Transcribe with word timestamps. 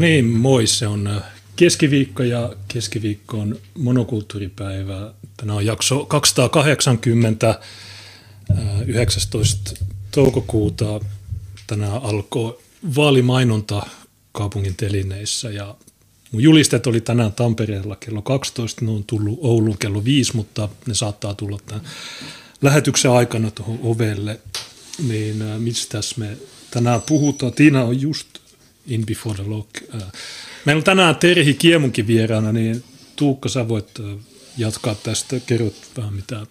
Niin, 0.00 0.24
moi. 0.24 0.66
Se 0.66 0.86
on 0.86 1.06
äh, 1.06 1.22
keskiviikko 1.56 2.22
ja 2.22 2.52
keskiviikko 2.68 3.38
on 3.38 3.56
monokulttuuripäivä. 3.78 5.12
Tänään 5.36 5.56
on 5.56 5.66
jakso 5.66 6.04
280, 6.04 7.60
19. 8.86 9.70
Äh, 9.70 9.88
toukokuuta. 10.10 11.00
Tänään 11.66 12.02
alkoi 12.02 12.58
vaalimainonta 12.96 13.86
kaupungin 14.32 14.76
telineissä 14.76 15.50
ja 15.50 15.74
mun 16.32 16.42
julistet 16.42 16.86
oli 16.86 17.00
tänään 17.00 17.32
Tampereella 17.32 17.96
kello 17.96 18.22
12, 18.22 18.84
ne 18.84 18.90
on 18.90 19.04
tullut 19.04 19.38
Ouluun 19.42 19.78
kello 19.78 20.04
5, 20.04 20.36
mutta 20.36 20.68
ne 20.86 20.94
saattaa 20.94 21.34
tulla 21.34 21.58
tämän 21.66 21.84
lähetyksen 22.62 23.10
aikana 23.10 23.50
tuohon 23.50 23.78
ovelle. 23.82 24.40
Niin 25.08 25.42
äh, 25.42 25.58
mistä 25.58 25.98
me 26.16 26.36
tänään 26.70 27.02
puhutaan? 27.02 27.52
Tiina 27.52 27.84
on 27.84 28.00
just 28.00 28.39
in 28.90 29.06
before 29.06 29.34
the 29.34 29.50
lock. 29.50 29.70
Äh, 29.94 30.02
meillä 30.64 30.80
on 30.80 30.84
tänään 30.84 31.16
Terhi 31.16 31.54
Kiemunkin 31.54 32.06
vieraana, 32.06 32.52
niin 32.52 32.84
Tuukka, 33.16 33.48
sä 33.48 33.68
voit 33.68 34.00
äh, 34.00 34.18
jatkaa 34.58 34.94
tästä. 34.94 35.40
Kerrot 35.46 35.74
vähän 35.96 36.14
mitä, 36.14 36.46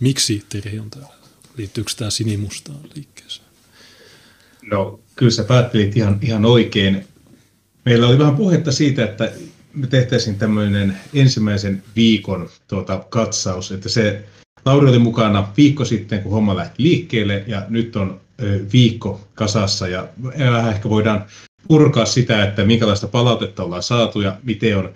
miksi 0.00 0.44
Terhi 0.48 0.78
on 0.78 0.90
täällä. 0.90 1.14
Liittyykö 1.56 1.92
tämä 1.96 2.10
sinimustaan 2.10 2.80
liikkeeseen? 2.94 3.48
No 4.70 5.00
kyllä 5.16 5.32
sä 5.32 5.44
päättelit 5.44 5.96
ihan, 5.96 6.18
ihan 6.22 6.44
oikein. 6.44 7.06
Meillä 7.84 8.06
oli 8.06 8.18
vähän 8.18 8.36
puhetta 8.36 8.72
siitä, 8.72 9.04
että 9.04 9.32
me 9.74 9.86
tehtäisiin 9.86 10.38
tämmöinen 10.38 10.96
ensimmäisen 11.14 11.82
viikon 11.96 12.48
tuota, 12.68 13.04
katsaus, 13.10 13.72
että 13.72 13.88
se 13.88 14.24
Lauri 14.64 14.88
oli 14.88 14.98
mukana 14.98 15.48
viikko 15.56 15.84
sitten, 15.84 16.22
kun 16.22 16.32
homma 16.32 16.56
lähti 16.56 16.82
liikkeelle, 16.82 17.44
ja 17.46 17.66
nyt 17.68 17.96
on 17.96 18.20
viikko 18.72 19.28
kasassa, 19.34 19.88
ja 19.88 20.08
vähän 20.38 20.74
ehkä 20.74 20.88
voidaan 20.88 21.24
purkaa 21.68 22.06
sitä, 22.06 22.44
että 22.44 22.64
minkälaista 22.64 23.08
palautetta 23.08 23.62
ollaan 23.62 23.82
saatu, 23.82 24.20
ja 24.20 24.36
miten 24.42 24.78
on 24.78 24.94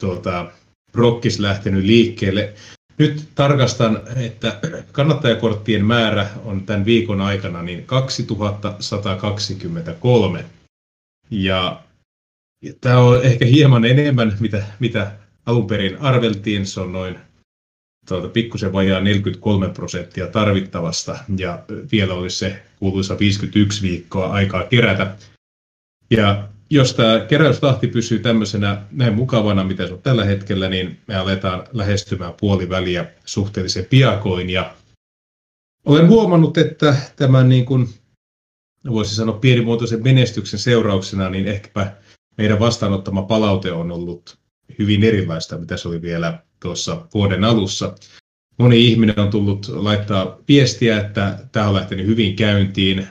tuota, 0.00 0.46
Rokkis 0.94 1.38
lähtenyt 1.38 1.84
liikkeelle. 1.84 2.52
Nyt 2.98 3.28
tarkastan, 3.34 4.00
että 4.16 4.60
kannattajakorttien 4.92 5.84
määrä 5.84 6.28
on 6.44 6.66
tämän 6.66 6.84
viikon 6.84 7.20
aikana 7.20 7.62
niin 7.62 7.86
2123. 7.86 10.44
Ja 11.30 11.82
tämä 12.80 12.98
on 12.98 13.22
ehkä 13.22 13.44
hieman 13.44 13.84
enemmän, 13.84 14.36
mitä, 14.40 14.64
mitä 14.80 15.12
alun 15.46 15.66
perin 15.66 15.98
arveltiin. 15.98 16.66
Se 16.66 16.80
on 16.80 16.92
noin 16.92 17.18
tuota, 18.08 18.28
pikkusen 18.28 18.72
vajaa 18.72 19.00
43 19.00 19.68
prosenttia 19.68 20.26
tarvittavasta 20.26 21.18
ja 21.36 21.62
vielä 21.92 22.14
olisi 22.14 22.38
se 22.38 22.62
kuuluisa 22.78 23.18
51 23.18 23.82
viikkoa 23.82 24.32
aikaa 24.32 24.64
kerätä. 24.64 25.16
Ja 26.10 26.48
jos 26.70 26.94
tämä 26.94 27.20
keräystahti 27.20 27.86
pysyy 27.86 28.18
tämmöisenä 28.18 28.82
näin 28.90 29.14
mukavana, 29.14 29.64
mitä 29.64 29.86
se 29.86 29.92
on 29.92 30.02
tällä 30.02 30.24
hetkellä, 30.24 30.68
niin 30.68 31.00
me 31.06 31.16
aletaan 31.16 31.64
lähestymään 31.72 32.34
puoliväliä 32.40 33.06
suhteellisen 33.24 33.84
piakoin. 33.84 34.50
Ja 34.50 34.74
olen 35.84 36.08
huomannut, 36.08 36.58
että 36.58 36.96
tämän 37.16 37.48
niin 37.48 37.64
kuin, 37.64 37.88
voisi 38.90 39.14
sanoa 39.14 39.38
pienimuotoisen 39.38 40.02
menestyksen 40.02 40.58
seurauksena, 40.58 41.30
niin 41.30 41.46
ehkäpä 41.48 41.92
meidän 42.38 42.58
vastaanottama 42.58 43.22
palaute 43.22 43.72
on 43.72 43.92
ollut 43.92 44.38
hyvin 44.78 45.04
erilaista, 45.04 45.58
mitä 45.58 45.76
se 45.76 45.88
oli 45.88 46.02
vielä 46.02 46.38
tuossa 46.60 47.06
vuoden 47.14 47.44
alussa. 47.44 47.94
Moni 48.58 48.84
ihminen 48.84 49.20
on 49.20 49.30
tullut 49.30 49.68
laittaa 49.68 50.38
viestiä, 50.48 51.00
että 51.00 51.38
tämä 51.52 51.68
on 51.68 51.74
lähtenyt 51.74 52.06
hyvin 52.06 52.36
käyntiin. 52.36 53.08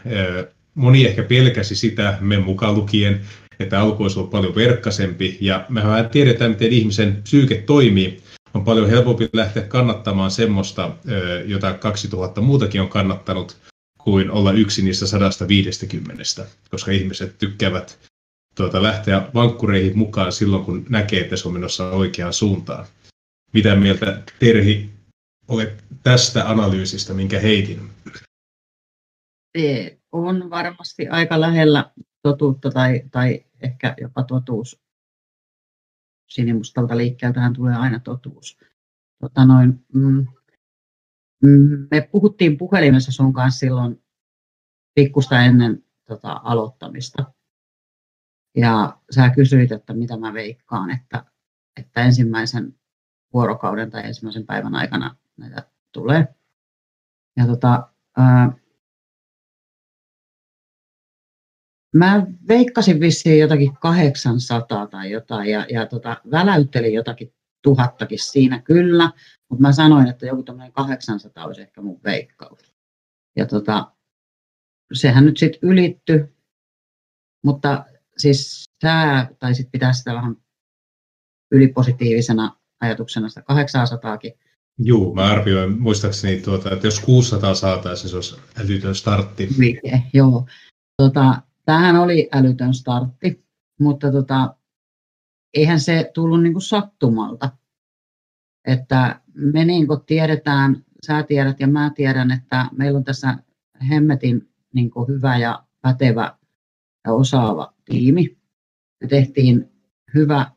Moni 0.75 1.05
ehkä 1.05 1.23
pelkäsi 1.23 1.75
sitä, 1.75 2.17
me 2.21 2.39
mukaan 2.39 2.75
lukien, 2.75 3.21
että 3.59 3.81
alku 3.81 4.03
olisi 4.03 4.19
ollut 4.19 4.31
paljon 4.31 4.55
verkkaisempi. 4.55 5.37
Ja 5.41 5.65
mehän 5.69 6.09
tiedetään, 6.09 6.51
miten 6.51 6.71
ihmisen 6.71 7.21
psyyke 7.23 7.55
toimii. 7.55 8.21
On 8.53 8.65
paljon 8.65 8.89
helpompi 8.89 9.29
lähteä 9.33 9.63
kannattamaan 9.63 10.31
semmoista, 10.31 10.95
jota 11.45 11.73
2000 11.73 12.41
muutakin 12.41 12.81
on 12.81 12.89
kannattanut, 12.89 13.57
kuin 13.97 14.31
olla 14.31 14.51
yksi 14.51 14.81
niistä 14.81 15.07
150, 15.07 16.23
koska 16.69 16.91
ihmiset 16.91 17.37
tykkäävät 17.37 17.99
tuota, 18.55 18.83
lähteä 18.83 19.27
vankkureihin 19.33 19.97
mukaan 19.97 20.31
silloin, 20.31 20.65
kun 20.65 20.85
näkee, 20.89 21.21
että 21.21 21.37
se 21.37 21.47
on 21.47 21.53
menossa 21.53 21.89
oikeaan 21.89 22.33
suuntaan. 22.33 22.85
Mitä 23.53 23.75
mieltä 23.75 24.21
Terhi 24.39 24.89
olet 25.47 25.83
tästä 26.03 26.49
analyysistä, 26.49 27.13
minkä 27.13 27.39
heitin? 27.39 27.89
On 30.15 30.49
varmasti 30.49 31.07
aika 31.07 31.41
lähellä 31.41 31.91
totuutta 32.21 32.71
tai, 32.71 33.01
tai 33.11 33.45
ehkä 33.61 33.95
jopa 34.01 34.23
totuus. 34.23 34.81
Sinimustalta 36.29 36.97
liikkeeltähän 36.97 37.53
tulee 37.53 37.75
aina 37.75 37.99
totuus. 37.99 38.57
Tota 39.19 39.45
noin, 39.45 39.85
mm, 39.93 40.27
me 41.91 42.01
puhuttiin 42.11 42.57
puhelimessa 42.57 43.11
sun 43.11 43.33
kanssa 43.33 43.59
silloin 43.59 44.03
pikkusta 44.93 45.41
ennen 45.41 45.83
tota, 46.07 46.41
aloittamista. 46.43 47.33
Ja 48.57 48.97
sä 49.15 49.29
kysyit, 49.29 49.71
että 49.71 49.93
mitä 49.93 50.17
mä 50.17 50.33
veikkaan, 50.33 50.89
että, 50.89 51.25
että 51.79 52.03
ensimmäisen 52.03 52.79
vuorokauden 53.33 53.91
tai 53.91 54.05
ensimmäisen 54.07 54.45
päivän 54.45 54.75
aikana 54.75 55.15
näitä 55.37 55.69
tulee. 55.91 56.35
Ja 57.37 57.45
tota, 57.45 57.89
ää, 58.17 58.64
Mä 61.95 62.27
veikkasin 62.47 62.99
vissiin 62.99 63.39
jotakin 63.39 63.77
800 63.77 64.87
tai 64.87 65.11
jotain 65.11 65.49
ja, 65.49 65.65
ja 65.69 65.85
tota, 65.85 66.21
väläyttelin 66.31 66.93
jotakin 66.93 67.33
tuhattakin 67.61 68.19
siinä 68.19 68.61
kyllä, 68.61 69.11
mutta 69.49 69.61
mä 69.61 69.71
sanoin, 69.71 70.07
että 70.07 70.25
joku 70.25 70.43
tämmöinen 70.43 70.73
800 70.73 71.45
olisi 71.45 71.61
ehkä 71.61 71.81
mun 71.81 71.99
veikkaus. 72.03 72.73
Ja 73.35 73.45
tota, 73.45 73.91
sehän 74.93 75.25
nyt 75.25 75.37
sitten 75.37 75.69
ylitty, 75.69 76.35
mutta 77.43 77.85
siis 78.17 78.63
sä 78.81 79.27
taisit 79.39 79.71
pitää 79.71 79.93
sitä 79.93 80.13
vähän 80.13 80.35
ylipositiivisena 81.51 82.57
ajatuksena 82.81 83.29
sitä 83.29 83.41
800kin. 83.41 84.45
Joo, 84.77 85.13
mä 85.13 85.25
arvioin 85.25 85.81
muistaakseni, 85.81 86.41
tuota, 86.41 86.71
että 86.71 86.87
jos 86.87 86.99
600 86.99 87.55
saataisiin, 87.55 88.09
se 88.09 88.15
olisi 88.15 88.35
älytön 88.57 88.95
startti. 88.95 89.49
Mikä, 89.57 89.99
joo. 90.13 90.47
Tota, 90.97 91.41
tämähän 91.65 91.95
oli 91.95 92.29
älytön 92.31 92.73
startti, 92.73 93.45
mutta 93.79 94.11
tota, 94.11 94.55
eihän 95.53 95.79
se 95.79 96.11
tullut 96.13 96.43
niin 96.43 96.53
kuin 96.53 96.63
sattumalta. 96.63 97.49
Että 98.67 99.21
me 99.33 99.65
niin 99.65 99.87
kuin 99.87 100.05
tiedetään, 100.05 100.85
sä 101.05 101.23
tiedät 101.23 101.59
ja 101.59 101.67
mä 101.67 101.91
tiedän, 101.95 102.31
että 102.31 102.69
meillä 102.71 102.97
on 102.97 103.03
tässä 103.03 103.37
hemmetin 103.89 104.49
niin 104.73 104.91
kuin 104.91 105.07
hyvä 105.07 105.37
ja 105.37 105.63
pätevä 105.81 106.37
ja 107.05 107.13
osaava 107.13 107.73
tiimi. 107.85 108.37
Me 109.01 109.07
tehtiin 109.07 109.71
hyvä 110.13 110.51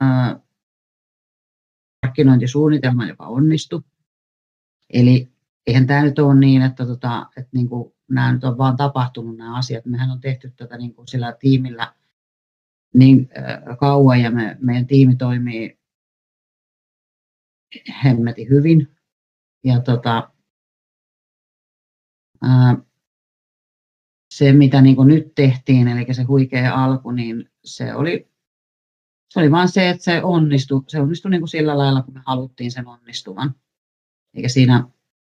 ää, 0.00 0.40
markkinointisuunnitelma, 2.06 3.06
joka 3.06 3.26
onnistui. 3.26 3.82
Eli 4.92 5.32
eihän 5.66 5.86
tämä 5.86 6.02
nyt 6.02 6.18
ole 6.18 6.34
niin, 6.34 6.62
että, 6.62 6.86
tota, 6.86 7.26
että 7.36 7.50
niin 7.52 7.68
kuin 7.68 7.92
nämä 8.10 8.32
nyt 8.32 8.44
on 8.44 8.58
vaan 8.58 8.76
tapahtunut 8.76 9.36
nämä 9.36 9.56
asiat. 9.56 9.86
Mehän 9.86 10.10
on 10.10 10.20
tehty 10.20 10.52
tätä 10.56 10.76
niin 10.76 10.94
kuin 10.94 11.08
sillä 11.08 11.36
tiimillä 11.40 11.94
niin 12.94 13.28
kauan 13.80 14.20
ja 14.20 14.30
me, 14.30 14.56
meidän 14.60 14.86
tiimi 14.86 15.16
toimii 15.16 15.80
hemmetin 18.04 18.48
hyvin. 18.48 18.96
Ja 19.64 19.80
tota, 19.80 20.30
ää, 22.42 22.76
se, 24.34 24.52
mitä 24.52 24.80
niin 24.80 24.96
kuin 24.96 25.08
nyt 25.08 25.34
tehtiin, 25.34 25.88
eli 25.88 26.14
se 26.14 26.22
huikea 26.22 26.84
alku, 26.84 27.10
niin 27.10 27.50
se 27.64 27.94
oli, 27.94 28.30
se 29.28 29.40
oli 29.40 29.50
vaan 29.50 29.68
se, 29.68 29.88
että 29.88 30.04
se 30.04 30.22
onnistui, 30.22 30.82
se 30.88 31.00
onnistui 31.00 31.30
niin 31.30 31.40
kuin 31.40 31.48
sillä 31.48 31.78
lailla, 31.78 32.02
kun 32.02 32.14
me 32.14 32.22
haluttiin 32.26 32.70
sen 32.70 32.86
onnistuvan. 32.86 33.54
Eikä 34.34 34.48
siinä, 34.48 34.88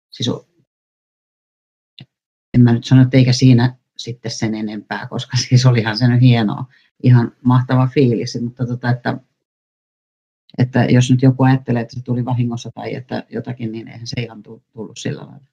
siis 0.10 0.30
en 2.54 2.64
mä 2.64 2.74
nyt 2.74 2.86
sano, 2.86 3.02
että 3.02 3.18
eikä 3.18 3.34
siinä 3.34 3.76
sitten 3.98 4.32
sen 4.32 4.56
enempää, 4.56 5.08
koska 5.08 5.38
siis 5.48 5.66
olihan 5.66 5.98
se 5.98 6.08
nyt 6.08 6.22
hienoa, 6.22 6.66
ihan 7.04 7.32
mahtava 7.44 7.88
fiilis, 7.88 8.38
mutta 8.42 8.66
tota, 8.66 8.90
että, 8.90 9.18
että 10.58 10.86
jos 10.86 11.12
nyt 11.12 11.22
joku 11.22 11.44
ajattelee, 11.44 11.82
että 11.82 11.96
se 11.96 12.04
tuli 12.04 12.26
vahingossa 12.26 12.72
tai 12.76 12.96
että 12.96 13.24
jotakin, 13.30 13.72
niin 13.72 13.88
eihän 13.88 14.08
se 14.08 14.22
ihan 14.22 14.44
tullut 14.44 14.98
sillä 14.98 15.22
lailla. 15.22 15.52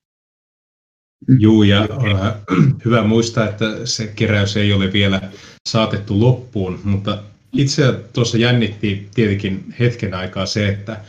Mm. 1.28 1.36
Joo, 1.40 1.62
ja 1.62 1.88
on 1.90 2.34
hyvä 2.84 3.02
muistaa, 3.02 3.48
että 3.48 3.64
se 3.86 4.06
keräys 4.06 4.56
ei 4.56 4.72
ole 4.72 4.92
vielä 4.92 5.20
saatettu 5.68 6.20
loppuun, 6.20 6.80
mutta 6.84 7.22
itse 7.52 7.92
tuossa 8.12 8.38
jännitti 8.38 9.08
tietenkin 9.14 9.74
hetken 9.78 10.14
aikaa 10.14 10.46
se, 10.46 10.68
että 10.68 11.00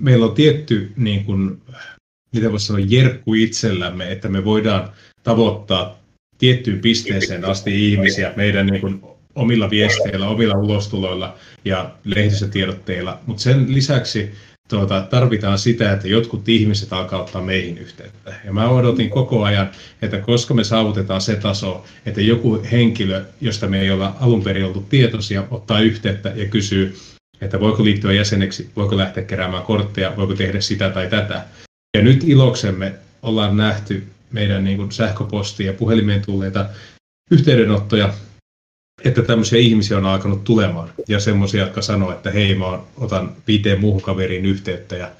meillä 0.00 0.26
on 0.26 0.34
tietty, 0.34 0.92
niin 0.96 1.24
kuin, 1.24 1.62
mitä 2.32 2.50
voisi 2.50 2.66
sanoa, 2.66 2.86
jerkku 2.88 3.34
itsellämme, 3.34 4.12
että 4.12 4.28
me 4.28 4.44
voidaan 4.44 4.92
tavoittaa 5.26 5.98
tiettyyn 6.38 6.80
pisteeseen 6.80 7.44
asti 7.44 7.92
ihmisiä 7.92 8.32
meidän 8.36 8.66
niin 8.66 8.80
kuin 8.80 9.00
omilla 9.34 9.70
viesteillä, 9.70 10.28
omilla 10.28 10.54
ulostuloilla 10.54 11.34
ja 11.64 11.90
lehdistötiedotteilla, 12.04 13.18
mutta 13.26 13.42
sen 13.42 13.74
lisäksi 13.74 14.30
tuota, 14.68 15.06
tarvitaan 15.10 15.58
sitä, 15.58 15.92
että 15.92 16.08
jotkut 16.08 16.48
ihmiset 16.48 16.92
alkaa 16.92 17.22
ottaa 17.22 17.42
meihin 17.42 17.78
yhteyttä. 17.78 18.34
Ja 18.44 18.52
mä 18.52 18.68
odotin 18.68 19.10
koko 19.10 19.44
ajan, 19.44 19.70
että 20.02 20.18
koska 20.18 20.54
me 20.54 20.64
saavutetaan 20.64 21.20
se 21.20 21.36
taso, 21.36 21.84
että 22.06 22.20
joku 22.20 22.62
henkilö, 22.72 23.24
josta 23.40 23.66
me 23.66 23.80
ei 23.80 23.90
olla 23.90 24.16
alun 24.20 24.42
perin 24.42 24.64
oltu 24.64 24.86
tietoisia, 24.88 25.44
ottaa 25.50 25.80
yhteyttä 25.80 26.32
ja 26.36 26.48
kysyy, 26.48 26.96
että 27.40 27.60
voiko 27.60 27.84
liittyä 27.84 28.12
jäseneksi, 28.12 28.70
voiko 28.76 28.96
lähteä 28.96 29.24
keräämään 29.24 29.62
kortteja, 29.62 30.16
voiko 30.16 30.34
tehdä 30.34 30.60
sitä 30.60 30.90
tai 30.90 31.10
tätä. 31.10 31.44
Ja 31.96 32.02
nyt 32.02 32.24
iloksemme 32.24 32.94
ollaan 33.22 33.56
nähty 33.56 34.06
meidän 34.32 34.64
niin 34.64 34.76
kuin 34.76 34.92
sähköpostia 34.92 35.66
ja 35.66 35.72
puhelimeen 35.72 36.22
tulleita 36.26 36.66
yhteydenottoja, 37.30 38.14
että 39.04 39.22
tämmöisiä 39.22 39.58
ihmisiä 39.58 39.98
on 39.98 40.06
alkanut 40.06 40.44
tulemaan. 40.44 40.92
Ja 41.08 41.20
semmoisia, 41.20 41.64
jotka 41.64 41.82
sanoo, 41.82 42.12
että 42.12 42.30
hei, 42.30 42.54
mä 42.54 42.78
otan 42.96 43.32
viiteen 43.46 43.80
muuhun 43.80 44.02
kaveriin 44.02 44.46
yhteyttä 44.46 44.96
ja 44.96 45.10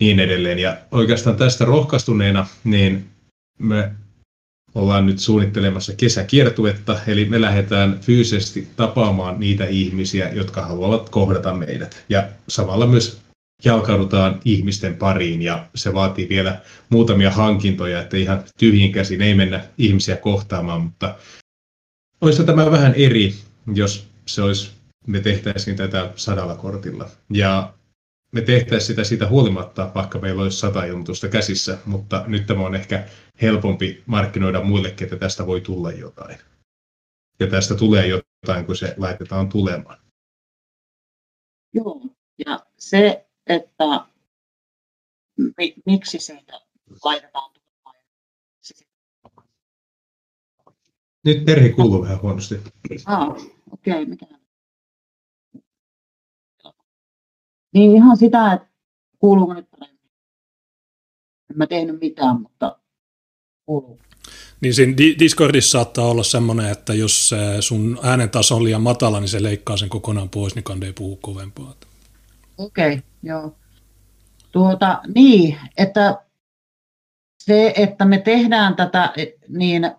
niin 0.00 0.20
edelleen. 0.20 0.58
Ja 0.58 0.76
oikeastaan 0.90 1.36
tästä 1.36 1.64
rohkaistuneena, 1.64 2.46
niin 2.64 3.06
me 3.58 3.90
ollaan 4.74 5.06
nyt 5.06 5.18
suunnittelemassa 5.18 5.92
kesäkiertuetta, 5.96 7.00
eli 7.06 7.24
me 7.24 7.40
lähdetään 7.40 8.00
fyysisesti 8.00 8.68
tapaamaan 8.76 9.40
niitä 9.40 9.64
ihmisiä, 9.64 10.30
jotka 10.32 10.62
haluavat 10.62 11.08
kohdata 11.08 11.54
meidät. 11.54 12.04
Ja 12.08 12.28
samalla 12.48 12.86
myös 12.86 13.25
jalkaudutaan 13.64 14.40
ihmisten 14.44 14.96
pariin 14.96 15.42
ja 15.42 15.68
se 15.74 15.94
vaatii 15.94 16.28
vielä 16.28 16.60
muutamia 16.90 17.30
hankintoja, 17.30 18.02
että 18.02 18.16
ihan 18.16 18.44
tyhjin 18.58 18.92
käsin 18.92 19.22
ei 19.22 19.34
mennä 19.34 19.64
ihmisiä 19.78 20.16
kohtaamaan, 20.16 20.80
mutta 20.82 21.18
olisi 22.20 22.44
tämä 22.44 22.70
vähän 22.70 22.94
eri, 22.94 23.34
jos 23.74 24.08
se 24.26 24.42
olisi, 24.42 24.70
me 25.06 25.20
tehtäisiin 25.20 25.76
tätä 25.76 26.12
sadalla 26.16 26.54
kortilla. 26.54 27.08
Ja 27.30 27.74
me 28.32 28.40
tehtäisiin 28.40 28.86
sitä 28.86 29.04
siitä 29.04 29.28
huolimatta, 29.28 29.90
vaikka 29.94 30.18
meillä 30.18 30.42
olisi 30.42 30.58
sata 30.58 30.84
ilmoitusta 30.84 31.28
käsissä, 31.28 31.78
mutta 31.86 32.24
nyt 32.26 32.46
tämä 32.46 32.66
on 32.66 32.74
ehkä 32.74 33.08
helpompi 33.42 34.02
markkinoida 34.06 34.62
muillekin, 34.62 35.04
että 35.04 35.16
tästä 35.16 35.46
voi 35.46 35.60
tulla 35.60 35.92
jotain. 35.92 36.38
Ja 37.40 37.46
tästä 37.46 37.74
tulee 37.74 38.06
jotain, 38.06 38.66
kun 38.66 38.76
se 38.76 38.94
laitetaan 38.96 39.48
tulemaan. 39.48 39.98
Joo, 41.74 42.00
ja 42.46 42.66
se, 42.78 43.25
että 43.46 44.06
miksi 45.86 46.18
siitä 46.18 46.60
laitetaan. 47.04 47.50
Nyt 51.24 51.44
perhe 51.44 51.68
kuuluu 51.68 52.02
vähän 52.02 52.22
huonosti. 52.22 52.54
Ah, 53.06 53.28
okei, 53.28 53.92
okay, 53.92 54.04
mikä 54.04 54.26
Niin 57.74 57.96
ihan 57.96 58.16
sitä, 58.16 58.52
että 58.52 58.68
kuuluuko 59.18 59.54
nyt 59.54 59.70
paremmin. 59.70 60.10
En 61.50 61.56
mä 61.56 61.66
tehnyt 61.66 62.00
mitään, 62.00 62.40
mutta 62.40 62.78
kuuluu. 63.66 63.98
Niin 64.60 64.74
siinä 64.74 64.96
Discordissa 64.96 65.70
saattaa 65.70 66.04
olla 66.04 66.22
semmoinen, 66.22 66.70
että 66.70 66.94
jos 66.94 67.30
sun 67.60 67.98
äänen 68.02 68.30
taso 68.30 68.56
on 68.56 68.64
liian 68.64 68.82
matala, 68.82 69.20
niin 69.20 69.28
se 69.28 69.42
leikkaa 69.42 69.76
sen 69.76 69.88
kokonaan 69.88 70.28
pois, 70.28 70.54
niin 70.54 70.64
kande 70.64 70.86
ei 70.86 70.92
puhu 70.92 71.16
kovempaa. 71.16 71.74
Okei, 72.58 72.92
okay, 72.92 73.00
joo. 73.22 73.56
Tuota, 74.52 75.00
niin, 75.14 75.58
että 75.76 76.26
se, 77.38 77.72
että 77.76 78.04
me 78.04 78.18
tehdään 78.18 78.76
tätä, 78.76 79.12
niin 79.48 79.90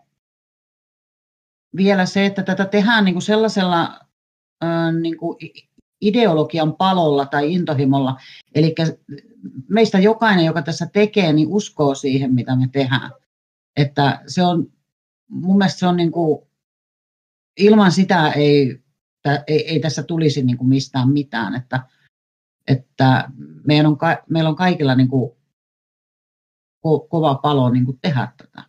vielä 1.75 2.05
se, 2.05 2.25
että 2.25 2.43
tätä 2.43 2.65
tehdään 2.65 3.05
niin 3.05 3.15
kuin 3.15 3.23
sellaisella 3.23 3.99
niin 5.01 5.17
kuin 5.17 5.37
ideologian 6.01 6.75
palolla 6.75 7.25
tai 7.25 7.53
intohimolla. 7.53 8.17
Eli 8.55 8.75
meistä 9.69 9.99
jokainen, 9.99 10.45
joka 10.45 10.61
tässä 10.61 10.87
tekee, 10.93 11.33
niin 11.33 11.47
uskoo 11.47 11.95
siihen, 11.95 12.33
mitä 12.33 12.55
me 12.55 12.69
tehdään. 12.71 13.11
Että 13.75 14.21
se 14.27 14.43
on, 14.43 14.71
mun 15.29 15.57
mielestä 15.57 15.79
se 15.79 15.87
on 15.87 15.97
niin 15.97 16.11
kuin, 16.11 16.47
ilman 17.57 17.91
sitä 17.91 18.31
ei, 18.31 18.79
ei, 19.47 19.69
ei 19.69 19.79
tässä 19.79 20.03
tulisi 20.03 20.43
niin 20.43 20.57
kuin 20.57 20.69
mistään 20.69 21.09
mitään. 21.09 21.55
Että, 21.55 21.83
että 22.67 23.29
meidän 23.67 23.85
on, 23.85 23.97
meillä 24.29 24.49
on 24.49 24.55
kaikilla 24.55 24.95
niin 24.95 25.07
kuin 25.07 25.37
ko, 26.81 26.99
kova 26.99 27.35
palo 27.35 27.69
niin 27.69 27.85
kuin 27.85 27.99
tehdä 28.01 28.27
tätä. 28.37 28.63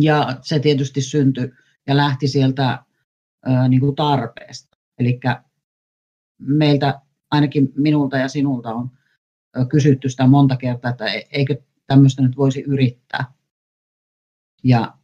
Ja 0.00 0.38
se 0.42 0.58
tietysti 0.58 1.00
syntyi 1.00 1.52
ja 1.86 1.96
lähti 1.96 2.28
sieltä 2.28 2.84
ää, 3.46 3.68
niin 3.68 3.80
kuin 3.80 3.96
tarpeesta. 3.96 4.76
Eli 4.98 5.20
meiltä, 6.38 7.00
ainakin 7.30 7.72
minulta 7.76 8.18
ja 8.18 8.28
sinulta 8.28 8.74
on 8.74 8.90
kysytty 9.68 10.08
sitä 10.08 10.26
monta 10.26 10.56
kertaa, 10.56 10.90
että 10.90 11.06
e-, 11.06 11.28
eikö 11.32 11.62
tämmöistä 11.86 12.22
nyt 12.22 12.36
voisi 12.36 12.62
yrittää. 12.62 13.24
Ja 14.64 14.98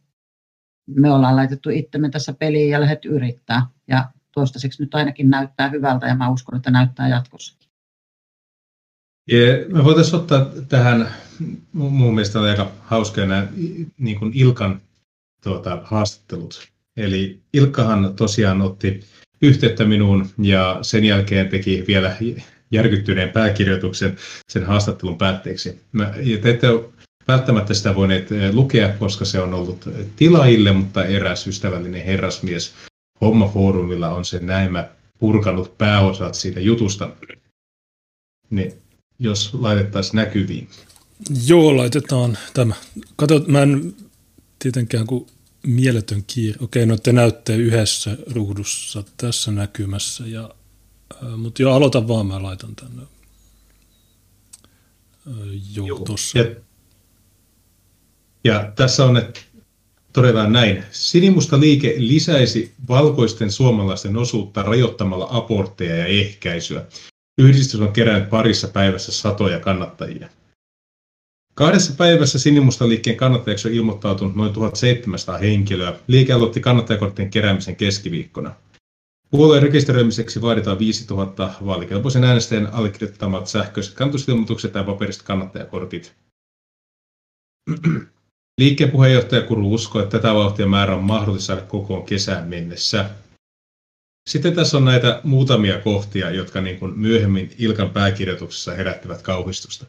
me 0.87 1.11
ollaan 1.11 1.35
laitettu 1.35 1.69
itsemme 1.69 2.09
tässä 2.09 2.33
peliin 2.33 2.69
ja 2.69 2.81
lähdetty 2.81 3.09
yrittää. 3.09 3.65
Ja 3.87 4.11
toistaiseksi 4.37 4.83
nyt 4.83 4.95
ainakin 4.95 5.29
näyttää 5.29 5.69
hyvältä 5.69 6.07
ja 6.07 6.15
mä 6.15 6.29
uskon, 6.29 6.57
että 6.57 6.71
näyttää 6.71 7.07
jatkossakin. 7.07 7.69
Ja 9.31 9.37
me 9.67 9.83
voitaisiin 9.83 10.15
ottaa 10.15 10.45
tähän, 10.69 11.07
mun 11.73 12.15
mielestä 12.15 12.39
oli 12.39 12.49
aika 12.49 12.71
hauska 12.79 13.25
nämä 13.25 13.47
niin 13.97 14.19
kuin 14.19 14.31
Ilkan 14.35 14.81
tuota, 15.43 15.81
haastattelut. 15.83 16.67
Eli 16.97 17.41
Ilkkahan 17.53 18.13
tosiaan 18.15 18.61
otti 18.61 18.99
yhteyttä 19.41 19.85
minuun 19.85 20.29
ja 20.37 20.79
sen 20.81 21.05
jälkeen 21.05 21.49
teki 21.49 21.83
vielä 21.87 22.15
järkyttyneen 22.71 23.29
pääkirjoituksen 23.29 24.17
sen 24.49 24.65
haastattelun 24.65 25.17
päätteeksi. 25.17 25.81
Mä, 25.91 26.13
ja 26.23 26.37
te 26.37 26.49
ette 26.49 26.67
välttämättä 27.27 27.73
sitä 27.73 27.95
voineet 27.95 28.31
eh, 28.31 28.53
lukea, 28.53 28.89
koska 28.89 29.25
se 29.25 29.39
on 29.39 29.53
ollut 29.53 29.89
tilaille, 30.15 30.71
mutta 30.71 31.05
eräs 31.05 31.47
ystävällinen 31.47 32.05
herrasmies 32.05 32.73
Homma-foorumilla 33.21 34.09
on 34.09 34.25
sen 34.25 34.45
näemä 34.45 34.89
purkanut 35.19 35.77
pääosat 35.77 36.33
siitä 36.33 36.59
jutusta. 36.59 37.09
Niin 38.49 38.73
jos 39.19 39.53
laitettaisiin 39.53 40.15
näkyviin. 40.15 40.69
Joo, 41.47 41.77
laitetaan 41.77 42.37
tämä. 42.53 42.73
Kato, 43.15 43.39
mä 43.47 43.61
en 43.61 43.95
tietenkään, 44.59 45.07
kun 45.07 45.27
mieletön 45.67 46.23
kiire. 46.27 46.57
Okei, 46.61 46.85
no 46.85 46.97
te 46.97 47.13
näytte 47.13 47.55
yhdessä 47.55 48.17
ruudussa 48.31 49.03
tässä 49.17 49.51
näkymässä, 49.51 50.23
ja, 50.27 50.49
äh, 51.23 51.37
mutta 51.37 51.61
jo 51.61 51.71
aloita 51.73 52.07
vaan, 52.07 52.25
mä 52.25 52.43
laitan 52.43 52.75
tänne. 52.75 53.01
Äh, 55.27 55.33
joo, 55.75 55.87
joo. 55.87 56.05
Ja, 56.35 56.55
ja 58.43 58.71
tässä 58.75 59.05
on, 59.05 59.17
että 59.17 59.39
todetaan 60.17 60.53
näin. 60.53 60.83
Sinimusta 60.91 61.59
liike 61.59 61.93
lisäisi 61.97 62.73
valkoisten 62.87 63.51
suomalaisten 63.51 64.17
osuutta 64.17 64.63
rajoittamalla 64.63 65.27
abortteja 65.31 65.95
ja 65.95 66.05
ehkäisyä. 66.05 66.85
Yhdistys 67.37 67.81
on 67.81 67.93
kerännyt 67.93 68.29
parissa 68.29 68.67
päivässä 68.67 69.11
satoja 69.11 69.59
kannattajia. 69.59 70.29
Kahdessa 71.53 71.93
päivässä 71.97 72.39
Sinimusta 72.39 72.89
liikkeen 72.89 73.17
kannattajaksi 73.17 73.67
on 73.67 73.73
ilmoittautunut 73.73 74.35
noin 74.35 74.53
1700 74.53 75.37
henkilöä. 75.37 75.93
Liike 76.07 76.33
aloitti 76.33 76.59
kannattajakorttien 76.59 77.29
keräämisen 77.29 77.75
keskiviikkona. 77.75 78.55
Puolueen 79.31 79.63
rekisteröimiseksi 79.63 80.41
vaaditaan 80.41 80.79
5000 80.79 81.53
vaalikelpoisen 81.65 82.23
äänestäjän 82.23 82.73
allekirjoittamat 82.73 83.47
sähköiset 83.47 83.93
kannatusilmoitukset 83.93 84.71
tai 84.71 84.83
paperiset 84.83 85.23
kannattajakortit. 85.23 86.15
Liikkeen 88.61 88.91
puheenjohtaja 88.91 89.41
Kuru 89.41 89.73
uskoo, 89.73 90.01
että 90.01 90.17
tätä 90.17 90.33
vauhtia 90.33 90.67
määrä 90.67 90.95
on 90.95 91.03
mahdollista 91.03 91.45
saada 91.45 91.61
kokoon 91.61 92.05
kesään 92.05 92.47
mennessä. 92.47 93.09
Sitten 94.29 94.55
tässä 94.55 94.77
on 94.77 94.85
näitä 94.85 95.21
muutamia 95.23 95.79
kohtia, 95.79 96.31
jotka 96.31 96.61
niin 96.61 96.79
kuin 96.79 96.99
myöhemmin 96.99 97.51
Ilkan 97.57 97.89
pääkirjoituksessa 97.89 98.71
herättivät 98.71 99.21
kauhistusta. 99.21 99.85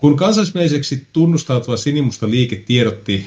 Kun 0.00 0.16
kansallismeiseksi 0.16 1.06
tunnustautuva 1.12 1.76
sinimusta 1.76 2.30
liike 2.30 2.56
tiedotti 2.56 3.26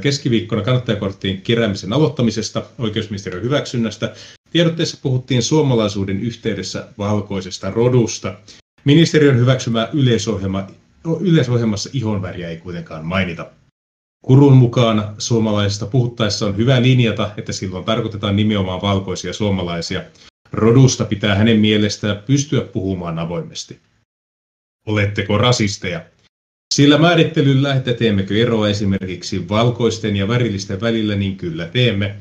keskiviikkona 0.00 0.62
kannattajakorttien 0.62 1.42
keräämisen 1.42 1.92
aloittamisesta 1.92 2.62
oikeusministeriön 2.78 3.42
hyväksynnästä, 3.42 4.14
tiedotteessa 4.50 4.98
puhuttiin 5.02 5.42
suomalaisuuden 5.42 6.20
yhteydessä 6.20 6.88
valkoisesta 6.98 7.70
rodusta. 7.70 8.34
Ministeriön 8.84 9.36
hyväksymä 9.36 9.88
yleisohjelma, 9.92 10.66
yleisohjelmassa 11.20 11.90
ihonväriä 11.92 12.48
ei 12.48 12.56
kuitenkaan 12.56 13.04
mainita. 13.04 13.50
Kurun 14.24 14.56
mukaan 14.56 15.14
suomalaisista 15.18 15.86
puhuttaessa 15.86 16.46
on 16.46 16.56
hyvä 16.56 16.82
linjata, 16.82 17.30
että 17.36 17.52
silloin 17.52 17.84
tarkoitetaan 17.84 18.36
nimenomaan 18.36 18.82
valkoisia 18.82 19.32
suomalaisia. 19.32 20.02
Rodusta 20.52 21.04
pitää 21.04 21.34
hänen 21.34 21.60
mielestään 21.60 22.22
pystyä 22.26 22.60
puhumaan 22.60 23.18
avoimesti. 23.18 23.80
Oletteko 24.86 25.38
rasisteja? 25.38 26.04
Sillä 26.74 26.98
määrittelyllä, 26.98 27.74
että 27.74 27.94
teemmekö 27.94 28.36
eroa 28.36 28.68
esimerkiksi 28.68 29.48
valkoisten 29.48 30.16
ja 30.16 30.28
värillisten 30.28 30.80
välillä, 30.80 31.14
niin 31.14 31.36
kyllä 31.36 31.66
teemme. 31.66 32.16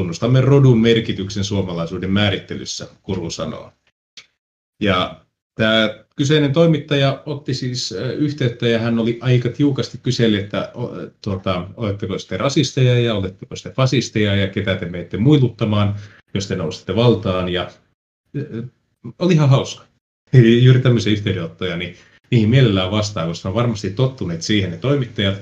Tunnustamme 0.00 0.40
rodun 0.40 0.80
merkityksen 0.80 1.44
suomalaisuuden 1.44 2.10
määrittelyssä, 2.10 2.88
Kuru 3.02 3.30
sanoo. 3.30 3.72
Ja 4.82 5.20
tämä 5.54 6.05
kyseinen 6.16 6.52
toimittaja 6.52 7.22
otti 7.26 7.54
siis 7.54 7.94
yhteyttä 8.16 8.68
ja 8.68 8.78
hän 8.78 8.98
oli 8.98 9.18
aika 9.20 9.48
tiukasti 9.48 9.98
kyseli, 10.02 10.36
että 10.36 10.72
tuota, 11.22 11.68
oletteko 11.76 12.14
te 12.28 12.36
rasisteja 12.36 12.98
ja 12.98 13.14
oletteko 13.14 13.54
te 13.62 13.70
fasisteja 13.70 14.34
ja 14.36 14.48
ketä 14.48 14.76
te 14.76 14.86
meitte 14.86 15.16
muiluttamaan, 15.16 15.94
jos 16.34 16.46
te 16.46 16.56
nousette 16.56 16.96
valtaan. 16.96 17.48
Ja 17.48 17.70
oli 19.18 19.34
ihan 19.34 19.48
hauska. 19.48 19.84
Eli 20.32 20.64
juuri 20.64 20.80
tämmöisiä 20.80 21.12
yhteydenottoja, 21.12 21.76
niin 21.76 21.96
niihin 22.30 22.48
mielellään 22.48 22.90
vastaa, 22.90 23.26
koska 23.26 23.48
on 23.48 23.54
varmasti 23.54 23.90
tottuneet 23.90 24.42
siihen 24.42 24.70
ne 24.70 24.76
toimittajat, 24.76 25.34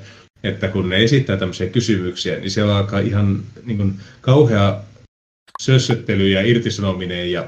että 0.43 0.69
kun 0.69 0.89
ne 0.89 1.05
esittää 1.05 1.37
tämmöisiä 1.37 1.67
kysymyksiä, 1.67 2.39
niin 2.39 2.51
siellä 2.51 2.77
alkaa 2.77 3.01
ihan 3.01 3.43
niin 3.65 3.77
kuin, 3.77 3.95
kauhea 4.21 4.81
sössöttely 5.63 6.29
ja 6.29 6.43
irtisanominen 6.43 7.33
ja 7.33 7.47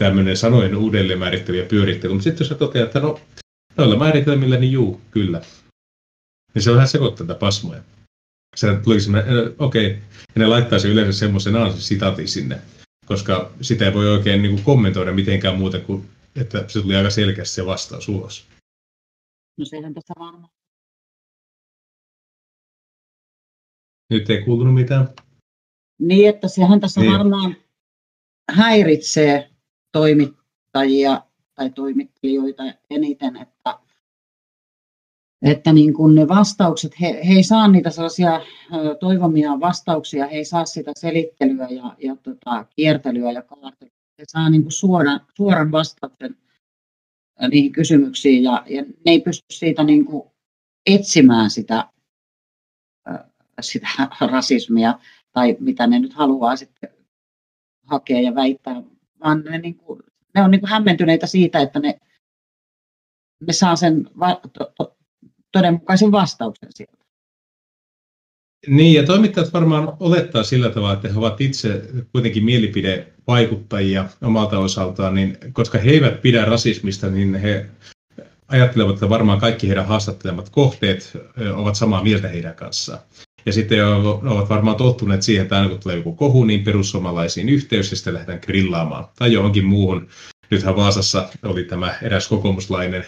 tämmöinen 0.00 0.36
sanojen 0.36 0.76
uudelleenmäärittely 0.76 1.58
ja 1.58 1.66
pyörittely. 1.66 2.12
Mutta 2.12 2.24
sitten 2.24 2.44
jos 2.44 2.48
sä 2.48 2.54
toteat, 2.54 2.86
että 2.86 3.00
no, 3.00 3.20
noilla 3.76 3.96
määritelmillä, 3.96 4.56
niin 4.56 4.72
juu, 4.72 5.00
kyllä. 5.10 5.42
Niin 6.54 6.62
se 6.62 6.70
on 6.70 6.76
vähän 6.76 6.88
sekoittaa 6.88 7.26
tätä 7.26 7.38
pasmoja. 7.38 7.82
Se 8.56 8.76
tuli 8.84 9.00
semmoinen, 9.00 9.54
okei, 9.58 9.86
okay. 9.86 9.98
ja 10.34 10.38
ne 10.38 10.46
laittaisi 10.46 10.88
yleensä 10.88 11.18
semmoisen 11.18 11.54
se 11.72 11.80
sitaatin 11.80 12.28
sinne, 12.28 12.58
koska 13.06 13.50
sitä 13.60 13.84
ei 13.84 13.94
voi 13.94 14.08
oikein 14.08 14.42
niin 14.42 14.54
kuin 14.54 14.64
kommentoida 14.64 15.12
mitenkään 15.12 15.58
muuta 15.58 15.80
kuin, 15.80 16.10
että 16.36 16.64
se 16.68 16.82
tuli 16.82 16.96
aika 16.96 17.10
selkeästi 17.10 17.54
se 17.54 17.66
vastaus 17.66 18.08
ulos. 18.08 18.46
No 19.58 19.64
sehän 19.64 19.94
tässä 19.94 20.14
varmaan 20.18 20.50
Nyt 24.10 24.30
ei 24.30 24.42
kuulunut 24.42 24.74
mitään. 24.74 25.08
Niin, 25.98 26.28
että 26.28 26.48
sehän 26.48 26.80
tässä 26.80 27.00
niin. 27.00 27.12
varmaan 27.12 27.56
häiritsee 28.50 29.50
toimittajia 29.92 31.22
tai 31.54 31.70
toimittelijoita 31.70 32.62
eniten, 32.90 33.36
että, 33.36 33.78
että 35.42 35.72
niin 35.72 35.94
kuin 35.94 36.14
ne 36.14 36.28
vastaukset, 36.28 37.00
he, 37.00 37.20
he 37.28 37.34
ei 37.34 37.42
saa 37.42 37.68
niitä 37.68 37.90
sellaisia 37.90 38.40
toivomia 39.00 39.60
vastauksia, 39.60 40.26
he 40.26 40.36
ei 40.36 40.44
saa 40.44 40.64
sitä 40.64 40.92
selittelyä 40.98 41.68
ja, 41.68 41.96
ja 41.98 42.16
tota, 42.16 42.64
kiertelyä 42.76 43.32
ja 43.32 43.42
kaartelyä. 43.42 43.92
He 44.18 44.24
saa 44.28 44.50
niin 44.50 44.62
kuin 44.62 44.72
suoran, 44.72 45.20
suoran 45.36 45.72
vastauksen 45.72 46.36
niihin 47.50 47.72
kysymyksiin 47.72 48.42
ja, 48.42 48.64
ja 48.68 48.82
ne 48.82 49.12
ei 49.12 49.20
pysty 49.20 49.46
siitä 49.50 49.84
niin 49.84 50.04
kuin 50.04 50.30
etsimään 50.86 51.50
sitä 51.50 51.88
sitä 53.60 53.88
rasismia 54.20 54.98
tai 55.32 55.56
mitä 55.60 55.86
ne 55.86 55.98
nyt 55.98 56.12
haluaa 56.12 56.56
sitten 56.56 56.90
hakea 57.86 58.20
ja 58.20 58.34
väittää, 58.34 58.82
vaan 59.24 59.44
ne, 59.44 59.58
niin 59.58 59.74
kuin, 59.74 60.00
ne 60.34 60.42
on 60.42 60.50
niin 60.50 60.60
kuin 60.60 60.70
hämmentyneitä 60.70 61.26
siitä, 61.26 61.60
että 61.60 61.78
ne, 61.80 62.00
ne 63.46 63.52
saa 63.52 63.76
sen 63.76 64.10
va- 64.20 64.40
to- 64.52 64.72
to- 64.76 64.96
todenmukaisen 65.52 66.12
vastauksen 66.12 66.68
sieltä. 66.72 67.00
Niin, 68.66 68.94
ja 68.94 69.06
toimittajat 69.06 69.52
varmaan 69.52 69.96
olettaa 70.00 70.42
sillä 70.42 70.70
tavalla, 70.70 70.92
että 70.92 71.08
he 71.08 71.18
ovat 71.18 71.40
itse 71.40 71.82
kuitenkin 72.12 72.44
mielipidevaikuttajia 72.44 74.08
omalta 74.22 74.58
osaltaan, 74.58 75.14
niin 75.14 75.38
koska 75.52 75.78
he 75.78 75.90
eivät 75.90 76.22
pidä 76.22 76.44
rasismista, 76.44 77.10
niin 77.10 77.34
he 77.34 77.66
ajattelevat, 78.48 78.94
että 78.94 79.08
varmaan 79.08 79.40
kaikki 79.40 79.68
heidän 79.68 79.86
haastattelemat 79.86 80.48
kohteet 80.48 81.12
ovat 81.54 81.74
samaa 81.74 82.02
mieltä 82.02 82.28
heidän 82.28 82.54
kanssaan. 82.54 82.98
Ja 83.46 83.52
sitten 83.52 83.86
ovat 83.86 84.48
varmaan 84.48 84.76
tottuneet 84.76 85.22
siihen, 85.22 85.42
että 85.42 85.56
aina 85.56 85.68
kun 85.68 85.80
tulee 85.80 85.96
joku 85.96 86.14
kohu, 86.14 86.44
niin 86.44 86.64
perussuomalaisiin 86.64 87.48
yhteys 87.48 87.90
ja 87.90 87.96
sitten 87.96 88.14
lähdetään 88.14 88.40
grillaamaan. 88.42 89.04
Tai 89.18 89.32
johonkin 89.32 89.64
muuhun. 89.64 90.08
Nythän 90.50 90.76
Vaasassa 90.76 91.28
oli 91.42 91.64
tämä 91.64 91.94
eräs 92.02 92.28
kokoomuslainen, 92.28 93.04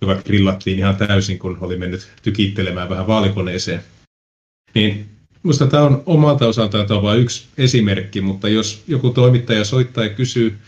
joka 0.00 0.22
grillattiin 0.22 0.78
ihan 0.78 0.96
täysin, 0.96 1.38
kun 1.38 1.58
oli 1.60 1.76
mennyt 1.76 2.08
tykittelemään 2.22 2.88
vähän 2.88 3.06
vaalikoneeseen. 3.06 3.80
Niin 4.74 5.06
minusta 5.42 5.66
tämä 5.66 5.82
on 5.82 6.02
omalta 6.06 6.46
osaltaan 6.46 6.86
tämä 6.86 6.98
on 6.98 7.04
vain 7.04 7.20
yksi 7.20 7.46
esimerkki, 7.58 8.20
mutta 8.20 8.48
jos 8.48 8.82
joku 8.88 9.10
toimittaja 9.10 9.64
soittaa 9.64 10.04
ja 10.04 10.10
kysyy 10.10 10.58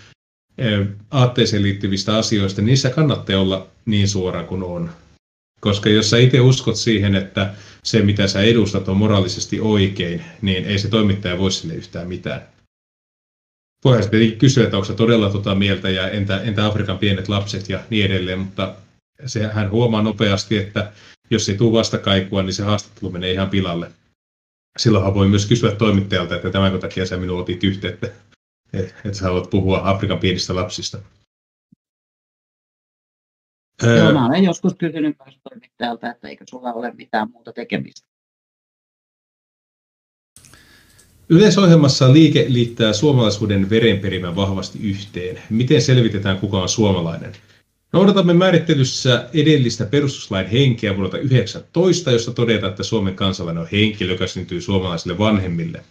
eh, 0.58 0.86
aatteeseen 1.10 1.62
liittyvistä 1.62 2.16
asioista, 2.16 2.60
niin 2.60 2.66
niissä 2.66 2.90
kannattaa 2.90 3.40
olla 3.40 3.66
niin 3.86 4.08
suora 4.08 4.42
kuin 4.42 4.62
on. 4.62 4.90
Koska 5.64 5.88
jos 5.88 6.10
sä 6.10 6.18
itse 6.18 6.40
uskot 6.40 6.76
siihen, 6.76 7.14
että 7.14 7.54
se 7.82 8.02
mitä 8.02 8.26
sä 8.26 8.40
edustat 8.40 8.88
on 8.88 8.96
moraalisesti 8.96 9.60
oikein, 9.60 10.24
niin 10.42 10.64
ei 10.64 10.78
se 10.78 10.88
toimittaja 10.88 11.38
voi 11.38 11.52
sille 11.52 11.74
yhtään 11.74 12.08
mitään. 12.08 12.42
Voihan 13.84 14.10
tietenkin 14.10 14.38
kysyä, 14.38 14.64
että 14.64 14.76
onko 14.76 14.84
se 14.84 14.94
todella 14.94 15.30
tota 15.30 15.54
mieltä 15.54 15.90
ja 15.90 16.08
entä, 16.08 16.40
entä 16.40 16.66
Afrikan 16.66 16.98
pienet 16.98 17.28
lapset 17.28 17.68
ja 17.68 17.80
niin 17.90 18.06
edelleen, 18.06 18.38
mutta 18.38 18.74
se, 19.26 19.46
hän 19.46 19.70
huomaa 19.70 20.02
nopeasti, 20.02 20.56
että 20.56 20.92
jos 21.30 21.48
ei 21.48 21.56
tule 21.56 21.78
vastakaikua, 21.78 22.42
niin 22.42 22.54
se 22.54 22.62
haastattelu 22.62 23.10
menee 23.10 23.32
ihan 23.32 23.50
pilalle. 23.50 23.90
Silloinhan 24.78 25.14
voi 25.14 25.28
myös 25.28 25.46
kysyä 25.46 25.70
toimittajalta, 25.70 26.36
että 26.36 26.50
tämän 26.50 26.80
takia 26.80 27.06
sä 27.06 27.16
minulla 27.16 27.42
otit 27.42 27.64
yhteyttä, 27.64 28.06
että 28.72 28.94
et 29.04 29.14
sä 29.14 29.24
haluat 29.24 29.50
puhua 29.50 29.80
Afrikan 29.84 30.18
pienistä 30.18 30.54
lapsista. 30.54 30.98
Joo, 33.82 34.12
mä 34.12 34.26
olen 34.26 34.44
joskus 34.44 34.74
kysynyt 34.74 35.16
myös 35.24 35.38
toimittajalta, 35.48 36.10
että 36.10 36.28
eikö 36.28 36.44
sulla 36.50 36.72
ole 36.72 36.92
mitään 36.92 37.30
muuta 37.30 37.52
tekemistä. 37.52 38.08
Yleisohjelmassa 41.28 42.12
liike 42.12 42.46
liittää 42.48 42.92
suomalaisuuden 42.92 43.70
verenperimän 43.70 44.36
vahvasti 44.36 44.78
yhteen. 44.82 45.42
Miten 45.50 45.82
selvitetään, 45.82 46.38
kuka 46.38 46.62
on 46.62 46.68
suomalainen? 46.68 47.32
Noudatamme 47.92 48.34
määrittelyssä 48.34 49.28
edellistä 49.34 49.86
perustuslain 49.86 50.46
henkeä 50.46 50.96
vuodelta 50.96 51.18
19, 51.18 52.10
jossa 52.10 52.32
todetaan, 52.32 52.70
että 52.70 52.82
Suomen 52.82 53.16
kansalainen 53.16 53.62
on 53.62 53.68
henkilö, 53.72 54.12
joka 54.12 54.26
syntyy 54.26 54.60
suomalaisille 54.60 55.18
vanhemmille. 55.18 55.84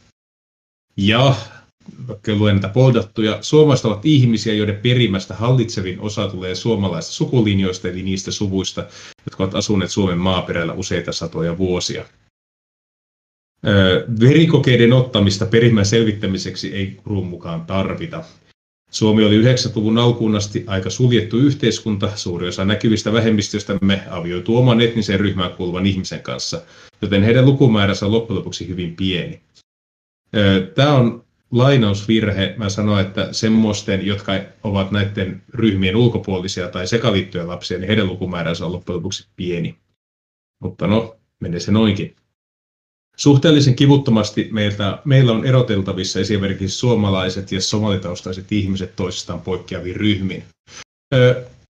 Ja 0.97 1.35
vaikka 2.07 2.35
luen 2.35 2.55
näitä 2.55 2.69
poldattuja, 2.69 3.37
suomalaiset 3.41 3.85
ovat 3.85 4.05
ihmisiä, 4.05 4.53
joiden 4.53 4.75
perimästä 4.75 5.33
hallitsevin 5.33 5.99
osa 5.99 6.27
tulee 6.27 6.55
suomalaisista 6.55 7.15
sukulinjoista, 7.15 7.87
eli 7.87 8.03
niistä 8.03 8.31
suvuista, 8.31 8.85
jotka 9.25 9.43
ovat 9.43 9.55
asuneet 9.55 9.91
Suomen 9.91 10.17
maaperällä 10.17 10.73
useita 10.73 11.11
satoja 11.11 11.57
vuosia. 11.57 12.05
verikokeiden 14.19 14.93
ottamista 14.93 15.45
perimän 15.45 15.85
selvittämiseksi 15.85 16.73
ei 16.73 16.87
kurun 16.87 17.27
mukaan 17.27 17.65
tarvita. 17.65 18.23
Suomi 18.91 19.23
oli 19.23 19.41
90-luvun 19.41 19.97
alkuun 19.97 20.35
asti 20.35 20.63
aika 20.67 20.89
suljettu 20.89 21.37
yhteiskunta, 21.37 22.11
suuri 22.15 22.47
osa 22.47 22.65
näkyvistä 22.65 23.13
vähemmistöistämme 23.13 24.03
avioitu 24.09 24.57
oman 24.57 24.81
etnisen 24.81 25.19
ryhmään 25.19 25.51
kuuluvan 25.51 25.85
ihmisen 25.85 26.21
kanssa, 26.21 26.61
joten 27.01 27.23
heidän 27.23 27.45
lukumääränsä 27.45 28.05
on 28.05 28.11
loppujen 28.11 28.37
lopuksi 28.39 28.67
hyvin 28.67 28.95
pieni. 28.95 29.41
Tämä 30.75 30.93
on 30.93 31.22
lainausvirhe. 31.53 32.53
Mä 32.57 32.69
sanoin, 32.69 33.05
että 33.05 33.27
semmoisten, 33.31 34.05
jotka 34.05 34.31
ovat 34.63 34.91
näiden 34.91 35.41
ryhmien 35.53 35.95
ulkopuolisia 35.95 36.67
tai 36.67 36.87
sekaliittojen 36.87 37.47
lapsia, 37.47 37.77
niin 37.77 37.87
heidän 37.87 38.07
lukumääränsä 38.07 38.65
on 38.65 38.71
loppujen 38.71 38.97
lopuksi 38.97 39.27
pieni. 39.35 39.75
Mutta 40.59 40.87
no, 40.87 41.15
menee 41.39 41.59
se 41.59 41.71
noinkin. 41.71 42.15
Suhteellisen 43.17 43.75
kivuttomasti 43.75 44.49
meiltä, 44.51 44.97
meillä 45.05 45.31
on 45.31 45.45
eroteltavissa 45.45 46.19
esimerkiksi 46.19 46.77
suomalaiset 46.77 47.51
ja 47.51 47.61
somalitaustaiset 47.61 48.51
ihmiset 48.51 48.95
toisistaan 48.95 49.41
poikkeaviin 49.41 49.95
ryhmiin. 49.95 50.43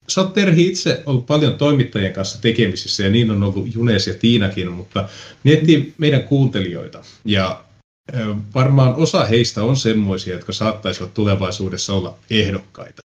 Sä 0.08 0.20
oot 0.20 0.34
Terhi 0.34 0.66
itse 0.66 1.02
ollut 1.06 1.26
paljon 1.26 1.58
toimittajien 1.58 2.12
kanssa 2.12 2.42
tekemisissä 2.42 3.02
ja 3.02 3.10
niin 3.10 3.30
on 3.30 3.42
ollut 3.42 3.74
Junes 3.74 4.06
ja 4.06 4.14
Tiinakin, 4.14 4.72
mutta 4.72 5.08
miettii 5.44 5.94
meidän 5.98 6.22
kuuntelijoita 6.22 7.02
ja 7.24 7.63
varmaan 8.54 8.94
osa 8.94 9.24
heistä 9.24 9.62
on 9.62 9.76
semmoisia, 9.76 10.34
jotka 10.34 10.52
saattaisivat 10.52 11.14
tulevaisuudessa 11.14 11.92
olla 11.92 12.18
ehdokkaita. 12.30 13.02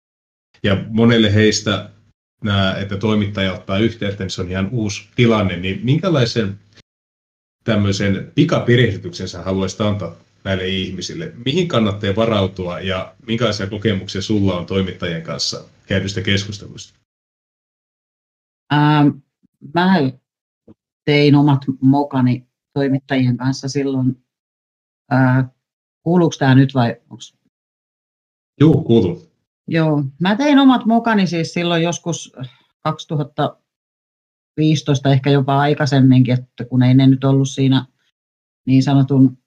Ja 0.63 0.85
monelle 0.89 1.35
heistä 1.35 1.91
nämä, 2.45 2.77
että 2.77 2.97
toimittaja 2.97 3.53
ottaa 3.53 3.79
yhteyttä, 3.79 4.25
niin 4.25 4.31
se 4.31 4.43
on 4.43 4.51
ihan 4.51 4.69
uusi 4.73 5.09
tilanne, 5.17 5.57
niin 5.57 5.81
minkälaisen 5.85 6.59
tämmöisen 7.65 8.33
pikaperehdytyksen 8.35 9.29
sä 9.29 9.43
haluaisit 9.43 9.81
antaa 9.81 10.15
näille 10.45 10.69
ihmisille? 10.69 11.33
Mihin 11.45 11.69
kannattaa 11.69 12.17
varautua 12.17 12.81
ja 12.81 13.15
minkälaisia 13.27 13.67
kokemuksia 13.67 14.23
sulla 14.23 14.59
on 14.59 14.67
toimittajien 14.67 15.23
kanssa 15.23 15.65
käydystä 15.87 16.23
keskustelusta? 16.23 16.99
Ähm, 18.73 19.09
mä 19.75 20.11
tein 21.05 21.35
omat 21.35 21.63
mokani 21.81 22.47
toimittajien 22.75 23.37
kanssa 23.37 23.69
silloin 23.69 24.28
Ää, 25.11 25.49
kuuluuko 26.03 26.35
tämä 26.39 26.55
nyt 26.55 26.75
vai 26.75 26.97
onks... 27.11 27.39
Joo, 28.61 28.83
kuuluu. 28.83 29.29
Joo, 29.69 30.03
mä 30.21 30.37
tein 30.37 30.59
omat 30.59 30.85
mukani 30.85 31.27
siis 31.27 31.53
silloin 31.53 31.83
joskus 31.83 32.33
2015, 32.83 35.13
ehkä 35.13 35.31
jopa 35.31 35.59
aikaisemminkin, 35.59 36.35
että 36.35 36.65
kun 36.65 36.83
ei 36.83 36.95
ne 36.95 37.07
nyt 37.07 37.25
ollut 37.25 37.49
siinä 37.49 37.87
niin 38.67 38.83
sanotun 38.83 39.39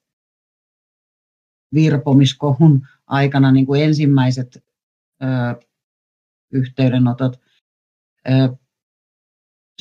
virpomiskohun 1.73 2.87
aikana 3.07 3.51
niin 3.51 3.65
kuin 3.65 3.83
ensimmäiset 3.83 4.63
ö, 5.23 5.27
yhteydenotot. 6.53 7.39
Ö, 8.29 8.55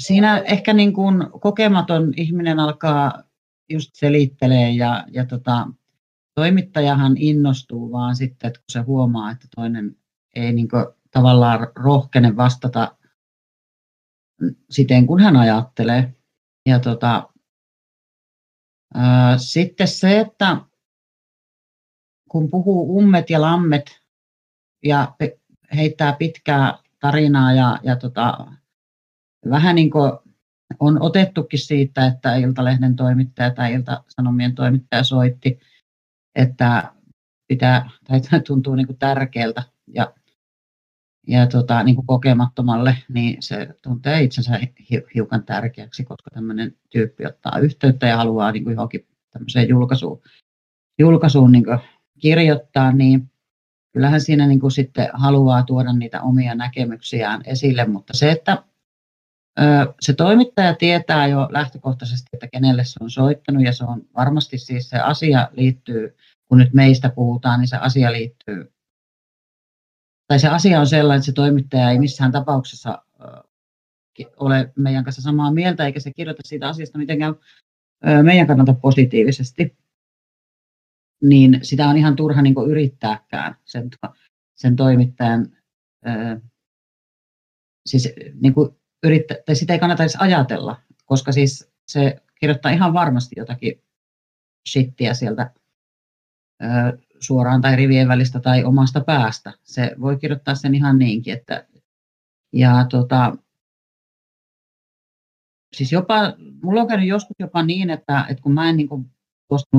siinä 0.01 0.39
ehkä 0.39 0.73
niin 0.73 0.93
kuin 0.93 1.31
kokematon 1.41 2.13
ihminen 2.17 2.59
alkaa 2.59 3.23
just 3.71 3.91
selittelee 3.95 4.71
ja, 4.71 5.05
ja 5.11 5.27
tota, 5.27 5.69
toimittajahan 6.35 7.17
innostuu 7.17 7.93
vaan 7.93 8.17
sitten, 8.17 8.49
että 8.49 8.61
kun 8.61 8.73
se 8.73 8.81
huomaa, 8.81 9.31
että 9.31 9.49
toinen 9.57 9.97
ei 10.35 10.53
niin 10.53 10.69
kuin 10.69 10.87
tavallaan 11.11 11.69
rohkene 11.77 12.37
vastata 12.37 12.97
siten, 14.71 15.07
kun 15.07 15.21
hän 15.21 15.37
ajattelee. 15.37 16.15
Ja 16.67 16.81
tota, 16.81 17.29
ää, 18.95 19.39
sitten 19.39 19.89
se, 19.89 20.21
että 20.21 20.57
kun 22.29 22.51
puhuu 22.51 22.99
ummet 22.99 23.31
ja 23.31 23.41
lammet 23.41 24.01
ja 24.85 25.15
heittää 25.75 26.13
pitkää 26.13 26.79
tarinaa 27.01 27.53
ja, 27.53 27.79
ja 27.83 27.97
tota, 27.97 28.53
vähän 29.51 29.75
niin 29.75 29.91
kuin 29.91 30.13
on 30.81 31.03
otettukin 31.03 31.59
siitä, 31.59 32.07
että 32.07 32.37
Iltalehden 32.37 32.97
toimittaja 32.97 33.51
tai 33.51 33.75
Ilta-Sanomien 33.75 34.55
toimittaja 34.55 35.05
soitti, 35.05 35.61
että 36.35 36.93
pitää, 37.49 37.91
tai 38.09 38.21
tuntuu 38.47 38.75
niin 38.75 38.87
kuin 38.87 38.99
tärkeältä 38.99 39.63
ja, 39.95 40.15
ja 41.27 41.47
tota, 41.47 41.83
niin 41.83 41.95
kuin 41.95 42.07
kokemattomalle, 42.07 42.97
niin 43.09 43.37
se 43.43 43.69
tuntee 43.83 44.23
itsensä 44.23 44.61
hiukan 45.15 45.45
tärkeäksi, 45.45 46.05
koska 46.05 46.31
tämmöinen 46.31 46.77
tyyppi 46.91 47.27
ottaa 47.27 47.59
yhteyttä 47.59 48.07
ja 48.07 48.17
haluaa 48.17 48.53
niin 48.53 48.65
kuin 48.65 48.75
johonkin 48.75 49.07
tämmöiseen 49.31 49.69
julkaisuun, 49.69 50.23
julkaisuun 50.99 51.53
niin 51.53 51.65
kuin 51.65 51.79
kirjoittaa, 52.19 52.93
niin 52.93 53.31
kyllähän 53.93 54.21
siinä 54.21 54.47
niin 54.47 54.61
kuin 54.61 54.71
sitten 54.71 55.09
haluaa 55.13 55.63
tuoda 55.63 55.93
niitä 55.93 56.23
omia 56.23 56.55
näkemyksiään 56.55 57.43
esille, 57.45 57.85
mutta 57.85 58.17
se, 58.17 58.31
että 58.31 58.63
se 60.01 60.13
toimittaja 60.13 60.75
tietää 60.75 61.27
jo 61.27 61.49
lähtökohtaisesti, 61.51 62.29
että 62.33 62.49
kenelle 62.49 62.85
se 62.85 62.99
on 63.01 63.11
soittanut 63.11 63.63
ja 63.63 63.73
se 63.73 63.85
on 63.85 64.03
varmasti 64.17 64.59
siis 64.59 64.91
se 64.91 64.99
asia 64.99 65.49
liittyy, 65.53 66.17
kun 66.49 66.59
nyt 66.59 66.73
meistä 66.75 67.09
puhutaan, 67.09 67.61
niin 67.61 67.69
se 67.69 67.77
asia 67.77 68.13
liittyy, 68.13 68.73
tai 70.29 70.39
se 70.39 70.49
asia 70.49 70.81
on 70.81 70.87
sellainen, 70.87 71.19
että 71.19 71.27
se 71.27 71.33
toimittaja 71.33 71.91
ei 71.91 71.99
missään 71.99 72.33
tapauksessa 72.33 73.03
ole 74.37 74.73
meidän 74.77 75.05
kanssa 75.05 75.23
samaa 75.23 75.53
mieltä, 75.53 75.87
eikä 75.87 76.01
se 76.01 76.13
kirjoita 76.13 76.43
siitä 76.45 76.69
asiasta 76.69 76.99
mitenkään 76.99 77.35
meidän 78.23 78.47
kannalta 78.47 78.75
positiivisesti, 78.75 79.79
niin 81.23 81.59
sitä 81.63 81.89
on 81.89 81.97
ihan 81.97 82.17
turha 82.17 82.43
niin 82.43 82.55
yrittääkään 82.69 83.57
sen, 83.65 83.91
sen 84.55 84.77
toimittajan, 84.77 85.57
siis 87.87 88.09
niin 88.41 88.55
kuin 88.55 88.80
yrittää, 89.03 89.37
tai 89.47 89.57
sitä 89.57 89.73
ei 89.73 89.79
kannata 89.79 90.03
edes 90.03 90.17
ajatella, 90.17 90.77
koska 91.07 91.33
siis 91.33 91.71
se 91.87 92.23
kirjoittaa 92.41 92.73
ihan 92.73 92.93
varmasti 92.93 93.35
jotakin 93.39 93.83
shittiä 94.69 95.15
sieltä 95.15 95.51
ö, 96.63 96.99
suoraan 97.21 97.61
tai 97.61 97.77
rivien 97.77 98.09
välistä 98.09 98.41
tai 98.41 98.65
omasta 98.65 99.01
päästä. 99.01 99.53
Se 99.63 99.97
voi 100.01 100.17
kirjoittaa 100.17 100.55
sen 100.55 100.75
ihan 100.75 100.99
niinkin, 100.99 101.35
että 101.35 101.67
ja 102.53 102.87
tota, 102.91 103.37
siis 105.77 105.93
jopa, 105.93 106.35
mulla 106.63 106.81
on 106.81 106.89
käynyt 106.89 107.09
joskus 107.09 107.37
jopa 107.39 107.63
niin, 107.63 107.91
että, 107.91 108.27
että 108.29 108.43
kun 108.43 108.55
mä 108.55 108.69
en 108.69 108.77
niin 108.77 108.89
kuin 108.89 109.11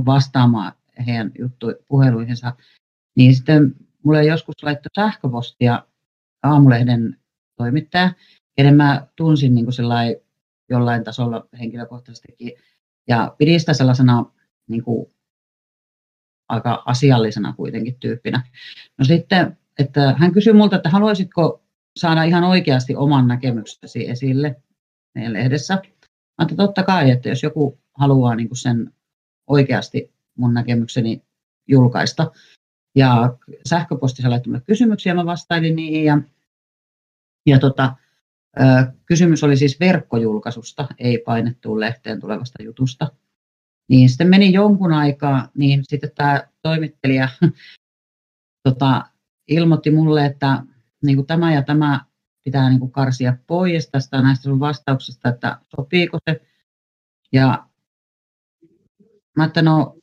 vastaamaan 0.05 0.73
heidän 1.07 1.31
juttu, 1.39 1.67
puheluihinsa, 1.88 2.55
niin 3.15 3.36
sitten 3.36 3.75
mulle 4.03 4.25
joskus 4.25 4.63
laittoi 4.63 4.89
sähköpostia 4.95 5.86
aamulehden 6.43 7.19
toimittaja, 7.55 8.13
kenen 8.55 8.75
mä 8.75 9.07
tunsin 9.15 9.55
niin 9.55 9.65
jollain 10.69 11.03
tasolla 11.03 11.47
henkilökohtaisestikin. 11.59 12.51
Ja 13.07 13.35
pidin 13.37 13.59
sitä 13.59 13.73
sellaisena 13.73 14.25
niin 14.67 14.83
kuin, 14.83 15.11
aika 16.49 16.83
asiallisena 16.85 17.53
kuitenkin 17.53 17.95
tyyppinä. 17.99 18.43
No 18.97 19.05
sitten, 19.05 19.57
että 19.79 20.15
hän 20.17 20.31
kysyi 20.31 20.53
multa, 20.53 20.75
että 20.75 20.89
haluaisitko 20.89 21.63
saada 21.95 22.23
ihan 22.23 22.43
oikeasti 22.43 22.95
oman 22.95 23.27
näkemyksesi 23.27 24.09
esille 24.09 24.61
meidän 25.15 25.33
lehdessä. 25.33 25.73
Mä 26.37 26.43
että 26.43 26.55
totta 26.55 26.83
kai, 26.83 27.11
että 27.11 27.29
jos 27.29 27.43
joku 27.43 27.79
haluaa 27.93 28.35
niin 28.35 28.47
kuin 28.47 28.57
sen 28.57 28.93
oikeasti 29.47 30.11
mun 30.37 30.53
näkemykseni 30.53 31.21
julkaista. 31.67 32.31
Ja 32.95 33.37
sähköpostissa 33.69 34.29
laittoi 34.29 34.61
kysymyksiä, 34.65 35.13
mä 35.13 35.25
vastailin 35.25 35.75
niihin 35.75 36.05
ja, 36.05 36.17
ja 37.45 37.59
tota, 37.59 37.95
Kysymys 39.05 39.43
oli 39.43 39.57
siis 39.57 39.79
verkkojulkaisusta, 39.79 40.87
ei 40.97 41.17
painettuun 41.17 41.79
lehteen 41.79 42.19
tulevasta 42.19 42.63
jutusta. 42.63 43.11
Niin 43.89 44.09
sitten 44.09 44.29
meni 44.29 44.53
jonkun 44.53 44.93
aikaa, 44.93 45.49
niin 45.53 45.83
sitten 45.83 46.11
tämä 46.15 46.43
toimittelija 46.61 47.29
tota, 48.69 49.05
ilmoitti 49.47 49.91
mulle, 49.91 50.25
että 50.25 50.63
niin 51.03 51.15
kuin 51.15 51.27
tämä 51.27 51.53
ja 51.53 51.61
tämä 51.61 52.05
pitää 52.45 52.69
niin 52.69 52.79
kuin 52.79 52.91
karsia 52.91 53.37
pois 53.47 53.89
tästä 53.89 54.21
näistä 54.21 54.43
sun 54.43 54.59
vastauksista, 54.59 55.29
että 55.29 55.57
sopiiko 55.75 56.17
se. 56.29 56.41
Ja 57.31 57.67
mä 59.37 59.45
että 59.45 59.61
no, 59.61 59.97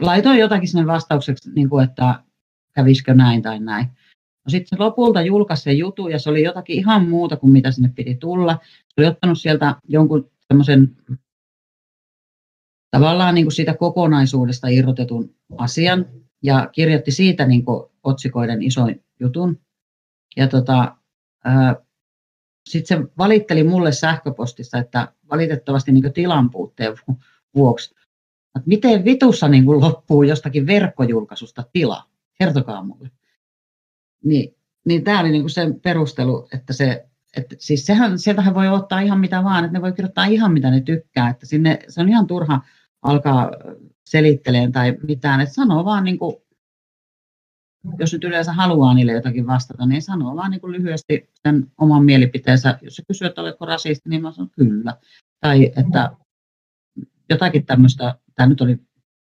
laitoin 0.00 0.38
jotakin 0.38 0.68
sinne 0.68 0.86
vastaukseksi, 0.86 1.50
niin 1.50 1.68
kuin, 1.68 1.84
että 1.84 2.24
kävisikö 2.72 3.14
näin 3.14 3.42
tai 3.42 3.60
näin. 3.60 3.86
No 4.44 4.50
sitten 4.50 4.78
se 4.78 4.82
lopulta 4.82 5.22
julkaisi 5.22 5.62
sen 5.62 5.78
jutun 5.78 6.10
ja 6.10 6.18
se 6.18 6.30
oli 6.30 6.42
jotakin 6.42 6.76
ihan 6.76 7.08
muuta 7.08 7.36
kuin 7.36 7.52
mitä 7.52 7.70
sinne 7.70 7.92
piti 7.94 8.14
tulla. 8.14 8.58
Se 8.64 8.94
oli 8.98 9.06
ottanut 9.06 9.40
sieltä 9.40 9.76
jonkun 9.88 10.30
semmoisen 10.46 10.96
tavallaan 12.90 13.34
niin 13.34 13.44
kuin 13.44 13.52
siitä 13.52 13.74
kokonaisuudesta 13.74 14.68
irrotetun 14.68 15.34
asian 15.58 16.06
ja 16.42 16.68
kirjoitti 16.72 17.10
siitä 17.10 17.46
niin 17.46 17.64
kuin 17.64 17.84
otsikoiden 18.04 18.62
isoin 18.62 19.04
jutun. 19.20 19.60
Ja 20.36 20.48
tota, 20.48 20.96
sitten 22.70 22.98
se 22.98 23.04
valitteli 23.18 23.64
mulle 23.64 23.92
sähköpostissa, 23.92 24.78
että 24.78 25.12
valitettavasti 25.30 25.92
niin 25.92 26.12
tilan 26.12 26.50
puutteen 26.50 26.94
vuoksi, 27.54 27.94
että 28.56 28.68
miten 28.68 29.04
vitussa 29.04 29.48
niin 29.48 29.64
kuin 29.64 29.80
loppuu 29.80 30.22
jostakin 30.22 30.66
verkkojulkaisusta 30.66 31.64
tila? 31.72 32.08
Kertokaa 32.38 32.84
mulle. 32.84 33.10
Niin, 34.24 34.54
niin 34.84 35.04
tämä 35.04 35.20
oli 35.20 35.30
niinku 35.30 35.48
se 35.48 35.74
perustelu, 35.82 36.48
että 36.54 36.72
se, 36.72 37.06
että 37.36 37.56
siis 37.58 37.86
sehän, 37.86 38.18
sieltähän 38.18 38.54
voi 38.54 38.68
ottaa 38.68 39.00
ihan 39.00 39.20
mitä 39.20 39.44
vaan, 39.44 39.64
että 39.64 39.78
ne 39.78 39.82
voi 39.82 39.92
kirjoittaa 39.92 40.24
ihan 40.24 40.52
mitä 40.52 40.70
ne 40.70 40.80
tykkää, 40.80 41.28
että 41.30 41.46
sinne, 41.46 41.78
se 41.88 42.00
on 42.00 42.08
ihan 42.08 42.26
turha 42.26 42.60
alkaa 43.02 43.50
selittelemään 44.06 44.72
tai 44.72 44.96
mitään, 45.06 45.40
että 45.40 45.54
sanoo 45.54 45.84
vaan 45.84 46.04
niin 46.04 46.18
kuin, 46.18 46.36
jos 47.98 48.12
nyt 48.12 48.24
yleensä 48.24 48.52
haluaa 48.52 48.94
niille 48.94 49.12
jotakin 49.12 49.46
vastata, 49.46 49.86
niin 49.86 50.02
sanoo 50.02 50.36
vaan 50.36 50.50
niin 50.50 50.60
kuin 50.60 50.72
lyhyesti 50.72 51.30
sen 51.42 51.72
oman 51.78 52.04
mielipiteensä. 52.04 52.78
Jos 52.82 52.96
se 52.96 53.02
kysyy, 53.08 53.26
että 53.26 53.40
oletko 53.40 53.66
rasisti, 53.66 54.08
niin 54.08 54.22
mä 54.22 54.32
sanon 54.32 54.50
kyllä. 54.50 54.96
Tai 55.40 55.72
että 55.76 56.16
jotakin 57.30 57.66
tämmöistä, 57.66 58.14
tämä 58.34 58.48
nyt 58.48 58.60
oli 58.60 58.78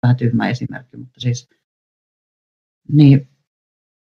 vähän 0.03 0.15
tyhmä 0.15 0.49
esimerkki, 0.49 0.97
mutta 0.97 1.19
siis 1.19 1.49
niin 2.91 3.32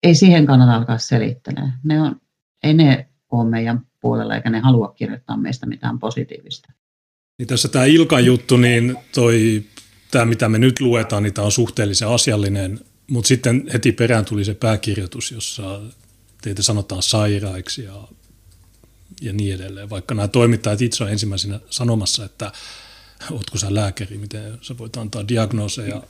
ei 0.06 0.16
siihen 0.16 0.46
kannata 0.46 0.76
alkaa 0.76 0.98
selittelemään. 0.98 1.80
Ne 1.84 2.02
on, 2.02 2.22
ei 2.64 2.74
ne 2.74 3.08
ole 3.32 3.50
meidän 3.50 3.82
puolella 4.00 4.36
eikä 4.36 4.50
ne 4.50 4.60
halua 4.60 4.88
kirjoittaa 4.88 5.38
meistä 5.38 5.66
mitään 5.66 6.00
positiivista. 6.00 6.72
Niin 7.38 7.48
tässä 7.48 7.68
tämä 7.68 7.86
Ilkan 7.86 8.26
juttu, 8.26 8.58
niin 8.58 8.98
toi, 9.16 9.64
tämä 10.12 10.26
mitä 10.26 10.50
me 10.50 10.58
nyt 10.58 10.80
luetaan, 10.80 11.24
niin 11.24 11.34
tämä 11.34 11.46
on 11.46 11.52
suhteellisen 11.52 12.08
asiallinen, 12.08 12.80
mutta 13.12 13.28
sitten 13.28 13.64
heti 13.74 13.92
perään 13.92 14.26
tuli 14.26 14.46
se 14.46 14.54
pääkirjoitus, 14.54 15.32
jossa 15.32 15.82
teitä 16.42 16.64
sanotaan 16.64 17.04
sairaiksi 17.04 17.84
ja, 17.84 18.08
ja 19.22 19.34
niin 19.34 19.56
edelleen. 19.56 19.90
Vaikka 19.90 20.16
nämä 20.16 20.28
toimittajat 20.28 20.82
itse 20.82 21.04
on 21.04 21.12
ensimmäisenä 21.12 21.60
sanomassa, 21.70 22.26
että 22.26 22.52
ootko 23.32 23.58
sä 23.58 23.74
lääkäri, 23.74 24.18
miten 24.18 24.58
sä 24.62 24.78
voit 24.78 24.98
antaa 24.98 25.28
diagnooseja 25.28 26.04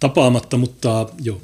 tapaamatta, 0.00 0.56
mutta 0.56 1.08
joo, 1.22 1.42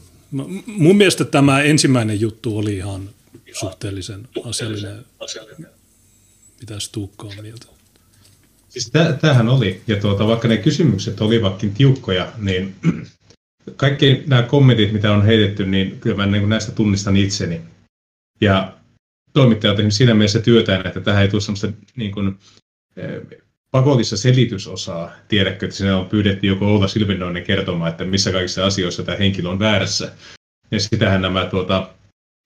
Mun 0.67 0.97
mielestä 0.97 1.25
tämä 1.25 1.63
ensimmäinen 1.63 2.21
juttu 2.21 2.59
oli 2.59 2.77
ihan 2.77 3.11
suhteellisen 3.53 4.29
asiallinen. 4.45 5.05
Mitä 6.61 6.75
Tuukka 6.93 7.27
on 7.27 7.33
mieltä? 7.43 7.67
Siis 8.69 8.91
tämähän 9.21 9.49
oli, 9.49 9.83
ja 9.87 10.01
tuota, 10.01 10.27
vaikka 10.27 10.49
ne 10.49 10.57
kysymykset 10.57 11.21
olivatkin 11.21 11.75
tiukkoja, 11.75 12.33
niin 12.39 12.75
kaikki 13.77 14.23
nämä 14.27 14.43
kommentit, 14.43 14.93
mitä 14.93 15.13
on 15.13 15.25
heitetty, 15.25 15.67
niin 15.67 16.01
kyllä 16.01 16.17
mä 16.17 16.27
niin 16.27 16.49
näistä 16.49 16.73
tunnistan 16.73 17.17
itseni. 17.17 17.61
Ja 18.41 18.77
toimittaja 19.33 19.71
on 19.71 19.77
tehnyt 19.77 19.95
siinä 19.95 20.15
mielessä 20.15 20.41
työtään, 20.41 20.87
että 20.87 21.01
tähän 21.01 21.23
ei 21.23 21.29
tule 21.29 21.41
sellaista 21.41 21.73
niin 21.97 22.13
kuin, 22.13 22.39
eh, 22.97 23.39
pakollista 23.73 24.17
selitysosaa, 24.17 25.13
tiedätkö, 25.29 25.67
että 25.67 25.77
sinne 25.77 25.95
on 25.95 26.09
pyydetty 26.09 26.47
joku 26.47 26.65
Oula 26.65 26.89
Silvinoinen 26.89 27.45
kertomaan, 27.45 27.91
että 27.91 28.05
missä 28.05 28.33
kaikissa 28.33 28.67
asioissa 28.67 29.03
tämä 29.03 29.19
henkilö 29.19 29.49
on 29.49 29.59
väärässä. 29.59 30.13
Ja 30.71 30.81
sitähän 30.81 31.23
nämä 31.23 31.47
tuota, 31.47 31.89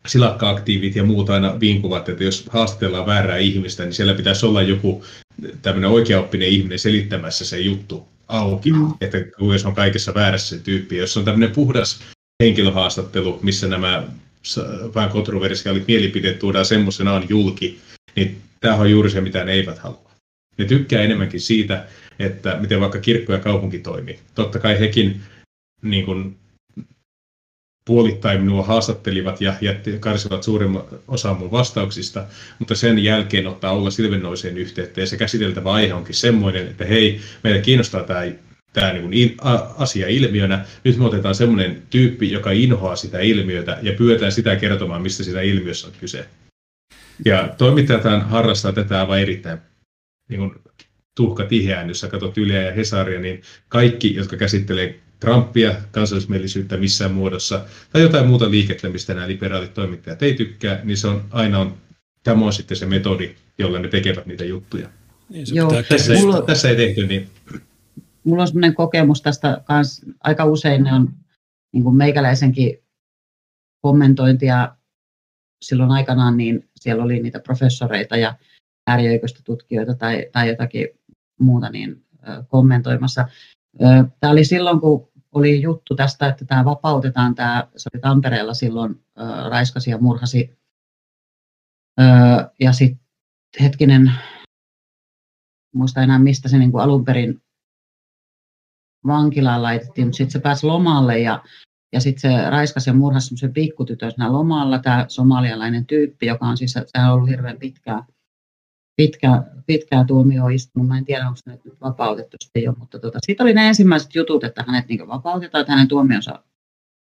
silakka-aktiivit 0.06 0.96
ja 0.96 1.04
muut 1.04 1.30
aina 1.30 1.60
vinkuvat, 1.60 2.08
että 2.08 2.24
jos 2.24 2.46
haastatellaan 2.50 3.06
väärää 3.06 3.36
ihmistä, 3.36 3.84
niin 3.84 3.92
siellä 3.92 4.14
pitäisi 4.14 4.46
olla 4.46 4.62
joku 4.62 5.04
tämmöinen 5.62 5.90
oikeaoppinen 5.90 6.48
ihminen 6.48 6.78
selittämässä 6.78 7.44
se 7.44 7.60
juttu 7.60 8.08
auki, 8.28 8.70
että 9.00 9.18
jos 9.52 9.64
on 9.64 9.74
kaikessa 9.74 10.14
väärässä 10.14 10.56
se 10.56 10.62
tyyppi. 10.62 10.96
Jos 10.96 11.16
on 11.16 11.24
tämmöinen 11.24 11.54
puhdas 11.54 12.00
henkilöhaastattelu, 12.42 13.38
missä 13.42 13.68
nämä 13.68 14.04
vähän 14.94 15.10
kontroversiaalit 15.10 15.86
mielipiteet 15.86 16.38
tuodaan 16.38 16.66
semmoisenaan 16.66 17.26
julki, 17.28 17.80
niin 18.16 18.40
tämä 18.60 18.74
on 18.74 18.90
juuri 18.90 19.10
se, 19.10 19.20
mitä 19.20 19.44
ne 19.44 19.52
eivät 19.52 19.78
halua. 19.78 20.05
Ne 20.58 20.64
tykkää 20.64 21.02
enemmänkin 21.02 21.40
siitä, 21.40 21.84
että 22.18 22.56
miten 22.60 22.80
vaikka 22.80 23.00
kirkko 23.00 23.32
ja 23.32 23.38
kaupunki 23.38 23.78
toimii. 23.78 24.18
Totta 24.34 24.58
kai 24.58 24.80
hekin 24.80 25.20
niin 25.82 26.04
kuin, 26.04 26.36
puolittain 27.84 28.40
minua 28.40 28.62
haastattelivat 28.62 29.40
ja 29.40 29.54
jätti, 29.60 29.98
karsivat 30.00 30.42
suurimman 30.42 30.84
osan 31.08 31.38
mun 31.38 31.50
vastauksista, 31.50 32.24
mutta 32.58 32.74
sen 32.74 33.04
jälkeen 33.04 33.46
ottaa 33.46 33.72
olla 33.72 33.90
Silvennoiseen 33.90 34.58
yhteyttä 34.58 35.00
ja 35.00 35.06
se 35.06 35.16
käsiteltävä 35.16 35.72
aihe 35.72 35.94
onkin 35.94 36.14
semmoinen, 36.14 36.66
että 36.66 36.84
hei, 36.84 37.20
meitä 37.44 37.60
kiinnostaa 37.60 38.02
tämä 38.02 38.24
tämä 38.72 38.92
niin 38.92 39.36
asia 39.78 40.08
ilmiönä. 40.08 40.64
Nyt 40.84 40.96
me 40.96 41.04
otetaan 41.04 41.34
semmoinen 41.34 41.82
tyyppi, 41.90 42.30
joka 42.30 42.50
inhoaa 42.50 42.96
sitä 42.96 43.20
ilmiötä 43.20 43.78
ja 43.82 43.92
pyydetään 43.92 44.32
sitä 44.32 44.56
kertomaan, 44.56 45.02
mistä 45.02 45.24
sitä 45.24 45.40
ilmiössä 45.40 45.86
on 45.86 45.92
kyse. 46.00 46.26
Ja 47.24 47.54
toimittajat 47.58 48.02
harrastaa 48.22 48.72
tätä 48.72 49.00
aivan 49.00 49.20
erittäin 49.20 49.58
niin 50.28 50.38
kuin 50.38 50.54
tuhka 51.14 51.44
tiheään, 51.44 51.88
jos 51.88 52.00
sä 52.00 52.08
katsot 52.08 52.38
Yleä 52.38 52.62
ja 52.62 52.72
Hesaria, 52.72 53.20
niin 53.20 53.42
kaikki, 53.68 54.14
jotka 54.14 54.36
käsittelee 54.36 55.00
Trumpia, 55.20 55.74
kansallismielisyyttä 55.90 56.76
missään 56.76 57.12
muodossa, 57.12 57.64
tai 57.92 58.02
jotain 58.02 58.26
muuta 58.26 58.50
liikettä, 58.50 58.88
mistä 58.88 59.14
nämä 59.14 59.28
liberaalit 59.28 59.74
toimittajat 59.74 60.22
ei 60.22 60.34
tykkää, 60.34 60.80
niin 60.84 60.96
se 60.96 61.08
on 61.08 61.24
aina 61.30 61.58
on, 61.58 61.74
tämä 62.22 62.44
on 62.44 62.52
sitten 62.52 62.76
se 62.76 62.86
metodi, 62.86 63.34
jolla 63.58 63.78
ne 63.78 63.88
tekevät 63.88 64.26
niitä 64.26 64.44
juttuja. 64.44 64.88
Niin, 65.28 65.46
Joo, 65.52 65.82
tässä, 65.88 66.14
mulla, 66.14 66.36
ei, 66.36 66.42
tässä 66.46 66.68
ei 66.68 66.76
tehty 66.76 67.06
niin. 67.06 67.28
Mulla 68.24 68.42
on 68.42 68.48
sellainen 68.48 68.74
kokemus 68.74 69.22
tästä 69.22 69.60
kans, 69.64 70.02
aika 70.20 70.44
usein 70.44 70.84
ne 70.84 70.94
on 70.94 71.08
niin 71.72 71.84
kuin 71.84 71.96
meikäläisenkin 71.96 72.78
kommentointia 73.80 74.76
silloin 75.62 75.90
aikanaan, 75.90 76.36
niin 76.36 76.68
siellä 76.76 77.04
oli 77.04 77.22
niitä 77.22 77.40
professoreita 77.40 78.16
ja 78.16 78.34
tutkijoita 79.44 79.94
tai, 79.94 80.26
tai 80.32 80.48
jotakin 80.48 80.88
muuta 81.40 81.70
niin 81.70 82.04
kommentoimassa. 82.48 83.28
Tämä 84.20 84.30
oli 84.30 84.44
silloin, 84.44 84.80
kun 84.80 85.08
oli 85.32 85.62
juttu 85.62 85.96
tästä, 85.96 86.28
että 86.28 86.44
tämä 86.44 86.64
vapautetaan, 86.64 87.34
tämä, 87.34 87.68
se 87.76 87.90
oli 87.94 88.00
Tampereella 88.00 88.54
silloin, 88.54 89.04
raiskasi 89.50 89.90
ja 89.90 89.98
murhasi. 89.98 90.58
Ja 92.60 92.72
sitten 92.72 93.06
hetkinen, 93.60 94.12
muista 95.74 96.02
enää 96.02 96.18
mistä 96.18 96.48
se 96.48 96.58
niin 96.58 96.72
kuin 96.72 96.82
alun 96.82 97.04
perin 97.04 97.42
vankilaan 99.06 99.62
laitettiin, 99.62 100.06
mutta 100.06 100.16
sitten 100.16 100.32
se 100.32 100.38
pääsi 100.38 100.66
lomalle 100.66 101.18
ja, 101.18 101.44
ja 101.92 102.00
sitten 102.00 102.20
se 102.20 102.50
raiskasi 102.50 102.90
ja 102.90 102.94
murhasi 102.94 103.26
semmoisen 103.26 103.52
pikkutytön 103.52 104.12
lomalla, 104.28 104.78
tämä 104.78 105.04
somalialainen 105.08 105.86
tyyppi, 105.86 106.26
joka 106.26 106.46
on 106.46 106.56
siis, 106.56 106.74
on 106.76 107.12
ollut 107.12 107.28
hirveän 107.28 107.58
pitkään 107.58 108.04
pitkä, 108.96 109.42
pitkää 109.66 110.04
tuomioistunut. 110.04 110.88
Mä 110.88 110.98
en 110.98 111.04
tiedä, 111.04 111.26
onko 111.26 111.36
se 111.36 111.50
nyt 111.50 111.80
vapautettu 111.80 112.36
sitten 112.44 112.62
jo, 112.62 112.74
mutta 112.78 112.98
tota, 112.98 113.18
siitä 113.26 113.42
oli 113.42 113.54
ne 113.54 113.68
ensimmäiset 113.68 114.14
jutut, 114.14 114.44
että 114.44 114.64
hänet 114.66 114.88
niin 114.88 115.08
vapautetaan, 115.08 115.60
että 115.60 115.72
hänen 115.72 115.88
tuomionsa 115.88 116.42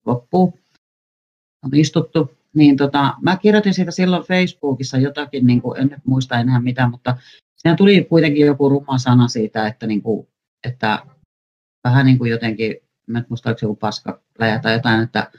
loppuu. 0.05 0.59
On 1.65 1.71
istuttu. 1.73 2.31
Niin 2.55 2.77
tota, 2.77 3.13
mä 3.21 3.37
kirjoitin 3.37 3.73
siitä 3.73 3.91
silloin 3.91 4.23
Facebookissa 4.23 4.97
jotakin, 4.97 5.47
niin 5.47 5.61
kuin, 5.61 5.79
en 5.79 5.87
nyt 5.87 6.05
muista 6.05 6.39
enää 6.39 6.61
mitä, 6.61 6.87
mutta 6.87 7.17
siinä 7.57 7.75
tuli 7.75 8.03
kuitenkin 8.03 8.45
joku 8.45 8.69
ruma 8.69 8.97
sana 8.97 9.27
siitä, 9.27 9.67
että, 9.67 9.87
niin 9.87 10.01
kuin, 10.01 10.27
että 10.67 11.05
vähän 11.83 12.05
niin 12.05 12.17
kuin 12.17 12.31
jotenkin, 12.31 12.75
mä 13.07 13.17
en 13.17 13.25
muista, 13.29 13.55
joku 13.61 13.75
paskaläjä 13.75 14.59
tai 14.61 14.73
jotain, 14.73 15.03
että, 15.03 15.31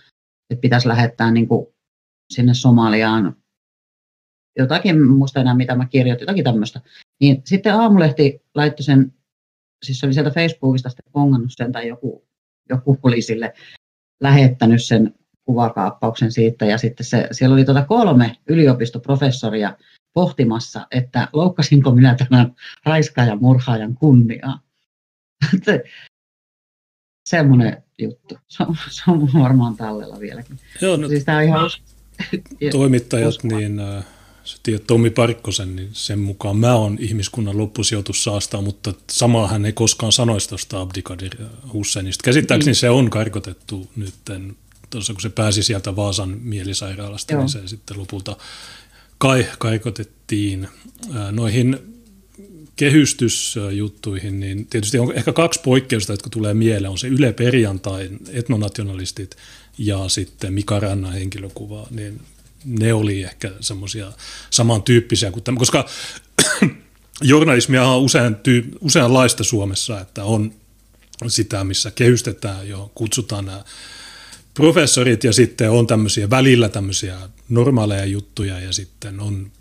että 0.50 0.60
pitäisi 0.60 0.88
lähettää 0.88 1.30
niin 1.30 1.48
kuin 1.48 1.66
sinne 2.34 2.54
Somaliaan 2.54 3.36
jotakin, 4.58 5.06
muista 5.06 5.40
enää 5.40 5.54
mitä 5.54 5.74
mä 5.74 5.86
kirjoitin, 5.86 6.22
jotakin 6.22 6.44
tämmöistä. 6.44 6.80
Niin 7.20 7.42
sitten 7.44 7.74
Aamulehti 7.74 8.42
laittoi 8.54 8.84
sen, 8.84 9.14
siis 9.84 10.00
se 10.00 10.06
oli 10.06 10.14
sieltä 10.14 10.30
Facebookista 10.30 10.88
sitten 10.88 11.12
pongannut 11.12 11.50
sen 11.56 11.72
tai 11.72 11.88
joku, 11.88 12.26
joku 12.68 12.98
oli 13.02 13.22
sille 13.22 13.54
lähettänyt 14.20 14.84
sen 14.84 15.14
kuvakaappauksen 15.44 16.32
siitä 16.32 16.66
ja 16.66 16.78
sitten 16.78 17.06
se, 17.06 17.28
siellä 17.32 17.54
oli 17.54 17.64
tuota 17.64 17.84
kolme 17.84 18.36
yliopistoprofessoria 18.48 19.76
pohtimassa, 20.14 20.86
että 20.90 21.28
loukkasinko 21.32 21.90
minä 21.90 22.14
tämän 22.14 22.54
raiskaajan 22.84 23.38
murhaajan 23.40 23.94
kunniaa. 23.94 24.60
Semmoinen 27.28 27.82
juttu. 27.98 28.38
Se 28.48 28.62
on, 28.62 28.76
se 28.90 29.02
on 29.10 29.28
varmaan 29.42 29.76
tallella 29.76 30.20
vieläkin. 30.20 30.58
Joo, 30.82 30.96
no, 30.96 31.08
siis 31.08 31.24
tämä 31.24 31.38
on 31.38 31.44
ihan 31.44 31.70
toimittajat, 32.72 33.34
niin 33.42 33.80
äh, 33.80 34.04
sä 34.46 34.56
tiedät 34.62 34.86
Tommi 34.86 35.10
Parkkosen, 35.10 35.76
niin 35.76 35.88
sen 35.92 36.18
mukaan 36.18 36.56
mä 36.56 36.74
oon 36.74 36.96
ihmiskunnan 37.00 37.58
loppusijoitus 37.58 38.24
saastaa, 38.24 38.60
mutta 38.60 38.94
samaa 39.10 39.48
hän 39.48 39.66
ei 39.66 39.72
koskaan 39.72 40.12
sanoisi 40.12 40.48
tuosta 40.48 40.80
Abdikadir 40.80 41.36
Husseinista. 41.72 42.22
Käsittääkseni 42.22 42.72
mm. 42.72 42.76
se 42.76 42.90
on 42.90 43.10
karkotettu 43.10 43.90
nyt, 43.96 44.14
tuossa 44.90 45.12
kun 45.12 45.22
se 45.22 45.28
pääsi 45.30 45.62
sieltä 45.62 45.96
Vaasan 45.96 46.38
mielisairaalasta, 46.42 47.32
niin 47.32 47.36
Joo. 47.36 47.42
niin 47.42 47.68
se 47.68 47.68
sitten 47.68 47.98
lopulta 47.98 48.36
kai 49.18 49.46
karkotettiin 49.58 50.68
noihin 51.30 51.78
kehystysjuttuihin, 52.76 54.40
niin 54.40 54.66
tietysti 54.66 54.98
on 54.98 55.12
ehkä 55.12 55.32
kaksi 55.32 55.60
poikkeusta, 55.64 56.12
jotka 56.12 56.30
tulee 56.30 56.54
mieleen. 56.54 56.90
On 56.90 56.98
se 56.98 57.08
Yle 57.08 57.32
Perjantai, 57.32 58.10
etnonationalistit 58.32 59.36
ja 59.78 60.08
sitten 60.08 60.52
Mika 60.52 60.80
Rannan 60.80 61.12
henkilökuva. 61.12 61.86
Niin 61.90 62.20
ne 62.64 62.94
oli 62.94 63.22
ehkä 63.22 63.52
semmoisia 63.60 64.12
samantyyppisiä 64.50 65.30
kuin 65.30 65.42
tämä, 65.42 65.58
koska 65.58 65.88
journalismia 67.22 67.84
on 67.84 68.02
usein, 68.02 68.34
tyy, 68.34 68.70
useanlaista 68.80 69.44
Suomessa, 69.44 70.00
että 70.00 70.24
on 70.24 70.52
sitä, 71.26 71.64
missä 71.64 71.90
kehystetään 71.90 72.68
jo, 72.68 72.92
kutsutaan 72.94 73.46
nämä 73.46 73.64
professorit 74.54 75.24
ja 75.24 75.32
sitten 75.32 75.70
on 75.70 75.86
tämmöisiä 75.86 76.30
välillä 76.30 76.68
tämmöisiä 76.68 77.18
normaaleja 77.48 78.04
juttuja 78.04 78.60
ja 78.60 78.72
sitten 78.72 79.20
on, 79.20 79.52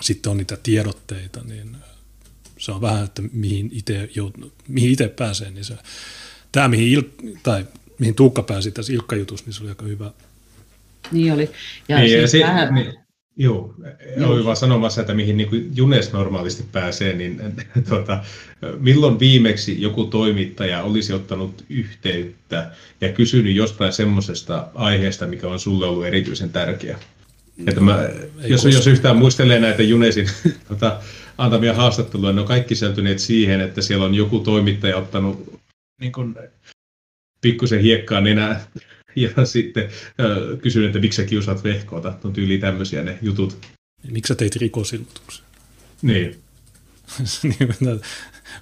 sitten 0.00 0.30
on 0.30 0.36
niitä 0.36 0.56
tiedotteita, 0.62 1.40
niin 1.44 1.76
se 2.58 2.72
on 2.72 2.80
vähän, 2.80 3.04
että 3.04 3.22
mihin 3.32 3.70
itse, 3.72 4.08
mihin 4.68 4.90
itse 4.90 5.08
pääsee, 5.08 5.50
niin 5.50 5.64
se, 5.64 5.74
tämä 6.52 6.68
mihin, 6.68 6.88
Il, 6.88 7.02
tai 7.42 7.66
mihin 7.98 8.14
Tuukka 8.14 8.42
pääsi 8.42 8.70
tässä 8.70 8.92
Ilkka-jutussa, 8.92 9.46
niin 9.46 9.54
se 9.54 9.62
oli 9.62 9.68
aika 9.68 9.84
hyvä, 9.84 10.12
niin 11.12 11.32
oli. 11.32 11.50
Ja 11.88 11.98
niin, 11.98 12.10
siis 12.10 12.22
ja 12.22 12.28
se, 12.28 12.40
vähän... 12.40 12.74
niin, 12.74 12.94
Joo, 13.38 13.74
oli 14.26 14.44
vaan 14.44 14.56
sanomassa, 14.56 15.00
että 15.00 15.14
mihin 15.14 15.36
niin 15.36 15.70
Junes 15.74 16.12
normaalisti 16.12 16.64
pääsee, 16.72 17.12
niin 17.12 17.40
tuota, 17.88 18.24
milloin 18.78 19.18
viimeksi 19.18 19.82
joku 19.82 20.04
toimittaja 20.04 20.82
olisi 20.82 21.12
ottanut 21.12 21.64
yhteyttä 21.68 22.70
ja 23.00 23.12
kysynyt 23.12 23.56
jostain 23.56 23.92
semmoisesta 23.92 24.68
aiheesta, 24.74 25.26
mikä 25.26 25.48
on 25.48 25.60
sulle 25.60 25.86
ollut 25.86 26.06
erityisen 26.06 26.50
tärkeä? 26.50 26.98
Että 27.66 27.80
mä, 27.80 28.08
jos, 28.46 28.64
jos 28.64 28.86
yhtään 28.86 29.16
muistelee 29.16 29.60
näitä 29.60 29.82
Junesin 29.82 30.28
tuota, 30.68 31.00
antamia 31.38 31.74
haastatteluja, 31.74 32.32
ne 32.32 32.40
on 32.40 32.46
kaikki 32.46 32.74
sisältyneet 32.74 33.18
siihen, 33.18 33.60
että 33.60 33.82
siellä 33.82 34.04
on 34.04 34.14
joku 34.14 34.38
toimittaja 34.38 34.96
ottanut 34.96 35.60
niin 36.00 36.12
kuin, 36.12 36.34
pikkusen 37.40 37.80
hiekkaa 37.80 38.20
nenää 38.20 38.66
ja 39.36 39.46
sitten 39.46 39.84
äh, 39.84 40.58
kysyin, 40.62 40.86
että 40.86 40.98
miksi 40.98 41.22
sä 41.22 41.28
kiusaat 41.28 41.64
vehkoota. 41.64 42.18
On 42.24 42.32
tyyli 42.32 42.58
tämmöisiä 42.58 43.02
ne 43.02 43.18
jutut. 43.22 43.66
Miksi 44.10 44.28
sä 44.28 44.34
teit 44.34 44.56
rikosilmoituksen? 44.56 45.44
Niin. 46.02 46.40
niin 47.42 47.98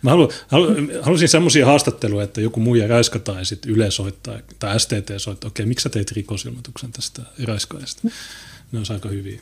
mä 0.02 0.10
halu, 0.10 0.32
halu, 0.48 0.66
halusin 1.02 1.28
semmoisia 1.28 1.66
haastatteluja, 1.66 2.24
että 2.24 2.40
joku 2.40 2.60
muija 2.60 2.88
raiskataan 2.88 3.38
ja 3.38 3.44
sitten 3.44 3.72
Yle 3.72 3.90
soittaa, 3.90 4.38
tai 4.58 4.80
STT 4.80 5.10
soittaa, 5.16 5.48
okei, 5.48 5.66
miksi 5.66 5.82
sä 5.82 5.88
teit 5.88 6.12
rikosilmoituksen 6.12 6.92
tästä 6.92 7.22
raiskaajasta? 7.44 8.08
Ne 8.72 8.78
on 8.78 8.84
aika 8.88 9.08
hyviä. 9.08 9.40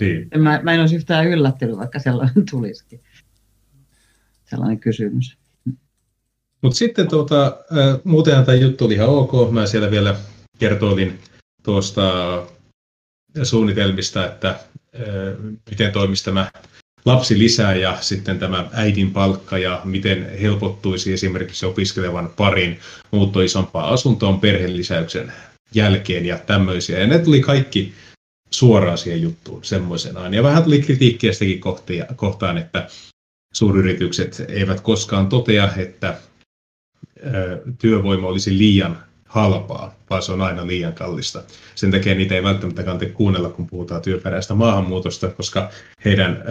Niin. 0.00 0.28
Mä, 0.38 0.60
mä 0.62 0.72
en 0.72 0.80
olisi 0.80 0.96
yhtään 0.96 1.26
yllättynyt, 1.26 1.76
vaikka 1.76 1.98
sellainen 1.98 2.46
tulisikin. 2.50 3.00
Sellainen 4.50 4.80
kysymys. 4.80 5.36
Mutta 6.66 6.78
sitten 6.78 7.08
tuota, 7.08 7.56
muuten 8.04 8.44
tämä 8.44 8.58
juttu 8.58 8.84
oli 8.84 8.94
ihan 8.94 9.08
ok. 9.08 9.52
Mä 9.52 9.66
siellä 9.66 9.90
vielä 9.90 10.16
kertoilin 10.58 11.18
tuosta 11.62 12.02
suunnitelmista, 13.42 14.26
että 14.26 14.60
miten 15.70 15.92
toimisi 15.92 16.24
tämä 16.24 16.50
lapsi 17.04 17.38
lisää 17.38 17.74
ja 17.74 17.98
sitten 18.00 18.38
tämä 18.38 18.68
äidin 18.72 19.10
palkka 19.10 19.58
ja 19.58 19.80
miten 19.84 20.38
helpottuisi 20.40 21.12
esimerkiksi 21.12 21.66
opiskelevan 21.66 22.30
parin 22.36 22.80
muutto 23.10 23.40
isompaan 23.40 23.88
asuntoon 23.88 24.40
perhelisäyksen 24.40 25.32
jälkeen 25.74 26.26
ja 26.26 26.38
tämmöisiä. 26.38 27.00
Ja 27.00 27.06
ne 27.06 27.18
tuli 27.18 27.40
kaikki 27.40 27.92
suoraan 28.50 28.98
siihen 28.98 29.22
juttuun 29.22 29.64
semmoisenaan. 29.64 30.34
Ja 30.34 30.42
vähän 30.42 30.64
tuli 30.64 30.82
kritiikkiä 30.82 31.32
sitäkin 31.32 31.60
kohtaan, 32.16 32.58
että 32.58 32.88
suuryritykset 33.54 34.44
eivät 34.48 34.80
koskaan 34.80 35.28
totea, 35.28 35.70
että 35.76 36.18
työvoima 37.78 38.26
olisi 38.26 38.58
liian 38.58 38.98
halpaa, 39.26 39.94
vaan 40.10 40.22
se 40.22 40.32
on 40.32 40.40
aina 40.40 40.66
liian 40.66 40.92
kallista. 40.92 41.42
Sen 41.74 41.90
takia 41.90 42.14
niitä 42.14 42.34
ei 42.34 42.42
välttämättä 42.42 42.82
kannata 42.82 43.12
kuunnella, 43.12 43.48
kun 43.48 43.66
puhutaan 43.66 44.02
työperäistä 44.02 44.54
maahanmuutosta, 44.54 45.28
koska 45.28 45.70
heidän 46.04 46.44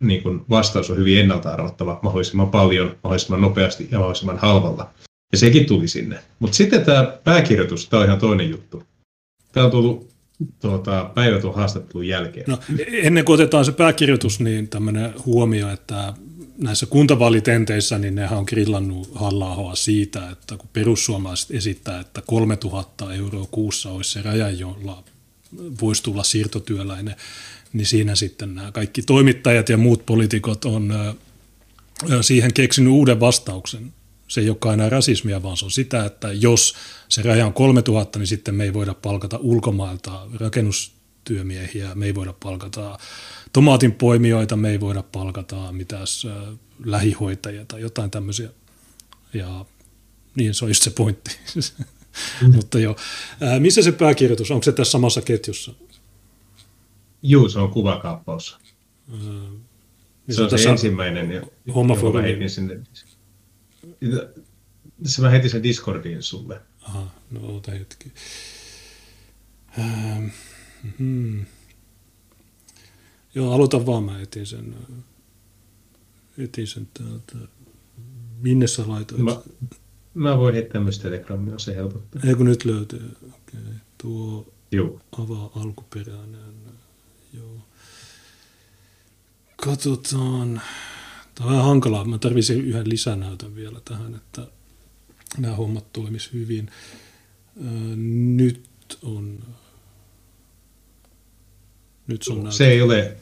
niin 0.00 0.22
kuin 0.22 0.40
vastaus 0.50 0.90
on 0.90 0.96
hyvin 0.96 1.20
ennalta 1.20 1.50
arvattava 1.50 2.00
mahdollisimman 2.02 2.50
paljon, 2.50 2.96
mahdollisimman 3.04 3.40
nopeasti 3.40 3.88
ja 3.90 3.98
mahdollisimman 3.98 4.38
halvalla. 4.38 4.90
Ja 5.32 5.38
sekin 5.38 5.66
tuli 5.66 5.88
sinne. 5.88 6.18
Mutta 6.38 6.56
sitten 6.56 6.84
tämä 6.84 7.12
pääkirjoitus, 7.24 7.88
tämä 7.88 8.00
on 8.00 8.06
ihan 8.06 8.20
toinen 8.20 8.50
juttu. 8.50 8.82
Tämä 9.52 9.66
on 9.66 9.72
tullut 9.72 10.10
tuota, 10.60 11.10
päivätun 11.14 11.54
haastattelun 11.54 12.08
jälkeen. 12.08 12.44
No, 12.48 12.58
ennen 12.92 13.24
kuin 13.24 13.34
otetaan 13.34 13.64
se 13.64 13.72
pääkirjoitus, 13.72 14.40
niin 14.40 14.68
tämmöinen 14.68 15.14
huomio, 15.26 15.68
että 15.68 16.12
näissä 16.60 16.86
kuntavaalitenteissä, 16.86 17.98
niin 17.98 18.14
nehän 18.14 18.38
on 18.38 18.44
grillannut 18.48 19.10
halla 19.14 19.74
siitä, 19.74 20.30
että 20.30 20.56
kun 20.56 20.68
perussuomalaiset 20.72 21.50
esittää, 21.50 22.00
että 22.00 22.22
3000 22.26 23.14
euroa 23.14 23.46
kuussa 23.50 23.90
olisi 23.90 24.10
se 24.10 24.22
raja, 24.22 24.50
jolla 24.50 25.04
voisi 25.80 26.02
tulla 26.02 26.22
siirtotyöläinen, 26.22 27.16
niin 27.72 27.86
siinä 27.86 28.14
sitten 28.14 28.54
nämä 28.54 28.72
kaikki 28.72 29.02
toimittajat 29.02 29.68
ja 29.68 29.76
muut 29.76 30.06
poliitikot 30.06 30.64
on 30.64 30.94
siihen 32.20 32.54
keksinyt 32.54 32.92
uuden 32.92 33.20
vastauksen. 33.20 33.92
Se 34.28 34.40
ei 34.40 34.48
olekaan 34.48 34.74
enää 34.74 34.88
rasismia, 34.88 35.42
vaan 35.42 35.56
se 35.56 35.64
on 35.64 35.70
sitä, 35.70 36.04
että 36.04 36.32
jos 36.32 36.74
se 37.08 37.22
raja 37.22 37.46
on 37.46 37.52
3000, 37.52 38.18
niin 38.18 38.26
sitten 38.26 38.54
me 38.54 38.64
ei 38.64 38.74
voida 38.74 38.94
palkata 38.94 39.38
ulkomailta 39.40 40.26
rakennustyömiehiä, 40.34 41.94
me 41.94 42.06
ei 42.06 42.14
voida 42.14 42.34
palkata 42.42 42.98
tomaatinpoimijoita, 43.52 44.56
me 44.56 44.70
ei 44.70 44.80
voida 44.80 45.02
palkata 45.02 45.72
mitään 45.72 46.06
lähihoitajia 46.84 47.64
tai 47.64 47.80
jotain 47.80 48.10
tämmöisiä. 48.10 48.48
Ja 49.34 49.64
niin 50.34 50.54
se 50.54 50.64
on 50.64 50.70
just 50.70 50.82
se 50.82 50.90
pointti. 50.90 51.38
Mm. 52.42 52.52
Mutta 52.56 52.78
joo. 52.78 52.96
missä 53.58 53.82
se 53.82 53.92
pääkirjoitus, 53.92 54.50
onko 54.50 54.62
se 54.62 54.72
tässä 54.72 54.90
samassa 54.90 55.22
ketjussa? 55.22 55.72
Joo, 57.22 57.48
se 57.48 57.58
on 57.58 57.70
kuvakaappaus. 57.70 58.58
Niin 60.26 60.36
se 60.36 60.42
on 60.42 60.58
se 60.58 60.70
ensimmäinen, 60.70 61.46
johon 61.66 61.86
mä 61.86 62.22
heitin 62.22 62.50
sinne. 62.50 62.80
Se 65.04 65.22
mä 65.22 65.30
heitin 65.30 65.50
sen 65.50 65.62
Discordiin 65.62 66.22
sulle. 66.22 66.60
Aha, 66.82 67.10
no 67.30 67.40
oota 67.40 67.70
hetki. 67.72 68.12
Ähm, 69.78 70.26
hmm. 70.98 71.46
Joo, 73.34 73.52
aloita 73.52 73.86
vaan, 73.86 74.04
mä 74.04 74.20
etin 74.20 74.46
sen, 74.46 74.74
etin 76.38 76.66
sen 76.66 76.88
täältä. 76.94 77.48
Minne 78.40 78.66
sä 78.66 78.88
laitoit? 78.88 79.22
Mä, 79.22 79.40
mä 80.14 80.38
voin 80.38 80.54
heittää 80.54 80.80
myös 80.80 80.98
Telegramia, 80.98 81.58
se 81.58 81.74
helpottaa. 81.76 82.22
Eikö 82.24 82.44
nyt 82.44 82.64
löytyy? 82.64 83.16
Okay. 83.22 83.60
Tuo 83.98 84.52
Joo. 84.72 85.00
avaa 85.18 85.50
alkuperäinen. 85.56 86.54
Joo. 87.34 87.56
Katsotaan. 89.56 90.60
Tämä 91.34 91.48
on 91.48 91.52
vähän 91.52 91.64
hankalaa. 91.66 92.04
Mä 92.04 92.18
tarvitsin 92.18 92.60
yhden 92.60 92.88
lisänäytön 92.88 93.54
vielä 93.54 93.80
tähän, 93.84 94.14
että 94.14 94.46
nämä 95.38 95.56
hommat 95.56 95.92
toimis 95.92 96.32
hyvin. 96.32 96.70
Nyt 98.36 98.68
on... 99.02 99.44
Nyt 102.10 102.22
se 102.22 102.32
on 102.32 102.52
se 102.52 102.66
ei 102.66 102.82
ole, 102.82 103.16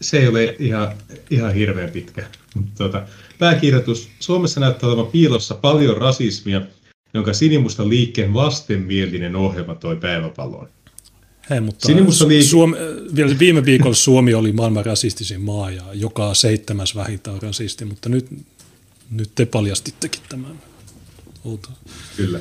se 0.00 0.18
ei 0.18 0.28
ole 0.28 0.56
ihan, 0.58 0.94
ihan 1.30 1.54
hirveän 1.54 1.90
pitkä. 1.90 2.26
Tuota, 2.78 3.02
pääkirjoitus. 3.38 4.08
Suomessa 4.20 4.60
näyttää 4.60 4.88
olevan 4.88 5.06
piilossa 5.06 5.54
paljon 5.54 5.96
rasismia, 5.96 6.62
jonka 7.14 7.32
sinimusta 7.32 7.88
liikkeen 7.88 8.34
vastenmielinen 8.34 9.36
ohjelma 9.36 9.74
toi 9.74 9.96
päiväpalloon. 9.96 10.68
Hei, 11.50 11.60
mutta 11.60 11.88
liike... 12.28 12.42
Suomi, 12.42 12.76
vielä 13.16 13.38
viime 13.38 13.64
viikolla 13.64 13.94
Suomi 13.94 14.34
oli 14.34 14.52
maailman 14.52 14.86
rasistisin 14.86 15.40
maa 15.40 15.70
ja 15.70 15.82
joka 15.92 16.34
seitsemäs 16.34 16.96
vähintään 16.96 17.36
on 17.36 17.42
rasisti, 17.42 17.84
mutta 17.84 18.08
nyt, 18.08 18.26
nyt 19.10 19.30
te 19.34 19.46
paljastittekin 19.46 20.22
tämän. 20.28 20.62
Outo. 21.44 21.68
Kyllä. 22.16 22.40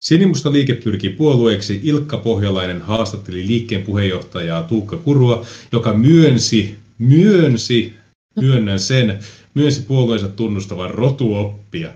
Sinimusta 0.00 0.52
liike 0.52 0.74
pyrkii 0.74 1.10
puolueeksi. 1.10 1.80
Ilkka 1.82 2.18
Pohjalainen 2.18 2.80
haastatteli 2.80 3.46
liikkeen 3.46 3.82
puheenjohtajaa 3.82 4.62
Tuukka 4.62 4.96
Kurua, 4.96 5.46
joka 5.72 5.94
myönsi, 5.94 6.76
myönsi, 6.98 7.94
myönnän 8.40 8.80
sen, 8.80 9.18
myönsi 9.54 9.82
puolueensa 9.82 10.28
tunnustavan 10.28 10.90
rotuoppia. 10.90 11.92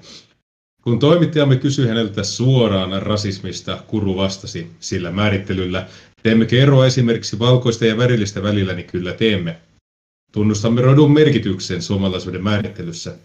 Kun 0.83 0.99
toimittajamme 0.99 1.57
kysyi 1.57 1.89
häneltä 1.89 2.25
suoraan 2.25 3.03
rasismista, 3.03 3.83
Kuru 3.87 4.17
vastasi 4.17 4.67
sillä 4.81 5.11
määrittelyllä, 5.11 5.89
teemmekö 6.23 6.59
eroa 6.63 6.87
esimerkiksi 6.87 7.39
valkoista 7.39 7.87
ja 7.87 7.97
värillistä 7.97 8.43
välillä, 8.43 8.73
niin 8.73 8.87
kyllä 8.87 9.13
teemme. 9.13 9.57
Tunnustamme 10.33 10.81
rodun 10.81 11.13
merkityksen 11.13 11.83
suomalaisuuden 11.83 12.45
määrittelyssä. 12.45 13.17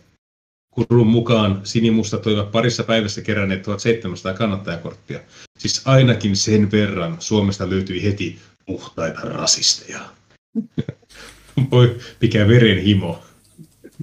Kurun 0.71 1.07
mukaan 1.07 1.61
sinimustat 1.63 2.27
olivat 2.27 2.51
parissa 2.51 2.83
päivässä 2.83 3.21
keränneet 3.21 3.61
1700 3.61 4.33
kannattajakorttia. 4.33 5.19
Siis 5.57 5.81
ainakin 5.85 6.35
sen 6.35 6.71
verran 6.71 7.17
Suomesta 7.19 7.69
löytyi 7.69 8.03
heti 8.03 8.39
puhtaita 8.65 9.21
rasisteja. 9.21 9.99
Voi, 11.71 11.97
mikä 12.21 12.47
veren 12.47 12.83
himo. 12.83 13.23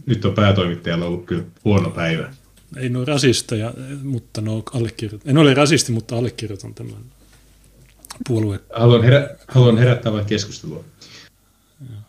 Nyt 0.06 0.24
on 0.24 0.34
päätoimittajalla 0.34 1.06
ollut 1.06 1.26
kyllä 1.26 1.44
huono 1.64 1.90
päivä. 1.90 2.34
Ei 2.76 2.90
ole 2.96 3.04
rasisteja, 3.04 3.74
mutta 4.02 4.40
no 4.40 4.62
allekirjoitan. 4.72 5.30
En 5.30 5.38
ole 5.38 5.54
rasisti, 5.54 5.92
mutta 5.92 6.16
allekirjoitan 6.16 6.74
tämän 6.74 6.96
puolueen. 8.28 8.60
Haluan, 8.72 9.02
herä, 9.02 9.36
haluan 9.48 9.78
herättää 9.78 10.12
vain 10.12 10.26
keskustelua. 10.26 10.84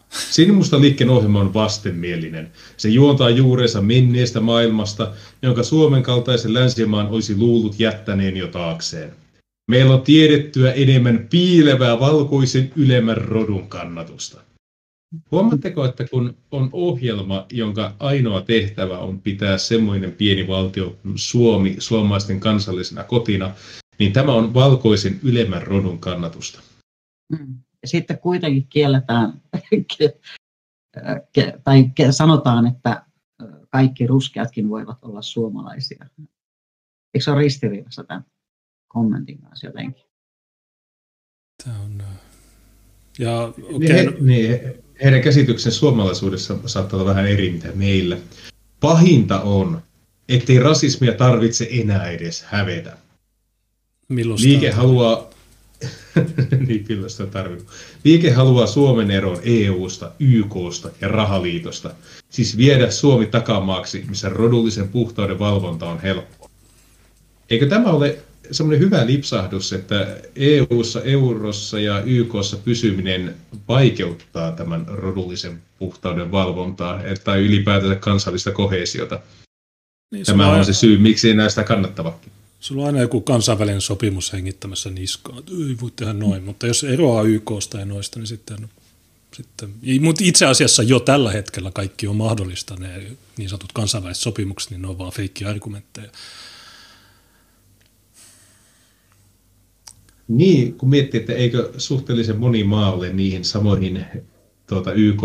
Sinimusta 0.10 0.82
liikkeen 0.82 1.10
ohjelma 1.10 1.40
on 1.40 1.54
vastenmielinen. 1.54 2.52
Se 2.78 2.90
juontaa 2.90 3.30
juurensa 3.30 3.82
menneestä 3.82 4.40
maailmasta, 4.40 5.14
jonka 5.42 5.64
Suomen 5.64 6.04
kaltaisen 6.04 6.54
länsimaan 6.54 7.08
olisi 7.08 7.38
luullut 7.38 7.80
jättäneen 7.80 8.38
jo 8.38 8.48
taakseen. 8.48 9.12
Meillä 9.72 9.94
on 9.94 10.02
tiedettyä 10.02 10.72
enemmän 10.72 11.28
piilevää 11.30 12.00
valkoisen 12.00 12.72
ylemmän 12.76 13.18
rodun 13.18 13.68
kannatusta. 13.68 14.42
Huomaatteko, 15.32 15.86
että 15.86 16.06
kun 16.12 16.36
on 16.52 16.70
ohjelma, 16.72 17.46
jonka 17.52 17.96
ainoa 18.00 18.42
tehtävä 18.42 19.00
on 19.00 19.22
pitää 19.22 19.58
semmoinen 19.58 20.12
pieni 20.12 20.48
valtio 20.48 20.96
Suomi 21.16 21.76
suomalaisten 21.80 22.40
kansallisena 22.40 23.04
kotina, 23.04 23.52
niin 24.00 24.14
tämä 24.14 24.34
on 24.34 24.54
valkoisen 24.54 25.20
ylemmän 25.24 25.62
rodun 25.62 26.00
kannatusta. 26.00 26.60
Mm. 27.32 27.67
Sitten 27.88 28.20
kuitenkin 28.20 28.68
kielletään, 28.68 29.42
tai 31.64 31.92
sanotaan, 32.12 32.68
että 32.68 33.06
kaikki 33.70 34.08
ruskeatkin 34.08 34.70
voivat 34.70 35.04
olla 35.04 35.22
suomalaisia. 35.22 36.06
Eikö 37.14 37.24
se 37.24 37.32
ole 37.32 37.40
ristiriidassa 37.40 38.04
tämän 38.04 38.26
kommentin 38.88 39.42
kanssa 39.42 39.68
jotenkin? 39.68 40.04
Tämä 41.64 41.80
on... 41.80 42.04
Ja, 43.20 43.42
okay. 43.44 43.80
niin, 43.80 44.26
niin, 44.26 44.60
heidän 45.04 45.22
käsityksen 45.22 45.72
suomalaisuudessa 45.72 46.58
saattaa 46.66 47.00
olla 47.00 47.10
vähän 47.10 47.28
eri 47.28 47.50
mitä 47.50 47.72
meillä. 47.72 48.18
Pahinta 48.80 49.42
on, 49.42 49.82
ettei 50.30 50.60
rasismia 50.60 51.14
tarvitse 51.14 51.68
enää 51.72 52.10
edes 52.10 52.44
hävetä. 52.44 52.98
Milloin 54.08 54.42
Liike 54.42 54.72
haluaa, 54.72 55.30
niin 56.68 56.84
kyllä 56.84 57.10
sitä 57.10 57.26
tarvinnut. 57.26 57.68
Liike 58.04 58.32
haluaa 58.32 58.68
Suomen 58.68 59.12
eroon 59.12 59.40
EU-sta, 59.44 60.12
YKsta 60.20 60.90
ja 61.02 61.08
rahaliitosta. 61.08 61.92
Siis 62.30 62.58
viedä 62.58 62.92
Suomi 62.92 63.26
takamaaksi, 63.26 64.06
missä 64.10 64.30
rodullisen 64.30 64.88
puhtauden 64.88 65.40
valvonta 65.40 65.86
on 65.86 66.02
helppoa. 66.02 66.50
Eikö 67.50 67.68
tämä 67.68 67.90
ole 67.90 68.18
semmoinen 68.52 68.80
hyvä 68.80 69.06
lipsahdus, 69.06 69.74
että 69.74 70.18
EU-ssa, 70.36 71.02
eurossa 71.04 71.80
ja 71.80 72.02
YKssa 72.02 72.58
pysyminen 72.58 73.36
vaikeuttaa 73.68 74.52
tämän 74.52 74.86
rodullisen 74.88 75.62
puhtauden 75.80 76.32
valvontaa 76.32 77.02
tai 77.24 77.46
ylipäätänsä 77.46 77.96
kansallista 77.96 78.52
kohesiota. 78.52 79.20
Niin, 80.12 80.26
Tämä 80.26 80.52
on 80.52 80.66
se 80.66 80.74
syy, 80.74 80.98
miksi 80.98 81.28
ei 81.28 81.36
näistä 81.36 81.64
kannattavakin. 81.64 82.32
Sulla 82.60 82.82
on 82.82 82.88
aina 82.88 83.02
joku 83.02 83.22
kansainvälinen 83.22 83.82
sopimus 83.82 84.34
hengittämässä 84.34 84.90
niskaa, 84.90 85.40
että 85.40 85.52
ei 85.52 85.78
voi 85.82 85.92
tehdä 85.96 86.14
noin, 86.14 86.44
mutta 86.44 86.68
jos 86.68 86.84
eroaa 86.84 87.24
YKsta 87.24 87.80
ja 87.80 87.86
noista, 87.86 88.20
niin 88.20 88.28
sitten 88.28 88.70
sitten. 89.38 89.74
Mutta 90.02 90.24
itse 90.24 90.46
asiassa 90.46 90.84
jo 90.84 91.00
tällä 91.00 91.32
hetkellä 91.32 91.72
kaikki 91.72 92.08
on 92.08 92.16
mahdollista, 92.16 92.76
ne 92.76 93.18
niin 93.38 93.50
sanotut 93.50 93.72
kansainväliset 93.74 94.24
sopimukset, 94.24 94.72
niin 94.72 94.82
ne 94.82 94.88
on 94.88 94.98
vaan 94.98 95.12
feikkiargumentteja. 95.12 96.10
Niin, 100.28 100.74
kun 100.74 100.90
miettii, 100.90 101.20
että 101.20 101.34
eikö 101.34 101.74
suhteellisen 101.78 102.40
moni 102.40 102.64
maa 102.64 102.94
ole 102.94 103.14
niihin 103.14 103.46
samoihin 103.46 104.06
tuota, 104.68 104.94
YK 104.94 105.22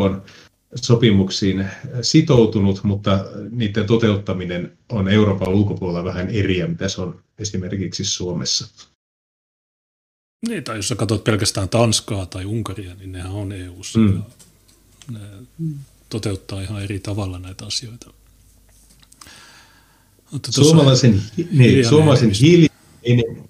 sopimuksiin 0.76 1.66
sitoutunut, 2.02 2.85
mutta 2.85 3.24
niiden 3.50 3.87
toteuttaminen 3.87 4.78
on 4.88 5.08
Euroopan 5.08 5.48
ulkopuolella 5.48 6.04
vähän 6.04 6.28
eriä, 6.30 6.66
mitä 6.66 6.88
se 6.88 7.00
on 7.00 7.20
esimerkiksi 7.38 8.04
Suomessa. 8.04 8.87
Niin, 10.48 10.64
tai 10.64 10.76
jos 10.76 10.88
sä 10.88 10.94
katsot 10.94 11.24
pelkästään 11.24 11.68
Tanskaa 11.68 12.26
tai 12.26 12.44
Unkaria, 12.44 12.94
niin 12.94 13.12
nehän 13.12 13.32
on 13.32 13.52
EU-ssa. 13.52 13.98
Mm. 13.98 14.22
Ne 15.11 15.20
toteuttaa 16.08 16.62
ihan 16.62 16.82
eri 16.82 17.00
tavalla 17.00 17.38
näitä 17.38 17.66
asioita. 17.66 18.11
Suomalaisen, 20.50 21.22
niin, 21.50 21.88
suomalaisen 21.88 22.30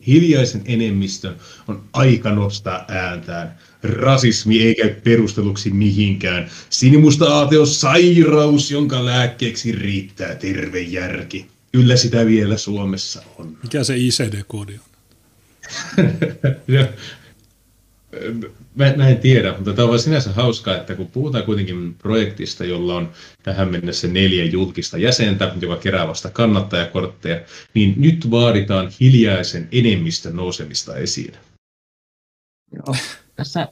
hiljaisen 0.06 0.62
enemmistön 0.64 1.36
on 1.68 1.84
aika 1.92 2.32
nostaa 2.32 2.84
ääntään. 2.88 3.58
Rasismi 3.82 4.62
ei 4.62 4.74
käy 4.74 4.94
perusteluksi 4.94 5.70
mihinkään. 5.70 6.50
Sinimusta 6.70 7.34
aate 7.34 7.58
on 7.58 7.66
sairaus, 7.66 8.70
jonka 8.70 9.04
lääkkeeksi 9.04 9.72
riittää 9.72 10.34
terve 10.34 10.80
järki. 10.80 11.46
Kyllä 11.72 11.96
sitä 11.96 12.26
vielä 12.26 12.56
Suomessa 12.56 13.22
on. 13.38 13.58
Mikä 13.62 13.84
se 13.84 13.96
ICD-koodi 13.96 14.74
on? 14.74 14.92
mä, 18.74 18.92
mä 18.96 19.08
en 19.08 19.18
tiedä, 19.18 19.52
mutta 19.52 19.72
tämä 19.72 19.88
on 19.88 19.98
sinänsä 19.98 20.32
hauskaa, 20.32 20.76
että 20.76 20.94
kun 20.94 21.06
puhutaan 21.06 21.44
kuitenkin 21.44 21.94
projektista, 21.94 22.64
jolla 22.64 22.96
on 22.96 23.12
tähän 23.42 23.70
mennessä 23.70 24.08
neljä 24.08 24.44
julkista 24.44 24.98
jäsentä, 24.98 25.54
joka 25.60 25.76
kerää 25.76 26.08
vasta 26.08 26.30
kannattajakortteja, 26.30 27.40
niin 27.74 27.94
nyt 27.96 28.30
vaaditaan 28.30 28.90
hiljaisen 29.00 29.68
enemmistön 29.72 30.36
nousemista 30.36 30.96
esiin. 30.96 31.34
Joo, 32.76 32.96
tässä, 33.42 33.68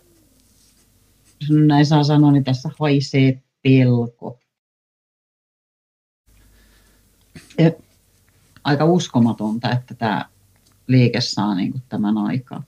näin 1.67 1.87
saa 1.87 2.05
sanoa, 2.05 2.33
niin 2.33 2.45
tässä 2.45 2.71
haisee 2.79 3.43
pelko. 3.63 4.39
Ja 7.59 7.71
aika 8.65 8.85
uskomatonta, 8.85 9.73
että 9.73 9.95
tämä 9.95 10.29
liike 10.87 11.21
saa 11.21 11.55
niin 11.55 11.73
kuin 11.73 11.83
tämän 11.89 12.19
aikaa. 12.19 12.63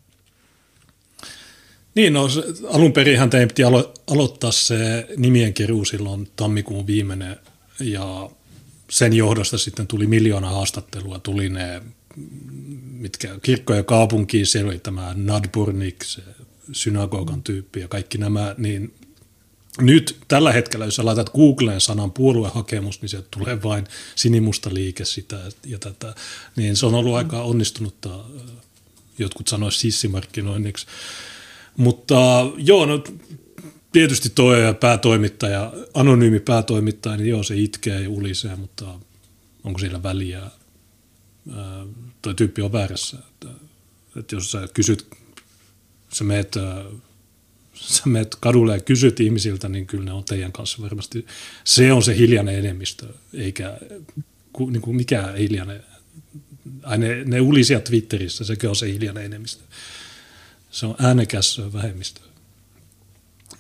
Niin, 1.95 2.13
no 2.13 2.29
alun 2.69 2.93
perinhän 2.93 3.31
teidän 3.31 3.49
piti 3.49 3.63
alo- 3.63 3.95
aloittaa 4.11 4.53
se 4.53 5.07
nimien 5.17 5.55
keruu 5.55 5.85
silloin 5.85 6.29
tammikuun 6.37 6.87
viimeinen 6.87 7.37
ja 7.81 8.31
sen 8.91 9.13
johdosta 9.13 9.59
sitten 9.59 9.87
tuli 9.87 10.07
miljoona 10.07 10.51
haastattelua, 10.51 11.19
tuli 11.19 11.49
ne 11.49 11.83
mitkä 12.93 13.39
kirkko 13.43 13.75
ja 13.75 13.83
kaupunki, 13.83 14.47
siellä 14.47 14.69
oli 14.69 14.79
tämä 14.79 15.13
Nadburnik, 15.17 16.03
se 16.05 16.23
synagogan 16.73 17.43
tyyppi 17.43 17.81
ja 17.81 17.89
kaikki 17.89 18.19
nämä, 18.19 18.55
niin 18.59 18.95
nyt 19.81 20.17
tällä 20.29 20.53
hetkellä, 20.53 20.85
jos 20.85 20.97
sä 20.97 21.05
laitat 21.05 21.31
Googleen 21.31 21.81
sanan 21.81 22.13
puoluehakemus, 22.13 23.01
niin 23.01 23.09
sieltä 23.09 23.29
tulee 23.31 23.63
vain 23.63 23.87
sinimusta 24.15 24.75
liike 24.75 25.05
sitä 25.05 25.39
ja 25.67 25.79
tätä. 25.79 26.15
Niin 26.57 26.77
se 26.77 26.87
on 26.87 26.95
ollut 26.95 27.15
aika 27.15 27.43
onnistunutta, 27.43 28.25
jotkut 29.19 29.49
sanoisivat 29.49 29.81
sissimarkkinoinniksi. 29.81 30.87
Mutta 31.77 32.15
joo, 32.57 32.87
no 32.87 33.05
tietysti 33.93 34.31
tuo 34.35 34.55
päätoimittaja, 34.81 35.73
anonyymi 35.95 36.41
päätoimittaja, 36.41 37.17
niin 37.17 37.29
joo, 37.29 37.43
se 37.43 37.57
itkee 37.57 38.01
ja 38.01 38.11
ulisee, 38.11 38.57
mutta 38.57 38.95
onko 39.65 39.79
sillä 39.79 40.03
väliä? 40.03 40.43
tuo 42.23 42.35
tyyppi 42.35 42.63
on 42.63 42.73
väärässä. 42.73 43.19
Että, 43.19 43.49
että 44.17 44.35
jos 44.35 44.51
sä 44.51 44.69
kysyt, 44.75 45.07
sä 46.13 46.25
meet 46.25 46.57
sä 47.75 48.03
menet 48.07 48.37
kadulle 48.41 48.75
ja 48.75 48.81
kysyt 48.81 49.21
ihmisiltä, 49.21 49.69
niin 49.69 49.87
kyllä 49.87 50.05
ne 50.05 50.13
on 50.13 50.25
teidän 50.25 50.53
kanssa 50.53 50.83
varmasti. 50.83 51.27
Se 51.65 51.93
on 51.93 52.03
se 52.03 52.17
hiljainen 52.17 52.59
enemmistö, 52.59 53.07
eikä 53.35 53.79
ku, 54.53 54.71
niin 54.71 54.83
kuin 54.83 54.97
mikään 54.97 55.37
hiljainen. 55.37 55.85
Ai 56.83 56.99
ne, 56.99 57.25
ne 57.25 57.41
ulisia 57.41 57.81
Twitterissä, 57.81 58.45
sekin 58.45 58.69
on 58.69 58.77
se 58.77 58.93
hiljainen 58.93 59.25
enemmistö. 59.25 59.65
Se 60.71 60.87
on 60.87 60.95
äänekäs 60.99 61.61
vähemmistö. 61.73 62.21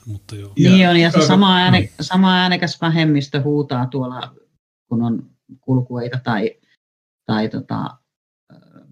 Mutta 0.06 0.36
joo. 0.36 0.52
Niin 0.58 0.88
on, 0.88 0.96
ja 0.96 1.10
se 1.10 1.26
sama, 1.26 1.56
ääne, 1.56 1.90
sama 2.00 2.36
äänekäs 2.36 2.80
vähemmistö 2.80 3.42
huutaa 3.42 3.86
tuolla, 3.86 4.34
kun 4.88 5.02
on 5.02 5.30
kulkueita 5.60 6.20
tai, 6.24 6.50
tai 7.26 7.48
tota, 7.48 7.96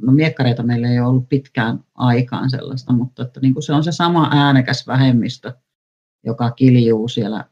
no 0.03 0.13
miekkareita 0.13 0.63
meillä 0.63 0.89
ei 0.89 1.01
ole 1.01 1.09
ollut 1.09 1.29
pitkään 1.29 1.85
aikaan 1.95 2.51
sellaista, 2.51 2.93
mutta 2.93 3.23
että 3.23 3.41
niin 3.41 3.55
kuin 3.55 3.63
se 3.63 3.73
on 3.73 3.85
se 3.85 3.93
sama 3.93 4.31
äänekäs 4.33 4.87
vähemmistö, 4.87 5.53
joka 6.25 6.51
kiljuu 6.51 7.09
siellä. 7.09 7.51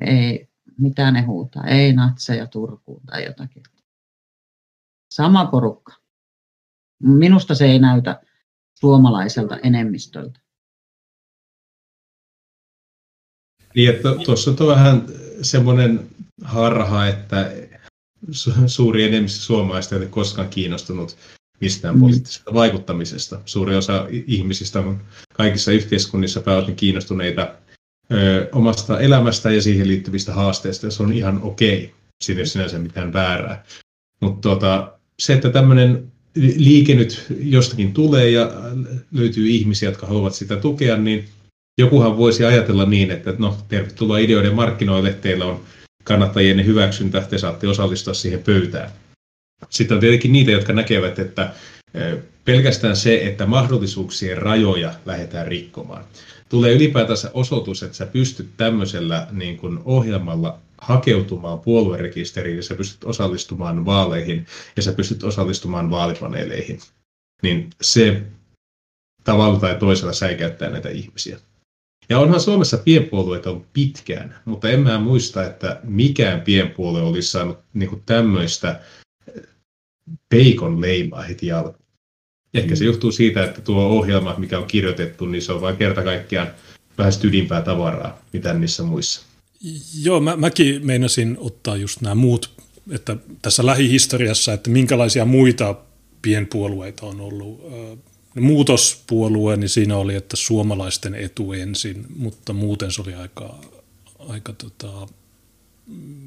Ei, 0.00 0.48
mitä 0.78 1.10
ne 1.10 1.22
huutaa, 1.22 1.64
ei 1.64 1.92
natseja 1.92 2.46
Turkuun 2.46 3.02
tai 3.06 3.24
jotakin. 3.24 3.62
Sama 5.10 5.46
porukka. 5.46 5.92
Minusta 7.02 7.54
se 7.54 7.64
ei 7.64 7.78
näytä 7.78 8.22
suomalaiselta 8.74 9.56
enemmistöltä. 9.56 10.40
Niin, 13.74 13.94
tuossa 14.24 14.50
on 14.50 14.68
vähän 14.68 15.02
semmoinen 15.42 16.08
harha, 16.42 17.06
että 17.06 17.52
suuri 18.66 19.04
enemmistö 19.04 19.40
suomalaista 19.40 19.94
ei 19.94 20.00
ole 20.00 20.08
koskaan 20.08 20.48
kiinnostunut 20.48 21.16
mistään 21.60 21.94
mm. 21.94 22.00
poliittisesta 22.00 22.54
vaikuttamisesta. 22.54 23.40
Suuri 23.44 23.76
osa 23.76 24.06
ihmisistä 24.26 24.80
on 24.80 25.00
kaikissa 25.32 25.72
yhteiskunnissa 25.72 26.40
pääosin 26.40 26.76
kiinnostuneita 26.76 27.54
ö, 28.12 28.48
omasta 28.52 29.00
elämästä 29.00 29.50
ja 29.50 29.62
siihen 29.62 29.88
liittyvistä 29.88 30.32
haasteista, 30.32 30.86
ja 30.86 30.90
se 30.90 31.02
on 31.02 31.12
ihan 31.12 31.42
okei. 31.42 31.94
Siinä 32.24 32.38
ei 32.38 32.42
ole 32.42 32.46
sinänsä 32.46 32.78
mitään 32.78 33.12
väärää. 33.12 33.64
Mutta 34.20 34.48
tota, 34.48 34.92
se, 35.18 35.32
että 35.32 35.50
tämmöinen 35.50 36.12
liike 36.56 36.94
nyt 36.94 37.26
jostakin 37.40 37.92
tulee 37.92 38.30
ja 38.30 38.50
löytyy 39.12 39.48
ihmisiä, 39.48 39.88
jotka 39.88 40.06
haluavat 40.06 40.34
sitä 40.34 40.56
tukea, 40.56 40.96
niin 40.96 41.24
jokuhan 41.78 42.16
voisi 42.16 42.44
ajatella 42.44 42.86
niin, 42.86 43.10
että 43.10 43.34
no, 43.38 43.56
tervetuloa 43.68 44.18
ideoiden 44.18 44.54
markkinoille, 44.54 45.12
teillä 45.12 45.44
on 45.44 45.60
kannattajien 46.04 46.66
hyväksyntä, 46.66 47.20
te 47.20 47.38
saatte 47.38 47.68
osallistua 47.68 48.14
siihen 48.14 48.42
pöytään. 48.42 48.90
Sitten 49.70 49.94
on 49.94 50.00
tietenkin 50.00 50.32
niitä, 50.32 50.50
jotka 50.50 50.72
näkevät, 50.72 51.18
että 51.18 51.52
pelkästään 52.44 52.96
se, 52.96 53.26
että 53.26 53.46
mahdollisuuksien 53.46 54.38
rajoja 54.38 54.94
lähdetään 55.06 55.46
rikkomaan. 55.46 56.04
Tulee 56.48 56.72
ylipäätänsä 56.72 57.30
osoitus, 57.34 57.82
että 57.82 57.96
sä 57.96 58.06
pystyt 58.06 58.48
tämmöisellä 58.56 59.26
niin 59.30 59.56
kuin 59.56 59.78
ohjelmalla 59.84 60.58
hakeutumaan 60.78 61.60
puoluerekisteriin 61.60 62.56
ja 62.56 62.62
sä 62.62 62.74
pystyt 62.74 63.04
osallistumaan 63.04 63.84
vaaleihin 63.84 64.46
ja 64.76 64.82
sä 64.82 64.92
pystyt 64.92 65.22
osallistumaan 65.22 65.90
vaalipaneeleihin. 65.90 66.80
Niin 67.42 67.70
se 67.80 68.22
tavalla 69.24 69.60
tai 69.60 69.74
toisella 69.74 70.12
säikäyttää 70.12 70.70
näitä 70.70 70.88
ihmisiä. 70.88 71.38
Ja 72.08 72.18
onhan 72.18 72.40
Suomessa 72.40 72.78
pienpuolueita 72.78 73.50
ollut 73.50 73.72
pitkään, 73.72 74.34
mutta 74.44 74.68
en 74.68 74.80
mä 74.80 74.98
muista, 74.98 75.46
että 75.46 75.80
mikään 75.84 76.40
pienpuolue 76.40 77.02
olisi 77.02 77.28
saanut 77.28 77.58
niin 77.74 77.88
kuin 77.88 78.02
tämmöistä 78.06 78.80
peikon 80.28 80.80
leimaa 80.80 81.22
heti 81.22 81.52
alkuun. 81.52 81.84
Ehkä 82.54 82.76
se 82.76 82.84
johtuu 82.84 83.12
siitä, 83.12 83.44
että 83.44 83.60
tuo 83.60 83.82
ohjelma, 83.82 84.34
mikä 84.38 84.58
on 84.58 84.66
kirjoitettu, 84.66 85.26
niin 85.26 85.42
se 85.42 85.52
on 85.52 85.60
vain 85.60 85.76
kerta 85.76 86.02
kaikkiaan 86.02 86.48
vähän 86.98 87.12
tydimpää 87.20 87.62
tavaraa, 87.62 88.22
mitä 88.32 88.54
niissä 88.54 88.82
muissa. 88.82 89.22
Joo, 90.02 90.20
mä, 90.20 90.36
mäkin 90.36 90.86
meinasin 90.86 91.36
ottaa 91.40 91.76
just 91.76 92.00
nämä 92.00 92.14
muut, 92.14 92.50
että 92.90 93.16
tässä 93.42 93.66
lähihistoriassa, 93.66 94.52
että 94.52 94.70
minkälaisia 94.70 95.24
muita 95.24 95.74
pienpuolueita 96.22 97.06
on 97.06 97.20
ollut 97.20 97.60
muutospuolue, 98.40 99.56
niin 99.56 99.68
siinä 99.68 99.96
oli, 99.96 100.14
että 100.14 100.36
suomalaisten 100.36 101.14
etu 101.14 101.52
ensin, 101.52 102.06
mutta 102.16 102.52
muuten 102.52 102.92
se 102.92 103.02
oli 103.02 103.14
aika, 103.14 103.58
aika 104.18 104.52
tota, 104.52 105.06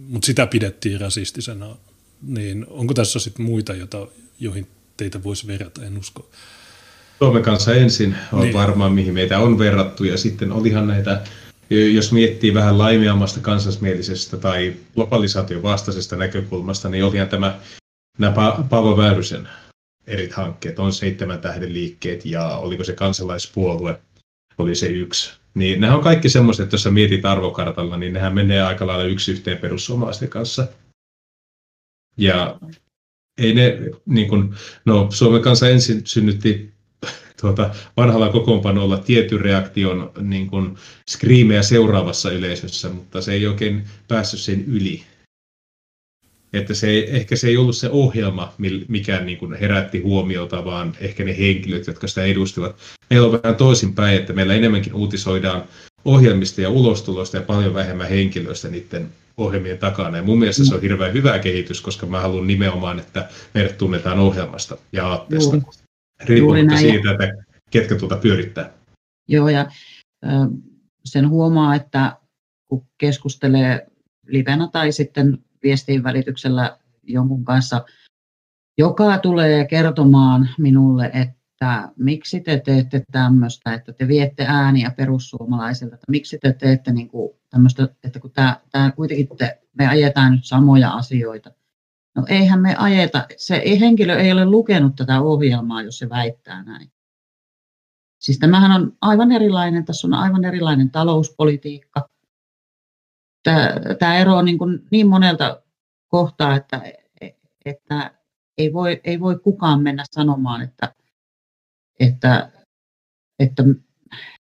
mutta 0.09 0.25
sitä 0.25 0.47
pidettiin 0.47 1.01
rasistisena. 1.01 1.77
Niin 2.21 2.65
onko 2.69 2.93
tässä 2.93 3.19
sitten 3.19 3.45
muita, 3.45 3.73
jota, 3.73 4.07
joihin 4.39 4.67
teitä 4.97 5.23
voisi 5.23 5.47
verrata, 5.47 5.85
en 5.85 5.97
usko. 5.97 6.29
Suomen 7.19 7.43
kanssa 7.43 7.75
ensin 7.75 8.15
on 8.33 8.41
niin. 8.41 8.53
varmaan, 8.53 8.91
mihin 8.91 9.13
meitä 9.13 9.39
on 9.39 9.59
verrattu, 9.59 10.03
ja 10.03 10.17
sitten 10.17 10.51
olihan 10.51 10.87
näitä, 10.87 11.21
jos 11.69 12.11
miettii 12.11 12.53
vähän 12.53 12.77
laimeammasta 12.77 13.39
kansallismielisestä 13.39 14.37
tai 14.37 14.75
globalisaation 14.95 15.63
vastaisesta 15.63 16.15
näkökulmasta, 16.15 16.89
niin 16.89 17.03
olihan 17.03 17.29
tämä 17.29 17.59
nämä 18.17 18.33
Paavo 18.69 18.97
Väyrysen 18.97 19.49
eri 20.07 20.29
hankkeet, 20.29 20.79
on 20.79 20.93
seitsemän 20.93 21.41
tähden 21.41 21.73
liikkeet 21.73 22.25
ja 22.25 22.47
oliko 22.47 22.83
se 22.83 22.93
kansalaispuolue, 22.93 23.99
oli 24.57 24.75
se 24.75 24.87
yksi. 24.87 25.33
Niin 25.53 25.81
nämä 25.81 25.95
on 25.95 26.03
kaikki 26.03 26.29
semmoiset, 26.29 26.63
että 26.63 26.73
jos 26.73 26.83
sä 26.83 26.91
mietit 26.91 27.25
arvokartalla, 27.25 27.97
niin 27.97 28.13
nehän 28.13 28.35
menee 28.35 28.61
aika 28.61 28.87
lailla 28.87 29.03
yksi 29.03 29.31
yhteen 29.31 29.57
perussuomalaisten 29.57 30.29
kanssa. 30.29 30.67
Ja 32.17 32.59
ei 33.37 33.53
ne, 33.53 33.79
niin 34.05 34.27
kuin, 34.29 34.55
no 34.85 35.07
Suomen 35.11 35.41
kanssa 35.41 35.69
ensin 35.69 36.01
synnytti 36.05 36.73
tuota, 37.41 37.75
vanhalla 37.97 38.29
kokoonpanolla 38.29 38.97
tietyn 38.97 39.41
reaktion 39.41 40.11
niin 40.21 40.47
kuin, 40.47 40.77
skriimejä 41.09 41.61
seuraavassa 41.63 42.31
yleisössä, 42.31 42.89
mutta 42.89 43.21
se 43.21 43.33
ei 43.33 43.47
oikein 43.47 43.83
päässyt 44.07 44.39
sen 44.39 44.65
yli. 44.65 45.03
Että 46.53 46.73
se 46.73 46.87
ei, 46.87 47.15
ehkä 47.15 47.35
se 47.35 47.47
ei 47.47 47.57
ollut 47.57 47.77
se 47.77 47.89
ohjelma, 47.89 48.53
mikä 48.87 49.19
niin 49.19 49.37
kuin 49.37 49.53
herätti 49.53 49.99
huomiota, 49.99 50.65
vaan 50.65 50.95
ehkä 50.99 51.23
ne 51.23 51.37
henkilöt, 51.37 51.87
jotka 51.87 52.07
sitä 52.07 52.23
edustivat. 52.23 52.75
Meillä 53.09 53.27
on 53.27 53.39
vähän 53.43 53.55
toisinpäin, 53.55 54.17
että 54.17 54.33
meillä 54.33 54.53
enemmänkin 54.53 54.93
uutisoidaan 54.93 55.63
ohjelmista 56.05 56.61
ja 56.61 56.69
ulostulosta 56.69 57.37
ja 57.37 57.43
paljon 57.43 57.73
vähemmän 57.73 58.09
henkilöistä 58.09 58.67
niiden 58.67 59.09
ohjelmien 59.37 59.77
takana. 59.77 60.17
Ja 60.17 60.23
mun 60.23 60.39
mielestä 60.39 60.65
se 60.65 60.75
on 60.75 60.81
hirveän 60.81 61.13
hyvä 61.13 61.39
kehitys, 61.39 61.81
koska 61.81 62.05
mä 62.05 62.19
haluan 62.19 62.47
nimenomaan, 62.47 62.99
että 62.99 63.29
meidät 63.53 63.77
tunnetaan 63.77 64.19
ohjelmasta 64.19 64.77
ja 64.91 65.07
aatteesta. 65.07 65.55
Juuri. 65.55 65.71
Riippumatta 66.25 66.77
siitä, 66.77 67.11
että 67.11 67.33
ketkä 67.69 67.95
tuota 67.95 68.17
pyörittää. 68.17 68.73
Joo, 69.27 69.49
ja 69.49 69.71
sen 71.05 71.29
huomaa, 71.29 71.75
että 71.75 72.17
kun 72.67 72.85
keskustelee 72.97 73.87
livenä 74.27 74.69
tai 74.71 74.91
sitten 74.91 75.37
viestin 75.67 76.03
välityksellä 76.03 76.77
jonkun 77.03 77.45
kanssa, 77.45 77.85
joka 78.77 79.17
tulee 79.17 79.65
kertomaan 79.65 80.49
minulle, 80.57 81.11
että 81.13 81.89
miksi 81.97 82.41
te 82.41 82.61
teette 82.65 83.03
tämmöistä, 83.11 83.73
että 83.73 83.93
te 83.93 84.07
viette 84.07 84.45
ääniä 84.47 84.91
perussuomalaisilta, 84.97 85.95
että 85.95 86.11
miksi 86.11 86.37
te 86.41 86.53
teette 86.53 86.91
niin 86.91 87.07
kuin 87.07 87.29
tämmöistä, 87.49 87.89
että 88.03 88.19
kun 88.19 88.31
tämä, 88.31 88.59
tämä 88.71 88.91
kuitenkin 88.91 89.27
te, 89.37 89.61
me 89.77 89.87
ajetaan 89.87 90.31
nyt 90.31 90.45
samoja 90.45 90.91
asioita. 90.91 91.51
No 92.15 92.25
eihän 92.29 92.61
me 92.61 92.75
ajeta, 92.77 93.27
se 93.37 93.63
henkilö 93.79 94.15
ei 94.15 94.31
ole 94.31 94.45
lukenut 94.45 94.95
tätä 94.95 95.21
ohjelmaa, 95.21 95.81
jos 95.81 95.97
se 95.97 96.09
väittää 96.09 96.63
näin. 96.63 96.91
Siis 98.19 98.39
tämähän 98.39 98.71
on 98.71 98.97
aivan 99.01 99.31
erilainen, 99.31 99.85
tässä 99.85 100.07
on 100.07 100.13
aivan 100.13 100.45
erilainen 100.45 100.91
talouspolitiikka. 100.91 102.09
Tämä, 103.47 103.69
tämä 103.99 104.17
ero 104.17 104.35
on 104.35 104.45
niin, 104.45 104.57
kuin 104.57 104.79
niin 104.91 105.07
monelta 105.07 105.61
kohtaa, 106.07 106.55
että, 106.55 106.81
että 107.65 108.11
ei, 108.57 108.73
voi, 108.73 109.01
ei 109.03 109.19
voi 109.19 109.39
kukaan 109.39 109.83
mennä 109.83 110.03
sanomaan, 110.11 110.61
että, 110.61 110.93
että, 111.99 112.51
että, 113.39 113.63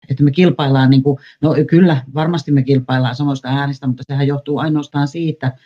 että 0.10 0.24
me 0.24 0.32
kilpaillaan, 0.32 0.89
niin 0.89 1.03
kuin, 1.03 1.18
no 1.41 1.56
kyllä 1.70 2.03
varmasti 2.14 2.51
me 2.51 2.64
kilpaillaan 2.64 3.16
samoista 3.16 3.47
äänistä, 3.47 3.88
mutta 3.88 4.03
sehän 4.08 4.28
johtuu 4.28 4.58
ainoastaan 4.58 5.08
siitä, 5.08 5.58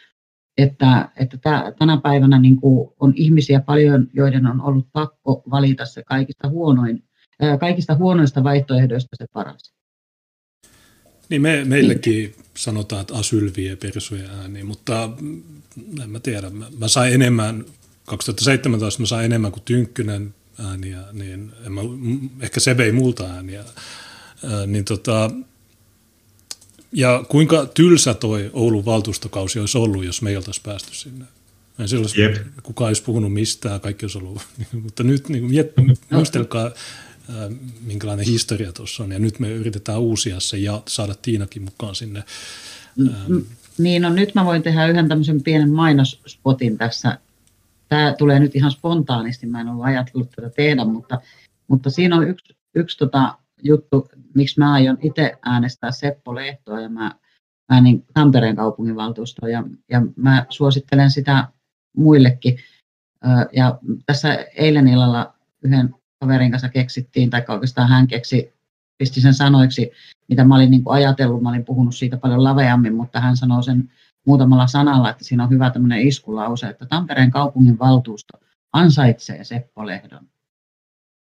että, 0.58 1.10
että 1.16 1.38
tänä 1.80 1.98
päivänä 1.98 2.40
niin 2.40 2.62
kuin 2.62 2.90
on 3.00 3.14
ihmisiä 3.16 3.60
paljon, 3.60 4.08
joiden 4.14 4.48
on 4.48 4.62
ollut 4.62 4.88
pakko 4.94 5.44
valita 5.52 5.86
se 5.86 6.04
kaikista, 6.04 6.50
huonoin, 6.50 7.04
kaikista 7.60 7.96
huonoista 7.96 8.44
vaihtoehdoista 8.44 9.16
se 9.16 9.26
paras. 9.34 9.79
Niin 11.30 11.42
me, 11.42 11.66
meillekin 11.66 12.36
sanotaan, 12.58 13.02
että 13.02 13.16
asyl 13.16 13.52
vie 13.56 13.76
persuja 13.76 14.30
ääniin, 14.30 14.66
mutta 14.66 15.10
en 16.04 16.10
mä 16.10 16.20
tiedä. 16.20 16.50
Mä, 16.50 16.66
mä 16.78 16.88
sain 16.88 17.14
enemmän, 17.14 17.66
2017 18.06 19.02
mä 19.02 19.06
sain 19.06 19.26
enemmän 19.26 19.52
kuin 19.52 19.64
Tynkkynen 19.64 20.34
ääniä, 20.60 21.04
niin 21.14 21.52
en 21.66 21.72
mä, 21.72 21.82
ehkä 22.40 22.60
se 22.60 22.78
vei 22.78 22.92
multa 22.92 23.24
ääniä. 23.24 23.64
Ää, 24.44 24.66
niin 24.66 24.86
tota, 24.86 25.32
ja 26.92 27.24
kuinka 27.30 27.66
tylsä 27.66 28.14
toi 28.14 28.50
Oulun 28.54 28.86
valtuustokausi 28.86 29.60
olisi 29.60 29.78
ollut, 29.78 30.06
jos 30.06 30.22
me 30.22 30.30
ei 30.30 30.38
oltaisi 30.38 30.62
päästy 30.62 30.96
sinne. 30.96 31.26
Ei 31.80 32.00
olisi, 32.00 32.22
yep. 32.22 32.38
kukaan 32.64 32.88
olisi 32.88 33.04
puhunut 33.04 33.34
mistään, 33.34 33.82
kaikki 33.82 34.06
olisi 34.06 34.18
ollut. 34.18 34.42
Mutta 34.84 35.04
nyt 35.04 35.30
niin 35.30 35.46
miet, 35.46 35.74
muistelkaa, 36.12 36.72
minkälainen 37.82 38.26
historia 38.26 38.74
tuossa 38.74 39.04
on. 39.04 39.12
Ja 39.12 39.20
nyt 39.20 39.40
me 39.40 39.52
yritetään 39.52 40.00
uusia 40.00 40.40
se 40.40 40.58
ja 40.58 40.82
saada 40.88 41.16
Tiinakin 41.22 41.64
mukaan 41.64 41.96
sinne. 41.96 42.24
Niin, 43.78 44.02
no 44.02 44.10
nyt 44.10 44.36
mä 44.36 44.46
voin 44.46 44.64
tehdä 44.64 44.88
yhden 44.88 45.08
tämmöisen 45.08 45.44
pienen 45.44 45.72
mainosspotin 45.72 46.78
tässä. 46.78 47.18
Tämä 47.90 48.16
tulee 48.18 48.40
nyt 48.40 48.56
ihan 48.56 48.72
spontaanisti, 48.72 49.46
mä 49.46 49.62
en 49.62 49.68
ollut 49.68 49.86
ajatellut 49.86 50.30
tätä 50.36 50.50
tehdä, 50.50 50.86
mutta, 50.86 51.22
mutta 51.68 51.90
siinä 51.90 52.16
on 52.16 52.28
yksi, 52.28 52.56
yksi 52.76 52.98
tota 52.98 53.38
juttu, 53.64 54.10
miksi 54.36 54.60
mä 54.60 54.74
aion 54.74 54.98
itse 55.02 55.38
äänestää 55.42 55.92
Seppo 55.92 56.36
Lehtoa 56.36 56.82
ja 56.82 56.90
mä 56.90 57.16
äänin 57.70 58.06
Tampereen 58.14 58.56
kaupunginvaltuustoa 58.56 59.50
ja, 59.50 59.64
ja 59.92 60.02
mä 60.16 60.46
suosittelen 60.50 61.12
sitä 61.12 61.48
muillekin. 61.98 62.58
Ja 63.54 63.80
tässä 64.06 64.34
eilen 64.36 64.88
illalla 64.88 65.34
yhden 65.64 65.96
kaverin 66.20 66.52
kanssa 66.52 66.70
keksittiin, 66.70 67.30
tai 67.30 67.44
oikeastaan 67.48 67.90
hän 67.90 68.08
keksi, 68.08 68.54
pisti 68.98 69.22
sen 69.22 69.34
sanoiksi, 69.34 69.92
mitä 70.28 70.44
mä 70.44 70.56
olin 70.56 70.72
niin 70.72 70.84
kuin 70.84 70.94
ajatellut, 70.94 71.42
mä 71.42 71.50
olin 71.50 71.66
puhunut 71.66 71.96
siitä 71.96 72.18
paljon 72.18 72.44
laveammin, 72.44 72.96
mutta 72.96 73.20
hän 73.20 73.38
sanoi 73.38 73.64
sen 73.64 73.92
muutamalla 74.26 74.68
sanalla, 74.68 75.10
että 75.10 75.24
siinä 75.24 75.44
on 75.44 75.50
hyvä 75.50 75.70
tämmöinen 75.70 76.08
iskulause, 76.08 76.68
että 76.68 76.86
Tampereen 76.86 77.32
kaupungin 77.32 77.80
valtuusto 77.80 78.40
ansaitsee 78.74 79.44
Seppo 79.44 79.88
Lehdon. 79.88 80.28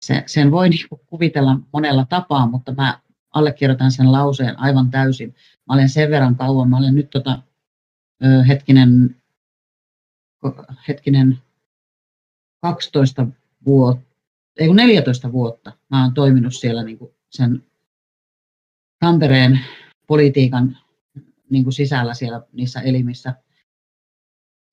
Se, 0.05 0.23
sen 0.25 0.51
voi 0.51 0.69
niin 0.69 0.89
kuin 0.89 1.01
kuvitella 1.05 1.59
monella 1.73 2.05
tapaa, 2.05 2.47
mutta 2.47 2.73
mä 2.73 2.99
allekirjoitan 3.33 3.91
sen 3.91 4.11
lauseen 4.11 4.59
aivan 4.59 4.91
täysin. 4.91 5.35
Mä 5.67 5.73
olen 5.73 5.89
sen 5.89 6.11
verran 6.11 6.35
kauan, 6.35 6.69
mä 6.69 6.77
olen 6.77 6.95
nyt 6.95 7.09
tota, 7.09 7.41
hetkinen, 8.47 9.15
hetkinen 10.87 11.37
12 12.61 13.27
vuotta, 13.65 14.06
ei 14.57 14.73
14 14.73 15.31
vuotta 15.31 15.71
mä 15.89 16.03
oon 16.03 16.13
toiminut 16.13 16.55
siellä 16.55 16.83
niin 16.83 16.97
kuin 16.97 17.11
sen 17.29 17.63
Tampereen 18.99 19.59
politiikan 20.07 20.77
niin 21.49 21.63
kuin 21.63 21.73
sisällä 21.73 22.13
siellä 22.13 22.41
niissä 22.51 22.81
elimissä. 22.81 23.33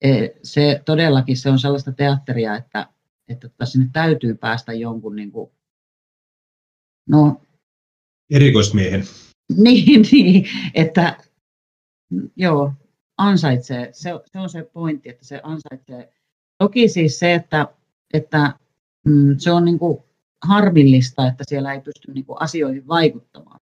E, 0.01 0.27
se 0.43 0.81
todellakin 0.85 1.37
se 1.37 1.49
on 1.49 1.59
sellaista 1.59 1.91
teatteria, 1.91 2.55
että, 2.55 2.87
että 3.27 3.49
tota 3.49 3.65
sinne 3.65 3.89
täytyy 3.93 4.35
päästä 4.35 4.73
jonkun 4.73 5.15
niin 5.15 5.31
kuin, 5.31 5.51
no, 7.09 7.41
erikoismiehen. 8.29 9.03
Niin, 9.57 10.01
niin, 10.11 10.45
että 10.73 11.17
joo, 12.35 12.73
ansaitsee. 13.17 13.89
Se, 13.91 14.11
se 14.25 14.39
on 14.39 14.49
se 14.49 14.63
pointti, 14.73 15.09
että 15.09 15.25
se 15.25 15.41
ansaitsee. 15.43 16.13
Toki 16.57 16.89
siis 16.89 17.19
se, 17.19 17.33
että, 17.33 17.67
että 18.13 18.53
mm, 19.05 19.35
se 19.37 19.51
on 19.51 19.65
niin 19.65 19.79
kuin 19.79 19.97
harmillista, 20.43 21.27
että 21.27 21.43
siellä 21.47 21.73
ei 21.73 21.81
pysty 21.81 22.11
niin 22.13 22.25
kuin 22.25 22.41
asioihin 22.41 22.87
vaikuttamaan 22.87 23.59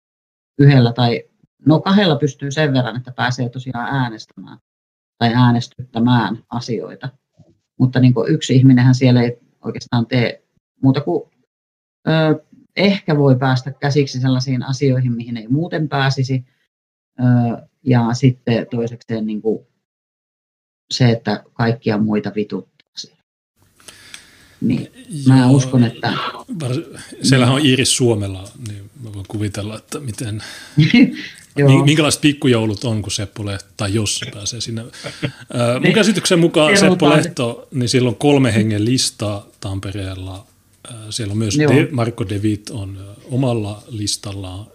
yhdellä 0.59 0.93
tai 0.93 1.23
no 1.65 1.79
kahdella 1.79 2.15
pystyy 2.15 2.51
sen 2.51 2.73
verran, 2.73 2.97
että 2.97 3.11
pääsee 3.11 3.49
tosiaan 3.49 3.95
äänestämään 3.95 4.57
tai 5.17 5.33
äänestyttämään 5.33 6.43
asioita. 6.49 7.09
Mutta 7.79 7.99
niin 7.99 8.13
kuin 8.13 8.33
yksi 8.33 8.55
ihminenhän 8.55 8.95
siellä 8.95 9.21
ei 9.21 9.39
oikeastaan 9.65 10.05
tee 10.05 10.43
muuta 10.83 11.01
kuin 11.01 11.31
ö, 12.07 12.43
ehkä 12.75 13.17
voi 13.17 13.35
päästä 13.35 13.71
käsiksi 13.71 14.21
sellaisiin 14.21 14.63
asioihin, 14.63 15.11
mihin 15.11 15.37
ei 15.37 15.47
muuten 15.47 15.89
pääsisi. 15.89 16.45
Ö, 17.19 17.23
ja 17.85 18.13
sitten 18.13 18.67
toisekseen 18.71 19.25
niin 19.25 19.41
kuin 19.41 19.67
se, 20.91 21.09
että 21.09 21.43
kaikkia 21.53 21.97
muita 21.97 22.31
vituttaa. 22.35 22.70
Niin, 24.62 24.91
mä 25.28 25.39
Joo, 25.39 25.51
uskon, 25.51 25.84
että... 25.84 26.14
Siellähän 27.22 27.55
on 27.55 27.66
Iiris 27.66 27.97
Suomella, 27.97 28.47
niin 28.68 28.89
mä 29.03 29.14
voin 29.14 29.26
kuvitella, 29.28 29.78
että 29.78 29.99
miten, 29.99 30.43
minkälaiset 31.86 32.22
pikkujoulut 32.22 32.84
on, 32.84 33.01
kun 33.01 33.12
Seppo 33.12 33.45
Lehto, 33.45 33.70
tai 33.78 33.93
jos 33.93 34.20
se 34.20 34.26
pääsee 34.34 34.62
sinne. 34.62 34.84
Mun 34.84 34.91
niin. 35.82 35.95
käsityksen 35.95 36.39
mukaan 36.39 36.78
Seppo 36.78 37.09
Lehto, 37.09 37.68
niin 37.72 37.89
silloin 37.89 38.16
kolme 38.16 38.53
hengen 38.53 38.86
listaa 38.86 39.47
Tampereella. 39.59 40.45
Siellä 41.09 41.32
on 41.32 41.38
myös 41.38 41.57
De, 41.57 41.88
Marko 41.91 42.30
De 42.30 42.38
Witt 42.38 42.70
on 42.70 43.16
omalla 43.32 43.84
listallaan 43.88 44.66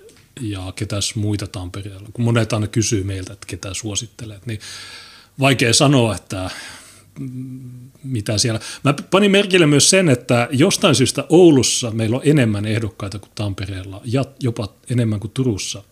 ja 0.40 0.72
ketäs 0.76 1.14
muita 1.14 1.46
Tampereella. 1.46 2.08
Kun 2.12 2.24
monet 2.24 2.52
aina 2.52 2.66
kysyy 2.66 3.04
meiltä, 3.04 3.32
että 3.32 3.46
ketä 3.46 3.74
suosittelet, 3.74 4.46
niin 4.46 4.60
vaikea 5.40 5.72
sanoa, 5.72 6.14
että 6.14 6.50
mitä 8.04 8.38
siellä. 8.38 8.60
Mä 8.84 8.94
panin 9.10 9.30
merkille 9.30 9.66
myös 9.66 9.90
sen, 9.90 10.08
että 10.08 10.48
jostain 10.50 10.94
syystä 10.94 11.24
Oulussa 11.28 11.90
meillä 11.90 12.16
on 12.16 12.22
enemmän 12.24 12.64
ehdokkaita 12.64 13.18
kuin 13.18 13.30
Tampereella 13.34 14.00
ja 14.04 14.24
jopa 14.40 14.68
enemmän 14.90 15.20
kuin 15.20 15.30
Turussa. 15.34 15.82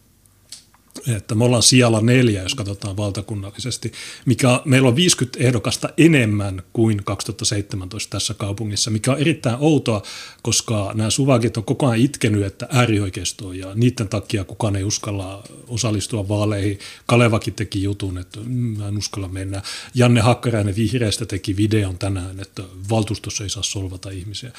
Että 1.17 1.35
me 1.35 1.45
ollaan 1.45 1.63
sijalla 1.63 2.01
neljä, 2.01 2.43
jos 2.43 2.55
katsotaan 2.55 2.97
valtakunnallisesti, 2.97 3.93
mikä 4.27 4.61
meillä 4.65 4.89
on 4.89 4.97
50 4.97 5.39
ehdokasta 5.45 5.89
enemmän 5.97 6.63
kuin 6.73 7.05
2017 7.05 8.11
tässä 8.11 8.35
kaupungissa, 8.35 8.91
mikä 8.91 9.13
on 9.13 9.19
erittäin 9.19 9.57
outoa, 9.61 10.03
koska 10.43 10.93
nämä 10.95 11.11
suvakit 11.11 11.57
on 11.57 11.65
koko 11.65 11.87
ajan 11.87 12.05
itkenyt, 12.05 12.45
että 12.45 12.69
äärioikeisto 12.71 13.53
ja 13.53 13.75
niiden 13.75 14.09
takia 14.09 14.45
kukaan 14.45 14.77
ei 14.77 14.85
uskalla 14.85 15.43
osallistua 15.69 16.29
vaaleihin. 16.29 16.79
Kalevakin 17.07 17.55
teki 17.55 17.83
jutun, 17.83 18.19
että 18.19 18.41
mm, 18.41 18.79
mä 18.79 18.89
en 18.89 18.99
uskalla 18.99 19.29
mennä. 19.29 19.63
Janne 19.95 20.21
Hakkarainen 20.21 20.77
vihreästä 20.77 21.27
teki 21.27 21.57
videon 21.57 21.99
tänään, 21.99 22.41
että 22.41 22.63
valtuustossa 22.91 23.45
ei 23.45 23.51
saa 23.51 23.63
solvata 23.63 24.11
ihmisiä. 24.11 24.53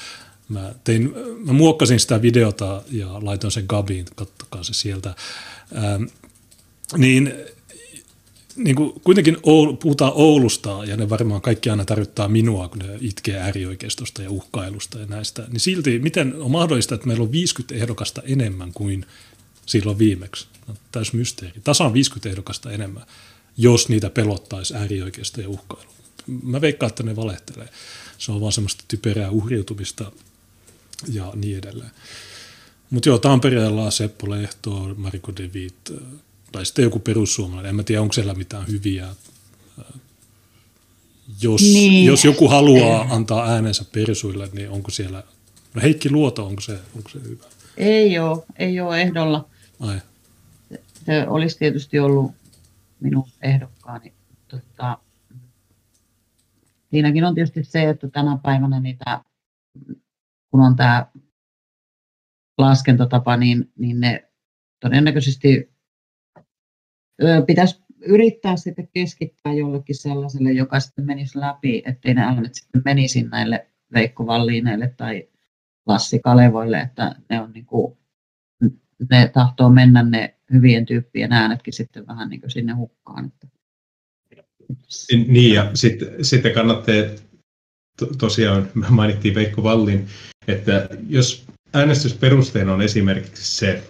Mä, 0.48 0.74
tein, 0.84 1.14
mä 1.44 1.52
muokkasin 1.52 2.00
sitä 2.00 2.22
videota 2.22 2.82
ja 2.90 3.08
laitoin 3.22 3.50
sen 3.50 3.64
Gabiin, 3.68 4.06
kattokaa 4.14 4.62
se 4.62 4.74
sieltä. 4.74 5.14
Niin, 6.96 7.32
niin 8.56 8.76
kuin 8.76 9.00
kuitenkin 9.00 9.36
Oulu, 9.42 9.76
puhutaan 9.76 10.12
Oulusta 10.14 10.84
ja 10.84 10.96
ne 10.96 11.08
varmaan 11.08 11.40
kaikki 11.40 11.70
aina 11.70 11.84
tarvittaa 11.84 12.28
minua, 12.28 12.68
kun 12.68 12.78
ne 12.78 12.98
itkee 13.00 13.38
äärioikeistosta 13.38 14.22
ja 14.22 14.30
uhkailusta 14.30 14.98
ja 14.98 15.06
näistä. 15.06 15.44
Niin 15.48 15.60
silti, 15.60 15.98
miten 15.98 16.34
on 16.42 16.50
mahdollista, 16.50 16.94
että 16.94 17.06
meillä 17.06 17.22
on 17.22 17.32
50 17.32 17.74
ehdokasta 17.74 18.22
enemmän 18.24 18.72
kuin 18.72 19.06
silloin 19.66 19.98
viimeksi? 19.98 20.46
No, 20.68 20.74
täys 20.92 21.12
mysteeri. 21.12 21.60
Tasan 21.64 21.92
50 21.92 22.28
ehdokasta 22.28 22.70
enemmän, 22.70 23.06
jos 23.56 23.88
niitä 23.88 24.10
pelottaisi 24.10 24.74
äärioikeisto 24.74 25.40
ja 25.40 25.48
uhkailu. 25.48 25.90
Mä 26.42 26.60
veikkaan, 26.60 26.88
että 26.88 27.02
ne 27.02 27.16
valehtelee. 27.16 27.68
Se 28.18 28.32
on 28.32 28.40
vaan 28.40 28.52
semmoista 28.52 28.84
typerää 28.88 29.30
uhriutumista 29.30 30.12
ja 31.12 31.32
niin 31.34 31.58
edelleen. 31.58 31.90
Mutta 32.90 33.08
joo, 33.08 33.18
Tampereella 33.18 33.90
Seppo 33.90 34.30
Lehto, 34.30 34.94
Mariko 34.96 35.32
De 35.36 35.50
Witt, 35.54 35.90
tai 36.52 36.66
sitten 36.66 36.82
joku 36.82 36.98
perussuomalainen. 36.98 37.70
En 37.70 37.76
mä 37.76 37.82
tiedä, 37.82 38.02
onko 38.02 38.12
siellä 38.12 38.34
mitään 38.34 38.66
hyviä. 38.66 39.08
Jos, 41.42 41.62
niin. 41.62 42.06
jos 42.06 42.24
joku 42.24 42.48
haluaa 42.48 43.06
antaa 43.10 43.50
äänensä 43.50 43.84
persuille, 43.92 44.48
niin 44.52 44.70
onko 44.70 44.90
siellä, 44.90 45.22
no 45.74 45.82
Heikki 45.82 46.10
Luoto, 46.10 46.46
onko 46.46 46.60
se, 46.60 46.78
onko 46.96 47.08
se 47.08 47.22
hyvä? 47.22 47.44
Ei 47.76 48.18
ole, 48.18 48.44
ei 48.56 48.80
ole 48.80 49.02
ehdolla. 49.02 49.48
Ai. 49.80 50.00
Se 51.06 51.28
olisi 51.28 51.58
tietysti 51.58 51.98
ollut 51.98 52.32
minun 53.00 53.28
ehdokkaani. 53.42 54.12
Tota, 54.48 54.98
siinäkin 56.90 57.24
on 57.24 57.34
tietysti 57.34 57.64
se, 57.64 57.88
että 57.88 58.08
tänä 58.08 58.38
päivänä 58.42 58.80
niitä, 58.80 59.20
kun 60.50 60.60
on 60.60 60.76
tämä 60.76 61.06
laskentatapa, 62.58 63.36
niin, 63.36 63.72
niin 63.78 64.00
ne 64.00 64.28
todennäköisesti 64.80 65.75
pitäisi 67.46 67.82
yrittää 68.06 68.56
sitten 68.56 68.88
keskittää 68.92 69.52
jollekin 69.52 69.96
sellaiselle, 69.96 70.52
joka 70.52 70.80
sitten 70.80 71.06
menisi 71.06 71.40
läpi, 71.40 71.82
ettei 71.86 72.14
ne 72.14 72.22
äänet 72.22 72.54
sitten 72.54 72.82
menisi 72.84 73.22
näille 73.22 73.66
Veikko 73.94 74.26
Valliineille 74.26 74.94
tai 74.96 75.28
Lassi 75.86 76.18
Kalevoille, 76.18 76.80
että 76.80 77.14
ne 77.30 77.40
on 77.40 77.52
niin 77.52 77.66
kuin, 77.66 77.98
ne 79.10 79.30
tahtoo 79.32 79.70
mennä 79.70 80.02
ne 80.02 80.34
hyvien 80.52 80.86
tyyppien 80.86 81.32
äänetkin 81.32 81.72
sitten 81.72 82.06
vähän 82.06 82.28
niin 82.28 82.40
kuin 82.40 82.50
sinne 82.50 82.72
hukkaan. 82.72 83.32
Niin 85.28 85.54
ja 85.54 85.70
sitten, 85.74 86.24
sitten 86.24 86.54
kannattaa, 86.54 86.94
to, 87.98 88.06
tosiaan 88.18 88.68
mainittiin 88.90 89.34
Veikko 89.34 89.62
Vallin, 89.62 90.06
että 90.48 90.88
jos 91.08 91.46
äänestysperusteena 91.74 92.74
on 92.74 92.82
esimerkiksi 92.82 93.56
se, 93.56 93.82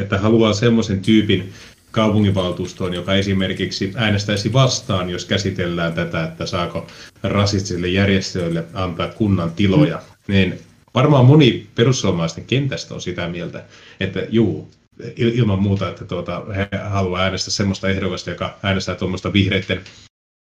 että 0.00 0.18
haluaa 0.18 0.52
semmoisen 0.52 1.02
tyypin 1.02 1.52
kaupunginvaltuustoon, 1.90 2.94
joka 2.94 3.14
esimerkiksi 3.14 3.92
äänestäisi 3.96 4.52
vastaan, 4.52 5.10
jos 5.10 5.24
käsitellään 5.24 5.92
tätä, 5.92 6.24
että 6.24 6.46
saako 6.46 6.86
rasistisille 7.22 7.88
järjestöille 7.88 8.64
antaa 8.74 9.08
kunnan 9.08 9.52
tiloja, 9.52 9.96
mm. 9.96 10.32
niin 10.32 10.58
varmaan 10.94 11.26
moni 11.26 11.66
perussuomalaisten 11.74 12.44
kentästä 12.44 12.94
on 12.94 13.00
sitä 13.00 13.28
mieltä, 13.28 13.64
että 14.00 14.26
juu, 14.30 14.70
ilman 15.16 15.62
muuta, 15.62 15.88
että 15.88 16.04
tuota, 16.04 16.44
he 16.56 16.68
haluaa 16.88 17.22
äänestää 17.22 17.52
sellaista 17.52 17.88
ehdokasta, 17.88 18.30
joka 18.30 18.58
äänestää 18.62 18.94
tuommoista 18.94 19.32
vihreiden, 19.32 19.80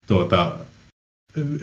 tuota, 0.07 0.57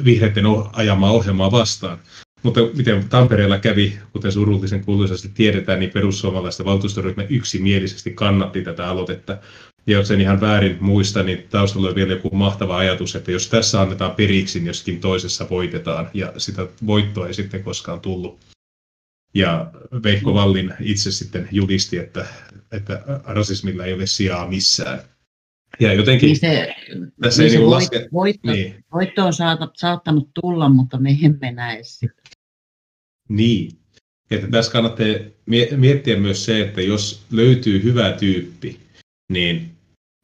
vihreiden 0.05 0.45
ajamaa 0.72 1.11
ohjelmaa 1.11 1.51
vastaan. 1.51 1.99
Mutta 2.43 2.61
miten 2.76 3.09
Tampereella 3.09 3.59
kävi, 3.59 3.99
kuten 4.12 4.32
surullisen 4.32 4.85
kuuluisasti 4.85 5.28
tiedetään, 5.35 5.80
niin 5.80 5.91
perussuomalaisten 5.91 6.66
valtuustoryhmä 6.66 7.22
yksimielisesti 7.22 8.11
kannatti 8.11 8.62
tätä 8.62 8.89
aloitetta. 8.89 9.39
Jos 9.87 10.11
en 10.11 10.20
ihan 10.20 10.41
väärin 10.41 10.76
muista, 10.80 11.22
niin 11.22 11.47
taustalla 11.51 11.89
on 11.89 11.95
vielä 11.95 12.12
joku 12.12 12.30
mahtava 12.30 12.76
ajatus, 12.76 13.16
että 13.16 13.30
jos 13.30 13.49
tässä 13.49 13.80
annetaan 13.80 14.14
periksi, 14.14 14.59
niin 14.59 14.66
joskin 14.66 15.01
toisessa 15.01 15.47
voitetaan, 15.51 16.11
ja 16.14 16.32
sitä 16.37 16.66
voittoa 16.87 17.26
ei 17.26 17.35
sitten 17.35 17.64
koskaan 17.64 18.01
tullut. 18.01 18.39
Ja 19.35 19.70
Veikko 20.03 20.35
Vallin 20.35 20.74
itse 20.80 21.12
sitten 21.12 21.49
julisti, 21.53 21.99
että, 21.99 22.26
että 22.72 23.03
rasismilla 23.24 23.85
ei 23.85 23.93
ole 23.93 24.07
sijaa 24.07 24.49
missään. 24.49 25.01
Ja 25.80 25.93
jotenkin 25.93 26.26
niin 26.26 26.39
se, 26.39 26.74
tässä 27.20 27.43
niin 27.43 27.53
ei 27.53 27.59
niin 27.59 27.70
laske... 27.70 28.09
Voitto, 28.12 28.53
niin. 28.53 28.85
voitto 28.93 29.26
on 29.26 29.32
saattanut 29.74 30.30
tulla, 30.41 30.68
mutta 30.68 30.99
me 30.99 31.18
emme 31.22 31.53
näe 31.53 31.78
sitä. 31.82 32.22
Niin. 33.28 33.78
Että 34.30 34.47
tässä 34.51 34.72
kannattaa 34.72 35.07
miettiä 35.76 36.16
myös 36.16 36.45
se, 36.45 36.61
että 36.61 36.82
jos 36.82 37.22
löytyy 37.30 37.82
hyvä 37.82 38.12
tyyppi, 38.12 38.80
niin 39.28 39.74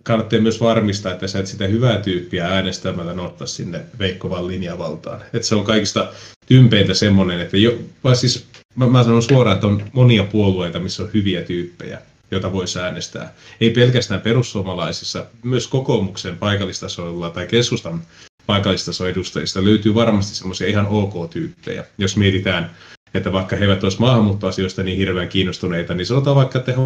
kannattaa 0.02 0.40
myös 0.40 0.60
varmistaa, 0.60 1.12
että 1.12 1.28
sä 1.28 1.38
et 1.38 1.46
sitä 1.46 1.66
hyvää 1.66 1.98
tyyppiä 1.98 2.46
äänestämällä 2.46 3.14
nostaa 3.14 3.46
sinne 3.46 3.80
Veikkovan 3.98 4.46
linjavaltaan. 4.46 5.20
Että 5.32 5.48
se 5.48 5.54
on 5.54 5.64
kaikista 5.64 6.12
tympeintä 6.46 6.94
semmoinen, 6.94 7.40
että 7.40 7.56
jo, 7.56 7.78
vai 8.04 8.16
siis 8.16 8.46
mä, 8.76 8.86
mä 8.86 9.04
sanon 9.04 9.22
suoraan, 9.22 9.54
että 9.54 9.66
on 9.66 9.82
monia 9.92 10.24
puolueita, 10.24 10.78
missä 10.78 11.02
on 11.02 11.10
hyviä 11.14 11.42
tyyppejä, 11.42 11.98
joita 12.30 12.52
voisi 12.52 12.78
äänestää. 12.78 13.34
Ei 13.60 13.70
pelkästään 13.70 14.20
perussuomalaisissa, 14.20 15.26
myös 15.42 15.68
kokoomuksen 15.68 16.38
paikallistasoilla 16.38 17.30
tai 17.30 17.46
keskustan 17.46 18.02
paikallistasoedustajista 18.46 19.64
löytyy 19.64 19.94
varmasti 19.94 20.34
semmoisia 20.34 20.68
ihan 20.68 20.86
ok-tyyppejä. 20.86 21.84
Jos 21.98 22.16
mietitään, 22.16 22.70
että 23.14 23.32
vaikka 23.32 23.56
he 23.56 23.64
eivät 23.64 23.84
olisi 23.84 24.00
maahanmuuttoasioista 24.00 24.82
niin 24.82 24.98
hirveän 24.98 25.28
kiinnostuneita, 25.28 25.94
niin 25.94 26.06
sanotaan 26.06 26.36
vaikka, 26.36 26.58
että 26.58 26.72
he 26.72 26.78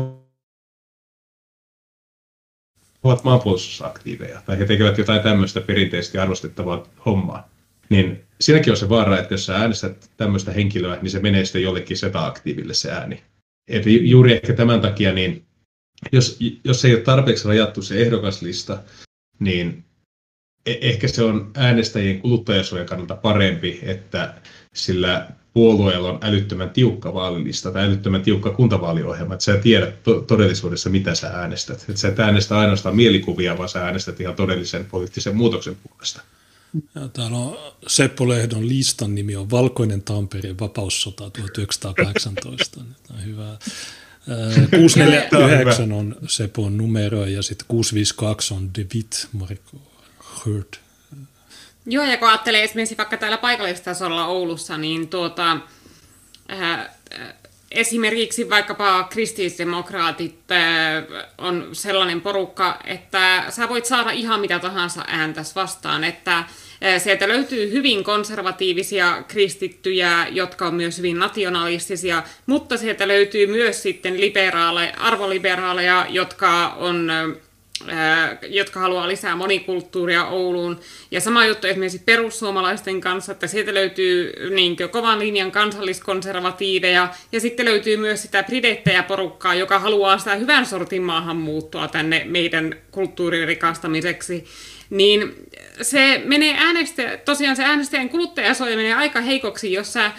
ovat 3.04 3.24
maanpuolustusaktiiveja 3.24 4.42
tai 4.46 4.58
he 4.58 4.64
tekevät 4.64 4.98
jotain 4.98 5.22
tämmöistä 5.22 5.60
perinteisesti 5.60 6.18
arvostettavaa 6.18 6.86
hommaa, 7.06 7.48
niin 7.88 8.24
siinäkin 8.40 8.70
on 8.70 8.76
se 8.76 8.88
vaara, 8.88 9.18
että 9.18 9.34
jos 9.34 9.46
sä 9.46 9.56
äänestät 9.56 10.10
tämmöistä 10.16 10.52
henkilöä, 10.52 10.98
niin 11.02 11.10
se 11.10 11.20
menee 11.20 11.44
sitten 11.44 11.62
jollekin 11.62 11.96
seta-aktiiville 11.96 12.74
se 12.74 12.92
ääni. 12.92 13.22
Et 13.68 13.82
juuri 13.86 14.32
ehkä 14.32 14.52
tämän 14.52 14.80
takia, 14.80 15.12
niin 15.12 15.44
jos, 16.12 16.38
jos 16.64 16.84
ei 16.84 16.94
ole 16.94 17.00
tarpeeksi 17.00 17.48
rajattu 17.48 17.82
se 17.82 18.02
ehdokaslista, 18.02 18.78
niin 19.38 19.84
e- 20.66 20.78
ehkä 20.80 21.08
se 21.08 21.22
on 21.22 21.50
äänestäjien 21.54 22.20
kuluttajasuojan 22.20 22.86
kannalta 22.86 23.16
parempi, 23.16 23.78
että 23.82 24.34
sillä 24.74 25.28
puolueella 25.54 26.10
on 26.10 26.18
älyttömän 26.22 26.70
tiukka 26.70 27.14
vaalilista 27.14 27.70
tai 27.70 27.84
älyttömän 27.84 28.22
tiukka 28.22 28.50
kuntavaaliohjelma, 28.50 29.34
että 29.34 29.44
sä 29.44 29.56
tiedät 29.56 30.02
to- 30.02 30.20
todellisuudessa, 30.20 30.90
mitä 30.90 31.14
sä 31.14 31.28
äänestät. 31.28 31.84
Että 31.88 32.00
sä 32.00 32.08
et 32.08 32.20
äänestä 32.20 32.58
ainoastaan 32.58 32.96
mielikuvia, 32.96 33.58
vaan 33.58 33.68
sä 33.68 33.84
äänestät 33.84 34.20
ihan 34.20 34.34
todellisen 34.34 34.84
poliittisen 34.84 35.36
muutoksen 35.36 35.76
puolesta. 35.88 36.22
Ja 36.94 37.08
täällä 37.08 37.38
on 37.38 37.58
Seppo 37.86 38.28
Lehdon 38.28 38.68
listan 38.68 39.14
nimi 39.14 39.36
on 39.36 39.50
Valkoinen 39.50 40.02
Tampereen 40.02 40.58
vapaussota 40.58 41.30
1918. 41.30 42.80
Tämä 43.06 43.18
on 43.18 43.24
hyvä. 43.24 43.58
649 44.70 45.92
on 45.92 46.16
Sepon 46.26 46.76
numero 46.76 47.26
ja 47.26 47.42
sitten 47.42 47.66
652 47.68 48.54
on 48.54 48.74
De 48.74 48.86
Witt 48.94 49.12
Marko 49.32 49.82
Hurt. 50.44 50.83
Joo, 51.86 52.04
ja 52.04 52.16
kun 52.16 52.28
ajattelee 52.28 52.62
esimerkiksi 52.62 52.96
vaikka 52.96 53.16
täällä 53.16 53.38
paikallistasolla 53.38 54.26
Oulussa, 54.26 54.78
niin 54.78 55.08
tuota, 55.08 55.56
äh, 56.52 56.88
esimerkiksi 57.70 58.50
vaikkapa 58.50 59.04
kristillisdemokraatit 59.04 60.50
äh, 60.52 60.60
on 61.38 61.68
sellainen 61.72 62.20
porukka, 62.20 62.78
että 62.84 63.44
sä 63.50 63.68
voit 63.68 63.86
saada 63.86 64.10
ihan 64.10 64.40
mitä 64.40 64.58
tahansa 64.58 65.04
ääntäs 65.06 65.56
vastaan, 65.56 66.04
että 66.04 66.38
äh, 66.38 66.46
Sieltä 66.98 67.28
löytyy 67.28 67.70
hyvin 67.70 68.04
konservatiivisia 68.04 69.22
kristittyjä, 69.28 70.26
jotka 70.30 70.66
on 70.66 70.74
myös 70.74 70.98
hyvin 70.98 71.18
nationalistisia, 71.18 72.22
mutta 72.46 72.76
sieltä 72.76 73.08
löytyy 73.08 73.46
myös 73.46 73.82
sitten 73.82 74.20
liberaaleja, 74.20 74.94
arvoliberaaleja, 74.98 76.06
jotka 76.08 76.68
on 76.68 77.10
jotka 78.48 78.80
haluaa 78.80 79.08
lisää 79.08 79.36
monikulttuuria 79.36 80.26
Ouluun. 80.26 80.80
Ja 81.10 81.20
sama 81.20 81.46
juttu 81.46 81.66
esimerkiksi 81.66 82.02
perussuomalaisten 82.04 83.00
kanssa, 83.00 83.32
että 83.32 83.46
sieltä 83.46 83.74
löytyy 83.74 84.32
niin 84.50 84.76
kovan 84.90 85.18
linjan 85.18 85.52
kansalliskonservatiiveja, 85.52 87.08
ja 87.32 87.40
sitten 87.40 87.66
löytyy 87.66 87.96
myös 87.96 88.22
sitä 88.22 88.42
pridettejä-porukkaa, 88.42 89.54
joka 89.54 89.78
haluaa 89.78 90.18
sitä 90.18 90.34
hyvän 90.34 90.66
sortin 90.66 91.02
maahanmuuttoa 91.02 91.88
tänne 91.88 92.24
meidän 92.24 92.76
kulttuurin 92.90 93.48
rikastamiseksi. 93.48 94.44
Niin 94.90 95.34
se 95.82 96.22
menee 96.24 96.54
äänestä, 96.58 97.18
tosiaan 97.24 97.56
se 97.56 97.64
äänestäjän 97.64 98.08
kuluttajasuoja 98.08 98.76
menee 98.76 98.94
aika 98.94 99.20
heikoksi, 99.20 99.72
jos 99.72 99.92
sä 99.92 100.12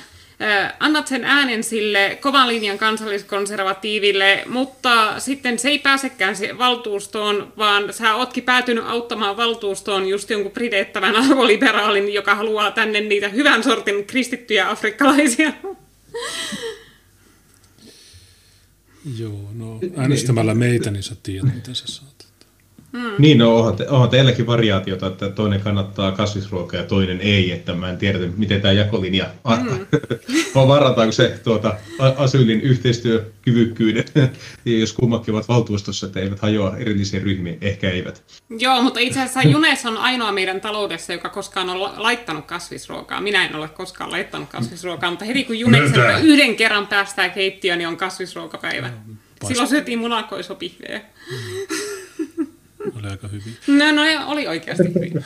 annat 0.79 1.07
sen 1.07 1.25
äänen 1.25 1.63
sille 1.63 2.17
kovan 2.21 2.47
linjan 2.47 2.77
kansalliskonservatiiville, 2.77 4.43
mutta 4.45 5.19
sitten 5.19 5.59
se 5.59 5.69
ei 5.69 5.79
pääsekään 5.79 6.35
valtuustoon, 6.57 7.53
vaan 7.57 7.93
sä 7.93 8.15
ootkin 8.15 8.43
päätynyt 8.43 8.83
auttamaan 8.87 9.37
valtuustoon 9.37 10.07
just 10.07 10.29
jonkun 10.29 10.51
pridettävän 10.51 11.15
arvoliberaalin, 11.15 12.13
joka 12.13 12.35
haluaa 12.35 12.71
tänne 12.71 13.01
niitä 13.01 13.29
hyvän 13.29 13.63
sortin 13.63 14.05
kristittyjä 14.05 14.69
afrikkalaisia. 14.69 15.53
Joo, 19.17 19.49
no 19.53 19.79
äänestämällä 19.97 20.53
meitä, 20.53 20.91
niin 20.91 21.03
sä 21.03 21.15
tiedät, 21.23 21.55
mitä 21.55 21.73
sä 21.73 21.87
saat. 21.87 22.14
Mm. 22.95 23.11
Niin, 23.17 23.37
no 23.37 23.57
onhan, 23.57 23.75
te, 23.75 23.87
onhan 23.89 24.09
teilläkin 24.09 24.47
variaatiota, 24.47 25.07
että 25.07 25.29
toinen 25.29 25.61
kannattaa 25.61 26.11
kasvisruokaa 26.11 26.79
ja 26.79 26.85
toinen 26.85 27.21
ei, 27.21 27.51
että 27.51 27.73
mä 27.73 27.89
en 27.89 27.97
tiedä, 27.97 28.19
miten 28.37 28.61
tämä 28.61 28.71
jakolinja 28.71 29.25
mm. 29.63 29.85
varataanko 30.67 31.11
se 31.11 31.39
tuota, 31.43 31.73
asyylin 32.17 32.61
yhteistyökyvykkyyden, 32.61 34.05
jos 34.65 34.93
kummatkin 34.93 35.33
ovat 35.33 35.47
valtuustossa, 35.47 36.05
että 36.05 36.19
eivät 36.19 36.39
hajoa 36.39 36.77
erillisiin 36.77 37.23
ryhmiin, 37.23 37.57
ehkä 37.61 37.89
eivät. 37.89 38.23
Joo, 38.59 38.81
mutta 38.81 38.99
itse 38.99 39.21
asiassa 39.21 39.41
Junes 39.41 39.85
on 39.85 39.97
ainoa 39.97 40.31
meidän 40.31 40.61
taloudessa, 40.61 41.13
joka 41.13 41.29
koskaan 41.29 41.69
on 41.69 41.79
laittanut 41.97 42.45
kasvisruokaa. 42.45 43.21
Minä 43.21 43.45
en 43.45 43.55
ole 43.55 43.67
koskaan 43.67 44.11
laittanut 44.11 44.49
kasvisruokaa, 44.49 45.09
mutta 45.09 45.25
heti 45.25 45.43
kun 45.43 45.59
Juneksen 45.59 46.21
yhden 46.23 46.55
kerran 46.55 46.87
päästään 46.87 47.31
keittiöön, 47.31 47.77
niin 47.77 47.87
on 47.87 47.97
kasvisruokapäivä. 47.97 48.89
Silloin 49.47 49.67
syötiin 49.67 49.99
munakoisopihveä. 49.99 51.01
Mm 51.31 51.84
oli 52.95 53.07
aika 53.07 53.27
hyvin. 53.27 53.57
No, 53.67 53.91
no 53.91 54.01
oli 54.27 54.47
oikeasti 54.47 54.93
hyvin. 54.95 55.25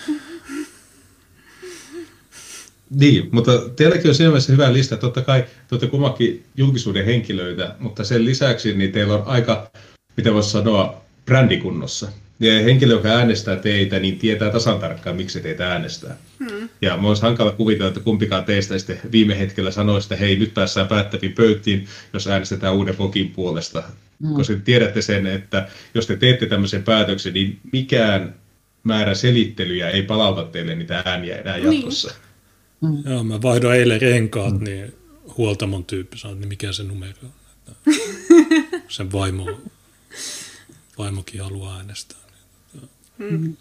Niin, 2.90 3.30
mutta 3.32 3.70
teilläkin 3.76 4.10
on 4.10 4.16
siinä 4.16 4.30
mielessä 4.30 4.52
hyvä 4.52 4.74
lista. 4.74 4.98
Totta 4.98 5.22
kai 5.22 5.42
te 5.42 5.48
olette 5.72 5.88
kummakin 5.88 6.44
julkisuuden 6.58 7.06
henkilöitä, 7.06 7.76
mutta 7.80 8.04
sen 8.04 8.26
lisäksi 8.26 8.74
niin 8.74 8.92
teillä 8.92 9.14
on 9.14 9.24
aika, 9.26 9.72
mitä 10.18 10.34
voisi 10.34 10.50
sanoa, 10.50 11.02
brändikunnossa. 11.26 12.12
Ja 12.40 12.64
henkilö, 12.64 12.94
joka 12.94 13.10
äänestää 13.10 13.56
teitä, 13.56 14.00
niin 14.00 14.20
tietää 14.20 14.52
tasan 14.52 14.80
tarkkaan, 14.80 15.16
miksi 15.16 15.42
teitä 15.42 15.72
äänestää. 15.72 16.18
Hmm. 16.40 16.70
Ja 16.82 16.98
mun 16.98 17.10
olisi 17.10 17.22
hankala 17.22 17.52
kuvitella, 17.52 17.88
että 17.88 18.00
kumpikaan 18.00 18.46
teistä 18.46 18.78
sitten 18.78 19.00
viime 19.12 19.40
hetkellä 19.40 19.72
sanoisi, 19.72 20.06
että 20.06 20.16
hei, 20.16 20.36
nyt 20.36 20.54
päässään 20.54 20.88
päättäviin 20.88 21.34
pöytiin, 21.34 21.88
jos 22.14 22.28
äänestetään 22.28 22.74
uuden 22.74 22.98
Vokin 22.98 23.30
puolesta. 23.30 23.84
Hmm. 24.24 24.34
Koska 24.34 24.54
tiedätte 24.64 25.02
sen, 25.02 25.28
että 25.28 25.68
jos 25.94 26.08
te 26.08 26.18
teette 26.18 26.46
tämmöisen 26.46 26.84
päätöksen, 26.84 27.34
niin 27.34 27.60
mikään 27.72 28.36
määrä 28.84 29.16
selittelyjä 29.16 29.90
ei 29.90 30.04
palauta 30.04 30.44
teille 30.44 30.76
niitä 30.76 31.04
ääniä 31.06 31.38
enää 31.38 31.58
niin. 31.58 31.74
jatkossa. 31.74 32.14
Hmm. 32.82 33.12
Joo, 33.12 33.24
mä 33.24 33.42
vaihdoin 33.42 33.80
eilen 33.80 34.02
renkaat, 34.02 34.56
hmm. 34.56 34.64
niin 34.64 34.94
huoltamon 35.38 35.86
tyyppi 35.86 36.18
sanoi, 36.18 36.38
niin 36.38 36.50
mikä 36.50 36.72
se 36.72 36.84
numero 36.84 37.14
on. 37.24 37.32
Sen 38.88 39.12
vaimo, 39.12 39.62
vaimokin 40.98 41.42
haluaa 41.42 41.78
äänestää. 41.78 42.18
Mm. 43.18 43.58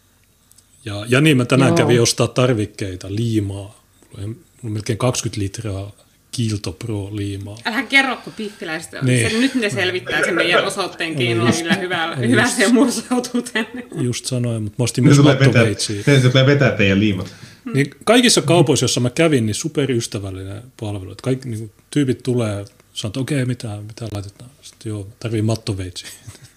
Ja, 0.85 1.07
ja 1.09 1.21
niin, 1.21 1.37
mä 1.37 1.45
tänään 1.45 1.69
Joo. 1.69 1.77
kävin 1.77 2.03
ostaa 2.03 2.29
tarvikkeita, 2.29 3.15
liimaa. 3.15 3.85
Mulla 4.13 4.27
on, 4.27 4.37
melkein 4.73 4.99
20 4.99 5.41
litraa 5.41 5.93
Kiilto 6.39 6.73
Pro 6.73 7.09
liimaa. 7.13 7.59
Älä 7.65 7.83
kerro, 7.83 8.17
kun 8.17 8.33
piffiläiset 8.33 8.95
on. 8.95 9.07
Niin. 9.07 9.31
Se, 9.31 9.39
nyt 9.39 9.55
ne 9.55 9.71
selvittää 9.71 10.25
sen 10.25 10.35
meidän 10.35 10.65
osoitteen 10.65 11.17
keinoin, 11.17 11.57
millä 11.57 11.75
hyvä, 11.75 12.17
hyvä 12.17 12.49
se 12.49 12.73
mursautuu 12.73 13.43
tänne. 13.43 13.87
Just 13.95 14.25
sanoin, 14.25 14.63
mutta 14.63 14.77
mä 14.79 14.85
ostin 14.85 15.05
myös 15.05 15.19
mattoveitsiä. 15.19 16.03
Se 16.03 16.31
tulee 16.31 16.47
vetää 16.47 16.71
teidän 16.71 17.01
liimat. 17.01 17.35
Niin 17.75 17.91
kaikissa 18.05 18.43
kaupoissa, 18.43 18.85
joissa 18.85 19.01
mä 19.01 19.11
kävin, 19.11 19.47
niin 19.47 19.55
superystävällinen 19.55 20.63
palvelu. 20.81 21.13
Että 21.13 21.23
kaikki 21.23 21.49
niin 21.49 21.73
tyypit 21.91 22.23
tulee, 22.23 22.65
sanoo, 22.93 23.11
että 23.11 23.21
okei, 23.21 23.37
okay, 23.37 23.47
mitä, 23.47 23.79
mitä 23.87 24.09
laitetaan. 24.13 24.51
Sitten 24.63 24.91
joo, 24.91 25.09
tarvii 25.21 25.43
mattoveitsiä. 25.43 26.09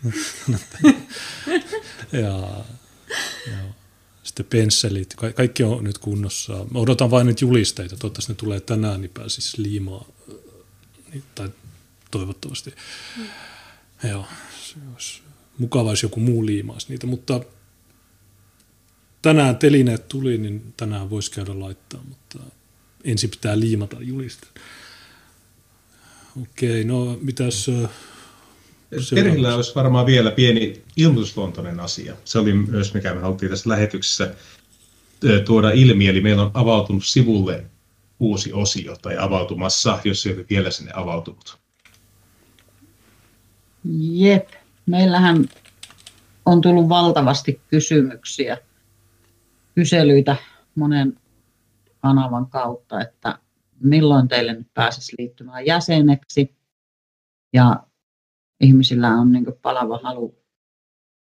ja 2.11 2.19
Joo. 3.47 3.75
Sitten 4.23 4.45
pensselit, 4.45 5.15
ka- 5.15 5.31
kaikki 5.31 5.63
on 5.63 5.83
nyt 5.83 5.97
kunnossa. 5.97 6.65
Mä 6.71 6.79
odotan 6.79 7.11
vain 7.11 7.27
nyt 7.27 7.41
julisteita, 7.41 7.97
toivottavasti 7.97 8.31
ne 8.33 8.37
tulee 8.37 8.59
tänään, 8.59 9.01
niin 9.01 9.11
pääsis 9.13 9.57
liimaa, 9.57 10.05
niin, 11.13 11.23
tai 11.35 11.49
toivottavasti. 12.11 12.73
Mm. 13.17 13.25
Joo, 14.09 14.25
se 14.63 14.75
olisi 14.93 15.21
mukava, 15.57 15.89
jos 15.89 16.03
joku 16.03 16.19
muu 16.19 16.45
liimaisi 16.45 16.87
niitä, 16.89 17.07
mutta 17.07 17.41
tänään 19.21 19.57
telineet 19.57 20.07
tuli, 20.07 20.37
niin 20.37 20.73
tänään 20.77 21.09
voisi 21.09 21.31
käydä 21.31 21.59
laittaa, 21.59 22.03
mutta 22.09 22.39
ensin 23.03 23.29
pitää 23.29 23.59
liimata 23.59 23.97
julisteet. 23.99 24.61
Okei, 26.41 26.83
no 26.83 27.19
mitäs 27.21 27.65
Terhillä 29.15 29.55
olisi 29.55 29.75
varmaan 29.75 30.05
vielä 30.05 30.31
pieni 30.31 30.83
ilmoitusluontoinen 30.97 31.79
asia. 31.79 32.15
Se 32.25 32.39
oli 32.39 32.53
myös, 32.53 32.93
mikä 32.93 33.13
me 33.13 33.21
haluttiin 33.21 33.49
tässä 33.49 33.69
lähetyksessä 33.69 34.35
tuoda 35.45 35.71
ilmi, 35.71 36.07
eli 36.07 36.21
meillä 36.21 36.43
on 36.43 36.51
avautunut 36.53 37.05
sivulle 37.05 37.65
uusi 38.19 38.53
osio 38.53 38.95
tai 39.01 39.17
avautumassa, 39.17 39.99
jos 40.03 40.25
ei 40.25 40.33
ole 40.33 40.45
vielä 40.49 40.71
sinne 40.71 40.91
avautunut. 40.95 41.57
Jep, 44.11 44.49
meillähän 44.85 45.49
on 46.45 46.61
tullut 46.61 46.89
valtavasti 46.89 47.61
kysymyksiä, 47.67 48.57
kyselyitä 49.75 50.35
monen 50.75 51.19
kanavan 51.99 52.47
kautta, 52.47 53.01
että 53.01 53.39
milloin 53.79 54.27
teille 54.27 54.53
nyt 54.53 54.73
pääsisi 54.73 55.15
liittymään 55.17 55.65
jäseneksi 55.65 56.55
ja 57.53 57.83
ihmisillä 58.61 59.09
on 59.09 59.31
niin 59.31 59.45
palava 59.61 59.99
halu 60.03 60.35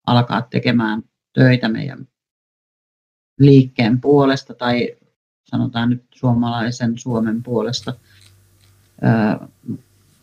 alkaa 0.08 0.42
tekemään 0.42 1.04
töitä 1.34 1.70
meidän 1.70 2.08
liikkeen 3.40 4.02
puolesta 4.02 4.54
tai 4.54 4.96
sanotaan 5.50 5.90
nyt 5.90 6.04
suomalaisen 6.16 6.98
Suomen 6.98 7.44
puolesta. 7.44 7.94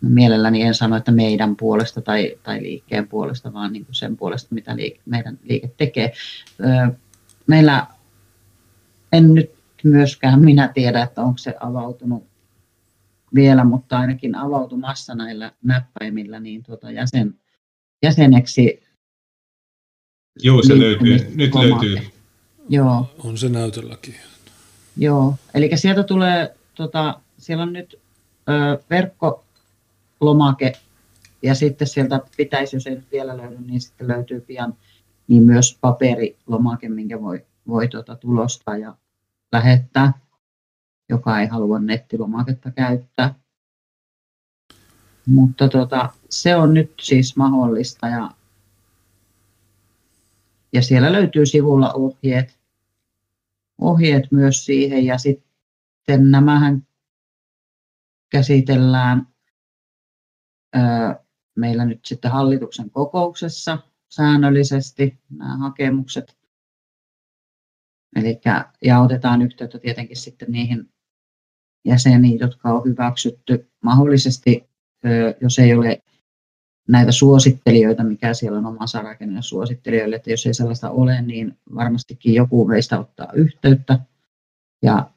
mielelläni 0.01 0.63
en 0.63 0.75
sano, 0.75 0.97
että 0.97 1.13
meidän 1.13 1.57
puolesta 1.57 2.01
tai, 2.01 2.37
tai 2.43 2.63
liikkeen 2.63 3.09
puolesta, 3.09 3.53
vaan 3.53 3.73
niin 3.73 3.87
sen 3.91 4.17
puolesta, 4.17 4.55
mitä 4.55 4.77
liike, 4.77 5.01
meidän 5.07 5.39
liike 5.43 5.71
tekee. 5.77 6.13
meillä 7.47 7.87
en 9.13 9.35
nyt 9.35 9.51
myöskään 9.85 10.41
minä 10.41 10.69
tiedä, 10.69 11.03
että 11.03 11.23
onko 11.23 11.39
se 11.39 11.55
avautunut 11.61 12.36
vielä, 13.35 13.65
mutta 13.65 13.99
ainakin 13.99 14.35
avautumassa 14.35 15.15
näillä 15.15 15.53
näppäimillä 15.63 16.41
niin 16.41 16.63
tuota 16.63 16.91
jäsen, 16.91 17.35
jäseneksi. 18.03 18.83
Joo, 20.43 20.63
se 20.63 20.79
löytyy. 20.79 21.33
Nyt 21.35 21.55
löytyy. 21.55 21.97
Joo. 22.69 23.15
On 23.25 23.39
se 23.39 23.49
näytölläkin. 23.49 24.15
Joo, 24.97 25.35
eli 25.55 25.71
sieltä 25.75 26.03
tulee, 26.03 26.57
tota, 26.75 27.21
siellä 27.39 27.63
on 27.63 27.73
nyt 27.73 28.01
ö, 28.49 28.83
verkkolomake 28.91 30.73
ja 31.43 31.55
sitten 31.55 31.89
sieltä 31.89 32.21
pitäisi, 32.37 32.77
jos 32.77 32.87
ei 32.87 32.99
vielä 33.13 33.37
löydy, 33.37 33.57
niin 33.67 33.81
sitten 33.81 34.09
löytyy 34.09 34.41
pian 34.41 34.75
niin 35.29 35.43
myös 35.43 35.79
paperilomake, 35.81 36.89
minkä 36.89 37.23
voi, 37.23 37.45
voi 37.69 37.89
tuota, 37.89 38.17
tulostaa 38.17 38.77
ja 38.77 38.97
lähettää 39.53 40.13
joka 41.09 41.41
ei 41.41 41.47
halua 41.47 41.79
nettilomaketta 41.79 42.71
käyttää. 42.71 43.35
Mutta 45.27 45.69
tota, 45.69 46.13
se 46.31 46.57
on 46.57 46.75
nyt 46.75 46.93
siis 47.01 47.37
mahdollista 47.37 48.09
ja, 48.09 48.31
ja 50.73 50.83
siellä 50.83 51.13
löytyy 51.13 51.47
sivulla 51.47 51.93
ohjeet, 51.93 52.59
ohjeet 53.79 54.33
myös 54.33 54.65
siihen 54.65 55.05
ja 55.05 55.19
sitten 55.19 56.31
nämähän 56.31 56.87
käsitellään 58.29 59.27
ö, 60.77 60.81
meillä 61.55 61.85
nyt 61.85 62.05
sitten 62.05 62.31
hallituksen 62.31 62.91
kokouksessa 62.91 63.79
säännöllisesti 64.09 65.19
nämä 65.31 65.57
hakemukset. 65.57 66.37
Eli, 68.17 68.41
ja 68.85 69.01
otetaan 69.01 69.43
yhteyttä 69.43 69.79
tietenkin 69.79 70.17
sitten 70.17 70.53
niihin 70.53 70.93
jäseniä, 71.87 72.37
jotka 72.41 72.73
on 72.73 72.85
hyväksytty 72.85 73.71
mahdollisesti, 73.83 74.69
jos 75.41 75.59
ei 75.59 75.75
ole 75.75 76.03
näitä 76.89 77.13
suosittelijoita, 77.13 78.05
mikä 78.05 78.35
siellä 78.35 78.59
on 78.59 78.67
omassa 78.67 79.03
rakenne 79.03 79.43
suosittelijoille, 79.43 80.17
että 80.17 80.31
jos 80.31 80.47
ei 80.47 80.55
sellaista 80.55 80.91
ole, 80.91 81.23
niin 81.23 81.59
varmastikin 81.75 82.35
joku 82.35 82.65
meistä 82.65 82.99
ottaa 82.99 83.33
yhteyttä 83.33 83.99
ja 84.83 85.11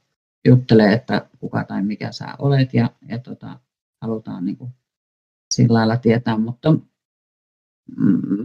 juttelee, 0.45 0.93
että 0.93 1.29
kuka 1.39 1.63
tai 1.63 1.83
mikä 1.83 2.11
sä 2.11 2.25
olet 2.39 2.73
ja, 2.73 2.89
ja 3.09 3.19
tota, 3.19 3.59
halutaan 4.01 4.45
niin 4.45 4.57
kuin 4.57 4.71
sillä 5.53 5.77
lailla 5.77 5.97
tietää, 5.97 6.37
mutta 6.37 6.75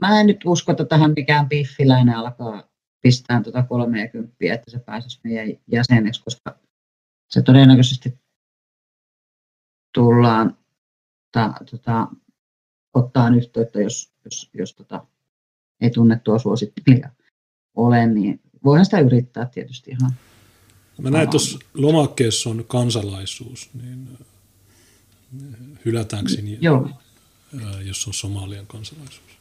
mä 0.01 0.21
en 0.21 0.27
nyt 0.27 0.41
usko, 0.45 0.73
että 0.73 0.85
tähän 0.85 1.13
mikään 1.17 1.49
piffiläinen 1.49 2.15
alkaa 2.15 2.69
pistää 3.03 3.43
tuota 3.43 3.63
30, 3.63 4.35
että 4.41 4.71
se 4.71 4.79
pääsisi 4.79 5.21
meidän 5.25 5.49
jäseneksi, 5.73 6.25
koska 6.25 6.59
se 7.35 7.43
todennäköisesti 7.43 8.19
tullaan 9.95 10.59
ta, 11.33 11.55
tota, 11.71 12.09
ottaa 12.95 13.29
yhteyttä, 13.37 13.83
jos, 13.83 14.13
jos, 14.25 14.51
jos 14.55 14.75
tota, 14.75 15.07
ei 15.81 15.91
tunnettua 15.91 16.39
suosittelija 16.39 17.11
ole, 17.75 18.07
niin 18.07 18.41
voihan 18.65 18.85
sitä 18.85 19.01
yrittää 19.01 19.47
tietysti 19.47 19.91
ihan. 19.91 20.13
Mä 20.99 21.11
näin 21.11 21.31
tuossa 21.31 21.59
lomakkeessa 21.75 22.51
on 22.51 22.65
kansalaisuus, 22.69 23.71
niin 23.75 24.19
äh, 24.21 25.59
hylätäänkö 25.85 26.33
niin, 26.43 26.63
Joo. 26.63 26.91
Äh, 27.63 27.87
jos 27.87 28.07
on 28.07 28.15
Somalian 28.15 28.67
kansalaisuus? 28.67 29.39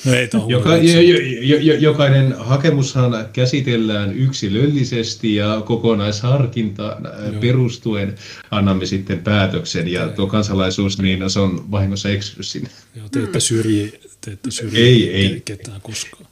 No 0.04 0.12
ei 0.12 0.28
Joka, 0.48 0.76
jo, 0.76 1.00
jo, 1.40 1.58
jo, 1.58 1.74
jokainen 1.74 2.34
hakemushan 2.38 3.12
käsitellään 3.32 4.12
yksilöllisesti 4.12 5.34
ja 5.34 5.62
kokonaisharkinta 5.64 6.82
Joo. 6.82 7.40
perustuen 7.40 8.14
annamme 8.50 8.86
sitten 8.86 9.18
päätöksen. 9.18 9.88
Ja 9.88 10.08
tuo 10.08 10.26
kansalaisuus, 10.26 10.98
niin 10.98 11.30
se 11.30 11.40
on 11.40 11.70
vahingossa 11.70 12.08
eksynyt 12.08 12.46
sinne. 12.46 12.70
Joo, 12.94 13.08
te 13.08 13.22
ette 13.22 13.40
syrji, 13.40 14.00
te 14.20 14.30
ette 14.30 14.50
syrji 14.50 14.82
ei, 14.82 15.14
ei. 15.14 15.42
ketään 15.44 15.80
koskaan. 15.80 16.26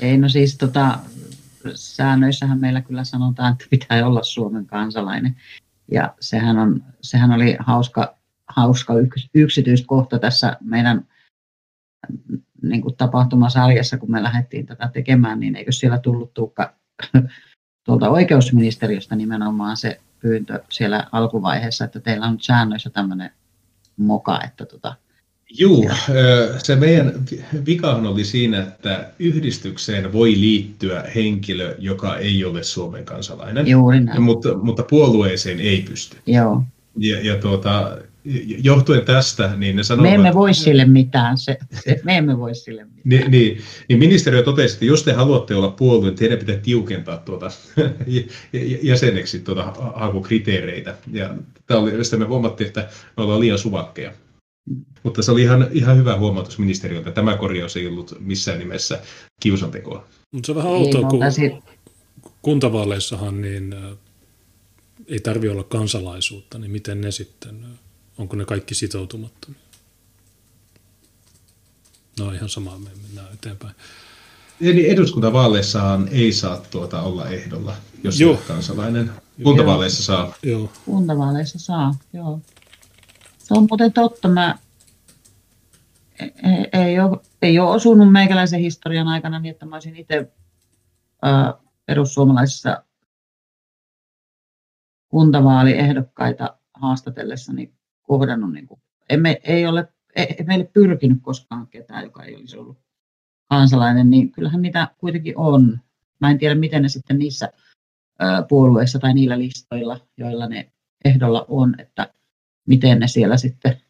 Ei, 0.00 0.18
no 0.18 0.28
siis 0.28 0.56
tota, 0.56 0.98
säännöissähän 1.74 2.60
meillä 2.60 2.80
kyllä 2.80 3.04
sanotaan, 3.04 3.52
että 3.52 3.64
pitää 3.70 4.06
olla 4.06 4.22
Suomen 4.22 4.66
kansalainen. 4.66 5.36
Ja 5.90 6.14
sehän, 6.20 6.58
on, 6.58 6.84
sehän 7.00 7.32
oli 7.32 7.56
hauska, 7.58 8.14
hauska 8.46 8.94
yksityiskohta 9.34 10.18
tässä 10.18 10.56
meidän 10.60 11.07
niin 12.62 12.82
kuin 12.82 12.96
tapahtumasarjassa, 12.96 13.98
kun 13.98 14.10
me 14.10 14.22
lähdettiin 14.22 14.66
tätä 14.66 14.90
tekemään, 14.92 15.40
niin 15.40 15.56
eikö 15.56 15.72
siellä 15.72 15.98
tullut 15.98 16.34
Tuukka 16.34 16.74
tuolta 17.86 18.10
oikeusministeriöstä 18.10 19.16
nimenomaan 19.16 19.76
se 19.76 20.00
pyyntö 20.20 20.62
siellä 20.68 21.06
alkuvaiheessa, 21.12 21.84
että 21.84 22.00
teillä 22.00 22.26
on 22.26 22.32
nyt 22.32 22.42
säännöissä 22.42 22.90
tämmöinen 22.90 23.30
moka, 23.96 24.40
että 24.44 24.66
tota, 24.66 24.96
Juu, 25.50 25.90
se 26.58 26.76
meidän 26.76 27.12
vikahan 27.66 28.06
oli 28.06 28.24
siinä, 28.24 28.58
että 28.60 29.10
yhdistykseen 29.18 30.12
voi 30.12 30.30
liittyä 30.30 31.04
henkilö, 31.14 31.74
joka 31.78 32.16
ei 32.16 32.44
ole 32.44 32.62
Suomen 32.62 33.04
kansalainen, 33.04 33.66
Juuri 33.66 34.00
näin. 34.00 34.22
Mutta, 34.22 34.56
mutta 34.56 34.82
puolueeseen 34.82 35.60
ei 35.60 35.82
pysty. 35.82 36.16
Joo. 36.26 36.62
Ja, 36.96 37.20
ja 37.20 37.36
tuota, 37.36 37.98
johtuen 38.62 39.04
tästä, 39.04 39.54
niin 39.56 39.76
ne 39.76 39.82
sanovat... 39.82 40.10
Me 40.10 40.14
emme 40.14 40.34
voi 40.34 40.54
sille 40.54 40.84
mitään, 40.84 41.38
se, 41.38 41.58
se, 41.84 42.00
me 42.04 42.16
emme 42.16 42.38
voi 42.38 42.54
sille 42.54 42.84
mitään. 42.84 43.02
Niin, 43.04 43.30
niin, 43.30 43.60
niin 43.88 43.98
ministeriö 43.98 44.42
totesi, 44.42 44.74
että 44.74 44.84
jos 44.84 45.02
te 45.02 45.12
haluatte 45.12 45.54
olla 45.54 45.70
puolue, 45.70 46.06
niin 46.06 46.18
teidän 46.18 46.38
pitää 46.38 46.56
tiukentaa 46.56 47.16
tuota, 47.16 47.50
jäseneksi 48.82 49.38
tuota 49.38 49.72
hakukriteereitä. 49.94 50.96
Ja 51.12 51.34
tämä 51.66 51.80
oli, 51.80 51.92
me 52.18 52.24
huomattiin, 52.24 52.68
että 52.68 52.88
me 53.16 53.22
ollaan 53.22 53.40
liian 53.40 53.58
suvakkeja. 53.58 54.12
Mutta 55.02 55.22
se 55.22 55.32
oli 55.32 55.42
ihan, 55.42 55.68
ihan 55.72 55.96
hyvä 55.96 56.16
huomautus 56.16 56.58
ministeriöltä. 56.58 57.10
Tämä 57.10 57.36
korjaus 57.36 57.76
ei 57.76 57.86
ollut 57.86 58.16
missään 58.20 58.58
nimessä 58.58 59.00
kiusantekoa. 59.40 60.06
Mutta 60.32 60.46
se 60.46 60.52
on 60.52 60.56
vähän 60.56 60.72
outoa, 60.72 61.08
kun 61.08 61.20
kuntavaaleissahan 62.42 63.40
niin, 63.40 63.74
ei 65.06 65.20
tarvi 65.20 65.48
olla 65.48 65.64
kansalaisuutta, 65.64 66.58
niin 66.58 66.70
miten 66.70 67.00
ne 67.00 67.10
sitten 67.10 67.66
Onko 68.18 68.36
ne 68.36 68.44
kaikki 68.44 68.74
sitoutumattomia? 68.74 69.60
No 72.18 72.32
ihan 72.32 72.48
sama, 72.48 72.78
me 72.78 72.90
mennään 73.02 73.34
eteenpäin. 73.34 73.74
Eli 74.60 74.90
eduskuntavaaleissahan 74.90 76.08
ei 76.08 76.32
saa 76.32 76.56
tuota 76.70 77.02
olla 77.02 77.28
ehdolla, 77.28 77.76
jos 78.04 78.20
joo. 78.20 78.36
kansalainen. 78.48 79.10
Kuntavaaleissa 79.42 80.02
saa. 80.02 80.34
Joo. 80.42 80.72
Kuntavaaleissa 80.84 81.58
saa, 81.58 81.94
joo. 82.12 82.40
Se 83.38 83.54
on 83.54 83.66
muuten 83.70 83.92
totta. 83.92 84.28
Mä 84.28 84.58
ei, 86.20 86.82
ei, 86.82 87.00
ole, 87.00 87.18
ei 87.42 87.58
ole 87.58 87.70
osunut 87.70 88.12
meikäläisen 88.12 88.60
historian 88.60 89.08
aikana 89.08 89.38
niin, 89.38 89.50
että 89.50 89.66
mä 89.66 89.76
olisin 89.76 89.96
itse 89.96 90.32
perussuomalaisissa 91.86 92.84
kuntavaaliehdokkaita 95.08 96.58
haastatellessani 96.74 97.77
kohdannut, 98.08 98.52
niin 98.52 98.66
kuin, 98.66 98.80
emme, 99.08 99.40
ei 99.44 99.66
ole 99.66 99.88
ei 100.16 100.44
meille 100.46 100.64
pyrkinyt 100.64 101.18
koskaan 101.22 101.66
ketään, 101.66 102.04
joka 102.04 102.24
ei 102.24 102.36
olisi 102.36 102.58
ollut 102.58 102.78
kansalainen, 103.48 104.10
niin 104.10 104.32
kyllähän 104.32 104.62
niitä 104.62 104.88
kuitenkin 104.98 105.36
on. 105.36 105.80
Mä 106.20 106.30
en 106.30 106.38
tiedä, 106.38 106.54
miten 106.54 106.82
ne 106.82 106.88
sitten 106.88 107.18
niissä 107.18 107.52
puolueissa 108.48 108.98
tai 108.98 109.14
niillä 109.14 109.38
listoilla, 109.38 110.00
joilla 110.16 110.46
ne 110.46 110.72
ehdolla 111.04 111.44
on, 111.48 111.74
että 111.80 112.12
miten 112.66 112.98
ne 112.98 113.08
siellä 113.08 113.36
sitten, 113.36 113.80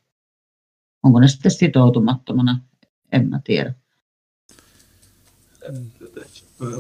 onko 1.03 1.21
ne 1.21 1.29
sitten 1.29 1.51
sitoutumattomana, 1.51 2.61
en 3.13 3.29
mä 3.29 3.41
tiedä 3.45 3.75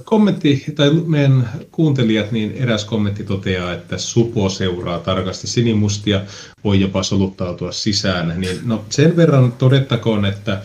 kommentti, 0.04 0.64
tai 0.74 0.90
meidän 0.90 1.50
kuuntelijat, 1.72 2.32
niin 2.32 2.52
eräs 2.52 2.84
kommentti 2.84 3.24
toteaa, 3.24 3.72
että 3.72 3.98
supo 3.98 4.48
seuraa 4.48 4.98
tarkasti 4.98 5.46
sinimustia, 5.46 6.20
voi 6.64 6.80
jopa 6.80 7.02
soluttautua 7.02 7.72
sisään. 7.72 8.40
Niin, 8.40 8.60
no, 8.64 8.84
sen 8.90 9.16
verran 9.16 9.52
todettakoon, 9.52 10.24
että 10.24 10.62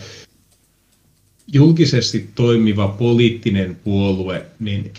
julkisesti 1.47 2.29
toimiva 2.35 2.87
poliittinen 2.87 3.75
puolue 3.83 4.45
niin 4.59 4.93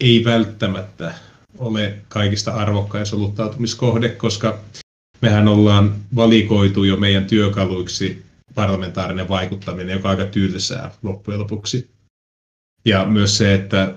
ei 0.00 0.24
välttämättä 0.24 1.14
ole 1.58 1.94
kaikista 2.08 2.52
arvokkain 2.52 3.06
soluttautumiskohde, 3.06 4.08
koska 4.08 4.58
mehän 5.20 5.48
ollaan 5.48 5.94
valikoitu 6.16 6.84
jo 6.84 6.96
meidän 6.96 7.24
työkaluiksi 7.24 8.22
parlamentaarinen 8.54 9.28
vaikuttaminen, 9.28 9.94
joka 9.94 10.10
on 10.10 10.18
aika 10.18 10.32
tylsää 10.32 10.90
loppujen 11.02 11.40
lopuksi. 11.40 11.93
Ja 12.84 13.04
myös 13.04 13.38
se, 13.38 13.54
että 13.54 13.94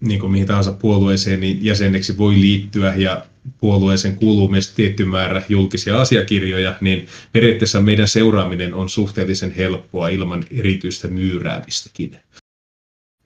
niin 0.00 0.20
kuin 0.20 0.32
mihin 0.32 0.46
tahansa 0.46 0.72
puolueeseen 0.72 1.40
niin 1.40 1.64
jäseneksi 1.64 2.18
voi 2.18 2.34
liittyä 2.34 2.94
ja 2.94 3.26
puolueeseen 3.58 4.16
kuuluu 4.16 4.48
myös 4.48 4.72
tietty 4.72 5.04
määrä 5.04 5.42
julkisia 5.48 6.00
asiakirjoja, 6.00 6.74
niin 6.80 7.06
periaatteessa 7.32 7.80
meidän 7.80 8.08
seuraaminen 8.08 8.74
on 8.74 8.88
suhteellisen 8.88 9.50
helppoa 9.50 10.08
ilman 10.08 10.44
erityistä 10.50 11.08
myyräämistäkin. 11.08 12.16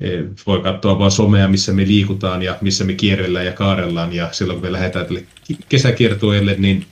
E, 0.00 0.08
voi 0.46 0.60
katsoa 0.60 0.98
vain 0.98 1.10
somea, 1.10 1.48
missä 1.48 1.72
me 1.72 1.86
liikutaan 1.86 2.42
ja 2.42 2.58
missä 2.60 2.84
me 2.84 2.92
kierrellään 2.92 3.46
ja 3.46 3.52
kaarellaan 3.52 4.12
ja 4.12 4.28
silloin 4.32 4.60
kun 4.60 4.68
me 4.68 4.72
lähdetään 4.72 5.06
tälle 5.06 5.24
kesäkiertueelle, 5.68 6.54
niin 6.58 6.86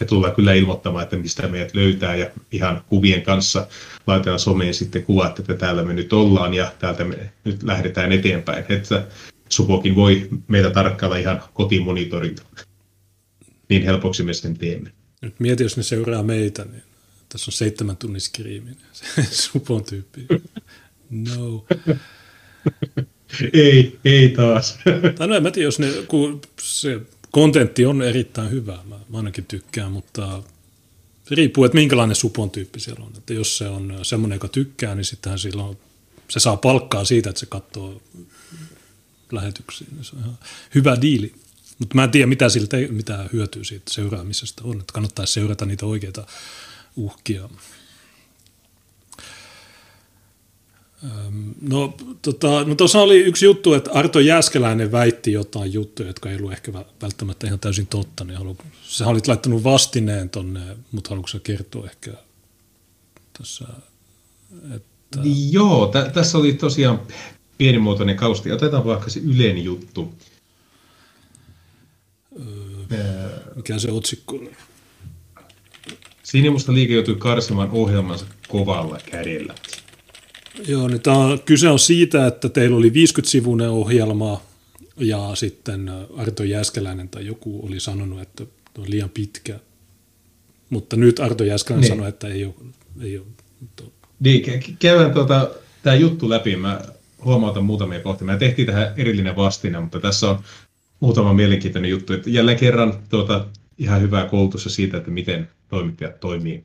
me 0.00 0.06
tullaan 0.06 0.34
kyllä 0.34 0.54
ilmoittamaan, 0.54 1.02
että 1.02 1.16
mistä 1.16 1.48
meidät 1.48 1.74
löytää 1.74 2.16
ja 2.16 2.30
ihan 2.52 2.84
kuvien 2.88 3.22
kanssa 3.22 3.66
laitetaan 4.06 4.38
someen 4.38 4.74
sitten 4.74 5.04
kuvat, 5.04 5.38
että 5.38 5.54
täällä 5.54 5.84
me 5.84 5.92
nyt 5.92 6.12
ollaan 6.12 6.54
ja 6.54 6.72
täältä 6.78 7.04
me 7.04 7.32
nyt 7.44 7.62
lähdetään 7.62 8.12
eteenpäin. 8.12 8.64
Että 8.68 9.06
Supokin 9.48 9.96
voi 9.96 10.28
meitä 10.48 10.70
tarkkailla 10.70 11.16
ihan 11.16 11.42
kotimonitorilta. 11.54 12.42
Niin 13.68 13.82
helpoksi 13.82 14.22
me 14.22 14.34
sen 14.34 14.58
teemme. 14.58 14.92
Nyt 15.20 15.40
mieti, 15.40 15.62
jos 15.62 15.76
ne 15.76 15.82
seuraa 15.82 16.22
meitä, 16.22 16.64
niin 16.64 16.82
tässä 17.28 17.48
on 17.48 17.52
seitsemän 17.52 17.96
tunnin 17.96 18.20
skriimi. 18.20 18.70
Supon 19.30 19.84
tyyppi. 19.84 20.26
No. 21.10 21.66
ei, 23.52 23.98
ei 24.04 24.28
taas. 24.28 24.78
tai 25.18 25.28
no 25.28 25.34
en 25.34 25.42
mä 25.42 25.50
tiedä, 25.50 25.66
jos 25.66 25.78
ne, 25.78 25.88
kun 26.08 26.40
se 26.60 27.00
kontentti 27.34 27.86
on 27.86 28.02
erittäin 28.02 28.50
hyvää, 28.50 28.78
mä, 28.84 28.96
ainakin 29.12 29.44
tykkään, 29.44 29.92
mutta 29.92 30.42
se 31.28 31.34
riippuu, 31.34 31.64
että 31.64 31.74
minkälainen 31.74 32.16
supon 32.16 32.50
tyyppi 32.50 32.80
siellä 32.80 33.04
on. 33.04 33.12
Että 33.16 33.34
jos 33.34 33.58
se 33.58 33.68
on 33.68 33.98
semmoinen, 34.02 34.36
joka 34.36 34.48
tykkää, 34.48 34.94
niin 34.94 35.04
sittenhän 35.04 35.38
silloin 35.38 35.78
se 36.28 36.40
saa 36.40 36.56
palkkaa 36.56 37.04
siitä, 37.04 37.30
että 37.30 37.40
se 37.40 37.46
katsoo 37.46 38.02
lähetyksiä. 39.32 39.86
Niin 39.92 40.04
se 40.04 40.16
on 40.16 40.22
ihan 40.22 40.38
hyvä 40.74 40.96
diili. 41.00 41.32
Mutta 41.78 41.94
mä 41.94 42.04
en 42.04 42.10
tiedä, 42.10 42.26
mitä, 42.26 42.48
siltä, 42.48 42.76
mitä 42.90 43.28
hyötyä 43.32 43.64
siitä 43.64 43.92
seuraamisesta 43.92 44.62
on. 44.64 44.80
Että 44.80 44.92
kannattaisi 44.92 45.32
seurata 45.32 45.66
niitä 45.66 45.86
oikeita 45.86 46.26
uhkia. 46.96 47.48
No, 51.60 51.94
tota, 52.22 52.64
no 52.64 52.74
tuossa 52.74 53.00
oli 53.00 53.18
yksi 53.20 53.44
juttu, 53.44 53.74
että 53.74 53.90
Arto 53.92 54.20
Jääskeläinen 54.20 54.92
väitti 54.92 55.32
jotain 55.32 55.72
juttuja, 55.72 56.08
jotka 56.08 56.30
ei 56.30 56.36
ollut 56.36 56.52
ehkä 56.52 56.72
välttämättä 57.02 57.46
ihan 57.46 57.58
täysin 57.58 57.86
totta. 57.86 58.24
Niin 58.24 58.38
halu, 58.38 58.56
sä 58.82 59.06
olit 59.06 59.28
laittanut 59.28 59.64
vastineen 59.64 60.30
tonne, 60.30 60.60
mutta 60.92 61.10
haluatko 61.10 61.38
kertoa 61.42 61.86
ehkä 61.86 62.10
tässä? 63.38 63.64
Että... 64.74 65.18
Joo, 65.50 65.86
t- 65.86 66.12
tässä 66.12 66.38
oli 66.38 66.52
tosiaan 66.52 67.00
pienimuotoinen 67.58 68.16
kausti. 68.16 68.52
Otetaan 68.52 68.84
vaikka 68.84 69.10
se 69.10 69.20
yleinen 69.20 69.64
juttu. 69.64 70.14
Öö, 72.90 73.30
mikä 73.56 73.78
se 73.78 73.90
otsikko 73.90 74.36
oli? 74.36 74.52
Sinimusta 76.22 76.74
liike 76.74 76.94
joutui 76.94 77.14
karsimaan 77.14 77.70
ohjelmansa 77.70 78.26
kovalla 78.48 78.98
kädellä. 79.10 79.54
Joo, 80.68 80.88
niin 80.88 81.00
tämä 81.00 81.16
on, 81.16 81.40
kyse 81.44 81.68
on 81.68 81.78
siitä, 81.78 82.26
että 82.26 82.48
teillä 82.48 82.76
oli 82.76 82.88
50-sivuinen 82.88 83.70
ohjelma 83.70 84.40
ja 84.96 85.30
sitten 85.34 85.90
Arto 86.16 86.42
Jäskeläinen 86.42 87.08
tai 87.08 87.26
joku 87.26 87.66
oli 87.66 87.80
sanonut, 87.80 88.20
että 88.20 88.44
on 88.78 88.90
liian 88.90 89.10
pitkä. 89.10 89.60
Mutta 90.70 90.96
nyt 90.96 91.20
Arto 91.20 91.44
Jäskeläinen 91.44 91.88
niin. 91.90 91.96
sanoi, 91.96 92.08
että 92.08 92.28
ei 92.28 92.44
ole. 92.44 92.54
Ei 93.00 93.18
ole 93.18 93.26
niin, 94.20 94.42
käydään 94.78 95.12
tuota, 95.12 95.50
tämä 95.82 95.96
juttu 95.96 96.30
läpi. 96.30 96.56
Mä 96.56 96.80
huomautan 97.24 97.64
muutamia 97.64 98.00
kohtia. 98.00 98.26
Me 98.26 98.36
tehtiin 98.36 98.66
tähän 98.66 98.92
erillinen 98.96 99.36
vastine, 99.36 99.80
mutta 99.80 100.00
tässä 100.00 100.30
on 100.30 100.38
muutama 101.00 101.34
mielenkiintoinen 101.34 101.90
juttu. 101.90 102.12
Että 102.12 102.30
jälleen 102.30 102.58
kerran 102.58 102.94
tuota, 103.08 103.46
ihan 103.78 104.02
hyvää 104.02 104.26
koulutusta 104.26 104.70
siitä, 104.70 104.96
että 104.96 105.10
miten 105.10 105.48
toimittajat 105.68 106.20
toimii 106.20 106.64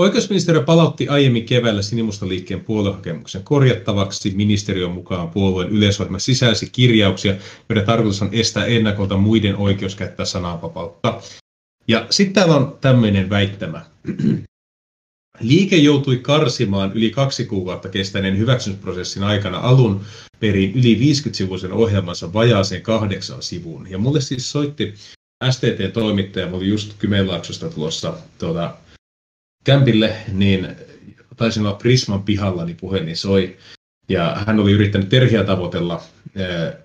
Oikeusministeriö 0.00 0.62
palautti 0.62 1.08
aiemmin 1.08 1.46
keväällä 1.46 1.82
Sinimustaliikkeen 1.82 2.60
puoluehakemuksen 2.60 3.42
korjattavaksi. 3.44 4.32
Ministeriön 4.36 4.90
mukaan 4.90 5.28
puolueen 5.28 5.70
yleisohjelma 5.70 6.18
sisälsi 6.18 6.70
kirjauksia, 6.72 7.34
joiden 7.68 7.86
tarkoitus 7.86 8.22
on 8.22 8.28
estää 8.32 8.64
ennakolta 8.64 9.16
muiden 9.16 9.56
oikeus 9.56 9.94
käyttää 9.94 10.26
sananvapautta. 10.26 11.20
Ja 11.88 12.06
sitten 12.10 12.34
täällä 12.34 12.56
on 12.56 12.78
tämmöinen 12.80 13.30
väittämä. 13.30 13.84
Liike 15.40 15.76
joutui 15.76 16.16
karsimaan 16.16 16.92
yli 16.94 17.10
kaksi 17.10 17.44
kuukautta 17.44 17.88
kestäneen 17.88 18.38
hyväksymisprosessin 18.38 19.22
aikana 19.22 19.58
alun 19.58 20.00
perin 20.40 20.72
yli 20.74 20.94
50-sivuisen 20.94 21.72
ohjelmansa 21.72 22.32
vajaaseen 22.32 22.82
kahdeksan 22.82 23.42
sivuun. 23.42 23.90
Ja 23.90 23.98
mulle 23.98 24.20
siis 24.20 24.50
soitti 24.50 24.94
STT-toimittaja, 25.50 26.46
mä 26.46 26.56
olin 26.56 26.68
just 26.68 26.92
Kymenlaaksosta 26.98 27.70
tulossa 27.70 28.14
tuota, 28.38 28.76
kämpille, 29.64 30.12
niin 30.32 30.68
taisin 31.36 31.66
olla 31.66 31.76
Prisman 31.76 32.22
pihalla, 32.22 32.64
niin 32.64 32.76
puhelin 32.80 33.16
soi. 33.16 33.56
Ja 34.08 34.36
hän 34.46 34.60
oli 34.60 34.72
yrittänyt 34.72 35.08
Terhiä 35.08 35.44
tavoitella 35.44 36.02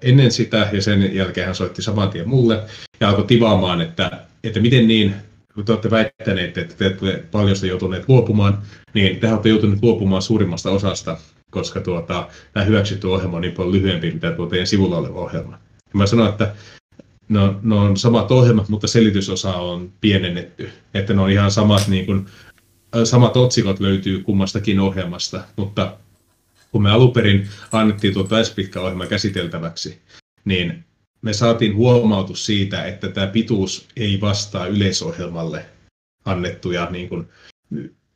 ennen 0.02 0.32
sitä, 0.32 0.70
ja 0.72 0.82
sen 0.82 1.16
jälkeen 1.16 1.46
hän 1.46 1.56
soitti 1.56 1.82
saman 1.82 2.10
tien 2.10 2.30
mulle, 2.30 2.64
ja 3.00 3.10
alkoi 3.10 3.26
tivaamaan, 3.26 3.82
että, 3.82 4.12
että 4.44 4.60
miten 4.60 4.88
niin, 4.88 5.14
kun 5.56 5.66
te 5.66 5.72
olette 5.72 5.92
väittäneet, 5.92 6.58
että 6.58 6.76
te 6.76 6.86
olette 6.86 7.24
paljon 7.32 7.56
joutuneet 7.68 8.10
luopumaan, 8.10 8.62
niin 8.94 9.20
te 9.20 9.32
olette 9.32 9.50
joutuneet 9.50 9.84
luopumaan 9.84 10.22
suurimmasta 10.22 10.72
osasta, 10.72 11.18
koska 11.52 11.82
tuota, 11.82 12.28
tämä 12.54 12.66
hyväksytty 12.66 13.08
ohjelma 13.08 13.36
on 13.36 13.42
niin 13.42 13.54
paljon 13.54 13.74
lyhyempi, 13.74 14.12
mitä 14.12 14.32
tuo 14.32 14.46
teidän 14.46 14.68
sivulla 14.68 14.98
oleva 14.98 15.20
ohjelma. 15.20 15.52
Ja 15.76 15.94
mä 15.94 16.08
sanoin, 16.08 16.30
että 16.30 16.56
no, 17.30 17.60
no 17.62 17.82
on 17.82 17.98
samat 17.98 18.32
ohjelmat, 18.32 18.70
mutta 18.70 18.88
selitysosa 18.88 19.54
on 19.54 19.92
pienennetty. 20.02 20.70
Että 20.94 21.14
ne 21.14 21.22
on 21.22 21.30
ihan 21.30 21.52
samat 21.52 21.88
niin 21.88 22.06
kuin, 22.06 22.26
samat 23.04 23.38
otsikot 23.38 23.80
löytyy 23.80 24.24
kummastakin 24.24 24.80
ohjelmasta, 24.80 25.44
mutta 25.56 25.98
kun 26.72 26.84
me 26.84 26.92
aluperin 26.92 27.50
annettiin 27.72 28.14
tuo 28.14 28.28
pitkä 28.56 28.82
ohjelma 28.82 29.06
käsiteltäväksi, 29.06 30.02
niin 30.46 30.86
me 31.22 31.34
saatiin 31.34 31.76
huomautus 31.76 32.46
siitä, 32.46 32.86
että 32.86 33.10
tämä 33.10 33.28
pituus 33.28 33.88
ei 33.96 34.22
vastaa 34.22 34.68
yleisohjelmalle 34.68 35.66
annettuja 36.26 36.88
niin 36.92 37.10
kuin, 37.10 37.28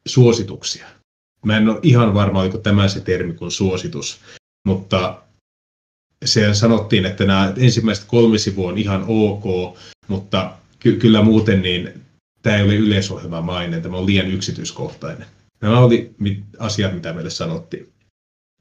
suosituksia. 0.08 0.88
Mä 1.46 1.58
en 1.58 1.70
ole 1.70 1.80
ihan 1.84 2.14
varma, 2.14 2.42
oliko 2.42 2.58
tämä 2.58 2.88
se 2.88 3.00
termi 3.00 3.34
kuin 3.34 3.52
suositus, 3.52 4.20
mutta 4.66 5.22
se 6.26 6.54
sanottiin, 6.54 7.06
että 7.06 7.26
nämä 7.26 7.54
ensimmäiset 7.58 8.06
kolme 8.08 8.38
sivua 8.38 8.70
on 8.70 8.78
ihan 8.78 9.06
ok, 9.08 9.78
mutta 10.08 10.52
ky- 10.80 10.96
kyllä 10.96 11.22
muuten 11.22 11.62
niin 11.62 12.02
tämä 12.42 12.58
ei 12.58 12.64
ole 12.64 12.76
yleisohjelmamainen, 12.76 13.82
tämä 13.82 13.98
on 13.98 14.06
liian 14.06 14.28
yksityiskohtainen. 14.28 15.26
Nämä 15.62 15.80
oli 15.80 16.12
asiat, 16.60 16.94
mitä 16.94 17.14
meille 17.14 17.30
sanottiin. 17.30 17.90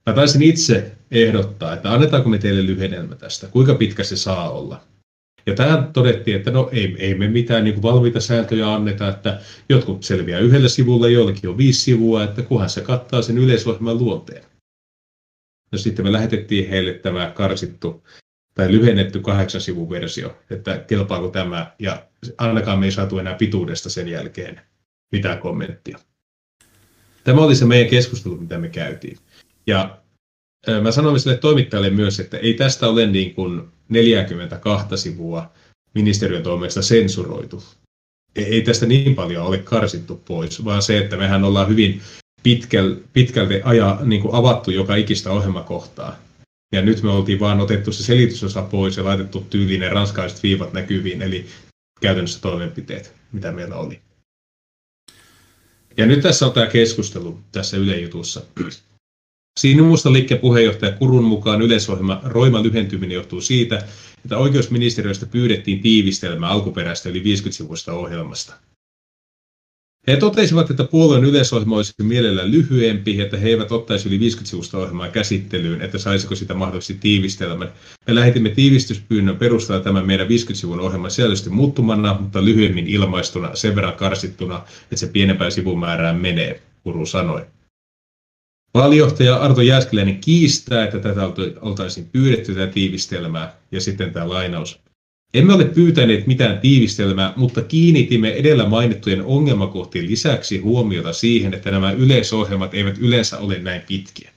Mä 0.07 0.12
taisin 0.12 0.43
itse 0.43 0.93
ehdottaa, 1.11 1.74
että 1.74 1.93
annetaanko 1.93 2.29
me 2.29 2.39
teille 2.39 2.66
lyhennelmä 2.66 3.14
tästä, 3.14 3.47
kuinka 3.47 3.74
pitkä 3.74 4.05
se 4.05 4.16
saa 4.16 4.51
olla. 4.51 4.81
Ja 5.47 5.55
tähän 5.55 5.93
todettiin, 5.93 6.37
että 6.37 6.51
no 6.51 6.68
ei, 6.72 6.97
ei 6.99 7.14
me 7.14 7.29
mitään 7.29 7.64
niin 7.64 7.83
valmiita 7.83 8.20
sääntöjä 8.20 8.74
anneta, 8.74 9.09
että 9.09 9.41
jotkut 9.68 10.03
selviää 10.03 10.41
yhdellä 10.41 10.68
sivulla, 10.68 11.09
joillakin 11.09 11.51
on 11.51 11.59
viisi 11.59 11.81
sivua, 11.81 12.24
että 12.24 12.43
kunhan 12.43 12.70
se 12.70 12.81
kattaa 12.81 13.22
sen 13.22 13.39
yleisohjelman 13.39 13.99
luonteen. 13.99 14.45
No 15.72 15.79
sitten 15.79 16.05
me 16.05 16.12
lähetettiin 16.12 16.68
heille 16.68 16.93
tämä 16.93 17.31
karsittu 17.35 18.03
tai 18.59 18.72
lyhennetty 18.72 19.20
kahdeksan 19.20 19.61
sivun 19.61 19.90
versio, 19.90 20.36
että 20.50 20.78
kelpaako 20.78 21.28
tämä, 21.28 21.72
ja 21.78 22.06
ainakaan 22.38 22.78
me 22.78 22.86
ei 22.86 22.92
saatu 22.92 23.18
enää 23.18 23.34
pituudesta 23.34 23.90
sen 23.90 24.09
jälkeen 24.09 24.61
mitään 25.12 25.38
kommenttia. 25.38 25.98
Tämä 27.24 27.40
oli 27.40 27.56
se 27.56 27.64
meidän 27.64 27.90
keskustelu, 27.90 28.36
mitä 28.36 28.59
me 28.59 28.68
käytiin. 28.68 29.18
Ja 29.66 29.98
mä 30.82 30.92
sanoin 30.92 31.20
sille 31.20 31.36
toimittajalle 31.36 31.90
myös, 31.90 32.20
että 32.20 32.36
ei 32.36 32.54
tästä 32.54 32.88
ole 32.88 33.06
niin 33.06 33.34
kuin 33.34 33.62
42 33.88 34.96
sivua 34.96 35.52
ministeriön 35.94 36.42
toimesta 36.42 36.82
sensuroitu. 36.82 37.62
Ei 38.36 38.62
tästä 38.62 38.86
niin 38.86 39.14
paljon 39.14 39.46
ole 39.46 39.59
karsittu 39.59 40.22
pois, 40.24 40.64
vaan 40.64 40.82
se, 40.82 40.98
että 40.98 41.16
mehän 41.16 41.44
ollaan 41.44 41.68
hyvin 41.68 42.02
pitkälti 43.12 43.61
aja, 43.64 43.98
niin 44.04 44.22
kuin 44.22 44.34
avattu 44.34 44.70
joka 44.70 44.96
ikistä 44.96 45.30
ohjelmakohtaa. 45.30 46.28
Ja 46.72 46.82
nyt 46.82 47.02
me 47.02 47.10
oltiin 47.10 47.40
vaan 47.40 47.60
otettu 47.60 47.92
se 47.92 48.02
selitysosa 48.02 48.62
pois 48.62 48.96
ja 48.96 49.04
laitettu 49.04 49.46
tyyliin 49.50 49.80
ne 49.80 49.88
ranskalaiset 49.88 50.42
viivat 50.42 50.72
näkyviin, 50.72 51.22
eli 51.22 51.46
käytännössä 52.00 52.40
toimenpiteet, 52.40 53.14
mitä 53.32 53.52
meillä 53.52 53.76
oli. 53.76 54.00
Ja 55.96 56.06
nyt 56.06 56.20
tässä 56.20 56.46
on 56.46 56.52
tämä 56.52 56.66
keskustelu 56.66 57.38
tässä 57.52 57.76
ylejutussa. 57.76 58.42
Sinusta 59.60 60.12
liikkeen 60.12 60.40
puheenjohtaja 60.40 60.92
Kurun 60.92 61.24
mukaan 61.24 61.62
yleisohjelma 61.62 62.20
roima 62.24 62.62
lyhentyminen 62.62 63.14
johtuu 63.14 63.40
siitä, 63.40 63.84
että 64.24 64.38
oikeusministeriöstä 64.38 65.26
pyydettiin 65.26 65.80
tiivistelmää 65.80 66.50
alkuperäistä 66.50 67.08
yli 67.08 67.22
50-sivuista 67.22 67.92
ohjelmasta. 67.92 68.54
He 70.09 70.16
totesivat, 70.16 70.70
että 70.70 70.84
puolueen 70.84 71.24
yleisohjelma 71.24 71.76
olisi 71.76 71.92
mielellään 72.02 72.50
lyhyempi, 72.50 73.20
että 73.20 73.36
he 73.36 73.48
eivät 73.48 73.72
ottaisi 73.72 74.09
yli 74.09 74.20
50 74.20 74.50
sivusta 74.50 74.78
ohjelmaa 74.78 75.09
käsittelyyn, 75.09 75.82
että 75.82 75.98
saisiko 75.98 76.34
sitä 76.34 76.54
mahdollisesti 76.54 76.94
tiivistelmän. 76.94 77.72
Me 78.06 78.14
lähetimme 78.14 78.48
tiivistyspyynnön 78.48 79.36
perusteella 79.36 79.84
tämän 79.84 80.06
meidän 80.06 80.26
50-sivun 80.26 80.80
ohjelman 80.80 81.11
sisällöllisesti 81.11 81.50
muuttumana, 81.50 82.16
mutta 82.20 82.44
lyhyemmin 82.44 82.86
ilmaistuna, 82.86 83.54
sen 83.54 83.76
verran 83.76 83.94
karsittuna, 83.94 84.62
että 84.82 84.96
se 84.96 85.06
pienempään 85.06 85.52
sivumäärään 85.52 86.16
menee, 86.16 86.62
Kuru 86.82 87.06
sanoi. 87.06 87.46
Vaalijohtaja 88.74 89.36
Arto 89.36 89.62
Jääskeläinen 89.62 90.18
kiistää, 90.18 90.84
että 90.84 90.98
tätä 90.98 91.20
oltaisiin 91.61 92.09
pyydetty 92.12 92.54
tätä 92.54 92.72
tiivistelmää, 92.72 93.56
ja 93.72 93.80
sitten 93.80 94.12
tämä 94.12 94.28
lainaus. 94.28 94.80
Emme 95.35 95.55
ole 95.55 95.64
pyytäneet 95.64 96.26
mitään 96.26 96.59
tiivistelmää, 96.59 97.33
mutta 97.37 97.62
kiinnitimme 97.62 98.33
edellä 98.33 98.68
mainittujen 98.68 99.22
ongelmakohtien 99.22 100.07
lisäksi 100.07 100.59
huomiota 100.59 101.12
siihen, 101.12 101.55
että 101.55 101.70
nämä 101.70 101.93
yleisohjelmat 101.93 102.74
eivät 102.74 102.99
yleensä 102.99 103.39
ole 103.39 103.59
näin 103.59 103.83
pitkiä. 103.89 104.31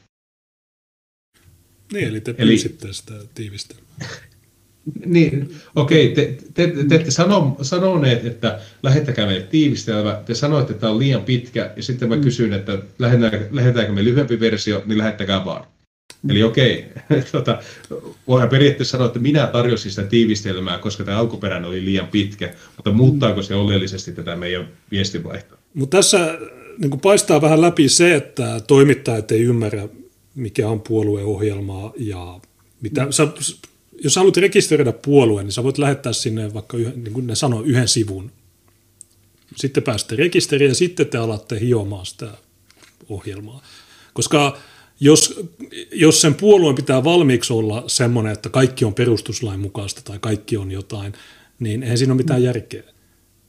Niin, 1.94 2.08
eli 2.08 2.22
te 2.22 2.34
pyysitte 2.34 2.86
eli... 2.88 2.94
sitä 2.94 3.14
tiivistelmää. 3.36 3.86
niin, 5.06 5.56
okei, 5.76 6.12
okay, 6.12 6.26
te, 6.26 6.38
te, 6.54 6.68
te, 6.68 6.84
te 6.84 6.96
ette 6.96 7.12
sano, 7.12 7.58
sanoneet, 7.62 8.26
että 8.26 8.60
lähettäkää 8.84 9.26
meille 9.26 9.48
tiivistelmä, 9.48 10.22
te 10.26 10.36
sanoitte, 10.36 10.72
että 10.72 10.82
tämä 10.82 10.94
on 10.94 11.00
liian 11.00 11.24
pitkä, 11.24 11.74
ja 11.76 11.84
sitten 11.84 12.10
mä 12.10 12.16
mm. 12.16 12.22
kysyin, 12.22 12.54
että 12.54 12.80
lähetäänkö 13.52 13.94
me 13.94 14.04
lyhyempi 14.04 14.40
versio, 14.40 14.84
niin 14.86 14.98
lähettäkää 14.98 15.46
vaan. 15.46 15.66
Eli 16.30 16.44
okei, 16.44 16.86
tota, 17.32 17.60
voidaan 18.28 18.50
periaatteessa 18.50 18.92
sanoa, 18.92 19.08
että 19.08 19.20
minä 19.20 19.48
tarjosin 19.48 19.92
sitä 19.92 20.08
tiivistelmää, 20.08 20.78
koska 20.78 21.04
tämä 21.04 21.18
alkuperäinen 21.18 21.70
oli 21.70 21.86
liian 21.86 22.08
pitkä, 22.08 22.54
mutta 22.78 22.92
muuttaako 22.92 23.42
se 23.42 23.56
oleellisesti 23.56 24.12
tätä 24.12 24.36
meidän 24.36 24.70
viestinvaihtoa? 24.92 25.58
Mutta 25.74 25.98
tässä 25.98 26.38
niin 26.78 27.00
paistaa 27.00 27.42
vähän 27.42 27.62
läpi 27.62 27.90
se, 27.90 28.16
että 28.16 28.62
toimittajat 28.68 29.32
ei 29.32 29.42
ymmärrä, 29.42 29.88
mikä 30.36 30.68
on 30.68 30.82
puolueohjelmaa 30.82 31.94
ja 31.98 32.40
mitä, 32.82 33.08
sä, 33.10 33.28
jos 34.04 34.16
haluat 34.16 34.38
rekisteröidä 34.38 34.92
puolueen, 34.92 35.46
niin 35.46 35.54
sä 35.54 35.64
voit 35.64 35.78
lähettää 35.78 36.14
sinne 36.14 36.54
vaikka, 36.54 36.78
yhden, 36.78 37.04
niin 37.04 37.14
kuin 37.14 37.28
ne 37.28 37.36
sanoo, 37.36 37.62
yhden 37.62 37.88
sivun. 37.88 38.32
Sitten 39.56 39.84
pääsette 39.84 40.16
rekisteriin 40.16 40.70
ja 40.70 40.76
sitten 40.76 41.08
te 41.08 41.18
alatte 41.18 41.60
hiomaan 41.60 42.06
sitä 42.06 42.28
ohjelmaa. 43.10 43.64
Koska 44.14 44.58
jos, 45.02 45.40
jos 45.92 46.22
sen 46.22 46.36
puolueen 46.36 46.76
pitää 46.76 47.04
valmiiksi 47.04 47.54
olla 47.54 47.84
semmoinen, 47.88 48.34
että 48.34 48.50
kaikki 48.50 48.86
on 48.86 48.94
perustuslain 48.94 49.60
mukaista 49.60 50.02
tai 50.04 50.20
kaikki 50.20 50.58
on 50.58 50.72
jotain, 50.72 51.14
niin 51.60 51.84
eihän 51.84 51.98
siinä 51.98 52.14
ole 52.14 52.18
mitään 52.18 52.44
järkeä. 52.44 52.84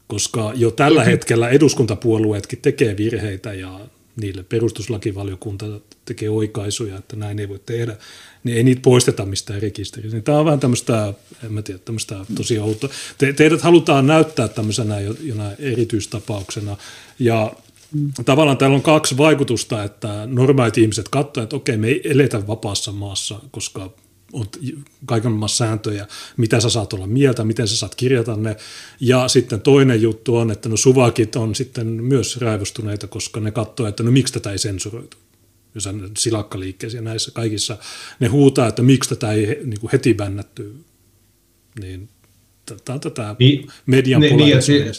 Koska 0.06 0.52
jo 0.54 0.70
tällä 0.70 1.04
hetkellä 1.04 1.48
eduskuntapuolueetkin 1.48 2.58
tekee 2.62 2.96
virheitä 2.96 3.54
ja 3.54 3.80
niille 4.16 4.42
perustuslakivaliokunta 4.42 5.66
tekee 6.04 6.30
oikaisuja, 6.30 6.96
että 6.98 7.16
näin 7.16 7.38
ei 7.38 7.48
voi 7.48 7.60
tehdä, 7.66 7.96
niin 8.44 8.56
ei 8.56 8.64
niitä 8.64 8.80
poisteta 8.82 9.26
mistään 9.26 9.62
rekisteristä. 9.62 10.16
Niin 10.16 10.24
tämä 10.24 10.38
on 10.38 10.44
vähän 10.44 10.60
tämmöistä, 10.60 11.14
en 11.44 11.52
mä 11.52 11.62
tiedä, 11.62 11.80
tämmöistä 11.84 12.26
tosi 12.36 12.58
outoa. 12.58 12.90
Te, 13.18 13.32
teidät 13.32 13.60
halutaan 13.60 14.06
näyttää 14.06 14.48
tämmöisenä 14.48 15.00
jonain 15.00 15.56
erityistapauksena, 15.58 16.76
ja 17.18 17.52
tavallaan 18.24 18.58
täällä 18.58 18.76
on 18.76 18.82
kaksi 18.82 19.16
vaikutusta, 19.16 19.84
että 19.84 20.26
normaalit 20.26 20.78
ihmiset 20.78 21.08
katsovat, 21.08 21.44
että 21.44 21.56
okei, 21.56 21.76
me 21.76 21.88
ei 21.88 22.00
eletä 22.04 22.46
vapaassa 22.46 22.92
maassa, 22.92 23.40
koska 23.50 23.90
on 24.32 24.46
kaiken 25.06 25.30
maailman 25.30 25.48
sääntöjä, 25.48 26.06
mitä 26.36 26.60
sä 26.60 26.70
saat 26.70 26.92
olla 26.92 27.06
mieltä, 27.06 27.44
miten 27.44 27.68
sä 27.68 27.76
saat 27.76 27.94
kirjata 27.94 28.36
ne. 28.36 28.56
Ja 29.00 29.28
sitten 29.28 29.60
toinen 29.60 30.02
juttu 30.02 30.36
on, 30.36 30.50
että 30.50 30.68
no 30.68 30.76
suvakit 30.76 31.36
on 31.36 31.54
sitten 31.54 31.86
myös 31.86 32.40
raivostuneita, 32.40 33.06
koska 33.06 33.40
ne 33.40 33.50
katsoo, 33.50 33.86
että 33.86 34.02
no 34.02 34.10
miksi 34.10 34.34
tätä 34.34 34.52
ei 34.52 34.58
sensuroitu. 34.58 35.16
Jos 35.74 35.86
on 35.86 36.12
ja 36.92 37.02
näissä 37.02 37.30
kaikissa, 37.30 37.78
ne 38.20 38.28
huutaa, 38.28 38.68
että 38.68 38.82
miksi 38.82 39.08
tätä 39.08 39.32
ei 39.32 39.46
niin 39.46 39.90
heti 39.92 40.14
bännätty. 40.14 40.74
Niin 41.80 42.08
Tämä 42.84 42.94
on 42.94 43.00
tätä 43.00 43.36
niin, 43.38 43.68
median 43.86 44.20
niin, 44.20 44.36
niin, 44.36 44.50
ja 44.50 44.60
se, 44.60 44.92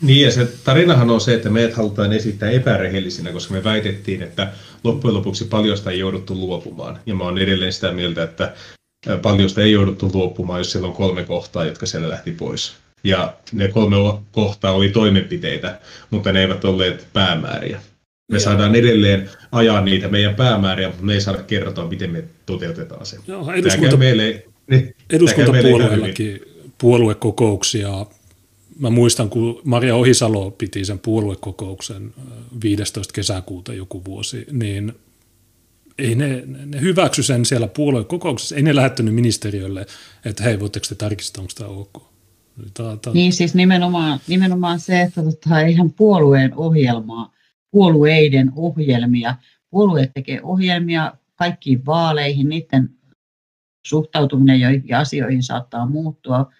niin, 0.00 0.24
ja 0.24 0.30
se 0.30 0.48
tarinahan 0.64 1.10
on 1.10 1.20
se, 1.20 1.34
että 1.34 1.50
meidät 1.50 1.74
halutaan 1.74 2.12
esittää 2.12 2.50
epärehellisinä, 2.50 3.32
koska 3.32 3.54
me 3.54 3.64
väitettiin, 3.64 4.22
että 4.22 4.52
loppujen 4.84 5.14
lopuksi 5.14 5.44
paljosta 5.44 5.90
ei 5.90 5.98
jouduttu 5.98 6.34
luopumaan. 6.34 6.98
Ja 7.06 7.14
mä 7.14 7.24
oon 7.24 7.38
edelleen 7.38 7.72
sitä 7.72 7.92
mieltä, 7.92 8.22
että 8.22 8.54
paljosta 9.22 9.62
ei 9.62 9.72
jouduttu 9.72 10.10
luopumaan, 10.14 10.60
jos 10.60 10.72
siellä 10.72 10.88
on 10.88 10.94
kolme 10.94 11.24
kohtaa, 11.24 11.64
jotka 11.64 11.86
siellä 11.86 12.08
lähti 12.08 12.30
pois. 12.30 12.74
Ja 13.04 13.34
ne 13.52 13.68
kolme 13.68 13.96
kohtaa 14.32 14.72
oli 14.72 14.88
toimenpiteitä, 14.88 15.78
mutta 16.10 16.32
ne 16.32 16.40
eivät 16.40 16.64
olleet 16.64 17.06
päämääriä. 17.12 17.80
Me 18.32 18.36
Joo. 18.36 18.40
saadaan 18.40 18.74
edelleen 18.74 19.30
ajaa 19.52 19.80
niitä 19.80 20.08
meidän 20.08 20.34
päämääriä, 20.34 20.88
mutta 20.88 21.04
me 21.04 21.14
ei 21.14 21.20
saada 21.20 21.42
kertoa, 21.42 21.88
miten 21.88 22.10
me 22.10 22.24
toteutetaan 22.46 23.06
se. 23.06 23.16
Joo, 23.26 23.52
eduskunta, 23.52 23.96
meille, 23.96 24.44
niin, 24.70 24.94
eduskuntapuolueellakin 25.10 26.40
puoluekokouksia. 26.78 28.06
Mä 28.78 28.90
muistan, 28.90 29.30
kun 29.30 29.60
Maria 29.64 29.96
Ohisalo 29.96 30.50
piti 30.50 30.84
sen 30.84 30.98
puoluekokouksen 30.98 32.14
15. 32.62 33.14
kesäkuuta 33.14 33.74
joku 33.74 34.04
vuosi, 34.04 34.46
niin 34.52 34.92
ei 35.98 36.14
ne, 36.14 36.42
ne 36.66 36.80
hyväksy 36.80 37.22
sen 37.22 37.44
siellä 37.44 37.68
puoluekokouksessa, 37.68 38.56
ei 38.56 38.62
ne 38.62 38.76
lähettänyt 38.76 39.14
ministeriölle, 39.14 39.86
että 40.24 40.42
hei, 40.42 40.60
voitteko 40.60 40.86
te 40.88 40.94
tarkistaa, 40.94 41.42
onko 41.42 41.52
tämä 41.58 41.70
ok. 41.70 42.16
Tää, 42.74 42.96
tää... 42.96 43.12
Niin 43.12 43.32
siis 43.32 43.54
nimenomaan, 43.54 44.20
nimenomaan 44.28 44.80
se, 44.80 45.00
että 45.00 45.22
tota, 45.22 45.60
eihän 45.60 45.92
puolueen 45.92 46.54
ohjelmaa, 46.56 47.32
puolueiden 47.70 48.52
ohjelmia, 48.56 49.34
puolueet 49.70 50.10
tekee 50.14 50.42
ohjelmia 50.42 51.12
kaikkiin 51.34 51.86
vaaleihin, 51.86 52.48
niiden 52.48 52.90
suhtautuminen 53.86 54.60
joihin 54.60 54.94
asioihin 54.96 55.42
saattaa 55.42 55.86
muuttua 55.86 56.50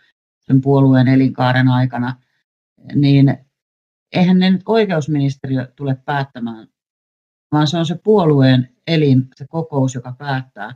sen 0.46 0.60
puolueen 0.60 1.08
elinkaaren 1.08 1.68
aikana, 1.68 2.16
niin 2.94 3.38
eihän 4.12 4.38
ne 4.38 4.50
nyt 4.50 4.62
oikeusministeriö 4.66 5.72
tule 5.76 5.96
päättämään, 6.04 6.68
vaan 7.52 7.66
se 7.66 7.78
on 7.78 7.86
se 7.86 7.98
puolueen 8.04 8.68
elin, 8.86 9.28
se 9.36 9.46
kokous, 9.48 9.94
joka 9.94 10.14
päättää 10.18 10.74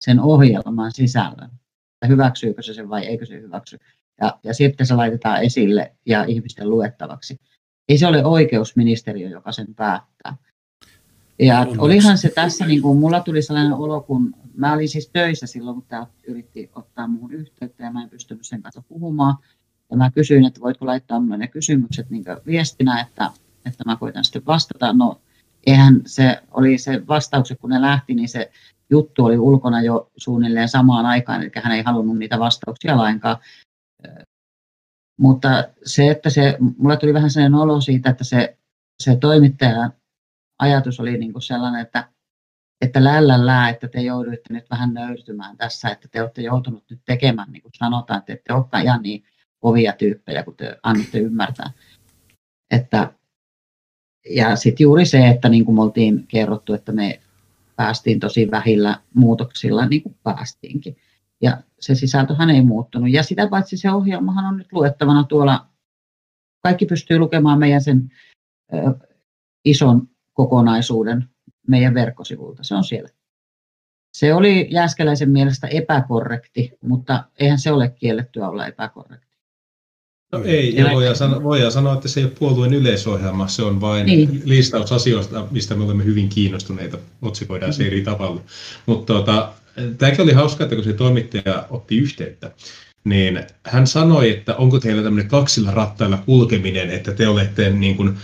sen 0.00 0.20
ohjelman 0.20 0.92
sisällön. 0.92 1.50
Että 1.94 2.06
hyväksyykö 2.06 2.62
se 2.62 2.74
sen 2.74 2.88
vai 2.88 3.06
eikö 3.06 3.26
se 3.26 3.40
hyväksy. 3.40 3.78
Ja, 4.20 4.38
ja 4.44 4.54
sitten 4.54 4.86
se 4.86 4.94
laitetaan 4.94 5.42
esille 5.42 5.96
ja 6.06 6.24
ihmisten 6.24 6.70
luettavaksi. 6.70 7.40
Ei 7.88 7.98
se 7.98 8.06
ole 8.06 8.24
oikeusministeriö, 8.24 9.28
joka 9.28 9.52
sen 9.52 9.74
päättää. 9.74 10.36
Ja 11.38 11.66
olihan 11.78 12.18
se 12.18 12.28
tässä, 12.28 12.66
niin 12.66 12.82
kuin 12.82 12.98
mulla 12.98 13.20
tuli 13.20 13.42
sellainen 13.42 13.72
olo, 13.72 14.00
kun 14.00 14.34
mä 14.56 14.72
olin 14.72 14.88
siis 14.88 15.10
töissä 15.12 15.46
silloin, 15.46 15.74
kun 15.74 15.86
tämä 15.88 16.06
yritti 16.26 16.70
ottaa 16.74 17.06
muuhun 17.06 17.32
yhteyttä 17.32 17.84
ja 17.84 17.92
mä 17.92 18.02
en 18.02 18.10
pystynyt 18.10 18.46
sen 18.46 18.62
kanssa 18.62 18.82
puhumaan. 18.88 19.34
Ja 19.90 19.96
mä 19.96 20.10
kysyin, 20.10 20.44
että 20.44 20.60
voitko 20.60 20.86
laittaa 20.86 21.20
minulle 21.20 21.38
ne 21.38 21.48
kysymykset 21.48 22.10
niin 22.10 22.24
viestinä, 22.46 23.00
että, 23.00 23.30
että 23.66 23.84
mä 23.86 23.96
koitan 23.96 24.24
sitten 24.24 24.46
vastata. 24.46 24.92
No 24.92 25.20
eihän 25.66 26.00
se 26.06 26.42
oli 26.50 26.78
se 26.78 27.06
vastaukset, 27.06 27.58
kun 27.60 27.70
ne 27.70 27.80
lähti, 27.80 28.14
niin 28.14 28.28
se 28.28 28.50
juttu 28.90 29.24
oli 29.24 29.38
ulkona 29.38 29.82
jo 29.82 30.10
suunnilleen 30.16 30.68
samaan 30.68 31.06
aikaan, 31.06 31.42
eli 31.42 31.50
hän 31.62 31.72
ei 31.72 31.82
halunnut 31.82 32.18
niitä 32.18 32.38
vastauksia 32.38 32.96
lainkaan. 32.96 33.36
Mutta 35.20 35.64
se, 35.84 36.10
että 36.10 36.30
se, 36.30 36.56
mulla 36.78 36.96
tuli 36.96 37.14
vähän 37.14 37.30
sellainen 37.30 37.60
olo 37.60 37.80
siitä, 37.80 38.10
että 38.10 38.24
se, 38.24 38.58
se 39.02 39.16
toimittaja 39.16 39.90
ajatus 40.58 41.00
oli 41.00 41.18
niin 41.18 41.32
kuin 41.32 41.42
sellainen, 41.42 41.80
että, 41.80 42.08
että 42.80 43.04
lällällä, 43.04 43.68
että 43.68 43.88
te 43.88 44.00
jouduitte 44.00 44.54
nyt 44.54 44.70
vähän 44.70 44.94
nöyrtymään 44.94 45.56
tässä, 45.56 45.88
että 45.88 46.08
te 46.08 46.22
olette 46.22 46.42
joutunut 46.42 46.84
nyt 46.90 47.00
tekemään, 47.04 47.52
niin 47.52 47.62
kuin 47.62 47.72
sanotaan, 47.74 48.18
että 48.18 48.32
ette 48.32 48.52
olekaan 48.52 48.84
ihan 48.84 49.02
niin 49.02 49.24
kovia 49.58 49.92
tyyppejä, 49.92 50.42
kun 50.42 50.56
te 50.56 50.78
annatte 50.82 51.18
ymmärtää. 51.18 51.70
Että, 52.70 53.12
ja 54.30 54.56
sitten 54.56 54.84
juuri 54.84 55.06
se, 55.06 55.28
että 55.28 55.48
niin 55.48 55.64
kuin 55.64 55.74
me 55.74 55.82
oltiin 55.82 56.26
kerrottu, 56.26 56.74
että 56.74 56.92
me 56.92 57.20
päästiin 57.76 58.20
tosi 58.20 58.50
vähillä 58.50 59.00
muutoksilla, 59.14 59.86
niin 59.86 60.02
kuin 60.02 60.16
päästiinkin. 60.22 60.96
Ja 61.42 61.62
se 61.80 61.94
sisältöhän 61.94 62.50
ei 62.50 62.62
muuttunut. 62.62 63.10
Ja 63.10 63.22
sitä 63.22 63.48
paitsi 63.48 63.76
se 63.76 63.90
ohjelmahan 63.90 64.44
on 64.44 64.56
nyt 64.56 64.72
luettavana 64.72 65.24
tuolla, 65.24 65.66
kaikki 66.62 66.86
pystyy 66.86 67.18
lukemaan 67.18 67.58
meidän 67.58 67.80
sen 67.80 68.12
ö, 68.74 68.76
ison 69.64 70.08
kokonaisuuden 70.32 71.28
meidän 71.70 71.94
verkkosivulta. 71.94 72.64
Se 72.64 72.74
on 72.74 72.84
siellä. 72.84 73.08
Se 74.12 74.34
oli 74.34 74.68
Jääskeläisen 74.70 75.30
mielestä 75.30 75.66
epäkorrekti, 75.66 76.72
mutta 76.80 77.24
eihän 77.38 77.58
se 77.58 77.72
ole 77.72 77.88
kiellettyä 77.88 78.48
olla 78.48 78.66
epäkorrekti. 78.66 79.30
No 80.32 80.42
ei, 80.44 80.74
ja 80.74 80.90
voidaan, 80.92 81.16
sanoa, 81.16 81.42
voidaan 81.42 81.72
sanoa, 81.72 81.94
että 81.94 82.08
se 82.08 82.20
ei 82.20 82.24
ole 82.24 82.32
puolueen 82.38 82.74
yleisohjelma, 82.74 83.48
se 83.48 83.62
on 83.62 83.80
vain 83.80 84.06
niin. 84.06 84.42
listaus 84.44 84.92
asioista, 84.92 85.46
mistä 85.50 85.74
me 85.74 85.84
olemme 85.84 86.04
hyvin 86.04 86.28
kiinnostuneita, 86.28 86.98
otsikoidaan 87.22 87.72
se 87.72 87.86
eri 87.86 88.02
tavalla. 88.02 88.40
Mutta 88.86 89.12
tota, 89.12 89.52
tämäkin 89.98 90.22
oli 90.22 90.32
hauska, 90.32 90.64
että 90.64 90.76
kun 90.76 90.84
se 90.84 90.92
toimittaja 90.92 91.66
otti 91.70 91.96
yhteyttä, 91.96 92.50
niin 93.04 93.44
hän 93.66 93.86
sanoi, 93.86 94.30
että 94.30 94.56
onko 94.56 94.80
teillä 94.80 95.02
tämmöinen 95.02 95.30
kaksilla 95.30 95.70
rattailla 95.70 96.18
kulkeminen, 96.26 96.90
että 96.90 97.12
te 97.12 97.28
olette 97.28 97.70
niin 97.70 97.96
kuin 97.96 98.18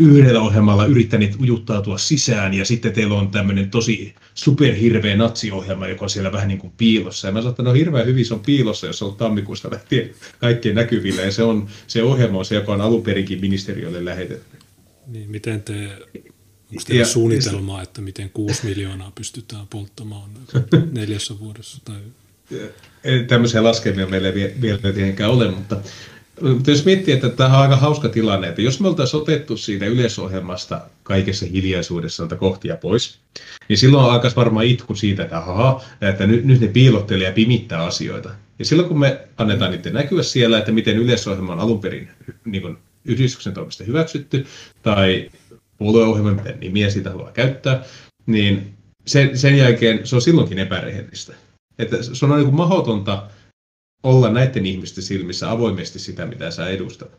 yhdellä 0.00 0.40
ohjelmalla 0.40 0.86
yrittäneet 0.86 1.40
ujuttautua 1.40 1.98
sisään 1.98 2.54
ja 2.54 2.64
sitten 2.64 2.92
teillä 2.92 3.14
on 3.14 3.30
tämmöinen 3.30 3.70
tosi 3.70 4.14
superhirveä 4.34 5.16
natsiohjelma, 5.16 5.86
joka 5.86 6.04
on 6.04 6.10
siellä 6.10 6.32
vähän 6.32 6.48
niin 6.48 6.58
kuin 6.58 6.72
piilossa. 6.76 7.28
Ja 7.28 7.32
mä 7.32 7.38
sanoin, 7.38 7.52
että 7.52 7.62
no 7.62 7.72
hirveän 7.72 8.06
hyvin 8.06 8.26
se 8.26 8.34
on 8.34 8.40
piilossa, 8.40 8.86
jos 8.86 9.02
on 9.02 9.16
tammikuusta 9.16 9.70
lähtien 9.70 10.10
kaikkien 10.38 10.74
näkyvillä. 10.74 11.22
Ja 11.22 11.32
se, 11.32 11.42
on, 11.42 11.68
se 11.86 12.02
ohjelma 12.02 12.38
on 12.38 12.44
se, 12.44 12.54
joka 12.54 12.72
on 12.72 12.80
alun 12.80 13.02
perinkin 13.02 13.40
ministeriölle 13.40 14.04
lähetetty. 14.04 14.56
Niin, 15.06 15.30
miten 15.30 15.62
te, 15.62 15.88
onko 16.70 16.82
teillä 16.86 17.02
ja, 17.02 17.06
suunnitelmaa, 17.06 17.82
että 17.82 18.00
miten 18.00 18.30
kuusi 18.30 18.66
miljoonaa 18.66 19.12
pystytään 19.14 19.66
polttamaan 19.66 20.30
neljässä 20.92 21.38
vuodessa? 21.38 21.78
Tai... 21.84 22.00
Tämmöisiä 23.26 23.64
laskelmia 23.64 24.06
meillä 24.06 24.28
ei 24.28 24.54
vielä 24.60 24.78
tietenkään 24.78 25.30
ole, 25.30 25.50
mutta 25.50 25.76
jos 26.66 26.84
miettii, 26.84 27.14
että 27.14 27.28
tämä 27.28 27.56
on 27.56 27.62
aika 27.62 27.76
hauska 27.76 28.08
tilanne, 28.08 28.48
että 28.48 28.62
jos 28.62 28.80
me 28.80 28.88
oltaisiin 28.88 29.22
otettu 29.22 29.56
siitä 29.56 29.86
yleisohjelmasta 29.86 30.80
kaikessa 31.02 31.46
hiljaisuudessa 31.46 32.26
kohtia 32.26 32.76
pois, 32.76 33.18
niin 33.68 33.78
silloin 33.78 34.04
alkaisi 34.04 34.36
varmaan 34.36 34.66
itku 34.66 34.94
siitä, 34.94 35.22
että 35.22 35.38
aha, 35.38 35.82
että 36.00 36.26
nyt, 36.26 36.44
nyt 36.44 36.60
ne 36.60 36.68
piilottelee 36.68 37.28
ja 37.28 37.32
pimittää 37.32 37.84
asioita. 37.84 38.30
Ja 38.58 38.64
silloin 38.64 38.88
kun 38.88 38.98
me 38.98 39.20
annetaan 39.38 39.70
niiden 39.70 39.94
näkyä 39.94 40.22
siellä, 40.22 40.58
että 40.58 40.72
miten 40.72 40.96
yleisohjelma 40.96 41.52
on 41.52 41.60
alun 41.60 41.80
perin 41.80 42.08
niin 42.44 42.62
kuin 42.62 42.76
yhdistyksen 43.04 43.54
toimesta 43.54 43.84
hyväksytty, 43.84 44.46
tai 44.82 45.30
puolueohjelma, 45.78 46.32
miten 46.32 46.60
nimiä 46.60 46.90
siitä 46.90 47.10
haluaa 47.10 47.32
käyttää, 47.32 47.84
niin 48.26 48.74
sen, 49.06 49.38
sen 49.38 49.56
jälkeen 49.56 50.06
se 50.06 50.16
on 50.16 50.22
silloinkin 50.22 50.58
epärehellistä. 50.58 51.34
Että 51.78 52.02
se 52.02 52.24
on 52.24 52.30
niin 52.30 52.44
kuin 52.44 52.56
mahdotonta 52.56 53.22
olla 54.02 54.30
näiden 54.30 54.66
ihmisten 54.66 55.04
silmissä 55.04 55.50
avoimesti 55.50 55.98
sitä, 55.98 56.26
mitä 56.26 56.50
sä 56.50 56.68
edustat. 56.68 57.10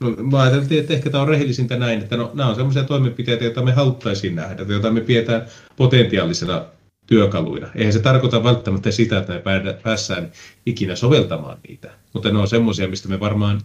No, 0.00 0.10
mä 0.10 0.42
ajattelin, 0.42 0.80
että 0.80 0.94
ehkä 0.94 1.10
tämä 1.10 1.22
on 1.22 1.28
rehellisintä 1.28 1.76
näin, 1.76 2.00
että 2.00 2.16
no, 2.16 2.30
nämä 2.34 2.48
on 2.48 2.54
sellaisia 2.54 2.84
toimenpiteitä, 2.84 3.44
joita 3.44 3.62
me 3.62 3.72
haluttaisiin 3.72 4.34
nähdä, 4.34 4.62
joita 4.68 4.90
me 4.90 5.00
pidetään 5.00 5.46
potentiaalisena 5.76 6.64
työkaluina. 7.06 7.68
Eihän 7.74 7.92
se 7.92 7.98
tarkoita 7.98 8.44
välttämättä 8.44 8.90
sitä, 8.90 9.18
että 9.18 9.32
me 9.32 9.42
päässään 9.82 10.32
ikinä 10.66 10.96
soveltamaan 10.96 11.58
niitä, 11.68 11.90
mutta 12.12 12.30
ne 12.30 12.38
on 12.38 12.48
semmoisia, 12.48 12.88
mistä 12.88 13.08
me 13.08 13.20
varmaan 13.20 13.60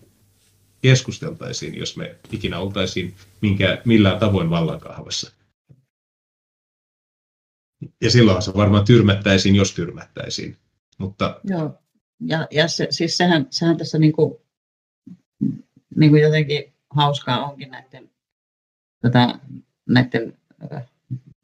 keskusteltaisiin, 0.81 1.79
jos 1.79 1.97
me 1.97 2.15
ikinä 2.31 2.59
oltaisiin 2.59 3.15
minkä, 3.41 3.81
millään 3.85 4.19
tavoin 4.19 4.49
vallankahvassa. 4.49 5.31
Ja 8.01 8.11
silloinhan 8.11 8.41
se 8.41 8.53
varmaan 8.53 8.85
tyrmättäisiin, 8.85 9.55
jos 9.55 9.73
tyrmättäisiin. 9.73 10.57
Mutta... 10.99 11.39
Joo, 11.43 11.79
ja, 12.19 12.47
ja 12.51 12.67
se, 12.67 12.87
siis 12.89 13.17
sehän, 13.17 13.47
sehän 13.49 13.77
tässä 13.77 13.97
niin 13.97 14.13
kuin, 14.13 14.35
niin 15.95 16.11
kuin 16.11 16.21
jotenkin 16.21 16.73
hauskaa 16.89 17.45
onkin 17.45 17.71
näiden, 17.71 18.09
tätä, 19.01 19.39
näiden 19.89 20.37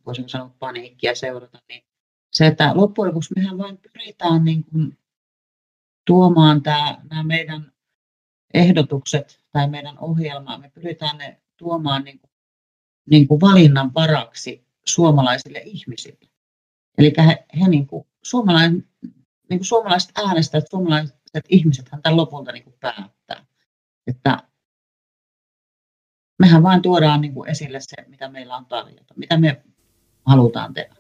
voisinko 0.05 0.29
sanoa 0.29 0.55
paniikkia 0.59 1.15
seurata, 1.15 1.61
niin 1.69 1.83
se, 2.31 2.47
että 2.47 2.71
loppujen 2.75 3.09
lopuksi 3.09 3.33
mehän 3.35 3.57
vain 3.57 3.77
pyritään 3.77 4.45
niin 4.45 4.63
kuin 4.63 4.97
tuomaan 6.05 6.63
tämä, 6.63 6.97
nämä 7.09 7.23
meidän 7.23 7.71
ehdotukset 8.53 9.39
tai 9.51 9.69
meidän 9.69 9.99
ohjelmaa, 9.99 10.57
me 10.57 10.69
pyritään 10.69 11.17
ne 11.17 11.41
tuomaan 11.57 12.03
niin 12.03 12.19
kuin, 12.19 12.31
niin 13.09 13.27
kuin 13.27 13.41
valinnan 13.41 13.93
varaksi 13.93 14.65
suomalaisille 14.85 15.59
ihmisille. 15.59 16.29
Eli 16.97 17.13
he, 17.17 17.45
he 17.59 17.67
niin 17.67 17.87
kuin, 17.87 18.07
suomalainen, 18.23 18.87
niin 19.49 19.59
kuin 19.59 19.65
suomalaiset 19.65 20.11
äänestäjät, 20.15 20.65
suomalaiset 20.69 21.45
ihmiset 21.49 21.85
tämän 21.85 22.17
lopulta 22.17 22.51
niin 22.51 22.63
kuin 22.63 22.75
päättää. 22.79 23.45
Että 24.07 24.43
mehän 26.39 26.63
vain 26.63 26.81
tuodaan 26.81 27.21
niin 27.21 27.33
kuin 27.33 27.49
esille 27.49 27.79
se, 27.81 27.95
mitä 28.07 28.29
meillä 28.29 28.57
on 28.57 28.65
tarjota, 28.65 29.13
mitä 29.17 29.37
me 29.37 29.63
halutaan 30.25 30.73
tehdä. 30.73 30.95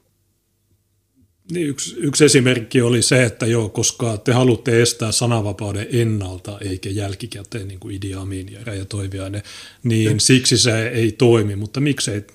Niin, 1.51 1.67
yksi, 1.67 1.95
yksi 1.97 2.25
esimerkki 2.25 2.81
oli 2.81 3.01
se, 3.01 3.23
että 3.23 3.45
joo, 3.45 3.69
koska 3.69 4.17
te 4.17 4.33
haluatte 4.33 4.81
estää 4.81 5.11
sananvapauden 5.11 5.87
ennalta 5.91 6.59
eikä 6.59 6.89
jälkikäteen 6.89 7.67
niin 7.67 7.79
kuin 7.79 7.95
Idi 7.95 8.13
Amin 8.13 8.51
ja 8.51 8.59
Raja 8.63 8.85
Toiviainen, 8.85 9.43
niin 9.83 10.13
mm. 10.13 10.19
siksi 10.19 10.57
se 10.57 10.87
ei 10.87 11.11
toimi, 11.11 11.55
mutta 11.55 11.79
miksei, 11.79 12.27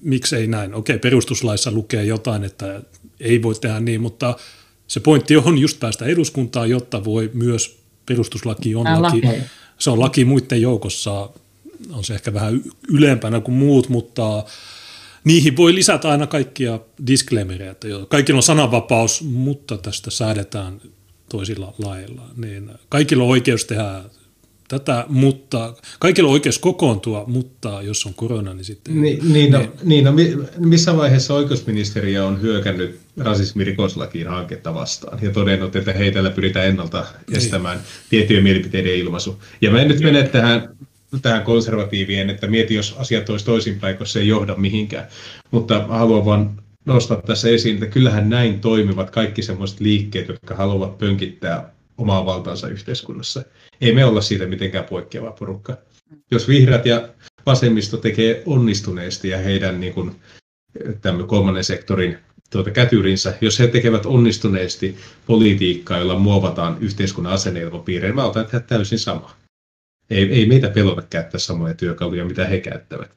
miksei 0.00 0.46
näin? 0.46 0.74
Okei, 0.74 0.98
perustuslaissa 0.98 1.72
lukee 1.72 2.04
jotain, 2.04 2.44
että 2.44 2.82
ei 3.20 3.42
voi 3.42 3.54
tehdä 3.54 3.80
niin, 3.80 4.00
mutta 4.00 4.36
se 4.86 5.00
pointti 5.00 5.36
on 5.36 5.58
just 5.58 5.80
päästä 5.80 6.04
eduskuntaan, 6.04 6.70
jotta 6.70 7.04
voi 7.04 7.30
myös 7.34 7.80
perustuslaki 8.06 8.74
on 8.74 9.02
laki, 9.02 9.22
se 9.78 9.90
on 9.90 10.00
laki 10.00 10.24
muiden 10.24 10.62
joukossa, 10.62 11.30
on 11.90 12.04
se 12.04 12.14
ehkä 12.14 12.34
vähän 12.34 12.62
ylempänä 12.88 13.40
kuin 13.40 13.54
muut, 13.54 13.88
mutta 13.88 14.44
niihin 15.24 15.56
voi 15.56 15.74
lisätä 15.74 16.08
aina 16.08 16.26
kaikkia 16.26 16.80
disclaimereja, 17.06 17.70
että 17.70 17.88
kaikilla 18.08 18.38
on 18.38 18.42
sananvapaus, 18.42 19.22
mutta 19.22 19.78
tästä 19.78 20.10
säädetään 20.10 20.80
toisilla 21.28 21.74
lailla. 21.78 22.22
Niin 22.36 22.70
kaikilla 22.88 23.24
on 23.24 23.30
oikeus 23.30 23.64
tehdä 23.64 24.02
tätä, 24.68 25.04
mutta 25.08 25.74
kaikilla 25.98 26.28
on 26.28 26.32
oikeus 26.32 26.58
kokoontua, 26.58 27.24
mutta 27.26 27.82
jos 27.82 28.06
on 28.06 28.14
korona, 28.14 28.54
niin 28.54 28.64
sitten... 28.64 29.02
Niin, 29.02 29.32
niin, 29.32 29.52
no, 29.52 29.58
niin, 29.58 29.70
niin 29.82 30.04
no, 30.04 30.12
missä 30.58 30.96
vaiheessa 30.96 31.34
oikeusministeriö 31.34 32.26
on 32.26 32.42
hyökännyt 32.42 33.00
rasismirikoslakiin 33.20 34.28
hanketta 34.28 34.74
vastaan 34.74 35.18
ja 35.22 35.30
todennut, 35.30 35.76
että 35.76 35.92
hei, 35.92 36.12
tällä 36.12 36.30
pyritään 36.30 36.66
ennalta 36.66 37.06
niin. 37.26 37.36
estämään 37.36 37.76
niin. 37.76 37.86
tiettyjen 38.10 38.42
mielipiteiden 38.42 38.94
ilmaisu. 38.94 39.42
Ja 39.60 39.70
mä 39.70 39.80
en 39.80 39.88
nyt 39.88 40.00
mene 40.00 40.22
tähän 40.22 40.76
tähän 41.22 41.42
konservatiivien, 41.42 42.30
että 42.30 42.46
mieti, 42.46 42.74
jos 42.74 42.96
asiat 42.98 43.30
olisi 43.30 43.44
toisinpäin, 43.44 43.96
koska 43.96 44.12
se 44.12 44.20
ei 44.20 44.28
johda 44.28 44.56
mihinkään. 44.56 45.08
Mutta 45.50 45.86
haluan 45.88 46.24
vaan 46.24 46.50
nostaa 46.84 47.22
tässä 47.22 47.48
esiin, 47.48 47.74
että 47.74 47.86
kyllähän 47.86 48.30
näin 48.30 48.60
toimivat 48.60 49.10
kaikki 49.10 49.42
sellaiset 49.42 49.80
liikkeet, 49.80 50.28
jotka 50.28 50.54
haluavat 50.54 50.98
pönkittää 50.98 51.72
omaa 51.98 52.26
valtaansa 52.26 52.68
yhteiskunnassa. 52.68 53.42
Ei 53.80 53.94
me 53.94 54.04
olla 54.04 54.20
siitä 54.20 54.46
mitenkään 54.46 54.84
poikkeava 54.84 55.30
porukka. 55.30 55.76
Jos 56.30 56.48
vihreät 56.48 56.86
ja 56.86 57.08
vasemmisto 57.46 57.96
tekee 57.96 58.42
onnistuneesti 58.46 59.28
ja 59.28 59.38
heidän 59.38 59.80
niin 59.80 59.92
kuin, 59.92 60.16
kolmannen 61.26 61.64
sektorin 61.64 62.18
tuota, 62.50 62.70
kätyrinsä, 62.70 63.34
jos 63.40 63.58
he 63.58 63.66
tekevät 63.66 64.06
onnistuneesti 64.06 64.96
politiikkaa, 65.26 65.98
jolla 65.98 66.18
muovataan 66.18 66.76
yhteiskunnan 66.80 67.32
asenneilmapiirejä, 67.32 68.12
mä 68.12 68.24
otan 68.24 68.46
tehdä 68.46 68.60
täysin 68.60 68.98
sama 68.98 69.40
ei, 70.10 70.24
ei 70.32 70.46
meitä 70.46 70.70
pelota 70.70 71.02
käyttää 71.10 71.40
samoja 71.40 71.74
työkaluja, 71.74 72.24
mitä 72.24 72.46
he 72.46 72.60
käyttävät. 72.60 73.10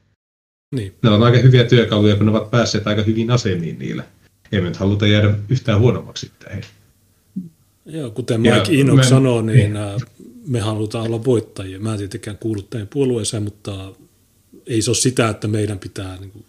Niin. 0.76 0.94
Ne 1.02 1.10
on 1.10 1.24
aika 1.24 1.38
hyviä 1.38 1.64
työkaluja, 1.64 2.16
kun 2.16 2.26
ne 2.26 2.32
ovat 2.32 2.52
päässeet 2.52 2.88
aika 2.88 3.02
hyvin 3.02 3.32
asemiin 3.32 3.80
niillä. 3.80 4.04
Ei 4.52 4.62
me 4.62 4.68
nyt 4.68 4.78
haluta 4.78 5.08
jäädä 5.08 5.36
yhtään 5.50 5.80
huonommaksi 5.80 6.26
sitten 6.26 6.62
Joo, 7.86 8.12
kuten 8.12 8.42
Mike 8.42 8.74
Inok 8.74 8.96
me, 8.96 9.04
sanoo, 9.04 9.42
niin, 9.42 9.74
niin 9.74 10.02
me 10.48 10.60
halutaan 10.60 11.06
olla 11.06 11.26
voittajia. 11.26 11.80
Mä 11.80 11.92
en 11.92 11.98
tietenkään 11.98 12.38
kuulu 12.38 12.62
teidän 12.62 12.88
puolueeseen, 12.88 13.44
mutta 13.44 13.92
ei 14.68 14.82
se 14.82 14.90
ole 14.90 14.98
sitä, 14.98 15.30
että 15.30 15.48
meidän 15.48 15.80
pitää 15.80 16.18
niin 16.20 16.32
kuin, 16.32 16.46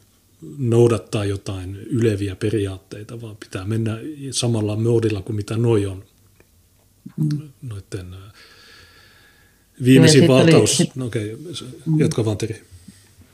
noudattaa 0.58 1.24
jotain 1.24 1.76
yleviä 1.76 2.36
periaatteita, 2.36 3.20
vaan 3.20 3.36
pitää 3.36 3.64
mennä 3.64 3.98
samalla 4.30 4.76
moodilla 4.76 5.22
kuin 5.22 5.36
mitä 5.36 5.56
noi 5.56 5.86
on 5.86 6.04
mm. 7.16 7.50
noiden 7.62 8.06
Viimeisin 9.84 10.28
valtaus. 10.28 10.80
Oli, 10.80 10.90
no 10.94 11.06
okei, 11.06 11.34
okay, 11.34 11.52
jatka 11.96 12.24
vaan 12.24 12.38
Teri. 12.38 12.62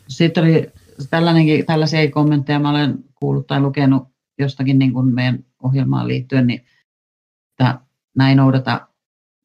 Sitten 0.09 0.45
oli 0.45 0.71
tällainenkin, 1.11 1.67
tällaisia 1.67 2.11
kommentteja 2.11 2.59
mä 2.59 2.71
olen 2.71 3.05
kuullut 3.15 3.47
tai 3.47 3.61
lukenut 3.61 4.09
jostakin 4.39 4.79
niin 4.79 4.93
kuin 4.93 5.15
meidän 5.15 5.45
ohjelmaan 5.63 6.09
liittyen, 6.09 6.47
niin 6.47 6.65
että 7.51 7.81
näin 8.17 8.37
noudata, 8.37 8.89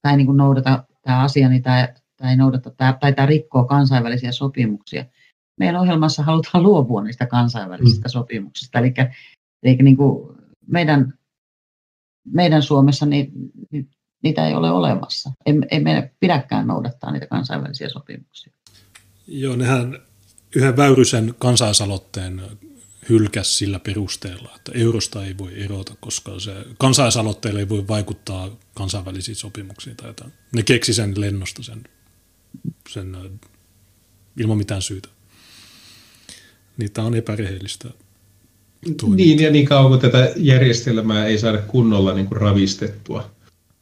tai 0.02 0.18
niin 0.18 0.26
kuin 0.26 0.38
noudata 0.38 0.84
tämä 1.02 1.22
asia, 1.24 1.50
niin 1.50 1.64
tämä, 1.64 1.94
tämä 2.18 2.32
ei 2.32 2.38
noudata, 2.38 2.70
tämä, 2.70 2.98
tai 3.00 3.14
tämä 3.14 3.26
rikkoo 3.26 3.64
kansainvälisiä 3.64 4.32
sopimuksia. 4.32 5.06
Meidän 5.58 5.76
ohjelmassa 5.76 6.24
halutaan 6.24 6.64
luopua 6.64 7.04
niistä 7.04 7.26
kansainvälisistä 7.26 8.08
mm. 8.08 8.12
sopimuksista, 8.12 8.80
eli, 8.80 8.94
eli 9.64 9.76
niin 9.76 9.98
kuin 9.98 10.38
meidän, 10.68 11.14
meidän 12.34 12.64
Suomessa 12.64 13.06
niin, 13.06 13.32
niin 13.72 13.90
niitä 14.24 14.48
ei 14.48 14.54
ole 14.54 14.72
olemassa. 14.72 15.32
Ei, 15.46 15.54
ei 15.72 15.80
meidän 15.80 16.10
pidäkään 16.20 16.68
noudattaa 16.68 17.12
niitä 17.12 17.28
kansainvälisiä 17.28 17.90
sopimuksia. 17.90 18.54
Joo, 19.28 19.56
nehän 19.56 20.00
yhden 20.56 20.78
Väyrysen 20.78 21.36
kansalaisaloitteen 21.40 22.42
hylkäs 23.10 23.58
sillä 23.58 23.80
perusteella, 23.80 24.50
että 24.56 24.72
eurosta 24.76 25.26
ei 25.26 25.38
voi 25.38 25.64
erota, 25.64 25.96
koska 26.00 26.40
se 26.40 26.66
kansalaisaloitteelle 26.78 27.60
ei 27.60 27.70
voi 27.70 27.88
vaikuttaa 27.88 28.50
kansainvälisiin 28.74 29.36
sopimuksiin 29.36 29.96
tai 29.96 30.10
jotain. 30.10 30.34
Ne 30.52 30.64
keksi 30.64 30.94
sen 30.94 31.22
lennosta 31.22 31.64
sen, 31.64 31.84
sen 32.90 33.18
ilman 34.38 34.58
mitään 34.58 34.82
syytä. 34.82 35.10
Niitä 36.78 37.04
on 37.04 37.16
epärehellistä 37.16 37.90
toimintaa. 38.98 39.16
Niin, 39.16 39.40
ja 39.40 39.52
niin 39.52 39.66
kauan 39.66 39.88
kuin 39.88 40.02
tätä 40.02 40.34
järjestelmää 40.36 41.26
ei 41.26 41.38
saada 41.38 41.58
kunnolla 41.58 42.14
niin 42.14 42.28
kuin 42.28 42.42
ravistettua, 42.42 43.32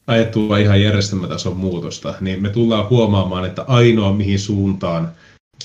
ajettua 0.08 0.58
ihan 0.58 0.82
järjestelmätason 0.82 1.58
muutosta, 1.58 2.16
niin 2.22 2.42
me 2.42 2.50
tullaan 2.50 2.90
huomaamaan, 2.90 3.46
että 3.46 3.62
ainoa 3.62 4.14
mihin 4.14 4.40
suuntaan 4.40 5.12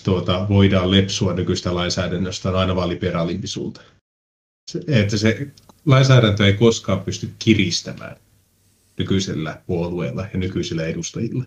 tuota, 0.05 0.47
voidaan 0.49 0.91
lepsua 0.91 1.35
nykyistä 1.35 1.75
lainsäädännöstä 1.75 2.49
on 2.49 2.57
aina 2.57 2.77
vaan 2.77 2.89
liberaalimpi 2.89 3.47
suunta. 3.47 3.81
Se, 4.71 4.81
että 4.87 5.17
se 5.17 5.49
lainsäädäntö 5.87 6.47
ei 6.47 6.53
koskaan 6.53 7.01
pysty 7.01 7.31
kiristämään 7.39 8.17
nykyisellä 8.99 9.63
puolueella 9.67 10.27
ja 10.33 10.39
nykyisillä 10.39 10.85
edustajilla 10.85 11.45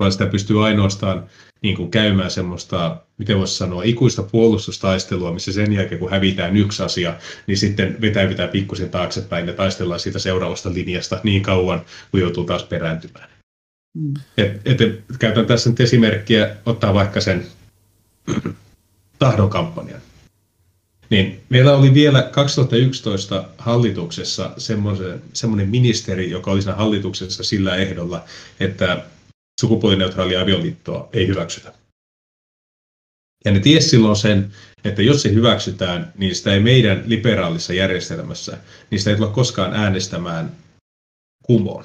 vaan 0.00 0.12
sitä 0.12 0.26
pystyy 0.26 0.66
ainoastaan 0.66 1.24
niin 1.62 1.76
kuin 1.76 1.90
käymään 1.90 2.30
semmoista, 2.30 2.96
miten 3.18 3.38
voisi 3.38 3.54
sanoa, 3.54 3.82
ikuista 3.82 4.22
puolustustaistelua, 4.22 5.32
missä 5.32 5.52
sen 5.52 5.72
jälkeen 5.72 5.98
kun 5.98 6.10
hävitään 6.10 6.56
yksi 6.56 6.82
asia, 6.82 7.14
niin 7.46 7.58
sitten 7.58 7.96
vetäydytään 8.00 8.48
pikkusen 8.48 8.90
taaksepäin 8.90 9.46
ja 9.46 9.52
taistellaan 9.52 10.00
siitä 10.00 10.18
seuraavasta 10.18 10.74
linjasta 10.74 11.20
niin 11.22 11.42
kauan, 11.42 11.82
kun 12.10 12.20
joutuu 12.20 12.44
taas 12.44 12.62
perääntymään. 12.62 13.28
Mm. 13.94 14.14
Et, 14.38 14.60
et, 14.64 15.02
käytän 15.18 15.46
tässä 15.46 15.70
nyt 15.70 15.80
esimerkkiä, 15.80 16.56
ottaa 16.66 16.94
vaikka 16.94 17.20
sen 17.20 17.46
tahdon 19.18 19.50
kampanjan. 19.50 20.00
Niin 21.10 21.40
meillä 21.48 21.76
oli 21.76 21.94
vielä 21.94 22.22
2011 22.22 23.44
hallituksessa 23.58 24.50
semmoinen 25.32 25.68
ministeri, 25.68 26.30
joka 26.30 26.50
oli 26.50 26.62
siinä 26.62 26.76
hallituksessa 26.76 27.44
sillä 27.44 27.76
ehdolla, 27.76 28.24
että 28.60 29.02
sukupuolineutraalia 29.60 30.40
avioliittoa 30.40 31.08
ei 31.12 31.26
hyväksytä. 31.26 31.72
Ja 33.44 33.52
ne 33.52 33.60
tiesi 33.60 33.88
silloin 33.88 34.16
sen, 34.16 34.52
että 34.84 35.02
jos 35.02 35.22
se 35.22 35.32
hyväksytään, 35.32 36.12
niin 36.18 36.34
sitä 36.34 36.54
ei 36.54 36.60
meidän 36.60 37.02
liberaalissa 37.06 37.72
järjestelmässä, 37.72 38.58
niin 38.90 38.98
sitä 38.98 39.10
ei 39.10 39.16
tule 39.16 39.28
koskaan 39.28 39.74
äänestämään 39.74 40.56
kumoon 41.42 41.84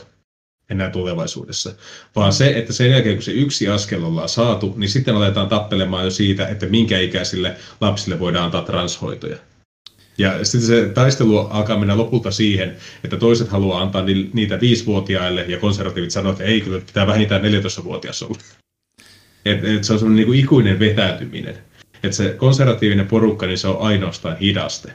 enää 0.70 0.90
tulevaisuudessa. 0.90 1.76
Vaan 2.16 2.34
se, 2.34 2.48
että 2.58 2.74
sen 2.74 2.92
jälkeen 2.92 3.16
kun 3.16 3.24
se 3.24 3.32
yksi 3.32 3.68
askel 3.68 4.04
ollaan 4.04 4.30
saatu, 4.30 4.74
niin 4.78 4.90
sitten 4.90 5.16
aletaan 5.16 5.50
tappelemaan 5.50 6.06
jo 6.06 6.12
siitä, 6.12 6.48
että 6.48 6.66
minkä 6.66 7.00
ikäisille 7.00 7.58
lapsille 7.82 8.20
voidaan 8.20 8.46
antaa 8.46 8.62
transhoitoja. 8.62 9.38
Ja 10.18 10.46
sitten 10.46 10.68
se 10.68 10.90
taistelu 10.94 11.38
alkaa 11.38 11.80
mennä 11.80 11.98
lopulta 11.98 12.32
siihen, 12.32 12.76
että 13.04 13.18
toiset 13.18 13.50
haluaa 13.50 13.82
antaa 13.82 14.04
niitä 14.34 14.60
viisivuotiaille 14.62 15.46
ja 15.48 15.60
konservatiivit 15.60 16.12
sanoo, 16.12 16.32
että 16.32 16.44
ei, 16.44 16.62
kyllä 16.62 16.82
pitää 16.86 17.08
vähintään 17.08 17.42
14-vuotias 17.42 18.24
olla. 18.24 18.38
Et, 19.46 19.66
et 19.66 19.84
se 19.84 19.94
on 19.94 20.16
niin 20.16 20.26
kuin 20.26 20.40
ikuinen 20.40 20.80
vetäytyminen. 20.80 21.58
Et 22.04 22.14
se 22.14 22.36
konservatiivinen 22.38 23.08
porukka, 23.08 23.46
niin 23.46 23.58
se 23.58 23.68
on 23.68 23.82
ainoastaan 23.82 24.38
hidaste. 24.38 24.94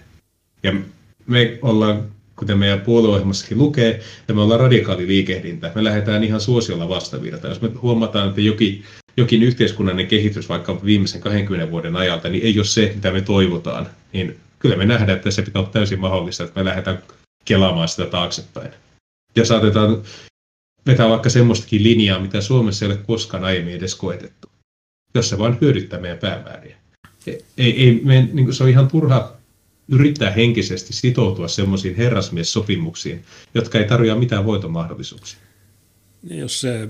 Ja 0.62 0.72
me 1.26 1.59
ollaan, 1.62 2.05
kuten 2.36 2.59
meidän 2.59 2.80
puolueohjelmassakin 2.80 3.59
lukee, 3.59 3.90
että 4.20 4.32
me 4.32 4.40
ollaan 4.40 4.60
radikaali 4.60 5.06
liikehdintä. 5.06 5.72
Me 5.74 5.84
lähdetään 5.84 6.24
ihan 6.24 6.40
suosiolla 6.40 6.88
vastavirta. 6.88 7.48
Jos 7.48 7.60
me 7.60 7.68
huomataan, 7.82 8.28
että 8.28 8.40
jokin, 8.40 8.84
jokin 9.16 9.42
yhteiskunnallinen 9.42 10.09
kehitys 10.09 10.48
vaikka 10.48 10.84
viimeisen 10.84 11.20
20 11.20 11.70
vuoden 11.70 11.97
ajalta, 11.97 12.28
niin 12.28 12.44
ei 12.44 12.59
ole 12.59 12.64
se, 12.64 12.92
mitä 12.94 13.10
me 13.10 13.20
toivotaan, 13.20 13.86
niin 14.12 14.36
kyllä 14.61 14.77
me 14.77 14.87
nähdään, 14.87 15.16
että 15.16 15.31
se 15.31 15.43
pitää 15.43 15.62
olla 15.62 15.70
täysin 15.70 16.01
mahdollista, 16.01 16.45
että 16.45 16.61
me 16.61 16.65
lähdetään 16.65 17.03
kelaamaan 17.45 17.89
sitä 17.89 18.07
taaksepäin. 18.07 18.70
Ja 19.37 19.45
saatetaan 19.45 20.03
vetää 20.87 21.09
vaikka 21.09 21.31
semmoistakin 21.31 21.82
linjaa, 21.82 22.20
mitä 22.20 22.41
Suomessa 22.41 22.85
ei 22.85 22.93
ole 22.93 23.01
koskaan 23.07 23.45
aiemmin 23.45 23.74
edes 23.74 23.95
koetettu, 23.95 24.49
jos 25.15 25.28
se 25.28 25.39
vain 25.39 25.59
hyödyttää 25.61 26.01
meidän 26.01 26.19
päämääriä. 26.19 26.77
Ei, 27.27 27.45
ei, 27.59 28.01
me, 28.05 28.28
niin 28.32 28.45
kuin 28.45 28.55
se 28.55 28.65
on 28.65 28.70
ihan 28.70 28.89
turha 28.89 29.32
yrittää 29.89 30.31
henkisesti 30.31 30.93
sitoutua 30.93 31.49
semmoisiin 31.49 31.97
herrasmies-sopimuksiin, 31.97 33.24
jotka 33.55 33.78
ei 33.78 33.85
tarjoa 33.85 34.19
mitään 34.19 34.45
voitomahdollisuuksia. 34.45 35.39
Jos 36.31 36.61
se 36.61 36.89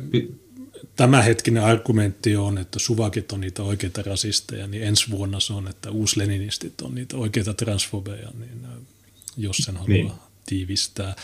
tämänhetkinen 0.96 1.64
argumentti 1.64 2.36
on, 2.36 2.58
että 2.58 2.78
suvakit 2.78 3.32
on 3.32 3.40
niitä 3.40 3.62
oikeita 3.62 4.02
rasisteja, 4.02 4.66
niin 4.66 4.82
ensi 4.82 5.10
vuonna 5.10 5.40
se 5.40 5.52
on, 5.52 5.68
että 5.68 5.90
uusleninistit 5.90 6.80
on 6.80 6.94
niitä 6.94 7.16
oikeita 7.16 7.54
transfobeja, 7.54 8.30
niin 8.38 8.66
jos 9.36 9.56
sen 9.56 9.76
haluaa 9.76 9.88
niin. 9.88 10.12
tiivistää. 10.46 11.16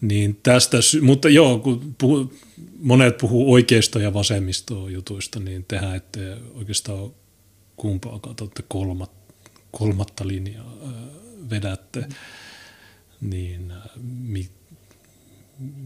Niin 0.00 0.40
tästä, 0.42 0.76
mutta 1.00 1.28
joo, 1.28 1.58
kun 1.58 1.94
puhu, 1.98 2.32
monet 2.78 3.18
puhuu 3.18 3.52
oikeisto- 3.52 3.98
ja 3.98 4.14
vasemmisto 4.14 4.88
jutuista, 4.88 5.40
niin 5.40 5.64
tehdään, 5.68 5.96
että 5.96 6.20
oikeastaan 6.54 7.10
kumpaakaan, 7.76 8.36
olette 8.40 8.64
kolmat, 8.68 9.10
kolmatta 9.70 10.28
linjaa 10.28 10.76
vedätte, 11.50 12.08
niin 13.20 13.72
mi, 14.04 14.50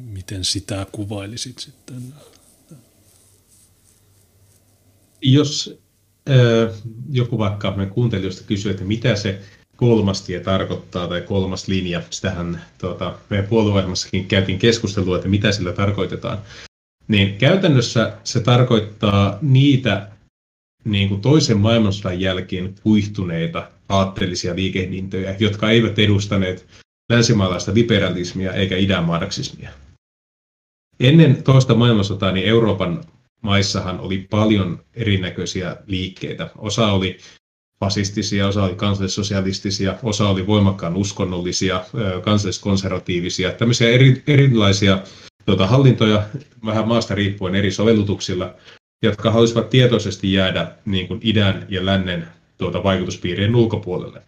miten 0.04 0.44
sitä 0.44 0.86
kuvailisit 0.92 1.58
sitten? 1.58 2.14
Jos 5.22 5.78
äh, 6.30 6.74
joku 7.10 7.38
vaikka 7.38 7.70
me 7.70 7.86
kuuntelijoista 7.86 8.44
kysyy, 8.46 8.70
että 8.70 8.84
mitä 8.84 9.16
se 9.16 9.40
kolmas 9.76 10.22
tie 10.22 10.40
tarkoittaa 10.40 11.08
tai 11.08 11.20
kolmas 11.20 11.68
linja. 11.68 12.02
Sitähän 12.10 12.62
tuota, 12.78 13.14
meidän 13.30 13.48
puolueohjelmassakin 13.48 14.26
käytiin 14.26 14.58
keskustelua, 14.58 15.16
että 15.16 15.28
mitä 15.28 15.52
sillä 15.52 15.72
tarkoitetaan. 15.72 16.38
Niin 17.08 17.38
käytännössä 17.38 18.12
se 18.24 18.40
tarkoittaa 18.40 19.38
niitä 19.42 20.08
niin 20.84 21.08
kuin 21.08 21.20
toisen 21.20 21.58
maailmansodan 21.58 22.20
jälkeen 22.20 22.74
kuihtuneita 22.82 23.70
aatteellisia 23.88 24.56
liikehdintöjä, 24.56 25.36
jotka 25.38 25.70
eivät 25.70 25.98
edustaneet 25.98 26.66
länsimaalaista 27.12 27.74
liberalismia 27.74 28.52
eikä 28.52 28.76
idän 28.76 29.04
marksismia. 29.04 29.70
Ennen 31.00 31.42
toista 31.42 31.74
maailmansotaa 31.74 32.32
niin 32.32 32.46
Euroopan 32.46 33.04
maissahan 33.42 34.00
oli 34.00 34.18
paljon 34.30 34.84
erinäköisiä 34.94 35.76
liikkeitä. 35.86 36.50
Osa 36.58 36.92
oli 36.92 37.18
fasistisia, 37.80 38.48
osa 38.48 38.64
oli 38.64 38.74
kansallissosialistisia, 38.74 39.94
osa 40.02 40.28
oli 40.28 40.46
voimakkaan 40.46 40.96
uskonnollisia, 40.96 41.84
kansalliskonservatiivisia, 42.22 43.52
tämmöisiä 43.52 43.90
eri, 43.90 44.22
erilaisia 44.26 44.98
tuota, 45.46 45.66
hallintoja, 45.66 46.22
vähän 46.64 46.88
maasta 46.88 47.14
riippuen 47.14 47.54
eri 47.54 47.70
sovellutuksilla, 47.70 48.54
jotka 49.02 49.30
haluaisivat 49.30 49.70
tietoisesti 49.70 50.32
jäädä 50.32 50.72
niin 50.84 51.08
kuin 51.08 51.20
idän 51.22 51.66
ja 51.68 51.86
lännen 51.86 52.26
tuota, 52.58 52.82
vaikutuspiirien 52.82 53.56
ulkopuolelle. 53.56 54.22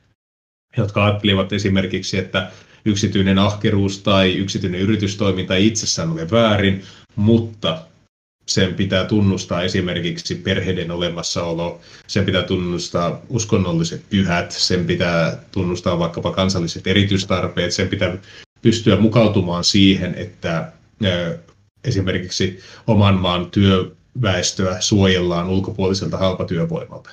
Jotka 0.76 1.04
ajattelivat 1.04 1.52
esimerkiksi, 1.52 2.18
että 2.18 2.50
yksityinen 2.84 3.38
ahkeruus 3.38 3.98
tai 3.98 4.34
yksityinen 4.34 4.80
yritystoiminta 4.80 5.56
itsessään 5.56 6.10
ole 6.10 6.30
väärin, 6.30 6.82
mutta 7.16 7.78
sen 8.46 8.74
pitää 8.74 9.04
tunnustaa 9.04 9.62
esimerkiksi 9.62 10.34
perheiden 10.34 10.90
olemassaolo, 10.90 11.80
sen 12.06 12.24
pitää 12.24 12.42
tunnustaa 12.42 13.20
uskonnolliset 13.28 14.02
pyhät, 14.10 14.52
sen 14.52 14.86
pitää 14.86 15.38
tunnustaa 15.52 15.98
vaikkapa 15.98 16.32
kansalliset 16.32 16.86
erityistarpeet, 16.86 17.72
sen 17.72 17.88
pitää 17.88 18.16
pystyä 18.62 18.96
mukautumaan 18.96 19.64
siihen, 19.64 20.14
että 20.14 20.72
esimerkiksi 21.84 22.60
oman 22.86 23.14
maan 23.14 23.50
työväestöä 23.50 24.80
suojellaan 24.80 25.48
ulkopuoliselta 25.48 26.16
halpatyövoimalta. 26.16 27.10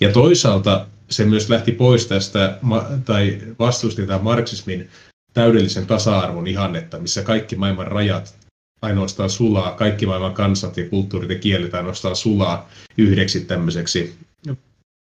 Ja 0.00 0.12
toisaalta 0.12 0.86
se 1.10 1.24
myös 1.24 1.48
lähti 1.48 1.72
pois 1.72 2.06
tästä, 2.06 2.58
tai 3.04 3.38
vastusti 3.58 4.06
tämän 4.06 4.24
marksismin 4.24 4.90
täydellisen 5.34 5.86
tasa-arvon 5.86 6.46
ihannetta, 6.46 6.98
missä 6.98 7.22
kaikki 7.22 7.56
maailman 7.56 7.86
rajat 7.86 8.37
ainoastaan 8.82 9.30
sulaa, 9.30 9.74
kaikki 9.74 10.06
maailman 10.06 10.34
kansat 10.34 10.76
ja 10.76 10.88
kulttuurit 10.88 11.30
ja 11.30 11.38
kielet 11.38 11.74
ainoastaan 11.74 12.16
sulaa 12.16 12.70
yhdeksi 12.98 13.40
tämmöiseksi 13.40 14.16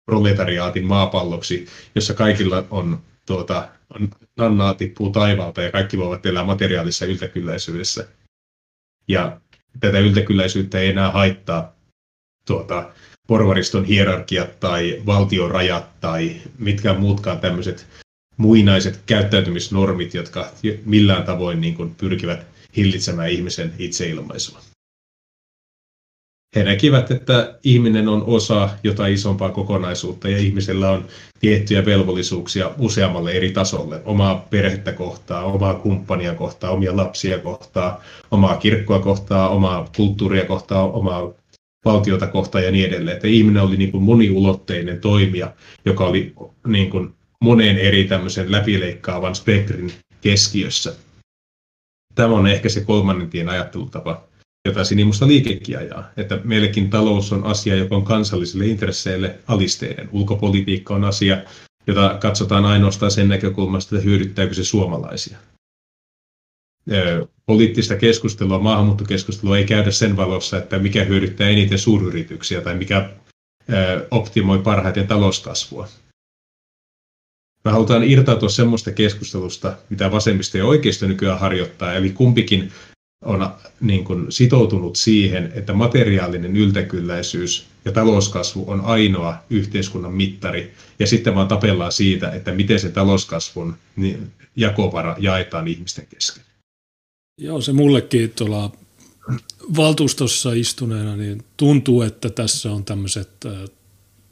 proletariaatin 0.05 0.85
maapalloksi, 0.85 1.67
jossa 1.95 2.13
kaikilla 2.13 2.63
on, 2.71 2.99
tuota, 3.25 3.67
nannaa 4.37 4.73
tippuu 4.73 5.09
taivaalta 5.09 5.61
ja 5.61 5.71
kaikki 5.71 5.97
voivat 5.97 6.25
elää 6.25 6.43
materiaalisessa 6.43 7.05
yltäkylläisyydessä. 7.05 8.07
Ja 9.07 9.39
tätä 9.79 9.99
yltäkylläisyyttä 9.99 10.79
ei 10.79 10.89
enää 10.89 11.11
haittaa 11.11 11.75
tuota, 12.47 12.89
porvariston 13.27 13.85
hierarkiat 13.85 14.59
tai 14.59 15.01
valtion 15.05 15.51
rajat 15.51 15.99
tai 15.99 16.35
mitkään 16.59 16.99
muutkaan 16.99 17.39
tämmöiset 17.39 17.87
muinaiset 18.37 18.99
käyttäytymisnormit, 19.05 20.13
jotka 20.13 20.51
millään 20.85 21.23
tavoin 21.23 21.61
niin 21.61 21.75
kuin 21.75 21.95
pyrkivät 21.95 22.54
hillitsemään 22.77 23.29
ihmisen 23.29 23.73
itseilmaisua. 23.79 24.59
He 26.55 26.63
näkivät, 26.63 27.11
että 27.11 27.59
ihminen 27.63 28.07
on 28.07 28.23
osa 28.27 28.69
jotain 28.83 29.13
isompaa 29.13 29.49
kokonaisuutta 29.49 30.29
ja 30.29 30.37
ihmisellä 30.37 30.91
on 30.91 31.05
tiettyjä 31.39 31.85
velvollisuuksia 31.85 32.71
useammalle 32.77 33.31
eri 33.31 33.51
tasolle. 33.51 34.01
Omaa 34.05 34.47
perhettä 34.49 34.91
kohtaa, 34.91 35.43
omaa 35.43 35.73
kumppania 35.73 36.35
kohtaa, 36.35 36.71
omia 36.71 36.97
lapsia 36.97 37.39
kohtaa, 37.39 38.03
omaa 38.31 38.57
kirkkoa 38.57 38.99
kohtaa, 38.99 39.49
omaa 39.49 39.89
kulttuuria 39.95 40.45
kohtaa, 40.45 40.91
omaa 40.91 41.33
valtiota 41.85 42.27
kohtaan 42.27 42.63
ja 42.63 42.71
niin 42.71 42.87
edelleen. 42.87 43.15
Että 43.15 43.27
ihminen 43.27 43.63
oli 43.63 43.77
niin 43.77 43.91
kuin 43.91 44.03
moniulotteinen 44.03 45.01
toimija, 45.01 45.53
joka 45.85 46.05
oli 46.05 46.33
niin 46.67 46.89
kuin 46.89 47.13
moneen 47.39 47.77
eri 47.77 48.03
tämmöisen 48.03 48.51
läpileikkaavan 48.51 49.35
spektrin 49.35 49.91
keskiössä. 50.21 50.95
Tämä 52.15 52.33
on 52.35 52.47
ehkä 52.47 52.69
se 52.69 52.81
kolmannen 52.81 53.29
tien 53.29 53.49
ajattelutapa, 53.49 54.23
jota 54.65 54.83
sinimusta 54.83 55.27
liikekin 55.27 55.77
ajaa. 55.77 56.11
Että 56.17 56.39
meillekin 56.43 56.89
talous 56.89 57.33
on 57.33 57.43
asia, 57.43 57.75
joka 57.75 57.95
on 57.95 58.05
kansallisille 58.05 58.67
intresseille 58.67 59.35
alisteinen. 59.47 60.09
Ulkopolitiikka 60.11 60.95
on 60.95 61.03
asia, 61.03 61.37
jota 61.87 62.17
katsotaan 62.19 62.65
ainoastaan 62.65 63.11
sen 63.11 63.27
näkökulmasta, 63.27 63.95
että 63.95 64.05
hyödyttääkö 64.05 64.53
se 64.53 64.63
suomalaisia. 64.63 65.37
Poliittista 67.45 67.95
keskustelua, 67.95 68.59
maahanmuuttokeskustelua 68.59 69.57
ei 69.57 69.63
käydä 69.63 69.91
sen 69.91 70.17
valossa, 70.17 70.57
että 70.57 70.79
mikä 70.79 71.03
hyödyttää 71.03 71.49
eniten 71.49 71.79
suuryrityksiä 71.79 72.61
tai 72.61 72.75
mikä 72.75 73.09
optimoi 74.11 74.59
parhaiten 74.59 75.07
talouskasvua. 75.07 75.87
Me 77.65 77.71
halutaan 77.71 78.03
irtautua 78.03 78.49
semmoista 78.49 78.91
keskustelusta, 78.91 79.77
mitä 79.89 80.11
vasemmisto 80.11 80.57
ja 80.57 80.65
oikeisto 80.65 81.07
nykyään 81.07 81.39
harjoittaa, 81.39 81.93
eli 81.93 82.09
kumpikin 82.09 82.71
on 83.25 83.49
niin 83.81 84.03
kuin 84.03 84.31
sitoutunut 84.31 84.95
siihen, 84.95 85.51
että 85.55 85.73
materiaalinen 85.73 86.55
yltäkylläisyys 86.55 87.65
ja 87.85 87.91
talouskasvu 87.91 88.63
on 88.67 88.81
ainoa 88.81 89.35
yhteiskunnan 89.49 90.13
mittari, 90.13 90.73
ja 90.99 91.07
sitten 91.07 91.35
vaan 91.35 91.47
tapellaan 91.47 91.91
siitä, 91.91 92.31
että 92.31 92.51
miten 92.51 92.79
se 92.79 92.89
talouskasvun 92.89 93.75
jakovara 94.55 95.15
jaetaan 95.19 95.67
ihmisten 95.67 96.07
kesken. 96.07 96.43
Joo, 97.41 97.61
se 97.61 97.73
mullekin 97.73 98.29
tuolla 98.29 98.71
valtuustossa 99.75 100.53
istuneena 100.53 101.15
niin 101.15 101.43
tuntuu, 101.57 102.01
että 102.01 102.29
tässä 102.29 102.71
on 102.71 102.85
tämmöiset 102.85 103.29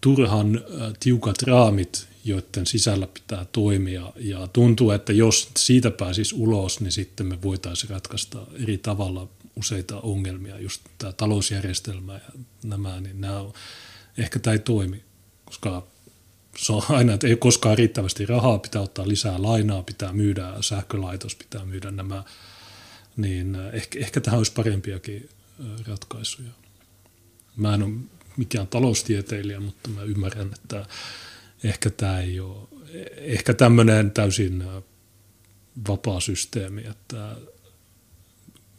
turhan 0.01 0.61
tiukat 0.99 1.41
raamit, 1.41 2.12
joiden 2.25 2.65
sisällä 2.65 3.07
pitää 3.07 3.45
toimia. 3.51 4.13
Ja 4.15 4.47
tuntuu, 4.47 4.91
että 4.91 5.13
jos 5.13 5.51
siitä 5.57 5.91
pääsisi 5.91 6.35
ulos, 6.35 6.79
niin 6.79 6.91
sitten 6.91 7.25
me 7.25 7.41
voitaisiin 7.41 7.89
ratkaista 7.89 8.47
eri 8.63 8.77
tavalla 8.77 9.27
useita 9.55 9.99
ongelmia, 9.99 10.59
just 10.59 10.81
tämä 10.97 11.13
talousjärjestelmä 11.13 12.13
ja 12.13 12.31
nämä, 12.63 12.99
niin 13.01 13.21
nämä 13.21 13.39
on, 13.39 13.53
ehkä 14.17 14.39
tämä 14.39 14.51
ei 14.51 14.59
toimi, 14.59 15.03
koska 15.45 15.87
se 16.57 16.73
on 16.73 16.83
aina, 16.89 17.13
että 17.13 17.27
ei 17.27 17.35
koskaan 17.35 17.77
riittävästi 17.77 18.25
rahaa, 18.25 18.57
pitää 18.57 18.81
ottaa 18.81 19.07
lisää 19.07 19.41
lainaa, 19.41 19.83
pitää 19.83 20.13
myydä 20.13 20.53
sähkölaitos, 20.61 21.35
pitää 21.35 21.65
myydä 21.65 21.91
nämä, 21.91 22.23
niin 23.17 23.57
ehkä, 23.73 23.99
ehkä 23.99 24.21
tähän 24.21 24.37
olisi 24.37 24.51
parempiakin 24.51 25.29
ratkaisuja. 25.87 26.49
Mä 27.55 27.73
en 27.73 27.83
ole 27.83 27.93
mikään 28.37 28.67
taloustieteilijä, 28.67 29.59
mutta 29.59 29.89
mä 29.89 30.03
ymmärrän, 30.03 30.51
että 30.53 30.85
ehkä 31.63 31.89
tämä 31.89 32.19
ei 32.19 32.39
ole, 32.39 32.67
ehkä 33.17 33.53
tämmöinen 33.53 34.11
täysin 34.11 34.63
vapaa 35.87 36.19
systeemi, 36.19 36.81
että 36.81 37.35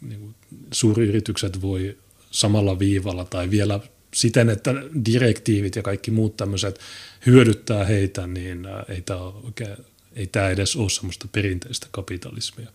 niin 0.01 0.19
kuin 0.19 0.35
suuryritykset 0.73 1.61
voi 1.61 1.97
samalla 2.31 2.79
viivalla 2.79 3.25
tai 3.25 3.49
vielä 3.49 3.79
siten, 4.13 4.49
että 4.49 4.73
direktiivit 5.05 5.75
ja 5.75 5.81
kaikki 5.81 6.11
muut 6.11 6.37
tämmöiset 6.37 6.79
hyödyttää 7.25 7.85
heitä, 7.85 8.27
niin 8.27 8.67
ei 8.89 9.01
tämä, 9.01 9.19
oikein, 9.21 9.77
ei 10.13 10.27
tämä 10.27 10.49
edes 10.49 10.75
ole 10.75 10.89
semmoista 10.89 11.27
perinteistä 11.31 11.87
kapitalismia, 11.91 12.67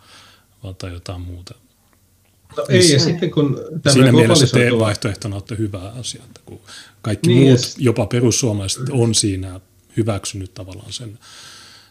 vaan 0.63 0.77
tai 0.77 0.93
jotain 0.93 1.21
muuta. 1.21 1.55
No 2.57 2.67
ei, 2.69 2.93
ja 2.93 3.01
sitten 3.01 3.31
kun 3.31 3.61
Siinä 3.93 4.13
mielessä 4.13 4.47
te 4.47 4.79
vaihtoehtona 4.79 5.37
olette 5.37 5.59
hyvä 5.59 5.79
asia, 5.79 6.23
että 6.25 6.41
kun 6.45 6.61
kaikki 7.03 7.29
niin, 7.29 7.49
muut, 7.49 7.61
jopa 7.79 8.07
perussuomalaiset, 8.07 8.89
on 8.91 9.15
siinä 9.15 9.61
hyväksynyt 9.97 10.55
tavallaan 10.55 10.93
sen, 10.93 11.19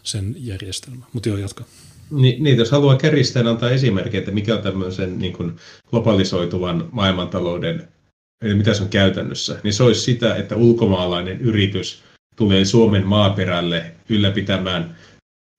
sen 0.02 0.36
järjestelmän. 0.38 1.06
Mutta 1.12 1.28
joo, 1.28 1.38
jatka. 1.38 1.64
Niin, 2.10 2.42
niin, 2.42 2.56
jos 2.56 2.70
haluaa 2.70 2.96
kärjistää 2.96 3.48
antaa 3.48 3.70
esimerkki, 3.70 4.16
että 4.16 4.30
mikä 4.30 4.54
on 4.54 4.62
tämmöisen 4.62 5.18
niin 5.18 5.32
kuin 5.32 5.56
globalisoituvan 5.90 6.88
maailmantalouden, 6.92 7.88
eli 8.44 8.54
mitä 8.54 8.74
se 8.74 8.82
on 8.82 8.88
käytännössä, 8.88 9.60
niin 9.62 9.72
se 9.72 9.82
olisi 9.82 10.00
sitä, 10.00 10.36
että 10.36 10.56
ulkomaalainen 10.56 11.40
yritys 11.40 12.02
tulee 12.36 12.64
Suomen 12.64 13.06
maaperälle 13.06 13.92
ylläpitämään 14.08 14.96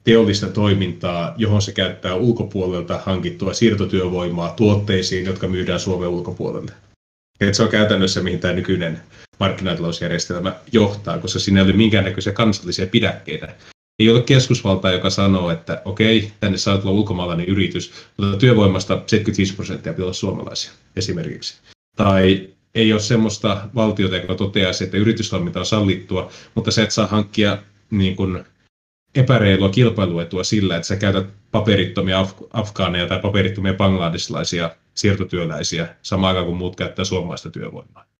teollista 0.03 0.47
toimintaa, 0.47 1.33
johon 1.37 1.61
se 1.61 1.71
käyttää 1.71 2.15
ulkopuolelta 2.15 2.97
hankittua 3.05 3.53
siirtotyövoimaa 3.53 4.49
tuotteisiin, 4.49 5.25
jotka 5.25 5.47
myydään 5.47 5.79
Suomen 5.79 6.09
ulkopuolelle. 6.09 6.71
Et 7.41 7.55
se 7.55 7.63
on 7.63 7.69
käytännössä, 7.69 8.21
mihin 8.21 8.39
tämä 8.39 8.53
nykyinen 8.53 9.01
markkinatalousjärjestelmä 9.41 10.53
johtaa, 10.71 11.17
koska 11.17 11.39
siinä 11.39 11.59
ei 11.59 11.65
ole 11.65 11.73
minkäännäköisiä 11.73 12.33
kansallisia 12.33 12.87
pidäkkeitä. 12.87 13.55
Ei 13.99 14.09
ole 14.09 14.21
keskusvaltaa, 14.21 14.91
joka 14.91 15.09
sanoo, 15.09 15.51
että 15.51 15.81
okei, 15.85 16.31
tänne 16.39 16.57
saa 16.57 16.77
tulla 16.77 16.95
ulkomaalainen 16.95 17.45
yritys, 17.45 17.91
mutta 18.17 18.37
työvoimasta 18.37 18.93
75 18.93 19.55
prosenttia 19.55 19.93
pitää 19.93 20.05
olla 20.05 20.13
suomalaisia 20.13 20.71
esimerkiksi. 20.95 21.57
Tai 21.95 22.49
ei 22.75 22.93
ole 22.93 23.01
semmoista 23.01 23.69
valtiota, 23.75 24.17
joka 24.17 24.35
toteaisi, 24.35 24.83
että 24.83 24.97
yritystoiminta 24.97 25.59
on 25.59 25.65
sallittua, 25.65 26.31
mutta 26.55 26.71
se 26.71 26.83
et 26.83 26.91
saa 26.91 27.07
hankkia 27.07 27.57
niin 27.91 28.15
kuin 28.15 28.43
epäreilua 29.15 29.69
kilpailuetua 29.69 30.43
sillä, 30.43 30.75
että 30.75 30.87
sä 30.87 30.95
käytät 30.95 31.27
paperittomia 31.51 32.19
Af- 32.19 32.47
afgaaneja 32.53 33.07
tai 33.07 33.19
paperittomia 33.19 33.73
bangladesilaisia 33.73 34.75
siirtotyöläisiä 34.93 35.95
samaan 36.01 36.29
aikaan 36.29 36.45
kuin 36.45 36.57
muut 36.57 36.75
käyttää 36.75 37.05
suomalaista 37.05 37.49
työvoimaa. 37.49 38.10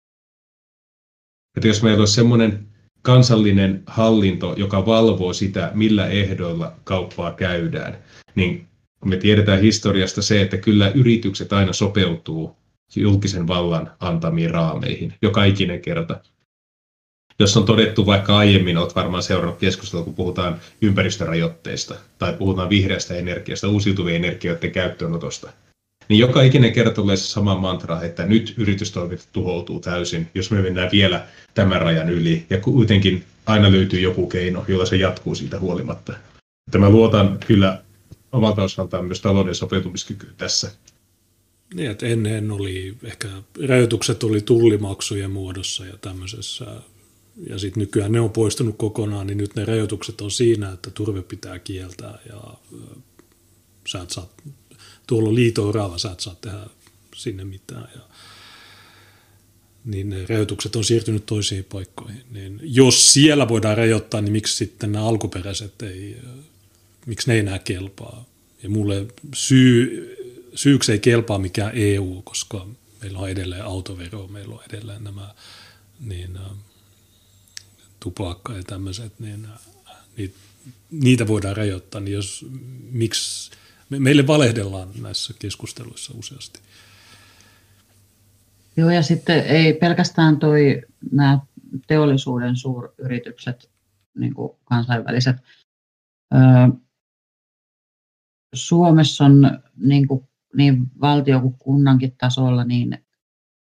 Että 1.56 1.68
jos 1.68 1.82
meillä 1.82 2.00
olisi 2.00 2.14
semmoinen 2.14 2.66
kansallinen 3.02 3.82
hallinto, 3.86 4.54
joka 4.56 4.86
valvoo 4.86 5.32
sitä, 5.32 5.70
millä 5.74 6.06
ehdoilla 6.06 6.72
kauppaa 6.84 7.32
käydään, 7.32 7.98
niin 8.34 8.66
me 9.04 9.16
tiedetään 9.16 9.60
historiasta 9.60 10.22
se, 10.22 10.42
että 10.42 10.56
kyllä 10.56 10.88
yritykset 10.88 11.52
aina 11.52 11.72
sopeutuu 11.72 12.56
julkisen 12.96 13.48
vallan 13.48 13.90
antamiin 14.00 14.50
raameihin 14.50 15.14
joka 15.22 15.44
ikinen 15.44 15.80
kerta. 15.80 16.20
Jos 17.38 17.56
on 17.56 17.64
todettu 17.64 18.06
vaikka 18.06 18.36
aiemmin, 18.36 18.78
olet 18.78 18.94
varmaan 18.94 19.22
seurannut 19.22 19.58
keskustelua, 19.58 20.04
kun 20.04 20.14
puhutaan 20.14 20.60
ympäristörajoitteista 20.82 21.94
tai 22.18 22.32
puhutaan 22.32 22.68
vihreästä 22.68 23.14
energiasta, 23.14 23.68
uusiutuvien 23.68 24.24
energioiden 24.24 24.72
käyttöönotosta, 24.72 25.52
niin 26.12 26.20
joka 26.20 26.42
ikinen 26.42 26.72
kerta 26.72 26.94
tulee 26.94 27.16
se 27.16 27.26
sama 27.26 27.58
mantra, 27.58 28.02
että 28.02 28.26
nyt 28.26 28.54
yritystoiminta 28.56 29.24
tuhoutuu 29.32 29.80
täysin, 29.80 30.28
jos 30.34 30.50
me 30.50 30.62
mennään 30.62 30.88
vielä 30.92 31.26
tämän 31.54 31.80
rajan 31.80 32.10
yli. 32.10 32.46
Ja 32.50 32.60
kuitenkin 32.60 33.24
aina 33.46 33.72
löytyy 33.72 34.00
joku 34.00 34.26
keino, 34.26 34.64
jolla 34.68 34.86
se 34.86 34.96
jatkuu 34.96 35.34
siitä 35.34 35.58
huolimatta. 35.58 36.12
Että 36.68 36.78
mä 36.78 36.90
luotan 36.90 37.38
kyllä 37.46 37.82
omalta 38.32 38.62
osaltaan 38.62 39.04
myös 39.04 39.20
talouden 39.20 39.54
sopeutumiskyky 39.54 40.26
tässä. 40.38 40.70
Niin, 41.74 41.90
että 41.90 42.06
ennen 42.06 42.50
oli 42.50 42.96
ehkä 43.02 43.28
rajoitukset 43.68 44.22
oli 44.22 44.40
tullimaksujen 44.40 45.30
muodossa 45.30 45.86
ja 45.86 45.96
tämmöisessä 46.00 46.66
ja 47.48 47.58
sitten 47.58 47.80
nykyään 47.80 48.12
ne 48.12 48.20
on 48.20 48.30
poistunut 48.30 48.76
kokonaan, 48.78 49.26
niin 49.26 49.38
nyt 49.38 49.54
ne 49.56 49.64
rajoitukset 49.64 50.20
on 50.20 50.30
siinä, 50.30 50.72
että 50.72 50.90
turve 50.90 51.22
pitää 51.22 51.58
kieltää 51.58 52.18
ja 52.28 52.54
sä 53.88 54.02
et 54.02 54.10
saa, 54.10 54.28
tuolla 55.12 55.28
on 55.28 55.34
liito 55.34 55.72
sä 55.96 56.12
et 56.12 56.20
saa 56.20 56.34
tehdä 56.34 56.66
sinne 57.16 57.44
mitään. 57.44 57.88
Ja, 57.94 58.00
niin 59.84 60.10
ne 60.10 60.26
rajoitukset 60.26 60.76
on 60.76 60.84
siirtynyt 60.84 61.26
toisiin 61.26 61.64
paikkoihin. 61.64 62.22
Niin 62.30 62.60
jos 62.62 63.12
siellä 63.12 63.48
voidaan 63.48 63.76
rajoittaa, 63.76 64.20
niin 64.20 64.32
miksi 64.32 64.56
sitten 64.56 64.92
nämä 64.92 65.08
alkuperäiset 65.08 65.82
ei, 65.82 66.16
miksi 67.06 67.28
ne 67.28 67.34
ei 67.34 67.40
enää 67.40 67.58
kelpaa? 67.58 68.24
Ja 68.62 68.68
mulle 68.68 69.06
syy, 69.34 70.16
syyksi 70.54 70.92
ei 70.92 70.98
kelpaa 70.98 71.38
mikään 71.38 71.72
EU, 71.74 72.22
koska 72.24 72.66
meillä 73.02 73.18
on 73.18 73.30
edelleen 73.30 73.64
autovero, 73.64 74.28
meillä 74.28 74.54
on 74.54 74.62
edelleen 74.68 75.04
nämä, 75.04 75.34
niin 76.00 76.38
tupakka 78.00 78.52
ja 78.56 78.62
tämmöiset, 78.62 79.12
niin 79.20 79.46
niitä 80.90 81.26
voidaan 81.26 81.56
rajoittaa, 81.56 82.00
niin 82.00 82.14
jos, 82.14 82.46
miksi, 82.90 83.50
meille 83.98 84.26
valehdellaan 84.26 84.88
näissä 85.02 85.34
keskusteluissa 85.38 86.14
useasti. 86.18 86.60
Joo, 88.76 88.90
ja 88.90 89.02
sitten 89.02 89.46
ei 89.46 89.72
pelkästään 89.72 90.38
toi 90.38 90.82
nämä 91.12 91.38
teollisuuden 91.86 92.56
suuryritykset, 92.56 93.70
niin 94.18 94.34
kuin 94.34 94.52
kansainväliset. 94.64 95.36
Suomessa 98.54 99.24
on 99.24 99.60
niin, 99.76 100.08
kuin, 100.08 100.28
niin 100.56 100.86
valtio 101.00 101.40
kuin 101.40 101.54
kunnankin 101.58 102.16
tasolla 102.16 102.64
niin 102.64 102.98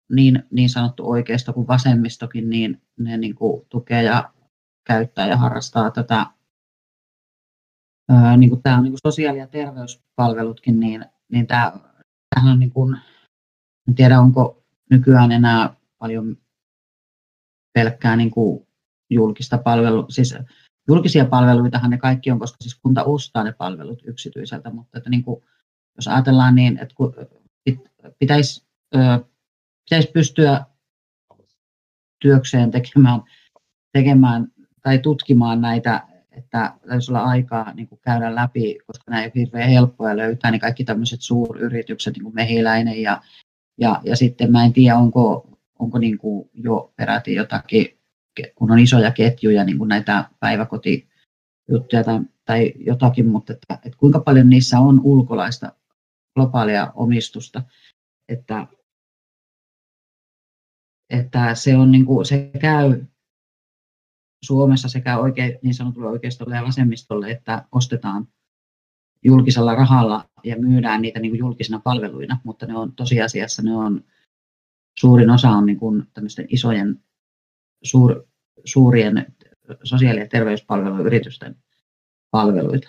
niin, 0.08 0.42
niin 0.50 0.68
sanottu 0.68 1.10
oikeisto 1.10 1.52
kuin 1.52 1.66
vasemmistokin, 1.66 2.50
niin 2.50 2.82
ne 2.98 3.16
niin 3.16 3.34
kuin 3.34 3.66
tukee 3.68 4.02
ja 4.02 4.32
käyttää 4.84 5.28
ja 5.28 5.36
harrastaa 5.36 5.90
tätä, 5.90 6.26
niin 8.36 8.50
kuin 8.50 8.62
tämä 8.62 8.76
on 8.76 8.82
niin 8.82 8.92
kuin 8.92 9.12
sosiaali- 9.12 9.38
ja 9.38 9.46
terveyspalvelutkin, 9.46 10.80
niin, 10.80 11.04
niin 11.32 11.46
tämä, 11.46 11.72
tämähän 12.34 12.52
on 12.52 12.60
niin 12.60 12.72
kuin, 12.72 12.96
en 13.88 13.94
tiedä 13.94 14.20
onko 14.20 14.64
nykyään 14.90 15.32
enää 15.32 15.74
paljon 15.98 16.36
pelkkää 17.74 18.16
niin 18.16 18.30
kuin 18.30 18.66
julkista 19.10 19.58
palvelua, 19.58 20.06
siis 20.08 20.34
julkisia 20.88 21.24
palveluitahan 21.24 21.90
ne 21.90 21.98
kaikki 21.98 22.30
on, 22.30 22.38
koska 22.38 22.56
siis 22.60 22.78
kunta 22.82 23.04
ostaa 23.04 23.44
ne 23.44 23.52
palvelut 23.52 24.02
yksityiseltä, 24.04 24.70
mutta 24.70 24.98
että 24.98 25.10
niin 25.10 25.24
kuin, 25.24 25.44
jos 25.96 26.08
ajatellaan 26.08 26.54
niin, 26.54 26.78
että 26.78 26.94
pitäisi 28.18 28.68
pitäisi 29.88 30.10
pystyä 30.12 30.64
työkseen 32.20 32.70
tekemään, 32.70 33.22
tekemään 33.92 34.52
tai 34.82 34.98
tutkimaan 34.98 35.60
näitä, 35.60 36.07
että 36.38 36.74
täytyisi 36.88 37.12
olla 37.12 37.22
aikaa 37.22 37.72
niin 37.74 37.88
kuin 37.88 38.00
käydä 38.02 38.34
läpi, 38.34 38.78
koska 38.86 39.10
nämä 39.10 39.22
ei 39.22 39.26
ole 39.26 39.44
hirveän 39.44 39.70
helppoja 39.70 40.16
löytää, 40.16 40.50
niin 40.50 40.60
kaikki 40.60 40.84
tämmöiset 40.84 41.22
suuryritykset, 41.22 42.14
niin 42.14 42.22
kuin 42.22 42.34
Mehiläinen 42.34 43.02
ja, 43.02 43.22
ja, 43.78 44.00
ja 44.04 44.16
sitten 44.16 44.52
mä 44.52 44.64
en 44.64 44.72
tiedä, 44.72 44.96
onko, 44.96 45.48
onko 45.78 45.98
niin 45.98 46.18
kuin 46.18 46.50
jo 46.54 46.92
peräti 46.96 47.34
jotakin, 47.34 47.98
kun 48.54 48.70
on 48.70 48.78
isoja 48.78 49.10
ketjuja, 49.10 49.64
niin 49.64 49.78
kuin 49.78 49.88
näitä 49.88 50.24
päiväkotijuttuja 50.40 52.04
tai, 52.04 52.20
tai 52.44 52.72
jotakin, 52.76 53.28
mutta 53.28 53.52
että, 53.52 53.74
että 53.74 53.98
kuinka 53.98 54.20
paljon 54.20 54.50
niissä 54.50 54.80
on 54.80 55.00
ulkolaista 55.04 55.72
globaalia 56.34 56.92
omistusta, 56.94 57.62
että 58.28 58.66
että 61.10 61.54
se, 61.54 61.76
on 61.76 61.92
niin 61.92 62.06
kuin, 62.06 62.26
se 62.26 62.50
käy 62.60 63.04
Suomessa 64.44 64.88
sekä 64.88 65.18
oikein, 65.18 65.58
niin 65.62 65.74
sanotulle 65.74 66.08
oikeistolle 66.08 66.56
ja 66.56 66.62
vasemmistolle, 66.62 67.30
että 67.30 67.64
ostetaan 67.72 68.28
julkisella 69.24 69.74
rahalla 69.74 70.28
ja 70.44 70.56
myydään 70.56 71.02
niitä 71.02 71.20
niin 71.20 71.30
kuin 71.30 71.38
julkisina 71.38 71.80
palveluina, 71.84 72.40
mutta 72.44 72.66
ne 72.66 72.76
on 72.76 72.92
tosiasiassa 72.92 73.62
ne 73.62 73.76
on, 73.76 74.04
suurin 74.98 75.30
osa 75.30 75.48
on 75.48 75.66
niin 75.66 75.78
kuin 75.78 76.06
isojen 76.48 77.00
suur, 77.82 78.24
suurien 78.64 79.26
sosiaali- 79.84 80.20
ja 80.20 80.28
terveyspalveluyritysten 80.28 81.56
palveluita. 82.30 82.88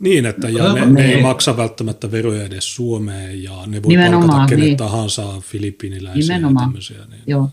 Niin, 0.00 0.26
että 0.26 0.48
ja 0.48 0.72
ne, 0.72 0.86
ne 0.86 1.04
ei 1.04 1.22
maksa 1.22 1.56
välttämättä 1.56 2.10
veroja 2.10 2.44
edes 2.44 2.74
Suomeen 2.74 3.42
ja 3.42 3.66
ne 3.66 3.82
voi 3.82 3.88
Nimenomaan, 3.88 4.28
palkata 4.28 4.48
kenet 4.48 4.64
niin. 4.64 4.76
tahansa 4.76 5.40
filippiiniläisiä 5.40 6.34
Nimenomaan. 6.34 6.62
ja 6.62 6.66
tämmöisiä. 6.66 7.04
Niin 7.10 7.22
Joo. 7.26 7.50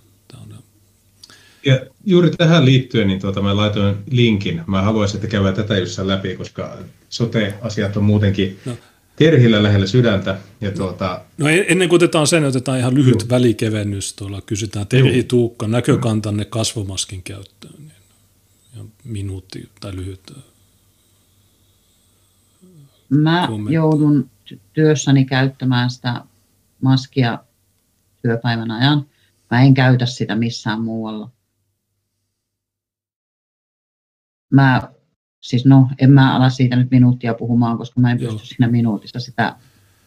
Ja 1.65 1.79
juuri 2.05 2.29
tähän 2.29 2.65
liittyen 2.65 3.07
niin 3.07 3.19
tuota, 3.19 3.41
mä 3.41 3.55
laitoin 3.55 3.95
linkin. 4.11 4.61
Mä 4.67 4.81
haluaisin, 4.81 5.17
että 5.17 5.27
käydään 5.27 5.55
tätä 5.55 5.77
jossain 5.77 6.07
läpi, 6.07 6.35
koska 6.35 6.77
sote-asiat 7.09 7.97
on 7.97 8.03
muutenkin 8.03 8.59
no. 8.65 8.73
terhillä 9.15 9.63
lähellä 9.63 9.87
sydäntä. 9.87 10.37
Ja 10.61 10.69
no. 10.69 10.75
tuota... 10.75 11.21
no 11.37 11.47
ennen 11.47 11.89
kuin 11.89 11.97
otetaan 11.97 12.27
sen, 12.27 12.45
otetaan 12.45 12.79
ihan 12.79 12.95
lyhyt 12.95 13.21
Juh. 13.21 13.29
välikevennys. 13.29 14.13
Tuolla 14.13 14.41
kysytään 14.41 14.87
Terhi 14.87 15.23
Tuukka 15.23 15.67
näkökantanne 15.67 16.45
kasvomaskin 16.45 17.23
käyttöön. 17.23 17.73
Niin 17.77 17.91
ja 18.75 18.83
minuutti 19.03 19.69
tai 19.79 19.95
lyhyt 19.95 20.33
Mä 23.09 23.47
kommentti. 23.47 23.73
joudun 23.73 24.29
työssäni 24.73 25.25
käyttämään 25.25 25.89
sitä 25.89 26.21
maskia 26.81 27.39
työpäivän 28.21 28.71
ajan. 28.71 29.05
Mä 29.51 29.61
en 29.61 29.73
käytä 29.73 30.05
sitä 30.05 30.35
missään 30.35 30.81
muualla. 30.81 31.29
Mä, 34.55 34.81
siis 35.41 35.65
no, 35.65 35.89
en 35.99 36.11
mä 36.11 36.35
ala 36.35 36.49
siitä 36.49 36.75
nyt 36.75 36.91
minuuttia 36.91 37.33
puhumaan, 37.33 37.77
koska 37.77 38.01
mä 38.01 38.11
en 38.11 38.19
Joo. 38.19 38.31
pysty 38.31 38.47
siinä 38.47 38.67
minuutissa 38.67 39.19
sitä 39.19 39.55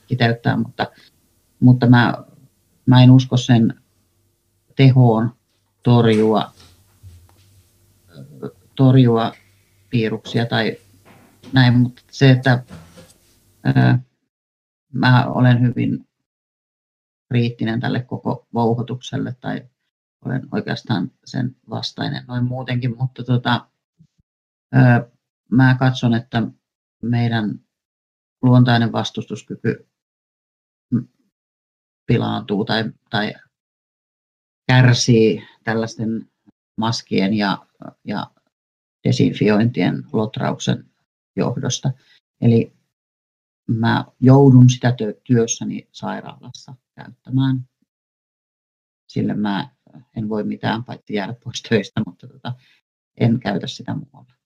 kiteyttämään, 0.06 0.60
mutta, 0.60 0.86
mutta 1.60 1.86
mä, 1.86 2.14
mä 2.86 3.02
en 3.02 3.10
usko 3.10 3.36
sen 3.36 3.74
tehoon 4.76 5.36
torjua, 5.82 6.52
torjua 8.74 9.32
viruksia 9.92 10.46
tai 10.46 10.76
näin, 11.52 11.74
mutta 11.74 12.02
se, 12.10 12.30
että 12.30 12.62
ää, 13.64 13.98
mä 14.92 15.26
olen 15.26 15.62
hyvin 15.62 16.06
kriittinen 17.28 17.80
tälle 17.80 18.02
koko 18.02 18.46
vouhotukselle 18.54 19.36
tai 19.40 19.62
olen 20.24 20.42
oikeastaan 20.52 21.10
sen 21.24 21.56
vastainen 21.70 22.24
noin 22.28 22.44
muutenkin, 22.44 22.96
mutta 22.96 23.24
tota, 23.24 23.66
mä 25.50 25.76
katson, 25.78 26.14
että 26.14 26.42
meidän 27.02 27.60
luontainen 28.42 28.92
vastustuskyky 28.92 29.88
pilaantuu 32.06 32.64
tai, 32.64 32.84
tai 33.10 33.34
kärsii 34.68 35.42
tällaisten 35.64 36.30
maskien 36.76 37.34
ja, 37.34 37.66
ja 38.04 38.30
desinfiointien 39.08 40.04
lotrauksen 40.12 40.90
johdosta. 41.36 41.92
Eli 42.40 42.72
mä 43.66 44.04
joudun 44.20 44.70
sitä 44.70 44.94
työssäni 45.24 45.88
sairaalassa 45.92 46.74
käyttämään. 46.94 47.68
Sille 49.08 49.34
mä 49.34 49.68
en 50.16 50.28
voi 50.28 50.44
mitään 50.44 50.84
paitsi 50.84 51.14
jäädä 51.14 51.34
pois 51.44 51.62
töistä, 51.62 52.02
mutta 52.06 52.28
tota, 52.28 52.54
en 53.16 53.40
käytä 53.40 53.66
sitä 53.66 53.94
muualla. 53.94 54.37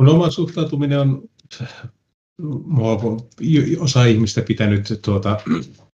Mun 0.00 0.08
oma 0.08 0.30
suhtautuminen 0.30 1.00
on 1.00 1.22
osa 3.78 4.04
ihmistä 4.04 4.42
pitänyt 4.42 5.00
tuota, 5.04 5.40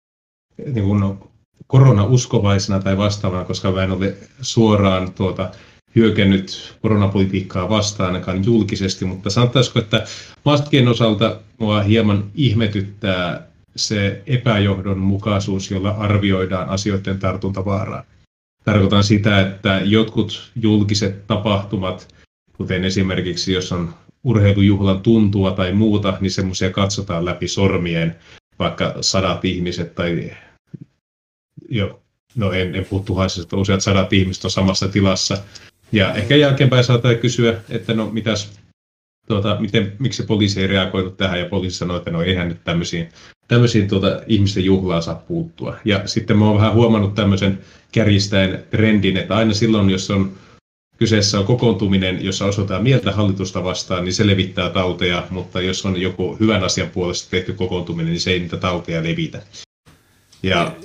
niin 0.74 0.84
kuin 0.84 1.18
koronauskovaisena 1.66 2.80
tai 2.80 2.98
vastaavana, 2.98 3.44
koska 3.44 3.72
mä 3.72 3.84
en 3.84 3.90
ole 3.90 4.16
suoraan 4.40 5.12
tuota, 5.12 5.50
hyökännyt 5.94 6.76
koronapolitiikkaa 6.82 7.68
vastaan 7.68 8.06
ainakaan 8.06 8.44
julkisesti, 8.44 9.04
mutta 9.04 9.30
sanottaisiko, 9.30 9.78
että 9.78 10.06
maskien 10.44 10.88
osalta 10.88 11.40
mua 11.58 11.82
hieman 11.82 12.30
ihmetyttää 12.34 13.46
se 13.76 14.22
epäjohdonmukaisuus, 14.26 15.70
jolla 15.70 15.90
arvioidaan 15.90 16.68
asioiden 16.68 17.18
tartuntavaaraa. 17.18 18.04
Tarkoitan 18.64 19.04
sitä, 19.04 19.40
että 19.40 19.80
jotkut 19.84 20.50
julkiset 20.56 21.26
tapahtumat, 21.26 22.14
kuten 22.60 22.84
esimerkiksi 22.84 23.52
jos 23.52 23.72
on 23.72 23.94
urheilujuhlan 24.24 25.00
tuntua 25.00 25.50
tai 25.50 25.72
muuta, 25.72 26.18
niin 26.20 26.30
semmoisia 26.30 26.70
katsotaan 26.70 27.24
läpi 27.24 27.48
sormien, 27.48 28.16
vaikka 28.58 28.94
sadat 29.00 29.44
ihmiset 29.44 29.94
tai 29.94 30.30
jo, 31.68 32.02
no 32.34 32.52
en, 32.52 32.74
en 32.74 32.84
puhu 32.84 33.02
tuhansista, 33.04 33.42
että 33.42 33.56
useat 33.56 33.80
sadat 33.80 34.12
ihmiset 34.12 34.44
on 34.44 34.50
samassa 34.50 34.88
tilassa. 34.88 35.38
Ja 35.92 36.14
ehkä 36.14 36.36
jälkeenpäin 36.36 36.84
saattaa 36.84 37.14
kysyä, 37.14 37.60
että 37.68 37.94
no 37.94 38.10
mitäs, 38.10 38.52
tuota, 39.26 39.56
miten, 39.60 39.92
miksi 39.98 40.22
poliisi 40.22 40.60
ei 40.60 40.66
reagoinut 40.66 41.16
tähän, 41.16 41.40
ja 41.40 41.46
poliisi 41.46 41.76
sanoi, 41.76 41.96
että 41.96 42.10
no 42.10 42.22
eihän 42.22 42.48
nyt 42.48 42.64
tämmöisiin, 42.64 43.08
tämmöisiin 43.48 43.88
tuota, 43.88 44.22
ihmisten 44.26 44.64
juhlaan 44.64 45.02
saa 45.02 45.14
puuttua. 45.28 45.76
Ja 45.84 46.08
sitten 46.08 46.36
mä 46.36 46.44
oon 46.44 46.56
vähän 46.56 46.74
huomannut 46.74 47.14
tämmöisen 47.14 47.58
kärjistäen 47.92 48.64
trendin, 48.70 49.16
että 49.16 49.36
aina 49.36 49.54
silloin, 49.54 49.90
jos 49.90 50.10
on 50.10 50.32
kyseessä 51.00 51.38
on 51.38 51.46
kokoontuminen, 51.46 52.24
jossa 52.24 52.44
osoitetaan 52.44 52.82
mieltä 52.82 53.12
hallitusta 53.12 53.64
vastaan, 53.64 54.04
niin 54.04 54.14
se 54.14 54.26
levittää 54.26 54.70
tauteja, 54.70 55.26
mutta 55.30 55.60
jos 55.60 55.86
on 55.86 56.00
joku 56.00 56.36
hyvän 56.40 56.64
asian 56.64 56.90
puolesta 56.90 57.30
tehty 57.30 57.52
kokoontuminen, 57.52 58.12
niin 58.12 58.20
se 58.20 58.30
ei 58.30 58.40
niitä 58.40 58.56
tauteja 58.56 59.02
levitä. 59.02 59.42
Ja 60.42 60.76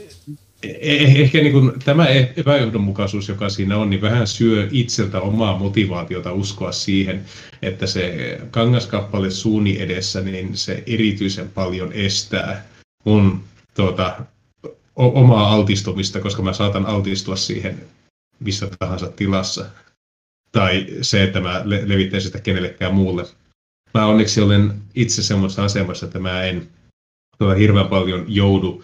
e-, 0.63 0.69
e-, 0.69 1.21
ehkä 1.21 1.37
niin 1.37 1.51
kuin 1.51 1.71
tämä 1.85 2.05
e-, 2.05 2.33
epäjohdonmukaisuus, 2.37 3.29
joka 3.29 3.49
siinä 3.49 3.77
on, 3.77 3.89
niin 3.89 4.01
vähän 4.01 4.27
syö 4.27 4.67
itseltä 4.71 5.21
omaa 5.21 5.57
motivaatiota 5.57 6.33
uskoa 6.33 6.71
siihen, 6.71 7.25
että 7.61 7.87
se 7.87 8.37
kangaskappale 8.51 9.31
suuni 9.31 9.81
edessä, 9.81 10.21
niin 10.21 10.57
se 10.57 10.83
erityisen 10.87 11.49
paljon 11.49 11.93
estää 11.93 12.65
mun 13.05 13.43
tuota, 13.73 14.15
omaa 14.95 15.53
altistumista, 15.53 16.19
koska 16.19 16.41
mä 16.41 16.53
saatan 16.53 16.85
altistua 16.85 17.35
siihen 17.35 17.81
missä 18.39 18.67
tahansa 18.79 19.07
tilassa 19.07 19.65
tai 20.55 20.85
se, 21.01 21.23
että 21.23 21.41
mä 21.41 21.61
le- 21.65 21.89
levittäisin 21.89 22.27
sitä 22.27 22.43
kenellekään 22.43 22.93
muulle. 22.93 23.25
Mä 23.93 24.05
onneksi 24.05 24.41
olen 24.41 24.73
itse 24.95 25.23
semmoisessa 25.23 25.63
asemassa, 25.63 26.05
että 26.05 26.19
mä 26.19 26.43
en 26.43 26.67
tuota 27.37 27.55
hirveän 27.55 27.87
paljon 27.87 28.25
joudu 28.27 28.83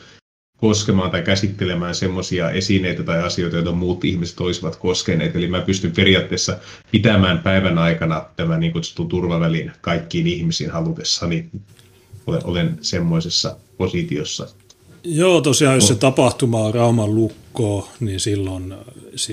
koskemaan 0.58 1.12
tai 1.12 1.22
käsittelemään 1.22 1.96
semmoisia 1.96 2.52
esineitä 2.52 3.04
tai 3.04 3.24
asioita, 3.24 3.56
joita 3.56 3.72
muut 3.72 4.06
ihmiset 4.06 4.40
olisivat 4.40 4.76
koskeneet. 4.76 5.36
Eli 5.36 5.48
mä 5.48 5.62
pystyn 5.62 5.92
periaatteessa 5.92 6.58
pitämään 6.92 7.40
päivän 7.40 7.78
aikana 7.78 8.26
tämän 8.36 8.60
niin 8.60 8.74
kutsutun 8.74 9.10
turvavälin 9.10 9.72
kaikkiin 9.82 10.28
ihmisiin 10.28 10.72
halutessani. 10.72 11.50
Olen, 12.28 12.46
olen 12.46 12.78
semmoisessa 12.82 13.58
positiossa. 13.78 14.48
Joo, 15.04 15.42
tosiaan 15.42 15.76
jos 15.76 15.88
se 15.88 15.96
tapahtuma 15.96 16.60
on 16.60 16.74
Rauman 16.74 17.16
lukko, 17.16 17.90
niin 18.00 18.20
silloin 18.20 18.74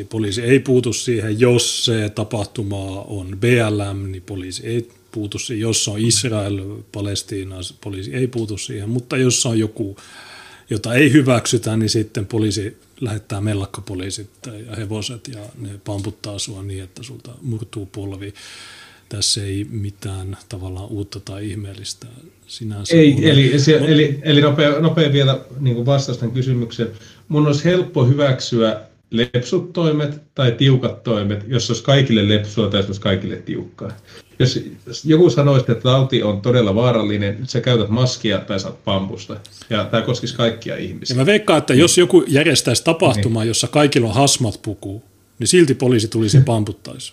poliisi 0.08 0.42
ei 0.42 0.58
puutu 0.58 0.92
siihen. 0.92 1.40
Jos 1.40 1.84
se 1.84 2.08
tapahtuma 2.14 2.76
on 3.00 3.38
BLM, 3.40 4.10
niin 4.10 4.22
poliisi 4.22 4.66
ei 4.66 4.88
puutu 5.12 5.38
siihen. 5.38 5.62
Jos 5.62 5.88
on 5.88 6.00
Israel, 6.00 6.76
Palestiina, 6.92 7.56
poliisi 7.80 8.14
ei 8.14 8.26
puutu 8.26 8.58
siihen. 8.58 8.90
Mutta 8.90 9.16
jos 9.16 9.46
on 9.46 9.58
joku, 9.58 9.96
jota 10.70 10.94
ei 10.94 11.12
hyväksytä, 11.12 11.76
niin 11.76 11.90
sitten 11.90 12.26
poliisi 12.26 12.76
lähettää 13.00 13.40
mellakkapoliisit 13.40 14.30
ja 14.66 14.76
hevoset 14.76 15.28
ja 15.28 15.40
ne 15.58 15.70
pamputtaa 15.84 16.38
sua 16.38 16.62
niin, 16.62 16.82
että 16.82 17.02
sulta 17.02 17.30
murtuu 17.42 17.86
polvi 17.86 18.34
tässä 19.08 19.44
ei 19.44 19.66
mitään 19.70 20.36
tavallaan 20.48 20.88
uutta 20.88 21.20
tai 21.20 21.50
ihmeellistä 21.50 22.06
sinänsä 22.48 22.96
Ei, 22.96 23.30
eli, 23.30 23.58
se, 23.58 23.78
Mut, 23.78 23.88
eli, 23.88 24.18
eli 24.22 24.40
nopea, 24.40 24.80
nopea 24.80 25.12
vielä 25.12 25.40
niin 25.60 25.86
vastaus 25.86 26.18
tämän 26.18 26.34
kysymykseen. 26.34 26.88
Mun 27.28 27.46
olisi 27.46 27.64
helppo 27.64 28.04
hyväksyä 28.04 28.80
lepsut 29.10 29.72
toimet 29.72 30.20
tai 30.34 30.52
tiukat 30.52 31.02
toimet, 31.02 31.44
jos 31.46 31.70
olisi 31.70 31.84
kaikille 31.84 32.28
lepsua 32.28 32.68
tai 32.68 32.80
jos 32.80 32.86
olisi 32.86 33.00
kaikille 33.00 33.36
tiukkaa. 33.36 33.92
Jos 34.38 34.60
joku 35.04 35.30
sanoisi, 35.30 35.64
että 35.68 35.82
tauti 35.82 36.22
on 36.22 36.40
todella 36.40 36.74
vaarallinen, 36.74 37.38
sä 37.44 37.60
käytät 37.60 37.88
maskia 37.88 38.38
tai 38.38 38.60
saat 38.60 38.84
pampusta. 38.84 39.36
Ja 39.70 39.84
tämä 39.84 40.02
koskisi 40.02 40.34
kaikkia 40.36 40.76
ihmisiä. 40.76 41.14
Ja 41.14 41.18
mä 41.20 41.26
veikkaan, 41.26 41.58
että 41.58 41.74
jos 41.74 41.98
joku 41.98 42.24
järjestäisi 42.28 42.84
tapahtumaa, 42.84 43.42
niin. 43.42 43.48
jossa 43.48 43.66
kaikilla 43.66 44.08
on 44.08 44.14
hasmat 44.14 44.62
puku, 44.62 45.02
niin 45.38 45.48
silti 45.48 45.74
poliisi 45.74 46.08
tulisi 46.08 46.36
ja 46.36 46.42
pamputtaisi 46.46 47.12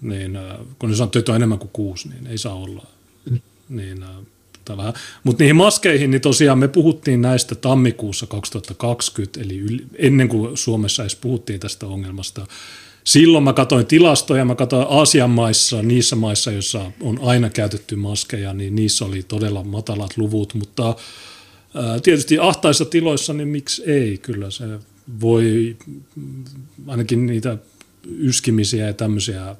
niin 0.00 0.36
äh, 0.36 0.56
kun 0.78 0.90
ne 0.90 0.96
sanoo, 0.96 1.10
että 1.16 1.32
on 1.32 1.36
enemmän 1.36 1.58
kuin 1.58 1.70
kuusi, 1.72 2.08
niin 2.08 2.26
ei 2.26 2.38
saa 2.38 2.54
olla. 2.54 2.86
Niin, 3.68 4.04
äh, 4.72 4.94
Mutta 5.24 5.42
niihin 5.42 5.56
maskeihin, 5.56 6.10
niin 6.10 6.20
tosiaan 6.20 6.58
me 6.58 6.68
puhuttiin 6.68 7.22
näistä 7.22 7.54
tammikuussa 7.54 8.26
2020, 8.26 9.40
eli 9.40 9.58
yli, 9.58 9.84
ennen 9.98 10.28
kuin 10.28 10.56
Suomessa 10.56 11.02
edes 11.02 11.16
puhuttiin 11.16 11.60
tästä 11.60 11.86
ongelmasta. 11.86 12.46
Silloin 13.04 13.44
mä 13.44 13.52
katsoin 13.52 13.86
tilastoja, 13.86 14.44
mä 14.44 14.54
katsoin 14.54 14.86
Aasian 14.90 15.30
maissa, 15.30 15.82
niissä 15.82 16.16
maissa, 16.16 16.52
joissa 16.52 16.92
on 17.00 17.18
aina 17.22 17.50
käytetty 17.50 17.96
maskeja, 17.96 18.52
niin 18.52 18.76
niissä 18.76 19.04
oli 19.04 19.22
todella 19.22 19.64
matalat 19.64 20.16
luvut, 20.16 20.54
mutta 20.54 20.96
ää, 21.74 22.00
tietysti 22.00 22.38
ahtaissa 22.38 22.84
tiloissa, 22.84 23.32
niin 23.32 23.48
miksi 23.48 23.82
ei, 23.86 24.18
kyllä 24.18 24.50
se 24.50 24.64
voi 25.20 25.76
ainakin 26.86 27.26
niitä 27.26 27.58
yskimisiä 28.18 28.86
ja 28.86 28.94
tämmöisiä 28.94 29.56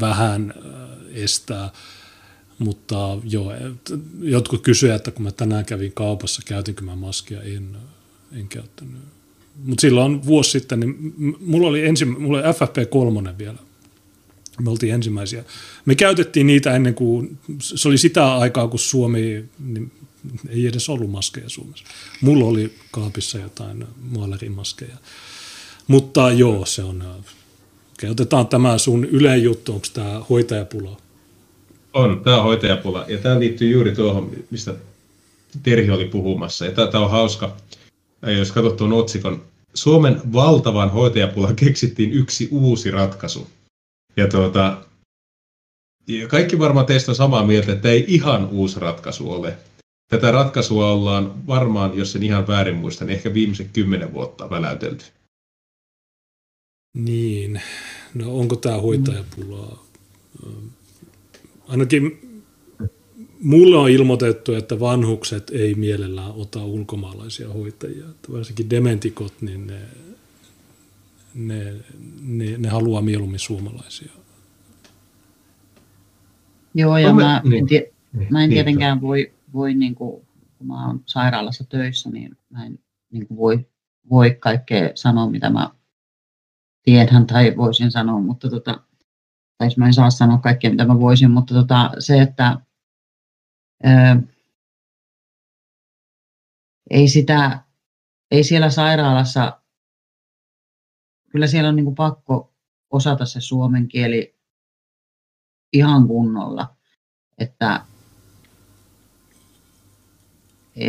vähän 0.00 0.54
äh, 0.56 0.90
estää. 1.14 1.70
Mutta 2.60 3.18
joo, 3.24 3.52
jotkut 4.20 4.62
kysyvät, 4.62 4.96
että 4.96 5.10
kun 5.10 5.22
mä 5.22 5.30
tänään 5.30 5.64
kävin 5.64 5.92
kaupassa, 5.92 6.42
käytinkö 6.44 6.84
mä 6.84 6.96
maskia, 6.96 7.42
en, 7.42 7.76
en 8.32 8.48
käyttänyt. 8.48 9.00
Mutta 9.64 9.80
silloin 9.80 10.26
vuosi 10.26 10.50
sitten, 10.50 10.80
niin 10.80 11.14
mulla 11.40 11.68
oli, 11.68 11.86
ensi, 11.86 12.04
mulla 12.04 12.38
oli 12.38 12.46
FFP3 12.46 13.38
vielä. 13.38 13.58
Me 14.62 14.70
oltiin 14.70 14.94
ensimmäisiä. 14.94 15.44
Me 15.84 15.94
käytettiin 15.94 16.46
niitä 16.46 16.76
ennen 16.76 16.94
kuin, 16.94 17.38
se 17.60 17.88
oli 17.88 17.98
sitä 17.98 18.36
aikaa, 18.36 18.68
kun 18.68 18.78
Suomi, 18.78 19.44
niin 19.58 19.92
ei 20.48 20.66
edes 20.66 20.88
ollut 20.88 21.10
maskeja 21.10 21.48
Suomessa. 21.48 21.84
Mulla 22.20 22.44
oli 22.44 22.74
kaapissa 22.90 23.38
jotain 23.38 23.86
muolerimaskeja. 24.10 24.96
Mutta 25.86 26.32
joo, 26.32 26.66
se 26.66 26.82
on 26.82 27.04
Okei, 27.92 28.10
otetaan 28.10 28.46
tämä 28.46 28.78
sun 28.78 29.04
yleinen 29.04 29.42
juttu, 29.42 29.72
onko 29.72 29.86
tämä 29.92 30.22
hoitajapula? 30.30 31.00
On, 31.92 32.20
tämä 32.24 32.36
on 32.36 32.42
hoitajapula. 32.42 33.04
Ja 33.08 33.18
tämä 33.18 33.40
liittyy 33.40 33.70
juuri 33.70 33.94
tuohon, 33.94 34.30
mistä 34.50 34.74
Terhi 35.62 35.90
oli 35.90 36.04
puhumassa. 36.04 36.64
Ja 36.64 36.72
tämä 36.72 37.04
on 37.04 37.10
hauska, 37.10 37.56
jos 38.38 38.52
katsot 38.52 38.76
tuon 38.76 38.92
otsikon. 38.92 39.44
Suomen 39.74 40.20
valtavan 40.32 40.90
hoitajapulan 40.90 41.56
keksittiin 41.56 42.12
yksi 42.12 42.48
uusi 42.50 42.90
ratkaisu. 42.90 43.50
Ja 44.16 44.28
tuota, 44.28 44.84
kaikki 46.28 46.58
varmaan 46.58 46.86
teistä 46.86 47.10
on 47.10 47.16
samaa 47.16 47.46
mieltä, 47.46 47.72
että 47.72 47.88
ei 47.88 48.04
ihan 48.08 48.48
uusi 48.48 48.80
ratkaisu 48.80 49.32
ole. 49.32 49.56
Tätä 50.10 50.30
ratkaisua 50.30 50.92
ollaan 50.92 51.46
varmaan, 51.46 51.98
jos 51.98 52.16
en 52.16 52.22
ihan 52.22 52.46
väärin 52.46 52.76
muista, 52.76 53.04
niin 53.04 53.16
ehkä 53.16 53.34
viimeiset 53.34 53.70
kymmenen 53.72 54.12
vuotta 54.12 54.50
väläytelty. 54.50 55.04
Niin, 56.94 57.62
no 58.14 58.38
onko 58.38 58.56
tämä 58.56 58.78
hoitajapulaa? 58.78 59.84
Ainakin 61.70 62.30
mulle 63.42 63.76
on 63.76 63.90
ilmoitettu, 63.90 64.54
että 64.54 64.80
vanhukset 64.80 65.50
ei 65.50 65.74
mielellään 65.74 66.32
ota 66.32 66.64
ulkomaalaisia 66.64 67.48
hoitajia. 67.48 68.04
Että 68.10 68.32
varsinkin 68.32 68.70
dementikot, 68.70 69.32
niin 69.40 69.66
ne, 69.66 69.80
ne, 71.34 71.74
ne, 72.22 72.58
ne 72.58 72.68
haluaa 72.68 73.02
mieluummin 73.02 73.38
suomalaisia. 73.38 74.12
Joo, 76.74 76.98
ja 76.98 77.14
mä, 77.14 77.40
niin, 77.44 77.54
en, 77.54 77.66
tie, 77.66 77.92
niin, 78.12 78.28
mä 78.30 78.44
en 78.44 78.50
niin, 78.50 78.56
tietenkään 78.56 78.96
niin, 78.96 79.02
voi, 79.02 79.32
voi 79.52 79.74
niin 79.74 79.94
kuin, 79.94 80.26
kun 80.58 80.66
mä 80.66 80.86
oon 80.86 81.02
sairaalassa 81.06 81.64
töissä, 81.64 82.10
niin 82.10 82.38
mä 82.50 82.66
en 82.66 82.78
niin 83.12 83.26
kuin 83.26 83.38
voi, 83.38 83.66
voi 84.10 84.30
kaikkea 84.30 84.90
sanoa, 84.94 85.30
mitä 85.30 85.50
mä 85.50 85.70
tiedän 86.82 87.26
tai 87.26 87.56
voisin 87.56 87.90
sanoa, 87.90 88.20
mutta 88.20 88.50
tota, 88.50 88.80
tai 89.60 89.68
mä 89.76 89.86
en 89.86 89.94
saa 89.94 90.10
sanoa 90.10 90.38
kaikkea, 90.38 90.70
mitä 90.70 90.84
mä 90.84 91.00
voisin, 91.00 91.30
mutta 91.30 91.54
tota, 91.54 91.90
se, 91.98 92.20
että 92.20 92.60
ää, 93.82 94.22
ei 96.90 97.08
sitä, 97.08 97.60
ei 98.30 98.44
siellä 98.44 98.70
sairaalassa, 98.70 99.60
kyllä 101.30 101.46
siellä 101.46 101.68
on 101.68 101.76
niin 101.76 101.84
kuin 101.84 101.94
pakko 101.94 102.54
osata 102.90 103.26
se 103.26 103.40
suomen 103.40 103.88
kieli 103.88 104.38
ihan 105.72 106.06
kunnolla, 106.08 106.76
että 107.38 107.84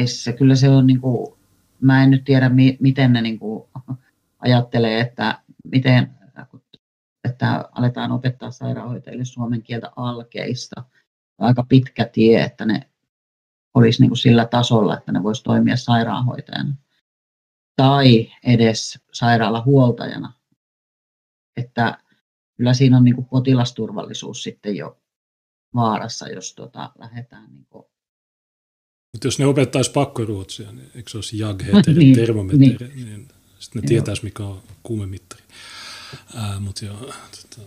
se, 0.06 0.34
kyllä 0.34 0.56
se 0.56 0.70
on 0.70 0.88
niin 0.88 1.02
kuin, 1.02 1.34
mä 1.82 2.04
en 2.04 2.10
nyt 2.10 2.24
tiedä 2.24 2.52
miten 2.80 3.14
ne 3.14 3.22
niin 3.22 3.40
kuin 3.40 3.64
ajattelee, 4.40 5.00
että 5.00 5.42
miten 5.64 6.21
että 7.24 7.70
aletaan 7.72 8.12
opettaa 8.12 8.52
sairaanhoitajille 8.52 9.26
suomen 9.26 9.64
kieltä 9.64 9.92
alkeista. 9.96 10.84
Aika 11.40 11.64
pitkä 11.70 12.06
tie, 12.06 12.44
että 12.44 12.66
ne 12.66 12.90
olisi 13.74 14.02
niin 14.02 14.10
kuin 14.10 14.18
sillä 14.18 14.46
tasolla, 14.46 14.98
että 14.98 15.12
ne 15.12 15.24
voisi 15.24 15.44
toimia 15.44 15.78
sairaanhoitajana 15.78 16.76
tai 17.76 18.32
edes 18.44 19.00
sairaalahuoltajana. 19.14 20.34
Että 21.58 21.98
kyllä 22.58 22.74
siinä 22.74 22.98
on 22.98 23.04
niin 23.04 23.16
kuin 23.16 23.28
potilasturvallisuus 23.28 24.44
sitten 24.44 24.76
jo 24.76 25.02
vaarassa, 25.76 26.30
jos 26.30 26.56
tota, 26.56 26.92
lähdetään 27.00 27.54
niin 27.54 27.66
kuin 27.70 27.86
mutta 29.14 29.28
jos 29.28 29.40
ne 29.40 29.46
opettaisi 29.46 29.92
pakkoruotsia, 29.92 30.72
niin 30.72 30.92
eikö 30.96 31.10
se 31.10 31.18
olisi 31.18 31.38
jagheter 31.38 31.94
niin, 31.98 32.16
termometri, 32.16 32.58
niin, 32.60 33.06
niin 33.06 33.28
sitten 33.60 33.82
ne 33.82 33.88
tietäisi, 33.88 34.24
mikä 34.24 34.44
on 34.44 34.62
kuumemittari. 34.84 35.42
Ää, 36.36 36.60
mut 36.60 36.82
joo, 36.82 36.98
tota... 36.98 37.62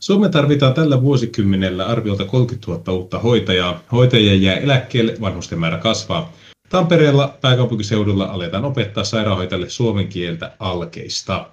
Suomeen 0.00 0.32
tarvitaan 0.32 0.74
tällä 0.74 1.02
vuosikymmenellä 1.02 1.86
arviolta 1.86 2.24
30 2.24 2.70
000 2.70 2.92
uutta 2.92 3.18
hoitajaa. 3.18 3.80
Hoitajia 3.92 4.34
jää 4.34 4.56
eläkkeelle, 4.56 5.16
vanhusten 5.20 5.58
määrä 5.58 5.78
kasvaa. 5.78 6.32
Tampereella 6.68 7.38
pääkaupunkiseudulla 7.40 8.24
aletaan 8.24 8.64
opettaa 8.64 9.04
sairaanhoitajille 9.04 9.68
suomen 9.68 10.08
kieltä 10.08 10.56
alkeista. 10.58 11.50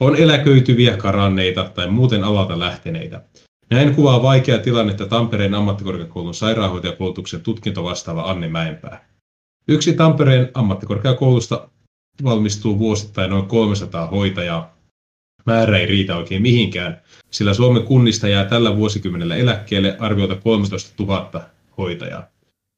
On 0.00 0.16
eläköityviä, 0.16 0.96
karanneita 0.96 1.64
tai 1.74 1.90
muuten 1.90 2.24
alalta 2.24 2.58
lähteneitä. 2.58 3.22
Näin 3.70 3.94
kuvaa 3.94 4.22
vaikeaa 4.22 4.58
tilannetta 4.58 5.06
Tampereen 5.06 5.54
ammattikorkeakoulun 5.54 6.34
sairaanhoitajakoulutuksen 6.34 7.40
tutkinto 7.40 7.84
vastaava 7.84 8.30
Anni 8.30 8.48
Mäenpää. 8.48 9.08
Yksi 9.68 9.92
Tampereen 9.92 10.50
ammattikorkeakoulusta 10.54 11.68
valmistuu 12.24 12.78
vuosittain 12.78 13.30
noin 13.30 13.46
300 13.46 14.06
hoitajaa. 14.06 14.76
Määrä 15.46 15.78
ei 15.78 15.86
riitä 15.86 16.16
oikein 16.16 16.42
mihinkään, 16.42 17.02
sillä 17.30 17.54
Suomen 17.54 17.82
kunnista 17.82 18.28
jää 18.28 18.44
tällä 18.44 18.76
vuosikymmenellä 18.76 19.36
eläkkeelle 19.36 19.96
arviolta 19.98 20.36
13 20.36 21.02
000 21.02 21.40
hoitajaa, 21.78 22.28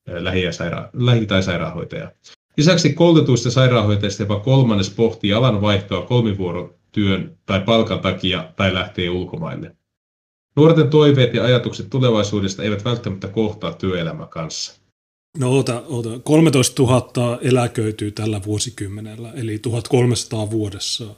lähi- 0.08 0.52
saira- 0.52 0.90
lähi- 0.92 1.26
tai 1.26 1.42
sairaanhoitajaa. 1.42 2.10
Lisäksi 2.56 2.92
koulutetuista 2.92 3.50
sairaanhoitajista 3.50 4.22
jopa 4.22 4.40
kolmannes 4.40 4.90
pohtii 4.90 5.32
alan 5.32 5.60
vaihtoa 5.60 6.02
kolmivuorotyön 6.02 7.38
tai 7.46 7.60
palkan 7.60 8.00
takia 8.00 8.52
tai 8.56 8.74
lähtee 8.74 9.10
ulkomaille. 9.10 9.76
Nuorten 10.56 10.90
toiveet 10.90 11.34
ja 11.34 11.44
ajatukset 11.44 11.90
tulevaisuudesta 11.90 12.62
eivät 12.62 12.84
välttämättä 12.84 13.28
kohtaa 13.28 13.72
työelämän 13.72 14.28
kanssa. 14.28 14.83
No 15.38 15.50
oota, 15.50 15.82
oota. 15.86 16.18
13 16.18 16.82
000 16.82 17.38
eläköityy 17.42 18.10
tällä 18.10 18.40
vuosikymmenellä, 18.46 19.32
eli 19.32 19.58
1300 19.58 20.50
vuodessa 20.50 21.14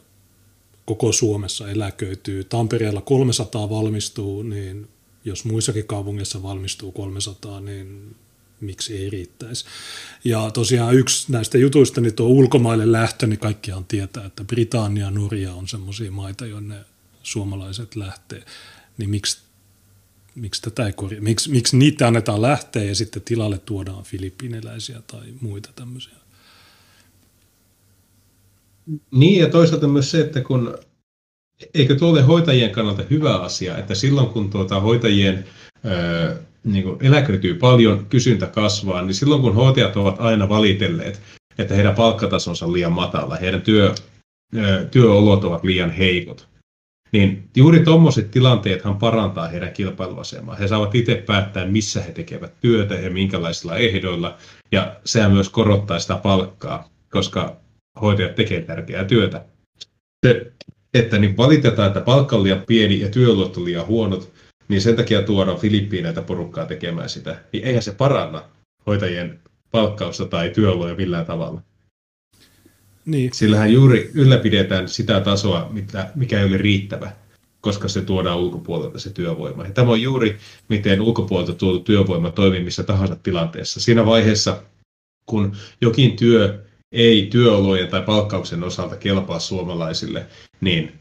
koko 0.85 1.13
Suomessa 1.13 1.71
eläköityy. 1.71 2.45
Tampereella 2.45 3.01
300 3.01 3.71
valmistuu, 3.71 4.43
niin 4.43 4.89
jos 5.25 5.45
muissakin 5.45 5.87
kaupungeissa 5.87 6.43
valmistuu 6.43 6.93
300, 6.93 7.61
niin 7.61 8.17
miksi 8.61 8.97
ei 8.97 9.11
riittäisi. 9.11 9.65
Ja 10.25 10.51
tosiaan 10.51 10.95
yksi 10.95 11.33
näistä 11.33 11.59
jutuista, 11.59 12.01
niin 12.01 12.15
tuo 12.15 12.29
ulkomaille 12.29 12.93
lähtö, 12.93 13.27
niin 13.27 13.39
kaikkihan 13.39 13.85
tietää, 13.85 14.27
että 14.27 14.45
Britannia 14.45 15.05
ja 15.05 15.11
Norja 15.11 15.55
on 15.55 15.69
semmoisia 15.69 16.11
maita, 16.11 16.47
jonne 16.47 16.77
suomalaiset 17.23 17.97
lähtee. 17.97 18.43
Niin 18.99 19.11
miksi 19.11 19.46
miksi 20.37 20.63
tätä 20.63 20.87
ei 20.87 20.93
korjaa? 20.93 21.23
Miksi, 21.23 21.51
miksi 21.51 21.77
niitä 21.77 22.07
annetaan 22.07 22.43
lähteä 22.43 22.85
ja 22.85 22.95
sitten 22.95 23.23
tilalle 23.23 23.59
tuodaan 23.59 24.05
filippiiniläisiä 24.05 25.03
tai 25.07 25.23
muita 25.41 25.71
tämmöisiä? 25.77 26.15
Niin 29.11 29.41
ja 29.41 29.51
toisaalta 29.51 29.89
myös 29.89 30.11
se, 30.11 30.21
että 30.21 30.41
kun 30.41 30.79
eikö 31.75 31.95
tuo 31.95 32.11
ole 32.11 32.23
hoitajien 32.23 32.71
kannalta 32.71 33.03
hyvä 33.11 33.37
asia, 33.37 33.79
että 33.79 33.95
silloin 33.95 34.29
kun 34.29 34.51
tuota 34.51 34.81
hoitajien 34.81 35.45
ää, 35.85 36.37
niin 36.65 36.85
kuin 36.85 36.97
eläköityy 37.01 37.55
paljon, 37.55 38.07
kysyntä 38.07 38.47
kasvaa, 38.47 39.03
niin 39.03 39.15
silloin 39.15 39.43
kun 39.43 39.55
hoitajat 39.55 39.97
ovat 39.97 40.17
aina 40.19 40.49
valitelleet, 40.49 41.21
että 41.59 41.75
heidän 41.75 41.95
palkkatasonsa 41.95 42.67
on 42.67 42.73
liian 42.73 42.93
matala, 42.93 43.37
heidän 43.37 43.63
työ, 43.63 43.95
ää, 44.57 44.85
työolot 44.85 45.45
ovat 45.45 45.65
liian 45.65 45.91
heikot, 45.91 46.49
niin 47.13 47.49
juuri 47.57 47.81
tuommoiset 47.81 48.31
tilanteethan 48.31 48.99
parantaa 48.99 49.49
heidän 49.49 49.73
kilpailuasemaa. 49.73 50.55
He 50.57 50.69
saavat 50.69 50.95
itse 50.95 51.15
päättää, 51.15 51.67
missä 51.67 52.03
he 52.03 52.13
tekevät 52.13 52.53
työtä 52.61 52.95
ja 52.95 53.11
minkälaisilla 53.11 53.77
ehdoilla, 53.77 54.37
ja 54.73 54.97
sehän 55.05 55.33
myös 55.33 55.49
korottaa 55.49 55.99
sitä 55.99 56.17
palkkaa, 56.17 56.89
koska 57.11 57.57
hoitajat 58.01 58.35
tekevät 58.35 58.67
tärkeää 58.67 59.05
työtä. 59.05 59.45
Se, 60.27 60.53
että 60.95 61.19
niin 61.19 61.37
valitetaan, 61.37 61.89
että 61.89 62.01
palkka 62.01 62.37
on 62.37 62.43
liian 62.43 62.63
pieni 62.67 63.01
ja 63.01 63.09
työolot 63.09 63.57
on 63.57 63.65
liian 63.65 63.87
huonot, 63.87 64.33
niin 64.69 64.81
sen 64.81 64.97
takia 64.97 65.23
tuodaan 65.23 65.59
Filippiineitä 65.59 66.23
porukkaa 66.23 66.67
tekemään 66.67 67.09
sitä, 67.09 67.37
niin 67.53 67.65
eihän 67.65 67.83
se 67.83 67.93
paranna 67.93 68.43
hoitajien 68.87 69.41
palkkausta 69.71 70.25
tai 70.25 70.51
työoloja 70.51 70.95
millään 70.95 71.27
tavalla. 71.27 71.63
Niin. 73.07 73.31
Sillähän 73.33 73.73
juuri 73.73 74.11
ylläpidetään 74.15 74.89
sitä 74.89 75.21
tasoa, 75.21 75.73
mikä 76.15 76.41
ei 76.41 76.47
ole 76.47 76.57
riittävä, 76.57 77.13
koska 77.61 77.89
se 77.89 78.03
tuodaan 78.03 78.39
ulkopuolelta 78.39 78.99
se 78.99 79.11
työvoima. 79.11 79.65
Ja 79.65 79.71
tämä 79.71 79.91
on 79.91 80.03
juuri, 80.03 80.39
miten 80.69 81.01
ulkopuolelta 81.01 81.53
tuotu 81.53 81.81
työvoima 81.81 82.31
toimii 82.31 82.65
missä 82.65 82.83
tahansa 82.83 83.17
tilanteessa. 83.17 83.81
Siinä 83.81 84.07
vaiheessa, 84.07 84.63
kun 85.27 85.57
jokin 85.81 86.17
työ 86.17 86.65
ei 86.93 87.27
työolojen 87.31 87.89
tai 87.89 88.03
palkkauksen 88.03 88.65
osalta 88.65 88.97
kelpaa 88.97 89.39
suomalaisille, 89.39 90.27
niin 90.61 90.93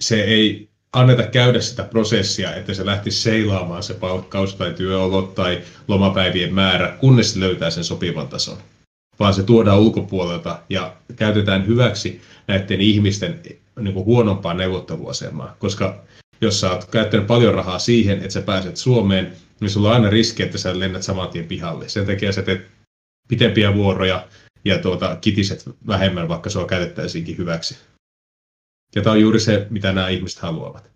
se 0.00 0.22
ei 0.24 0.68
anneta 0.92 1.22
käydä 1.22 1.60
sitä 1.60 1.82
prosessia, 1.82 2.54
että 2.54 2.74
se 2.74 2.86
lähtisi 2.86 3.22
seilaamaan 3.22 3.82
se 3.82 3.94
palkkaus 3.94 4.54
tai 4.54 4.74
työolot 4.74 5.34
tai 5.34 5.62
lomapäivien 5.88 6.54
määrä, 6.54 6.96
kunnes 7.00 7.36
löytää 7.36 7.70
sen 7.70 7.84
sopivan 7.84 8.28
tason 8.28 8.58
vaan 9.18 9.34
se 9.34 9.42
tuodaan 9.42 9.80
ulkopuolelta 9.80 10.58
ja 10.68 10.96
käytetään 11.16 11.66
hyväksi 11.66 12.20
näiden 12.46 12.80
ihmisten 12.80 13.40
niin 13.80 13.94
kuin 13.94 14.06
huonompaa 14.06 14.54
neuvotteluasemaa. 14.54 15.56
Koska 15.58 16.04
jos 16.40 16.60
sä 16.60 16.70
oot 16.70 16.84
käyttänyt 16.84 17.26
paljon 17.26 17.54
rahaa 17.54 17.78
siihen, 17.78 18.18
että 18.18 18.30
sä 18.30 18.42
pääset 18.42 18.76
Suomeen, 18.76 19.32
niin 19.60 19.70
sulla 19.70 19.88
on 19.88 19.94
aina 19.94 20.10
riski, 20.10 20.42
että 20.42 20.58
sä 20.58 20.78
lennät 20.78 21.02
saman 21.02 21.28
tien 21.28 21.44
pihalle. 21.44 21.88
Sen 21.88 22.06
takia 22.06 22.32
sä 22.32 22.42
teet 22.42 22.66
pitempiä 23.28 23.74
vuoroja 23.74 24.28
ja 24.64 24.78
tuota, 24.78 25.16
kitiset 25.20 25.64
vähemmän, 25.86 26.28
vaikka 26.28 26.50
sua 26.50 26.66
käytettäisiinkin 26.66 27.38
hyväksi. 27.38 27.76
Ja 28.94 29.02
tämä 29.02 29.12
on 29.12 29.20
juuri 29.20 29.40
se, 29.40 29.66
mitä 29.70 29.92
nämä 29.92 30.08
ihmiset 30.08 30.38
haluavat. 30.38 30.95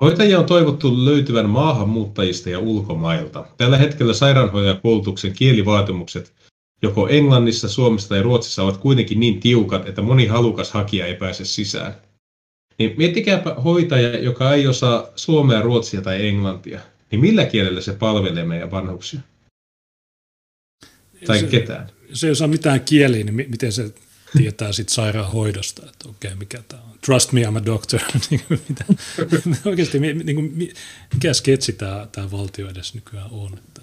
Hoitajia 0.00 0.38
on 0.38 0.46
toivottu 0.46 1.04
löytyvän 1.04 1.50
maahanmuuttajista 1.50 2.50
ja 2.50 2.58
ulkomailta. 2.58 3.46
Tällä 3.56 3.78
hetkellä 3.78 4.14
sairaanhoitajakoulutuksen 4.14 5.32
kielivaatimukset 5.32 6.32
joko 6.82 7.08
Englannissa, 7.08 7.68
Suomessa 7.68 8.08
tai 8.08 8.22
Ruotsissa 8.22 8.62
ovat 8.62 8.76
kuitenkin 8.76 9.20
niin 9.20 9.40
tiukat, 9.40 9.88
että 9.88 10.02
moni 10.02 10.26
halukas 10.26 10.70
hakija 10.70 11.06
ei 11.06 11.14
pääse 11.14 11.44
sisään. 11.44 11.94
Niin 12.78 12.94
miettikääpä 12.96 13.54
hoitaja, 13.54 14.18
joka 14.18 14.54
ei 14.54 14.66
osaa 14.66 15.06
suomea, 15.16 15.62
ruotsia 15.62 16.02
tai 16.02 16.26
englantia. 16.26 16.80
Niin 17.10 17.20
millä 17.20 17.44
kielellä 17.44 17.80
se 17.80 17.92
palvelee 17.92 18.44
meidän 18.44 18.70
vanhuksia? 18.70 19.20
Tai 21.26 21.38
se, 21.38 21.46
ketään? 21.46 21.90
Se 22.12 22.26
ei 22.26 22.30
osaa 22.30 22.48
mitään 22.48 22.80
kieliä, 22.80 23.24
niin 23.24 23.34
miten 23.34 23.72
se 23.72 23.94
tietää 24.36 24.72
sitten 24.72 24.94
sairaanhoidosta, 24.94 25.82
että 25.82 26.08
okei, 26.08 26.28
okay, 26.28 26.38
mikä 26.38 26.62
tämä 26.68 26.82
on. 26.82 26.90
Trust 27.06 27.32
me, 27.32 27.42
I'm 27.42 27.58
a 27.58 27.64
doctor. 27.64 28.00
Niin 28.30 28.42
mitä, 28.50 28.84
oikeasti, 29.64 29.98
niin 29.98 30.34
kuin, 30.34 30.52
mikä 31.14 31.32
sketsi 31.32 31.72
tämä, 31.72 32.06
tämä 32.12 32.30
valtio 32.30 32.70
edes 32.70 32.94
nykyään 32.94 33.30
on. 33.30 33.58
Että, 33.58 33.82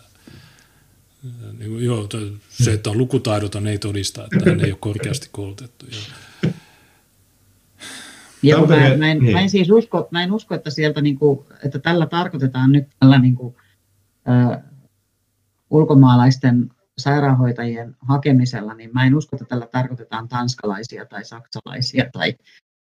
niin 1.57 1.71
kuin, 1.71 1.85
joo, 1.85 2.09
se, 2.49 2.73
että 2.73 2.89
on 2.89 2.97
lukutaidoton, 2.97 3.67
ei 3.67 3.77
todista, 3.77 4.23
että 4.23 4.49
hän 4.49 4.65
ei 4.65 4.71
ole 4.71 4.77
korkeasti 4.81 5.29
koulutettu. 5.31 5.85
Joo. 5.91 6.53
Joo, 8.41 8.67
mä, 8.67 8.75
mä, 8.97 9.11
en, 9.11 9.23
mä, 9.23 9.41
en 9.41 9.49
siis 9.49 9.71
usko, 9.71 10.07
mä 10.11 10.23
en 10.23 10.31
usko, 10.31 10.55
että 10.55 10.69
sieltä 10.69 11.01
niin 11.01 11.19
kuin, 11.19 11.39
että 11.65 11.79
tällä 11.79 12.05
tarkoitetaan 12.05 12.71
nyt 12.71 12.87
tällä 12.99 13.19
niin 13.19 13.35
kuin, 13.35 13.55
ö, 14.27 14.57
ulkomaalaisten 15.69 16.71
sairaanhoitajien 16.97 17.95
hakemisella, 18.07 18.73
niin 18.73 18.89
mä 18.93 19.05
en 19.05 19.15
usko, 19.15 19.35
että 19.35 19.45
tällä 19.45 19.67
tarkoitetaan 19.67 20.27
tanskalaisia 20.27 21.05
tai 21.05 21.25
saksalaisia 21.25 22.05
tai, 22.13 22.33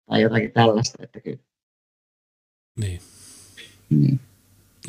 tai 0.07 0.23
jotakin 0.23 0.53
tällaista. 0.53 1.03
Että 1.03 1.21
kyllä. 1.21 1.39
Niin. 2.81 3.01
niin. 3.91 4.21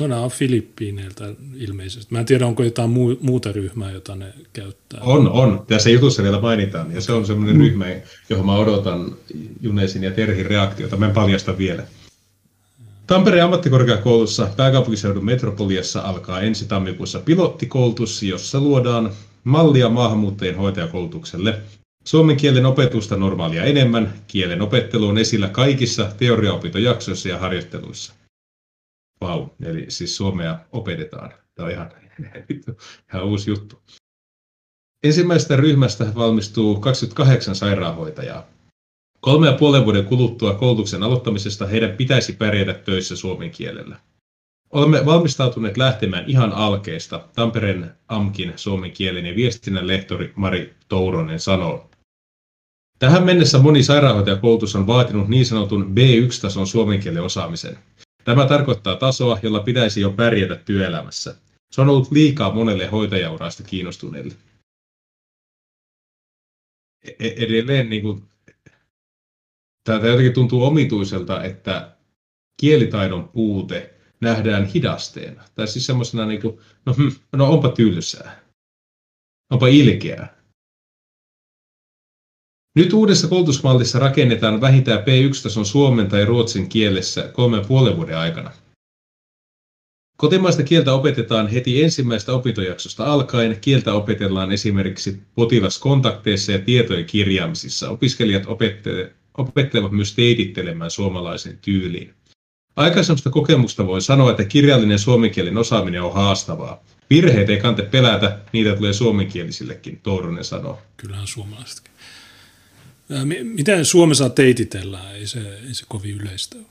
No 0.00 0.06
nämä 0.06 0.20
on 0.20 0.30
Filippiineiltä 0.30 1.24
ilmeisesti. 1.54 2.14
Mä 2.14 2.18
en 2.18 2.26
tiedä, 2.26 2.46
onko 2.46 2.62
jotain 2.62 2.90
muuta 3.20 3.52
ryhmää, 3.52 3.90
jota 3.90 4.16
ne 4.16 4.34
käyttää. 4.52 5.00
On, 5.00 5.28
on. 5.30 5.64
Tässä 5.68 5.90
jutussa 5.90 6.22
vielä 6.22 6.40
mainitaan. 6.40 6.92
Ja 6.92 7.00
se 7.00 7.12
on 7.12 7.26
semmoinen 7.26 7.56
mm. 7.56 7.62
ryhmä, 7.62 7.86
johon 8.28 8.46
mä 8.46 8.56
odotan 8.56 9.16
Junesin 9.60 10.02
ja 10.02 10.10
Terhin 10.10 10.46
reaktiota. 10.46 10.96
Mä 10.96 11.06
en 11.06 11.12
paljasta 11.12 11.58
vielä. 11.58 11.82
Tampereen 13.06 13.44
ammattikorkeakoulussa 13.44 14.48
pääkaupunkiseudun 14.56 15.24
metropoliassa 15.24 16.00
alkaa 16.00 16.40
ensi 16.40 16.68
tammikuussa 16.68 17.20
pilottikoulutus, 17.20 18.22
jossa 18.22 18.60
luodaan 18.60 19.12
mallia 19.44 19.88
maahanmuuttajien 19.88 20.56
hoitajakoulutukselle. 20.56 21.60
Suomen 22.04 22.36
kielen 22.36 22.66
opetusta 22.66 23.16
normaalia 23.16 23.64
enemmän, 23.64 24.14
kielen 24.26 24.62
opettelu 24.62 25.08
on 25.08 25.18
esillä 25.18 25.48
kaikissa 25.48 26.12
teoriaopintojaksoissa 26.18 27.28
ja 27.28 27.38
harjoitteluissa. 27.38 28.14
Vau, 29.20 29.48
eli 29.62 29.86
siis 29.88 30.16
suomea 30.16 30.58
opetetaan. 30.72 31.32
Tämä 31.54 31.66
on 31.66 31.72
ihan, 31.72 31.90
ihan 33.12 33.24
uusi 33.24 33.50
juttu. 33.50 33.82
Ensimmäisestä 35.04 35.56
ryhmästä 35.56 36.06
valmistuu 36.14 36.80
28 36.80 37.54
sairaanhoitajaa. 37.54 38.55
Kolme 39.26 39.46
ja 39.46 39.52
puolen 39.52 39.84
vuoden 39.84 40.04
kuluttua 40.04 40.54
koulutuksen 40.54 41.02
aloittamisesta 41.02 41.66
heidän 41.66 41.96
pitäisi 41.96 42.32
pärjätä 42.32 42.74
töissä 42.74 43.16
suomen 43.16 43.50
kielellä. 43.50 44.00
Olemme 44.70 45.06
valmistautuneet 45.06 45.76
lähtemään 45.76 46.24
ihan 46.26 46.52
alkeista, 46.52 47.28
Tampereen 47.34 47.90
AMKin 48.08 48.52
suomen 48.56 48.92
kielen 48.92 49.26
ja 49.26 49.36
viestinnän 49.36 49.86
lehtori 49.86 50.32
Mari 50.36 50.74
Touronen 50.88 51.40
sanoo. 51.40 51.90
Tähän 52.98 53.24
mennessä 53.24 53.58
moni 53.58 53.82
sairaanhoitajakoulutus 53.82 54.76
on 54.76 54.86
vaatinut 54.86 55.28
niin 55.28 55.46
sanotun 55.46 55.94
B1-tason 55.94 56.66
suomen 56.66 57.00
kielen 57.00 57.22
osaamisen. 57.22 57.78
Tämä 58.24 58.46
tarkoittaa 58.46 58.96
tasoa, 58.96 59.38
jolla 59.42 59.60
pitäisi 59.60 60.00
jo 60.00 60.10
pärjätä 60.10 60.56
työelämässä. 60.56 61.34
Se 61.70 61.80
on 61.80 61.88
ollut 61.88 62.12
liikaa 62.12 62.54
monelle 62.54 62.86
hoitajauraasta 62.86 63.62
kiinnostuneelle. 63.62 64.34
E-, 67.18 67.44
edelleen 67.44 67.90
niin 67.90 68.02
kuin, 68.02 68.22
tämä 69.86 70.06
jotenkin 70.06 70.32
tuntuu 70.32 70.64
omituiselta, 70.64 71.42
että 71.42 71.96
kielitaidon 72.60 73.28
puute 73.28 73.94
nähdään 74.20 74.64
hidasteena. 74.64 75.42
Tai 75.54 75.68
siis 75.68 75.86
semmoisena, 75.86 76.26
niin 76.26 76.40
kuin, 76.40 76.58
no, 76.86 76.92
hm, 76.92 77.08
no 77.32 77.52
onpa 77.52 77.68
tylsää, 77.68 78.40
onpa 79.52 79.66
ilkeää. 79.66 80.36
Nyt 82.76 82.92
uudessa 82.92 83.28
koulutusmallissa 83.28 83.98
rakennetaan 83.98 84.60
vähintään 84.60 84.98
P1-tason 84.98 85.66
suomen 85.66 86.08
tai 86.08 86.24
ruotsin 86.24 86.68
kielessä 86.68 87.28
kolmen 87.32 87.66
puolen 87.66 87.96
vuoden 87.96 88.18
aikana. 88.18 88.50
Kotimaista 90.16 90.62
kieltä 90.62 90.92
opetetaan 90.92 91.48
heti 91.48 91.82
ensimmäistä 91.84 92.32
opintojaksosta 92.32 93.04
alkaen. 93.04 93.58
Kieltä 93.60 93.94
opetellaan 93.94 94.52
esimerkiksi 94.52 95.22
potilaskontakteissa 95.34 96.52
ja 96.52 96.58
tietojen 96.58 97.04
kirjaamisissa. 97.04 97.90
Opiskelijat 97.90 98.46
opettelevat 99.38 99.92
myös 99.92 100.14
teitittelemään 100.14 100.90
suomalaisen 100.90 101.58
tyyliin. 101.58 102.14
Aikaisemmasta 102.76 103.30
kokemusta 103.30 103.86
voi 103.86 104.02
sanoa, 104.02 104.30
että 104.30 104.44
kirjallinen 104.44 104.98
suomenkielinen 104.98 105.58
osaaminen 105.58 106.02
on 106.02 106.14
haastavaa. 106.14 106.84
Virheet 107.10 107.50
ei 107.50 107.60
kante 107.60 107.82
pelätä, 107.82 108.38
niitä 108.52 108.76
tulee 108.76 108.92
suomenkielisillekin, 108.92 110.00
Tourunen 110.02 110.44
sanoo. 110.44 110.82
Kyllähän 110.96 111.26
suomalaisetkin. 111.26 111.92
Miten 113.42 113.84
Suomessa 113.84 114.30
teititellään? 114.30 115.16
Ei 115.16 115.26
se, 115.26 115.58
ei 115.68 115.74
se 115.74 115.84
kovin 115.88 116.14
yleistä 116.14 116.56
ole. 116.56 116.66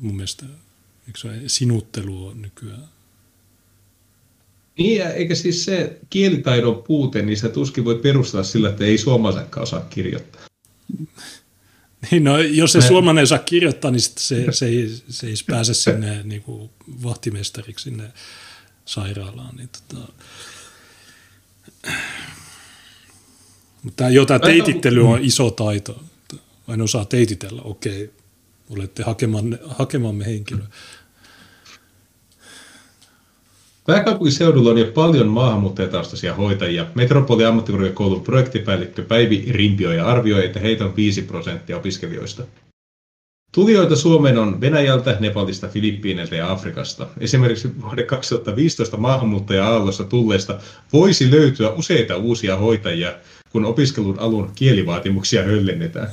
Mun 0.00 0.16
mielestä 0.16 0.46
eikö 1.06 1.18
se 1.18 1.28
sinuttelu 1.46 2.26
on 2.26 2.42
nykyään? 2.42 2.88
Niin, 4.78 5.02
eikä 5.02 5.34
siis 5.34 5.64
se 5.64 5.98
kielitaidon 6.10 6.82
puute, 6.82 7.22
niin 7.22 7.36
se 7.36 7.48
tuskin 7.48 7.84
voi 7.84 7.94
perustella 7.94 8.44
sillä, 8.44 8.68
että 8.68 8.84
ei 8.84 8.98
suomalaisetkaan 8.98 9.62
osaa 9.62 9.80
kirjoittaa. 9.80 10.42
Niin, 12.10 12.24
no, 12.24 12.38
jos 12.38 12.72
se 12.72 12.80
suomalainen 12.80 13.22
osaa 13.22 13.38
kirjoittaa, 13.38 13.90
niin 13.90 14.00
se, 14.00 14.46
se, 14.50 14.66
ei, 14.66 14.90
se 15.08 15.26
ei 15.26 15.34
pääse 15.46 15.74
sinne 15.74 16.22
niin 16.22 16.42
kuin 16.42 16.70
vahtimestariksi 17.02 17.84
sinne 17.84 18.12
sairaalaan. 18.84 19.56
Niin 19.56 19.68
tota... 19.68 20.12
Mutta 23.82 24.08
jo 24.08 24.26
tämä 24.26 24.38
teitittely 24.38 25.08
on 25.08 25.24
iso 25.24 25.50
taito. 25.50 26.02
Vain 26.68 26.82
osaa 26.82 27.04
teititellä, 27.04 27.62
okei, 27.62 28.10
olette 28.70 29.02
hakemaan, 29.02 29.58
hakemamme 29.66 30.26
henkilö. 30.26 30.62
Pääkaupunkiseudulla 33.86 34.70
on 34.70 34.78
jo 34.78 34.92
paljon 34.94 35.26
maahanmuuttajataustaisia 35.28 36.34
hoitajia. 36.34 36.86
Metropoli 36.94 37.44
ammattikorkeakoulun 37.44 38.20
projektipäällikkö 38.22 39.04
Päivi 39.04 39.44
Rimpioja 39.50 40.06
arvioi, 40.06 40.44
että 40.44 40.60
heitä 40.60 40.84
on 40.84 40.96
5 40.96 41.22
prosenttia 41.22 41.76
opiskelijoista. 41.76 42.42
Tulijoita 43.52 43.96
Suomeen 43.96 44.38
on 44.38 44.60
Venäjältä, 44.60 45.16
Nepalista, 45.20 45.68
Filippiineiltä 45.68 46.36
ja 46.36 46.52
Afrikasta. 46.52 47.06
Esimerkiksi 47.20 47.80
vuoden 47.82 48.06
2015 48.06 48.96
maahanmuuttaja-aallossa 48.96 50.04
tulleista 50.04 50.58
voisi 50.92 51.30
löytyä 51.30 51.70
useita 51.70 52.16
uusia 52.16 52.56
hoitajia, 52.56 53.14
kun 53.50 53.64
opiskelun 53.64 54.18
alun 54.18 54.50
kielivaatimuksia 54.54 55.42
höllennetään. 55.42 56.08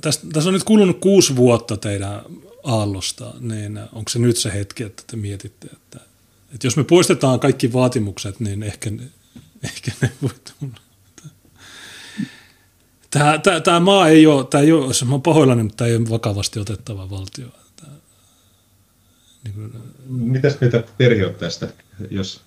Tässä 0.00 0.48
on 0.48 0.52
nyt 0.52 0.64
kulunut 0.64 0.98
kuusi 1.00 1.36
vuotta 1.36 1.76
teidän 1.76 2.22
aallosta, 2.62 3.34
niin 3.40 3.80
onko 3.92 4.08
se 4.08 4.18
nyt 4.18 4.36
se 4.36 4.52
hetki, 4.52 4.82
että 4.82 5.02
te 5.06 5.16
mietitte, 5.16 5.68
että 5.72 6.09
että 6.54 6.66
jos 6.66 6.76
me 6.76 6.84
poistetaan 6.84 7.40
kaikki 7.40 7.72
vaatimukset, 7.72 8.40
niin 8.40 8.62
ehkä 8.62 8.90
ne, 8.90 9.04
ehkä 9.64 9.92
ne 10.02 10.10
voi 10.22 10.30
tulla. 10.30 10.80
Tämä, 13.10 13.38
tämä, 13.38 13.60
tämä 13.60 13.80
maa 13.80 14.08
ei 14.08 14.26
ole, 14.26 14.46
tämä 14.46 14.62
ei 14.64 14.72
ole, 14.72 14.92
mä 15.04 15.10
olen 15.10 15.22
pahoillani, 15.22 15.62
mutta 15.62 15.76
tämä 15.76 15.88
ei 15.88 15.96
ole 15.96 16.10
vakavasti 16.10 16.60
otettava 16.60 17.10
valtio. 17.10 17.48
Tämä, 17.76 17.92
niin 19.44 19.54
kuin, 19.54 19.72
Mitäs 20.06 20.60
mitä 20.60 20.84
Terhi 20.98 21.24
on 21.24 21.34
tästä, 21.34 21.68
jos 22.10 22.40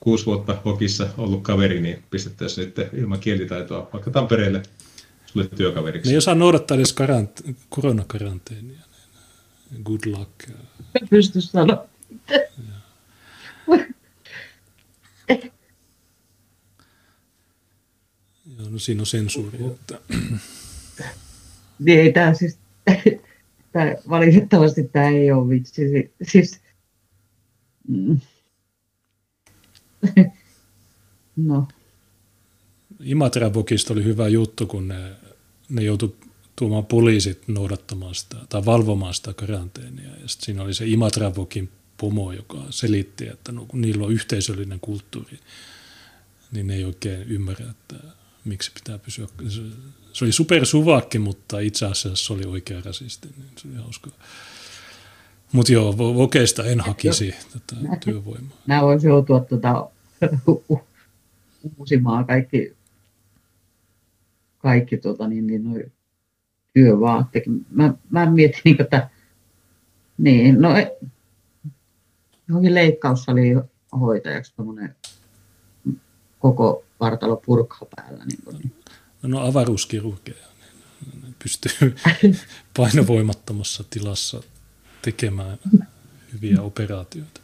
kuusi 0.00 0.26
vuotta 0.26 0.56
hokissa 0.64 1.08
ollut 1.18 1.42
kaveri, 1.42 1.80
niin 1.80 2.04
pistettäisiin 2.10 2.72
nyt 2.76 2.92
ilman 2.92 3.20
kielitaitoa 3.20 3.90
vaikka 3.92 4.10
Tampereelle 4.10 4.62
sulle 5.26 5.48
työkaveriksi. 5.48 6.08
Ne 6.08 6.14
ei 6.14 6.18
osaa 6.18 6.34
noudattaa 6.34 6.76
edes 6.76 6.94
karant- 7.00 7.54
koronakaranteenia. 7.68 8.80
Niin 9.70 9.82
good 9.82 10.00
luck. 10.06 10.30
Pysty 11.10 11.40
sanoa. 11.40 11.84
Joo, 18.58 18.70
no 18.70 18.78
siinä 18.78 19.02
on 19.02 19.06
sensuuri. 19.06 19.58
Että... 19.66 19.98
Niin 21.78 22.12
tämä 22.12 22.34
siis, 22.34 22.58
tämä, 23.72 23.94
valitettavasti 24.08 24.82
tämä 24.82 25.08
ei 25.08 25.32
ole 25.32 25.48
vitsi. 25.48 25.82
Siis, 26.22 26.60
mm. 27.88 28.20
no. 31.36 31.68
Imatran 33.02 33.54
Vokista 33.54 33.92
oli 33.92 34.04
hyvä 34.04 34.28
juttu, 34.28 34.66
kun 34.66 34.88
ne, 34.88 35.12
ne 35.68 35.82
joutui 35.82 36.14
tuomaan 36.56 36.86
poliisit 36.86 37.48
noudattamaan 37.48 38.14
sitä 38.14 38.36
tai 38.48 38.64
valvomaan 38.64 39.14
sitä 39.14 39.34
karanteenia. 39.34 40.10
Ja 40.10 40.28
sitten 40.28 40.46
siinä 40.46 40.62
oli 40.62 40.74
se 40.74 40.86
Imatran 40.86 41.36
Vokin 41.36 41.68
pomo, 42.00 42.32
joka 42.32 42.58
selitti, 42.70 43.28
että 43.28 43.52
no, 43.52 43.64
kun 43.66 43.80
niillä 43.80 44.04
on 44.06 44.12
yhteisöllinen 44.12 44.80
kulttuuri, 44.80 45.38
niin 46.52 46.66
ne 46.66 46.74
ei 46.74 46.84
oikein 46.84 47.22
ymmärrä, 47.22 47.70
että 47.70 47.96
miksi 48.44 48.70
pitää 48.74 48.98
pysyä. 48.98 49.26
Se, 50.12 50.24
oli 50.24 50.32
super 50.32 50.66
suvakki, 50.66 51.18
mutta 51.18 51.60
itse 51.60 51.86
asiassa 51.86 52.26
se 52.26 52.32
oli 52.32 52.44
oikea 52.44 52.82
rasisti, 52.84 53.28
niin 53.36 53.50
se 53.56 53.68
oli 53.68 53.76
hauska. 53.76 54.10
Mutta 55.52 55.72
joo, 55.72 55.98
vokeista 55.98 56.64
en 56.64 56.80
hakisi 56.80 57.34
tätä 57.52 57.96
työvoimaa. 58.04 58.56
Nämä 58.66 58.82
voisi 58.82 59.06
joutua 59.06 59.40
tuota, 59.40 59.90
uusimaan 61.78 62.26
kaikki, 62.26 62.76
kaikki 64.58 64.96
tuota, 64.96 65.28
niin, 65.28 65.46
niin, 65.46 65.64
noi 65.64 65.84
työvaatteet. 66.74 67.44
Mä, 67.70 67.94
mä 68.10 68.30
mietin, 68.30 68.60
niin, 68.64 68.80
että 68.80 69.10
niin, 70.18 70.60
no, 70.60 70.70
johonkin 72.50 72.74
leikkaussaliin 72.74 73.62
hoitajaksi 74.00 74.52
koko 76.38 76.84
vartalo 77.00 77.36
purkha 77.36 77.86
päällä. 77.96 78.24
Niin 78.24 78.38
kuin, 78.44 78.56
niin. 78.56 78.72
No, 79.22 79.28
no 79.28 79.46
avaruuskirurgeja. 79.46 80.46
Niin 81.22 81.34
pystyy 81.42 81.96
painovoimattomassa 82.76 83.84
tilassa 83.90 84.42
tekemään 85.02 85.58
hyviä 86.32 86.62
operaatioita. 86.62 87.40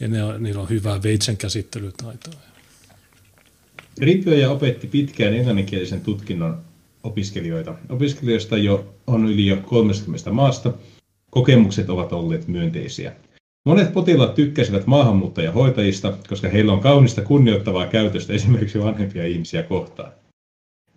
Ja 0.00 0.08
ne 0.08 0.24
on, 0.24 0.42
niillä 0.42 0.60
on 0.62 0.68
hyvää 0.68 1.02
veitsen 1.02 1.36
käsittelytaitoa. 1.36 2.40
Rippioja 3.98 4.50
opetti 4.50 4.86
pitkään 4.86 5.34
englanninkielisen 5.34 6.00
tutkinnon 6.00 6.58
opiskelijoita. 7.02 7.74
Opiskelijoista 7.88 8.58
jo 8.58 8.94
on 9.06 9.26
yli 9.26 9.46
jo 9.46 9.56
30 9.56 10.30
maasta. 10.30 10.72
Kokemukset 11.30 11.90
ovat 11.90 12.12
olleet 12.12 12.48
myönteisiä. 12.48 13.12
Monet 13.66 13.92
potilaat 13.92 14.34
tykkäsivät 14.34 14.86
maahanmuuttajahoitajista, 14.86 16.14
koska 16.28 16.48
heillä 16.48 16.72
on 16.72 16.80
kaunista 16.80 17.22
kunnioittavaa 17.22 17.86
käytöstä 17.86 18.32
esimerkiksi 18.32 18.80
vanhempia 18.80 19.26
ihmisiä 19.26 19.62
kohtaan. 19.62 20.12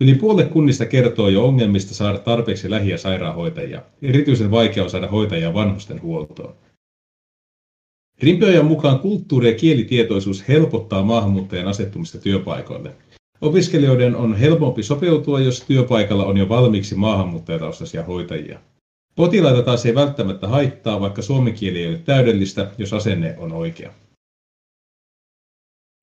Yli 0.00 0.14
puolet 0.14 0.48
kunnista 0.48 0.86
kertoo 0.86 1.28
jo 1.28 1.44
ongelmista 1.44 1.94
saada 1.94 2.18
tarpeeksi 2.18 2.70
lähi- 2.70 2.90
ja 2.90 2.98
sairaanhoitajia. 2.98 3.82
Erityisen 4.02 4.50
vaikea 4.50 4.84
on 4.84 4.90
saada 4.90 5.08
hoitajia 5.08 5.54
vanhusten 5.54 6.02
huoltoon. 6.02 6.54
Rimpiojan 8.22 8.66
mukaan 8.66 8.98
kulttuuri- 8.98 9.48
ja 9.48 9.54
kielitietoisuus 9.54 10.48
helpottaa 10.48 11.02
maahanmuuttajan 11.02 11.68
asettumista 11.68 12.18
työpaikoille. 12.18 12.92
Opiskelijoiden 13.40 14.16
on 14.16 14.36
helpompi 14.36 14.82
sopeutua, 14.82 15.40
jos 15.40 15.60
työpaikalla 15.60 16.24
on 16.24 16.36
jo 16.36 16.48
valmiiksi 16.48 16.94
maahanmuuttajataustaisia 16.94 18.02
hoitajia. 18.02 18.60
Potilaita 19.16 19.62
taas 19.62 19.86
ei 19.86 19.94
välttämättä 19.94 20.48
haittaa, 20.48 21.00
vaikka 21.00 21.22
suomen 21.22 21.54
kieli 21.54 21.78
ei 21.78 21.88
ole 21.88 21.98
täydellistä, 21.98 22.70
jos 22.78 22.92
asenne 22.92 23.34
on 23.38 23.52
oikea. 23.52 23.92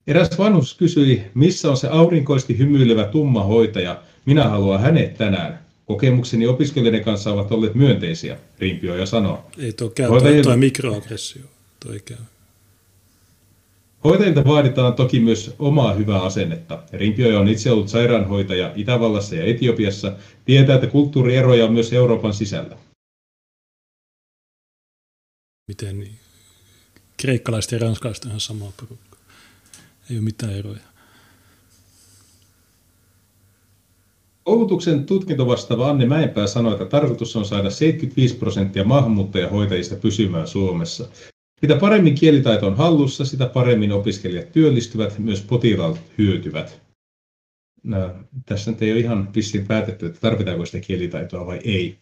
Eräs 0.08 0.38
vanhus 0.38 0.74
kysyi, 0.74 1.24
missä 1.34 1.70
on 1.70 1.78
se 1.78 1.88
aurinkoisesti 1.88 2.58
hymyilevä 2.58 3.04
tumma 3.04 3.44
hoitaja, 3.44 4.02
minä 4.26 4.50
haluan 4.50 4.82
hänet 4.82 5.18
tänään. 5.18 5.60
Kokemukseni 5.86 6.48
opiskelijoiden 6.48 7.04
kanssa 7.04 7.32
ovat 7.32 7.52
olleet 7.52 7.76
myönteisiä, 7.76 8.38
ja 9.00 9.06
sanoo. 9.06 9.46
Ei 9.58 9.74
tuo 9.74 9.90
käy, 9.90 10.08
Hoitajilta... 10.08 10.44
toi, 10.44 10.52
toi 10.54 10.58
mikroaggressio, 10.58 11.44
toi 11.86 12.00
käy. 12.06 12.18
Hoitajilta 14.04 14.46
vaaditaan 14.46 14.94
toki 14.94 15.20
myös 15.20 15.56
omaa 15.60 15.94
hyvää 15.94 16.22
asennetta. 16.22 16.84
Rimpioja 16.94 17.40
on 17.40 17.48
itse 17.48 17.72
ollut 17.72 17.90
sairaanhoitaja 17.90 18.72
Itävallassa 18.76 19.36
ja 19.36 19.46
Etiopiassa, 19.46 20.14
tietää, 20.46 20.76
että 20.76 20.88
kulttuurieroja 20.88 21.66
on 21.66 21.74
myös 21.74 21.94
Euroopan 21.94 22.34
sisällä. 22.34 22.78
Miten? 25.72 26.10
Kreikkalaiset 27.18 27.72
ja 27.72 27.80
ranskalaiset 27.80 28.26
on 28.26 28.30
ihan 28.30 28.40
sama 28.40 28.72
porukka. 28.78 29.18
Ei 30.10 30.18
ole 30.18 30.24
mitään 30.24 30.54
eroja. 30.54 30.80
Koulutuksen 34.44 35.06
tutkintovastaava 35.06 35.90
Anne 35.90 36.06
Mäenpää 36.06 36.48
sanoi, 36.48 36.74
että 36.74 36.86
tarkoitus 36.86 37.36
on 37.36 37.46
saada 37.46 37.70
75 37.70 38.36
prosenttia 38.36 38.84
maahanmuuttajahoitajista 38.84 39.96
pysymään 39.96 40.48
Suomessa. 40.48 41.08
Mitä 41.62 41.76
paremmin 41.76 42.16
kielitaito 42.16 42.68
on 42.68 42.78
hallussa, 42.78 43.26
sitä 43.26 43.46
paremmin 43.46 43.92
opiskelijat 43.92 44.52
työllistyvät, 44.52 45.20
myös 45.20 45.42
potilaat 45.42 46.02
hyötyvät. 46.18 46.82
No, 47.84 48.16
tässä 48.46 48.72
nyt 48.72 48.82
ei 48.82 48.92
ole 48.92 49.00
ihan 49.00 49.34
vissiin 49.36 49.68
päätetty, 49.68 50.06
että 50.06 50.20
tarvitaanko 50.20 50.66
sitä 50.66 50.80
kielitaitoa 50.80 51.46
vai 51.46 51.60
ei. 51.64 52.01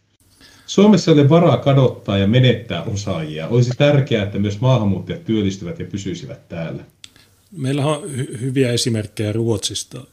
Suomessa 0.69 1.11
ei 1.11 1.19
ole 1.19 1.29
varaa 1.29 1.57
kadottaa 1.57 2.17
ja 2.17 2.27
menettää 2.27 2.83
osaajia. 2.83 3.47
Olisi 3.47 3.71
tärkeää, 3.77 4.23
että 4.25 4.39
myös 4.39 4.61
maahanmuuttajat 4.61 5.25
työllistyvät 5.25 5.79
ja 5.79 5.85
pysyisivät 5.85 6.49
täällä. 6.49 6.83
Meillä 7.51 7.85
on 7.85 8.03
hy- 8.03 8.41
hyviä 8.41 8.71
esimerkkejä 8.71 9.31
Ruotsista. 9.31 10.05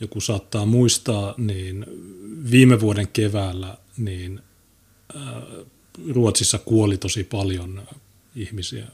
Joku 0.00 0.20
saattaa 0.20 0.66
muistaa, 0.66 1.34
niin 1.36 1.86
viime 2.50 2.80
vuoden 2.80 3.08
keväällä 3.08 3.76
niin 3.96 4.40
Ruotsissa 6.10 6.58
kuoli 6.58 6.98
tosi 6.98 7.24
paljon 7.24 7.82
ihmisiä. 8.36 8.86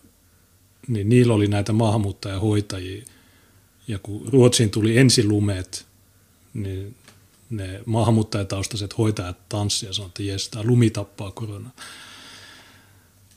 Niin 0.88 1.08
niillä 1.08 1.34
oli 1.34 1.48
näitä 1.48 1.72
maahanmuuttajahoitajia. 1.72 3.02
Ja 3.88 3.98
kun 3.98 4.28
Ruotsiin 4.28 4.70
tuli 4.70 4.98
ensilumet, 4.98 5.86
niin 6.54 6.94
ne 7.52 7.80
maahanmuuttajataustaiset 7.86 8.98
hoitajat 8.98 9.48
tanssivat 9.48 9.90
ja 9.90 9.94
sanoivat, 9.94 10.10
että 10.10 10.22
jes, 10.22 10.48
tämä 10.48 10.64
lumi 10.64 10.90
tappaa 10.90 11.30
korona. 11.30 11.70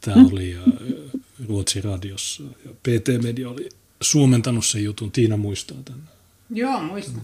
Tämä 0.01 0.17
mm. 0.17 0.29
oli 0.33 0.55
Ruotsin 1.47 1.83
radiossa. 1.83 2.43
Ja 2.43 2.71
PT 2.71 3.23
Media 3.23 3.49
oli 3.49 3.69
suomentanut 4.01 4.65
sen 4.65 4.83
jutun. 4.83 5.11
Tiina 5.11 5.37
muistaa 5.37 5.77
tämän. 5.85 6.09
Joo, 6.49 6.81
muistan. 6.81 7.21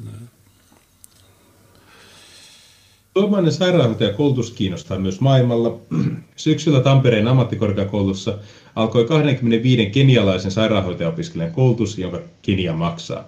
Suomalainen 3.13 3.51
sairaanhoitajakoulutus 3.51 4.51
kiinnostaa 4.51 4.99
myös 4.99 5.19
maailmalla. 5.19 5.79
Syksyllä 6.35 6.81
Tampereen 6.81 7.27
ammattikorkeakoulussa 7.27 8.37
alkoi 8.75 9.05
25 9.05 9.85
kenialaisen 9.85 10.51
sairaanhoitajaopiskelijan 10.51 11.51
koulutus, 11.51 11.97
jonka 11.97 12.21
Kenia 12.41 12.73
maksaa. 12.73 13.25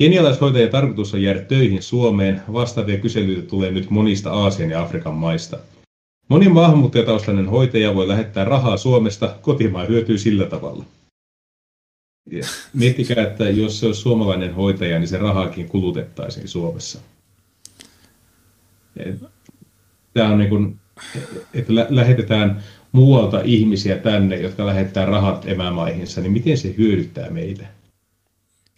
Kenialaishoitajien 0.00 0.70
tarkoitus 0.70 1.14
on 1.14 1.22
jäädä 1.22 1.40
töihin 1.40 1.82
Suomeen. 1.82 2.42
Vastaavia 2.52 2.98
kyselyitä 2.98 3.42
tulee 3.42 3.70
nyt 3.70 3.90
monista 3.90 4.32
Aasian 4.32 4.70
ja 4.70 4.82
Afrikan 4.82 5.14
maista. 5.14 5.58
Moni 6.28 6.48
maahanmuuttajataustainen 6.48 7.48
hoitaja 7.48 7.94
voi 7.94 8.08
lähettää 8.08 8.44
rahaa 8.44 8.76
Suomesta, 8.76 9.36
kotimaan 9.42 9.88
hyötyy 9.88 10.18
sillä 10.18 10.46
tavalla. 10.46 10.84
Ja 12.30 12.44
miettikää, 12.74 13.26
että 13.26 13.44
jos 13.50 13.80
se 13.80 13.86
olisi 13.86 14.00
suomalainen 14.00 14.54
hoitaja, 14.54 14.98
niin 14.98 15.08
se 15.08 15.18
rahaakin 15.18 15.68
kulutettaisiin 15.68 16.48
Suomessa. 16.48 17.00
Tämä 20.14 20.28
on 20.28 20.38
niin 20.38 20.50
kuin, 20.50 20.76
että 21.54 21.72
lähetetään 21.88 22.62
muualta 22.92 23.40
ihmisiä 23.44 23.96
tänne, 23.96 24.36
jotka 24.36 24.66
lähettää 24.66 25.06
rahat 25.06 25.48
emämaihinsa, 25.48 26.20
niin 26.20 26.32
miten 26.32 26.58
se 26.58 26.74
hyödyttää 26.78 27.30
meitä? 27.30 27.79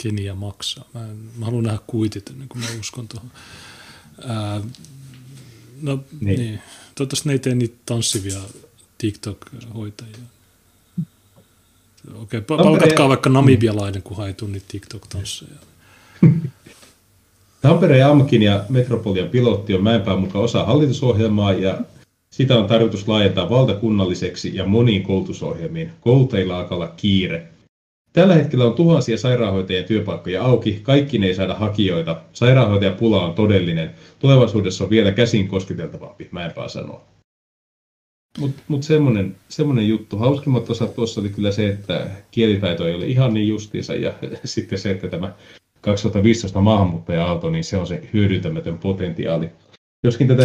Kenia 0.03 0.35
maksaa. 0.35 0.85
Mä, 0.95 1.05
en, 1.05 1.17
mä 1.37 1.45
haluan 1.45 1.65
nähdä 1.65 1.79
kuitit 1.87 2.31
ennen 2.31 2.49
kuin 2.49 2.63
mä 2.63 2.67
uskon 2.81 3.09
tuohon. 3.09 3.31
Ää, 4.29 4.61
no 5.83 6.05
niin. 6.21 6.41
niin. 6.41 6.59
Toivottavasti 6.95 7.29
ne 7.29 7.33
ei 7.33 7.39
tee 7.39 7.55
niitä 7.55 7.77
tanssivia 7.87 8.41
TikTok-hoitajia. 8.99 10.17
Okei, 12.15 12.39
okay, 12.39 12.41
palkatkaa 12.41 13.09
vaikka 13.09 13.31
namibialainen, 13.31 14.03
kun 14.03 14.17
haituu 14.17 14.49
niitä 14.49 14.67
TikTok-tansseja. 14.69 15.59
Tampereen 17.61 18.07
Amkin 18.07 18.43
ja 18.43 18.65
Metropolian 18.69 19.29
pilotti 19.29 19.75
on 19.75 19.83
Mäenpään 19.83 20.21
mukaan 20.21 20.45
osa 20.45 20.65
hallitusohjelmaa 20.65 21.53
ja 21.53 21.81
sitä 22.31 22.59
on 22.59 22.67
tarkoitus 22.67 23.09
laajentaa 23.09 23.51
valtakunnalliseksi 23.51 24.57
ja 24.57 24.67
moniin 24.67 25.03
koulutusohjelmiin. 25.03 25.91
Kouluteilla 26.01 26.59
alkaa 26.59 26.77
olla 26.77 26.93
kiire. 26.97 27.49
Tällä 28.13 28.35
hetkellä 28.35 28.65
on 28.65 28.75
tuhansia 28.75 29.19
sairaanhoitajien 29.19 29.85
työpaikkoja 29.85 30.43
auki, 30.43 30.81
kaikki 30.83 31.19
ne 31.19 31.27
ei 31.27 31.35
saada 31.35 31.55
hakijoita. 31.55 32.21
Sairaanhoitajapula 32.33 33.25
on 33.25 33.35
todellinen. 33.35 33.91
Tulevaisuudessa 34.19 34.85
on 34.85 34.91
vielä 34.91 35.13
käsin 35.13 35.49
kosketeltavampi, 35.49 36.29
Mäenpää 36.31 36.69
sanoo. 36.69 37.05
Mutta 38.39 38.63
mut 38.69 38.83
semmoinen, 38.83 39.37
semmoinen 39.49 39.89
juttu. 39.89 40.17
Hauskimmat 40.17 40.71
osa 40.71 40.87
tuossa 40.87 41.21
oli 41.21 41.29
kyllä 41.29 41.53
se, 41.53 41.69
että 41.69 42.07
kielitaito 42.31 42.87
ei 42.87 42.95
ole 42.95 43.07
ihan 43.07 43.35
niin 43.35 43.49
justiinsa 43.49 43.95
ja 43.95 44.15
sitten 44.45 44.79
se, 44.79 44.91
että 44.91 45.09
tämä 45.09 45.33
2015 45.81 46.61
maahanmuuttaja-aalto, 46.61 47.51
niin 47.51 47.65
se 47.65 47.77
on 47.77 47.87
se 47.87 48.09
hyödyntämätön 48.13 48.79
potentiaali. 48.79 49.49
Joskin 50.05 50.29
tätä 50.29 50.43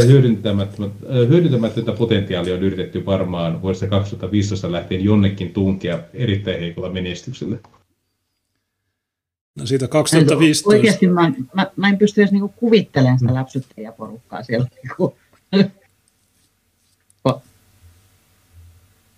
hyödyntämätöntä 1.27 1.91
potentiaalia 1.91 2.55
on 2.55 2.63
yritetty 2.63 3.05
varmaan 3.05 3.61
vuodesta 3.61 3.87
2015 3.87 4.71
lähtien 4.71 5.03
jonnekin 5.03 5.53
tunkea 5.53 5.99
erittäin 6.13 6.59
heikolla 6.59 6.89
menestyksellä. 6.89 7.57
No 9.55 9.65
siitä 9.65 9.87
2015. 9.87 10.69
Oikeasti 10.69 11.07
mä, 11.07 11.31
mä, 11.53 11.71
mä 11.75 11.89
en 11.89 11.97
pysty 11.97 12.21
edes 12.21 12.31
niinku 12.31 12.53
kuvittelemaan 12.55 13.19
sitä 13.19 13.33
läpsyttäjäporukkaa 13.33 14.43
siellä 14.43 14.67
niinku, 14.83 15.17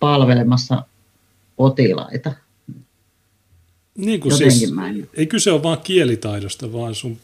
palvelemassa 0.00 0.84
potilaita. 1.56 2.32
Niin 3.98 4.20
kuin 4.20 4.34
siis, 4.34 4.72
ei 5.14 5.26
kyse 5.26 5.52
ole 5.52 5.62
vain 5.62 5.78
kielitaidosta, 5.78 6.72
vaan 6.72 6.94
sun, 6.94 7.18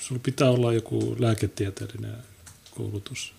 sun 0.00 0.20
pitää 0.20 0.50
olla 0.50 0.72
joku 0.72 1.16
lääketieteellinen 1.18 2.16
koulutus. 2.76 3.34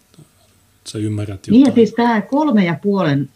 Sä 0.87 0.97
ymmärrät 0.97 1.47
jotain. 1.47 1.63
Niin, 1.63 1.73
siis 1.73 1.93
tämä 1.93 2.21
kolme 2.21 2.65
ja 2.65 2.79
puolen 2.81 3.29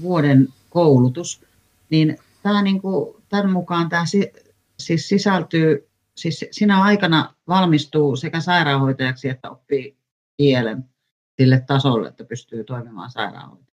vuoden 0.00 0.48
koulutus, 0.70 1.44
niin 1.90 2.18
tämä 2.42 2.62
niinku, 2.62 3.20
tämän 3.28 3.50
mukaan 3.50 3.88
tämä 3.88 4.06
si, 4.06 4.32
siis 4.78 5.08
sisältyy, 5.08 5.88
siis 6.16 6.44
sinä 6.50 6.82
aikana 6.82 7.34
valmistuu 7.48 8.16
sekä 8.16 8.40
sairaanhoitajaksi 8.40 9.28
että 9.28 9.50
oppii 9.50 9.96
kielen 10.36 10.84
sille 11.40 11.60
tasolle, 11.66 12.08
että 12.08 12.24
pystyy 12.24 12.64
toimimaan 12.64 13.10
sairaanhoitajana. 13.10 13.70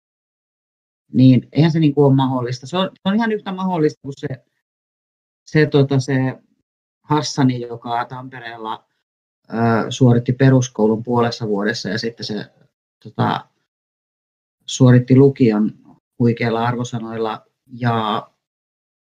Niin 1.14 1.48
eihän 1.52 1.72
se 1.72 1.80
niin 1.80 1.94
kuin 1.94 2.06
ole 2.06 2.16
mahdollista. 2.16 2.68
Se 2.68 2.78
on, 2.78 2.90
se 2.94 3.02
on 3.06 3.16
ihan 3.16 3.32
yhtä 3.32 3.52
mahdollista 3.52 4.00
kuin 4.02 4.14
se, 4.18 4.28
se, 5.46 5.66
tota, 5.66 6.00
se 6.00 6.38
Hassani, 7.02 7.62
joka 7.62 8.06
Tampereella 8.06 8.86
suoritti 9.90 10.34
peruskoulun 10.34 11.04
puolessa 11.04 11.48
vuodessa 11.48 11.90
ja 11.90 12.00
sitten 12.00 12.26
se 12.26 12.52
tota, 13.04 13.50
suoritti 14.66 15.16
lukion 15.16 15.72
huikeilla 16.20 16.66
arvosanoilla 16.66 17.46
ja 17.68 18.28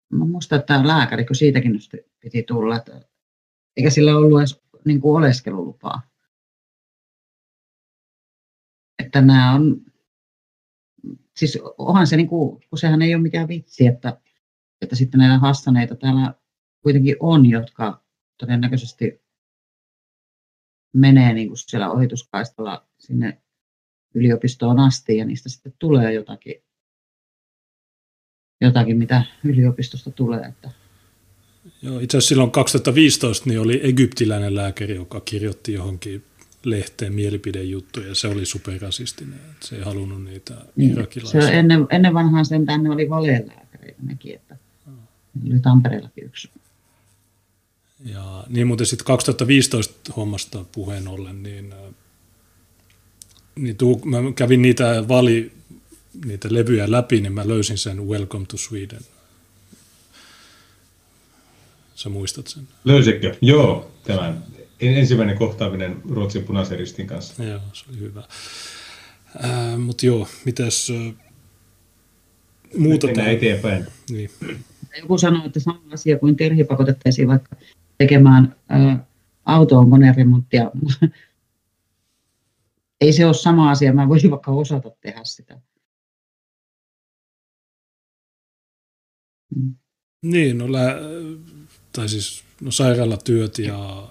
mä 0.10 0.26
muistan, 0.26 0.60
että 0.60 0.88
lääkärikö 0.88 1.34
siitäkin 1.34 1.80
piti 2.20 2.44
tulla, 2.44 2.76
että 2.76 3.02
eikä 3.78 3.90
sillä 3.90 4.18
ollut 4.18 4.40
edes 4.40 4.62
niin 4.86 5.02
kuin 5.02 5.18
oleskelulupaa. 5.18 6.02
Että 9.00 9.22
nämä 9.22 9.54
on, 9.54 9.86
siis 11.38 11.60
onhan 11.78 12.08
se, 12.08 12.18
niin 12.18 12.28
kuin, 12.28 12.62
kun 12.70 12.80
sehän 12.80 13.02
ei 13.02 13.16
ole 13.16 13.22
mikään 13.24 13.48
vitsi, 13.48 13.88
että, 13.88 14.22
että 14.82 14.96
sitten 14.96 15.20
näitä 15.20 15.40
hassaneita 15.40 15.96
täällä 15.96 16.34
kuitenkin 16.82 17.16
on, 17.20 17.50
jotka 17.50 18.04
todennäköisesti 18.38 19.21
menee 20.94 21.34
niin 21.34 21.48
kuin 21.48 21.58
siellä 21.58 21.92
ohituskaistalla 21.92 22.86
sinne 23.00 23.42
yliopistoon 24.16 24.80
asti 24.80 25.18
ja 25.18 25.26
niistä 25.26 25.50
sitten 25.50 25.74
tulee 25.80 26.14
jotakin, 26.14 26.56
jotakin 28.62 28.98
mitä 28.98 29.24
yliopistosta 29.44 30.12
tulee. 30.12 30.42
Että 30.42 30.72
Joo, 31.82 32.00
itse 32.00 32.18
asiassa 32.18 32.30
silloin 32.30 32.52
2015 32.52 33.50
niin 33.50 33.60
oli 33.60 33.82
egyptiläinen 33.84 34.56
lääkäri, 34.56 34.96
joka 34.96 35.20
kirjoitti 35.20 35.74
johonkin 35.74 36.24
lehteen 36.64 37.14
mielipidejuttuja 37.14 38.08
ja 38.08 38.16
se 38.16 38.28
oli 38.28 38.46
superrasistinen. 38.46 39.40
Se 39.60 39.76
ei 39.76 39.82
halunnut 39.82 40.24
niitä 40.24 40.54
niin, 40.76 40.92
irakilaisia. 40.92 41.42
Se 41.42 41.60
ennen, 41.60 41.88
ennen 41.90 42.14
vanhaan 42.14 42.46
sen 42.46 42.66
tänne 42.66 42.90
oli 42.90 43.10
valeenlääkäreitä 43.10 44.02
nekin, 44.04 44.36
että 44.36 44.58
oli 45.48 45.60
Tampereellakin 45.60 46.24
yksi. 46.24 46.50
Ja 48.06 48.44
niin 48.50 48.68
muuten 48.68 48.86
sitten 48.86 49.06
2015 49.06 50.14
hommasta 50.18 50.66
puheen 50.72 51.08
ollen, 51.08 51.44
niin, 51.44 51.74
niin 53.56 53.78
tuu, 53.78 54.02
mä 54.06 54.18
kävin 54.36 54.62
niitä 54.62 55.08
vali, 55.08 55.52
niitä 56.26 56.48
levyjä 56.52 56.92
läpi, 56.92 57.22
niin 57.22 57.34
mä 57.34 57.48
löysin 57.48 57.78
sen 57.78 58.08
Welcome 58.08 58.46
to 58.46 58.58
Sweden 58.58 59.02
Sä 62.02 62.10
muistat 62.10 62.48
sen? 62.48 62.68
Löysikö? 62.84 63.36
Joo, 63.42 63.92
tämän 64.04 64.44
ensimmäinen 64.80 65.38
kohtaaminen 65.38 66.02
Ruotsin 66.10 66.44
punaisen 66.44 66.80
ristin 66.80 67.08
kanssa. 67.08 67.44
Joo, 67.44 67.60
se 67.74 67.86
oli 67.90 68.00
hyvä. 68.00 68.24
Äh, 69.44 69.78
Mutta 69.78 70.06
joo, 70.06 70.28
mitäs 70.46 70.92
äh, 70.92 71.14
muuta? 72.78 73.08
Mennään 73.08 73.32
eteenpäin. 73.32 73.86
Niin. 74.10 74.30
Joku 75.02 75.18
sanoi, 75.18 75.46
että 75.46 75.60
sama 75.60 75.82
asia 75.92 76.18
kuin 76.18 76.36
Terhi 76.36 76.64
pakotettaisiin 76.64 77.28
vaikka 77.28 77.56
tekemään 78.02 78.56
äh, 78.72 79.00
autoon 79.46 79.90
koneremonttia. 79.90 80.72
Ei 83.02 83.14
se 83.14 83.26
ole 83.26 83.34
sama 83.34 83.72
asia, 83.72 83.94
mä 83.94 84.10
voisin 84.10 84.32
vaikka 84.32 84.52
osata 84.52 84.90
tehdä 85.02 85.22
sitä. 85.24 85.62
Mm. 89.56 89.76
Niin, 90.22 90.58
no 90.58 90.72
lä- 90.72 91.00
tai 91.94 92.10
siis 92.10 92.44
no 92.62 92.72
sairaalatyöt 92.72 93.60
ja... 93.60 94.08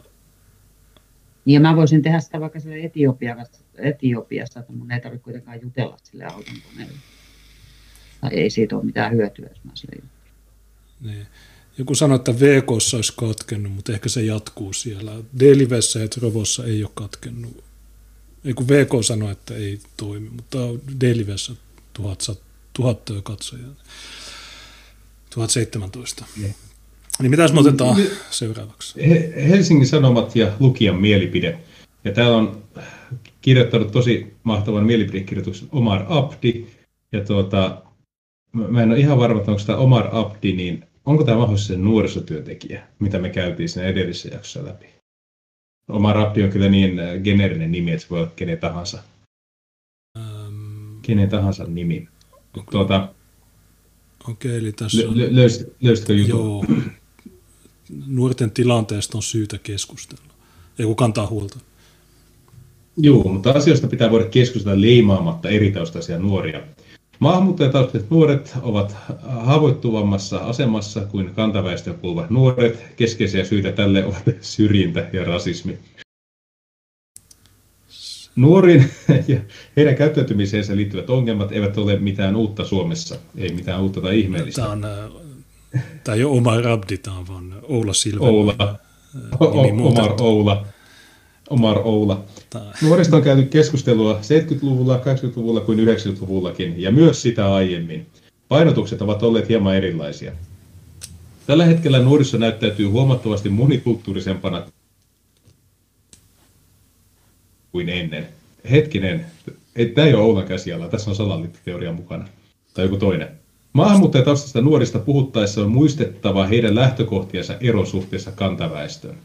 Ja 1.47 1.61
mä 1.61 1.77
voisin 1.77 2.03
tehdä 2.03 2.21
sitä 2.21 2.41
vaikka 2.41 2.61
siellä 2.61 2.87
Etiopiassa, 2.87 3.65
Etiopiassa, 3.75 4.61
että 4.61 4.73
mun 4.73 4.93
ei 4.93 5.01
tarvitse 5.01 5.25
kuitenkaan 5.25 5.63
jutella 5.63 5.97
sille 6.03 6.25
auton 6.25 6.55
koneelle. 6.71 6.99
Tai 8.21 8.31
ei 8.35 8.51
siitä 8.51 8.77
ole 8.77 8.85
mitään 8.85 9.13
hyötyä, 9.13 9.49
jos 9.49 9.65
mä 9.65 9.71
sille 9.75 10.03
niin. 11.01 11.27
Joku 11.81 11.95
sanoi, 11.95 12.17
että 12.17 12.41
VK 12.41 12.71
olisi 12.71 13.13
katkennut, 13.17 13.73
mutta 13.73 13.93
ehkä 13.93 14.09
se 14.09 14.23
jatkuu 14.23 14.73
siellä. 14.73 15.13
Delivessä 15.41 15.99
ja 15.99 16.09
Trovossa 16.09 16.65
ei 16.65 16.85
ole 16.85 16.91
katkennut. 16.95 17.65
Ei 18.45 18.55
kun 18.55 18.69
VK 18.69 18.91
sanoi, 19.05 19.33
että 19.33 19.55
ei 19.55 19.79
toimi, 19.97 20.29
mutta 20.29 20.59
Delivessä 21.01 21.53
tuhat, 21.93 22.31
tuhat 22.73 23.11
katsojaa. 23.23 23.75
1017. 25.31 26.25
Niin. 26.37 26.55
Niin 27.21 27.31
mitäs 27.31 27.53
me 27.53 27.61
otetaan 27.61 27.97
seuraavaksi? 28.31 29.01
Helsingin 29.49 29.89
Sanomat 29.89 30.37
ja 30.37 30.53
lukijan 30.59 31.01
mielipide. 31.01 31.59
Ja 32.05 32.13
täällä 32.13 32.37
on 32.37 32.63
kirjoittanut 33.41 33.93
tosi 33.93 34.35
mahtavan 34.43 34.87
mielipidekirjoituksen 34.87 35.69
Omar 35.73 36.05
Abdi. 36.09 36.67
Ja 37.13 37.25
tuota, 37.25 37.83
mä 38.53 38.83
en 38.83 38.91
ole 38.91 38.99
ihan 38.99 39.19
varma, 39.19 39.41
onko 39.41 39.63
tämä 39.67 39.79
Omar 39.79 40.09
Abdi, 40.13 40.53
niin 40.53 40.90
onko 41.07 41.25
tämä 41.25 41.39
mahdollisesti 41.39 41.77
nuorisotyöntekijä, 41.77 42.87
mitä 42.99 43.19
me 43.19 43.31
käytiin 43.31 43.69
siinä 43.69 43.89
edellisessä 43.89 44.29
jaksossa 44.29 44.65
läpi? 44.65 44.87
Omar 45.89 46.19
Abdi 46.19 46.43
on 46.43 46.51
kyllä 46.51 46.69
niin 46.69 46.99
äh, 46.99 47.19
geneerinen 47.23 47.73
nimi, 47.73 47.91
että 47.93 48.03
se 48.03 48.11
voi 48.11 48.19
olla 48.19 48.33
kenen 48.37 48.59
tahansa. 48.59 49.03
Um, 50.19 51.03
kenen 51.03 51.29
tahansa 51.29 51.65
nimi. 51.65 52.09
Okay. 52.57 52.65
Tuota, 52.71 53.09
Okei, 54.29 54.57
eli 54.57 54.73
tässä 54.73 55.09
on... 55.09 55.15
löysitkö 55.81 56.15
jutun? 56.15 56.39
Joo, 56.39 56.65
nuorten 58.07 58.51
tilanteesta 58.51 59.19
on 59.19 59.23
syytä 59.23 59.59
keskustella. 59.59 60.35
Ei 60.79 60.87
kun 60.87 60.97
kantaa 60.97 61.27
huolta. 61.27 61.59
Joo, 62.97 63.23
mutta 63.23 63.51
asioista 63.51 63.87
pitää 63.87 64.11
voida 64.11 64.29
keskustella 64.29 64.81
leimaamatta 64.81 65.49
eritaustaisia 65.49 66.19
nuoria. 66.19 66.63
Maahanmuuttajataustaiset 67.21 68.11
nuoret 68.11 68.57
ovat 68.63 68.97
haavoittuvammassa 69.29 70.39
asemassa 70.39 71.01
kuin 71.01 71.35
kantaväestöön 71.35 71.99
kuuluvat 71.99 72.31
nuoret. 72.31 72.85
Keskeisiä 72.97 73.45
syitä 73.45 73.73
tälle 73.73 74.05
ovat 74.05 74.23
syrjintä 74.41 75.09
ja 75.13 75.25
rasismi. 75.25 75.79
Nuoriin 78.37 78.91
ja 79.29 79.41
heidän 79.77 79.97
käyttäytymiseensä 79.97 80.77
liittyvät 80.77 81.11
ongelmat 81.11 81.53
eivät 81.53 81.79
ole 81.79 81.97
mitään 81.97 82.37
uutta 82.37 82.65
Suomessa, 82.65 83.17
ei 83.37 83.53
mitään 83.53 83.81
uutta 83.81 84.01
tai 84.01 84.21
ihmeellistä. 84.21 84.63
Tämä 84.63 84.73
on 84.73 84.87
Tämä 86.05 86.17
ei 86.17 86.25
ole 86.25 86.39
Omar 86.39 86.69
Abdi, 86.69 86.99
tämä 86.99 87.19
on 87.19 87.29
vaan 87.29 87.55
Oula 87.63 87.93
Silva. 87.93 88.27
Oula. 88.27 88.79
Omar 89.41 90.13
Oula. 90.21 90.67
Omar 91.51 91.79
Oula. 91.85 92.25
Nuorista 92.83 93.17
on 93.17 93.23
käyty 93.23 93.43
keskustelua 93.43 94.21
70-luvulla, 94.21 94.97
80-luvulla 94.97 95.61
kuin 95.61 95.79
90-luvullakin, 95.79 96.75
ja 96.83 96.93
myös 96.93 97.23
sitä 97.23 97.55
aiemmin. 97.55 98.07
Painotukset 98.49 99.03
ovat 99.03 99.23
olleet 99.23 99.49
hieman 99.49 99.77
erilaisia. 99.77 100.33
Tällä 101.47 101.65
hetkellä 101.65 101.99
nuoriso 101.99 102.39
näyttäytyy 102.39 102.87
huomattavasti 102.87 103.49
monikulttuurisempana 103.49 104.63
kuin 107.73 107.89
ennen. 107.89 108.29
Hetkinen, 108.71 109.27
tämä 109.95 110.07
ei 110.07 110.15
ole 110.15 110.23
Oulan 110.23 110.47
käsiala, 110.47 110.89
tässä 110.89 111.11
on 111.11 111.17
salaliittoteoria 111.17 111.93
mukana. 111.93 112.29
Tai 112.75 112.85
joku 112.85 112.97
toinen. 112.97 113.29
Maahanmuuttajataustasta 113.73 114.61
nuorista 114.61 114.99
puhuttaessa 114.99 115.61
on 115.61 115.71
muistettava 115.71 116.47
heidän 116.47 116.75
lähtökohtiensa 116.75 117.55
erosuhteessa 117.61 118.33
kantaväestöön. 118.33 119.17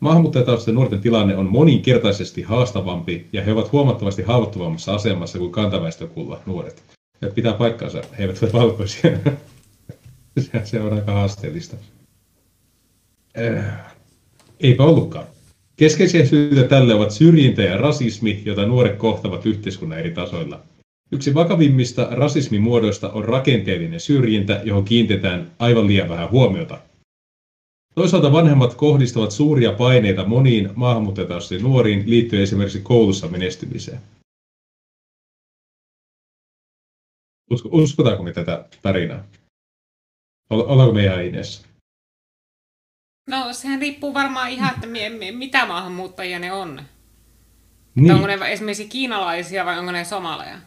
Maahanmuuttajataustaisten 0.00 0.74
nuorten 0.74 1.00
tilanne 1.00 1.36
on 1.36 1.52
moninkertaisesti 1.52 2.42
haastavampi 2.42 3.26
ja 3.32 3.42
he 3.42 3.52
ovat 3.52 3.72
huomattavasti 3.72 4.22
haavoittuvammassa 4.22 4.94
asemassa 4.94 5.38
kuin 5.38 5.52
kantaväestön 5.52 6.08
kuuluvat 6.08 6.46
nuoret. 6.46 6.82
Ja 7.20 7.28
pitää 7.28 7.52
paikkaansa, 7.52 8.02
he 8.18 8.22
eivät 8.22 8.42
ole 8.42 8.52
valkoisia. 8.52 9.10
se 10.64 10.80
on 10.80 10.92
aika 10.92 11.12
haasteellista. 11.12 11.76
Äh, 13.38 13.94
eipä 14.60 14.84
ollutkaan. 14.84 15.26
Keskeisiä 15.76 16.26
syitä 16.26 16.62
tälle 16.62 16.94
ovat 16.94 17.10
syrjintä 17.10 17.62
ja 17.62 17.76
rasismi, 17.76 18.42
jota 18.44 18.66
nuoret 18.66 18.96
kohtavat 18.96 19.46
yhteiskunnan 19.46 19.98
eri 19.98 20.10
tasoilla. 20.10 20.60
Yksi 21.12 21.34
vakavimmista 21.34 22.08
rasismimuodoista 22.10 23.10
on 23.10 23.24
rakenteellinen 23.24 24.00
syrjintä, 24.00 24.60
johon 24.64 24.84
kiinnitetään 24.84 25.50
aivan 25.58 25.86
liian 25.86 26.08
vähän 26.08 26.30
huomiota. 26.30 26.78
Toisaalta 27.94 28.32
vanhemmat 28.32 28.74
kohdistavat 28.74 29.30
suuria 29.30 29.72
paineita 29.72 30.26
moniin 30.26 30.70
maahanmuuttajataustaisiin 30.76 31.70
nuoriin 31.70 32.10
liittyen 32.10 32.42
esimerkiksi 32.42 32.80
koulussa 32.80 33.28
menestymiseen. 33.28 34.00
Usko, 37.50 37.68
uskotaanko 37.72 38.22
me 38.22 38.32
tätä 38.32 38.68
tarinaa? 38.82 39.24
Ollaanko 40.50 40.94
me 40.94 41.04
ihan 41.04 41.24
Ines? 41.24 41.66
No 43.28 43.52
sehän 43.52 43.80
riippuu 43.80 44.14
varmaan 44.14 44.50
ihan, 44.50 44.74
että 44.74 44.86
mitä 45.32 45.66
maahanmuuttajia 45.66 46.38
ne 46.38 46.52
on. 46.52 46.82
Niin. 47.94 48.12
Onko 48.12 48.26
ne 48.26 48.38
esimerkiksi 48.52 48.88
kiinalaisia 48.88 49.64
vai 49.64 49.78
onko 49.78 49.92
ne 49.92 50.04
somaleja? 50.04 50.58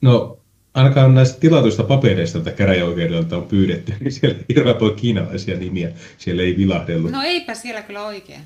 No 0.00 0.38
ainakaan 0.74 1.14
näistä 1.14 1.40
tilatuista 1.40 1.82
papereista, 1.82 2.38
että 2.38 2.50
käräjäoikeudelta 2.50 3.36
on 3.36 3.46
pyydetty, 3.46 3.92
niin 4.00 4.12
siellä 4.12 4.38
hirveän 4.48 4.76
paljon 4.76 4.96
kiinalaisia 4.96 5.58
nimiä. 5.58 5.92
Siellä 6.18 6.42
ei 6.42 6.56
vilahdellut. 6.56 7.10
No 7.10 7.22
eipä 7.22 7.54
siellä 7.54 7.82
kyllä 7.82 8.06
oikein. 8.06 8.40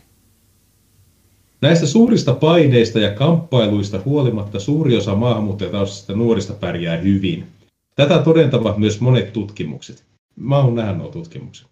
Näistä 1.60 1.86
suurista 1.86 2.34
paineista 2.34 2.98
ja 2.98 3.10
kamppailuista 3.10 4.00
huolimatta 4.04 4.60
suuri 4.60 4.96
osa 4.96 5.14
maahanmuuttajataustaisista 5.14 6.12
nuorista 6.12 6.52
pärjää 6.52 6.96
hyvin. 6.96 7.46
Tätä 7.94 8.18
todentavat 8.18 8.78
myös 8.78 9.00
monet 9.00 9.32
tutkimukset. 9.32 10.04
Mä 10.36 10.58
oon 10.58 10.74
nähdä 10.74 10.92
nuo 10.92 11.08
tutkimukset. 11.08 11.71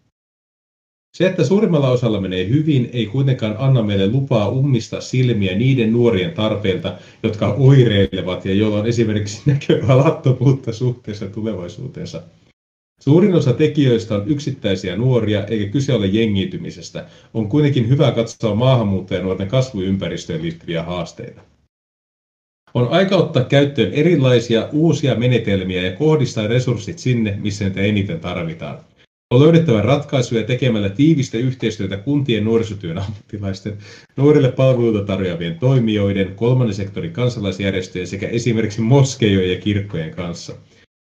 Se, 1.16 1.26
että 1.26 1.44
suurimmalla 1.44 1.90
osalla 1.90 2.20
menee 2.20 2.48
hyvin, 2.48 2.90
ei 2.92 3.06
kuitenkaan 3.06 3.56
anna 3.58 3.82
meille 3.82 4.10
lupaa 4.10 4.48
ummista 4.48 5.00
silmiä 5.00 5.54
niiden 5.54 5.92
nuorien 5.92 6.32
tarpeilta, 6.32 6.96
jotka 7.22 7.54
oireilevat 7.54 8.44
ja 8.44 8.54
joilla 8.54 8.78
on 8.78 8.86
esimerkiksi 8.86 9.42
näköalattomuutta 9.50 10.72
suhteessa 10.72 11.26
tulevaisuuteensa. 11.26 12.22
Suurin 13.00 13.34
osa 13.34 13.52
tekijöistä 13.52 14.14
on 14.14 14.28
yksittäisiä 14.28 14.96
nuoria, 14.96 15.44
eikä 15.44 15.72
kyse 15.72 15.92
ole 15.92 16.06
jengiytymisestä. 16.06 17.06
On 17.34 17.48
kuitenkin 17.48 17.88
hyvä 17.88 18.12
katsoa 18.12 18.54
maahanmuuttajanuorten 18.54 19.48
kasvuympäristöön 19.48 20.42
liittyviä 20.42 20.82
haasteita. 20.82 21.40
On 22.74 22.88
aika 22.88 23.16
ottaa 23.16 23.44
käyttöön 23.44 23.92
erilaisia 23.92 24.68
uusia 24.72 25.14
menetelmiä 25.14 25.82
ja 25.82 25.92
kohdistaa 25.92 26.46
resurssit 26.46 26.98
sinne, 26.98 27.38
missä 27.40 27.64
niitä 27.64 27.80
eniten 27.80 28.20
tarvitaan. 28.20 28.78
On 29.34 29.40
löydettävä 29.40 29.82
ratkaisuja 29.82 30.44
tekemällä 30.44 30.88
tiivistä 30.88 31.38
yhteistyötä 31.38 31.96
kuntien 31.96 32.44
nuorisotyön 32.44 32.98
ammattilaisten, 32.98 33.78
nuorille 34.16 34.52
palveluita 34.52 35.04
tarjoavien 35.04 35.58
toimijoiden, 35.58 36.34
kolmannen 36.34 36.74
sektorin 36.74 37.12
kansalaisjärjestöjen 37.12 38.06
sekä 38.06 38.28
esimerkiksi 38.28 38.80
moskeijojen 38.80 39.50
ja 39.50 39.60
kirkkojen 39.60 40.10
kanssa. 40.10 40.52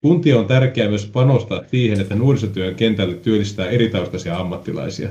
Kuntia 0.01 0.39
on 0.39 0.47
tärkeää 0.47 0.89
myös 0.89 1.05
panostaa 1.05 1.63
siihen, 1.67 1.99
että 1.99 2.15
nuorisotyön 2.15 2.75
kentälle 2.75 3.15
työllistää 3.15 3.69
eritaustaisia 3.69 4.37
ammattilaisia. 4.37 5.09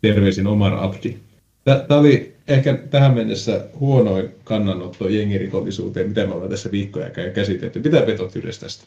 Terveisin 0.00 0.46
Omar 0.46 0.74
Abdi. 0.84 1.16
Tämä 1.64 2.00
oli 2.00 2.34
ehkä 2.48 2.74
tähän 2.74 3.14
mennessä 3.14 3.68
huonoin 3.80 4.28
kannanotto 4.44 5.08
jengirikollisuuteen, 5.08 6.08
mitä 6.08 6.26
me 6.26 6.34
ollaan 6.34 6.50
tässä 6.50 6.70
viikkoja 6.70 7.10
käsitelty. 7.34 7.80
Mitä 7.84 8.06
vetot 8.06 8.36
yleensä 8.36 8.60
tästä? 8.60 8.84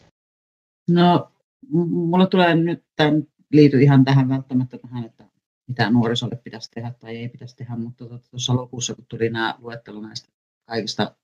No, 0.90 1.30
mulla 1.72 2.26
tulee 2.26 2.54
nyt 2.54 2.82
tämän 2.96 3.26
liity 3.52 3.82
ihan 3.82 4.04
tähän 4.04 4.28
välttämättä 4.28 4.78
tähän, 4.78 5.04
että 5.04 5.24
mitä 5.66 5.90
nuorisolle 5.90 6.36
pitäisi 6.36 6.70
tehdä 6.70 6.92
tai 7.00 7.16
ei 7.16 7.28
pitäisi 7.28 7.56
tehdä, 7.56 7.76
mutta 7.76 8.08
tuota, 8.08 8.28
tuossa 8.30 8.56
lopussa, 8.56 8.94
kun 8.94 9.06
tuli 9.08 9.30
nämä 9.30 9.54
luettelo 9.58 10.00
näistä 10.00 10.28
kaikista 10.64 11.16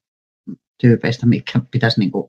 tyypeistä, 0.81 1.27
mikä 1.27 1.61
pitäisi 1.71 2.01
niin 2.01 2.11
kuin 2.11 2.29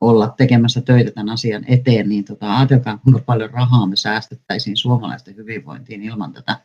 olla 0.00 0.34
tekemässä 0.36 0.80
töitä 0.80 1.10
tämän 1.10 1.32
asian 1.32 1.64
eteen, 1.68 2.08
niin 2.08 2.24
tota, 2.24 2.56
ajatelkaa, 2.56 2.98
kuinka 2.98 3.22
paljon 3.26 3.50
rahaa 3.50 3.86
me 3.86 3.96
säästettäisiin 3.96 4.76
suomalaisten 4.76 5.36
hyvinvointiin 5.36 6.02
ilman 6.02 6.32
tätä, 6.32 6.60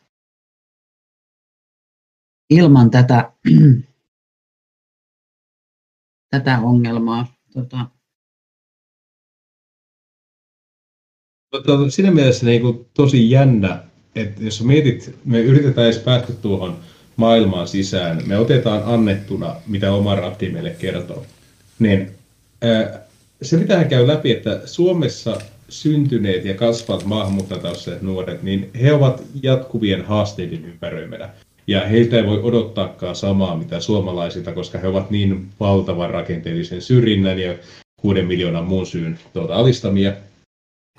ilman 2.50 2.90
tätä, 2.90 3.32
tätä 6.30 6.58
ongelmaa. 6.58 7.26
Tota, 7.52 7.86
Mutta 11.56 11.90
siinä 11.90 12.10
mielessä 12.10 12.46
niin 12.46 12.60
kuin 12.60 12.86
tosi 12.94 13.30
jännä, 13.30 13.78
että 14.14 14.44
jos 14.44 14.62
mietit, 14.62 15.14
me 15.24 15.40
yritetään 15.40 15.86
edes 15.86 15.98
päästä 15.98 16.32
tuohon 16.32 16.76
maailmaan 17.16 17.68
sisään, 17.68 18.22
me 18.26 18.38
otetaan 18.38 18.82
annettuna, 18.84 19.56
mitä 19.66 19.92
oma 19.92 20.12
Abdi 20.12 20.48
meille 20.48 20.70
kertoo, 20.70 21.24
niin 21.78 22.10
ää, 22.62 23.00
se 23.42 23.56
mitä 23.56 23.76
hän 23.76 23.88
käy 23.88 24.06
läpi, 24.06 24.30
että 24.30 24.60
Suomessa 24.64 25.36
syntyneet 25.68 26.44
ja 26.44 26.54
kasvavat 26.54 27.04
maahanmuuttajataustaiset 27.04 28.02
nuoret, 28.02 28.42
niin 28.42 28.70
he 28.80 28.92
ovat 28.92 29.22
jatkuvien 29.42 30.04
haasteiden 30.04 30.64
ympäröimänä. 30.64 31.28
Ja 31.66 31.86
heiltä 31.86 32.16
ei 32.16 32.26
voi 32.26 32.42
odottaakaan 32.42 33.16
samaa 33.16 33.56
mitä 33.56 33.80
suomalaisilta, 33.80 34.52
koska 34.52 34.78
he 34.78 34.88
ovat 34.88 35.10
niin 35.10 35.48
valtavan 35.60 36.10
rakenteellisen 36.10 36.82
syrjinnän 36.82 37.38
ja 37.38 37.54
kuuden 37.96 38.26
miljoonan 38.26 38.64
muun 38.64 38.86
syyn 38.86 39.18
tuota, 39.32 39.54
alistamia. 39.54 40.12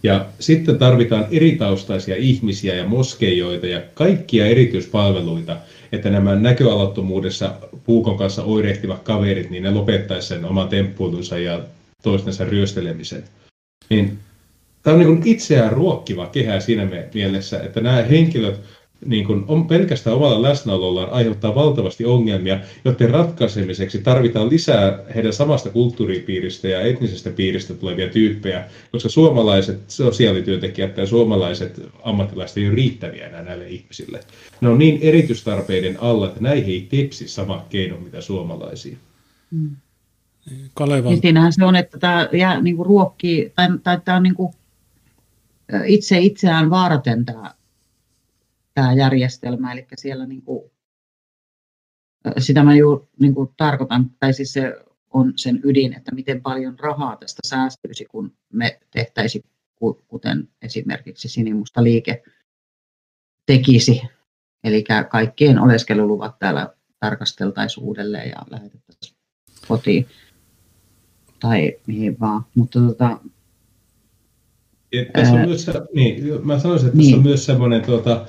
Ja 0.03 0.25
sitten 0.39 0.77
tarvitaan 0.77 1.25
eritaustaisia 1.31 2.15
ihmisiä 2.15 2.75
ja 2.75 2.85
moskeijoita 2.85 3.67
ja 3.67 3.81
kaikkia 3.93 4.45
erityispalveluita, 4.45 5.57
että 5.91 6.09
nämä 6.09 6.35
näköalattomuudessa 6.35 7.53
puukon 7.83 8.17
kanssa 8.17 8.43
oirehtivat 8.43 9.03
kaverit, 9.03 9.49
niin 9.49 9.63
ne 9.63 9.71
lopettaisivat 9.71 10.41
sen 10.41 10.49
oman 10.49 10.69
temppuutunsa 10.69 11.37
ja 11.37 11.61
toistensa 12.03 12.45
ryöstelemisen. 12.45 13.23
Niin, 13.89 14.19
tämä 14.83 14.97
on 14.97 15.03
niin 15.03 15.27
itseään 15.27 15.71
ruokkiva 15.71 16.27
kehä 16.27 16.59
siinä 16.59 16.87
mielessä, 17.13 17.59
että 17.59 17.81
nämä 17.81 18.01
henkilöt 18.01 18.59
niin 19.05 19.25
kuin 19.25 19.45
on 19.47 19.67
pelkästään 19.67 20.15
omalla 20.15 20.41
läsnäolollaan 20.41 21.09
aiheuttaa 21.09 21.55
valtavasti 21.55 22.05
ongelmia, 22.05 22.59
joiden 22.85 23.09
ratkaisemiseksi 23.09 24.01
tarvitaan 24.01 24.49
lisää 24.49 24.99
heidän 25.15 25.33
samasta 25.33 25.69
kulttuuripiiristä 25.69 26.67
ja 26.67 26.81
etnisestä 26.81 27.29
piiristä 27.29 27.73
tulevia 27.73 28.09
tyyppejä, 28.09 28.65
koska 28.91 29.09
suomalaiset 29.09 29.79
sosiaalityöntekijät 29.87 30.97
ja 30.97 31.05
suomalaiset 31.05 31.81
ammattilaiset 32.03 32.57
ei 32.57 32.67
ole 32.67 32.75
riittäviä 32.75 33.27
enää 33.27 33.43
näille 33.43 33.67
ihmisille. 33.67 34.19
Ne 34.61 34.69
on 34.69 34.79
niin 34.79 34.99
erityistarpeiden 35.01 35.97
alla, 36.01 36.27
että 36.27 36.41
näihin 36.41 36.73
ei 36.73 36.87
tepsi 36.89 37.27
sama 37.27 37.65
keino, 37.69 37.97
mitä 37.97 38.21
suomalaisia. 38.21 38.97
Mm. 39.51 39.75
Kalevan... 40.73 41.11
Niin 41.11 41.21
siinähän 41.21 41.53
se 41.53 41.65
on, 41.65 41.75
että 41.75 41.99
tämä 41.99 42.29
jää 42.33 42.61
niin 42.61 42.75
kuin 42.75 42.85
ruokkii, 42.85 43.51
tai, 43.55 43.67
tai 43.83 43.99
tämä 44.05 44.17
on 44.17 44.23
niin 44.23 44.35
kuin 44.35 44.53
itse 45.85 46.19
itseään 46.19 46.69
vaaraten 46.69 47.25
tämä 47.25 47.56
tämä 48.77 48.93
järjestelmä, 48.93 49.71
eli 49.71 49.87
siellä 49.95 50.25
niin 50.25 50.41
kuin, 50.41 50.71
sitä 52.37 52.63
mä 52.63 52.75
ju, 52.75 53.09
niin 53.19 53.33
kuin 53.35 53.49
tarkoitan, 53.57 54.11
tai 54.19 54.33
siis 54.33 54.53
se 54.53 54.75
on 55.09 55.33
sen 55.35 55.59
ydin, 55.63 55.93
että 55.93 56.15
miten 56.15 56.41
paljon 56.41 56.79
rahaa 56.79 57.15
tästä 57.15 57.41
säästyisi, 57.45 58.05
kun 58.05 58.33
me 58.53 58.79
tehtäisiin, 58.91 59.43
kuten 60.07 60.49
esimerkiksi 60.61 61.29
Sinimusta 61.29 61.83
liike 61.83 62.23
tekisi. 63.45 64.01
Eli 64.63 64.83
kaikkien 65.09 65.59
oleskeluluvat 65.59 66.39
täällä 66.39 66.73
tarkasteltaisiin 66.99 67.83
uudelleen 67.83 68.29
ja 68.29 68.41
lähetettäisiin 68.49 69.17
kotiin 69.67 70.07
tai 71.39 71.73
mihin 71.87 72.19
vaan. 72.19 72.45
Mutta 72.55 72.79
tota, 72.79 73.19
tässä 75.13 75.33
on 75.33 75.45
myös, 75.45 75.69
niin, 75.93 76.45
mä 76.45 76.59
sanoisin, 76.59 76.87
että 76.87 76.97
niin. 76.97 77.09
tässä 77.09 77.17
on 77.17 77.23
myös 77.23 77.45
semmoinen 77.45 77.81
tuota, 77.85 78.27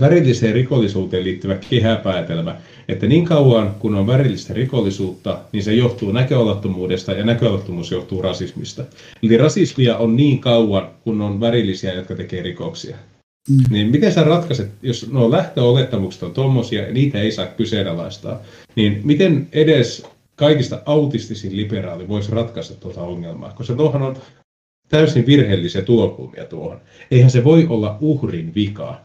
värilliseen 0.00 0.54
rikollisuuteen 0.54 1.24
liittyvä 1.24 1.58
kehäpäätelmä, 1.70 2.56
että 2.88 3.06
niin 3.06 3.24
kauan 3.24 3.74
kun 3.78 3.94
on 3.94 4.06
värillistä 4.06 4.54
rikollisuutta, 4.54 5.38
niin 5.52 5.62
se 5.62 5.74
johtuu 5.74 6.12
näköalattomuudesta 6.12 7.12
ja 7.12 7.24
näköalattomuus 7.24 7.90
johtuu 7.90 8.22
rasismista. 8.22 8.84
Eli 9.22 9.36
rasismia 9.36 9.96
on 9.96 10.16
niin 10.16 10.38
kauan, 10.38 10.88
kun 11.04 11.20
on 11.20 11.40
värillisiä, 11.40 11.92
jotka 11.92 12.14
tekee 12.14 12.42
rikoksia. 12.42 12.96
Mm. 13.50 13.64
Niin 13.70 13.90
miten 13.90 14.12
sä 14.12 14.24
ratkaiset, 14.24 14.70
jos 14.82 15.10
nuo 15.10 15.30
lähtöolettamukset 15.30 16.22
on 16.22 16.34
tuommoisia 16.34 16.86
ja 16.86 16.92
niitä 16.92 17.20
ei 17.20 17.32
saa 17.32 17.46
kyseenalaistaa, 17.46 18.40
niin 18.76 19.00
miten 19.04 19.48
edes 19.52 20.06
kaikista 20.36 20.82
autistisin 20.86 21.56
liberaali 21.56 22.08
voisi 22.08 22.32
ratkaista 22.32 22.74
tuota 22.74 23.00
ongelmaa? 23.00 23.52
Koska 23.52 23.74
tuohon 23.74 24.02
on 24.02 24.16
täysin 24.88 25.26
virheellisiä 25.26 25.82
tulokulmia 25.82 26.44
tuohon. 26.44 26.80
Eihän 27.10 27.30
se 27.30 27.44
voi 27.44 27.66
olla 27.68 27.98
uhrin 28.00 28.54
vika, 28.54 29.00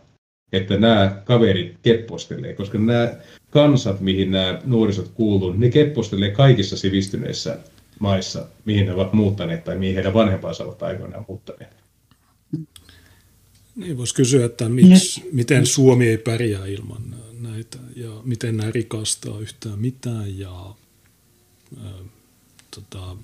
että 0.54 0.78
nämä 0.78 1.22
kaverit 1.26 1.76
keppostelee, 1.82 2.54
koska 2.54 2.78
nämä 2.78 3.14
kansat, 3.50 4.00
mihin 4.00 4.32
nämä 4.32 4.62
nuorisot 4.66 5.12
kuuluu, 5.14 5.54
ne 5.54 5.70
keppostelee 5.70 6.32
kaikissa 6.32 6.78
sivistyneissä 6.78 7.58
maissa, 8.00 8.46
mihin 8.66 8.86
ne 8.86 8.94
ovat 8.94 9.14
muuttaneet 9.14 9.64
tai 9.64 9.78
mihin 9.78 9.96
heidän 9.96 10.14
vanhempansa 10.14 10.64
ovat 10.64 10.84
aikoinaan 10.84 11.26
muuttaneet. 11.28 11.76
Niin 13.76 13.98
voisi 13.98 14.16
kysyä, 14.16 14.46
että 14.46 14.70
miksi, 14.70 15.30
miten 15.32 15.66
Suomi 15.66 16.08
ei 16.08 16.18
pärjää 16.18 16.66
ilman 16.66 17.16
näitä 17.40 17.78
ja 17.96 18.10
miten 18.24 18.58
nämä 18.58 18.72
rikastaa 18.72 19.40
yhtään 19.40 19.80
mitään 19.80 20.40
ja 20.40 20.76
äh, 21.78 21.92
tota, 22.76 23.18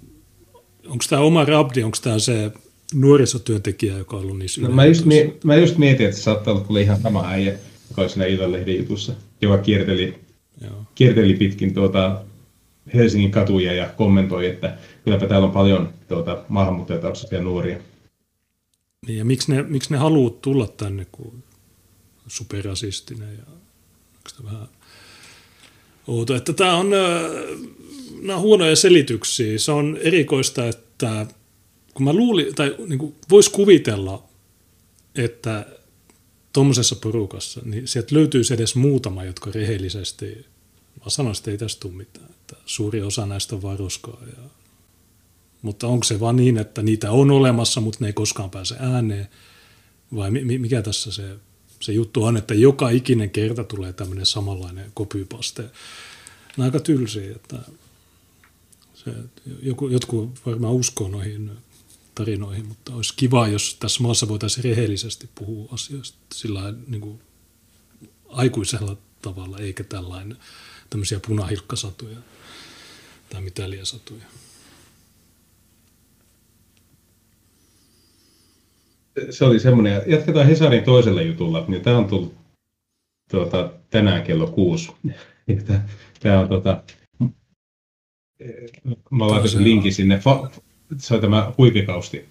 onko 0.88 1.06
tämä 1.10 1.22
oma 1.22 1.46
rabdi, 1.46 1.84
onko 1.84 1.98
tämä 2.02 2.20
se 2.20 2.52
nuorisotyöntekijää, 2.94 3.98
joka 3.98 4.18
on 4.18 4.24
ollut 4.24 4.40
niissä 4.40 4.62
no, 4.62 4.70
mä, 4.70 4.86
just 4.86 5.06
mie- 5.06 5.38
mä 5.44 5.56
just 5.56 5.78
mietin, 5.78 6.06
että 6.06 6.18
se 6.18 6.24
saattaa 6.24 6.54
olla 6.54 6.64
kuule 6.64 6.82
ihan 6.82 7.02
sama 7.02 7.28
äijä, 7.28 7.52
joka 7.90 8.02
oli 8.02 8.10
siinä 8.10 8.26
Iltalehden 8.26 8.78
jutussa, 8.78 9.14
joka 9.42 9.58
kierteli, 9.58 10.14
Joo. 10.62 10.84
kierteli 10.96 11.34
pitkin 11.34 11.74
tuota 11.74 12.22
Helsingin 12.94 13.32
katuja 13.32 13.74
ja 13.74 13.90
kommentoi, 13.90 14.48
että 14.48 14.78
kylläpä 15.04 15.28
täällä 15.28 15.48
on 15.48 15.54
paljon 15.54 15.94
tuota, 16.08 16.44
maahanmuuttajataustaisia 16.50 17.42
nuoria. 17.42 17.78
Niin, 19.08 19.18
ja 19.18 19.26
miksi 19.26 19.52
ne, 19.52 19.62
miksi 19.62 19.92
ne 19.92 19.98
haluaa 19.98 20.34
tulla 20.42 20.68
tänne, 20.68 21.06
kun 21.12 21.44
superrasistinen 22.28 23.38
ja 23.38 23.44
onko 24.16 24.52
vähän 24.54 24.68
outo. 26.08 26.36
Että 26.36 26.54
tämä 26.54 26.76
on, 26.76 26.90
nämä 28.22 28.36
on 28.36 28.42
huonoja 28.42 28.76
selityksiä. 28.76 29.60
Se 29.60 29.72
on 29.72 29.98
erikoista, 30.02 30.68
että 30.68 31.26
kun 31.96 32.04
mä 32.04 32.14
luulin, 32.14 32.56
tai 32.56 32.76
niin 32.88 33.16
voisi 33.30 33.52
kuvitella, 33.52 34.24
että 35.16 35.66
tuommoisessa 36.54 36.96
porukassa, 36.96 37.62
niin 37.66 37.88
sieltä 37.88 38.16
löytyisi 38.16 38.54
edes 38.54 38.76
muutama, 38.76 39.24
jotka 39.24 39.52
rehellisesti, 39.56 40.46
mä 41.06 41.10
sanoin, 41.10 41.38
että 41.38 41.52
ei 41.52 41.58
tästä 41.58 41.80
tule 41.80 41.94
mitään. 41.94 42.30
Että 42.30 42.56
suuri 42.66 43.02
osa 43.02 43.26
näistä 43.26 43.56
on 43.56 43.62
varuskaa. 43.62 44.22
Ja, 44.28 44.44
mutta 45.62 45.88
onko 45.88 46.04
se 46.04 46.20
vaan 46.20 46.36
niin, 46.36 46.58
että 46.58 46.82
niitä 46.82 47.12
on 47.12 47.32
olemassa, 47.32 47.82
mutta 47.82 47.98
ne 48.02 48.08
ei 48.08 48.14
koskaan 48.14 48.50
pääse 48.50 48.76
ääneen? 48.80 49.28
Vai 50.16 50.32
mikä 50.32 50.82
tässä 50.82 51.12
se 51.12 51.38
se 51.80 51.92
juttu 51.92 52.24
on, 52.24 52.38
että 52.38 52.54
joka 52.54 52.90
ikinen 52.90 53.30
kerta 53.30 53.64
tulee 53.64 53.94
tämmöinen 53.94 54.26
samanlainen 54.26 54.92
kopypaste. 54.94 55.64
Nämä 56.58 56.66
aika 56.66 56.80
tylsiä, 56.80 57.36
että 57.36 57.58
se, 58.94 59.12
joku, 59.62 59.88
jotkut 59.88 60.46
varmaan 60.46 60.74
uskoo 60.74 61.08
noihin 61.08 61.52
tarinoihin, 62.16 62.68
mutta 62.68 62.94
olisi 62.94 63.14
kiva, 63.18 63.48
jos 63.48 63.78
tässä 63.80 64.04
maassa 64.04 64.28
voitaisiin 64.28 64.64
rehellisesti 64.64 65.30
puhua 65.36 65.70
asioista 65.72 66.18
sillä 66.34 66.74
niin 66.88 67.02
kuin 67.02 67.20
aikuisella 68.30 68.98
tavalla, 69.22 69.58
eikä 69.58 69.84
tällainen 69.84 70.38
tämmöisiä 70.90 71.20
punahilkkasatuja 71.28 72.18
tai 73.30 73.42
mitäliäsatuja. 73.42 74.26
se 79.30 79.46
oli 79.46 79.60
semmoinen. 79.60 80.02
Jatketaan 80.06 80.48
Hesarin 80.48 80.84
toisella 80.84 81.22
jutulla. 81.22 81.66
Niin 81.68 81.82
tämä 81.82 81.98
on 81.98 82.08
tullut 82.08 82.36
tuota, 83.32 83.72
tänään 83.90 84.24
kello 84.24 84.48
kuusi. 84.48 84.92
Tämä 86.20 86.40
on 86.40 86.48
tuota, 86.48 86.84
mä 89.12 89.28
laitan 89.28 89.64
linkin 89.64 89.94
sinne. 89.94 90.22
Se 90.22 90.62
on 91.12 91.22
tämä 91.22 91.54
huipikausti. 91.58 92.26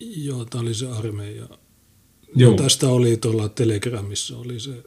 Joo, 0.00 0.44
tämä 0.44 0.62
oli 0.62 0.74
se 0.74 0.88
armeija. 0.88 1.48
Joo. 2.34 2.54
tästä 2.54 2.88
oli 2.88 3.16
tuolla 3.16 3.48
Telegramissa 3.48 4.38
oli 4.38 4.60
se 4.60 4.82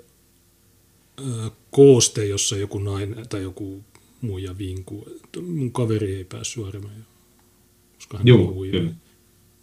ö, 1.20 1.52
kooste, 1.72 2.26
jossa 2.26 2.58
joku 2.58 2.80
nainen 2.80 3.30
tai 3.30 3.42
joku 3.42 3.84
muija 4.22 4.58
vinkuu. 4.58 5.10
Mun 5.42 5.72
kaveri 5.72 6.16
ei 6.16 6.24
päässyt 6.24 6.66
armeijaan. 6.66 7.06
Koska 7.96 8.18
hän 8.18 8.28
Joo, 8.28 8.54
kyllä. 8.72 8.92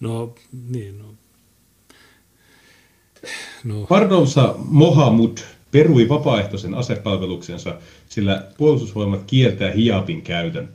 No 0.00 0.34
niin, 0.70 0.98
no 0.98 1.14
No. 3.64 3.86
Pardonsa 3.88 4.54
Mohamud 4.58 5.38
perui 5.70 6.08
vapaaehtoisen 6.08 6.74
asepalveluksensa, 6.74 7.78
sillä 8.08 8.48
puolustusvoimat 8.58 9.22
kieltää 9.26 9.70
hiapin 9.70 10.22
käytön. 10.22 10.68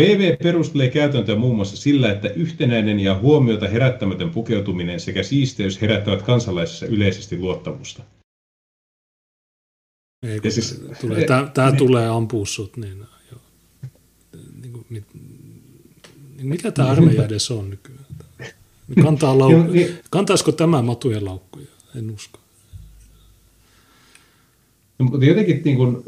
PV 0.00 0.36
perustelee 0.42 0.88
käytäntöä 0.88 1.36
muun 1.36 1.56
muassa 1.56 1.76
sillä, 1.76 2.12
että 2.12 2.28
yhtenäinen 2.28 3.00
ja 3.00 3.18
huomiota 3.18 3.68
herättämätön 3.68 4.30
pukeutuminen 4.30 5.00
sekä 5.00 5.22
siisteys 5.22 5.80
herättävät 5.80 6.22
kansalaisissa 6.22 6.86
yleisesti 6.86 7.38
luottamusta. 7.38 8.02
Ei, 10.22 10.50
siis, 10.50 10.84
tulee, 11.00 11.24
tämä, 11.24 11.50
tämä 11.54 11.72
tulee 11.72 12.08
ampua 12.08 12.46
sut, 12.46 12.76
niin, 12.76 12.98
jo. 13.32 13.38
niin 14.62 14.72
kuin, 14.72 14.86
mit, 14.90 15.04
niin 16.36 16.46
mikä 16.46 16.72
tämä 16.72 16.88
armeija 16.88 17.24
edes 17.24 17.50
on 17.50 17.70
nykyään? 17.70 18.06
Kantaa 19.02 19.34
lau- 19.34 19.70
niin. 19.72 19.98
Kantaisiko 20.10 20.52
tämä 20.52 20.82
matujen 20.82 21.24
laukkuja? 21.24 21.66
En 21.96 22.10
usko. 22.10 22.38
No, 24.98 25.04
mutta 25.04 25.26
jotenkin 25.26 25.62
niin 25.64 25.76
kuin, 25.76 26.04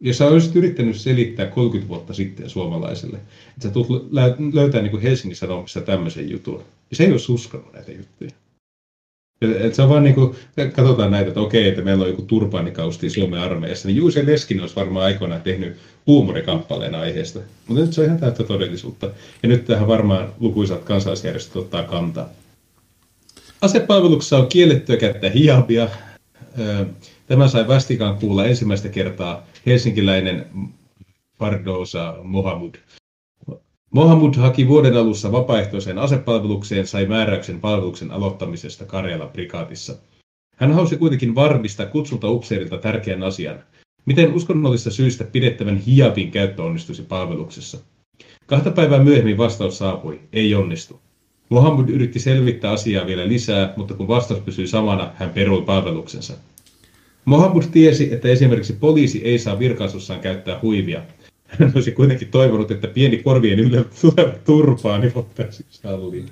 jos 0.00 0.18
sä 0.18 0.26
olisit 0.26 0.56
yrittänyt 0.56 0.96
selittää 0.96 1.46
30 1.46 1.88
vuotta 1.88 2.14
sitten 2.14 2.50
suomalaiselle, 2.50 3.16
että 3.16 3.62
sä 3.62 3.70
tulet 3.70 4.02
löytää 4.52 4.82
niin 4.82 5.00
Helsingin 5.00 5.36
Sanomissa 5.36 5.80
tämmöisen 5.80 6.30
jutun, 6.30 6.62
ja 6.90 6.96
se 6.96 7.04
ei 7.04 7.12
olisi 7.12 7.32
uskonut 7.32 7.72
näitä 7.72 7.92
juttuja. 7.92 8.30
Et 9.42 9.74
se 9.74 9.82
on 9.82 9.88
vaan 9.88 10.02
niin 10.02 10.14
kuin, 10.14 10.34
katsotaan 10.72 11.10
näitä, 11.10 11.28
että 11.28 11.40
okei, 11.40 11.68
että 11.68 11.82
meillä 11.82 12.02
on 12.02 12.10
joku 12.10 12.22
turbaanikausti 12.22 13.10
Suomen 13.10 13.40
armeijassa, 13.40 13.88
niin 13.88 13.96
Juuse 13.96 14.26
Leskin 14.26 14.60
olisi 14.60 14.76
varmaan 14.76 15.04
aikoinaan 15.04 15.42
tehnyt 15.42 15.76
huumorekappaleen 16.06 16.94
aiheesta. 16.94 17.40
Mutta 17.66 17.82
nyt 17.82 17.92
se 17.92 18.00
on 18.00 18.06
ihan 18.06 18.18
täyttä 18.18 18.44
todellisuutta. 18.44 19.10
Ja 19.42 19.48
nyt 19.48 19.64
tähän 19.64 19.88
varmaan 19.88 20.32
lukuisat 20.40 20.82
kansalaisjärjestöt 20.82 21.56
ottaa 21.56 21.82
kantaa. 21.82 22.28
Asepalveluksessa 23.60 24.38
on 24.38 24.46
kiellettyä 24.46 24.96
käyttää 24.96 25.30
hiabia. 25.30 25.88
Tämä 27.26 27.48
sai 27.48 27.68
vastikään 27.68 28.16
kuulla 28.16 28.46
ensimmäistä 28.46 28.88
kertaa 28.88 29.46
helsinkiläinen 29.66 30.46
Pardosa 31.38 32.16
Mohamud. 32.22 32.74
Mohamud 33.90 34.34
haki 34.34 34.68
vuoden 34.68 34.96
alussa 34.96 35.32
vapaaehtoiseen 35.32 35.98
asepalvelukseen 35.98 36.86
sai 36.86 37.06
määräyksen 37.06 37.60
palveluksen 37.60 38.10
aloittamisesta 38.10 38.84
Karjala 38.84 39.26
prikaatissa. 39.26 39.96
Hän 40.56 40.72
hausi 40.72 40.96
kuitenkin 40.96 41.34
varmistaa 41.34 41.86
kutsulta 41.86 42.30
upseerilta 42.30 42.78
tärkeän 42.78 43.22
asian. 43.22 43.58
Miten 44.06 44.34
uskonnollisista 44.34 44.90
syistä 44.90 45.24
pidettävän 45.24 45.76
hiabin 45.76 46.30
käyttö 46.30 46.62
onnistuisi 46.62 47.02
palveluksessa? 47.02 47.78
Kahta 48.46 48.70
päivää 48.70 49.02
myöhemmin 49.02 49.38
vastaus 49.38 49.78
saapui. 49.78 50.20
Ei 50.32 50.54
onnistu. 50.54 51.00
Mohammed 51.48 51.88
yritti 51.88 52.18
selvittää 52.18 52.70
asiaa 52.70 53.06
vielä 53.06 53.28
lisää, 53.28 53.74
mutta 53.76 53.94
kun 53.94 54.08
vastaus 54.08 54.40
pysyi 54.40 54.66
samana, 54.66 55.10
hän 55.14 55.30
perui 55.30 55.62
palveluksensa. 55.62 56.34
Mohammed 57.24 57.64
tiesi, 57.72 58.12
että 58.12 58.28
esimerkiksi 58.28 58.72
poliisi 58.72 59.24
ei 59.24 59.38
saa 59.38 59.58
virkaisussaan 59.58 60.20
käyttää 60.20 60.58
huivia. 60.62 61.02
Hän 61.46 61.72
olisi 61.74 61.92
kuitenkin 61.92 62.28
toivonut, 62.28 62.70
että 62.70 62.88
pieni 62.88 63.18
korvien 63.18 63.58
ylle 63.58 63.84
tuleva 64.00 64.34
turpaa, 64.44 64.98
niin 64.98 65.14
voitaisiin 65.14 65.66
sallia. 65.70 66.24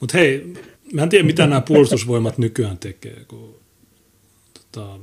Mutta 0.00 0.18
hei, 0.18 0.52
mä 0.92 1.02
en 1.02 1.08
tiedä, 1.08 1.24
mitä 1.24 1.46
nämä 1.46 1.60
puolustusvoimat 1.60 2.38
nykyään 2.38 2.78
tekee, 2.78 3.24
kun 3.28 3.54
tota, 4.72 4.98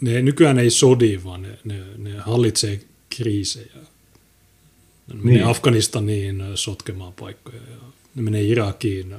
ne 0.00 0.22
nykyään 0.22 0.58
ei 0.58 0.70
sodi, 0.70 1.20
vaan 1.24 1.42
ne, 1.42 1.58
ne, 1.64 1.80
ne 1.98 2.16
hallitsee 2.18 2.80
kriisejä. 3.16 3.66
Ne 3.76 5.14
niin. 5.14 5.24
menee 5.24 5.42
Afganistaniin 5.42 6.42
sotkemaan 6.54 7.12
paikkoja 7.12 7.62
ja 7.70 7.76
ne 8.14 8.22
menee 8.22 8.42
Irakiin. 8.42 9.14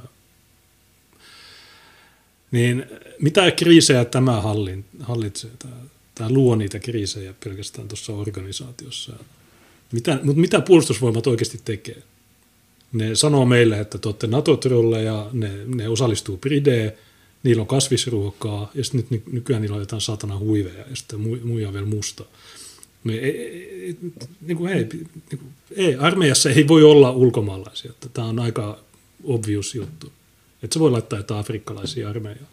Niin 2.54 2.86
mitä 3.20 3.50
kriisejä 3.50 4.04
tämä 4.04 4.42
hallitsee? 5.00 5.50
Tämä, 5.58 5.74
tämä 6.14 6.30
luo 6.30 6.56
niitä 6.56 6.78
kriisejä 6.78 7.34
pelkästään 7.44 7.88
tuossa 7.88 8.12
organisaatiossa. 8.12 9.12
Mitä, 9.92 10.20
mutta 10.22 10.40
mitä 10.40 10.60
puolustusvoimat 10.60 11.26
oikeasti 11.26 11.60
tekee? 11.64 12.02
Ne 12.92 13.14
sanoo 13.14 13.46
meille, 13.46 13.80
että 13.80 13.98
te 13.98 14.08
olette 14.08 14.26
NATO-trolleja, 14.26 15.30
ne, 15.32 15.50
ne 15.66 15.88
osallistuu 15.88 16.36
Brideen, 16.36 16.92
niillä 17.42 17.60
on 17.60 17.66
kasvisruokaa, 17.66 18.70
ja 18.74 18.84
sitten 18.84 19.06
nyt 19.10 19.32
nykyään 19.32 19.62
niillä 19.62 19.74
on 19.74 19.82
jotain 19.82 20.00
satana 20.00 20.38
huiveja, 20.38 20.84
ja 20.90 20.96
sitten 20.96 21.20
muija 21.20 21.72
vielä 21.72 21.86
musta. 21.86 22.24
Niin 23.04 23.24
ei, 23.24 23.40
ei, 23.40 23.96
niin 24.40 24.56
kuin 24.56 24.72
ei, 24.72 24.84
niin 24.84 25.38
kuin, 25.38 25.52
ei, 25.76 25.94
armeijassa 25.96 26.50
ei 26.50 26.68
voi 26.68 26.82
olla 26.82 27.10
ulkomaalaisia. 27.10 27.92
Tämä 28.12 28.28
on 28.28 28.38
aika 28.38 28.78
obvious 29.24 29.74
juttu. 29.74 30.12
Että 30.64 30.74
se 30.74 30.80
voi 30.80 30.90
laittaa 30.90 31.18
jotain 31.18 31.40
afrikkalaisia 31.40 32.08
armeijaa. 32.08 32.48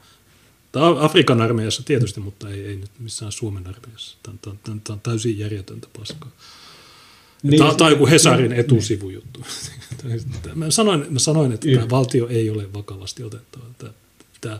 Tämä 0.71 1.03
Afrikan 1.03 1.41
armeijassa 1.41 1.83
tietysti, 1.83 2.19
mutta 2.19 2.49
ei, 2.49 2.65
ei 2.65 2.75
nyt 2.75 2.91
missään 2.99 3.31
Suomen 3.31 3.67
armeijassa. 3.67 4.17
Tämä, 4.23 4.37
tämä, 4.41 4.55
tämä, 4.63 4.77
tämä 4.83 4.95
on 4.95 5.01
täysin 5.01 5.39
järjetöntä 5.39 5.87
paskaa. 5.97 6.31
Niin, 7.43 7.57
tämä, 7.57 7.73
tämä 7.73 7.85
on 7.85 7.91
joku 7.91 8.07
Hesarin 8.07 8.49
niin. 8.49 8.59
etusivujuttu. 8.59 9.45
mä, 10.55 10.71
sanoin, 10.71 11.05
mä 11.09 11.19
sanoin, 11.19 11.51
että 11.51 11.67
tämä 11.73 11.89
valtio 11.89 12.27
ei 12.27 12.49
ole 12.49 12.73
vakavasti 12.73 13.23
otettava. 13.23 13.63
Tämä, 13.77 13.93
tämä, 14.41 14.59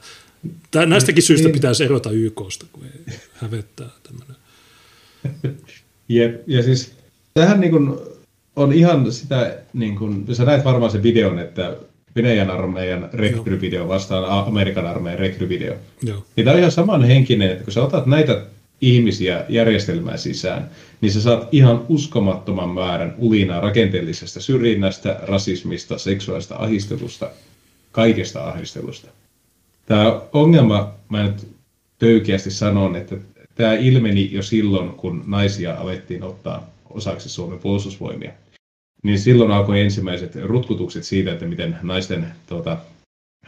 tämä, 0.71 0.85
näistäkin 0.85 1.23
syistä 1.23 1.47
niin. 1.47 1.53
pitäisi 1.53 1.83
erota 1.83 2.11
YKsta, 2.11 2.65
kun 2.71 2.83
ei 2.83 3.15
hävettää 3.33 3.89
tämmöinen. 4.03 4.35
Jep, 6.09 6.43
ja 6.47 6.63
siis 6.63 6.93
tähän 7.33 7.59
niin 7.59 7.71
kuin 7.71 7.97
on 8.55 8.73
ihan 8.73 9.11
sitä, 9.11 9.57
niin 9.73 9.95
kuin, 9.95 10.35
sä 10.35 10.45
näet 10.45 10.65
varmaan 10.65 10.91
sen 10.91 11.03
videon, 11.03 11.39
että 11.39 11.77
Venäjän 12.15 12.51
armeijan 12.51 13.09
rekryvideo 13.13 13.87
vastaan 13.87 14.47
Amerikan 14.47 14.87
armeijan 14.87 15.19
rekryvideo. 15.19 15.75
Joo. 16.03 16.25
Niin 16.35 16.45
tämä 16.45 16.53
on 16.53 16.59
ihan 16.59 16.71
samanhenkinen, 16.71 17.51
että 17.51 17.63
kun 17.63 17.73
sä 17.73 17.83
otat 17.83 18.05
näitä 18.05 18.41
ihmisiä 18.81 19.45
järjestelmään 19.49 20.19
sisään, 20.19 20.69
niin 21.01 21.11
sä 21.11 21.21
saat 21.21 21.47
ihan 21.51 21.85
uskomattoman 21.89 22.69
määrän 22.69 23.15
ulinaa 23.17 23.61
rakenteellisesta 23.61 24.41
syrjinnästä, 24.41 25.19
rasismista, 25.23 25.97
seksuaalista 25.97 26.55
ahistelusta, 26.55 27.29
kaikesta 27.91 28.43
ahdistelusta. 28.43 29.07
Tämä 29.85 30.21
ongelma, 30.33 30.93
mä 31.09 31.23
nyt 31.23 31.47
töykeästi 31.99 32.51
sanon, 32.51 32.95
että 32.95 33.15
tämä 33.55 33.73
ilmeni 33.73 34.29
jo 34.31 34.43
silloin, 34.43 34.89
kun 34.89 35.23
naisia 35.27 35.75
alettiin 35.75 36.23
ottaa 36.23 36.69
osaksi 36.89 37.29
Suomen 37.29 37.59
puolustusvoimia. 37.59 38.31
Niin 39.03 39.19
silloin 39.19 39.51
alkoi 39.51 39.81
ensimmäiset 39.81 40.35
rutkutukset 40.35 41.03
siitä, 41.03 41.31
että 41.31 41.45
miten 41.45 41.77
naisten 41.81 42.27
tuota, 42.47 42.77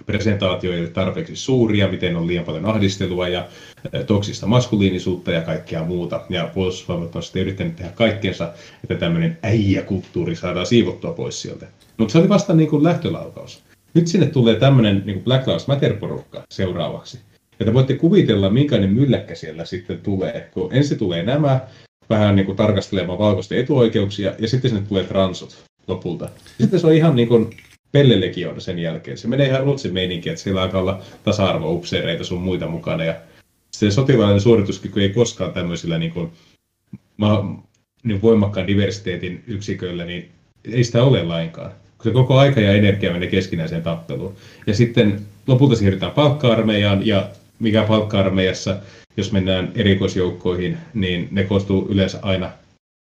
presentaatio 0.05 0.73
ei 0.73 0.79
ole 0.79 0.89
tarpeeksi 0.89 1.35
suuria, 1.35 1.87
miten 1.87 2.15
on 2.15 2.27
liian 2.27 2.45
paljon 2.45 2.65
ahdistelua 2.65 3.27
ja 3.27 3.47
toksista 4.07 4.47
maskuliinisuutta 4.47 5.31
ja 5.31 5.41
kaikkea 5.41 5.83
muuta. 5.83 6.21
Ja 6.29 6.49
puolustusvoimat 6.53 7.15
on 7.15 7.23
sitten 7.23 7.41
yrittänyt 7.41 7.75
tehdä 7.75 7.91
kaikkeensa, 7.91 8.53
että 8.83 8.95
tämmöinen 8.95 9.37
äijäkulttuuri 9.43 10.35
saadaan 10.35 10.65
siivottua 10.65 11.11
pois 11.11 11.41
sieltä. 11.41 11.67
Mutta 11.97 12.11
se 12.11 12.17
oli 12.17 12.29
vasta 12.29 12.53
niin 12.53 12.69
kuin 12.69 12.83
lähtölaukaus. 12.83 13.63
Nyt 13.93 14.07
sinne 14.07 14.25
tulee 14.25 14.55
tämmöinen 14.55 15.03
niin 15.05 15.15
kuin 15.15 15.23
Black 15.23 15.47
Lives 15.47 15.67
Matter-porukka 15.67 16.43
seuraavaksi. 16.53 17.19
Ja 17.59 17.65
te 17.65 17.73
voitte 17.73 17.93
kuvitella, 17.93 18.49
minkälainen 18.49 18.93
mylläkkä 18.93 19.35
siellä 19.35 19.65
sitten 19.65 19.99
tulee. 19.99 20.49
Kun 20.53 20.73
ensin 20.73 20.97
tulee 20.97 21.23
nämä 21.23 21.59
vähän 22.09 22.35
niin 22.35 22.45
kuin 22.45 22.55
tarkastelemaan 22.55 23.19
valkoisten 23.19 23.57
etuoikeuksia, 23.57 24.33
ja 24.39 24.47
sitten 24.47 24.71
sinne 24.71 24.87
tulee 24.87 25.03
transot 25.03 25.63
lopulta. 25.87 26.29
Sitten 26.59 26.79
se 26.79 26.87
on 26.87 26.93
ihan 26.93 27.15
niin 27.15 27.27
kuin 27.27 27.49
Pelle-legiona 27.91 28.59
sen 28.59 28.79
jälkeen. 28.79 29.17
Se 29.17 29.27
menee 29.27 29.47
ihan 29.47 29.63
Ruotsin 29.63 29.93
meininki, 29.93 30.29
että 30.29 30.41
siellä 30.41 30.61
alkaa 30.61 30.81
olla 30.81 31.01
tasa-arvo-upseereita 31.23 32.23
sun 32.23 32.41
muita 32.41 32.67
mukana. 32.67 33.03
Ja 33.03 33.15
se 33.71 33.91
sotilainen 33.91 34.41
suorituskyky 34.41 35.01
ei 35.01 35.09
koskaan 35.09 35.53
tämmöisillä 35.53 35.97
niin 35.97 36.11
kuin, 36.11 36.31
ma, 37.17 37.63
niin 38.03 38.21
voimakkaan 38.21 38.67
diversiteetin 38.67 39.43
yksiköillä, 39.47 40.05
niin 40.05 40.29
ei 40.71 40.83
sitä 40.83 41.03
ole 41.03 41.23
lainkaan. 41.23 41.71
Se 42.03 42.11
koko 42.11 42.37
aika 42.37 42.59
ja 42.59 42.73
energia 42.73 43.13
menee 43.13 43.29
keskinäiseen 43.29 43.81
tappeluun. 43.81 44.35
Ja 44.67 44.73
sitten 44.73 45.21
lopulta 45.47 45.75
siirrytään 45.75 46.11
palkka-armeijaan, 46.11 47.07
ja 47.07 47.29
mikä 47.59 47.83
palkka-armeijassa, 47.83 48.75
jos 49.17 49.31
mennään 49.31 49.71
erikoisjoukkoihin, 49.75 50.77
niin 50.93 51.27
ne 51.31 51.43
koostuu 51.43 51.87
yleensä 51.89 52.19
aina 52.21 52.51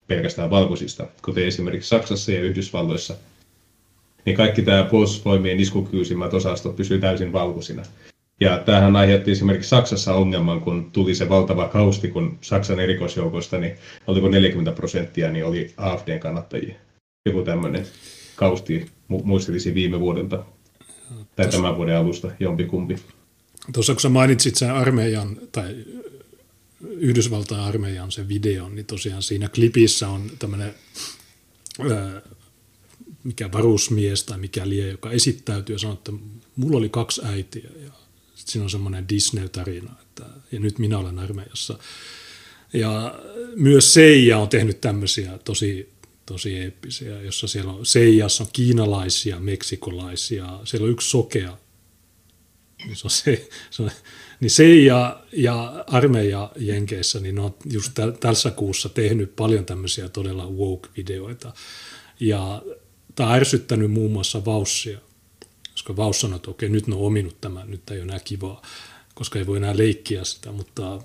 pelkästään 0.07 0.51
valkoisista, 0.51 1.07
kuten 1.25 1.47
esimerkiksi 1.47 1.89
Saksassa 1.89 2.33
ja 2.33 2.41
Yhdysvalloissa– 2.41 3.15
niin 4.25 4.37
kaikki 4.37 4.63
tämä 4.63 4.85
puolustusvoimien 4.85 5.61
iskukyysimät 5.61 6.35
osastot 6.35 6.77
pysyy 6.77 6.99
täysin 6.99 7.33
valkoisina. 7.33 7.83
Ja 8.41 8.59
tämähän 8.59 8.97
aiheutti 8.97 9.31
esimerkiksi 9.31 9.69
Saksassa 9.69 10.15
ongelman, 10.15 10.61
kun 10.61 10.91
tuli 10.93 11.15
se 11.15 11.29
valtava 11.29 11.69
kausti, 11.69 12.09
kun 12.09 12.39
Saksan 12.41 12.81
erikoisjoukoista, 12.81 13.59
niin 13.59 13.77
oliko 14.07 14.29
40 14.29 14.73
prosenttia, 14.73 15.31
niin 15.31 15.45
oli 15.45 15.73
AFDn 15.77 16.21
kannattajia. 16.21 16.75
Joku 17.27 17.43
tämmöinen 17.43 17.87
kausti 18.37 18.87
muistelisi 19.09 19.75
viime 19.75 20.01
vuodelta 20.01 20.45
tai 21.37 21.49
tämän 21.49 21.77
vuoden 21.77 21.97
alusta, 21.97 22.31
jompikumpi. 22.41 22.97
Tuossa 23.73 23.93
kun 23.93 24.01
sä 24.01 24.09
mainitsit 24.09 24.57
sen 24.57 24.73
armeijan 24.73 25.41
tai 25.53 25.77
Yhdysvaltain 26.91 27.61
armeijan 27.61 28.13
sen 28.13 28.29
videon, 28.29 28.75
niin 28.75 28.87
tosiaan 28.87 29.23
siinä 29.23 29.49
klipissä 29.49 30.09
on 30.09 30.31
tämmöinen 30.39 30.75
mikä 33.25 33.53
varusmies 33.53 34.25
tai 34.25 34.39
mikä 34.39 34.69
lie, 34.69 34.89
joka 34.89 35.11
esittäytyy 35.11 35.75
ja 35.75 35.79
sanoo, 35.79 35.95
että 35.95 36.13
mulla 36.57 36.79
oli 36.79 36.89
kaksi 36.89 37.21
äitiä 37.25 37.71
ja 37.85 37.91
sitten 38.35 38.53
siinä 38.53 38.65
on 38.65 38.71
semmoinen 38.71 39.09
Disney-tarina, 39.09 39.93
että 40.03 40.25
ja 40.53 40.61
nyt 40.61 40.79
minä 40.79 40.99
olen 40.99 41.19
armeijassa. 41.19 41.79
Ja 42.73 43.21
myös 43.57 43.95
Seija 43.95 44.39
on 44.39 44.49
tehnyt 44.49 44.81
tämmöisiä 44.81 45.39
tosi, 45.39 45.93
tosi 46.27 46.57
eeppisiä, 46.57 47.23
jossa 47.23 47.47
siellä 47.47 47.73
on 47.73 47.87
Seijassa 47.87 48.45
on 48.45 48.51
kiinalaisia, 48.53 49.41
meksikolaisia, 49.41 50.61
siellä 50.65 50.85
on 50.85 50.91
yksi 50.91 51.11
sokea, 51.11 51.59
se 52.93 53.07
on 53.07 53.11
se, 53.11 53.49
se 53.71 53.83
on, 53.83 53.91
niin 54.41 54.51
Seija 54.51 55.23
ja 55.33 55.85
armeija 55.87 56.53
Jenkeissä, 56.57 57.21
niin 57.21 57.35
ne 57.35 57.41
on 57.41 57.55
just 57.73 57.93
tässä 58.21 58.51
kuussa 58.51 58.89
tehnyt 58.89 59.37
paljon 59.37 59.65
tämmöisiä 59.65 60.09
todella 60.09 60.47
woke-videoita. 60.47 61.53
Ja 62.21 62.63
tämä 63.15 63.29
on 63.29 63.35
ärsyttänyt 63.35 63.91
muun 63.91 64.13
muassa 64.13 64.45
Vaussia, 64.45 64.99
koska 65.73 65.97
Vauss 65.97 66.21
sanoi, 66.21 66.37
että 66.37 66.51
okei, 66.51 66.69
nyt 66.69 66.87
ne 66.87 66.95
on 66.95 67.01
ominut 67.01 67.41
tämän, 67.41 67.71
nyt 67.71 67.91
ei 67.91 67.97
ole 67.97 68.03
enää 68.03 68.21
kivaa, 68.21 68.63
koska 69.15 69.39
ei 69.39 69.47
voi 69.47 69.57
enää 69.57 69.77
leikkiä 69.77 70.25
sitä, 70.25 70.53
mutta 70.53 71.01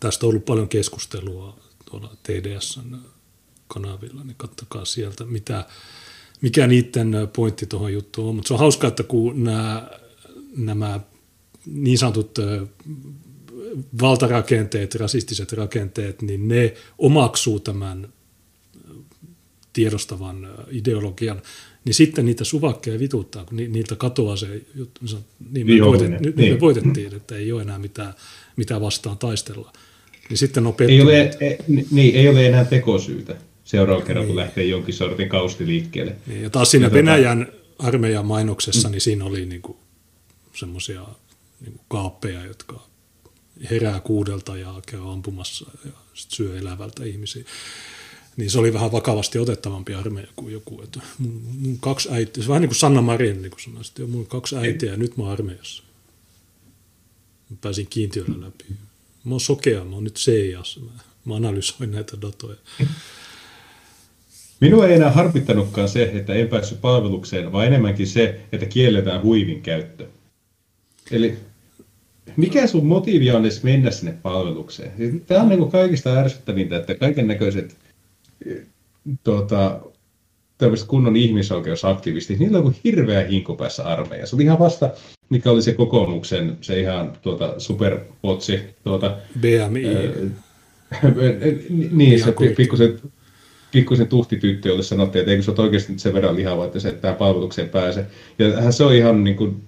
tästä 0.00 0.26
on 0.26 0.30
ollut 0.30 0.44
paljon 0.44 0.68
keskustelua 0.68 1.58
tuolla 1.90 2.16
TDSn 2.22 2.96
kanavilla, 3.68 4.24
niin 4.24 4.36
katsokaa 4.36 4.84
sieltä, 4.84 5.24
mitä, 5.24 5.66
mikä 6.40 6.66
niiden 6.66 7.12
pointti 7.32 7.66
tuohon 7.66 7.92
juttuun 7.92 8.28
on. 8.28 8.34
Mutta 8.34 8.48
se 8.48 8.54
on 8.54 8.60
hauskaa, 8.60 8.88
että 8.88 9.02
kun 9.02 9.44
nämä, 9.44 9.90
nämä 10.56 11.00
niin 11.66 11.98
sanotut 11.98 12.38
valtarakenteet, 14.00 14.94
rasistiset 14.94 15.52
rakenteet, 15.52 16.22
niin 16.22 16.48
ne 16.48 16.74
omaksuu 16.98 17.60
tämän 17.60 18.08
tiedostavan 19.72 20.48
ideologian, 20.70 21.42
niin 21.84 21.94
sitten 21.94 22.24
niitä 22.24 22.44
suvakkeja 22.44 22.98
vituttaa, 22.98 23.44
kun 23.44 23.56
niiltä 23.56 23.96
katoaa 23.96 24.36
se 24.36 24.62
juttu. 24.74 25.00
Niin, 25.50 25.66
me, 25.66 25.86
voitet, 25.86 26.20
nyt 26.20 26.36
niin. 26.36 26.54
me 26.54 26.60
voitettiin, 26.60 27.14
että 27.14 27.36
ei 27.36 27.52
ole 27.52 27.62
enää 27.62 27.78
mitään, 27.78 28.14
mitään 28.56 28.80
vastaan 28.80 29.18
taistella. 29.18 29.72
Niin 30.28 30.38
sitten 30.38 30.66
on 30.66 30.74
ei 30.88 31.00
ole, 31.00 31.36
ei, 31.40 31.58
niin, 31.90 32.14
ei 32.14 32.28
ole 32.28 32.46
enää 32.46 32.64
tekosyytä 32.64 33.36
seuraavalla 33.64 34.06
kerralla, 34.06 34.26
niin. 34.26 34.34
kun 34.34 34.36
lähtee 34.36 34.64
jonkin 34.64 34.94
sortin 34.94 35.28
kausti 35.28 35.66
liikkeelle. 35.66 36.16
Niin, 36.26 36.42
ja 36.42 36.50
taas 36.50 36.70
siinä 36.70 36.86
ja 36.86 36.92
Venäjän 36.92 37.46
tota... 37.46 37.86
armeijan 37.88 38.26
mainoksessa, 38.26 38.88
mm. 38.88 38.92
niin 38.92 39.00
siinä 39.00 39.24
oli 39.24 39.46
niinku 39.46 39.76
semmoisia 40.54 41.06
niinku 41.60 41.80
kaappeja, 41.88 42.46
jotka 42.46 42.86
herää 43.70 44.00
kuudelta 44.00 44.56
ja 44.56 44.80
käy 44.86 45.12
ampumassa 45.12 45.70
ja 45.84 45.90
sit 46.14 46.30
syö 46.30 46.58
elävältä 46.58 47.04
ihmisiä 47.04 47.44
niin 48.36 48.50
se 48.50 48.58
oli 48.58 48.72
vähän 48.72 48.92
vakavasti 48.92 49.38
otettavampi 49.38 49.94
armeija 49.94 50.28
kuin 50.36 50.52
joku. 50.52 50.82
Että 50.82 51.00
mun, 51.18 51.42
mun 51.58 51.78
kaksi 51.80 52.08
äitiä, 52.12 52.42
se 52.42 52.48
vähän 52.48 52.60
niin 52.60 52.68
kuin 52.68 52.78
Sanna 52.78 53.02
Marin, 53.02 53.42
niin 53.42 53.50
kuin 53.50 53.60
sanoin, 53.60 53.86
että 53.86 54.06
mun 54.06 54.26
kaksi 54.26 54.56
äitiä 54.56 54.90
ja 54.90 54.96
nyt 54.96 55.16
mä 55.16 55.24
oon 55.24 55.32
armeijassa. 55.32 55.82
Mä 57.50 57.56
pääsin 57.60 57.86
kiintiöllä 57.90 58.46
läpi. 58.46 58.64
Mä 59.24 59.30
oon 59.30 59.40
sokea, 59.40 59.84
mä 59.84 59.94
oon 59.94 60.04
nyt 60.04 60.16
CIAssa, 60.16 60.80
mä, 60.80 60.90
mä 61.24 61.36
analysoin 61.36 61.90
näitä 61.90 62.20
datoja. 62.20 62.58
Minua 64.60 64.86
ei 64.86 64.94
enää 64.94 65.10
harmittanutkaan 65.10 65.88
se, 65.88 66.10
että 66.14 66.34
en 66.34 66.48
päässyt 66.48 66.80
palvelukseen, 66.80 67.52
vaan 67.52 67.66
enemmänkin 67.66 68.06
se, 68.06 68.40
että 68.52 68.66
kielletään 68.66 69.22
huivin 69.22 69.62
käyttö. 69.62 70.06
Eli 71.10 71.36
mikä 72.36 72.66
sun 72.66 72.86
motiivi 72.86 73.30
on 73.30 73.40
edes 73.40 73.62
mennä 73.62 73.90
sinne 73.90 74.14
palvelukseen? 74.22 75.22
Tämä 75.26 75.42
on 75.42 75.48
niin 75.48 75.70
kaikista 75.70 76.12
ärsyttävintä, 76.12 76.76
että 76.76 76.94
kaiken 76.94 77.26
näköiset 77.26 77.76
tuota, 79.24 79.80
tämmöiset 80.58 80.88
kunnon 80.88 81.16
ihmisoikeusaktivistit, 81.16 82.38
niillä 82.38 82.58
on 82.58 82.74
hirveä 82.84 83.24
hinku 83.24 83.56
päässä 83.56 83.84
armeija. 83.84 84.26
Se 84.26 84.36
oli 84.36 84.42
ihan 84.42 84.58
vasta, 84.58 84.90
mikä 85.30 85.50
oli 85.50 85.62
se 85.62 85.72
kokoomuksen, 85.72 86.58
se 86.60 86.80
ihan 86.80 87.12
tuota, 87.22 87.54
superpotsi. 87.58 88.60
Tuota, 88.84 89.16
BMI. 89.40 89.86
Ää, 89.86 91.00
niin, 91.90 92.24
se 92.24 92.34
pikkusen, 92.56 93.00
pikkusen 93.72 94.08
tuhtityttö, 94.08 94.68
jolle 94.68 94.82
sanottiin, 94.82 95.20
että 95.20 95.30
eikö 95.30 95.42
se 95.42 95.50
ole 95.50 95.60
oikeasti 95.60 95.92
sen 95.96 96.14
verran 96.14 96.36
lihava, 96.36 96.64
että 96.64 96.80
se 96.80 96.92
tämä 96.92 97.14
palvelukseen 97.14 97.68
pääse. 97.68 98.06
Ja 98.38 98.72
se 98.72 98.84
on 98.84 98.94
ihan 98.94 99.24
niin 99.24 99.36
kuin, 99.36 99.62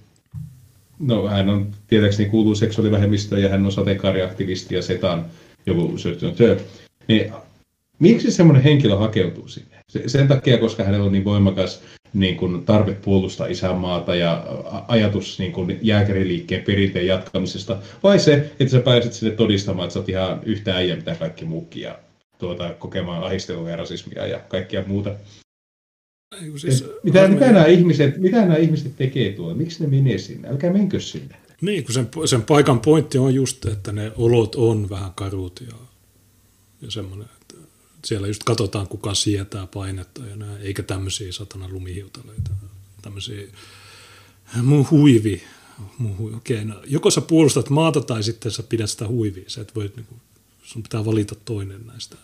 no 0.98 1.28
hän 1.28 1.48
on 1.48 1.66
tietääkseni 1.86 2.31
kuuluu 2.31 2.55
seksuaalivähemmistöön 2.55 3.43
ja 3.43 3.48
hän 3.48 3.66
on 3.66 3.73
sateenkaariaktivisti 3.73 4.74
ja 4.74 4.82
setaan 4.82 5.27
joku 5.66 5.98
syöttynyt 5.98 6.36
työ. 6.36 6.60
Niin 7.09 7.32
Miksi 7.98 8.31
semmoinen 8.31 8.62
henkilö 8.62 8.97
hakeutuu 8.97 9.48
sinne? 9.48 9.77
Sen 10.06 10.28
takia, 10.28 10.59
koska 10.59 10.85
hänellä 10.85 11.06
on 11.06 11.12
niin 11.12 11.24
voimakas 11.24 11.82
niin 12.12 12.36
kuin 12.36 12.64
tarve 12.64 12.94
puolustaa 12.94 13.47
isänmaata 13.47 14.14
ja 14.14 14.47
ajatus 14.89 15.39
niin 15.39 15.52
kuin 15.52 15.78
jääkäriliikkeen 15.82 16.62
perinteen 16.62 17.06
jatkamisesta, 17.06 17.78
vai 18.02 18.18
se, 18.18 18.32
että 18.60 18.73
sä 18.73 18.81
pääset 18.81 19.12
sinne 19.12 19.35
todistamaan, 19.35 19.86
että 19.86 19.93
sä 19.93 19.98
oot 19.98 20.09
ihan 20.09 20.40
yhtä 20.43 20.77
äijä 20.77 20.97
mitä 20.97 21.14
kaikki 21.14 21.44
muukin 21.44 21.82
ja 21.82 21.98
tuota, 22.39 22.74
kokemaan 22.78 23.24
ahistelua 23.24 23.70
ja 23.70 23.77
rasismia 23.77 24.27
ja 24.27 24.39
kaikkia 24.39 24.85
muuta. 24.86 25.10
Siis, 26.57 26.85
mitä, 27.03 27.28
mitä, 27.28 27.53
nämä 27.53 27.66
ihmiset, 27.66 28.16
mitä 28.16 28.40
nämä 28.40 28.57
ihmiset 28.57 28.97
tekee 28.97 29.32
tuolla? 29.32 29.55
Miksi 29.55 29.82
ne 29.82 29.89
menee 29.89 30.19
sinne? 30.19 30.48
Älkää 30.48 30.73
menkö 30.73 31.01
sinne. 31.01 31.36
Niin, 31.61 31.85
kun 31.85 31.94
sen, 31.94 32.09
sen 32.24 32.43
paikan 32.43 32.81
pointti 32.81 33.19
on 33.19 33.35
just, 33.35 33.65
että 33.65 33.93
ne 33.93 34.12
olot 34.16 34.55
on 34.55 34.90
vähän 34.90 35.12
karut 35.15 35.62
ja, 35.66 35.77
ja 36.82 36.90
semmoinen, 36.90 37.28
siellä 38.05 38.27
just 38.27 38.43
katsotaan, 38.43 38.89
kuka 38.89 39.15
sietää 39.15 39.66
painetta 39.66 40.27
ja 40.27 40.36
nää, 40.36 40.59
eikä 40.59 40.82
tämmöisiä 40.82 41.32
satana 41.32 41.69
lumihiutaleita, 41.69 42.51
tämmöisiä 43.03 43.47
mun 44.62 44.86
huivi. 44.90 45.43
Mun 45.98 46.19
huivi. 46.19 46.36
Okei, 46.36 46.65
no, 46.65 46.74
joko 46.86 47.11
sä 47.11 47.20
puolustat 47.20 47.70
maata 47.70 48.01
tai 48.01 48.23
sitten 48.23 48.53
sä 48.53 48.62
pidät 48.62 48.90
sitä 48.90 49.09
huivia. 49.09 49.44
Sä 49.47 49.61
et 49.61 49.74
voi, 49.74 49.93
niin 49.97 50.07
kuin, 50.07 50.20
Sun 50.62 50.82
pitää 50.82 51.05
valita 51.05 51.35
toinen 51.44 51.86
näistä. 51.86 52.16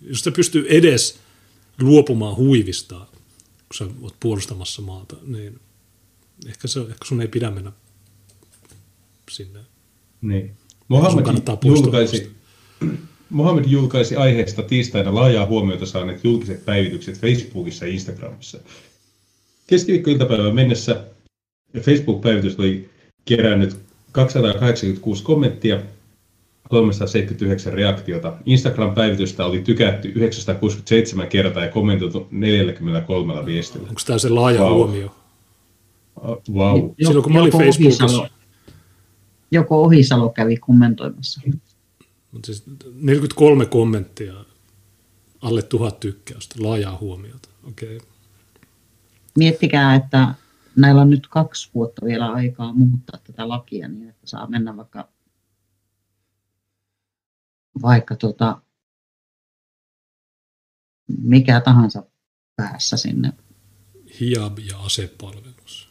Jos 0.00 0.20
se 0.20 0.30
pystyy 0.30 0.66
edes 0.68 1.18
luopumaan 1.80 2.36
huivista, 2.36 2.98
kun 3.68 3.76
sä 3.78 3.86
oot 4.02 4.14
puolustamassa 4.20 4.82
maata, 4.82 5.16
niin 5.26 5.60
ehkä, 6.46 6.68
se, 6.68 6.80
ehkä 6.80 7.04
sun 7.04 7.20
ei 7.20 7.28
pidä 7.28 7.50
mennä 7.50 7.72
sinne. 9.30 9.60
Niin. 10.20 10.50
Mohammed 10.88 11.26
julkaisi, 11.64 12.32
Mohammed 13.30 13.64
julkaisi 13.66 14.16
aiheesta 14.16 14.62
tiistaina 14.62 15.14
laajaa 15.14 15.46
huomiota 15.46 15.86
saaneet 15.86 16.24
julkiset 16.24 16.64
päivitykset 16.64 17.20
Facebookissa 17.20 17.86
ja 17.86 17.92
Instagramissa. 17.92 18.58
Keskiviikkoiltapäivän 19.66 20.54
mennessä 20.54 21.04
Facebook-päivitys 21.80 22.58
oli 22.58 22.90
kerännyt 23.24 23.76
286 24.12 25.22
kommenttia, 25.22 25.80
379 26.68 27.72
reaktiota. 27.72 28.32
Instagram-päivitystä 28.46 29.44
oli 29.44 29.60
tykätty 29.60 30.12
967 30.14 31.28
kertaa 31.28 31.64
ja 31.64 31.70
kommentoitu 31.70 32.28
43 32.30 33.46
viestillä. 33.46 33.88
Onko 33.88 34.00
tämä 34.06 34.18
se 34.18 34.28
laaja 34.28 34.60
wow. 34.60 34.74
huomio? 34.74 35.14
Wow. 36.52 36.90
Silloin 37.02 37.22
kun 37.22 37.32
mä 37.32 37.40
olin 37.40 37.52
Facebookissa... 37.52 38.04
Ohisalo, 38.04 38.28
joko 39.50 39.82
Ohisalo 39.82 40.28
kävi 40.28 40.56
kommentoimassa. 40.56 41.40
Siis 42.44 42.64
43 43.00 43.66
kommenttia, 43.66 44.34
alle 45.40 45.62
tuhat 45.62 46.00
tykkäystä, 46.00 46.54
laajaa 46.58 46.98
huomiota. 47.00 47.48
Okay. 47.68 47.98
Miettikää, 49.36 49.94
että 49.94 50.34
näillä 50.76 51.00
on 51.00 51.10
nyt 51.10 51.26
kaksi 51.26 51.70
vuotta 51.74 52.06
vielä 52.06 52.32
aikaa 52.32 52.72
muuttaa 52.72 53.20
tätä 53.24 53.48
lakia 53.48 53.88
niin, 53.88 54.08
että 54.08 54.26
saa 54.26 54.46
mennä 54.46 54.76
vaikka, 54.76 55.08
vaikka 57.82 58.16
tota, 58.16 58.62
mikä 61.22 61.60
tahansa 61.60 62.02
päässä 62.56 62.96
sinne. 62.96 63.32
Hiab 64.20 64.58
ja 64.58 64.78
asepalvelus. 64.78 65.88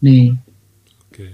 Niin. 0.00 0.38
Okei. 1.12 1.30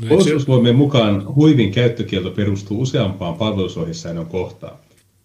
No, 0.00 0.08
Puolustusvoimien 0.08 0.76
mukaan 0.76 1.34
huivin 1.34 1.72
käyttökielto 1.72 2.30
perustuu 2.30 2.80
useampaan 2.80 3.34
palvelusohjesäännön 3.34 4.26
kohtaan. 4.26 4.78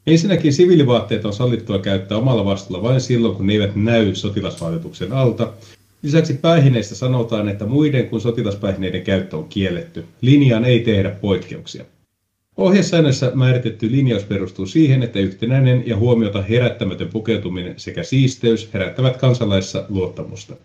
Ensinnäkin 0.07 0.53
siviilivaatteet 0.53 1.25
on 1.25 1.33
sallittua 1.33 1.79
käyttää 1.79 2.17
omalla 2.17 2.45
vastuulla 2.45 2.83
vain 2.83 3.01
silloin, 3.01 3.35
kun 3.35 3.47
ne 3.47 3.53
eivät 3.53 3.75
näy 3.75 4.15
sotilasvaatetuksen 4.15 5.13
alta, 5.13 5.53
Lisäksi 6.03 6.33
päihneistä 6.33 6.95
sanotaan, 6.95 7.49
että 7.49 7.65
muiden 7.65 8.09
kuin 8.09 8.21
sotilaspäihneiden 8.21 9.01
käyttö 9.01 9.37
on 9.37 9.49
kielletty. 9.49 10.05
Linjaan 10.21 10.65
ei 10.65 10.79
tehdä 10.79 11.09
poikkeuksia. 11.09 11.85
Ohjesäännössä 12.57 13.31
määritetty 13.35 13.91
linjaus 13.91 14.23
perustuu 14.23 14.65
siihen, 14.65 15.03
että 15.03 15.19
yhtenäinen 15.19 15.83
ja 15.87 15.97
huomiota 15.97 16.41
herättämätön 16.41 17.09
pukeutuminen 17.09 17.73
sekä 17.77 18.03
siisteys 18.03 18.73
herättävät 18.73 19.17
kansalaissa 19.17 19.85
luottamusta. 19.89 20.55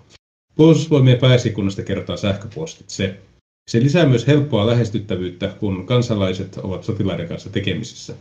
Puolustusvoimien 0.55 1.19
pääsikunnasta 1.19 1.83
kerrotaan 1.83 2.19
sähköpostitse. 2.19 3.17
Se 3.71 3.81
lisää 3.81 4.07
myös 4.07 4.27
helppoa 4.27 4.67
lähestyttävyyttä, 4.67 5.49
kun 5.61 5.87
kansalaiset 5.87 6.57
ovat 6.57 6.85
sotilaiden 6.85 7.29
kanssa 7.29 7.51
tekemisissä. 7.51 8.15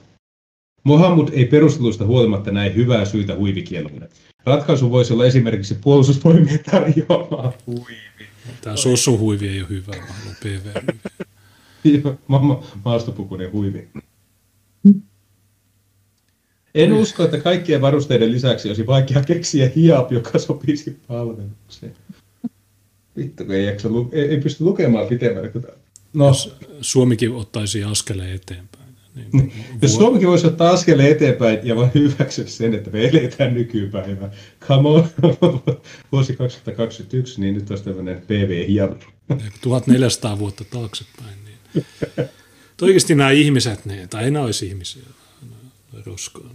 Mohamud 0.84 1.30
ei 1.32 1.46
perusteluista 1.46 2.06
huolimatta 2.06 2.52
näe 2.52 2.76
hyvää 2.76 3.06
syytä 3.06 3.36
huivikielolle. 3.36 4.10
Ratkaisu 4.46 4.92
voisi 4.92 5.14
olla 5.14 5.26
esimerkiksi 5.26 5.76
puolustusvoimien 5.82 6.60
tarjoama 6.72 7.54
huivi. 7.68 8.28
Tämä 8.62 8.76
sossuhuivi 8.76 9.48
ei 9.48 9.60
ole 9.60 9.70
hyvä, 9.70 9.92
vaan 9.92 10.36
pv 10.44 10.94
ma- 12.28 12.64
maastopukunen 12.86 13.52
huivi. 13.52 13.88
En 16.76 16.94
usko, 16.94 17.24
että 17.24 17.38
kaikkien 17.38 17.82
varusteiden 17.82 18.32
lisäksi 18.32 18.68
olisi 18.68 18.88
vaikea 18.88 19.24
keksiä 19.24 19.72
hiap, 19.76 20.12
joka 20.12 20.40
sopisi 20.40 21.00
palvelukseen. 21.08 21.94
Vittu, 23.18 23.46
kun 23.46 23.56
ei, 23.56 23.66
jaksa 23.66 23.90
lu- 23.90 24.10
ei, 24.12 24.30
ei 24.30 24.42
pysty 24.42 24.64
lukemaan 24.64 25.08
pitemmälle. 25.08 25.52
No. 26.14 26.32
Suomikin 26.82 27.32
ottaisi 27.32 27.84
askeleen 27.84 28.36
eteenpäin. 28.36 28.88
Niin, 29.34 29.54
Jos 29.82 29.96
Suomikin 29.96 30.28
voisi 30.28 30.48
ottaa 30.48 30.72
askeleen 30.72 31.12
eteenpäin 31.12 31.60
ja 31.64 31.76
vain 31.76 31.92
hyväksyä 31.94 32.46
sen, 32.48 32.74
että 32.74 32.90
me 32.90 33.08
eletään 33.08 33.54
nykypäivää. 33.54 34.32
Come 34.68 34.90
on, 34.90 35.08
vuosi 36.12 36.36
2021, 36.36 37.42
niin 37.42 37.54
nyt 37.56 37.70
olisi 37.70 37.84
tämmöinen 37.84 38.22
PV 38.22 38.68
hieno. 38.68 38.96
1400 39.62 40.40
vuotta 40.40 40.64
taaksepäin. 40.64 41.47
Oikeasti 42.82 43.16
nämä 43.16 43.32
ihmiset, 43.32 43.86
ne, 43.86 44.08
tai 44.08 44.28
enää 44.28 44.42
olisi 44.42 44.68
ihmisiä, 44.68 45.04
roskaa. 46.06 46.50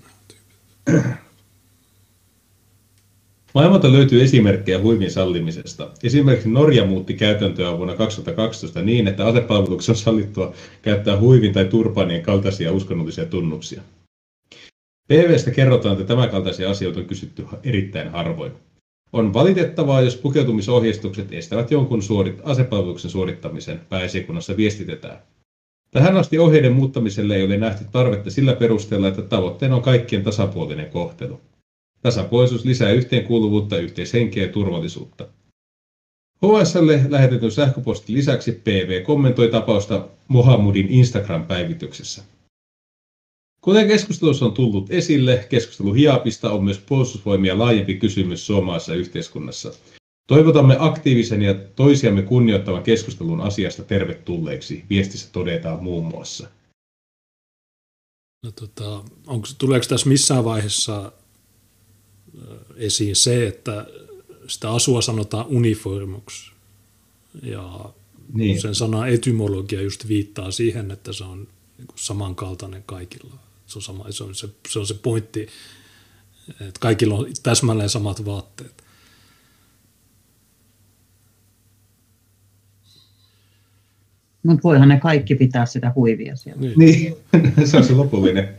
Maailmalta 3.54 3.92
löytyy 3.92 4.22
esimerkkejä 4.22 4.80
huivin 4.80 5.10
sallimisesta. 5.10 5.90
Esimerkiksi 6.02 6.48
Norja 6.48 6.84
muutti 6.84 7.14
käytäntöä 7.14 7.78
vuonna 7.78 7.96
2012 7.96 8.82
niin, 8.82 9.08
että 9.08 9.26
asepalveluksessa 9.26 9.92
on 9.92 9.96
sallittua 9.96 10.54
käyttää 10.82 11.20
huivin 11.20 11.52
tai 11.52 11.64
turpaanien 11.64 12.22
kaltaisia 12.22 12.72
uskonnollisia 12.72 13.26
tunnuksia. 13.26 13.82
PVstä 15.08 15.50
kerrotaan, 15.50 15.92
että 15.92 16.04
tämänkaltaisia 16.04 16.70
asioita 16.70 17.00
on 17.00 17.06
kysytty 17.06 17.46
erittäin 17.64 18.10
harvoin. 18.10 18.52
On 19.12 19.32
valitettavaa, 19.32 20.00
jos 20.00 20.16
pukeutumisohjeistukset 20.16 21.32
estävät 21.32 21.70
jonkun 21.70 22.02
suorit- 22.02 22.40
asepalveluksen 22.42 23.10
suorittamisen, 23.10 23.80
pääesikunnassa 23.88 24.56
viestitetään. 24.56 25.18
Tähän 25.90 26.16
asti 26.16 26.38
ohjeiden 26.38 26.72
muuttamiselle 26.72 27.36
ei 27.36 27.42
ole 27.42 27.56
nähty 27.56 27.84
tarvetta 27.92 28.30
sillä 28.30 28.54
perusteella, 28.54 29.08
että 29.08 29.22
tavoitteena 29.22 29.74
on 29.74 29.82
kaikkien 29.82 30.22
tasapuolinen 30.22 30.90
kohtelu. 30.90 31.40
Tasapuolisuus 32.02 32.64
lisää 32.64 32.90
yhteenkuuluvuutta, 32.90 33.76
yhteishenkeä 33.76 34.46
ja 34.46 34.52
turvallisuutta. 34.52 35.26
HSL 36.46 36.88
lähetetyn 37.08 37.50
sähköpostin 37.50 38.14
lisäksi 38.14 38.52
PV 38.52 39.02
kommentoi 39.02 39.48
tapausta 39.48 40.08
Mohammudin 40.28 40.88
Instagram-päivityksessä. 40.88 42.22
Kuten 43.64 43.88
keskustelussa 43.88 44.44
on 44.44 44.52
tullut 44.52 44.90
esille, 44.90 45.46
keskustelu 45.50 45.92
hiapista 45.92 46.50
on 46.50 46.64
myös 46.64 46.78
puolustusvoimia 46.78 47.58
laajempi 47.58 47.94
kysymys 47.94 48.46
suomalaisessa 48.46 48.94
yhteiskunnassa. 48.94 49.72
Toivotamme 50.26 50.76
aktiivisen 50.78 51.42
ja 51.42 51.54
toisiamme 51.54 52.22
kunnioittavan 52.22 52.82
keskustelun 52.82 53.40
asiasta 53.40 53.82
tervetulleeksi, 53.82 54.84
viestissä 54.90 55.28
todetaan 55.32 55.82
muun 55.82 56.04
muassa. 56.04 56.48
No, 58.44 58.52
tota, 58.52 59.04
onko, 59.26 59.48
tuleeko 59.58 59.86
tässä 59.88 60.08
missään 60.08 60.44
vaiheessa 60.44 61.12
esiin 62.76 63.16
se, 63.16 63.46
että 63.46 63.86
sitä 64.46 64.70
asua 64.70 65.02
sanotaan 65.02 65.46
uniformuksi. 65.46 66.52
Ja 67.42 67.84
niin. 68.32 68.60
sen 68.60 68.74
sana 68.74 69.06
etymologia 69.06 69.82
just 69.82 70.08
viittaa 70.08 70.50
siihen, 70.50 70.90
että 70.90 71.12
se 71.12 71.24
on 71.24 71.48
niin 71.78 71.88
samankaltainen 71.96 72.82
kaikilla. 72.86 73.34
Se 73.72 73.78
on, 73.78 73.82
sama, 73.82 74.04
se, 74.10 74.24
on 74.24 74.34
se, 74.34 74.48
se 74.68 74.78
on 74.78 74.86
se 74.86 74.94
pointti, 74.94 75.48
että 76.50 76.80
kaikilla 76.80 77.14
on 77.14 77.26
täsmälleen 77.42 77.88
samat 77.88 78.24
vaatteet. 78.24 78.84
Mutta 84.42 84.62
voihan 84.62 84.88
ne 84.88 85.00
kaikki 85.00 85.34
pitää 85.34 85.66
sitä 85.66 85.92
huivia 85.94 86.36
siellä. 86.36 86.60
Niin, 86.60 86.78
niin. 86.78 87.16
se 87.70 87.76
on 87.76 87.84
se 87.84 87.92
lopullinen 87.92 88.56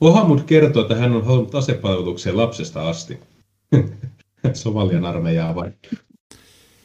Mohamud 0.00 0.40
kertoo, 0.46 0.82
että 0.82 0.94
hän 0.94 1.12
on 1.12 1.24
halunnut 1.24 1.54
asepalvelukseen 1.54 2.36
lapsesta 2.36 2.88
asti. 2.88 3.18
Somalian 4.52 5.04
armeijaa 5.04 5.54
vai? 5.54 5.72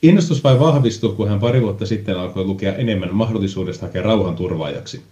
Innostus 0.01 0.43
vain 0.43 0.59
vahvistui, 0.59 1.15
kun 1.15 1.29
hän 1.29 1.39
pari 1.39 1.61
vuotta 1.61 1.85
sitten 1.85 2.19
alkoi 2.19 2.45
lukea 2.45 2.75
enemmän 2.75 3.15
mahdollisuudesta 3.15 3.85
hakea 3.85 4.01
rauhanturvaajaksi. 4.01 5.03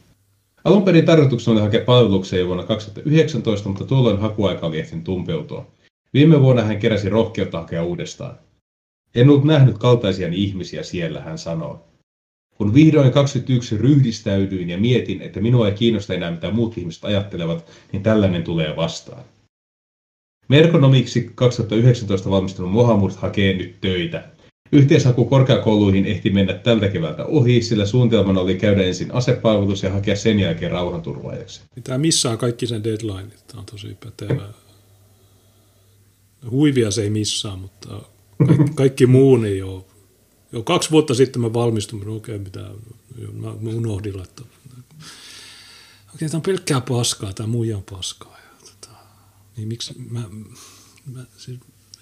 Alun 0.64 0.84
perin 0.84 1.06
tarkoituksena 1.06 1.54
oli 1.54 1.62
hakea 1.62 1.86
palvelukseen 1.86 2.48
vuonna 2.48 2.64
2019, 2.64 3.70
mutta 3.70 3.86
tuolloin 3.86 4.20
hakuaika 4.20 4.68
oli 4.68 4.80
ehtinyt 4.80 5.04
tumpeutua. 5.04 5.72
Viime 6.14 6.42
vuonna 6.42 6.62
hän 6.62 6.80
keräsi 6.80 7.10
rohkeutta 7.10 7.60
hakea 7.60 7.84
uudestaan. 7.84 8.38
En 9.16 9.30
ollut 9.30 9.44
nähnyt 9.44 9.78
kaltaisiani 9.78 10.44
ihmisiä 10.44 10.84
siellä, 10.84 11.22
hän 11.22 11.38
sanoo. 11.38 11.88
Kun 12.58 12.74
vihdoin 12.74 13.12
21 13.12 13.78
ryhdistäydyin 13.78 14.70
ja 14.70 14.78
mietin, 14.78 15.22
että 15.22 15.40
minua 15.40 15.68
ei 15.68 15.74
kiinnosta 15.74 16.14
enää 16.14 16.32
mitä 16.32 16.52
muut 16.52 16.78
ihmiset 16.78 17.06
ajattelevat, 17.06 17.72
niin 17.92 18.04
tällainen 18.04 18.44
tulee 18.44 18.76
vastaan. 18.76 19.24
Merkonomiksi 20.48 21.32
2019 21.36 22.30
valmistunut 22.30 22.72
Mohamud 22.72 23.12
hakee 23.16 23.54
nyt 23.54 23.82
töitä. 23.82 24.30
Yhteishaku 24.72 25.26
korkeakouluihin 25.26 26.06
ehti 26.06 26.30
mennä 26.30 26.54
tältä 26.54 26.88
keväältä 26.88 27.26
ohi, 27.26 27.62
sillä 27.62 27.86
suunnitelmana 27.86 28.40
oli 28.40 28.56
käydä 28.56 28.84
ensin 28.84 29.14
asepalvelus 29.14 29.84
ja 29.84 29.92
hakea 29.92 30.16
sen 30.16 30.40
jälkeen 30.40 30.72
rauhanturvaajaksi. 30.72 31.62
Tämä 31.84 31.98
missaa 31.98 32.38
kaikki 32.38 32.68
sen 32.68 32.84
deadlineit. 32.84 33.48
Tämä 33.48 33.60
on 33.60 33.66
tosi 33.66 33.98
pätevä. 34.04 34.48
Huivia 36.50 36.92
se 36.92 37.04
ei 37.04 37.10
missaa, 37.10 37.56
mutta 37.56 38.02
kaikki, 38.48 38.74
kaikki 38.76 39.06
muu 39.06 39.38
niin 39.38 39.58
joo. 39.58 39.88
Jo 40.52 40.64
kaksi 40.64 40.92
vuotta 40.92 41.14
sitten 41.14 41.42
mä 41.42 41.54
valmistuin, 41.54 42.08
okei, 42.08 42.36
okay, 42.36 42.38
mitä 42.38 42.60
mä 43.40 43.50
unohdin 43.76 44.18
laittaa. 44.18 44.46
Okei, 46.16 46.30
tämä 46.30 46.38
on 46.38 46.42
pelkkää 46.42 46.82
paskaa, 46.82 47.34
tämä 47.34 47.48
muija 47.48 47.78
on 47.78 47.84
paskaa. 47.92 48.38
Ja, 48.38 48.68
tota, 48.72 48.96
niin 49.58 49.68
miksi 49.68 49.94
mä, 50.10 50.24
mä 51.06 51.24
siis 51.38 51.60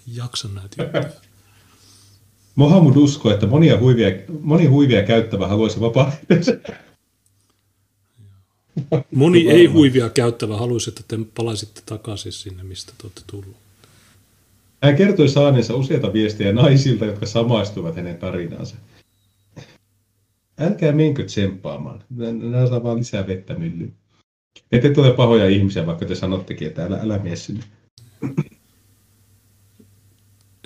jaksan 0.07 0.55
näitä 0.55 0.83
juttuja. 0.83 1.28
Mohamud 2.59 2.95
uskoo, 2.95 3.31
että 3.31 3.47
monia 3.47 3.79
huivia, 3.79 4.07
moni 4.41 4.65
huivia 4.65 5.03
käyttävä 5.03 5.47
haluaisi 5.47 5.79
vapaa 5.79 6.11
Moni 9.11 9.49
ei 9.49 9.65
huivia 9.65 10.09
käyttävä 10.09 10.57
haluaisi, 10.57 10.89
että 10.89 11.03
te 11.07 11.17
palaisitte 11.35 11.81
takaisin 11.85 12.31
sinne, 12.31 12.63
mistä 12.63 12.93
te 12.97 13.03
olette 13.03 13.21
tullut. 13.27 13.55
Hän 14.83 14.95
kertoi 14.95 15.29
saaneensa 15.29 15.75
useita 15.75 16.13
viestejä 16.13 16.53
naisilta, 16.53 17.05
jotka 17.05 17.25
samaistuvat 17.25 17.95
hänen 17.95 18.17
tarinaansa. 18.17 18.75
Älkää 20.59 20.91
menkö 20.91 21.23
tsemppaamaan. 21.23 22.03
Nämä 22.51 22.67
saa 22.67 22.83
vaan 22.83 22.97
lisää 22.97 23.27
vettä 23.27 23.53
myllyyn. 23.53 23.93
Ette 24.71 24.89
tule 24.89 25.13
pahoja 25.13 25.49
ihmisiä, 25.49 25.85
vaikka 25.85 26.05
te 26.05 26.15
sanottekin, 26.15 26.67
että 26.67 26.85
älä, 26.85 26.99
älä 27.01 27.17
mene 27.17 27.35
sinne. 27.35 27.63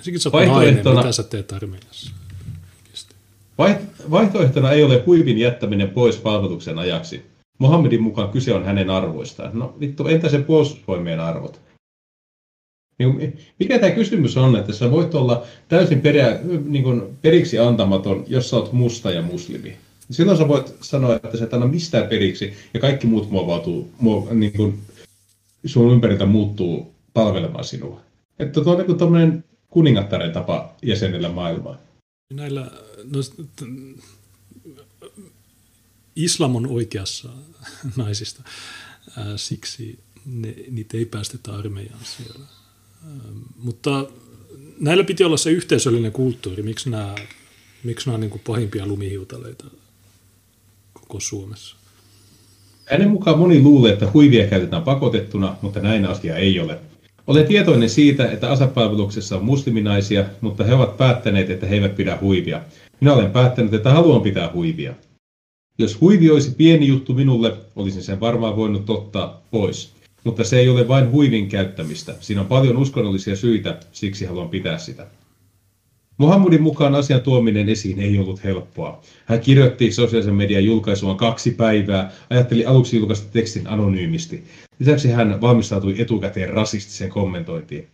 Sikin 0.04 0.20
sä 0.20 0.30
nainen, 0.46 0.74
mitä 0.74 1.12
sä 1.12 1.22
teet 1.22 1.52
armeijassa? 1.52 2.10
Vaihtoehtona 4.10 4.72
ei 4.72 4.84
ole 4.84 5.02
huivin 5.06 5.38
jättäminen 5.38 5.90
pois 5.90 6.16
palveluksen 6.16 6.78
ajaksi. 6.78 7.22
Mohammedin 7.58 8.02
mukaan 8.02 8.28
kyse 8.28 8.54
on 8.54 8.64
hänen 8.64 8.90
arvoistaan. 8.90 9.50
No 9.58 9.74
vittu, 9.80 10.06
entä 10.06 10.28
se 10.28 10.38
puolustusvoimien 10.38 11.20
arvot? 11.20 11.60
Niin, 12.98 13.38
mikä 13.58 13.78
tämä 13.78 13.92
kysymys 13.92 14.36
on, 14.36 14.56
että 14.56 14.72
sä 14.72 14.90
voit 14.90 15.14
olla 15.14 15.44
täysin 15.68 16.00
perä, 16.00 16.38
niin 16.64 16.84
kuin 16.84 17.02
periksi 17.22 17.58
antamaton, 17.58 18.24
jos 18.26 18.50
sä 18.50 18.56
oot 18.56 18.72
musta 18.72 19.10
ja 19.10 19.22
muslimi. 19.22 19.76
Silloin 20.10 20.38
sä 20.38 20.48
voit 20.48 20.74
sanoa, 20.80 21.16
että 21.16 21.36
sä 21.36 21.44
et 21.44 21.54
anna 21.54 21.66
mistään 21.66 22.08
periksi 22.08 22.52
ja 22.74 22.80
kaikki 22.80 23.06
muut 23.06 23.30
muovautuu, 23.30 23.90
muov, 23.98 24.32
niin 24.32 24.52
kuin 24.52 24.78
sun 25.66 25.92
ympäriltä 25.92 26.26
muuttuu 26.26 26.94
palvelemaan 27.14 27.64
sinua. 27.64 28.00
Että 28.38 28.60
tuo 28.60 28.72
on 28.72 28.78
niin 28.78 28.86
kuin 28.86 29.44
kuningattaren 29.74 30.32
tapa 30.32 30.74
jäsenellä 30.82 31.28
maailmaa. 31.28 31.78
Näillä, 32.32 32.70
no, 33.04 33.20
islam 36.16 36.56
on 36.56 36.66
oikeassa 36.66 37.28
naisista, 37.96 38.42
ää, 39.16 39.36
siksi 39.36 39.98
ne, 40.26 40.54
niitä 40.70 40.96
ei 40.96 41.04
päästetä 41.04 41.54
armeijaan 41.54 42.04
siellä. 42.04 42.44
Ää, 43.06 43.10
mutta 43.58 44.06
näillä 44.80 45.04
piti 45.04 45.24
olla 45.24 45.36
se 45.36 45.50
yhteisöllinen 45.50 46.12
kulttuuri, 46.12 46.62
miksi 46.62 46.90
nämä, 46.90 47.14
miksi 47.84 48.06
nämä 48.06 48.14
on 48.14 48.20
niin 48.20 48.30
kuin 48.30 48.42
pahimpia 48.46 48.86
lumihiutaleita 48.86 49.64
koko 50.92 51.20
Suomessa. 51.20 51.76
Hänen 52.86 53.08
mukaan 53.08 53.38
moni 53.38 53.62
luulee, 53.62 53.92
että 53.92 54.10
huivia 54.14 54.46
käytetään 54.46 54.82
pakotettuna, 54.82 55.56
mutta 55.62 55.80
näin 55.80 56.06
asia 56.06 56.36
ei 56.36 56.60
ole. 56.60 56.80
Olen 57.26 57.46
tietoinen 57.46 57.90
siitä, 57.90 58.30
että 58.30 58.50
asepalveluksessa 58.50 59.36
on 59.36 59.44
musliminaisia, 59.44 60.24
mutta 60.40 60.64
he 60.64 60.74
ovat 60.74 60.96
päättäneet, 60.96 61.50
että 61.50 61.66
he 61.66 61.74
eivät 61.74 61.96
pidä 61.96 62.18
huivia. 62.20 62.60
Minä 63.00 63.12
olen 63.12 63.30
päättänyt, 63.30 63.74
että 63.74 63.92
haluan 63.92 64.22
pitää 64.22 64.50
huivia. 64.54 64.94
Jos 65.78 66.00
huivi 66.00 66.30
olisi 66.30 66.54
pieni 66.54 66.86
juttu 66.86 67.14
minulle, 67.14 67.56
olisin 67.76 68.02
sen 68.02 68.20
varmaan 68.20 68.56
voinut 68.56 68.90
ottaa 68.90 69.42
pois. 69.50 69.92
Mutta 70.24 70.44
se 70.44 70.58
ei 70.58 70.68
ole 70.68 70.88
vain 70.88 71.10
huivin 71.10 71.48
käyttämistä. 71.48 72.14
Siinä 72.20 72.40
on 72.40 72.46
paljon 72.46 72.76
uskonnollisia 72.76 73.36
syitä, 73.36 73.80
siksi 73.92 74.24
haluan 74.24 74.48
pitää 74.48 74.78
sitä. 74.78 75.06
Muhammudin 76.18 76.62
mukaan 76.62 76.94
asian 76.94 77.20
tuominen 77.20 77.68
esiin 77.68 78.00
ei 78.00 78.18
ollut 78.18 78.44
helppoa. 78.44 79.00
Hän 79.24 79.40
kirjoitti 79.40 79.92
sosiaalisen 79.92 80.34
median 80.34 80.64
julkaisuaan 80.64 81.16
kaksi 81.16 81.50
päivää, 81.50 82.12
ajatteli 82.30 82.66
aluksi 82.66 82.96
julkaista 82.96 83.32
tekstin 83.32 83.66
anonyymisti. 83.66 84.44
Lisäksi 84.78 85.10
hän 85.10 85.40
valmistautui 85.40 86.00
etukäteen 86.00 86.50
rasistiseen 86.50 87.10
kommentointiin. 87.10 87.86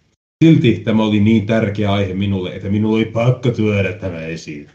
Silti 0.44 0.80
tämä 0.84 1.04
oli 1.04 1.20
niin 1.20 1.46
tärkeä 1.46 1.92
aihe 1.92 2.14
minulle, 2.14 2.54
että 2.54 2.68
minulla 2.68 2.96
oli 2.96 3.04
pakko 3.04 3.50
tuoda 3.50 3.92
tämä 3.92 4.20
esiin. 4.20 4.68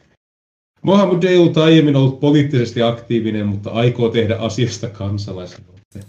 Mohammed 0.82 1.24
ei 1.24 1.38
ollut 1.38 1.58
aiemmin 1.58 1.96
ollut 1.96 2.20
poliittisesti 2.20 2.82
aktiivinen, 2.82 3.48
mutta 3.48 3.70
aikoo 3.70 4.10
tehdä 4.10 4.36
asiasta 4.36 4.90
kansalaisaloitteen. 4.90 6.06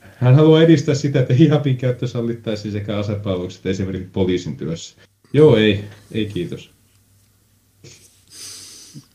Hän 0.00 0.34
haluaa 0.34 0.62
edistää 0.62 0.94
sitä, 0.94 1.20
että 1.20 1.34
hijabin 1.34 1.76
käyttö 1.76 2.06
sallittaisiin 2.06 2.72
sekä 2.72 2.98
asepalvelukset 2.98 3.66
esimerkiksi 3.66 4.08
poliisin 4.12 4.56
työssä. 4.56 4.96
Joo, 5.32 5.56
ei. 5.56 5.84
Ei 6.12 6.26
kiitos. 6.26 6.70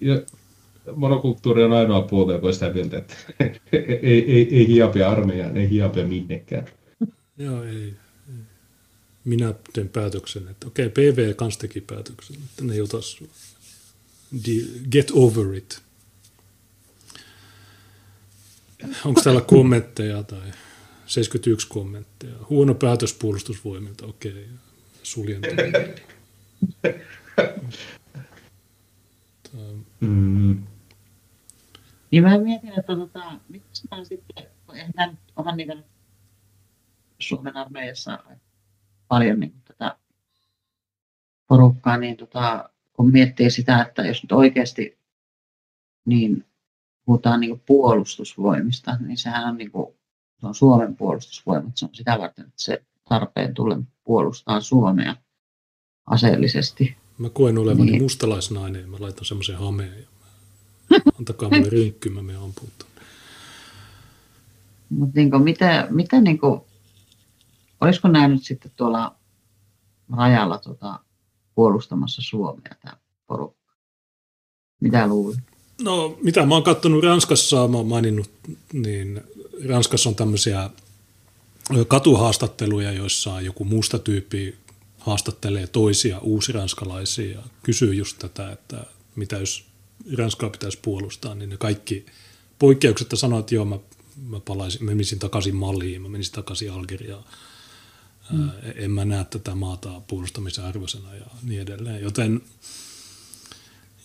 Ja 0.02 0.22
monokulttuuri 0.96 1.64
on 1.64 1.74
ainoa 1.74 2.02
puolue, 2.02 2.34
joka 2.34 2.52
sitä 2.52 2.74
mieltä, 2.74 2.98
että 2.98 3.16
ei, 3.74 4.32
ei, 4.32 4.56
ei 4.56 4.68
hiapia 4.68 5.10
armeijaan, 5.10 5.58
ei 5.58 5.70
hiapia 5.70 6.08
minnekään. 6.08 6.68
Joo, 7.38 7.64
ei. 7.64 7.94
Minä 9.26 9.54
teen 9.74 9.90
päätöksen, 9.90 10.48
että 10.48 10.68
okei, 10.68 10.90
PV 10.90 11.36
kans 11.36 11.58
teki 11.58 11.82
päätöksen, 11.82 12.36
että 12.36 12.64
ne 12.64 12.74
ei 12.74 12.82
ota 12.82 12.98
Get 14.92 15.12
over 15.12 15.54
it. 15.54 15.82
Onko 19.06 19.22
täällä 19.22 19.42
kommentteja 19.42 20.24
tai 20.24 20.52
71 21.06 21.68
kommentteja? 21.68 22.34
Huono 22.50 22.74
päätös 22.74 23.14
puolustusvoimilta, 23.14 24.06
okei. 24.06 24.32
Okay. 24.32 24.67
Suljen 25.08 25.42
mm. 30.00 30.64
Niin 32.12 32.24
mä 32.24 32.38
mietin, 32.38 32.80
että 32.80 32.96
tota, 32.96 33.40
miksi 33.50 33.88
mä 33.92 34.04
sitten, 34.04 34.46
eihän 34.74 34.92
mä 34.96 35.08
nyt 35.08 35.20
onhan 35.36 35.58
niitä 35.58 35.78
Suomen 37.20 37.58
armeijassa 37.58 38.24
paljon 39.08 39.40
niin 39.40 39.54
tätä 39.66 39.98
porukkaa, 41.48 41.98
niin 41.98 42.18
tota, 42.18 42.70
kun 42.94 43.12
miettii 43.12 43.52
sitä, 43.52 43.82
että 43.82 44.02
jos 44.02 44.24
nyt 44.24 44.32
oikeasti 44.32 44.98
niin 46.06 46.46
puhutaan 47.06 47.40
niin 47.40 47.60
puolustusvoimista, 47.60 48.98
niin 49.00 49.18
sehän 49.18 49.48
on, 49.48 49.58
niin 49.58 49.72
kuin, 49.72 49.96
se 50.40 50.48
on 50.48 50.56
Suomen 50.56 50.96
puolustusvoimat, 50.96 51.78
se 51.78 51.86
on 51.86 51.96
sitä 51.96 52.18
varten, 52.20 52.46
että 52.46 52.64
se 52.64 52.84
tarpeen 53.10 53.54
tulee 53.54 53.78
puolustaa 54.04 54.62
Suomea 54.62 55.16
aseellisesti. 56.06 56.98
Mä 57.18 57.30
koen 57.30 57.58
olevani 57.58 57.92
niin. 57.92 58.04
mustalaisnainen 58.04 58.82
ja 58.82 58.88
mä 58.88 58.98
laitan 59.00 59.26
semmoisen 59.26 59.58
hameen. 59.58 60.00
Ja 60.00 60.08
antakaa 61.20 61.50
mulle 61.50 61.70
rinkky, 61.70 62.10
mä 62.10 62.22
menen 62.22 62.42
ampuun 62.42 62.72
Mutta 64.90 65.12
niin 65.16 65.44
mitä, 65.44 65.88
mitä 65.90 66.22
niin 66.22 66.40
kuin, 66.40 66.62
olisiko 67.82 68.08
näin 68.08 68.32
nyt 68.32 68.44
sitten 68.44 68.72
tuolla 68.76 69.16
rajalla 70.18 70.58
tota, 70.58 71.00
puolustamassa 71.56 72.22
Suomea 72.22 72.76
tämä 72.82 72.98
porukka? 73.28 73.74
Mitä 74.82 75.08
luulet? 75.08 75.40
No, 75.82 76.18
mitä 76.24 76.46
mä 76.46 76.54
oon 76.54 76.64
katsonut 76.64 77.04
Ranskassa, 77.04 77.68
mä 77.68 77.78
oon 77.78 77.88
maininnut, 77.88 78.30
niin 78.74 79.22
Ranskassa 79.70 80.10
on 80.10 80.16
tämmöisiä 80.16 80.70
katuhaastatteluja, 81.88 82.92
joissa 82.92 83.42
joku 83.42 83.64
musta 83.64 84.00
tyyppi 84.00 84.56
haastattelee 84.98 85.68
toisia 85.68 86.20
uusiranskalaisia 86.20 87.32
ja 87.32 87.44
kysyy 87.64 87.94
just 87.94 88.20
tätä, 88.20 88.52
että 88.52 88.86
mitä 89.16 89.38
jos 89.38 89.66
Ranskaa 90.18 90.50
pitäisi 90.50 90.80
puolustaa, 90.82 91.36
niin 91.36 91.50
ne 91.50 91.58
kaikki 91.58 92.06
poikkeuksetta 92.60 93.16
sanoo, 93.16 93.40
että 93.40 93.56
joo, 93.56 93.66
mä, 93.66 93.80
mä 94.28 94.40
palaisin, 94.40 94.86
mä 94.86 94.92
menisin 94.92 95.20
takaisin 95.20 95.56
Maliin, 95.56 96.02
mä 96.02 96.10
menisin 96.10 96.34
takaisin 96.34 96.72
Algeriaan. 96.72 97.24
Mm. 98.32 98.50
En 98.76 98.92
mä 98.92 99.06
näe 99.06 99.24
tätä 99.24 99.56
maata 99.56 100.02
puolustamisen 100.08 100.66
arvoisena 100.66 101.16
ja 101.16 101.26
niin 101.44 101.62
edelleen. 101.62 102.04
Joten, 102.04 102.42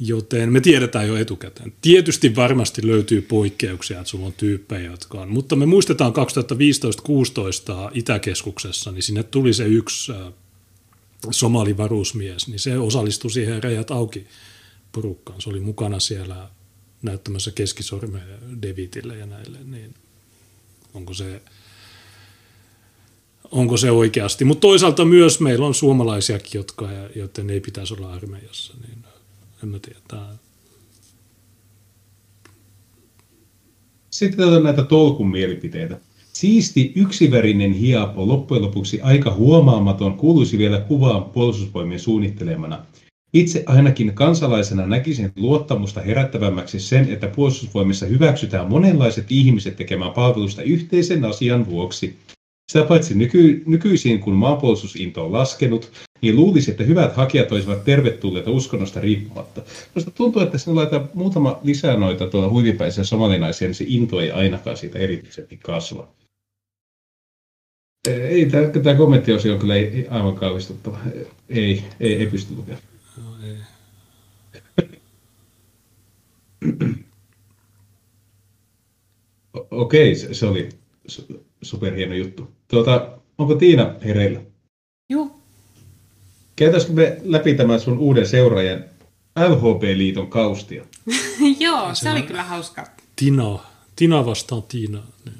joten 0.06 0.52
me 0.52 0.60
tiedetään 0.60 1.08
jo 1.08 1.16
etukäteen. 1.16 1.72
Tietysti 1.80 2.36
varmasti 2.36 2.86
löytyy 2.86 3.22
poikkeuksia, 3.22 3.98
että 3.98 4.10
sulla 4.10 4.26
on 4.26 4.32
tyyppejä, 4.32 4.90
jotka 4.90 5.20
on. 5.20 5.28
Mutta 5.28 5.56
me 5.56 5.66
muistetaan 5.66 6.12
2015-2016 6.12 6.14
Itäkeskuksessa, 7.94 8.92
niin 8.92 9.02
sinne 9.02 9.22
tuli 9.22 9.52
se 9.52 9.64
yksi 9.64 10.12
somalivarusmies, 11.30 12.48
niin 12.48 12.58
se 12.58 12.78
osallistui 12.78 13.30
siihen 13.30 13.62
rajat 13.62 13.90
auki 13.90 14.26
porukkaan. 14.92 15.40
Se 15.40 15.50
oli 15.50 15.60
mukana 15.60 16.00
siellä 16.00 16.48
näyttämässä 17.02 17.50
keskisormea 17.50 18.22
Devitille 18.62 19.16
ja 19.16 19.26
näille, 19.26 19.58
niin 19.64 19.94
onko 20.94 21.14
se, 21.14 21.42
onko 23.50 23.76
se 23.76 23.90
oikeasti. 23.90 24.44
Mutta 24.44 24.60
toisaalta 24.60 25.04
myös 25.04 25.40
meillä 25.40 25.66
on 25.66 25.74
suomalaisiakin, 25.74 26.58
jotka, 26.58 26.88
joiden 27.16 27.50
ei 27.50 27.60
pitäisi 27.60 27.94
olla 27.94 28.12
armeijassa, 28.12 28.74
niin 28.86 29.11
en 29.62 29.80
tiedä. 29.80 29.98
Tämä... 30.08 30.28
Sitten 34.10 34.48
on 34.48 34.62
näitä 34.62 34.82
tolkun 34.82 35.30
mielipiteitä. 35.30 36.00
Siisti 36.32 36.92
yksivärinen 36.96 37.72
hiepo, 37.72 38.28
loppujen 38.28 38.62
lopuksi 38.62 39.00
aika 39.00 39.34
huomaamaton, 39.34 40.16
kuuluisi 40.16 40.58
vielä 40.58 40.80
kuvaan 40.80 41.24
puolustusvoimien 41.24 42.00
suunnittelemana. 42.00 42.84
Itse 43.32 43.62
ainakin 43.66 44.14
kansalaisena 44.14 44.86
näkisin 44.86 45.32
luottamusta 45.36 46.00
herättävämmäksi 46.00 46.80
sen, 46.80 47.12
että 47.12 47.28
puolustusvoimissa 47.28 48.06
hyväksytään 48.06 48.70
monenlaiset 48.70 49.26
ihmiset 49.28 49.76
tekemään 49.76 50.12
palvelusta 50.12 50.62
yhteisen 50.62 51.24
asian 51.24 51.66
vuoksi. 51.66 52.16
Sitä 52.72 52.84
paitsi 52.84 53.14
nyky- 53.14 53.62
nykyisin, 53.66 54.20
kun 54.20 54.34
maanpuolustusinto 54.34 55.24
on 55.24 55.32
laskenut, 55.32 55.92
niin 56.22 56.36
luulisi, 56.36 56.70
että 56.70 56.84
hyvät 56.84 57.16
hakijat 57.16 57.52
olisivat 57.52 57.84
tervetulleita 57.84 58.50
uskonnosta 58.50 59.00
riippumatta. 59.00 59.62
Minusta 59.94 60.10
tuntuu, 60.10 60.42
että 60.42 60.58
sinne 60.58 60.74
laitetaan 60.74 61.10
muutama 61.14 61.60
lisää 61.62 61.96
noita 61.96 62.26
tuolla 62.26 62.48
huivipäisiä 62.48 63.04
somalinaisia, 63.04 63.68
niin 63.68 63.74
se 63.74 63.84
into 63.88 64.20
ei 64.20 64.30
ainakaan 64.30 64.76
siitä 64.76 64.98
erityisesti 64.98 65.56
kasva. 65.56 66.08
Ei, 68.08 68.46
tämä, 68.46 68.68
tämä 68.82 68.96
kommenttiosio 68.96 69.52
on 69.52 69.58
kyllä 69.58 69.74
ei, 69.74 70.06
aivan 70.10 70.34
kauhistuttava. 70.34 70.98
Ei, 71.48 71.84
ei, 72.00 72.14
ei 72.14 72.26
pysty 72.26 72.54
lukemaan. 72.54 72.82
No, 73.24 73.30
ei. 73.46 73.56
Okei, 79.70 80.14
se, 80.14 80.34
se 80.34 80.46
oli 80.46 80.68
superhieno 81.62 82.14
juttu. 82.14 82.50
Tuota, 82.68 83.18
onko 83.38 83.54
Tiina 83.54 83.94
hereillä? 84.04 84.40
Joo. 85.10 85.41
Käytäisikö 86.62 86.92
me 86.92 87.16
läpi 87.24 87.54
tämän 87.54 87.80
sun 87.80 87.98
uuden 87.98 88.26
seuraajan 88.26 88.84
LHP-liiton 89.38 90.26
kaustia? 90.26 90.84
Joo, 91.60 91.94
se 91.94 92.10
oli 92.10 92.22
kyllä 92.22 92.42
hauska. 92.42 92.86
Tina, 93.16 93.58
Tina 93.96 94.26
vastaan 94.26 94.62
Tiina. 94.62 95.02
Niin. 95.24 95.36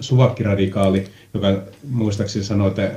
suvakkiradikaali, 0.00 1.04
joka 1.34 1.62
muistaakseni 1.90 2.44
sanoi, 2.44 2.68
että 2.68 2.92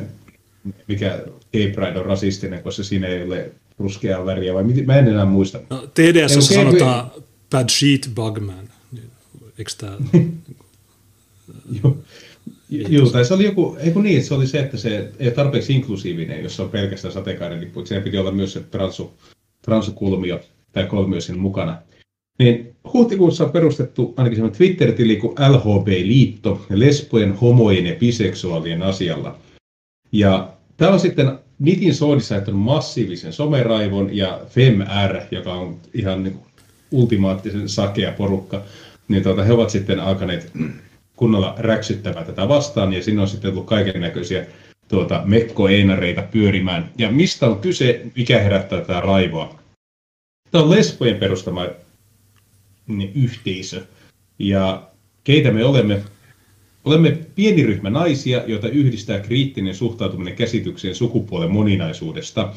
mikä 0.88 1.20
gay 1.54 1.72
pride 1.72 2.00
on 2.00 2.06
rasistinen, 2.06 2.64
koska 2.64 2.84
siinä 2.84 3.08
ei 3.08 3.24
ole 3.24 3.52
ruskeaa 3.80 4.26
väriä, 4.26 4.54
vai 4.54 4.64
mit- 4.64 4.86
mä 4.86 4.98
en 4.98 5.08
enää 5.08 5.26
muista. 5.26 5.60
No, 5.70 5.88
TDS 5.94 6.32
okei, 6.32 6.42
sanotaan 6.64 7.12
bad 7.50 7.70
sheet 7.70 8.12
bugman. 8.16 8.70
Niin, 8.92 9.12
Eikö 9.58 9.72
tämä... 9.78 9.98
Joo. 12.70 13.10
Tai 13.10 13.26
se 13.26 13.34
oli 13.34 13.44
joku, 13.44 13.78
ei 13.80 13.92
kun 13.92 14.04
niin, 14.04 14.24
se 14.24 14.34
oli 14.34 14.48
se, 14.48 14.60
että 14.60 14.78
se 14.78 15.12
ei 15.20 15.32
tarpeeksi 15.32 15.74
inklusiivinen, 15.74 16.44
jos 16.44 16.56
se 16.56 16.62
on 16.62 16.70
pelkästään 16.70 17.14
sateenkaaren 17.14 17.72
Siinä 17.86 18.04
piti 18.04 18.18
olla 18.18 18.32
myös 18.32 18.54
se 18.54 18.60
transu, 18.60 19.14
transukulmio 19.62 20.40
tai 20.72 20.86
kolmio 20.86 21.22
siinä 21.22 21.42
mukana. 21.42 21.82
Niin 22.40 22.76
huhtikuussa 22.94 23.44
on 23.44 23.52
perustettu 23.52 24.14
ainakin 24.18 24.36
semmoinen 24.36 24.58
Twitter-tili 24.58 25.16
kuin 25.16 25.36
LHB-liitto, 25.50 26.66
lesbojen, 26.70 27.34
homojen 27.34 27.86
ja 27.86 27.96
biseksuaalien 27.96 28.82
asialla. 28.82 29.38
Ja 30.12 30.54
tämä 30.78 30.92
on 30.92 31.00
sitten 31.00 31.40
Nitin 31.60 31.96
soodissa 31.96 32.36
ajattanut 32.36 32.62
massiivisen 32.62 33.34
someraivon 33.34 34.16
ja 34.16 34.42
FemR, 34.50 35.22
joka 35.32 35.54
on 35.54 35.78
ihan 35.94 36.24
niin 36.24 36.40
ultimaattisen 36.92 37.70
sakea 37.70 38.12
porukka, 38.12 38.62
niin 39.08 39.24
tuota, 39.24 39.44
he 39.44 39.54
ovat 39.54 39.70
sitten 39.70 40.00
alkaneet 40.00 40.52
kunnolla 41.18 41.56
räksyttämään 41.58 42.26
tätä 42.26 42.48
vastaan, 42.48 42.94
ja 42.94 43.04
siinä 43.04 43.22
on 43.22 43.28
sitten 43.28 43.52
tullut 43.52 43.68
kaiken 43.68 44.02
näköisiä 44.02 44.46
tuota, 44.88 45.22
mekkoeinareita 45.26 46.22
pyörimään. 46.22 46.92
Ja 46.98 47.12
mistä 47.12 47.48
on 47.48 47.60
kyse, 47.60 48.02
mikä 48.16 48.40
herättää 48.40 48.82
tätä 48.82 49.02
raivoa? 49.02 49.60
Tämä 50.52 50.64
on 50.64 50.70
lesbojen 50.70 51.16
perustama 51.16 51.66
yhteisö, 53.16 53.86
ja 54.40 54.88
keitä 55.24 55.52
me 55.52 55.66
olemme? 55.66 56.02
Olemme 56.86 57.18
pieni 57.36 57.64
ryhmä 57.64 57.90
naisia, 57.90 58.44
joita 58.48 58.70
yhdistää 58.70 59.20
kriittinen 59.20 59.76
suhtautuminen 59.76 60.36
käsitykseen 60.36 60.96
sukupuolen 60.96 61.52
moninaisuudesta. 61.52 62.54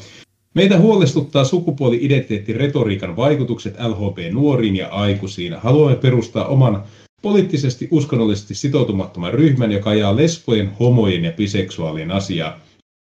Meitä 0.53 0.77
huolestuttaa 0.77 1.43
sukupuoli-identiteettiretoriikan 1.43 3.15
vaikutukset 3.15 3.75
LHP-nuoriin 3.79 4.75
ja 4.75 4.87
aikuisiin. 4.87 5.53
Haluamme 5.53 5.95
perustaa 5.95 6.45
oman 6.45 6.83
poliittisesti 7.21 7.87
uskonnollisesti 7.91 8.55
sitoutumattoman 8.55 9.33
ryhmän, 9.33 9.71
joka 9.71 9.89
ajaa 9.89 10.15
lesbojen, 10.15 10.71
homojen 10.79 11.23
ja 11.23 11.31
biseksuaalien 11.31 12.11
asiaa. 12.11 12.59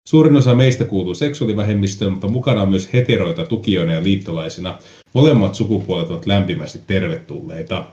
Suurin 0.08 0.36
osa 0.36 0.56
meistä 0.56 0.86
kuuluu 0.86 1.16
seksuaalivähemmistöön, 1.16 2.12
mutta 2.12 2.28
mukana 2.28 2.62
on 2.62 2.70
myös 2.70 2.94
heteroita 2.94 3.46
tukijoina 3.46 3.94
ja 3.94 4.04
liittolaisina. 4.04 4.80
Molemmat 5.14 5.56
sukupuolet 5.56 6.10
ovat 6.10 6.26
lämpimästi 6.26 6.80
tervetulleita. 6.88 7.86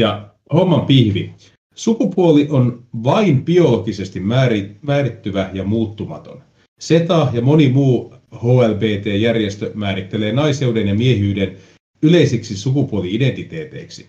Ja 0.00 0.28
homman 0.52 0.86
pihvi. 0.86 1.34
Sukupuoli 1.74 2.48
on 2.50 2.82
vain 3.04 3.44
biologisesti 3.44 4.20
määri- 4.20 4.76
määrittyvä 4.82 5.50
ja 5.52 5.64
muuttumaton. 5.64 6.42
SETA 6.80 7.28
ja 7.32 7.42
moni 7.42 7.68
muu 7.68 8.14
HLBT-järjestö 8.42 9.70
määrittelee 9.74 10.32
naiseuden 10.32 10.88
ja 10.88 10.94
miehyyden 10.94 11.56
yleisiksi 12.02 12.56
sukupuoli-identiteeteiksi. 12.56 14.06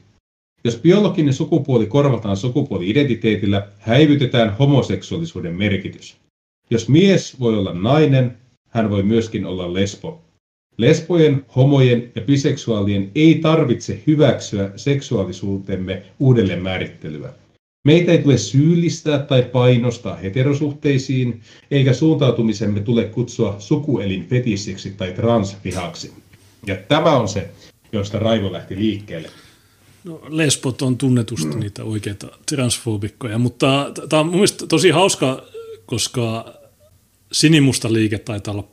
Jos 0.63 0.75
biologinen 0.75 1.33
sukupuoli 1.33 1.85
korvataan 1.85 2.37
sukupuoli-identiteetillä, 2.37 3.67
häivytetään 3.79 4.57
homoseksuaalisuuden 4.57 5.53
merkitys. 5.53 6.17
Jos 6.69 6.89
mies 6.89 7.39
voi 7.39 7.57
olla 7.57 7.73
nainen, 7.73 8.37
hän 8.69 8.89
voi 8.89 9.03
myöskin 9.03 9.45
olla 9.45 9.73
lesbo. 9.73 10.21
Lesbojen, 10.77 11.45
homojen 11.55 12.11
ja 12.15 12.21
biseksuaalien 12.21 13.11
ei 13.15 13.35
tarvitse 13.35 14.03
hyväksyä 14.07 14.71
seksuaalisuutemme 14.75 16.01
uudelleen 16.19 16.61
määrittelyä. 16.61 17.33
Meitä 17.87 18.11
ei 18.11 18.17
tule 18.17 18.37
syyllistää 18.37 19.19
tai 19.19 19.43
painostaa 19.43 20.15
heterosuhteisiin, 20.15 21.41
eikä 21.71 21.93
suuntautumisemme 21.93 22.79
tule 22.79 23.03
kutsua 23.03 23.55
sukuelin 23.59 24.25
fetissiksi 24.27 24.91
tai 24.91 25.11
transvihaksi. 25.11 26.13
Ja 26.67 26.75
tämä 26.75 27.17
on 27.17 27.27
se, 27.27 27.49
josta 27.93 28.19
Raivo 28.19 28.51
lähti 28.51 28.75
liikkeelle. 28.75 29.29
No, 30.03 30.21
lesbot 30.29 30.81
on 30.81 30.97
tunnetusti 30.97 31.55
niitä 31.55 31.83
oikeita 31.83 32.27
transfobikkoja, 32.45 33.37
mutta 33.37 33.91
tämä 34.09 34.19
on 34.19 34.25
mun 34.25 34.35
mielestä 34.35 34.67
tosi 34.67 34.89
hauska, 34.89 35.43
koska 35.85 36.53
sinimusta 37.31 37.93
liike 37.93 38.17
taitaa 38.17 38.53
olla 38.53 38.67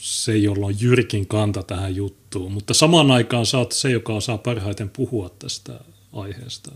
se, 0.00 0.36
jolla 0.36 0.66
on 0.66 0.80
jyrkin 0.80 1.26
kanta 1.26 1.62
tähän 1.62 1.96
juttuun, 1.96 2.52
mutta 2.52 2.74
samaan 2.74 3.10
aikaan 3.10 3.46
sä 3.46 3.58
oot 3.58 3.72
se, 3.72 3.90
joka 3.90 4.12
osaa 4.12 4.38
parhaiten 4.38 4.90
puhua 4.90 5.30
tästä 5.38 5.80
aiheesta. 6.12 6.72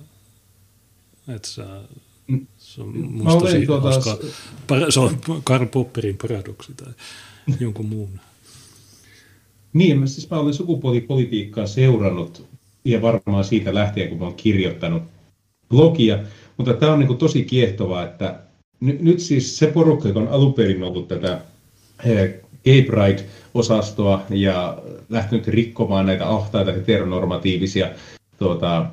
Et 1.29 1.45
sä, 1.45 1.65
se 2.59 2.81
on 2.83 2.97
musta 3.13 3.41
tosi 3.41 3.67
tuota- 3.67 3.91
hauskaa. 3.91 4.17
Par- 4.73 4.91
Se 4.93 5.01
on 5.01 5.19
Karl 5.45 5.67
Popperin 5.67 6.19
paradoksi 6.23 6.73
tai 6.75 6.93
jonkun 7.61 7.87
muun. 7.87 8.21
Niin, 9.73 9.99
mä, 9.99 10.07
siis 10.07 10.31
mä 10.31 10.39
olen 10.39 10.55
sukupuolipolitiikkaa 10.55 11.67
seurannut 11.67 12.47
ja 12.85 13.03
varmaan 13.03 13.45
siitä 13.45 13.75
lähtien, 13.75 14.09
kun 14.09 14.19
mä 14.19 14.25
olen 14.25 14.37
kirjoittanut 14.37 15.03
blogia, 15.69 16.19
mutta 16.57 16.75
tämä 16.75 16.93
on 16.93 16.99
niin 16.99 17.07
kuin 17.07 17.19
tosi 17.19 17.45
kiehtovaa, 17.45 18.05
että 18.05 18.39
nyt, 18.81 19.01
nyt 19.01 19.21
siis 19.21 19.59
se 19.59 19.67
porukka, 19.67 20.09
joka 20.09 20.21
on 20.21 20.29
alun 20.29 20.55
perin 20.55 20.83
ollut 20.83 21.09
tätä 21.09 21.41
eh, 22.05 22.35
Gay 22.65 22.83
Pride-osastoa 22.83 24.21
ja 24.31 24.79
lähtenyt 25.09 25.49
rikkomaan 25.49 26.07
näitä 26.07 26.29
ahtaita 26.29 26.73
heteronormatiivisia 26.73 27.91
tuota, 28.39 28.87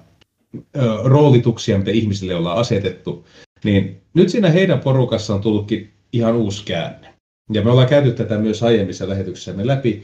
roolituksia, 1.03 1.77
mitä 1.77 1.91
ihmisille 1.91 2.35
ollaan 2.35 2.57
asetettu, 2.57 3.26
niin 3.64 4.01
nyt 4.14 4.30
siinä 4.30 4.49
heidän 4.49 4.80
porukassa 4.80 5.35
on 5.35 5.41
tullutkin 5.41 5.89
ihan 6.14 6.35
uusi 6.35 6.64
käänne. 6.65 7.09
Ja 7.52 7.62
me 7.62 7.72
ollaan 7.72 7.88
käyty 7.88 8.12
tätä 8.12 8.38
myös 8.38 8.64
aiemmissa 8.64 9.10
lähetyksissä 9.10 9.54
läpi. 9.58 10.04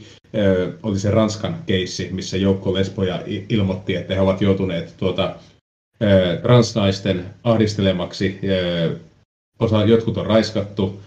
Oli 0.82 0.98
se 0.98 1.10
Ranskan 1.10 1.58
keissi, 1.66 2.08
missä 2.12 2.36
joukko 2.36 2.74
lesboja 2.74 3.22
ilmoitti, 3.48 3.96
että 3.96 4.14
he 4.14 4.20
ovat 4.20 4.40
joutuneet 4.40 4.94
tuota, 4.96 5.36
transnaisten 6.42 7.24
ahdistelemaksi. 7.44 8.40
Osa, 9.58 9.84
jotkut 9.84 10.18
on 10.18 10.26
raiskattu. 10.26 11.00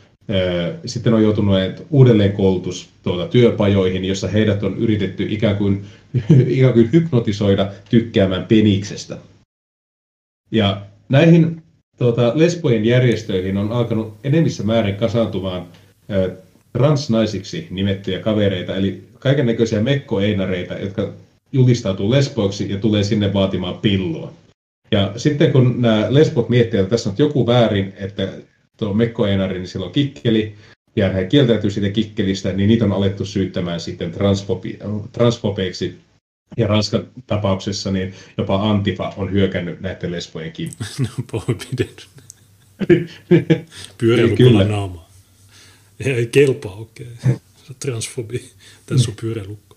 Sitten 0.85 1.13
on 1.13 1.23
joutunut 1.23 1.55
uudelleen 1.89 2.33
koulutus 2.33 2.89
tuota, 3.03 3.27
työpajoihin, 3.27 4.05
jossa 4.05 4.27
heidät 4.27 4.63
on 4.63 4.77
yritetty 4.77 5.25
ikään 5.29 5.55
kuin, 5.55 5.85
ikään 6.47 6.73
kuin 6.73 6.89
hypnotisoida 6.93 7.71
tykkäämään 7.89 8.45
peniksestä. 8.45 9.17
Ja 10.51 10.81
näihin 11.09 11.63
tuota, 11.97 12.31
lesbojen 12.35 12.85
järjestöihin 12.85 13.57
on 13.57 13.71
alkanut 13.71 14.13
enemmissä 14.23 14.63
määrin 14.63 14.95
kasaantumaan 14.95 15.67
transnaisiksi 16.73 17.67
nimettyjä 17.69 18.19
kavereita, 18.19 18.75
eli 18.75 19.03
kaiken 19.19 19.45
näköisiä 19.45 19.81
mekkoeinareita, 19.81 20.73
jotka 20.73 21.13
julistautuu 21.51 22.11
lesboiksi 22.11 22.71
ja 22.71 22.77
tulee 22.77 23.03
sinne 23.03 23.33
vaatimaan 23.33 23.77
pilloa. 23.77 24.33
Ja 24.91 25.13
sitten 25.17 25.51
kun 25.51 25.81
nämä 25.81 26.07
lesbot 26.09 26.49
miettivät, 26.49 26.83
että 26.83 26.89
tässä 26.89 27.09
on 27.09 27.15
joku 27.17 27.47
väärin, 27.47 27.93
että 27.97 28.27
tuo 28.77 28.93
mekkoeinari, 28.93 29.59
niin 29.59 29.67
sillä 29.67 29.85
on 29.85 29.91
kikkeli, 29.91 30.55
ja 30.95 31.09
he 31.09 31.25
kieltäytyy 31.25 31.71
siitä 31.71 31.89
kikkelistä, 31.89 32.53
niin 32.53 32.67
niitä 32.67 32.85
on 32.85 32.91
alettu 32.91 33.25
syyttämään 33.25 33.79
sitten 33.79 34.13
transfobeiksi. 35.11 35.97
Ja 36.57 36.67
Ranskan 36.67 37.07
tapauksessa 37.27 37.91
niin 37.91 38.13
jopa 38.37 38.69
Antifa 38.69 39.13
on 39.17 39.31
hyökännyt 39.31 39.81
näiden 39.81 40.11
lesbojen 40.11 40.51
kimppuun. 40.51 40.89
Pahoinpidellyt. 41.31 42.07
Pyöräilukolla 43.97 44.63
naamaa. 44.63 45.08
Ei 45.99 46.25
kelpaa, 46.25 46.75
okei. 46.75 47.07
Okay. 47.23 47.37
Transfobi. 47.79 48.49
Tässä 48.85 49.11
on 49.11 49.17
pyöräilukko. 49.21 49.75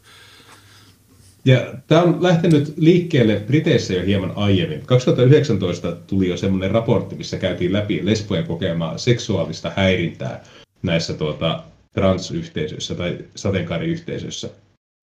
Ja 1.44 1.74
tämä 1.86 2.02
on 2.02 2.22
lähtenyt 2.22 2.74
liikkeelle 2.76 3.40
Briteissä 3.46 3.94
jo 3.94 4.02
hieman 4.02 4.32
aiemmin. 4.36 4.80
2019 4.86 5.92
tuli 5.92 6.28
jo 6.28 6.36
semmoinen 6.36 6.70
raportti, 6.70 7.14
missä 7.14 7.38
käytiin 7.38 7.72
läpi 7.72 8.06
lesbojen 8.06 8.46
kokemaa 8.46 8.98
seksuaalista 8.98 9.72
häirintää 9.76 10.44
näissä 10.82 11.14
tuota, 11.14 11.62
transyhteisöissä 11.92 12.94
tai 12.94 13.18
sateenkaariyhteisöissä. 13.34 14.50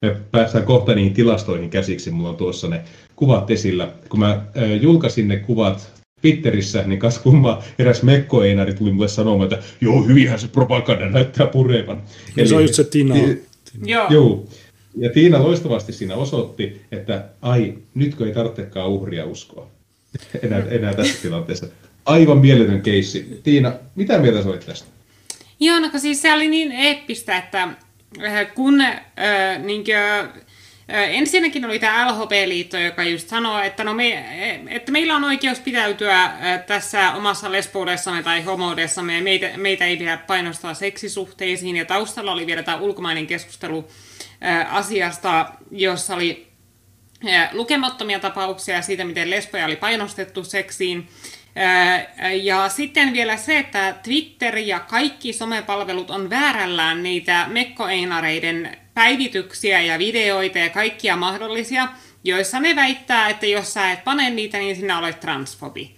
Me 0.05 0.15
päästään 0.31 0.65
kohta 0.65 0.95
niihin 0.95 1.13
tilastoihin 1.13 1.69
käsiksi, 1.69 2.11
mulla 2.11 2.29
on 2.29 2.37
tuossa 2.37 2.67
ne 2.67 2.81
kuvat 3.15 3.51
esillä. 3.51 3.91
Kun 4.09 4.19
mä 4.19 4.45
julkaisin 4.81 5.27
ne 5.27 5.37
kuvat 5.37 5.98
Twitterissä, 6.21 6.83
niin 6.83 6.99
kas 6.99 7.19
kumma 7.19 7.63
eräs 7.79 8.03
mekkoeinari 8.03 8.73
tuli 8.73 8.91
mulle 8.91 9.07
sanomaan, 9.07 9.53
että 9.53 9.67
joo, 9.81 10.03
hyvinhän 10.03 10.39
se 10.39 10.47
propaganda 10.47 11.09
näyttää 11.09 11.47
purevan. 11.47 12.01
Eli, 12.37 12.47
se 12.47 12.55
on 12.55 12.61
just 12.61 12.73
se 12.73 12.83
Tina. 12.83 13.15
Ti- 13.15 13.41
joo. 13.85 14.07
joo. 14.09 14.47
Ja 14.95 15.09
Tiina 15.09 15.43
loistavasti 15.43 15.93
siinä 15.93 16.15
osoitti, 16.15 16.81
että 16.91 17.25
ai, 17.41 17.73
nytkö 17.93 18.25
ei 18.25 18.33
tarvitsekaan 18.33 18.89
uhria 18.89 19.25
uskoa 19.25 19.67
enää, 20.43 20.63
enää 20.69 20.93
tässä 20.93 21.21
tilanteessa. 21.21 21.67
Aivan 22.05 22.37
mieletön 22.37 22.81
keissi. 22.81 23.39
Tiina, 23.43 23.73
mitä 23.95 24.19
mieltä 24.19 24.43
sä 24.43 24.49
olit 24.49 24.65
tästä? 24.65 24.87
Joo, 25.59 25.79
no 25.79 25.89
siis 25.97 26.21
se 26.21 26.33
oli 26.33 26.47
niin 26.47 26.71
eeppistä, 26.71 27.37
että 27.37 27.63
äh, 28.23 28.53
kun 28.55 28.81
äh, 28.81 29.01
niin 29.63 29.83
kuin, 29.83 29.95
äh, 29.95 30.29
ensinnäkin 30.89 31.65
oli 31.65 31.79
tämä 31.79 32.11
LHP-liitto, 32.11 32.77
joka 32.77 33.03
just 33.03 33.29
sanoo, 33.29 33.61
että, 33.61 33.83
no 33.83 33.93
me, 33.93 34.25
että 34.67 34.91
meillä 34.91 35.15
on 35.15 35.23
oikeus 35.23 35.59
pitäytyä 35.59 36.31
tässä 36.67 37.11
omassa 37.11 37.51
lesboudessamme 37.51 38.23
tai 38.23 38.43
homoudessamme, 38.43 39.15
ja 39.15 39.23
meitä, 39.23 39.51
meitä 39.57 39.85
ei 39.85 39.97
pidä 39.97 40.17
painostaa 40.17 40.73
seksisuhteisiin, 40.73 41.75
ja 41.75 41.85
taustalla 41.85 42.31
oli 42.31 42.47
vielä 42.47 42.63
tämä 42.63 42.77
ulkomainen 42.77 43.27
keskustelu 43.27 43.87
asiasta, 44.69 45.51
jossa 45.71 46.15
oli 46.15 46.47
lukemattomia 47.51 48.19
tapauksia 48.19 48.81
siitä, 48.81 49.05
miten 49.05 49.29
lesboja 49.29 49.65
oli 49.65 49.75
painostettu 49.75 50.43
seksiin. 50.43 51.09
Ja 52.41 52.69
sitten 52.69 53.13
vielä 53.13 53.37
se, 53.37 53.57
että 53.57 53.95
Twitter 54.03 54.57
ja 54.57 54.79
kaikki 54.79 55.33
somepalvelut 55.33 56.11
on 56.11 56.29
väärällään 56.29 57.03
niitä 57.03 57.45
mekkoeinareiden 57.47 58.77
päivityksiä 58.93 59.81
ja 59.81 59.99
videoita 59.99 60.59
ja 60.59 60.69
kaikkia 60.69 61.15
mahdollisia, 61.15 61.87
joissa 62.23 62.59
ne 62.59 62.75
väittää, 62.75 63.29
että 63.29 63.45
jos 63.45 63.73
sä 63.73 63.91
et 63.91 64.03
pane 64.03 64.29
niitä, 64.29 64.57
niin 64.57 64.75
sinä 64.75 64.99
olet 64.99 65.19
transfobi. 65.19 65.95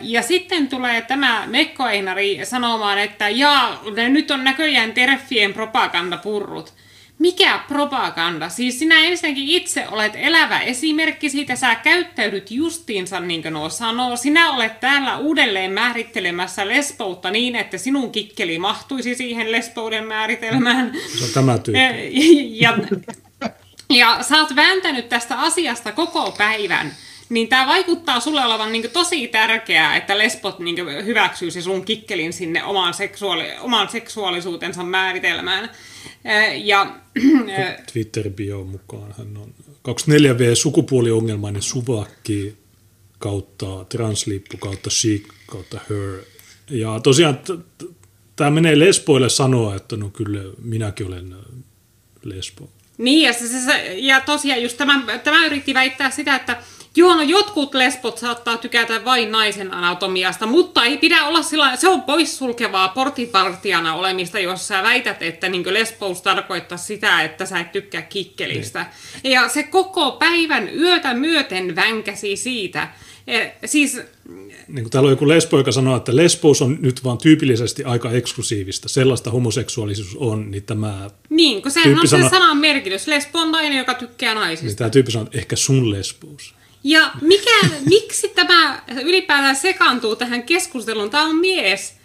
Ja 0.00 0.22
sitten 0.22 0.68
tulee 0.68 1.02
tämä 1.02 1.44
mekkoeinari 1.46 2.40
sanomaan, 2.44 2.98
että 2.98 3.28
jaa, 3.28 3.82
nyt 4.08 4.30
on 4.30 4.44
näköjään 4.44 4.92
terfien 4.92 5.52
propagandapurrut. 5.52 6.74
Mikä 7.22 7.60
propaganda? 7.68 8.48
Siis 8.48 8.78
sinä 8.78 9.04
ensinnäkin 9.04 9.48
itse 9.48 9.88
olet 9.88 10.12
elävä 10.16 10.60
esimerkki 10.60 11.30
siitä, 11.30 11.56
sä 11.56 11.74
käyttäydyt 11.74 12.50
justiinsa 12.50 13.20
niin 13.20 13.42
kuin 13.42 13.54
nuo 13.54 13.68
sanoo. 13.68 14.16
Sinä 14.16 14.50
olet 14.50 14.80
täällä 14.80 15.18
uudelleen 15.18 15.72
määrittelemässä 15.72 16.68
lesboutta 16.68 17.30
niin, 17.30 17.56
että 17.56 17.78
sinun 17.78 18.12
kikkeli 18.12 18.58
mahtuisi 18.58 19.14
siihen 19.14 19.52
lesbouden 19.52 20.06
määritelmään. 20.06 20.92
On 21.22 21.28
tämä 21.34 21.58
tyyppi. 21.58 22.60
Ja, 22.60 22.70
ja, 22.70 22.78
ja 23.90 24.22
sä 24.22 24.36
oot 24.36 24.56
vääntänyt 24.56 25.08
tästä 25.08 25.38
asiasta 25.38 25.92
koko 25.92 26.34
päivän 26.38 26.92
niin 27.28 27.48
tämä 27.48 27.66
vaikuttaa 27.66 28.20
sulle 28.20 28.44
olevan 28.44 28.72
niin 28.72 28.90
tosi 28.90 29.28
tärkeää, 29.28 29.96
että 29.96 30.18
lesbot 30.18 30.58
niin 30.58 31.04
hyväksyisi 31.04 31.62
sun 31.62 31.84
kikkelin 31.84 32.32
sinne 32.32 32.64
omaan, 32.64 32.94
seksuaali- 32.94 33.58
omaan 33.60 33.88
seksuaalisuutensa 33.88 34.82
määritelmään. 34.82 35.70
Ja, 36.64 36.96
Twitter-bio 37.92 38.64
mukaan 38.64 39.14
hän 39.18 39.36
on 39.36 39.54
24V 39.82 40.54
sukupuoliongelmainen 40.54 41.62
suvakki 41.62 42.56
kautta 43.18 43.84
translippu 43.84 44.56
kautta 44.56 44.90
chic 44.90 45.28
kautta 45.46 45.80
her. 45.90 46.24
Ja 46.70 47.00
tosiaan 47.00 47.38
tämä 48.36 48.50
menee 48.50 48.78
lesboille 48.78 49.28
sanoa, 49.28 49.76
että 49.76 49.96
no 49.96 50.10
kyllä 50.10 50.40
minäkin 50.62 51.06
olen 51.06 51.34
lesbo. 52.22 52.70
Niin, 52.98 53.26
ja, 53.26 53.32
se, 53.32 53.48
se, 53.48 53.94
ja 53.98 54.20
tosiaan 54.20 54.62
just 54.62 54.76
tämä, 54.76 55.18
tämä 55.24 55.46
yritti 55.46 55.74
väittää 55.74 56.10
sitä, 56.10 56.36
että 56.36 56.62
Joo, 56.96 57.14
no 57.14 57.22
jotkut 57.22 57.74
lesbot 57.74 58.18
saattaa 58.18 58.56
tykätä 58.56 59.04
vain 59.04 59.32
naisen 59.32 59.74
anatomiasta, 59.74 60.46
mutta 60.46 60.84
ei 60.84 60.96
pidä 60.96 61.24
olla 61.24 61.42
sillä 61.42 61.76
se 61.76 61.88
on 61.88 62.02
poissulkevaa 62.02 62.88
portipartiana 62.88 63.94
olemista, 63.94 64.38
jos 64.38 64.68
sä 64.68 64.82
väität, 64.82 65.22
että 65.22 65.48
niin 65.48 65.74
lesbous 65.74 66.22
tarkoittaa 66.22 66.78
sitä, 66.78 67.22
että 67.22 67.46
sä 67.46 67.60
et 67.60 67.72
tykkää 67.72 68.02
kikkelistä. 68.02 68.86
Niin. 69.22 69.32
Ja 69.32 69.48
se 69.48 69.62
koko 69.62 70.10
päivän 70.10 70.68
yötä 70.78 71.14
myöten 71.14 71.76
vänkäsi 71.76 72.36
siitä. 72.36 72.88
E, 73.26 73.46
siis 73.64 74.00
niin 74.68 74.84
kuin 74.84 74.90
täällä 74.90 75.06
on 75.06 75.12
joku 75.12 75.28
lesbo, 75.28 75.58
joka 75.58 75.72
sanoo, 75.72 75.96
että 75.96 76.16
lesbous 76.16 76.62
on 76.62 76.78
nyt 76.80 77.04
vaan 77.04 77.18
tyypillisesti 77.18 77.84
aika 77.84 78.10
eksklusiivista. 78.10 78.88
Sellaista 78.88 79.30
homoseksuaalisuus 79.30 80.16
on, 80.16 80.50
niin 80.50 80.62
tämä 80.62 81.10
Niin, 81.30 81.62
kun 81.62 81.70
sehän 81.70 82.00
on 82.00 82.08
se 82.08 82.28
sanan 82.30 82.56
merkitys. 82.56 83.06
Lesbo 83.06 83.38
on 83.38 83.52
nainen, 83.52 83.78
joka 83.78 83.94
tykkää 83.94 84.34
naisista. 84.34 84.66
Niin 84.66 84.76
tämä 84.76 84.90
tyyppi 84.90 85.12
sanoo, 85.12 85.26
että 85.26 85.38
ehkä 85.38 85.56
sun 85.56 85.90
lesbous. 85.90 86.54
Ja 86.84 87.10
mikä, 87.20 87.68
miksi 87.86 88.28
tämä 88.28 88.82
ylipäätään 89.02 89.56
sekaantuu 89.56 90.16
tähän 90.16 90.42
keskusteluun? 90.42 91.10
Tämä 91.10 91.24
on 91.24 91.36
mies. 91.36 92.02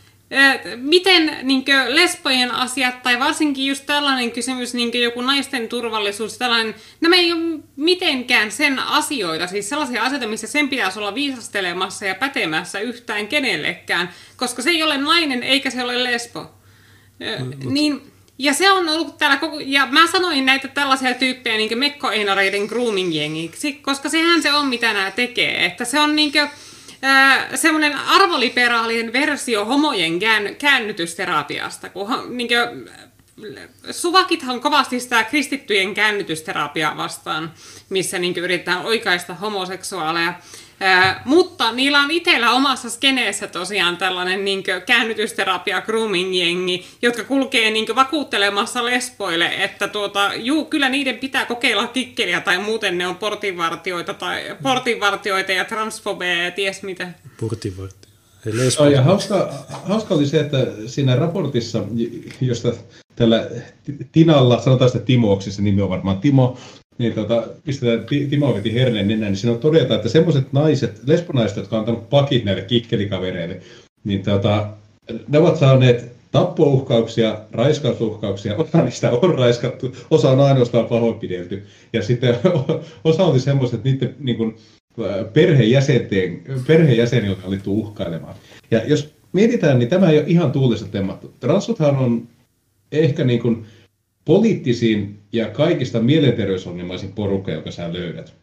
Miten 0.76 1.38
niin 1.44 1.66
kuin, 1.66 1.96
lesbojen 1.96 2.52
asiat, 2.52 3.04
tai 3.04 3.20
varsinkin 3.20 3.66
just 3.66 3.86
tällainen 3.86 4.32
kysymys, 4.32 4.74
niin 4.74 4.92
kuin 4.92 5.04
joku 5.04 5.22
naisten 5.22 5.68
turvallisuus, 5.68 6.38
tällainen, 6.38 6.76
nämä 7.02 7.16
ei 7.16 7.32
ole 7.32 7.60
mitenkään 7.76 8.52
sen 8.52 8.80
asioita, 8.80 9.48
siis 9.48 9.70
sellaisia 9.70 10.04
asioita, 10.04 10.28
missä 10.28 10.48
sen 10.48 10.70
pitäisi 10.70 11.00
olla 11.00 11.16
viisastelemassa 11.16 12.06
ja 12.06 12.16
pätemässä 12.16 12.80
yhtään 12.80 13.28
kenellekään, 13.28 14.14
koska 14.36 14.62
se 14.62 14.70
ei 14.70 14.84
ole 14.84 14.98
nainen 14.98 15.44
eikä 15.44 15.70
se 15.70 15.84
ole 15.84 16.04
lesbo. 16.04 16.40
No, 16.40 17.72
niin, 17.72 18.12
ja 18.40 18.54
se 18.54 18.72
on 18.72 18.90
ollut 18.90 19.18
täällä 19.18 19.38
koko, 19.38 19.60
ja 19.60 19.88
mä 19.92 20.08
sanoin 20.08 20.46
näitä 20.46 20.68
tällaisia 20.68 21.14
tyyppejä 21.14 21.58
niin 21.58 21.78
mekkoeinareiden 21.78 22.68
grooming-jengiksi, 22.68 23.74
koska 23.82 24.10
sehän 24.10 24.42
se 24.42 24.54
on, 24.54 24.68
mitä 24.68 24.94
nämä 24.94 25.12
tekee. 25.12 25.66
Että 25.66 25.86
se 25.86 26.00
on 26.00 26.16
niin 26.16 26.32
kuin, 26.32 26.50
semmoinen 27.56 27.96
arvoliberaalien 27.96 29.14
versio 29.14 29.66
homojen 29.66 30.20
kään, 30.20 30.56
käännytysterapiasta, 30.56 31.90
kun 31.90 32.08
niin 32.30 32.48
kuin, 32.48 32.90
suvakithan 33.92 34.60
kovasti 34.60 35.00
sitä 35.00 35.24
kristittyjen 35.24 35.94
käännytysterapiaa 35.94 36.98
vastaan, 36.98 37.54
missä 37.90 38.20
niin 38.20 38.38
yritetään 38.38 38.86
oikaista 38.86 39.34
homoseksuaaleja. 39.34 40.34
Ää, 40.80 41.22
mutta 41.26 41.72
niillä 41.72 42.02
on 42.02 42.12
itsellä 42.12 42.52
omassa 42.52 42.90
skeneessä 42.90 43.48
tosiaan 43.48 43.98
tällainen 43.98 44.46
niin 44.46 44.64
käännytysterapia 44.86 45.82
grooming-jengi, 45.82 46.86
jotka 47.02 47.24
kulkee 47.24 47.72
niin 47.72 47.96
vakuuttelemassa 47.96 48.86
lesboille, 48.86 49.46
että 49.46 49.88
tuota, 49.88 50.32
juu, 50.36 50.66
kyllä 50.66 50.90
niiden 50.90 51.18
pitää 51.18 51.46
kokeilla 51.46 51.88
kikkeliä 51.88 52.42
tai 52.42 52.58
muuten 52.58 52.98
ne 52.98 53.08
on 53.08 53.16
portinvartioita, 53.16 54.14
tai, 54.14 54.58
portinvartioita 54.64 55.52
ja 55.52 55.66
transfobeja 55.66 56.44
ja 56.44 56.52
ties 56.52 56.84
mitä. 56.84 57.10
Portinvartioita. 57.40 58.08
Oh, 58.80 58.88
ja 58.88 59.02
hauska, 59.02 59.54
hauska 59.70 60.16
oli 60.16 60.26
se, 60.26 60.40
että 60.40 60.58
siinä 60.86 61.16
raportissa, 61.16 61.84
josta 62.42 62.74
tällä 63.16 63.48
Tinalla, 64.12 64.62
sanotaan 64.62 64.90
sitä 64.90 65.06
Timoksi, 65.06 65.52
se 65.52 65.62
nimi 65.62 65.82
on 65.82 65.90
varmaan 65.90 66.20
Timo, 66.20 66.58
niin 66.98 67.14
tota, 67.14 67.44
pistetään 67.66 68.06
Timo 68.30 68.56
veti 68.56 68.74
herneen 68.74 69.08
nenään, 69.08 69.32
niin 69.32 69.38
siinä 69.38 69.54
on 69.54 69.60
todeta, 69.60 69.96
että 69.96 70.10
semmoiset 70.10 70.54
naiset, 70.54 71.02
lesbonaiset, 71.08 71.58
jotka 71.58 71.76
on 71.76 71.80
antanut 71.80 72.10
pakit 72.10 72.46
näille 72.46 72.62
kikkelikavereille, 72.62 73.62
niin 74.04 74.24
tota, 74.24 74.70
ne 75.28 75.38
ovat 75.38 75.58
saaneet 75.58 76.12
tappouhkauksia, 76.32 77.40
raiskausuhkauksia, 77.52 78.56
osa 78.56 78.82
niistä 78.82 79.12
on 79.12 79.36
raiskattu, 79.36 79.96
osa 80.12 80.30
on 80.30 80.40
ainoastaan 80.40 80.86
pahoinpidelty. 80.86 81.64
Ja 81.94 82.04
sitten 82.04 82.36
osa 83.04 83.26
oli 83.26 83.40
semmoiset, 83.40 83.78
että 83.78 83.90
niiden 83.90 84.16
niin 84.20 84.38
kuin, 84.38 84.58
perheenjäsenten, 85.34 86.42
perheenjäseniltä 86.68 87.48
oli 87.48 87.60
uhkailemaan. 87.68 88.36
Ja 88.72 88.82
jos 88.86 89.14
mietitään, 89.34 89.80
niin 89.80 89.90
tämä 89.90 90.10
ei 90.10 90.18
ole 90.18 90.28
ihan 90.28 90.52
tuulista 90.52 90.88
temmattu. 90.88 91.34
Transuthan 91.40 91.98
on 91.98 92.28
ehkä 92.92 93.24
niin 93.24 93.40
kuin 93.40 93.66
poliittisin 94.28 95.20
ja 95.34 95.50
kaikista 95.50 96.00
mielenterveysongelmaisin 96.00 97.14
porukka, 97.14 97.52
joka 97.52 97.72
sä 97.72 97.94
löydät. 97.94 98.34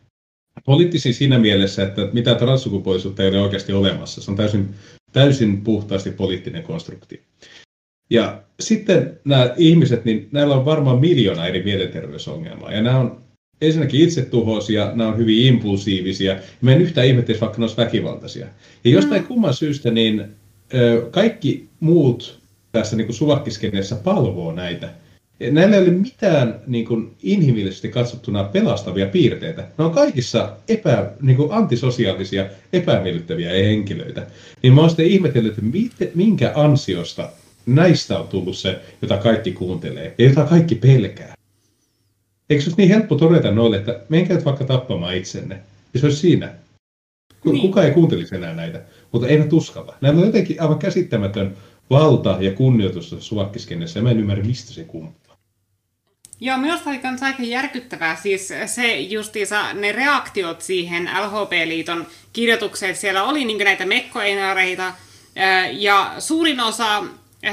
Poliittisin 0.65 1.15
siinä 1.15 1.39
mielessä, 1.39 1.83
että 1.83 2.09
mitä 2.13 2.35
transsukupuolisuutta 2.35 3.23
ei 3.23 3.29
ole 3.29 3.41
oikeasti 3.41 3.73
olemassa. 3.73 4.23
Se 4.23 4.31
on 4.31 4.37
täysin, 4.37 4.69
täysin 5.13 5.61
puhtaasti 5.61 6.11
poliittinen 6.11 6.63
konstruktio. 6.63 7.19
Ja 8.11 8.43
sitten 8.61 9.21
nämä 9.25 9.55
ihmiset, 9.57 10.05
niin 10.05 10.29
näillä 10.33 10.55
on 10.55 10.65
varmaan 10.65 11.01
miljoona 11.01 11.47
eri 11.47 11.63
mielenterveysongelmaa. 11.63 12.73
Ja 12.73 12.83
nämä 12.83 12.99
on 12.99 13.21
ensinnäkin 13.61 14.01
itsetuhoisia, 14.01 14.93
nämä 14.95 15.09
on 15.09 15.19
hyvin 15.19 15.47
impulsiivisia. 15.47 16.37
Mä 16.61 16.73
en 16.73 16.81
yhtään 16.81 17.07
ihmettä, 17.07 17.33
vaikka 17.41 17.59
ne 17.59 17.65
olisi 17.65 17.77
väkivaltaisia. 17.77 18.47
Ja 18.85 18.91
jostain 18.91 19.23
mm. 19.23 19.29
kumman 19.29 19.55
syystä, 19.55 19.91
niin 19.91 20.25
ö, 20.75 21.09
kaikki 21.11 21.69
muut 21.81 22.41
tässä 22.73 22.97
niin 22.97 23.15
suvakkiskeneessä 23.15 23.97
palvoo 23.97 24.53
näitä. 24.53 25.04
Näillä 25.51 25.77
ei 25.77 25.83
ole 25.83 25.91
mitään 25.91 26.61
niin 26.67 26.85
kuin, 26.85 27.17
inhimillisesti 27.23 27.89
katsottuna 27.89 28.45
pelastavia 28.45 29.07
piirteitä. 29.07 29.65
Ne 29.79 29.85
on 29.85 29.91
kaikissa 29.91 30.57
epä, 30.69 31.11
niin 31.23 31.37
kuin, 31.37 31.53
antisosiaalisia, 31.53 32.47
epämiellyttäviä 32.73 33.51
henkilöitä. 33.51 34.27
Niin 34.63 34.73
mä 34.73 34.81
oon 34.81 34.91
sitten 34.91 35.07
ihmetellyt, 35.07 35.55
että 36.01 36.17
minkä 36.17 36.53
ansiosta 36.55 37.29
näistä 37.67 38.19
on 38.19 38.29
tullut 38.29 38.57
se, 38.57 38.81
jota 39.03 39.17
kaikki 39.17 39.53
kuuntelee 39.53 40.15
ja 40.19 40.29
jota 40.29 40.45
kaikki 40.45 40.75
pelkää. 40.75 41.35
Eikö 42.51 42.63
se 42.63 42.69
olisi 42.69 42.83
niin 42.83 42.89
helppo 42.89 43.15
todeta 43.15 43.51
noille, 43.51 43.77
että 43.77 44.01
menkää 44.09 44.45
vaikka 44.45 44.65
tappamaan 44.65 45.17
itsenne. 45.17 45.59
Ja 45.95 46.01
se 46.01 46.07
olisi 46.07 46.19
siinä. 46.19 46.55
Niin. 47.45 47.61
Kuka 47.61 47.85
ei 47.85 47.91
kuuntelisi 47.91 48.35
enää 48.35 48.55
näitä, 48.55 48.81
mutta 49.13 49.29
eivät 49.29 49.53
uskalla. 49.53 49.97
Näillä 50.01 50.21
on 50.21 50.27
jotenkin 50.27 50.63
aivan 50.63 50.79
käsittämätön 50.79 51.57
valta 51.91 52.37
ja 52.41 52.53
kunnioitus 52.53 53.17
suvakkiskenessä, 53.19 53.99
ja 53.99 54.03
mä 54.03 54.11
en 54.11 54.21
ymmärrä, 54.21 54.45
mistä 54.45 54.73
se 54.73 54.85
kumpuaa. 54.85 55.24
Joo, 56.45 56.59
minusta 56.59 56.91
oli 56.91 57.01
myös 57.03 57.23
aika 57.23 57.43
järkyttävää. 57.43 58.17
Siis 58.17 58.53
se 58.67 58.97
justiinsa, 58.97 59.73
ne 59.73 59.93
reaktiot 59.93 60.61
siihen 60.61 61.05
LHP-liiton 61.05 62.07
kirjoitukseen, 62.33 62.97
siellä 62.97 63.25
oli 63.25 63.45
niin 63.45 63.59
näitä 63.59 63.87
mekkoenareita, 63.87 64.93
ja 65.73 66.15
suurin 66.19 66.61
osa 66.61 67.05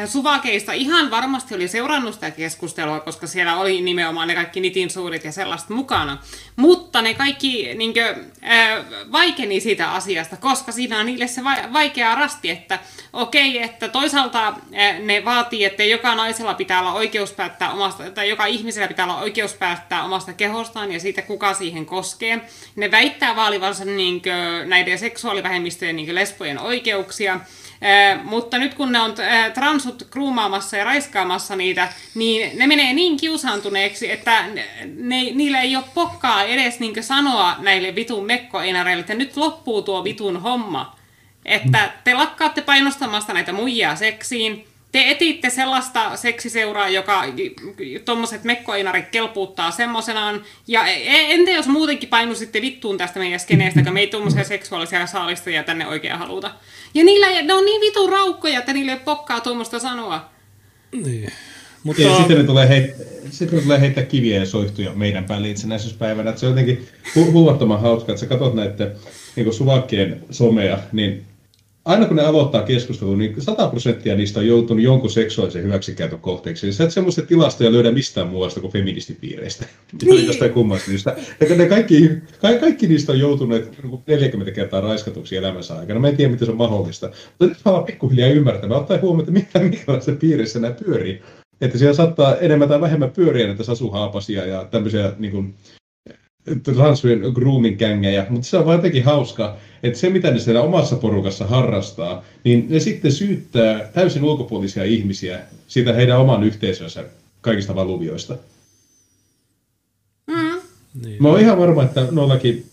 Suvakeista 0.05 0.73
ihan 0.73 1.11
varmasti 1.11 1.55
oli 1.55 1.67
seurannut 1.67 2.13
sitä 2.13 2.31
keskustelua, 2.31 2.99
koska 2.99 3.27
siellä 3.27 3.57
oli 3.57 3.81
nimenomaan 3.81 4.27
ne 4.27 4.35
kaikki 4.35 4.59
nitin 4.59 4.89
suurit 4.89 5.23
ja 5.23 5.31
sellaista 5.31 5.73
mukana. 5.73 6.17
Mutta 6.55 7.01
ne 7.01 7.13
kaikki 7.13 7.75
niin 7.75 7.93
kuin, 7.93 8.05
äh, 8.51 8.85
vaikeni 9.11 9.59
siitä 9.59 9.91
asiasta, 9.91 10.37
koska 10.37 10.71
siinä 10.71 10.99
on 10.99 11.05
niille 11.05 11.27
se 11.27 11.41
vaikea 11.73 12.15
rasti, 12.15 12.49
että 12.49 12.79
okei, 13.13 13.49
okay, 13.49 13.63
että 13.63 13.89
toisaalta 13.89 14.47
äh, 14.47 14.99
ne 14.99 15.25
vaatii, 15.25 15.63
että 15.63 15.83
joka 15.83 16.15
naisella 16.15 16.53
pitää 16.53 16.79
olla 16.79 16.93
oikeus 16.93 17.31
päättää 17.31 17.71
omasta, 17.71 18.11
tai 18.11 18.29
joka 18.29 18.45
ihmisellä 18.45 18.87
pitää 18.87 19.05
olla 19.05 19.21
oikeus 19.21 19.53
päättää 19.53 20.03
omasta 20.03 20.33
kehostaan 20.33 20.91
ja 20.91 20.99
siitä, 20.99 21.21
kuka 21.21 21.53
siihen 21.53 21.85
koskee. 21.85 22.41
Ne 22.75 22.91
väittää 22.91 23.35
vaalivansa 23.35 23.85
niin 23.85 24.21
kuin, 24.21 24.69
näiden 24.69 24.99
seksuaalivähemmistöjen 24.99 25.95
niin 25.95 26.15
lesbojen 26.15 26.59
oikeuksia, 26.59 27.39
mutta 28.23 28.57
nyt 28.57 28.73
kun 28.73 28.91
ne 28.91 28.99
on 28.99 29.13
transut 29.53 30.07
kruumaamassa 30.11 30.77
ja 30.77 30.83
raiskaamassa 30.83 31.55
niitä, 31.55 31.93
niin 32.15 32.57
ne 32.57 32.67
menee 32.67 32.93
niin 32.93 33.17
kiusaantuneeksi, 33.17 34.11
että 34.11 34.45
ne, 34.97 35.23
niillä 35.23 35.61
ei 35.61 35.75
ole 35.75 35.85
pokkaa 35.93 36.43
edes 36.43 36.79
niin 36.79 37.03
sanoa 37.03 37.55
näille 37.59 37.95
vitun 37.95 38.25
mekkoenareille, 38.25 39.01
että 39.01 39.13
nyt 39.13 39.37
loppuu 39.37 39.81
tuo 39.81 40.03
vitun 40.03 40.41
homma. 40.41 40.95
Että 41.45 41.91
te 42.03 42.13
lakkaatte 42.13 42.61
painostamasta 42.61 43.33
näitä 43.33 43.53
muijia 43.53 43.95
seksiin, 43.95 44.67
te 44.91 45.09
etitte 45.11 45.49
sellaista 45.49 46.15
seksiseuraa, 46.15 46.89
joka 46.89 47.23
tuommoiset 48.05 48.43
mekkoinarit 48.43 49.09
kelpuuttaa 49.09 49.71
semmoisenaan. 49.71 50.43
Ja 50.67 50.87
e, 50.87 50.91
e, 50.91 51.33
entä 51.33 51.51
jos 51.51 51.67
muutenkin 51.67 52.09
painusitte 52.09 52.61
vittuun 52.61 52.97
tästä 52.97 53.19
meidän 53.19 53.39
skeneestä, 53.39 53.83
kun 53.83 53.93
me 53.93 53.99
ei 53.99 54.07
tuommoisia 54.07 54.43
seksuaalisia 54.43 55.07
saalistajia 55.07 55.63
tänne 55.63 55.87
oikein 55.87 56.17
haluta. 56.17 56.51
Ja 56.93 57.03
niillä, 57.03 57.41
ne 57.41 57.53
on 57.53 57.65
niin 57.65 57.81
vitun 57.81 58.09
raukkoja, 58.09 58.59
että 58.59 58.73
niille 58.73 58.91
ei 58.91 58.99
pokkaa 59.05 59.41
tuommoista 59.41 59.79
sanoa. 59.79 60.29
Niin. 60.91 61.31
Mutta... 61.83 62.01
Ja 62.01 62.17
sitten 62.17 62.37
ne 62.37 62.43
tulee, 62.43 62.69
heit... 62.69 62.95
sitten 63.29 63.57
ne 63.57 63.63
tulee 63.63 63.79
heittää 63.79 64.03
kiviä 64.03 64.39
ja 64.39 64.45
soihtuja 64.45 64.91
meidän 64.93 65.25
päälle 65.25 65.49
itsenäisyyspäivänä. 65.49 66.29
Että 66.29 66.39
se 66.39 66.45
on 66.45 66.51
jotenkin 66.51 66.87
hu- 67.15 67.31
huomattavan 67.31 67.81
hauska, 67.81 68.11
että 68.11 68.19
sä 68.19 68.25
katsot 68.25 68.55
näiden 68.55 68.91
niin 69.35 69.53
suvakkien 69.53 70.23
somea, 70.31 70.79
niin 70.91 71.25
aina 71.85 72.05
kun 72.05 72.15
ne 72.15 72.23
aloittaa 72.23 72.63
keskustelun, 72.63 73.17
niin 73.17 73.41
100 73.41 73.67
prosenttia 73.67 74.15
niistä 74.15 74.39
on 74.39 74.47
joutunut 74.47 74.83
jonkun 74.83 75.09
seksuaalisen 75.09 75.63
hyväksikäytön 75.63 76.19
kohteeksi. 76.19 76.65
Niin 76.65 76.73
sä 76.73 76.83
et 76.83 76.91
semmoista 76.91 77.21
tilastoja 77.21 77.71
löydä 77.71 77.91
mistään 77.91 78.27
muusta 78.27 78.59
kuin 78.59 78.73
feministipiireistä. 78.73 79.65
Niin. 80.03 80.25
Jostain 80.25 80.53
kummasta 80.53 80.85
syystä. 80.85 81.15
ne 81.55 81.65
kaikki, 81.69 82.09
kaikki, 82.41 82.59
kaikki, 82.59 82.87
niistä 82.87 83.11
on 83.11 83.19
joutuneet 83.19 83.77
40 84.07 84.51
kertaa 84.51 84.81
raiskatuksi 84.81 85.35
elämänsä 85.35 85.75
aikana. 85.75 85.99
Mä 85.99 86.07
en 86.07 86.17
tiedä, 86.17 86.31
miten 86.31 86.45
se 86.45 86.51
on 86.51 86.57
mahdollista. 86.57 87.07
Mutta 87.07 87.45
nyt 87.45 87.57
mä 87.65 87.83
pikkuhiljaa 87.85 88.29
ymmärtämään, 88.29 88.81
ottaa 88.81 88.97
huomioon, 89.01 89.37
että 89.37 89.59
minkälaisessa 89.59 90.11
piirissä 90.11 90.59
nämä 90.59 90.73
pyörii. 90.85 91.21
Että 91.61 91.77
siellä 91.77 91.93
saattaa 91.93 92.35
enemmän 92.35 92.69
tai 92.69 92.81
vähemmän 92.81 93.11
pyöriä 93.11 93.47
näitä 93.47 93.63
sasuhaapasia 93.63 94.45
ja 94.45 94.65
tämmöisiä 94.71 95.13
niin 95.19 95.31
kuin, 95.31 95.53
transsujen 96.63 97.19
grooming 97.33 97.77
kängejä, 97.77 98.25
mutta 98.29 98.47
se 98.47 98.57
on 98.57 98.65
vaan 98.65 98.77
jotenkin 98.77 99.03
hauskaa, 99.03 99.57
että 99.83 99.99
se 99.99 100.09
mitä 100.09 100.31
ne 100.31 100.39
siellä 100.39 100.61
omassa 100.61 100.95
porukassa 100.95 101.47
harrastaa, 101.47 102.23
niin 102.43 102.65
ne 102.69 102.79
sitten 102.79 103.11
syyttää 103.11 103.89
täysin 103.93 104.23
ulkopuolisia 104.23 104.83
ihmisiä 104.83 105.39
siitä 105.67 105.93
heidän 105.93 106.19
oman 106.19 106.43
yhteisönsä 106.43 107.03
kaikista 107.41 107.75
valuvioista. 107.75 108.37
Mm. 110.27 110.61
Niin. 111.05 111.23
Mä 111.23 111.29
oon 111.29 111.39
ihan 111.39 111.57
varma, 111.57 111.83
että 111.83 112.07
noillakin 112.11 112.65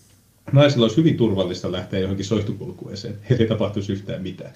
naisilla 0.52 0.84
olisi 0.84 0.96
hyvin 0.96 1.16
turvallista 1.16 1.72
lähteä 1.72 2.00
johonkin 2.00 2.24
soihtukulkueeseen. 2.24 3.14
Heille 3.30 3.42
ei 3.44 3.48
tapahtuisi 3.48 3.92
yhtään 3.92 4.22
mitään. 4.22 4.52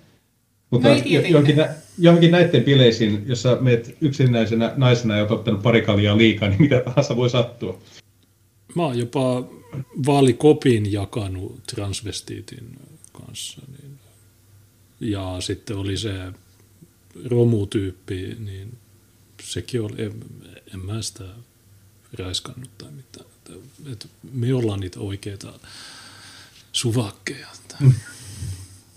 Mutta 0.70 0.88
no 0.88 0.94
johonkin, 1.28 1.56
nä- 1.56 1.74
johonkin 1.98 2.30
näiden 2.30 2.64
bileisiin, 2.64 3.22
jossa 3.26 3.58
meet 3.60 3.96
yksinäisenä 4.00 4.72
naisena 4.76 5.16
ja 5.16 5.20
olet 5.20 5.30
ottanut 5.30 5.62
pari 5.62 5.82
kaljaa 5.82 6.18
liikaa, 6.18 6.48
niin 6.48 6.62
mitä 6.62 6.80
tahansa 6.80 7.16
voi 7.16 7.30
sattua. 7.30 7.78
Mä 8.74 8.82
oon 8.82 8.98
jopa 8.98 9.44
vaalikopin 10.06 10.92
jakanut 10.92 11.62
transvestiitin 11.66 12.78
kanssa. 13.12 13.62
Niin. 13.68 13.98
Ja 15.00 15.36
sitten 15.40 15.76
oli 15.76 15.96
se 15.96 16.32
romutyyppi, 17.24 18.36
niin 18.38 18.78
sekin 19.42 19.82
oli, 19.82 20.02
en, 20.02 20.24
en 20.74 20.80
mä 20.80 21.02
sitä 21.02 21.24
raiskannut 22.18 22.70
tai 22.78 22.90
mitään. 22.90 23.26
Et 23.92 24.10
me 24.32 24.54
ollaan 24.54 24.80
niitä 24.80 25.00
oikeita 25.00 25.52
suvakkeja. 26.72 27.48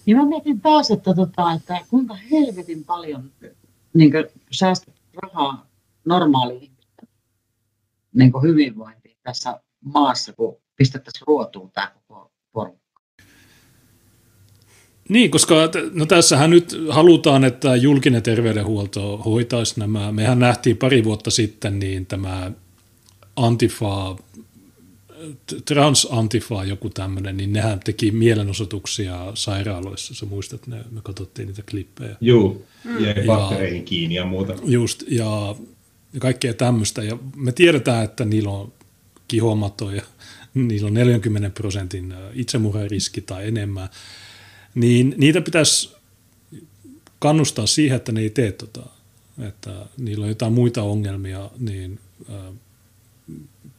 Niin 0.05 0.17
mä 0.17 0.25
mietin 0.25 0.61
taas, 0.61 0.91
että, 0.91 1.13
tota, 1.13 1.53
että 1.53 1.85
kuinka 1.89 2.15
helvetin 2.31 2.83
paljon 2.83 3.31
niin 3.93 4.11
säästät 4.51 4.95
rahaa 5.23 5.67
normaaliin 6.05 6.71
niin 8.13 8.31
hyvinvointiin 8.43 9.17
tässä 9.23 9.59
maassa, 9.93 10.33
kun 10.33 10.57
pistettäisiin 10.75 11.27
ruotuun 11.27 11.71
tämä 11.71 11.91
koko 12.07 12.31
porukka. 12.51 13.01
Niin, 15.09 15.31
koska 15.31 15.55
no 15.93 16.05
tässähän 16.05 16.49
nyt 16.49 16.77
halutaan, 16.89 17.43
että 17.43 17.75
julkinen 17.75 18.23
terveydenhuolto 18.23 19.17
hoitaisi 19.17 19.79
nämä. 19.79 20.11
Mehän 20.11 20.39
nähtiin 20.39 20.77
pari 20.77 21.03
vuotta 21.03 21.31
sitten 21.31 21.79
niin 21.79 22.05
tämä 22.05 22.51
Antifa, 23.35 24.15
Trans-Antifa 25.65 26.63
joku 26.63 26.89
tämmöinen, 26.89 27.37
niin 27.37 27.53
nehän 27.53 27.79
teki 27.79 28.11
mielenosoituksia 28.11 29.31
sairaaloissa. 29.33 30.15
Sä 30.15 30.25
muistat, 30.25 30.67
ne, 30.67 30.77
me 30.91 31.01
katsottiin 31.03 31.47
niitä 31.47 31.63
klippejä. 31.69 32.15
Joo, 32.21 32.61
ja, 32.99 33.11
ja 33.11 33.25
baktereihin 33.25 33.85
kiinni 33.85 34.15
ja 34.15 34.25
muuta. 34.25 34.53
Just, 34.63 35.03
ja 35.07 35.55
kaikkea 36.19 36.53
tämmöistä. 36.53 37.03
Ja 37.03 37.17
me 37.35 37.51
tiedetään, 37.51 38.03
että 38.03 38.25
niillä 38.25 38.49
on 38.49 38.73
kihomaton 39.27 39.95
ja 39.95 40.01
niillä 40.53 40.87
on 40.87 40.93
40 40.93 41.49
prosentin 41.49 42.13
itsemurhariski 42.33 43.21
tai 43.21 43.47
enemmän, 43.47 43.89
niin 44.75 45.15
niitä 45.17 45.41
pitäisi 45.41 45.95
kannustaa 47.19 47.67
siihen, 47.67 47.95
että 47.95 48.11
ne 48.11 48.21
ei 48.21 48.29
tee 48.29 48.51
tota, 48.51 48.83
että 49.47 49.85
niillä 49.97 50.23
on 50.23 50.29
jotain 50.29 50.53
muita 50.53 50.83
ongelmia, 50.83 51.49
niin 51.59 51.99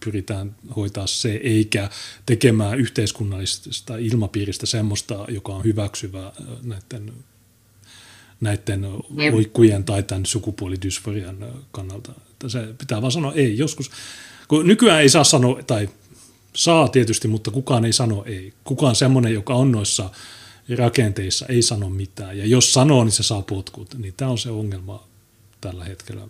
pyritään 0.05 0.57
hoitaa 0.77 1.07
se, 1.07 1.41
eikä 1.43 1.91
tekemään 2.27 2.79
yhteiskunnallisesta 2.79 3.97
ilmapiiristä 3.97 4.67
semmoista, 4.67 5.25
joka 5.29 5.55
on 5.55 5.65
hyväksyvä 5.65 6.33
näiden, 6.63 7.13
näiden 8.41 8.85
oikkujen 9.33 9.85
tai 9.85 10.03
tämän 10.03 10.27
sukupuolidysforian 10.27 11.65
kannalta. 11.73 12.13
Että 12.31 12.49
se 12.49 12.75
pitää 12.79 13.03
vaan 13.03 13.13
sanoa 13.13 13.33
ei. 13.33 13.59
Joskus, 13.59 13.91
kun 14.49 14.67
nykyään 14.67 15.01
ei 15.01 15.09
saa 15.09 15.25
sanoa, 15.25 15.63
tai 15.63 15.89
saa 16.55 16.89
tietysti, 16.89 17.29
mutta 17.29 17.51
kukaan 17.51 17.85
ei 17.85 17.93
sano 17.93 18.25
ei. 18.27 18.53
Kukaan 18.65 18.95
semmoinen, 18.95 19.35
joka 19.35 19.55
on 19.55 19.73
noissa 19.73 20.11
rakenteissa, 20.79 21.47
ei 21.47 21.63
sano 21.63 21.91
mitään. 21.91 22.39
Ja 22.39 22.47
jos 22.47 22.73
sanoo, 22.73 23.05
niin 23.05 23.13
se 23.13 23.23
saa 23.23 23.43
potkut. 23.43 23.95
Niin 23.99 24.15
tämä 24.17 24.31
on 24.31 24.39
se 24.39 24.51
ongelma 24.51 25.05
tällä 25.61 25.85
hetkellä. 25.85 26.23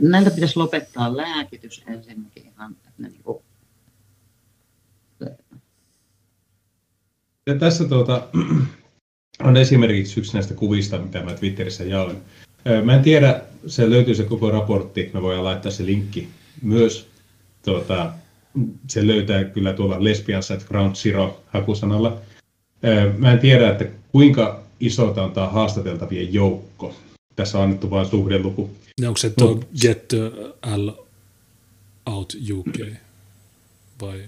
Näiltä 0.00 0.30
pitäisi 0.30 0.56
lopettaa 0.56 1.16
lääkitys 1.16 1.82
ensinnäkin 1.86 2.46
ihan, 2.46 2.72
että 2.72 2.90
ne 2.98 3.08
niin 3.08 3.22
kuin... 3.22 3.38
Ja 7.46 7.58
tässä 7.58 7.84
tuota, 7.84 8.28
on 9.48 9.56
esimerkiksi 9.56 10.20
yksi 10.20 10.34
näistä 10.34 10.54
kuvista, 10.54 10.98
mitä 10.98 11.22
mä 11.22 11.34
Twitterissä 11.34 11.84
jaoin. 11.84 12.16
Mä 12.84 12.94
en 12.94 13.02
tiedä, 13.02 13.42
se 13.66 13.90
löytyy 13.90 14.14
se 14.14 14.24
koko 14.24 14.50
raportti, 14.50 15.10
me 15.14 15.22
voidaan 15.22 15.44
laittaa 15.44 15.72
se 15.72 15.86
linkki 15.86 16.28
myös. 16.62 17.11
Tuota, 17.64 18.12
se 18.88 19.06
löytää 19.06 19.44
kyllä 19.44 19.72
tuolla 19.72 20.04
Lesbian 20.04 20.42
Set 20.42 20.64
Ground 20.64 20.94
Zero 20.94 21.40
hakusanalla. 21.46 22.18
Mä 23.18 23.32
en 23.32 23.38
tiedä, 23.38 23.70
että 23.70 23.86
kuinka 24.12 24.62
iso 24.80 25.14
on 25.16 25.32
tämä 25.32 25.48
haastateltavien 25.48 26.34
joukko. 26.34 26.94
Tässä 27.36 27.58
on 27.58 27.64
annettu 27.64 27.90
vain 27.90 28.06
suhdeluku. 28.06 28.70
Ja 29.00 29.08
onko 29.08 29.18
se 29.18 29.30
tuo 29.30 29.54
no. 29.54 29.60
Get 29.80 30.12
L 30.76 30.88
Out 32.06 32.36
UK 32.52 32.78
vai? 34.00 34.20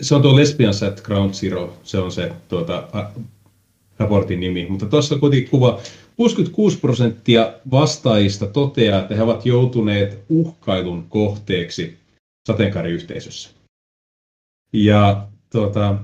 Se 0.00 0.14
on 0.14 0.22
tuo 0.22 0.36
Lesbians 0.36 0.82
at 0.82 1.00
Ground 1.00 1.34
Zero, 1.34 1.76
se 1.84 1.98
on 1.98 2.12
se 2.12 2.32
tuota, 2.48 2.88
raportin 3.98 4.40
nimi. 4.40 4.66
Mutta 4.68 4.86
tuossa 4.86 5.18
kuitenkin 5.18 5.50
kuva, 5.50 5.80
66 6.16 6.78
prosenttia 6.78 7.52
vastaajista 7.70 8.46
toteaa, 8.46 9.00
että 9.00 9.14
he 9.14 9.22
ovat 9.22 9.46
joutuneet 9.46 10.18
uhkailun 10.28 11.04
kohteeksi 11.08 11.96
sateenkaariyhteisössä. 12.46 13.50
Ja 14.72 15.28
tuota, 15.50 15.98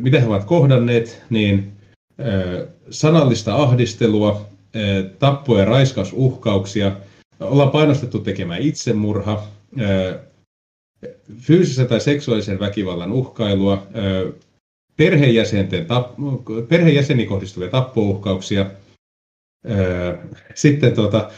mitä 0.00 0.20
he 0.20 0.26
ovat 0.26 0.44
kohdanneet, 0.44 1.22
niin 1.30 1.72
sanallista 2.90 3.54
ahdistelua, 3.56 4.48
tappo- 5.18 5.58
ja 5.58 5.64
raiskausuhkauksia, 5.64 6.96
ollaan 7.40 7.70
painostettu 7.70 8.18
tekemään 8.18 8.62
itsemurha, 8.62 9.46
fyysisen 11.38 11.86
tai 11.86 12.00
seksuaalisen 12.00 12.60
väkivallan 12.60 13.12
uhkailua, 13.12 13.86
perheenjäsenten 14.96 15.86
perheenjäseniin 16.68 17.28
kohdistuvia 17.28 17.68
tappouhkauksia, 17.68 18.70
sitten 20.54 20.94
tuota, 20.94 21.30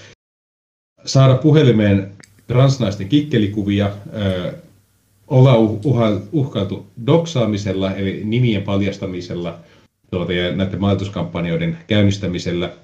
saada 1.05 1.35
puhelimeen 1.35 2.13
transnaisten 2.47 3.09
kikkelikuvia, 3.09 3.97
olla 5.27 5.57
uhkailtu 6.33 6.87
doksaamisella, 7.07 7.95
eli 7.95 8.25
nimien 8.25 8.63
paljastamisella 8.63 9.59
tuota, 10.11 10.33
ja 10.33 10.57
näiden 10.57 10.81
majoituskampanjoiden 10.81 11.79
käynnistämisellä. 11.87 12.77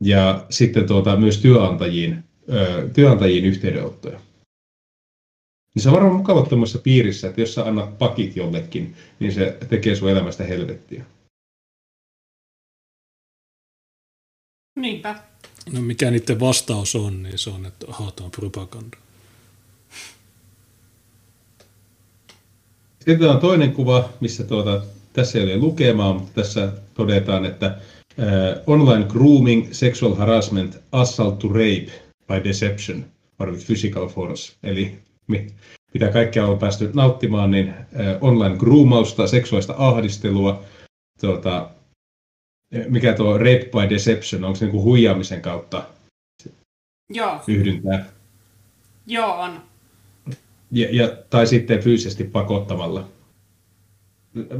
Ja 0.00 0.46
sitten 0.50 0.86
tuota, 0.86 1.16
myös 1.16 1.38
työnantajiin, 1.38 2.24
työnantajiin 2.94 3.44
yhteydenottoja. 3.44 4.20
Niin 5.74 5.82
se 5.82 5.88
on 5.88 5.94
varmaan 5.94 6.16
mukava 6.16 6.46
tuommoisessa 6.46 6.78
piirissä, 6.78 7.28
että 7.28 7.40
jos 7.40 7.54
sä 7.54 7.64
annat 7.64 7.98
pakit 7.98 8.36
jollekin, 8.36 8.94
niin 9.20 9.32
se 9.32 9.58
tekee 9.68 9.94
sun 9.96 10.10
elämästä 10.10 10.44
helvettiä. 10.44 11.04
Niinpä. 14.76 15.22
No 15.72 15.80
mikä 15.80 16.10
niiden 16.10 16.40
vastaus 16.40 16.96
on, 16.96 17.22
niin 17.22 17.38
se 17.38 17.50
on, 17.50 17.66
että 17.66 17.86
haetaan 17.88 18.30
propaganda. 18.30 18.96
Sitten 23.08 23.30
on 23.30 23.40
toinen 23.40 23.72
kuva, 23.72 24.08
missä 24.20 24.44
tuota, 24.44 24.82
tässä 25.12 25.38
ei 25.38 25.44
ole 25.44 25.56
lukemaa, 25.56 26.14
mutta 26.14 26.42
tässä 26.42 26.72
todetaan, 26.94 27.44
että 27.44 27.78
uh, 28.18 28.74
online 28.74 29.04
grooming, 29.04 29.72
sexual 29.72 30.14
harassment, 30.14 30.78
assault 30.92 31.38
to 31.38 31.48
rape 31.48 31.86
by 32.26 32.44
deception 32.44 33.04
or 33.38 33.50
with 33.50 33.66
physical 33.66 34.08
force. 34.08 34.52
Eli 34.62 34.98
mitä 35.94 36.08
kaikkea 36.12 36.46
on 36.46 36.58
päästy 36.58 36.90
nauttimaan, 36.94 37.50
niin 37.50 37.68
uh, 37.68 38.28
online 38.28 38.56
groomausta, 38.56 39.26
seksuaalista 39.26 39.74
ahdistelua, 39.78 40.64
tuota, 41.20 41.70
mikä 42.88 43.12
tuo 43.14 43.38
rape 43.38 43.70
by 43.72 43.90
deception, 43.90 44.44
onko 44.44 44.56
se 44.56 44.64
niin 44.64 44.72
kuin 44.72 44.84
huijaamisen 44.84 45.42
kautta 45.42 45.84
Joo. 47.10 47.40
yhdyntää? 47.46 48.06
Joo, 49.06 49.40
on. 49.40 49.62
Ja, 50.70 50.88
ja, 50.90 51.08
tai 51.30 51.46
sitten 51.46 51.80
fyysisesti 51.82 52.24
pakottamalla. 52.24 53.08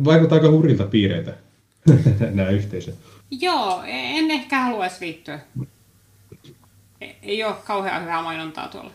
Vaikuttaa 0.05 0.37
aika 0.37 0.51
hurrilta 0.51 0.87
piireitä 0.87 1.35
nämä 2.35 2.49
yhteisöt. 2.49 2.95
Joo, 3.31 3.83
en 3.87 4.31
ehkä 4.31 4.61
haluaisi 4.61 5.05
liittyä. 5.05 5.41
Ei 7.23 7.45
ole 7.45 7.55
kauhean 7.65 8.03
hyvää 8.03 8.23
mainontaa 8.23 8.69
tuolla. 8.69 8.91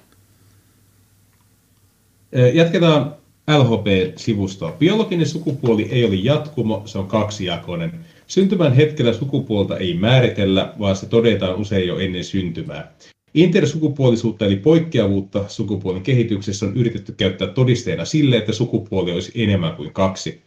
Jatketaan 2.54 3.16
LHP-sivustoa. 3.48 4.72
Biologinen 4.72 5.28
sukupuoli 5.28 5.90
ei 5.92 6.06
ole 6.06 6.16
jatkumo, 6.16 6.82
se 6.86 6.98
on 6.98 7.08
kaksijakoinen. 7.08 8.03
Syntymän 8.28 8.74
hetkellä 8.74 9.14
sukupuolta 9.14 9.78
ei 9.78 9.94
määritellä, 9.94 10.74
vaan 10.80 10.96
se 10.96 11.06
todetaan 11.06 11.56
usein 11.56 11.88
jo 11.88 12.00
ennen 12.00 12.24
syntymää. 12.24 12.94
Intersukupuolisuutta 13.34 14.46
eli 14.46 14.56
poikkeavuutta 14.56 15.46
sukupuolen 15.48 16.02
kehityksessä 16.02 16.66
on 16.66 16.78
yritetty 16.78 17.12
käyttää 17.12 17.48
todisteena 17.48 18.06
sille, 18.06 18.38
että 18.38 18.54
sukupuoli 18.54 19.12
olisi 19.12 19.32
enemmän 19.44 19.76
kuin 19.76 19.94
kaksi. 19.94 20.42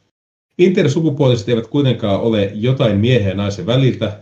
Intersukupuoliset 0.59 1.49
eivät 1.49 1.67
kuitenkaan 1.67 2.21
ole 2.21 2.51
jotain 2.55 2.99
miehen 2.99 3.29
ja 3.29 3.35
naisen 3.35 3.67
väliltä 3.67 4.19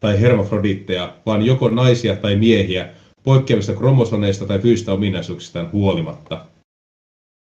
tai 0.00 0.20
hermafrodiitteja, 0.20 1.16
vaan 1.26 1.46
joko 1.46 1.68
naisia 1.68 2.16
tai 2.16 2.36
miehiä 2.36 2.88
poikkeavista 3.22 3.74
kromosoneista 3.74 4.46
tai 4.46 4.58
fyysistä 4.58 4.92
ominaisuuksistaan 4.92 5.72
huolimatta. 5.72 6.51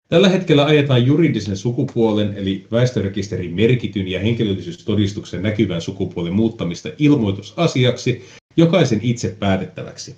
Tällä 0.08 0.28
hetkellä 0.28 0.64
ajetaan 0.64 1.06
juridisen 1.06 1.56
sukupuolen 1.56 2.34
eli 2.36 2.66
väestörekisterin 2.72 3.54
merkityn 3.54 4.08
ja 4.08 4.20
henkilöllisyystodistuksen 4.20 5.42
näkyvän 5.42 5.80
sukupuolen 5.80 6.32
muuttamista 6.32 6.88
ilmoitusasiaksi 6.98 8.24
jokaisen 8.56 9.00
itse 9.02 9.36
päätettäväksi. 9.38 10.16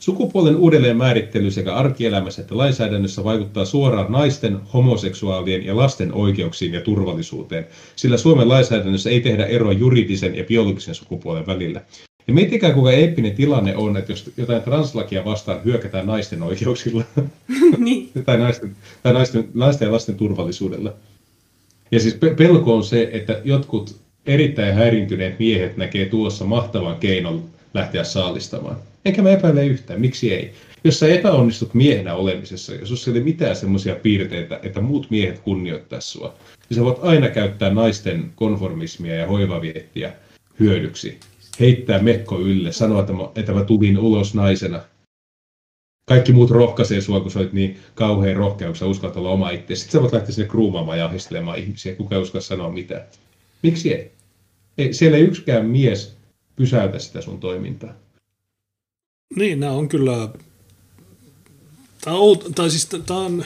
Sukupuolen 0.00 0.56
uudelleen 0.56 0.96
määrittely 0.96 1.50
sekä 1.50 1.74
arkielämässä 1.74 2.42
että 2.42 2.56
lainsäädännössä 2.56 3.24
vaikuttaa 3.24 3.64
suoraan 3.64 4.12
naisten, 4.12 4.58
homoseksuaalien 4.74 5.66
ja 5.66 5.76
lasten 5.76 6.12
oikeuksiin 6.12 6.74
ja 6.74 6.80
turvallisuuteen, 6.80 7.66
sillä 7.96 8.16
Suomen 8.16 8.48
lainsäädännössä 8.48 9.10
ei 9.10 9.20
tehdä 9.20 9.46
eroa 9.46 9.72
juridisen 9.72 10.34
ja 10.34 10.44
biologisen 10.44 10.94
sukupuolen 10.94 11.46
välillä. 11.46 11.80
Ja 12.26 12.34
miettikää, 12.34 12.72
kuinka 12.72 12.92
eeppinen 12.92 13.34
tilanne 13.34 13.76
on, 13.76 13.96
että 13.96 14.12
jos 14.12 14.30
jotain 14.36 14.62
translakia 14.62 15.24
vastaan 15.24 15.64
hyökätään 15.64 16.06
naisten 16.06 16.42
oikeuksilla 16.42 17.04
niin. 17.78 18.10
tai, 18.24 18.38
naisten, 18.38 18.76
tai 19.02 19.12
naisten, 19.12 19.48
naisten 19.54 19.86
ja 19.86 19.92
lasten 19.92 20.14
turvallisuudella. 20.14 20.92
Ja 21.90 22.00
siis 22.00 22.18
pelko 22.36 22.76
on 22.76 22.84
se, 22.84 23.08
että 23.12 23.40
jotkut 23.44 23.96
erittäin 24.26 24.74
häirintyneet 24.74 25.38
miehet 25.38 25.76
näkee 25.76 26.06
tuossa 26.06 26.44
mahtavan 26.44 26.96
keinon 26.96 27.44
lähteä 27.74 28.04
saalistamaan. 28.04 28.76
Enkä 29.04 29.22
mä 29.22 29.30
epäile 29.30 29.66
yhtään, 29.66 30.00
miksi 30.00 30.34
ei. 30.34 30.52
Jos 30.84 30.98
sä 30.98 31.08
epäonnistut 31.08 31.74
miehenä 31.74 32.14
olemisessa, 32.14 32.74
jos 32.74 33.08
ei 33.08 33.12
ole 33.12 33.20
mitään 33.20 33.56
semmoisia 33.56 33.94
piirteitä, 33.94 34.60
että 34.62 34.80
muut 34.80 35.10
miehet 35.10 35.38
kunnioittaa 35.38 36.00
sua, 36.00 36.34
niin 36.68 36.76
sä 36.76 36.84
voit 36.84 36.98
aina 37.02 37.28
käyttää 37.28 37.70
naisten 37.70 38.32
konformismia 38.36 39.14
ja 39.14 39.26
hoivaviettiä 39.26 40.12
hyödyksi. 40.60 41.18
Heittää 41.60 42.02
mekko 42.02 42.40
ylle, 42.40 42.72
sanoa, 42.72 43.00
että 43.00 43.12
mä, 43.12 43.22
että 43.34 43.52
mä 43.52 43.64
tulin 43.64 43.98
ulos 43.98 44.34
naisena. 44.34 44.80
Kaikki 46.08 46.32
muut 46.32 46.50
rohkaisee 46.50 47.00
sua, 47.00 47.20
kun 47.20 47.30
sä 47.30 47.38
olet 47.38 47.52
niin 47.52 47.78
kauhean 47.94 48.36
sä 48.74 48.86
uskallat 48.86 49.16
olla 49.16 49.30
oma 49.30 49.50
itse. 49.50 49.76
Sitten 49.76 49.92
sä 49.92 50.00
voit 50.00 50.12
lähteä 50.12 50.34
sinne 50.34 50.48
kruumaamaan 50.48 50.98
ja 50.98 51.06
ahistelemaan 51.06 51.58
ihmisiä, 51.58 51.94
kuka 51.94 52.14
ei 52.14 52.22
uskalla 52.22 52.44
sanoa 52.44 52.70
mitään. 52.70 53.02
Miksi 53.62 53.94
ei? 53.94 54.12
ei? 54.78 54.94
Siellä 54.94 55.18
ei 55.18 55.24
yksikään 55.24 55.66
mies 55.66 56.16
pysäytä 56.56 56.98
sitä 56.98 57.20
sun 57.20 57.40
toimintaa. 57.40 57.94
Niin, 59.36 59.60
nämä 59.60 59.72
on 59.72 59.88
kyllä, 59.88 60.28
tämä 62.00 62.16
on, 62.16 62.38
tai 62.54 62.70
siis 62.70 62.88
tämä 63.06 63.20
on, 63.20 63.44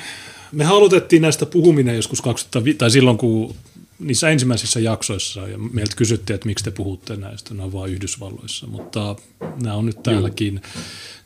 me 0.52 0.64
halutettiin 0.64 1.22
näistä 1.22 1.46
puhuminen 1.46 1.96
joskus 1.96 2.20
2005, 2.20 2.78
tai 2.78 2.90
silloin 2.90 3.18
kun 3.18 3.54
niissä 3.98 4.30
ensimmäisissä 4.30 4.80
jaksoissa 4.80 5.48
ja 5.48 5.58
meiltä 5.58 5.96
kysyttiin, 5.96 6.34
että 6.34 6.46
miksi 6.46 6.64
te 6.64 6.70
puhutte 6.70 7.16
näistä, 7.16 7.54
nämä 7.54 7.64
on 7.64 7.72
vain 7.72 7.92
Yhdysvalloissa, 7.92 8.66
mutta 8.66 9.16
nämä 9.62 9.74
on 9.74 9.86
nyt 9.86 10.02
täälläkin. 10.02 10.62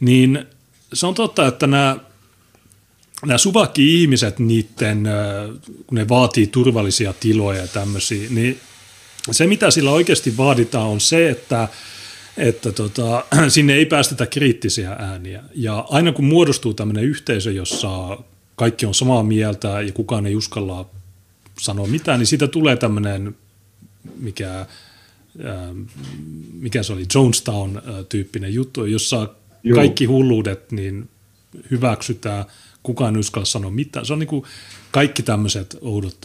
Niin 0.00 0.47
se 0.92 1.07
on 1.07 1.15
totta, 1.15 1.47
että 1.47 1.66
nämä, 1.66 1.97
nämä 3.26 3.39
suvakki-ihmiset, 3.39 4.39
niiden, 4.39 5.08
kun 5.86 5.99
ne 5.99 6.08
vaatii 6.08 6.47
turvallisia 6.47 7.12
tiloja 7.12 7.60
ja 7.60 7.68
tämmöisiä, 7.68 8.31
niin 8.31 8.60
se 9.31 9.47
mitä 9.47 9.70
sillä 9.70 9.90
oikeasti 9.90 10.36
vaaditaan 10.36 10.86
on 10.86 11.00
se, 11.00 11.31
että 11.31 11.68
että 12.36 12.73
tota, 12.73 13.24
sinne 13.49 13.74
ei 13.74 13.86
päästetä 13.86 14.26
kriittisiä 14.26 14.90
ääniä. 14.90 15.42
Ja 15.55 15.84
aina 15.89 16.12
kun 16.12 16.24
muodostuu 16.24 16.74
tämmöinen 16.74 17.05
yhteisö, 17.05 17.52
jossa 17.52 18.18
kaikki 18.57 18.86
on 18.86 18.94
samaa 18.94 19.23
mieltä 19.23 19.81
ja 19.81 19.92
kukaan 19.92 20.26
ei 20.26 20.36
uskalla 20.36 20.90
sanoa 21.60 21.86
mitään, 21.86 22.18
niin 22.18 22.26
siitä 22.26 22.48
tulee 22.48 22.76
tämmöinen, 22.76 23.36
mikä, 24.16 24.66
mikä 26.52 26.82
se 26.82 26.92
oli, 26.92 27.06
Jonestown-tyyppinen 27.14 28.55
juttu, 28.55 28.84
jossa 28.84 29.28
Joo. 29.62 29.76
kaikki 29.76 30.05
hulluudet 30.05 30.72
niin 30.72 31.08
hyväksytään, 31.70 32.44
kukaan 32.82 33.14
ei 33.16 33.20
uskalla 33.20 33.44
sanoa 33.44 33.70
mitään. 33.70 34.06
Se 34.06 34.12
on 34.12 34.18
niin 34.18 34.26
kuin 34.26 34.44
kaikki 34.90 35.22
tämmöiset 35.22 35.76
oudot 35.80 36.18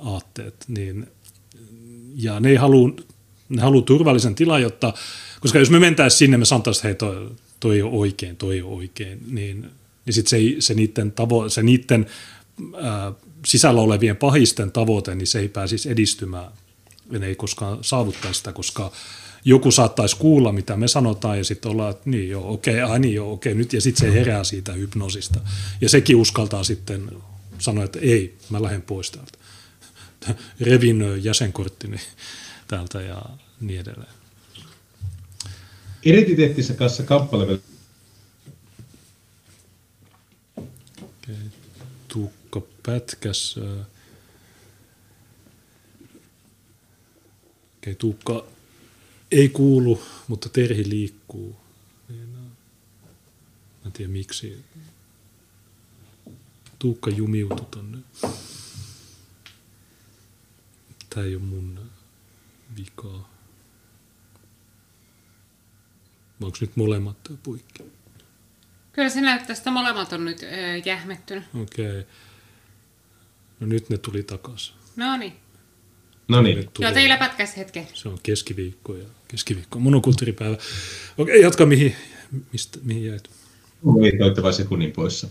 aatteet, 0.00 0.54
niin, 0.68 1.06
ja 2.16 2.40
ne 2.40 2.48
ei 2.48 2.56
halua, 2.56 2.90
ne 3.48 3.62
haluaa 3.62 3.82
turvallisen 3.84 4.34
tilan, 4.34 4.62
jotta, 4.62 4.92
koska 5.40 5.58
jos 5.58 5.70
me 5.70 5.78
mentäisiin 5.78 6.18
sinne, 6.18 6.36
me 6.36 6.44
sanotaan, 6.44 6.72
että 6.76 6.88
hei, 6.88 6.94
toi, 6.94 7.30
toi 7.60 7.76
ei 7.76 7.82
ole 7.82 7.98
oikein, 7.98 8.36
toi 8.36 8.54
ei 8.54 8.62
ole 8.62 8.76
oikein, 8.76 9.18
niin, 9.30 9.70
niin 10.06 10.14
sitten 10.14 10.30
se, 10.30 10.56
se 10.58 10.74
niiden, 10.74 11.12
tavo, 11.12 11.48
se 11.48 11.62
niiden 11.62 12.06
ää, 12.80 13.12
sisällä 13.46 13.80
olevien 13.80 14.16
pahisten 14.16 14.72
tavoite, 14.72 15.14
niin 15.14 15.26
se 15.26 15.38
ei 15.38 15.48
pääsisi 15.48 15.90
edistymään 15.90 16.52
ne 17.10 17.26
ei 17.26 17.34
koskaan 17.34 17.78
saavuttaisi 17.84 18.38
sitä, 18.38 18.52
koska 18.52 18.92
joku 19.44 19.70
saattaisi 19.70 20.16
kuulla, 20.16 20.52
mitä 20.52 20.76
me 20.76 20.88
sanotaan, 20.88 21.38
ja 21.38 21.44
sitten 21.44 21.70
ollaan, 21.70 21.90
että 21.90 22.10
niin 22.10 22.28
joo, 22.28 22.52
okei, 22.52 22.80
ai 22.80 22.98
niin 22.98 23.14
joo, 23.14 23.32
okei, 23.32 23.54
nyt, 23.54 23.72
ja 23.72 23.80
sitten 23.80 24.08
se 24.12 24.18
herää 24.18 24.44
siitä 24.44 24.72
hypnosista. 24.72 25.40
Ja 25.80 25.88
sekin 25.88 26.16
uskaltaa 26.16 26.64
sitten 26.64 27.10
sanoa, 27.58 27.84
että 27.84 27.98
ei, 27.98 28.36
mä 28.50 28.62
lähden 28.62 28.82
pois 28.82 29.10
täältä. 29.10 29.38
Revin 30.60 31.04
jäsenkorttini 31.22 32.00
täältä 32.68 33.00
ja 33.00 33.22
niin 33.60 33.80
edelleen. 33.80 34.12
Identiteettissä 36.04 36.74
kanssa 36.74 37.02
kappale 37.02 37.42
okay. 37.42 37.58
Tuukka 42.50 42.72
Pätkäs. 42.82 43.56
Okay, 47.78 47.94
Tuukka 47.94 48.44
ei 49.30 49.48
kuulu, 49.48 50.02
mutta 50.28 50.48
Terhi 50.48 50.88
liikkuu. 50.88 51.56
Niin, 52.08 52.28
mä 52.28 52.38
en 53.86 53.92
tiedä 53.92 54.12
miksi. 54.12 54.64
Tuukka 56.78 57.10
jumiutu 57.10 57.64
tonne. 57.64 57.98
Tää 61.10 61.24
ei 61.24 61.34
ole 61.34 61.42
mun 61.42 61.90
vikaa. 62.76 63.36
Onko 66.40 66.58
nyt 66.60 66.76
molemmat 66.76 67.16
puikki? 67.42 67.82
Kyllä 68.92 69.08
se 69.08 69.20
näyttää, 69.20 69.56
että 69.56 69.70
molemmat 69.70 70.12
on 70.12 70.24
nyt 70.24 70.42
äh, 70.42 70.86
jähmettynyt. 70.86 71.44
Okei. 71.54 72.00
Okay. 72.00 72.04
No 73.60 73.66
nyt 73.66 73.90
ne 73.90 73.98
tuli 73.98 74.22
takaisin. 74.22 74.74
No 74.96 75.16
niin. 75.16 75.32
No 76.28 76.42
niin. 76.42 76.68
Joo, 76.78 76.92
teillä 76.92 77.16
pätkäs 77.16 77.56
hetken. 77.56 77.88
Se 77.94 78.08
on 78.08 78.18
keskiviikko 78.22 78.94
ja 78.94 79.04
keskiviikko 79.28 79.78
monokulttuuripäivä. 79.78 80.56
Okei, 81.18 81.42
jatka 81.42 81.66
mihin, 81.66 81.96
mistä, 82.52 82.78
mihin 82.82 83.04
jäit? 83.04 83.30
Vain 84.42 84.54
sekunnin 84.54 84.92
poissa. 84.92 85.28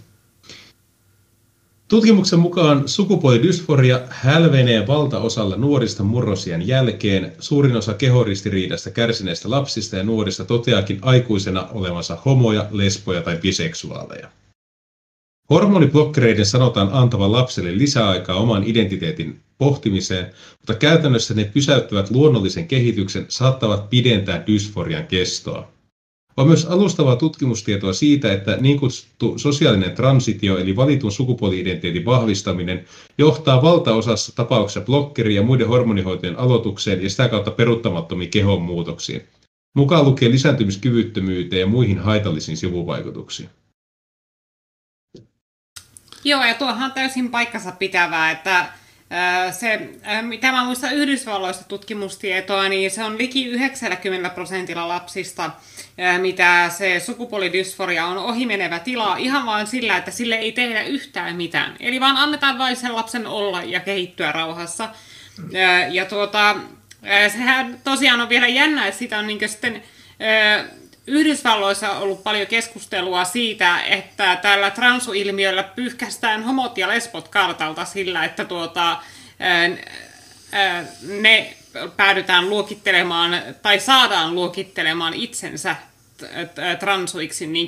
Tutkimuksen 1.87 2.39
mukaan 2.39 2.87
sukupuolidysforia 2.87 4.01
hälvenee 4.09 4.87
valtaosalla 4.87 5.55
nuorista 5.55 6.03
murrosien 6.03 6.67
jälkeen. 6.67 7.33
Suurin 7.39 7.75
osa 7.75 7.93
kehoristiriidasta 7.93 8.91
kärsineistä 8.91 9.49
lapsista 9.49 9.95
ja 9.95 10.03
nuorista 10.03 10.45
toteakin 10.45 10.99
aikuisena 11.01 11.67
olevansa 11.67 12.17
homoja, 12.25 12.67
lesboja 12.71 13.21
tai 13.21 13.37
biseksuaaleja. 13.37 14.29
Hormoniblokkereiden 15.49 16.45
sanotaan 16.45 16.89
antavan 16.91 17.31
lapselle 17.31 17.77
lisäaikaa 17.77 18.37
oman 18.37 18.63
identiteetin 18.63 19.39
pohtimiseen, 19.57 20.33
mutta 20.59 20.73
käytännössä 20.73 21.33
ne 21.33 21.51
pysäyttävät 21.53 22.11
luonnollisen 22.11 22.67
kehityksen, 22.67 23.25
saattavat 23.29 23.89
pidentää 23.89 24.43
dysforian 24.47 25.07
kestoa. 25.07 25.67
On 26.37 26.47
myös 26.47 26.65
alustavaa 26.65 27.15
tutkimustietoa 27.15 27.93
siitä, 27.93 28.33
että 28.33 28.57
niin 28.59 28.79
kutsuttu 28.79 29.37
sosiaalinen 29.37 29.91
transitio 29.91 30.57
eli 30.57 30.75
valitun 30.75 31.11
sukupuoli-identiteetin 31.11 32.05
vahvistaminen 32.05 32.85
johtaa 33.17 33.61
valtaosassa 33.61 34.35
tapauksessa 34.35 34.81
blokkeri- 34.81 35.35
ja 35.35 35.43
muiden 35.43 35.67
hormonihoitojen 35.67 36.39
aloitukseen 36.39 37.03
ja 37.03 37.09
sitä 37.09 37.27
kautta 37.27 37.51
peruuttamattomiin 37.51 38.31
kehon 38.31 38.61
muutoksiin, 38.61 39.21
mukaan 39.75 40.05
lukien 40.05 40.31
lisääntymiskyvyttömyyteen 40.31 41.59
ja 41.59 41.67
muihin 41.67 41.99
haitallisiin 41.99 42.57
sivuvaikutuksiin. 42.57 43.49
Joo, 46.25 46.43
ja 46.43 46.53
tuohan 46.53 46.83
on 46.83 46.91
täysin 46.91 47.31
paikkansa 47.31 47.71
pitävää, 47.71 48.31
että 48.31 48.65
se, 49.51 49.89
mitä 50.21 50.51
mä 50.51 50.63
muistan 50.63 50.95
Yhdysvalloista 50.95 51.63
tutkimustietoa, 51.63 52.69
niin 52.69 52.91
se 52.91 53.03
on 53.03 53.17
liki 53.17 53.45
90 53.45 54.29
prosentilla 54.29 54.87
lapsista, 54.87 55.51
mitä 56.21 56.69
se 56.69 56.99
sukupuolidysforia 56.99 58.05
on 58.05 58.17
ohimenevä 58.17 58.79
tila 58.79 59.17
ihan 59.17 59.45
vain 59.45 59.67
sillä, 59.67 59.97
että 59.97 60.11
sille 60.11 60.35
ei 60.35 60.51
tehdä 60.51 60.83
yhtään 60.83 61.35
mitään. 61.35 61.75
Eli 61.79 61.99
vaan 61.99 62.17
annetaan 62.17 62.57
vain 62.57 62.75
sen 62.75 62.95
lapsen 62.95 63.27
olla 63.27 63.63
ja 63.63 63.79
kehittyä 63.79 64.31
rauhassa. 64.31 64.89
Ja 65.91 66.05
tuota, 66.05 66.55
sehän 67.31 67.79
tosiaan 67.83 68.21
on 68.21 68.29
vielä 68.29 68.47
jännä, 68.47 68.87
että 68.87 68.99
sitä 68.99 69.19
on 69.19 69.27
niin 69.27 69.49
sitten 69.49 69.83
Yhdysvalloissa 71.07 71.91
on 71.91 72.01
ollut 72.01 72.23
paljon 72.23 72.47
keskustelua 72.47 73.25
siitä, 73.25 73.83
että 73.83 74.35
tällä 74.35 74.71
transuilmiöllä 74.71 75.63
pyyhkästään 75.63 76.43
homot 76.43 76.77
ja 76.77 76.87
lesbot 76.87 77.27
kartalta 77.27 77.85
sillä, 77.85 78.25
että 78.25 78.45
tuota, 78.45 78.97
ne 81.01 81.53
päädytään 81.97 82.49
luokittelemaan 82.49 83.41
tai 83.61 83.79
saadaan 83.79 84.35
luokittelemaan 84.35 85.13
itsensä 85.13 85.75
transuiksi. 86.79 87.47
Niin 87.47 87.67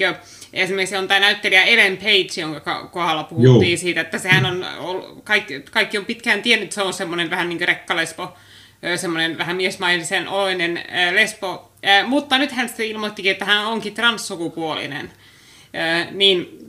esimerkiksi 0.54 0.96
on 0.96 1.08
tämä 1.08 1.20
näyttelijä 1.20 1.64
Ellen 1.64 1.98
Page, 1.98 2.42
jonka 2.42 2.88
kohdalla 2.88 3.24
puhuttiin 3.24 3.72
Joo. 3.72 3.78
siitä, 3.78 4.02
että 4.02 4.18
sehän 4.18 4.46
on, 4.80 5.22
kaikki, 5.24 5.60
kaikki 5.72 5.98
on 5.98 6.06
pitkään 6.06 6.42
tiennyt, 6.42 6.64
että 6.64 6.76
se 6.76 6.82
on 6.82 6.94
semmoinen 6.94 7.30
vähän 7.30 7.50
niin 7.50 7.58
kuin 7.58 7.68
rekkalesbo, 7.68 8.38
semmoinen 8.96 9.38
vähän 9.38 9.56
miesmaisen 9.56 10.28
oloinen 10.28 10.84
lesbo, 11.12 11.72
mutta 12.08 12.38
nyt 12.38 12.52
hän 12.52 12.68
sitten 12.68 12.86
ilmoittikin, 12.86 13.32
että 13.32 13.46
hän 13.46 13.68
onkin 13.68 13.94
transsukupuolinen. 13.94 15.12
Niin 16.12 16.60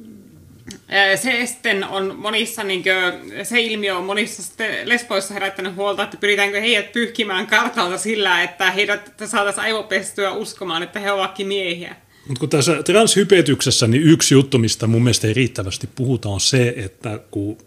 se 1.16 1.46
sitten 1.46 1.84
on 1.84 2.16
monissa, 2.18 2.64
niin 2.64 2.82
kuin, 2.82 3.46
se 3.46 3.60
ilmiö 3.60 3.96
on 3.96 4.04
monissa 4.04 4.42
sitten 4.42 4.88
lesboissa 4.88 5.34
herättänyt 5.34 5.76
huolta, 5.76 6.02
että 6.02 6.16
pyritäänkö 6.16 6.60
heidät 6.60 6.92
pyyhkimään 6.92 7.46
kartalta 7.46 7.98
sillä, 7.98 8.42
että 8.42 8.70
heidät 8.70 9.12
saataisiin 9.26 9.64
aivopestyä 9.64 10.32
uskomaan, 10.32 10.82
että 10.82 11.00
he 11.00 11.12
ovatkin 11.12 11.46
miehiä. 11.46 11.96
Mutta 12.28 12.40
kun 12.40 12.48
tässä 12.48 12.82
transhypetyksessä, 12.82 13.86
niin 13.86 14.02
yksi 14.02 14.34
juttu, 14.34 14.58
mistä 14.58 14.86
mun 14.86 15.02
mielestä 15.02 15.26
ei 15.26 15.34
riittävästi 15.34 15.88
puhuta, 15.94 16.28
on 16.28 16.40
se, 16.40 16.74
että 16.76 17.20
kun 17.30 17.58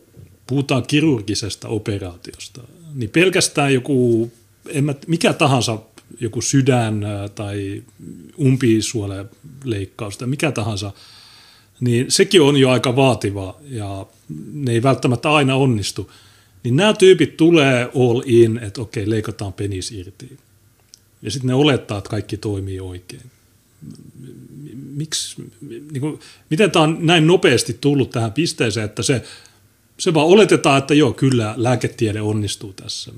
puhutaan 0.48 0.84
kirurgisesta 0.88 1.68
operaatiosta, 1.68 2.62
niin 2.94 3.10
pelkästään 3.10 3.74
joku, 3.74 4.32
en 4.70 4.84
mä, 4.84 4.96
mikä 5.08 5.34
tahansa 5.34 5.78
joku 6.20 6.42
sydän 6.42 7.06
tai 7.36 7.84
umpisuoleleikkaus 8.40 10.18
tai 10.18 10.28
mikä 10.28 10.52
tahansa, 10.52 10.92
niin 11.80 12.12
sekin 12.12 12.42
on 12.42 12.58
jo 12.58 12.70
aika 12.70 12.96
vaativa 12.96 13.58
ja 13.70 14.06
ne 14.54 14.72
ei 14.72 14.84
välttämättä 14.84 15.32
aina 15.32 15.56
onnistu. 15.56 16.12
Niin 16.64 16.76
nämä 16.76 16.94
tyypit 16.94 17.38
tulee 17.38 17.84
all 17.84 18.22
in, 18.26 18.58
että 18.58 18.82
okei, 18.82 19.10
leikataan 19.10 19.54
penis 19.54 19.92
irti. 19.92 20.38
Ja 21.22 21.32
sitten 21.32 21.48
ne 21.48 21.54
olettaa, 21.54 21.98
että 21.98 22.10
kaikki 22.10 22.38
toimii 22.38 22.80
oikein. 22.80 23.32
Miksi, 24.76 25.44
niin 25.62 26.02
kuin, 26.02 26.20
miten 26.50 26.72
tämä 26.72 26.84
on 26.84 26.98
näin 27.02 27.28
nopeasti 27.28 27.78
tullut 27.82 28.10
tähän 28.10 28.32
pisteeseen, 28.32 28.86
että 28.86 29.04
se, 29.04 29.24
se 29.98 30.14
vaan 30.14 30.28
oletetaan, 30.28 30.78
että 30.78 30.94
joo, 30.94 31.14
kyllä 31.14 31.54
lääketiede 31.58 32.22
onnistuu 32.22 32.74
tässä. 32.74 33.12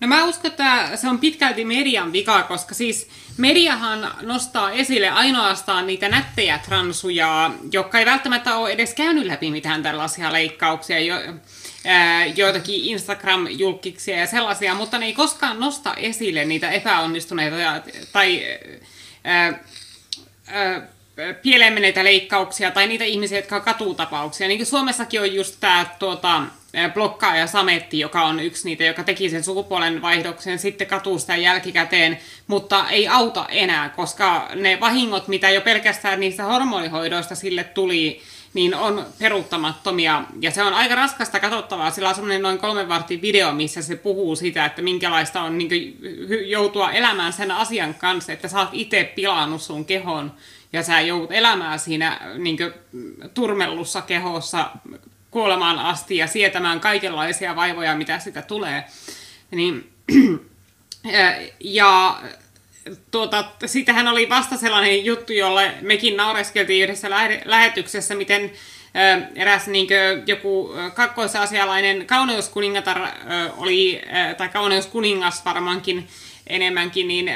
No 0.00 0.08
mä 0.08 0.24
uskon, 0.24 0.50
että 0.50 0.96
se 0.96 1.08
on 1.08 1.18
pitkälti 1.18 1.64
median 1.64 2.12
vika, 2.12 2.42
koska 2.42 2.74
siis 2.74 3.08
mediahan 3.36 4.14
nostaa 4.22 4.70
esille 4.70 5.08
ainoastaan 5.08 5.86
niitä 5.86 6.08
nättejä 6.08 6.58
transuja, 6.58 7.50
jotka 7.72 7.98
ei 7.98 8.06
välttämättä 8.06 8.56
ole 8.56 8.70
edes 8.70 8.94
käynyt 8.94 9.26
läpi 9.26 9.50
mitään 9.50 9.82
tällaisia 9.82 10.32
leikkauksia. 10.32 10.96
joitakin 12.36 12.84
Instagram-julkkiksia 12.84 14.18
ja 14.18 14.26
sellaisia, 14.26 14.74
mutta 14.74 14.98
ne 14.98 15.06
ei 15.06 15.12
koskaan 15.12 15.60
nosta 15.60 15.94
esille 15.94 16.44
niitä 16.44 16.70
epäonnistuneita 16.70 17.56
tai 18.12 18.42
ää, 19.24 19.58
ää, 20.46 20.93
pieleen 21.42 21.94
leikkauksia 22.02 22.70
tai 22.70 22.86
niitä 22.86 23.04
ihmisiä, 23.04 23.38
jotka 23.38 23.56
on 23.56 23.62
katutapauksia. 23.62 24.48
Niin 24.48 24.58
kuin 24.58 24.66
Suomessakin 24.66 25.20
on 25.20 25.34
just 25.34 25.56
tämä 25.60 25.86
tuota, 25.98 26.42
blokkaaja 26.94 27.46
Sametti, 27.46 27.98
joka 27.98 28.24
on 28.24 28.40
yksi 28.40 28.68
niitä, 28.68 28.84
joka 28.84 29.04
teki 29.04 29.30
sen 29.30 29.44
sukupuolen 29.44 30.02
vaihdoksen, 30.02 30.58
sitten 30.58 30.86
katuu 30.86 31.18
sitä 31.18 31.36
jälkikäteen, 31.36 32.18
mutta 32.46 32.88
ei 32.90 33.08
auta 33.08 33.46
enää, 33.48 33.88
koska 33.88 34.48
ne 34.54 34.80
vahingot, 34.80 35.28
mitä 35.28 35.50
jo 35.50 35.60
pelkästään 35.60 36.20
niistä 36.20 36.44
hormonihoidoista 36.44 37.34
sille 37.34 37.64
tuli, 37.64 38.20
niin 38.54 38.74
on 38.74 39.06
peruuttamattomia. 39.18 40.24
Ja 40.40 40.50
se 40.50 40.62
on 40.62 40.74
aika 40.74 40.94
raskasta 40.94 41.40
katsottavaa. 41.40 41.90
Sillä 41.90 42.08
on 42.08 42.14
semmoinen 42.14 42.42
noin 42.42 42.58
kolmen 42.58 42.88
vartin 42.88 43.22
video, 43.22 43.52
missä 43.52 43.82
se 43.82 43.96
puhuu 43.96 44.36
sitä, 44.36 44.64
että 44.64 44.82
minkälaista 44.82 45.42
on 45.42 45.58
niin 45.58 45.98
joutua 46.46 46.92
elämään 46.92 47.32
sen 47.32 47.50
asian 47.50 47.94
kanssa, 47.94 48.32
että 48.32 48.48
sä 48.48 48.58
oot 48.58 48.68
itse 48.72 49.12
pilannut 49.14 49.62
sun 49.62 49.84
kehon 49.84 50.32
ja 50.74 50.82
sä 50.82 51.00
joudut 51.00 51.32
elämään 51.32 51.78
siinä 51.78 52.20
niin 52.38 52.56
kuin, 52.56 52.72
turmellussa 53.34 54.02
kehossa 54.02 54.70
kuolemaan 55.30 55.78
asti 55.78 56.16
ja 56.16 56.26
sietämään 56.26 56.80
kaikenlaisia 56.80 57.56
vaivoja, 57.56 57.96
mitä 57.96 58.18
sitä 58.18 58.42
tulee. 58.42 58.84
Niin, 59.50 59.88
ja 61.60 62.20
tuota, 63.10 63.44
sitähän 63.66 64.08
oli 64.08 64.28
vasta 64.28 64.56
sellainen 64.56 65.04
juttu, 65.04 65.32
jolle 65.32 65.74
mekin 65.80 66.16
naureskeltiin 66.16 66.84
yhdessä 66.84 67.10
lähetyksessä, 67.44 68.14
miten 68.14 68.52
eräs 69.34 69.66
niin 69.66 69.86
kuin, 69.86 70.22
joku 70.26 70.74
kakkoisasialainen 70.94 72.06
kauneuskuningatar 72.06 73.08
oli, 73.56 74.02
tai 74.36 74.48
kauneuskuningas 74.48 75.44
varmaankin 75.44 76.08
enemmänkin, 76.46 77.08
niin 77.08 77.30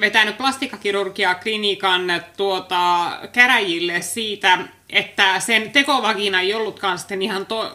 vetänyt 0.00 0.38
plastikkakirurgia 0.38 1.34
klinikan 1.34 2.22
tuota, 2.36 3.12
käräjille 3.32 4.02
siitä, 4.02 4.58
että 4.90 5.40
sen 5.40 5.70
tekovagina 5.70 6.40
ei 6.40 6.54
ollutkaan 6.54 6.98
sitten 6.98 7.22
ihan 7.22 7.46
to, 7.46 7.72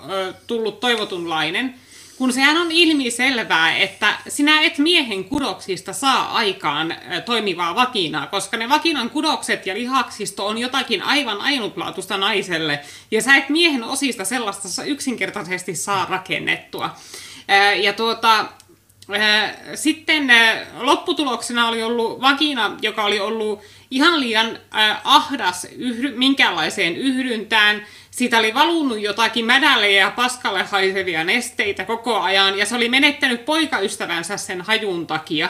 tullut 0.48 0.80
toivotunlainen, 0.80 1.76
kun 2.18 2.34
sehän 2.34 2.58
on 2.58 2.72
ilmiselvää, 2.72 3.78
että 3.78 4.14
sinä 4.28 4.62
et 4.62 4.78
miehen 4.78 5.24
kudoksista 5.24 5.94
saa 5.94 6.32
aikaan 6.32 6.96
toimivaa 7.26 7.76
vakinaa, 7.76 8.28
koska 8.28 8.58
ne 8.58 8.70
vakinan 8.70 9.10
kudokset 9.10 9.66
ja 9.66 9.74
lihaksisto 9.74 10.48
on 10.48 10.58
jotakin 10.58 11.02
aivan 11.02 11.42
ainutlaatuista 11.42 12.18
naiselle, 12.18 12.80
ja 13.12 13.22
sä 13.22 13.36
et 13.36 13.50
miehen 13.50 13.84
osista 13.84 14.26
sellaista 14.26 14.84
yksinkertaisesti 14.84 15.76
saa 15.76 16.06
rakennettua. 16.10 16.96
Ja 17.82 17.94
tuota, 17.94 18.46
sitten 19.76 20.32
lopputuloksena 20.80 21.68
oli 21.68 21.84
ollut 21.84 22.22
vagina, 22.22 22.78
joka 22.82 23.04
oli 23.04 23.20
ollut 23.20 23.62
ihan 23.92 24.20
liian 24.20 24.60
ahdas 25.04 25.68
yhdy, 25.78 26.18
minkäänlaiseen 26.18 26.96
yhdyntään. 26.96 27.86
Siitä 28.12 28.38
oli 28.38 28.54
valunut 28.54 29.00
jotakin 29.00 29.46
mädälle 29.46 29.92
ja 29.92 30.12
paskalle 30.12 30.64
haisevia 30.64 31.24
nesteitä 31.24 31.86
koko 31.86 32.20
ajan, 32.20 32.58
ja 32.58 32.66
se 32.66 32.76
oli 32.76 32.90
menettänyt 32.90 33.46
poikaystävänsä 33.46 34.38
sen 34.38 34.62
hajun 34.62 35.08
takia. 35.08 35.50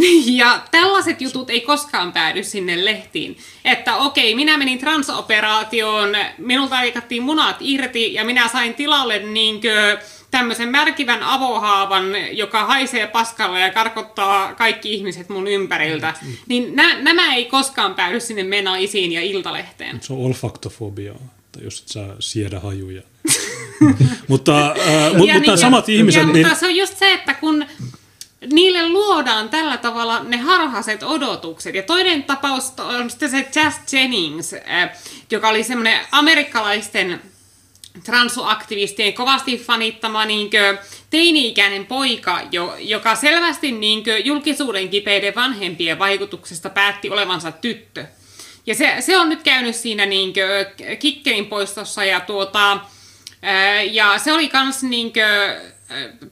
Ja 0.24 0.60
tällaiset 0.70 1.20
jutut 1.20 1.50
ei 1.50 1.60
koskaan 1.60 2.12
päädy 2.12 2.42
sinne 2.42 2.84
lehtiin. 2.84 3.36
Että 3.64 3.96
okei, 3.96 4.34
minä 4.34 4.58
menin 4.58 4.78
transoperaatioon, 4.78 6.16
minulta 6.38 6.80
leikattiin 6.80 7.22
munat 7.22 7.56
irti 7.60 8.14
ja 8.14 8.24
minä 8.24 8.48
sain 8.48 8.74
tilalle 8.74 9.18
niinkö 9.18 9.98
tämmöisen 10.30 10.68
märkivän 10.68 11.22
avohaavan, 11.22 12.04
joka 12.32 12.66
haisee 12.66 13.06
paskalla 13.06 13.58
ja 13.58 13.70
karkottaa 13.70 14.54
kaikki 14.54 14.94
ihmiset 14.94 15.28
mun 15.28 15.46
ympäriltä, 15.46 16.14
mm. 16.22 16.32
niin 16.48 16.76
nä- 16.76 16.98
nämä 17.00 17.34
ei 17.34 17.44
koskaan 17.44 17.94
päädy 17.94 18.20
sinne 18.20 18.42
menaisiin 18.42 19.12
ja 19.12 19.22
iltalehteen. 19.22 19.98
Se 20.02 20.12
on 20.12 20.18
olfaktofobia, 20.18 21.12
että 21.12 21.60
jos 21.62 21.80
et 21.80 21.88
saa 21.88 22.16
siedä 22.18 22.60
hajuja. 22.60 23.02
mutta 24.28 24.70
äh, 24.70 25.16
mutta 25.16 25.38
niin, 25.38 25.58
samat 25.58 25.88
ja, 25.88 25.94
ihmiset... 25.94 26.22
Ja, 26.22 26.32
niin... 26.32 26.46
Mutta 26.46 26.60
se 26.60 26.66
on 26.66 26.76
just 26.76 26.98
se, 26.98 27.12
että 27.12 27.34
kun 27.34 27.64
niille 28.52 28.88
luodaan 28.88 29.48
tällä 29.48 29.76
tavalla 29.76 30.22
ne 30.22 30.36
harhaiset 30.36 31.02
odotukset. 31.02 31.74
Ja 31.74 31.82
toinen 31.82 32.22
tapaus 32.22 32.72
on 32.78 33.10
sitten 33.10 33.30
se 33.30 33.48
Jazz 33.54 33.92
Jennings, 33.92 34.54
äh, 34.54 34.90
joka 35.30 35.48
oli 35.48 35.64
semmoinen 35.64 36.00
amerikkalaisten 36.12 37.20
transuaktivistien 38.04 39.14
kovasti 39.14 39.58
fanittama 39.58 40.24
niinkö, 40.24 40.78
teini-ikäinen 41.10 41.86
poika, 41.86 42.40
jo, 42.52 42.74
joka 42.78 43.14
selvästi 43.14 43.72
niinkö, 43.72 44.18
julkisuuden 44.18 44.88
kipeiden 44.88 45.34
vanhempien 45.34 45.98
vaikutuksesta 45.98 46.70
päätti 46.70 47.10
olevansa 47.10 47.52
tyttö. 47.52 48.04
Ja 48.66 48.74
se, 48.74 48.96
se 49.00 49.18
on 49.18 49.28
nyt 49.28 49.42
käynyt 49.42 49.76
siinä 49.76 50.06
niinkö, 50.06 50.70
kikkelin 50.98 51.46
poistossa 51.46 52.04
ja, 52.04 52.20
tuota, 52.20 52.78
ää, 53.42 53.82
ja 53.82 54.18
se 54.18 54.32
oli 54.32 54.48
kans 54.48 54.82
niinkö, 54.82 55.56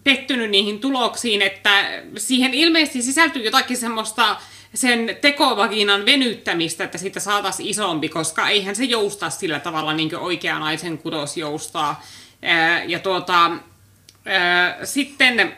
pettynyt 0.05 0.51
niihin 0.51 0.81
tuloksiin, 0.81 1.43
että 1.43 2.03
siihen 2.17 2.55
ilmeisesti 2.55 3.03
sisältyy 3.03 3.43
jotakin 3.43 3.77
semmoista 3.77 4.37
sen 4.75 5.17
tekovaginan 5.21 6.07
venyttämistä, 6.07 6.85
että 6.85 6.99
siitä 6.99 7.21
saataisiin 7.21 7.69
isompi, 7.69 8.09
koska 8.09 8.49
eihän 8.49 8.77
se 8.77 8.85
jousta 8.85 9.31
sillä 9.31 9.61
tavalla 9.61 9.93
niin 9.93 10.11
kuin 10.11 10.21
oikea 10.21 10.59
naisen 10.59 10.99
kudos 10.99 11.37
joustaa. 11.37 12.03
Ja 12.87 12.99
tuota, 12.99 13.51
sitten 14.85 15.57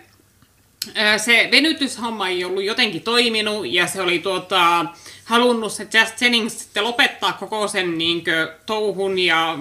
se 1.17 1.49
venytyshomma 1.51 2.29
ei 2.29 2.45
ollut 2.45 2.65
jotenkin 2.65 3.03
toiminut 3.03 3.67
ja 3.69 3.87
se 3.87 4.03
oli 4.03 4.19
tuota, 4.19 4.87
halunnut 5.25 5.73
se 5.73 5.83
Just 5.83 6.21
Jennings 6.21 6.59
sitten 6.59 6.85
lopettaa 6.85 7.33
koko 7.33 7.69
sen 7.69 7.99
niin 7.99 8.25
kuin, 8.25 8.49
touhun 8.67 9.19
ja 9.19 9.59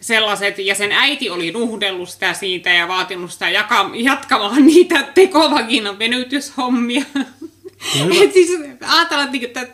sellaiset, 0.00 0.58
ja 0.58 0.74
sen 0.74 0.92
äiti 0.92 1.30
oli 1.30 1.50
nuhdellut 1.50 2.08
sitä 2.08 2.32
siitä 2.32 2.70
ja 2.70 2.88
vaatinut 2.88 3.32
sitä 3.32 3.48
jaka- 3.50 3.90
jatkamaan 3.94 4.66
niitä 4.66 5.02
tekovaginan 5.02 5.98
venytyshommia. 5.98 7.04
Et 8.22 8.32
siis 8.32 8.50
ajatellaan, 8.88 9.34
että 9.34 9.66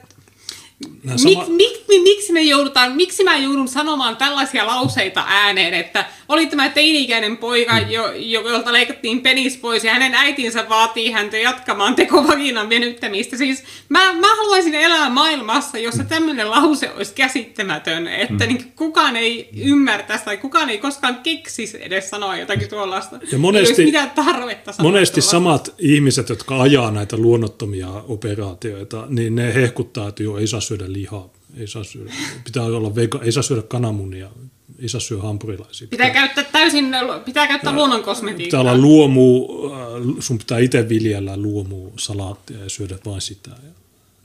Mik, 1.24 1.48
mik, 1.48 1.84
miksi 2.02 2.32
me 2.32 2.42
joudutaan, 2.42 2.92
miksi 2.92 3.24
mä 3.24 3.36
joudun 3.36 3.68
sanomaan 3.68 4.16
tällaisia 4.16 4.66
lauseita 4.66 5.24
ääneen, 5.26 5.74
että 5.74 6.04
oli 6.28 6.46
tämä 6.46 6.68
teini-ikäinen 6.68 7.36
poika, 7.36 7.80
mm. 7.80 7.90
jo, 7.90 8.12
jolta 8.12 8.72
leikattiin 8.72 9.20
penis 9.20 9.56
pois 9.56 9.84
ja 9.84 9.92
hänen 9.92 10.14
äitinsä 10.14 10.68
vaatii 10.68 11.10
häntä 11.10 11.38
jatkamaan 11.38 11.94
tekovaginan 11.94 12.70
venyttämistä. 12.70 13.36
Siis 13.36 13.64
mä, 13.88 14.12
mä 14.12 14.36
haluaisin 14.36 14.74
elää 14.74 15.10
maailmassa, 15.10 15.78
jossa 15.78 16.02
mm. 16.02 16.08
tämmöinen 16.08 16.50
lause 16.50 16.90
olisi 16.90 17.14
käsittämätön, 17.14 18.08
että 18.08 18.44
mm. 18.44 18.48
niin 18.48 18.72
kukaan 18.76 19.16
ei 19.16 19.48
ymmärtäisi 19.56 20.24
tai 20.24 20.36
kukaan 20.36 20.70
ei 20.70 20.78
koskaan 20.78 21.14
keksisi 21.22 21.78
edes 21.80 22.10
sanoa 22.10 22.36
jotakin 22.36 22.68
tuollaista. 22.68 23.18
Ja 23.32 23.38
monesti, 23.38 23.82
ei 23.82 23.86
mitään 23.86 24.10
tarvetta 24.10 24.72
sanoa 24.72 24.90
Monesti 24.90 25.20
tuollaista. 25.20 25.30
samat 25.30 25.74
ihmiset, 25.78 26.28
jotka 26.28 26.62
ajaa 26.62 26.90
näitä 26.90 27.16
luonnottomia 27.16 27.88
operaatioita, 27.88 29.06
niin 29.08 29.34
ne 29.34 29.54
hehkuttaa, 29.54 30.08
että 30.08 30.22
joo, 30.22 30.38
ei 30.38 30.46
saa 30.46 30.60
syödä 30.76 30.92
lihaa. 30.92 31.28
Ei 31.56 31.66
saa 31.66 31.84
syödä, 31.84 32.12
pitää 32.44 32.62
olla 32.62 32.94
vega, 32.94 33.20
ei 33.22 33.32
saa 33.32 33.42
syödä 33.42 33.62
kananmunia, 33.62 34.30
ei 34.78 34.88
saa 34.88 35.00
syödä 35.00 35.22
hampurilaisia. 35.22 35.88
Pitää, 35.88 36.06
pitää 36.06 36.22
käyttää 36.22 36.44
täysin, 36.52 36.84
pitää 37.24 37.46
käyttää 37.46 37.72
ja, 37.72 37.76
luonnon 37.76 38.02
kosmetiikkaa. 38.02 38.60
Pitää 38.60 38.72
olla 38.72 38.82
luomu, 38.82 39.48
äh, 39.72 40.16
sun 40.18 40.38
pitää 40.38 40.58
itse 40.58 40.88
viljellä 40.88 41.36
luomu 41.36 41.90
salaattia 41.98 42.58
ja 42.58 42.68
syödä 42.68 42.98
vain 43.06 43.20
sitä. 43.20 43.50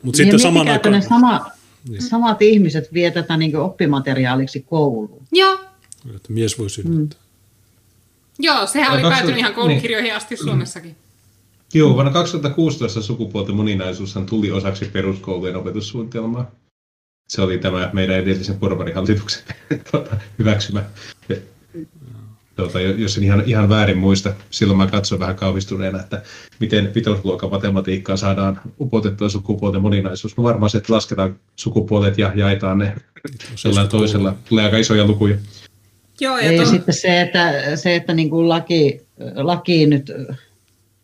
Mutta 0.04 0.18
sitten 0.18 0.36
niin 0.36 0.40
saman 0.40 0.68
aikaan... 0.68 0.94
Ne 0.94 1.02
sama, 1.02 1.46
niin. 1.90 2.02
samat 2.02 2.42
ihmiset 2.42 2.94
vie 2.94 3.12
tätä 3.12 3.38
niin 3.38 3.58
oppimateriaaliksi 3.58 4.66
kouluun. 4.70 5.24
Joo. 5.32 5.60
Että 6.16 6.34
mies 6.34 6.60
voi 6.60 6.70
synnyttää. 6.70 7.20
Mm. 7.20 7.26
Joo, 8.40 8.68
sehän 8.68 8.94
oli 8.94 9.02
päätynyt 9.02 9.38
ihan 9.38 9.54
koulukirjoihin 9.54 10.04
niin. 10.04 10.16
asti 10.16 10.38
Suomessakin. 10.38 10.96
Joo, 11.74 11.94
vuonna 11.94 12.12
2016 12.12 13.02
sukupuolten 13.02 13.56
moninaisuushan 13.56 14.26
tuli 14.26 14.52
osaksi 14.52 14.86
peruskoulujen 14.86 15.56
opetussuunnitelmaa. 15.56 16.52
Se 17.28 17.42
oli 17.42 17.58
tämä 17.58 17.90
meidän 17.94 18.16
edellisen 18.16 18.60
porvarihallituksen 18.60 19.44
tuota, 19.92 20.16
hyväksymä. 20.40 20.84
Tuota, 22.56 22.82
jos 22.82 23.18
en 23.18 23.24
ihan, 23.24 23.44
ihan 23.46 23.70
väärin 23.70 23.98
muista, 23.98 24.34
silloin 24.50 24.78
mä 24.78 24.88
katsoin 24.88 25.20
vähän 25.20 25.36
kauhistuneena, 25.36 26.00
että 26.00 26.22
miten 26.60 26.92
vitosluokan 26.96 27.50
matematiikkaa 27.50 28.18
saadaan 28.18 28.62
upotettua 28.80 29.30
sukupuolten 29.30 29.82
moninaisuus. 29.82 30.38
No 30.38 30.44
varmaan 30.44 30.70
se, 30.70 30.78
että 30.78 30.94
lasketaan 30.94 31.36
sukupuolet 31.56 32.18
ja 32.18 32.32
jaetaan 32.36 32.78
ne 32.78 32.96
sellainen 33.56 33.92
toisella. 33.92 34.36
Tulee 34.50 34.66
aika 34.66 34.78
isoja 34.78 35.06
lukuja. 35.06 35.38
Joo, 36.20 36.38
ja, 36.38 36.52
ja 36.52 36.66
sitten 36.66 36.94
se, 36.94 37.22
että, 37.22 37.76
se, 37.76 37.96
että 37.96 38.14
niin 38.14 38.30
kuin 38.30 38.50
laki, 38.50 39.02
laki 39.36 39.86
nyt 39.86 40.12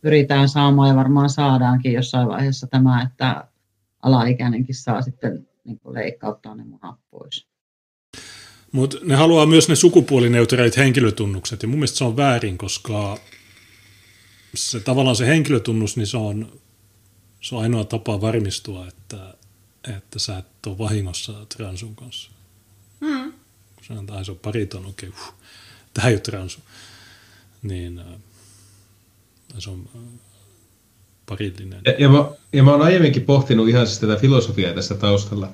pyritään 0.05 0.49
saamaan 0.49 0.89
ja 0.89 0.95
varmaan 0.95 1.29
saadaankin 1.29 1.93
jossain 1.93 2.27
vaiheessa 2.27 2.67
tämä, 2.67 3.01
että 3.01 3.47
alaikäinenkin 4.01 4.75
saa 4.75 5.01
sitten 5.01 5.47
niin 5.63 5.79
leikkauttaa 5.89 6.55
ne 6.55 6.63
munat 6.63 6.99
pois. 7.11 7.47
Mutta 8.71 8.97
ne 9.03 9.15
haluaa 9.15 9.45
myös 9.45 9.69
ne 9.69 9.75
sukupuolineutraalit 9.75 10.77
henkilötunnukset, 10.77 11.61
ja 11.61 11.67
mun 11.67 11.77
mielestä 11.77 11.97
se 11.97 12.03
on 12.03 12.17
väärin, 12.17 12.57
koska 12.57 13.17
se, 14.55 14.79
tavallaan 14.79 15.15
se 15.15 15.27
henkilötunnus, 15.27 15.97
niin 15.97 16.07
se 16.07 16.17
on, 16.17 16.61
se 17.41 17.55
on 17.55 17.61
ainoa 17.61 17.83
tapa 17.83 18.21
varmistua, 18.21 18.87
että, 18.87 19.33
että 19.97 20.19
sä 20.19 20.37
et 20.37 20.65
ole 20.67 20.77
vahingossa 20.77 21.45
transun 21.45 21.95
kanssa. 21.95 22.31
Mm. 23.01 23.31
Kun 23.75 23.85
sanotaan, 23.85 24.19
että 24.19 24.25
se 24.25 24.31
on 24.31 24.39
pariton, 24.39 24.85
okei, 24.85 25.09
okay, 25.09 25.21
uh, 25.21 25.33
tämä 25.93 26.07
ei 26.07 26.13
ole 26.13 26.21
transu. 26.21 26.59
Niin 27.63 28.01
se 29.59 29.69
on 29.69 29.89
äh, 29.95 30.01
parillinen. 31.25 31.81
Ja, 31.85 31.93
ja, 31.99 32.09
mä, 32.09 32.25
ja 32.53 32.63
mä 32.63 32.71
oon 32.71 32.81
aiemminkin 32.81 33.21
pohtinut 33.21 33.69
ihan 33.69 33.87
siis 33.87 33.99
tätä 33.99 34.15
filosofiaa 34.15 34.73
tässä 34.73 34.95
taustalla, 34.95 35.49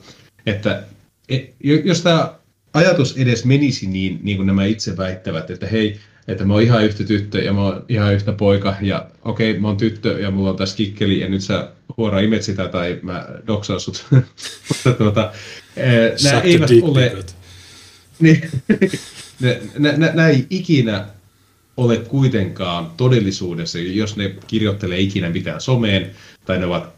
että 0.46 0.84
et, 1.30 1.56
jos 1.84 2.02
tämä 2.02 2.34
ajatus 2.74 3.18
edes 3.18 3.46
menisi 3.46 3.88
niin, 3.88 4.20
niin 4.24 4.38
kuin 4.38 4.48
nämä 4.48 4.66
itse 4.66 4.98
väittävät, 4.98 5.50
että 5.50 5.68
hei, 5.68 6.00
että 6.28 6.46
mä 6.46 6.54
oon 6.54 6.64
ihan 6.64 6.86
yhtä 6.86 7.04
tyttö 7.04 7.42
ja 7.42 7.54
mä 7.54 7.62
oon 7.62 7.86
ihan 7.90 8.14
yhtä 8.14 8.32
poika 8.32 8.76
ja 8.82 9.08
okei, 9.22 9.52
okay, 9.52 9.62
mä 9.62 9.68
oon 9.68 9.78
tyttö 9.78 10.20
ja 10.20 10.32
mulla 10.32 10.50
on 10.50 10.58
tässä 10.58 10.78
kikkeli 10.78 11.20
ja 11.20 11.30
nyt 11.30 11.42
sä 11.42 11.72
huora 11.98 12.20
imet 12.20 12.44
sitä 12.44 12.68
tai 12.68 13.00
mä 13.02 13.28
doksaan 13.48 13.80
sut. 13.80 14.06
Mutta 14.68 14.94
tuota, 14.94 15.32
nämä 16.24 16.42
eivät 16.42 16.70
ole... 16.82 17.24
Niin, 18.20 18.50
nämä 19.98 20.28
ei 20.28 20.48
ikinä 20.50 21.08
ole 21.78 21.98
kuitenkaan 21.98 22.92
todellisuudessa, 22.98 23.80
jos 23.80 24.16
ne 24.16 24.36
kirjoittelee 24.48 25.00
ikinä 25.00 25.30
mitään 25.30 25.62
someen 25.62 26.12
tai 26.46 26.60
ne 26.60 26.66
ovat 26.66 26.90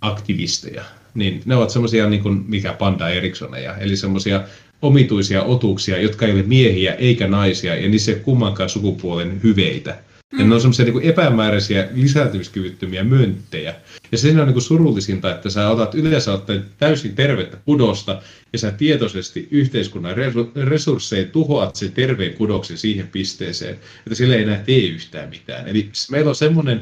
aktivisteja, 0.00 0.82
niin 1.14 1.42
ne 1.44 1.56
ovat 1.56 1.70
semmoisia 1.70 2.06
niin 2.06 2.22
kuin 2.22 2.44
mikä 2.48 2.72
Panda 2.72 3.08
Erikssoneja, 3.08 3.76
eli 3.76 3.96
semmoisia 3.96 4.44
omituisia 4.82 5.42
otuksia, 5.42 6.00
jotka 6.00 6.26
ei 6.26 6.32
ole 6.32 6.42
miehiä 6.42 6.94
eikä 6.94 7.26
naisia, 7.26 7.74
ja 7.74 7.88
niissä 7.88 8.10
ei 8.10 8.16
ole 8.16 8.24
kummankaan 8.24 8.68
sukupuolen 8.68 9.40
hyveitä. 9.42 9.98
Ja 10.38 10.44
ne 10.44 10.54
on 10.54 10.60
semmoisia 10.60 10.84
niin 10.84 11.12
lisääntymiskyvyttömiä 11.12 11.88
lisääntymiskyvyttömiä 11.94 13.04
mönttejä. 13.04 13.74
Ja 14.12 14.18
se 14.18 14.28
on 14.28 14.36
niin 14.36 14.52
kuin 14.52 14.62
surullisinta, 14.62 15.34
että 15.34 15.50
sä 15.50 15.68
otat 15.68 15.94
yleensä 15.94 16.32
ottaen 16.32 16.64
täysin 16.78 17.14
tervettä 17.14 17.56
kudosta, 17.64 18.22
ja 18.52 18.58
sä 18.58 18.70
tietoisesti 18.70 19.48
yhteiskunnan 19.50 20.16
resursseja 20.64 21.24
tuhoat 21.24 21.76
sen 21.76 21.92
terveen 21.92 22.34
kudoksen 22.34 22.78
siihen 22.78 23.08
pisteeseen, 23.08 23.74
että 23.74 24.14
sille 24.14 24.34
ei 24.34 24.42
enää 24.42 24.62
tee 24.66 24.86
yhtään 24.86 25.28
mitään. 25.28 25.68
Eli 25.68 25.90
meillä 26.10 26.28
on 26.28 26.34
semmoinen 26.34 26.80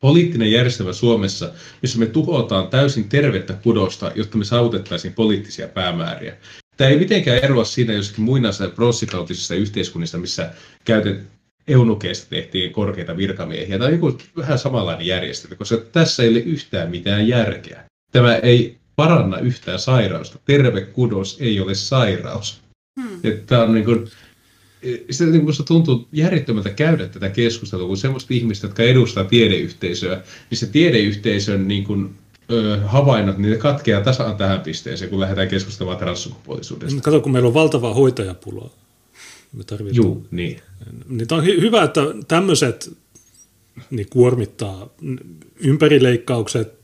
poliittinen 0.00 0.52
järjestelmä 0.52 0.92
Suomessa, 0.92 1.52
jossa 1.82 1.98
me 1.98 2.06
tuhotaan 2.06 2.68
täysin 2.68 3.08
tervettä 3.08 3.54
kudosta, 3.54 4.12
jotta 4.14 4.38
me 4.38 4.44
saavutettaisiin 4.44 5.14
poliittisia 5.14 5.68
päämääriä. 5.68 6.36
Tämä 6.76 6.90
ei 6.90 6.98
mitenkään 6.98 7.38
eroa 7.44 7.64
siinä 7.64 7.92
jossakin 7.92 8.24
muinaisessa 8.24 8.68
pronssikautisissa 8.68 9.54
yhteiskunnissa, 9.54 10.18
missä 10.18 10.50
käytet, 10.84 11.35
eunukeista 11.68 12.30
tehtiin 12.30 12.72
korkeita 12.72 13.16
virkamiehiä. 13.16 13.78
Tämä 13.78 13.86
on 13.86 13.92
joku 13.92 14.18
vähän 14.36 14.58
samanlainen 14.58 15.06
järjestelmä, 15.06 15.56
koska 15.56 15.76
tässä 15.76 16.22
ei 16.22 16.28
ole 16.28 16.38
yhtään 16.38 16.90
mitään 16.90 17.28
järkeä. 17.28 17.84
Tämä 18.12 18.36
ei 18.36 18.76
paranna 18.96 19.38
yhtään 19.38 19.78
sairausta. 19.78 20.38
Terve 20.44 20.80
kudos 20.80 21.36
ei 21.40 21.60
ole 21.60 21.74
sairaus. 21.74 22.60
Hmm. 23.00 23.20
Tämä 23.46 23.62
on 23.62 23.74
niin 23.74 23.84
kuin, 23.84 24.08
sitä 25.10 25.30
niin 25.30 25.44
kuin 25.44 25.54
tuntuu 25.66 26.08
järjettömältä 26.12 26.70
käydä 26.70 27.08
tätä 27.08 27.28
keskustelua, 27.28 27.86
kun 27.86 27.96
semmoista 27.96 28.34
ihmistä, 28.34 28.66
jotka 28.66 28.82
edustaa 28.82 29.24
tiedeyhteisöä, 29.24 30.22
niin 30.50 30.58
se 30.58 30.66
tiedeyhteisön 30.66 31.68
niin 31.68 31.84
kuin, 31.84 32.14
ö, 32.50 32.80
havainnot, 32.84 33.38
niin 33.38 33.50
ne 33.50 33.56
katkeaa 33.56 34.02
tasan 34.02 34.36
tähän 34.36 34.60
pisteeseen, 34.60 35.10
kun 35.10 35.20
lähdetään 35.20 35.48
keskustelemaan 35.48 35.98
transsukupuolisuudesta. 35.98 37.00
Kato, 37.00 37.20
kun 37.20 37.32
meillä 37.32 37.46
on 37.46 37.54
valtavaa 37.54 37.94
hoitajapulaa. 37.94 38.70
Me 39.52 39.64
tarvitaan. 39.64 39.96
Juu, 39.96 40.26
niin. 40.30 40.60
niin 41.08 41.26
on 41.30 41.44
hy- 41.44 41.60
hyvä, 41.60 41.82
että 41.82 42.00
tämmöiset 42.28 42.96
niin 43.90 44.06
kuormittaa 44.10 44.88
ympärileikkaukset, 45.56 46.76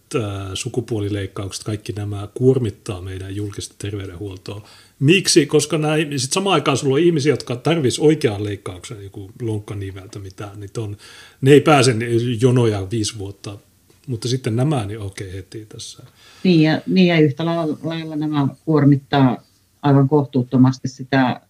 sukupuolileikkaukset, 0.55 1.65
kaikki 1.65 1.93
nämä 1.93 2.29
kuormittaa 2.35 3.03
meidän 3.03 3.37
julkista 3.37 3.75
terveydenhuoltoa. 3.79 4.69
Miksi? 5.01 5.47
Koska 5.47 5.79
nämä, 5.79 5.95
sit 6.17 6.33
samaan 6.33 6.55
aikaan 6.55 6.77
sulla 6.77 6.95
on 6.95 7.01
ihmisiä, 7.01 7.33
jotka 7.33 7.57
tarvitsisivat 7.57 8.07
oikean 8.07 8.45
leikkauksen, 8.45 9.05
joku 9.05 9.31
lonkkaniveltä, 9.43 10.19
mitään, 10.19 10.61
niin 10.61 10.71
on, 10.79 10.97
ne 11.41 11.51
ei 11.53 11.61
pääse 11.61 11.95
jonoja 12.41 12.91
viisi 12.91 13.19
vuotta, 13.19 13.59
mutta 14.07 14.29
sitten 14.29 14.57
nämä, 14.57 14.87
niin 14.87 15.01
okei 15.01 15.33
heti 15.33 15.67
tässä. 15.67 16.03
Niin 16.45 16.61
ja, 16.61 16.81
niin 16.87 17.07
ja 17.07 17.21
yhtä 17.21 17.45
lailla 17.83 18.17
nämä 18.17 18.49
kuormittaa 18.65 19.43
aivan 19.83 20.09
kohtuuttomasti 20.09 20.89
sitä 20.89 21.41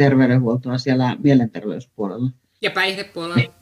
terveydenhuoltoa 0.00 0.78
siellä 0.78 1.16
mielenterveyspuolella. 1.22 2.30
Ja 2.62 2.70
päihdepuolella. 2.70 3.52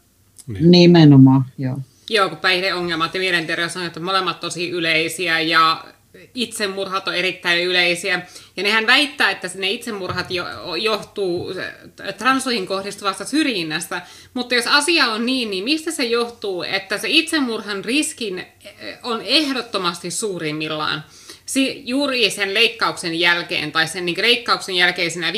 Niin. 0.46 0.70
Nimenomaan, 0.70 1.44
joo. 1.58 1.78
Joo, 2.10 2.28
kun 2.28 2.38
päihdeongelmat 2.38 3.14
ja 3.14 3.20
mielenterveys 3.20 3.76
on 3.76 3.86
että 3.86 4.00
molemmat 4.00 4.40
tosi 4.40 4.70
yleisiä 4.70 5.40
ja 5.40 5.84
itsemurhat 6.34 7.08
on 7.08 7.14
erittäin 7.14 7.64
yleisiä. 7.64 8.22
Ja 8.56 8.62
nehän 8.62 8.86
väittää, 8.86 9.30
että 9.30 9.50
ne 9.54 9.70
itsemurhat 9.70 10.30
jo, 10.30 10.44
johtuu 10.74 11.54
transoihin 12.18 12.66
kohdistuvasta 12.66 13.24
syrjinnästä. 13.24 14.02
Mutta 14.34 14.54
jos 14.54 14.66
asia 14.66 15.06
on 15.06 15.26
niin, 15.26 15.50
niin 15.50 15.64
mistä 15.64 15.90
se 15.90 16.04
johtuu, 16.04 16.62
että 16.62 16.98
se 16.98 17.08
itsemurhan 17.10 17.84
riskin 17.84 18.46
on 19.02 19.22
ehdottomasti 19.22 20.10
suurimmillaan? 20.10 21.04
Si, 21.48 21.82
juuri 21.84 22.30
sen 22.30 22.54
leikkauksen 22.54 23.20
jälkeen 23.20 23.72
tai 23.72 23.88
sen 23.88 24.06
niin 24.06 24.22
leikkauksen 24.22 24.74
jälkeisenä 24.74 25.32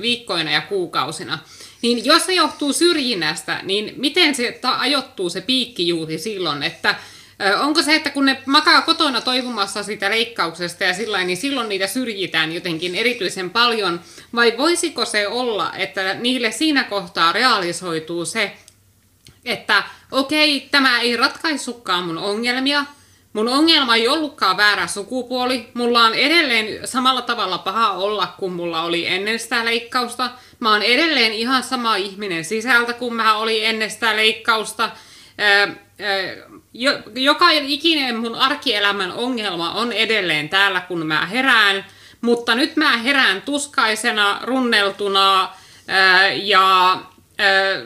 viikkoina 0.00 0.50
ja 0.50 0.60
kuukausina. 0.60 1.38
Niin 1.82 2.04
jos 2.04 2.26
se 2.26 2.32
johtuu 2.32 2.72
syrjinnästä, 2.72 3.60
niin 3.62 3.94
miten 3.96 4.34
se 4.34 4.58
ta- 4.60 4.78
ajoittuu 4.78 5.30
se 5.30 5.40
piikki 5.40 5.88
juuri 5.88 6.18
silloin, 6.18 6.62
että 6.62 6.94
Onko 7.60 7.82
se, 7.82 7.94
että 7.94 8.10
kun 8.10 8.24
ne 8.24 8.42
makaa 8.46 8.82
kotona 8.82 9.20
toivomassa 9.20 9.82
sitä 9.82 10.10
leikkauksesta 10.10 10.84
ja 10.84 10.94
sillä 10.94 11.24
niin 11.24 11.36
silloin 11.36 11.68
niitä 11.68 11.86
syrjitään 11.86 12.52
jotenkin 12.52 12.94
erityisen 12.94 13.50
paljon? 13.50 14.00
Vai 14.34 14.54
voisiko 14.58 15.04
se 15.04 15.28
olla, 15.28 15.72
että 15.76 16.14
niille 16.14 16.50
siinä 16.50 16.84
kohtaa 16.84 17.32
realisoituu 17.32 18.24
se, 18.24 18.52
että 19.44 19.82
okei, 20.10 20.68
tämä 20.70 21.00
ei 21.00 21.16
ratkaisukaan 21.16 22.04
mun 22.04 22.18
ongelmia, 22.18 22.84
Mun 23.32 23.48
ongelma 23.48 23.96
ei 23.96 24.08
ollutkaan 24.08 24.56
väärä 24.56 24.86
sukupuoli. 24.86 25.68
Mulla 25.74 26.04
on 26.04 26.14
edelleen 26.14 26.88
samalla 26.88 27.22
tavalla 27.22 27.58
paha 27.58 27.92
olla 27.92 28.34
kuin 28.38 28.52
mulla 28.52 28.82
oli 28.82 29.06
ennen 29.06 29.38
sitä 29.38 29.64
leikkausta. 29.64 30.30
Mä 30.60 30.70
oon 30.70 30.82
edelleen 30.82 31.32
ihan 31.32 31.62
sama 31.62 31.96
ihminen 31.96 32.44
sisältä 32.44 32.92
kuin 32.92 33.14
mä 33.14 33.36
olin 33.36 33.64
ennen 33.64 33.90
sitä 33.90 34.16
leikkausta. 34.16 34.90
Joka 37.14 37.50
ikinen 37.50 38.16
mun 38.16 38.34
arkielämän 38.34 39.12
ongelma 39.12 39.72
on 39.72 39.92
edelleen 39.92 40.48
täällä, 40.48 40.80
kun 40.80 41.06
mä 41.06 41.26
herään. 41.26 41.86
Mutta 42.20 42.54
nyt 42.54 42.76
mä 42.76 42.96
herään 42.96 43.42
tuskaisena, 43.42 44.38
runneltuna 44.42 45.48
ja 46.42 46.98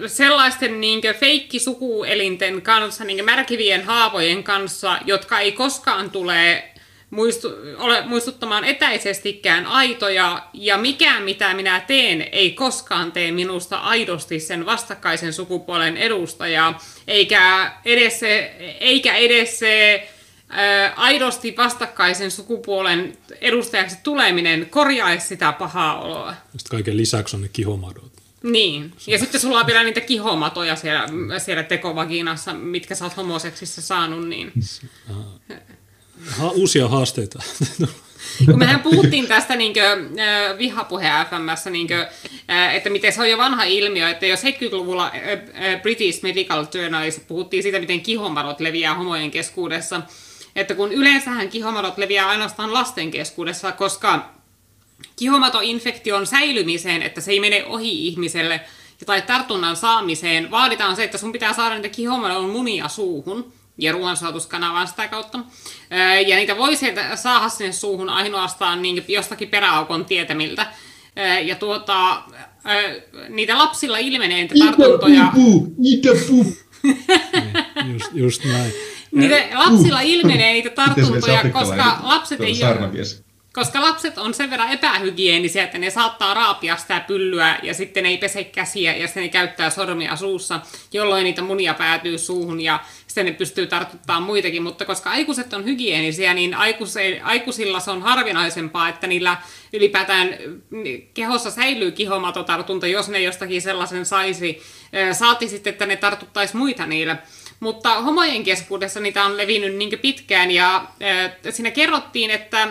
sellaisten 0.07 0.81
niin 0.81 1.01
feikkisukuelinten 1.21 2.63
kanssa, 2.63 3.05
niin 3.05 3.25
märkivien 3.25 3.85
haavojen 3.85 4.45
kanssa, 4.45 4.99
jotka 5.05 5.39
ei 5.39 5.53
koskaan 5.53 6.11
tule 6.11 6.65
muistu, 7.11 7.49
ole 7.79 8.07
muistuttamaan 8.07 8.65
etäisestikään 8.65 9.67
aitoja, 9.67 10.43
ja 10.53 10.77
mikään 10.77 11.23
mitä 11.23 11.55
minä 11.55 11.81
teen 11.81 12.29
ei 12.33 12.53
koskaan 12.53 13.13
tee 13.13 13.33
minusta 13.33 13.77
aidosti 13.77 14.41
sen 14.41 14.67
vastakkaisen 14.67 15.33
sukupuolen 15.33 15.97
edustajaa, 15.97 16.79
eikä 17.09 17.73
edes 17.85 18.21
se, 18.21 18.55
eikä 18.81 19.15
edes 19.15 19.59
se 19.59 20.09
ää, 20.49 20.93
aidosti 20.97 21.55
vastakkaisen 21.57 22.31
sukupuolen 22.31 23.19
edustajaksi 23.41 23.97
tuleminen 24.03 24.67
korjaisi 24.71 25.27
sitä 25.27 25.53
pahaa 25.53 26.01
oloa. 26.01 26.35
Sitten 26.57 26.71
kaiken 26.71 26.97
lisäksi 26.97 27.37
on 27.37 27.43
ne 27.43 27.49
kihomadot. 27.53 28.06
Niin, 28.47 28.93
ja 29.07 29.19
sitten 29.19 29.41
sulla 29.41 29.61
on 29.61 29.67
vielä 29.67 29.85
niitä 29.85 30.01
kihomatoja 30.01 30.77
siellä, 30.77 31.07
siellä 31.39 31.63
tekovaginassa, 31.63 32.55
mitkä 32.55 32.95
sä 32.95 33.05
oot 33.05 33.17
homoseksissä 33.17 33.83
saanut, 33.83 34.29
niin... 34.29 34.53
Ha, 36.27 36.51
uusia 36.51 36.89
haasteita. 36.89 37.39
Kun 38.45 38.59
mehän 38.59 38.81
puhuttiin 38.81 39.27
tästä 39.27 39.57
niin 39.57 39.73
kuin, 39.73 40.21
äh, 40.21 40.59
vihapuhe 40.59 41.11
FMssä, 41.31 41.71
niin 41.71 41.87
kuin, 41.87 42.07
äh, 42.51 42.75
että 42.75 42.91
miten 42.91 43.13
se 43.13 43.21
on 43.21 43.31
jo 43.31 43.39
vanha 43.39 43.65
ilmiö, 43.65 44.11
että 44.11 44.27
jos 44.27 44.45
70-luvulla 44.45 45.07
äh, 45.07 45.83
British 45.83 46.23
Medical 46.23 46.67
Journalissa 46.75 47.21
puhuttiin 47.29 47.63
siitä, 47.63 47.79
miten 47.79 48.01
kihomadot 48.01 48.61
leviää 48.61 48.95
homojen 48.95 49.31
keskuudessa, 49.31 50.03
että 50.57 50.75
kun 50.75 50.93
yleensähän 50.93 51.49
kihomadot 51.49 51.99
leviää 51.99 52.29
ainoastaan 52.29 52.73
lasten 52.73 53.11
keskuudessa, 53.11 53.73
koska 53.73 54.36
kihomatoinfektion 55.17 56.27
säilymiseen, 56.27 57.03
että 57.03 57.21
se 57.21 57.31
ei 57.31 57.41
mene 57.41 57.65
ohi 57.67 58.07
ihmiselle, 58.07 58.61
tai 59.07 59.23
tartunnan 59.23 59.77
saamiseen, 59.77 60.51
vaaditaan 60.51 60.97
se, 60.97 61.05
että 61.05 61.19
sun 61.19 61.33
pitää 61.33 61.53
saada 61.53 61.75
niitä 61.75 61.89
kihomadon 61.89 62.51
munia 62.51 62.89
suuhun 62.89 63.53
ja 63.79 63.93
ruoansaatuskanavaan 63.93 64.89
sitä 64.89 65.09
kautta. 65.09 65.39
Ja 66.27 66.37
niitä 66.37 66.57
voi 66.57 66.77
sieltä 66.77 67.17
saada 67.17 67.49
sinne 67.49 67.73
suuhun 67.73 68.09
ainoastaan 68.09 68.83
niin 68.83 69.05
jostakin 69.09 69.49
peräaukon 69.49 70.05
tietämiltä. 70.05 70.67
Ja 71.45 71.55
tuota, 71.55 72.23
niitä 73.29 73.59
lapsilla 73.59 73.99
ilmenee 73.99 74.39
niitä 74.39 74.55
tartuntoja. 74.65 75.23
Itä 75.23 75.33
puu, 75.35 75.75
Niin, 76.83 77.93
just, 77.93 78.11
just 78.15 78.45
näin. 78.45 78.73
Niitä 79.13 79.37
lapsilla 79.55 80.01
ilmenee 80.01 80.53
niitä 80.53 80.71
tartuntoja, 80.71 81.43
koska 81.53 81.99
lapset 82.03 82.41
ei 82.41 82.65
ole? 82.65 82.91
Koska 83.57 83.81
lapset 83.81 84.19
on 84.19 84.35
sen 84.35 84.51
verran 84.51 84.73
epähygienisiä, 84.73 85.65
että 85.65 85.79
ne 85.79 85.91
saattaa 85.91 86.35
raapia 86.35 86.77
sitä 86.77 87.01
pyllyä 87.01 87.59
ja 87.63 87.75
sitten 87.75 88.03
ne 88.03 88.09
ei 88.09 88.19
pese 88.19 88.45
käsiä 88.45 88.97
ja 88.97 89.07
sitten 89.07 89.23
ne 89.23 89.29
käyttää 89.29 89.71
sormia 89.71 90.17
suussa, 90.17 90.61
jolloin 90.93 91.25
niitä 91.25 91.43
munia 91.43 91.75
päätyy 91.75 92.19
suuhun 92.19 92.61
ja 92.61 92.81
sitten 93.07 93.27
ne 93.27 93.33
pystyy 93.33 93.67
tartuttaa 93.67 94.21
muitakin. 94.21 94.63
Mutta 94.63 94.85
koska 94.85 95.11
aikuiset 95.11 95.53
on 95.53 95.65
hygienisiä, 95.65 96.35
niin 96.35 96.57
aikuisilla 97.23 97.81
se 97.81 97.91
on 97.91 98.03
harvinaisempaa, 98.03 98.89
että 98.89 99.07
niillä 99.07 99.37
ylipäätään 99.73 100.29
kehossa 101.15 101.51
säilyy 101.51 101.91
kihomatotartunta, 101.91 102.87
jos 102.87 103.09
ne 103.09 103.21
jostakin 103.21 103.63
sellaisen 103.63 104.07
saisi. 104.07 104.63
Saati 105.13 105.49
sitten, 105.49 105.73
että 105.73 105.87
ne 105.87 105.97
tartuttaisi 105.97 106.57
muita 106.57 106.87
niillä. 106.87 107.17
Mutta 107.61 108.03
homojen 108.03 108.45
keskuudessa 108.45 109.01
niitä 109.01 109.25
on 109.25 109.37
levinnyt 109.37 109.75
niin 109.75 109.99
pitkään 109.99 110.51
ja 110.51 110.85
siinä 111.51 111.71
kerrottiin, 111.71 112.31
että 112.31 112.69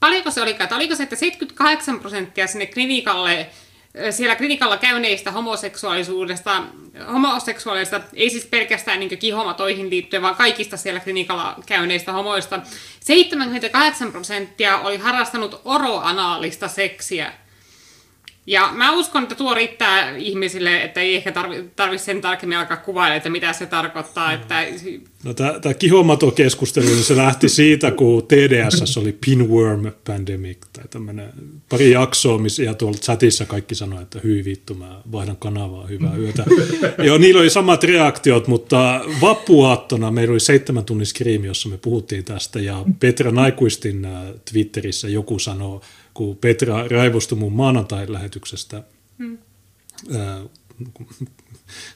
paljonko 0.00 0.30
se 0.30 0.42
oli, 0.42 0.50
että 0.50 0.76
oliko 0.76 0.94
se, 0.94 1.02
että 1.02 1.16
78 1.16 2.00
prosenttia 2.00 2.46
sinne 2.46 2.66
klinikalle, 2.66 3.50
siellä 4.10 4.36
klinikalla 4.36 4.76
käyneistä 4.76 5.30
homoseksuaalisuudesta, 5.30 6.62
homoseksuaalista, 7.12 8.00
ei 8.14 8.30
siis 8.30 8.46
pelkästään 8.46 9.00
niin 9.00 9.18
kihomatoihin 9.18 9.90
liittyen, 9.90 10.22
vaan 10.22 10.36
kaikista 10.36 10.76
siellä 10.76 11.00
klinikalla 11.00 11.56
käyneistä 11.66 12.12
homoista, 12.12 12.60
78 13.00 14.12
prosenttia 14.12 14.78
oli 14.78 14.96
harrastanut 14.96 15.60
oroanaalista 15.64 16.68
seksiä. 16.68 17.32
Ja 18.46 18.70
mä 18.74 18.92
uskon, 18.92 19.22
että 19.22 19.34
tuo 19.34 19.54
riittää 19.54 20.16
ihmisille, 20.16 20.82
että 20.82 21.00
ei 21.00 21.16
ehkä 21.16 21.32
tarvitse 21.32 21.64
tarvi 21.76 21.98
sen 21.98 22.20
tarkemmin 22.20 22.58
alkaa 22.58 22.76
kuvailla, 22.76 23.16
että 23.16 23.30
mitä 23.30 23.52
se 23.52 23.66
tarkoittaa. 23.66 24.32
Että... 24.32 24.64
No, 25.24 25.34
tämä 25.34 25.74
kihomato-keskustelu, 25.74 26.86
niin 26.86 27.04
se 27.04 27.16
lähti 27.16 27.48
siitä, 27.48 27.90
kun 27.90 28.26
TDS 28.26 28.96
oli 28.96 29.18
pinworm 29.26 29.92
pandemic, 30.06 30.58
tai 30.72 30.84
tämmöinen 30.90 31.32
pari 31.68 31.90
jaksoa, 31.90 32.38
missä 32.38 32.62
ja 32.62 32.74
tuolla 32.74 32.98
chatissa 32.98 33.46
kaikki 33.46 33.74
sanoi, 33.74 34.02
että 34.02 34.20
hyi 34.24 34.44
vittu, 34.44 34.74
mä 34.74 35.00
vaihdan 35.12 35.36
kanavaa, 35.36 35.86
hyvää 35.86 36.16
yötä. 36.16 36.44
Joo, 37.04 37.18
niillä 37.18 37.40
oli 37.40 37.50
samat 37.50 37.84
reaktiot, 37.84 38.48
mutta 38.48 39.00
vappuaattona 39.20 40.10
meillä 40.10 40.32
oli 40.32 40.40
seitsemän 40.40 40.84
tunnin 40.84 41.06
skriimi, 41.06 41.46
jossa 41.46 41.68
me 41.68 41.78
puhuttiin 41.78 42.24
tästä, 42.24 42.60
ja 42.60 42.84
Petra 43.00 43.30
Naikuistin 43.30 44.04
äh, 44.04 44.22
Twitterissä 44.52 45.08
joku 45.08 45.38
sanoi, 45.38 45.80
kun 46.16 46.36
Petra 46.36 46.88
raivostui 46.88 47.38
mun 47.38 47.52
maanantai-lähetyksestä, 47.52 48.82
hmm. 49.18 49.38
ää, 50.18 50.40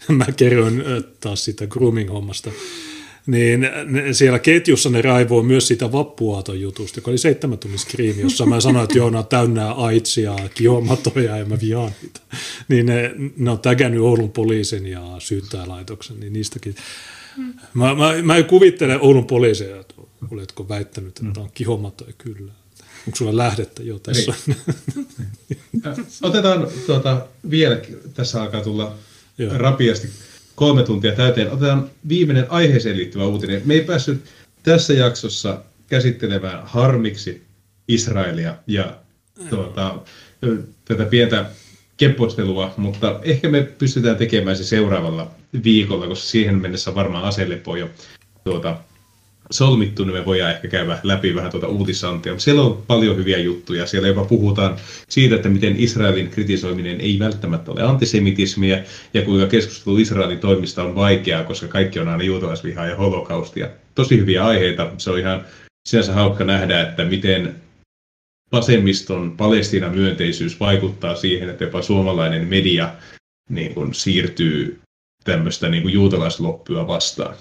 mä 0.08 0.26
kerroin 0.36 0.84
taas 1.20 1.44
siitä 1.44 1.66
grooming-hommasta, 1.66 2.50
niin 3.26 3.68
siellä 4.12 4.38
ketjussa 4.38 4.90
ne 4.90 5.02
raivoo 5.02 5.42
myös 5.42 5.68
sitä 5.68 5.92
vappuaaton 5.92 6.60
jutusta, 6.60 6.98
joka 6.98 7.10
oli 7.10 7.18
seitsemän 7.18 7.58
tunnin 7.58 7.78
skriimi, 7.78 8.22
jossa 8.22 8.46
mä 8.46 8.60
sanoin, 8.60 8.84
että 8.84 8.98
joo, 8.98 9.06
on 9.06 9.26
täynnä 9.28 9.72
aitsia, 9.72 10.36
kiomatoja 10.54 11.36
ja 11.36 11.44
mä 11.44 11.60
vihaan 11.60 11.92
niitä. 12.02 12.20
Niin 12.68 12.86
ne, 12.86 13.14
ne 13.36 13.50
on 13.50 13.58
tägännyt 13.58 14.00
Oulun 14.00 14.32
poliisin 14.32 14.86
ja 14.86 15.16
syyttäjälaitoksen, 15.18 16.20
niin 16.20 16.32
niistäkin. 16.32 16.74
Hmm. 17.36 17.54
Mä, 17.74 17.94
mä, 17.94 18.22
mä 18.22 18.42
kuvittele 18.42 18.98
Oulun 19.00 19.26
poliisia, 19.26 19.80
että 19.80 19.94
oletko 20.30 20.68
väittänyt, 20.68 21.20
että 21.28 21.40
on 21.40 21.50
kihomatoja 21.54 22.12
kyllä. 22.18 22.52
Onko 23.06 23.16
sulla 23.16 23.36
lähdettä 23.36 23.82
jo 23.82 23.98
tässä? 23.98 24.32
Otetaan 26.22 26.68
tuota, 26.86 27.26
vielä, 27.50 27.80
tässä 28.14 28.42
alkaa 28.42 28.60
tulla 28.60 28.94
Joo. 29.38 29.58
rapiasti 29.58 30.08
kolme 30.54 30.82
tuntia 30.82 31.12
täyteen. 31.12 31.52
Otetaan 31.52 31.90
viimeinen 32.08 32.46
aiheeseen 32.48 32.96
liittyvä 32.96 33.26
uutinen. 33.26 33.62
Me 33.64 33.74
ei 33.74 33.84
päässyt 33.84 34.24
tässä 34.62 34.92
jaksossa 34.92 35.62
käsittelemään 35.88 36.62
harmiksi 36.64 37.42
Israelia 37.88 38.54
ja 38.66 38.96
tuota, 39.50 39.98
tätä 40.84 41.04
pientä 41.04 41.50
keppostelua, 41.96 42.74
mutta 42.76 43.20
ehkä 43.22 43.48
me 43.48 43.62
pystytään 43.62 44.16
tekemään 44.16 44.56
se 44.56 44.64
seuraavalla 44.64 45.30
viikolla, 45.64 46.06
koska 46.06 46.28
siihen 46.28 46.60
mennessä 46.60 46.94
varmaan 46.94 47.24
aselepo 47.24 47.76
jo 47.76 47.90
tuota, 48.44 48.76
solmittu, 49.50 50.04
niin 50.04 50.16
me 50.16 50.24
voidaan 50.24 50.50
ehkä 50.50 50.68
käydä 50.68 50.98
läpi 51.02 51.34
vähän 51.34 51.50
tuota 51.50 51.68
uutisantia. 51.68 52.38
Siellä 52.38 52.62
on 52.62 52.82
paljon 52.86 53.16
hyviä 53.16 53.38
juttuja. 53.38 53.86
Siellä 53.86 54.08
jopa 54.08 54.24
puhutaan 54.24 54.76
siitä, 55.08 55.34
että 55.34 55.48
miten 55.48 55.76
Israelin 55.78 56.30
kritisoiminen 56.30 57.00
ei 57.00 57.18
välttämättä 57.18 57.70
ole 57.70 57.82
antisemitismiä 57.82 58.84
ja 59.14 59.22
kuinka 59.22 59.46
keskustelu 59.46 59.98
Israelin 59.98 60.38
toimista 60.38 60.82
on 60.82 60.94
vaikeaa, 60.94 61.44
koska 61.44 61.68
kaikki 61.68 61.98
on 61.98 62.08
aina 62.08 62.24
juutalaisvihaa 62.24 62.86
ja 62.86 62.96
holokaustia. 62.96 63.68
Tosi 63.94 64.18
hyviä 64.18 64.44
aiheita. 64.44 64.90
Se 64.98 65.10
on 65.10 65.18
ihan 65.18 65.44
sinänsä 65.88 66.12
haukka 66.12 66.44
nähdä, 66.44 66.80
että 66.80 67.04
miten 67.04 67.54
vasemmiston 68.52 69.36
Palestiinan 69.36 69.94
myönteisyys 69.94 70.60
vaikuttaa 70.60 71.14
siihen, 71.14 71.48
että 71.48 71.64
jopa 71.64 71.82
suomalainen 71.82 72.48
media 72.48 72.92
niin 73.48 73.74
kuin, 73.74 73.94
siirtyy 73.94 74.80
tämmöistä 75.24 75.68
niin 75.68 75.82
kuin 75.82 75.94
juutalaisloppua 75.94 76.86
vastaan. 76.86 77.34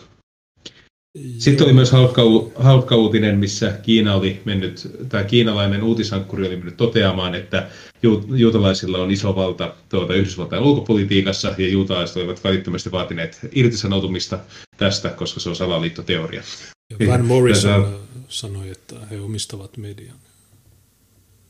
Sitten 1.38 1.66
oli 1.66 1.74
myös 1.74 1.92
hauska, 1.92 2.22
hauska 2.56 2.96
uutinen, 2.96 3.40
missä 3.40 3.72
Kiina 3.72 4.16
oli 4.16 4.42
mennyt, 4.46 4.92
tai 5.10 5.26
kiinalainen 5.26 5.84
uutisankkuri 5.84 6.48
oli 6.48 6.56
mennyt 6.56 6.78
toteamaan, 6.78 7.36
että 7.36 7.70
ju, 8.04 8.26
juutalaisilla 8.36 8.98
on 8.98 9.12
iso 9.12 9.36
valta 9.36 9.74
tuota 9.90 10.14
Yhdysvaltain 10.14 10.64
ulkopolitiikassa, 10.64 11.56
ja 11.58 11.68
juutalaiset 11.68 12.18
olivat 12.18 12.44
välittömästi 12.44 12.92
vaatineet 12.92 13.40
irtisanoutumista 13.52 14.40
tästä, 14.78 15.10
koska 15.10 15.40
se 15.40 15.50
on 15.50 15.56
salaliittoteoria. 15.56 16.44
Ja 17.00 17.08
Van 17.08 17.26
Morrison 17.26 17.84
Tätä... 17.84 17.98
sanoi, 18.28 18.70
että 18.70 18.96
he 19.12 19.20
omistavat 19.20 19.78
median. 19.78 20.18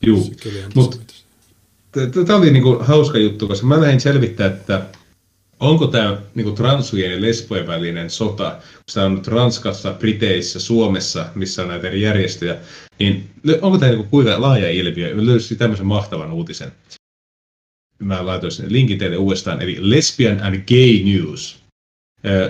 Joo, 0.01 0.23
mutta 0.75 0.97
tämä 2.25 2.39
oli 2.39 2.51
niinku 2.51 2.77
hauska 2.79 3.17
juttu, 3.17 3.47
koska 3.47 3.67
mä 3.67 3.81
lähdin 3.81 4.01
selvittää, 4.01 4.47
että 4.47 4.85
onko 5.59 5.87
tämä 5.87 6.17
niin 6.35 6.55
transujen 6.55 7.11
ja 7.11 7.21
lesbojen 7.21 7.67
välinen 7.67 8.09
sota, 8.09 8.51
kun 8.51 8.83
tämä 8.93 9.05
on 9.05 9.15
nyt 9.15 9.27
Ranskassa, 9.27 9.93
Briteissä, 9.93 10.59
Suomessa, 10.59 11.25
missä 11.35 11.61
on 11.61 11.67
näitä 11.67 11.87
eri 11.87 12.01
järjestöjä, 12.01 12.57
niin 12.99 13.29
onko 13.61 13.77
tämä 13.77 13.91
niin 13.91 14.07
kuinka 14.07 14.41
laaja 14.41 14.71
ilmiö? 14.71 15.15
Mä 15.15 15.25
löysin 15.25 15.57
tämmöisen 15.57 15.85
mahtavan 15.85 16.31
uutisen. 16.31 16.71
Mä 17.99 18.25
laitoin 18.25 18.51
sen 18.51 18.73
linkin 18.73 18.97
teille 18.97 19.17
uudestaan, 19.17 19.61
eli 19.61 19.77
Lesbian 19.79 20.43
and 20.43 20.63
Gay 20.67 21.03
News. 21.03 21.59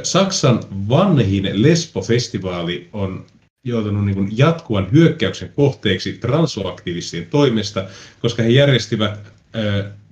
Saksan 0.03 0.59
vanhin 0.89 1.49
lesbofestivaali 1.53 2.89
on 2.93 3.25
joutunut 3.65 4.05
niin 4.05 4.37
jatkuvan 4.37 4.91
hyökkäyksen 4.91 5.53
kohteeksi 5.55 6.13
transuaktivistien 6.13 7.25
toimesta, 7.25 7.85
koska 8.21 8.43
he 8.43 8.49
järjestivät 8.49 9.19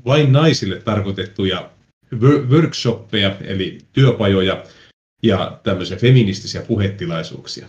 vain 0.06 0.32
naisille 0.32 0.76
tarkoitettuja 0.76 1.70
workshoppeja, 2.50 3.36
eli 3.42 3.78
työpajoja 3.94 4.64
ja 5.24 5.60
tämmöisiä 5.64 5.98
feministisiä 5.98 6.62
puhetilaisuuksia. 6.62 7.68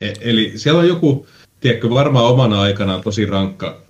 E- 0.00 0.12
eli 0.20 0.52
siellä 0.56 0.80
on 0.80 0.88
joku, 0.88 1.26
tiedätkö, 1.60 1.90
varmaan 1.90 2.24
omana 2.24 2.60
aikanaan 2.60 3.02
tosi 3.02 3.26
rankka 3.26 3.82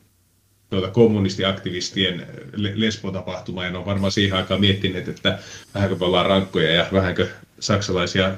tuota, 0.71 0.91
kommunistiaktivistien 0.91 2.27
lesbotapahtuma, 2.75 3.65
ja 3.65 3.71
ne 3.71 3.79
on 3.79 3.87
varmaan 3.87 4.13
siihen 4.13 4.37
aikaan 4.37 4.61
miettineet, 4.61 5.09
että 5.09 5.39
vähänkö 5.75 5.97
me 5.97 6.05
ollaan 6.07 6.27
rankkoja 6.27 6.71
ja 6.71 6.87
vähänkö 6.93 7.29
saksalaisia 7.61 8.35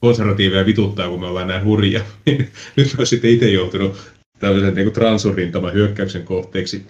konservatiiveja 0.00 0.66
vituttaa, 0.66 1.08
kun 1.08 1.20
me 1.20 1.26
ollaan 1.26 1.48
näin 1.48 1.64
hurja. 1.64 2.04
Nyt 2.76 2.94
mä 2.98 3.04
sitten 3.04 3.30
itse 3.30 3.50
joutunut 3.50 3.96
tämmöisen 4.38 4.74
niin 4.74 4.92
transurintaman 4.92 5.72
hyökkäyksen 5.72 6.24
kohteeksi. 6.24 6.86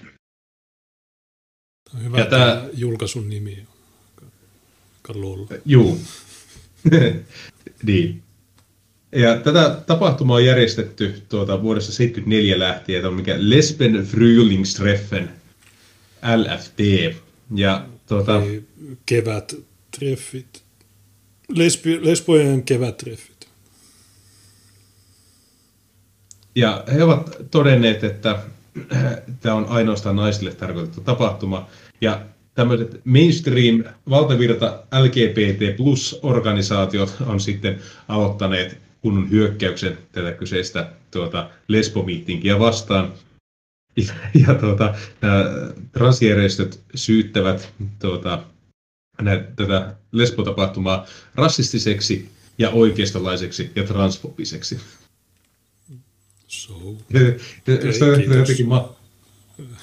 On 1.95 2.05
hyvä, 2.05 2.19
ja 2.19 2.27
tämä 2.27 2.65
julkaisun 2.73 3.29
nimi 3.29 3.67
on. 5.09 5.49
Juu. 5.67 6.01
niin. 7.83 8.23
Ja 9.13 9.37
tätä 9.41 9.83
tapahtumaa 9.87 10.37
on 10.37 10.45
järjestetty 10.45 11.23
tuota 11.29 11.63
vuodesta 11.63 11.93
74 11.93 12.59
lähtien, 12.59 13.07
on 13.07 13.15
mikä 13.15 13.35
Lesben 13.39 14.07
Frühlingstreffen, 14.07 15.29
LFT. 16.37 16.79
Ja 17.55 17.87
tuota... 18.07 18.43
Kevättreffit. 19.07 20.63
Lesbi, 21.49 22.05
lesbojen 22.05 22.63
kevättreffit. 22.63 23.49
Ja 26.55 26.85
he 26.93 27.05
ovat 27.05 27.37
todenneet, 27.51 28.05
että 28.05 28.43
tämä 29.41 29.55
on 29.55 29.67
ainoastaan 29.69 30.17
naisille 30.17 30.55
tarkoitettu 30.55 31.01
tapahtuma. 31.01 31.67
Ja 32.01 32.23
tämmöiset 32.55 33.01
mainstream 33.05 33.85
valtavirta 34.11 34.83
LGBT 35.03 35.77
plus-organisaatiot 35.77 37.17
on 37.27 37.41
sitten 37.41 37.79
aloittaneet 38.09 38.79
kunnon 39.01 39.31
hyökkäyksen 39.31 39.99
tätä 40.13 40.33
kyseistä 40.33 40.93
tuota, 41.11 41.51
lesbomiittinkiä 41.69 42.59
vastaan. 42.59 43.13
Ja, 43.97 44.15
ja 44.47 44.55
tuota, 44.55 44.95
nämä 45.21 45.45
transjärjestöt 45.93 46.81
syyttävät 46.95 47.73
tuota, 47.99 48.43
näitä, 49.23 49.45
tätä 49.57 49.95
lesbotapahtumaa 50.13 51.07
rassistiseksi 51.35 52.31
ja 52.59 52.71
oikeistolaiseksi 52.71 53.71
ja 53.77 53.85
transfobiseksi. 53.85 54.81
So. 56.51 56.75
Musta 57.87 58.05
on 58.05 58.39
jotenkin, 58.39 58.69
ma- 58.69 58.97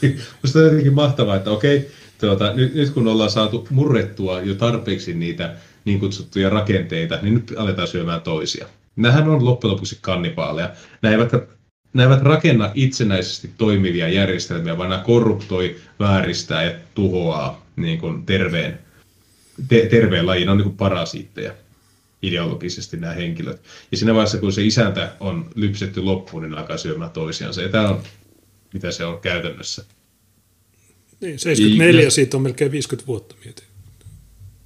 musta 0.43 0.59
on 0.59 0.65
jotenkin 0.65 0.93
mahtavaa, 0.93 1.35
että 1.35 1.51
okei, 1.51 1.91
tuota, 2.19 2.53
nyt, 2.53 2.73
nyt 2.73 2.89
kun 2.89 3.07
ollaan 3.07 3.29
saatu 3.29 3.67
murrettua 3.69 4.41
jo 4.41 4.55
tarpeeksi 4.55 5.13
niitä 5.13 5.55
niin 5.85 5.99
kutsuttuja 5.99 6.49
rakenteita, 6.49 7.19
niin 7.21 7.33
nyt 7.33 7.53
aletaan 7.57 7.87
syömään 7.87 8.21
toisia. 8.21 8.67
Nämähän 8.95 9.29
on 9.29 9.45
loppujen 9.45 9.71
lopuksi 9.71 9.97
kannibaaleja. 10.01 10.73
Nämä 11.01 11.11
eivät, 11.11 11.31
nämä 11.93 12.09
eivät 12.09 12.23
rakenna 12.23 12.71
itsenäisesti 12.73 13.51
toimivia 13.57 14.09
järjestelmiä, 14.09 14.77
vaan 14.77 14.89
nämä 14.89 15.03
korruptoi, 15.03 15.75
vääristää 15.99 16.63
ja 16.63 16.71
tuhoaa 16.95 17.65
niin 17.75 17.99
kuin 17.99 18.25
terveen, 18.25 18.79
te, 19.67 19.85
terveen 19.85 20.25
lajin, 20.25 20.49
on 20.49 20.57
niin 20.57 20.63
kuin 20.63 20.77
parasiitteja 20.77 21.51
ideologisesti 22.27 22.97
nämä 22.97 23.13
henkilöt. 23.13 23.61
Ja 23.91 23.97
siinä 23.97 24.13
vaiheessa, 24.13 24.37
kun 24.37 24.53
se 24.53 24.63
isäntä 24.63 25.15
on 25.19 25.49
lypsetty 25.55 26.01
loppuun, 26.01 26.43
niin 26.43 26.53
alkaa 26.53 26.77
syömään 26.77 27.11
toisiansa. 27.11 27.61
Ja 27.61 27.69
tämä 27.69 27.89
on, 27.89 28.03
mitä 28.73 28.91
se 28.91 29.05
on 29.05 29.19
käytännössä. 29.19 29.85
Niin, 31.21 31.39
74, 31.39 32.03
ja, 32.03 32.11
siitä 32.11 32.37
on 32.37 32.43
melkein 32.43 32.71
50 32.71 33.07
vuotta 33.07 33.35
mietin. 33.45 33.65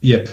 Jep. 0.01 0.27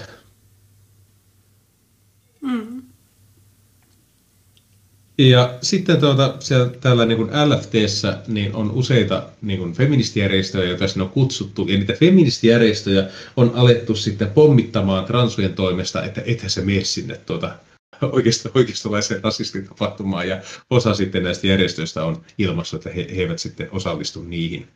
Ja 5.19 5.59
sitten 5.63 6.01
tuota, 6.01 6.37
siellä, 6.41 6.71
täällä 6.81 7.07
niin 7.07 7.19
kuin 7.19 7.31
LFTssä 7.31 8.19
niin 8.29 8.55
on 8.55 8.71
useita 8.71 9.29
niin 9.43 9.59
kuin 9.59 9.73
feministijärjestöjä, 9.73 10.69
joita 10.69 10.89
sinne 10.89 11.03
on 11.03 11.11
kutsuttu, 11.11 11.67
ja 11.69 11.79
niitä 11.79 11.93
feministijärjestöjä 11.93 13.09
on 13.37 13.53
alettu 13.55 13.95
sitten 13.95 14.31
pommittamaan 14.31 15.05
transujen 15.05 15.55
toimesta, 15.55 16.05
että 16.05 16.23
ethän 16.27 16.51
se 16.51 16.61
mene 16.61 16.85
sinne 16.85 17.21
tuota, 17.27 17.59
oikeisto, 18.03 18.51
oikeistolaiseen 18.55 19.25
rasistitapahtumaan, 19.25 20.29
ja 20.29 20.43
osa 20.71 20.95
sitten 20.95 21.23
näistä 21.23 21.47
järjestöistä 21.47 22.05
on 22.05 22.23
ilmassa, 22.39 22.77
että 22.77 22.91
he, 22.91 23.07
he 23.17 23.23
eivät 23.23 23.39
sitten 23.39 23.69
osallistu 23.73 24.23
niihin. 24.23 24.69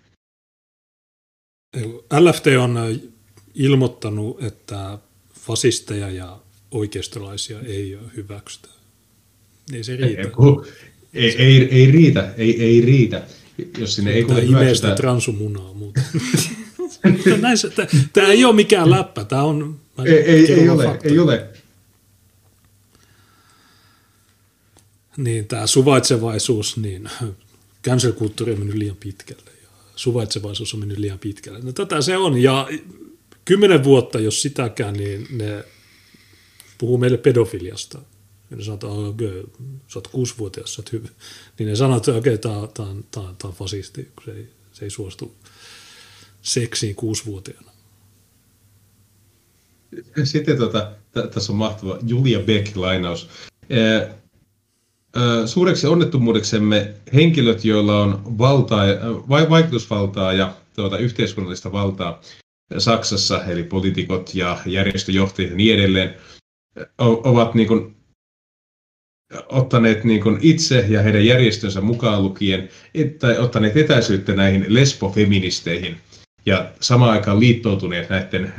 LFT 2.20 2.46
on 2.60 3.00
ilmoittanut, 3.54 4.42
että 4.44 4.98
fasisteja 5.40 6.10
ja 6.10 6.38
oikeistolaisia 6.70 7.60
ei 7.60 7.98
hyväksytä. 8.16 8.81
Ei 9.72 9.84
se 9.84 9.96
riitä. 9.96 10.22
Ei, 11.14 11.36
ei, 11.36 11.68
ei, 11.70 11.90
riitä, 11.90 12.34
ei, 12.36 12.62
ei 12.62 12.80
riitä. 12.80 13.22
Jos 13.78 13.94
sinne 13.94 14.12
ei 14.12 14.24
Tämä 14.24 14.40
imee 14.40 14.74
sitä 14.74 14.94
transumunaa 14.94 15.74
muuten. 15.74 16.04
tämä 18.12 18.28
ei 18.28 18.44
ole 18.44 18.54
mikään 18.54 18.90
läppä, 18.90 19.24
tämä 19.24 19.42
on... 19.42 19.80
Ei, 20.04 20.14
ei, 20.14 20.52
ei 20.52 20.68
ole, 20.68 20.84
faktoja. 20.84 21.12
ei 21.12 21.18
ole. 21.18 21.48
Niin, 25.16 25.46
tämä 25.46 25.66
suvaitsevaisuus, 25.66 26.76
niin 26.76 27.10
cancel-kulttuuri 27.88 28.52
on 28.52 28.58
mennyt 28.58 28.76
liian 28.76 28.96
pitkälle 28.96 29.50
ja 29.62 29.68
suvaitsevaisuus 29.96 30.74
on 30.74 30.80
mennyt 30.80 30.98
liian 30.98 31.18
pitkälle. 31.18 31.60
No 31.62 31.72
tätä 31.72 32.00
se 32.00 32.16
on 32.16 32.38
ja 32.38 32.68
kymmenen 33.44 33.84
vuotta, 33.84 34.20
jos 34.20 34.42
sitäkään, 34.42 34.94
niin 34.94 35.26
ne 35.30 35.64
puhuu 36.78 36.98
meille 36.98 37.18
pedofiliasta– 37.18 37.98
ja 38.52 38.56
ne 38.56 38.64
sanoo, 38.64 38.76
että 38.78 38.86
okay, 38.88 39.44
sä 39.88 39.98
oot 39.98 40.08
kuusivuotias, 40.08 40.74
sä 40.74 40.82
oot 40.82 40.92
hyvä. 40.92 41.08
Niin 41.58 41.68
ne 41.68 41.76
sanoo, 41.76 41.96
että 41.96 42.14
okei, 42.14 42.34
okay, 42.34 42.52
tää, 42.52 42.68
tää, 42.74 42.94
tää, 43.10 43.34
tää 43.38 43.48
on 43.48 43.54
fasisti, 43.54 44.08
kun 44.14 44.24
se 44.24 44.32
ei, 44.32 44.48
se 44.72 44.84
ei 44.84 44.90
suostu 44.90 45.34
seksiin 46.42 46.94
kuusivuotiaana. 46.94 47.72
Sitten 50.24 50.58
tota, 50.58 50.92
tässä 51.34 51.52
on 51.52 51.58
mahtava 51.58 51.98
Julia 52.06 52.38
Beck-lainaus. 52.38 53.28
Suureksi 55.46 55.86
onnettomuudeksemme 55.86 56.94
henkilöt, 57.14 57.64
joilla 57.64 58.00
on 58.00 58.38
valtaa, 58.38 58.84
vaikutusvaltaa 59.28 60.32
ja 60.32 60.54
tuota, 60.76 60.98
yhteiskunnallista 60.98 61.72
valtaa 61.72 62.20
Saksassa, 62.78 63.44
eli 63.44 63.62
poliitikot 63.62 64.34
ja 64.34 64.58
järjestöjohtajat 64.66 65.50
ja 65.50 65.56
niin 65.56 65.74
edelleen, 65.74 66.14
ovat 66.98 67.54
niin 67.54 67.68
kuin 67.68 67.96
ottaneet 69.48 70.04
niin 70.04 70.20
kuin 70.20 70.38
itse 70.40 70.86
ja 70.88 71.02
heidän 71.02 71.26
järjestönsä 71.26 71.80
mukaan 71.80 72.22
lukien, 72.22 72.68
tai 73.18 73.38
ottaneet 73.38 73.76
etäisyyttä 73.76 74.34
näihin 74.34 74.64
lesbofeministeihin 74.68 75.96
ja 76.46 76.72
samaan 76.80 77.10
aikaan 77.10 77.40
liittoutuneet 77.40 78.08
näiden 78.08 78.54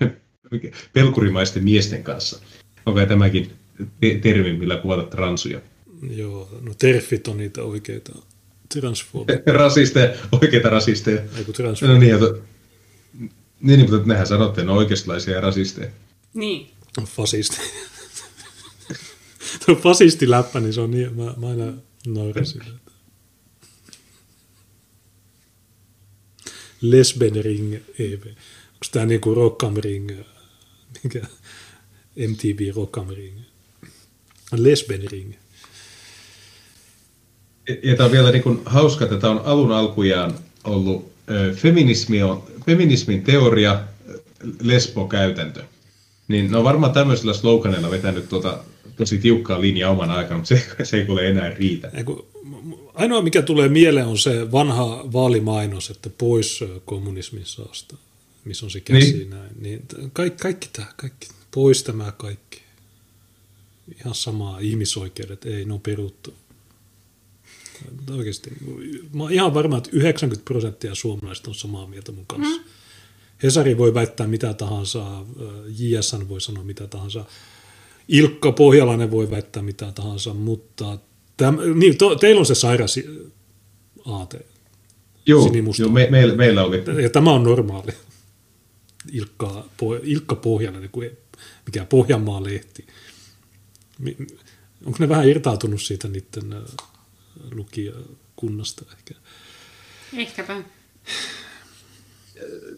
pelkurimaisten 0.92 1.64
miesten 1.64 2.02
kanssa. 2.02 2.40
Onko 2.86 3.06
tämäkin 3.06 3.50
termi, 4.22 4.52
millä 4.52 4.76
kuvata 4.76 5.02
transuja? 5.02 5.60
Joo, 6.10 6.48
no 6.60 6.74
terfit 6.78 7.28
on 7.28 7.36
niitä 7.36 7.62
oikeita 7.62 8.12
transfobeja. 8.68 9.38
rasisteja, 9.62 10.14
oikeita 10.42 10.68
rasisteja. 10.68 11.20
Eiku 11.38 11.52
transfobeja. 11.52 11.94
No 11.94 12.00
niin, 12.00 12.14
että, 12.14 12.40
niin, 13.60 13.80
mutta 13.80 14.08
nehän 14.08 14.26
sanotte, 14.26 14.64
ne 14.64 14.70
on 14.70 14.78
oikeistolaisia 14.78 15.40
rasisteja. 15.40 15.90
Niin. 16.34 16.70
Fasisteja 17.04 17.87
tuo 19.66 19.74
fasistiläppä, 19.74 20.60
niin 20.60 20.72
se 20.72 20.80
on 20.80 20.90
niin, 20.90 21.16
mä, 21.16 21.34
mä 21.36 21.48
aina 21.48 21.72
sille. 22.44 22.64
Lesben 26.80 27.44
Ring 27.44 27.74
EV. 27.74 28.26
Onko 28.78 28.86
tämä 28.92 29.06
niinku 29.06 29.34
Rockam 29.34 29.74
Ring, 29.76 30.10
mikä 31.04 31.20
MTV 32.16 32.74
Rockam 32.76 33.08
Ring? 33.08 33.38
Lesben 34.52 35.10
Ring. 35.10 35.34
Ja 37.82 37.96
tämä 37.96 38.04
on 38.04 38.12
vielä 38.12 38.30
niin 38.30 38.42
kuin 38.42 38.62
hauska, 38.64 39.04
että 39.04 39.16
tämä 39.16 39.32
on 39.32 39.40
alun 39.44 39.72
alkujaan 39.72 40.38
ollut 40.64 41.12
feminismi 41.54 42.22
on, 42.22 42.42
feminismin 42.66 43.22
teoria, 43.22 43.80
lesbo-käytäntö. 44.62 45.62
Niin 46.28 46.50
ne 46.50 46.56
on 46.56 46.64
varmaan 46.64 46.92
tämmöisellä 46.92 47.34
sloganilla 47.34 47.90
vetänyt 47.90 48.28
tuota 48.28 48.58
tosi 48.98 49.18
tiukkaa 49.18 49.60
linjaa 49.60 49.90
oman 49.90 50.10
aikana, 50.10 50.38
mutta 50.38 50.48
se, 50.48 50.84
se 50.84 50.96
ei 50.96 51.04
kuule 51.04 51.28
enää 51.28 51.50
riitä. 51.50 51.90
Eiku, 51.94 52.26
ainoa 52.94 53.22
mikä 53.22 53.42
tulee 53.42 53.68
mieleen 53.68 54.06
on 54.06 54.18
se 54.18 54.52
vanha 54.52 55.12
vaalimainos, 55.12 55.90
että 55.90 56.10
pois 56.10 56.64
kommunismin 56.84 57.46
saasta, 57.46 57.96
missä 58.44 58.66
on 58.66 58.70
se 58.70 58.80
käsi 58.80 59.12
niin. 59.12 59.30
näin. 59.30 59.50
Niin 59.60 59.82
kaikki, 60.12 60.42
kaikki 60.42 60.68
tämä, 60.72 60.92
kaikki, 60.96 61.28
pois 61.50 61.82
tämä 61.82 62.12
kaikki. 62.12 62.62
Ihan 64.00 64.14
samaa 64.14 64.58
ihmisoikeudet, 64.58 65.44
ei, 65.46 65.64
ne 65.64 65.72
on 65.72 65.80
peruttu. 65.80 66.34
Oikeasti, 68.10 68.50
mä 69.12 69.22
oon 69.22 69.32
ihan 69.32 69.54
varma, 69.54 69.78
että 69.78 69.90
90 69.92 70.44
prosenttia 70.44 70.94
suomalaisista 70.94 71.50
on 71.50 71.54
samaa 71.54 71.86
mieltä 71.86 72.12
mun 72.12 72.26
kanssa. 72.26 72.58
Mm. 72.58 72.64
Hesari 73.42 73.78
voi 73.78 73.94
väittää 73.94 74.26
mitä 74.26 74.54
tahansa, 74.54 75.24
JSN 75.78 76.28
voi 76.28 76.40
sanoa 76.40 76.64
mitä 76.64 76.86
tahansa, 76.86 77.24
Ilkka 78.08 78.52
Pohjalainen 78.52 79.10
voi 79.10 79.30
väittää 79.30 79.62
mitä 79.62 79.92
tahansa, 79.92 80.34
mutta 80.34 80.98
täm, 81.36 81.58
niin, 81.74 81.98
to, 81.98 82.14
teillä 82.14 82.38
on 82.38 82.46
se 82.46 82.54
sairas 82.54 82.98
aate. 84.04 84.46
Joo, 85.26 85.50
joo 85.78 85.90
me, 85.90 86.06
meillä, 86.10 86.36
meillä 86.36 86.64
oli. 86.64 87.02
Ja 87.02 87.10
tämä 87.10 87.32
on 87.32 87.42
normaali. 87.42 87.92
Ilkka, 89.12 89.64
Ilkka 90.02 90.34
Pohjalainen, 90.34 90.90
mikä 91.66 91.84
Pohjanmaan 91.84 92.44
lehti. 92.44 92.86
Onko 94.86 94.96
ne 95.00 95.08
vähän 95.08 95.28
irtautunut 95.28 95.82
siitä 95.82 96.08
niiden 96.08 96.62
lukijakunnasta 97.50 98.84
ehkä? 98.92 99.14
Ehkäpä. 100.16 100.62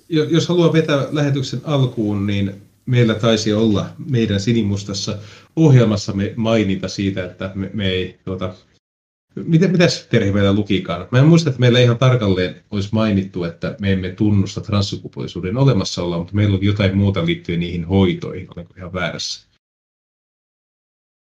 Jos 0.09 0.49
haluaa 0.49 0.73
vetää 0.73 1.09
lähetyksen 1.11 1.61
alkuun, 1.65 2.27
niin 2.27 2.63
meillä 2.87 3.15
taisi 3.15 3.53
olla 3.53 3.87
meidän 4.11 4.41
sinimustassa 4.41 5.19
ohjelmassamme 5.57 6.33
mainita 6.37 6.89
siitä, 6.89 7.25
että 7.25 7.53
me, 7.55 7.71
me 7.75 7.89
ei, 7.89 8.21
tuota, 8.25 8.55
miten, 9.35 9.73
mitäs 9.73 10.07
Terhi 10.07 10.33
meillä 10.33 10.53
lukikaan? 10.53 11.09
Mä 11.11 11.19
en 11.19 11.27
muista, 11.27 11.51
että 11.51 11.61
meillä 11.61 11.81
ihan 11.81 11.99
tarkalleen 11.99 12.65
olisi 12.71 12.89
mainittu, 12.93 13.45
että 13.45 13.77
me 13.81 13.93
emme 13.93 14.11
tunnusta 14.11 14.61
transsukupuolisuuden 14.61 15.57
olemassaoloa, 15.57 16.19
mutta 16.19 16.35
meillä 16.35 16.57
oli 16.57 16.67
jotain 16.67 16.97
muuta 16.97 17.27
liittyen 17.27 17.61
niihin 17.61 17.85
hoitoihin. 17.85 18.49
Olenko 18.57 18.75
ihan 18.77 18.93
väärässä? 18.93 19.49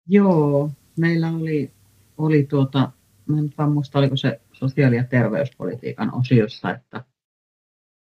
Joo, 0.08 0.72
meillä 0.98 1.32
oli, 1.32 1.72
oli 2.18 2.44
tuota, 2.44 2.92
mä 3.28 3.38
en 3.40 3.72
muista, 3.72 4.00
oliko 4.00 4.18
se 4.18 4.42
sosiaali- 4.54 4.96
ja 4.96 5.04
terveyspolitiikan 5.04 6.14
osiossa, 6.16 6.72
että, 6.72 7.04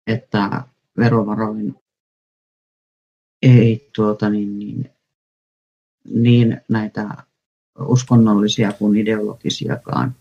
että 0.07 0.63
verovaroin 0.97 1.75
ei 3.43 3.89
tuota, 3.95 4.29
niin, 4.29 4.59
niin, 4.59 4.89
niin 6.05 6.61
näitä 6.69 7.09
uskonnollisia 7.79 8.71
kuin 8.71 8.97
ideologisiakaan 8.97 10.15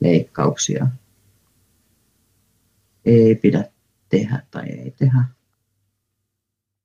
leikkauksia 0.00 0.86
ei 3.04 3.34
pidä 3.34 3.64
tehdä 4.08 4.42
tai 4.50 4.68
ei 4.68 4.90
tehdä. 4.90 5.24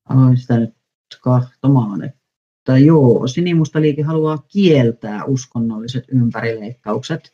Aloin 0.06 0.38
sitä 0.38 0.60
nyt 0.60 0.74
kahtomaan, 1.22 2.04
että 2.04 2.78
joo, 2.78 3.28
Sinimusta 3.28 3.82
liike 3.82 4.02
haluaa 4.02 4.38
kieltää 4.38 5.24
uskonnolliset 5.24 6.06
ympärileikkaukset 6.08 7.34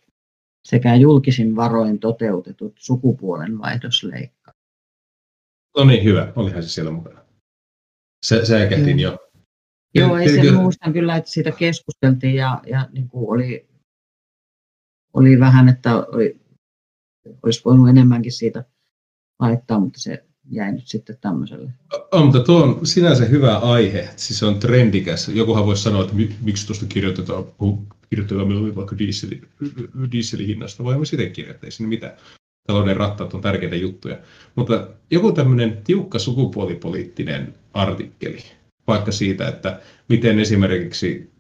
sekä 0.64 0.96
julkisin 0.96 1.56
varoin 1.56 2.00
toteutetut 2.00 2.74
sukupuolen 2.80 3.60
vaihdosleikkaukset. 3.60 4.66
No 5.78 5.84
niin, 5.84 6.04
hyvä. 6.04 6.34
Olihan 6.36 6.64
se 6.64 6.70
siellä 6.70 6.92
mukana. 6.92 7.25
Se, 8.26 8.46
säikähdin 8.46 9.00
jo. 9.00 9.18
Joo, 9.96 10.18
ei 10.18 10.30
sen 10.30 10.54
muistan 10.54 10.94
kyllä, 10.94 11.16
että 11.16 11.32
siitä 11.32 11.52
keskusteltiin 11.52 12.36
ja, 12.36 12.62
ja 12.68 12.90
niin 12.92 13.10
kuin 13.10 13.30
oli, 13.30 13.68
oli 15.14 15.40
vähän, 15.40 15.70
että 15.70 15.96
oli, 15.96 16.40
olisi 17.44 17.62
voinut 17.66 17.90
enemmänkin 17.90 18.32
siitä 18.32 18.66
laittaa, 19.40 19.80
mutta 19.80 20.00
se 20.00 20.26
jäi 20.52 20.72
nyt 20.72 20.88
sitten 20.88 21.18
tämmöiselle. 21.22 21.72
On, 22.12 22.26
mutta 22.26 22.40
tuo 22.40 22.64
on 22.64 22.86
sinänsä 22.86 23.26
hyvä 23.26 23.58
aihe, 23.58 24.10
siis 24.16 24.40
se 24.40 24.46
on 24.46 24.60
trendikäs. 24.60 25.30
Jokuhan 25.30 25.66
voisi 25.66 25.84
sanoa, 25.84 26.04
että 26.04 26.16
miksi 26.42 26.68
tuosta 26.68 26.86
kirjoitetaan, 26.86 27.44
kirjoitetaan 28.10 28.76
vaikka 28.76 28.98
diesel, 28.98 29.30
dieselin 30.12 30.48
hinnasta, 30.48 30.84
voimme 30.84 31.06
sitten 31.06 31.32
kirjoittaa, 31.32 31.68
ei 31.68 31.72
siinä 31.72 31.90
mitään. 31.90 32.18
Talouden 32.68 32.98
rattaat 32.98 33.34
on 33.34 33.42
tärkeitä 33.42 33.76
juttuja. 33.76 34.18
Mutta 34.56 34.88
joku 35.12 35.32
tämmöinen 35.32 35.82
tiukka 35.84 36.20
sukupuolipoliittinen 36.20 37.54
artikkeli, 37.76 38.44
vaikka 38.88 39.12
siitä, 39.12 39.48
että 39.48 39.80
miten 40.10 40.40
esimerkiksi 40.40 41.32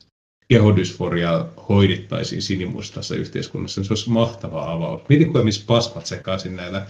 kehodysforia 0.48 1.46
hoidittaisiin 1.70 2.42
sinimustassa 2.42 3.16
yhteiskunnassa, 3.16 3.82
niin 3.82 3.88
se 3.88 3.94
olisi 3.94 4.10
mahtava 4.10 4.72
avaus. 4.72 5.02
Mietin, 5.10 5.28
kuinka 5.28 5.46
missä 5.46 5.64
pasmat 5.68 6.06
sekaisin 6.06 6.56
näillä 6.56 6.88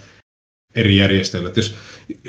eri 0.75 0.98
järjestöillä. 0.98 1.51
jos, 1.56 1.75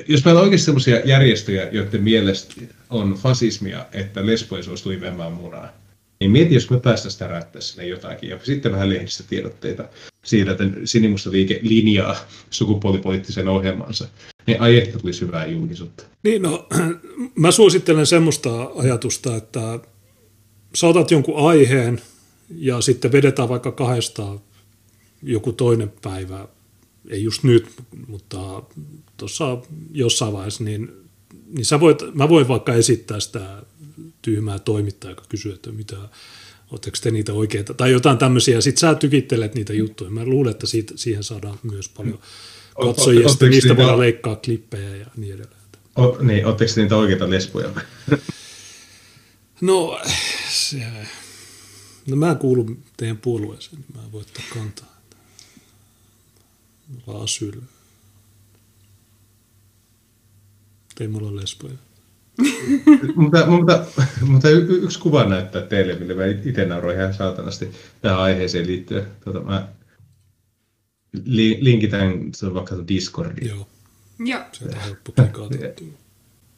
jos 0.08 0.24
meillä 0.24 0.40
on 0.40 0.44
oikeasti 0.44 0.64
sellaisia 0.64 1.00
järjestöjä, 1.04 1.68
joiden 1.72 2.02
mielestä 2.02 2.54
on 2.90 3.14
fasismia, 3.14 3.86
että 3.92 4.26
lesboisuus 4.26 4.82
tuli 4.82 5.00
vemmään 5.00 5.32
munaa, 5.32 5.72
niin 6.20 6.30
mieti, 6.30 6.54
jos 6.54 6.70
me 6.70 6.80
päästä 6.80 7.10
sitä 7.10 7.26
räyttää 7.26 7.60
sinne 7.60 7.86
jotakin. 7.86 8.30
Ja 8.30 8.38
sitten 8.42 8.72
vähän 8.72 8.88
tiedotteita 9.28 9.88
siitä, 10.24 10.50
että 10.50 10.64
sinimusta 10.84 11.30
liike 11.30 11.60
linjaa 11.62 12.16
sukupuolipoliittisen 12.50 13.48
ohjelmansa. 13.48 14.08
Niin 14.46 14.60
ai 14.60 14.78
että 14.78 14.98
tulisi 14.98 15.20
hyvää 15.20 15.46
julkisuutta. 15.46 16.04
Niin 16.22 16.42
no, 16.42 16.68
mä 17.34 17.50
suosittelen 17.50 18.06
semmoista 18.06 18.70
ajatusta, 18.76 19.36
että 19.36 19.80
saatat 20.74 21.10
jonkun 21.10 21.48
aiheen 21.48 22.00
ja 22.56 22.80
sitten 22.80 23.12
vedetään 23.12 23.48
vaikka 23.48 23.72
kahdesta 23.72 24.38
joku 25.22 25.52
toinen 25.52 25.92
päivä 26.02 26.48
ei 27.08 27.22
just 27.22 27.42
nyt, 27.42 27.68
mutta 28.06 28.62
tuossa 29.16 29.58
jossain 29.92 30.32
vaiheessa, 30.32 30.64
niin, 30.64 30.92
niin 31.52 31.64
sä 31.64 31.80
voit, 31.80 31.98
mä 32.14 32.28
voin 32.28 32.48
vaikka 32.48 32.74
esittää 32.74 33.20
sitä 33.20 33.62
tyhmää 34.23 34.58
toimittajaa, 34.58 35.12
joka 35.12 35.25
kysyy, 35.28 35.52
että 35.52 35.73
mitä, 35.73 35.97
oletteko 36.70 36.97
te 37.02 37.10
niitä 37.10 37.33
oikeita, 37.33 37.75
tai 37.75 37.92
jotain 37.92 38.18
tämmöisiä, 38.18 38.60
sitten 38.60 38.81
sä 38.81 38.94
tykittelet 38.94 39.55
niitä 39.55 39.73
juttuja. 39.73 40.10
Mä 40.10 40.25
luulen, 40.25 40.50
että 40.50 40.66
siitä, 40.66 40.92
siihen 40.97 41.25
saadaan 41.25 41.58
myös 41.62 41.89
paljon 41.89 42.18
katsojia, 42.83 43.20
ja 43.20 43.28
sitten 43.28 43.50
niistä 43.50 43.76
voidaan 43.76 44.00
leikkaa 44.00 44.36
klippejä 44.36 44.97
ja 44.97 45.07
niin 45.16 45.34
edelleen. 45.34 45.57
O, 45.99 46.18
niin, 46.20 46.47
ootteko 46.47 46.73
niitä 46.76 46.97
oikeita 46.97 47.31
lesboja? 47.31 47.70
no, 49.60 50.00
se, 50.50 50.83
no 52.07 52.16
mä 52.16 52.34
kuulun 52.34 52.83
teidän 52.97 53.18
puolueeseen, 53.18 53.76
niin 53.76 54.02
mä 54.02 54.12
voin 54.12 54.25
ottaa 54.25 54.44
kantaa 54.55 54.97
asyl. 57.07 57.60
Ei 61.00 61.08
mulla 61.08 61.36
lesboja. 61.36 61.75
Mutta, 63.16 63.47
mutta, 63.47 63.84
mutta 64.20 64.50
y- 64.50 64.81
yksi 64.82 64.98
kuva 64.98 65.24
näyttää 65.24 65.62
teille, 65.62 65.94
millä 65.94 66.15
mä 66.15 66.26
itse 66.26 66.65
nauroin 66.65 66.98
ihan 66.98 67.15
saatanasti 67.15 67.70
tähän 68.00 68.18
aiheeseen 68.18 68.66
liittyen. 68.66 69.06
Tuota, 69.24 69.40
mä 69.40 69.68
li- 71.24 71.58
linkitän 71.60 72.12
se 72.34 72.55
vaikka 72.55 72.76
Discordiin. 72.89 73.48
Joo. 73.48 73.68
Joo. 74.18 74.40
Se 74.52 74.65
on 74.65 74.74
helppo. 74.74 75.12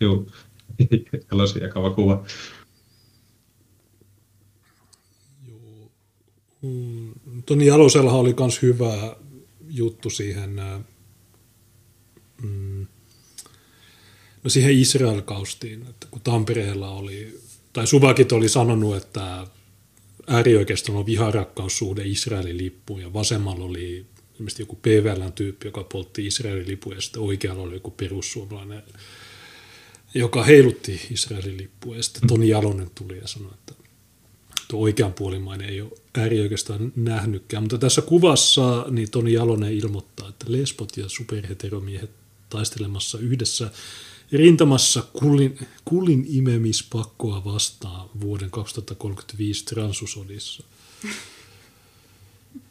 Joo. 0.01 0.27
Elosi 1.33 1.59
jakava 1.59 1.91
kuva. 1.91 2.25
Joo. 5.49 5.91
Mm, 6.63 7.43
Toni 7.47 7.67
Jalosellahan 7.67 8.21
oli 8.21 8.35
myös 8.41 8.63
hyvä 8.63 9.17
juttu 9.69 10.11
siihen, 10.11 10.61
mm, 12.43 12.87
no 14.49 14.51
siihen 14.51 14.79
Israel-kaustiin, 14.79 15.83
että 15.91 16.07
kun 16.11 16.21
Tampereella 16.21 16.91
oli, 16.91 17.41
tai 17.73 17.87
Suvakit 17.87 18.33
oli 18.33 18.49
sanonut, 18.49 18.97
että 18.97 19.47
äärioikeiston 20.27 20.97
on 20.97 21.07
viharakkaussuhde 21.07 22.03
Israelin 22.05 22.59
lippuun 22.59 23.01
ja 23.01 23.13
vasemmalla 23.13 23.65
oli 23.65 24.07
ilmeisesti 24.35 24.63
joku 24.63 24.77
PVLn-tyyppi, 24.77 25.69
joka 25.69 25.85
poltti 25.85 26.27
Israelin 26.27 26.69
lippuja 26.69 26.97
ja 26.97 27.01
sitten 27.01 27.23
oikealla 27.23 27.63
oli 27.63 27.75
joku 27.75 27.91
perussuomalainen, 27.91 28.83
joka 30.15 30.45
heilutti 30.45 31.01
Israelin 31.11 31.57
lippua 31.57 31.97
ja 31.97 32.03
sitten 32.03 32.29
Toni 32.29 32.49
Jalonen 32.49 32.91
tuli 32.95 33.19
ja 33.19 33.27
sanoi, 33.27 33.51
että 33.55 33.75
tuo 34.69 34.81
oikeanpuolimainen 34.81 35.69
ei 35.69 35.81
ole 35.81 35.91
äärioikeastaan 36.19 36.93
nähnytkään. 36.97 37.63
Mutta 37.63 37.79
tässä 37.79 38.03
kuvassa 38.03 38.87
niin 38.91 39.11
Toni 39.11 39.33
Jalonen 39.33 39.73
ilmoittaa, 39.73 40.29
että 40.29 40.47
lesbot 40.49 40.97
ja 40.97 41.09
superheteromiehet 41.09 42.11
taistelemassa 42.51 43.19
yhdessä 43.19 43.71
rintamassa 44.33 45.03
kullin, 45.13 45.59
kullin 45.85 46.27
imemispakkoa 46.29 47.45
vastaan 47.45 48.09
vuoden 48.21 48.51
2035 48.51 49.65
transusodissa. 49.65 50.65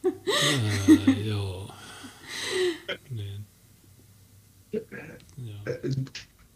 Ää, 0.05 1.15
joo. 1.25 1.71
Niin. 3.09 3.41
Joo. 5.47 5.77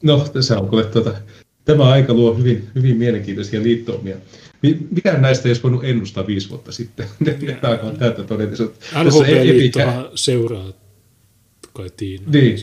No, 0.03 0.29
tässä 0.33 0.59
on 0.59 0.69
kuule 0.69 0.83
tuota, 0.83 1.13
tämä 1.65 1.83
aika 1.83 2.13
luo 2.13 2.33
hyvin, 2.33 2.67
hyvin 2.75 2.97
mielenkiintoisia 2.97 3.63
liittoumia. 3.63 4.17
Mikä 4.91 5.13
näistä 5.13 5.49
olisi 5.49 5.63
voinut 5.63 5.83
ennustaa 5.83 6.27
viisi 6.27 6.49
vuotta 6.49 6.71
sitten? 6.71 7.07
Tämä 7.61 7.79
on 7.83 7.97
täyttä 7.97 8.23
todellisuutta. 8.23 8.85
LHP-liittohan 9.03 10.09
seuraa 10.15 10.73
kai 11.73 11.89
Tiina. 11.97 12.23
Niin, 12.31 12.57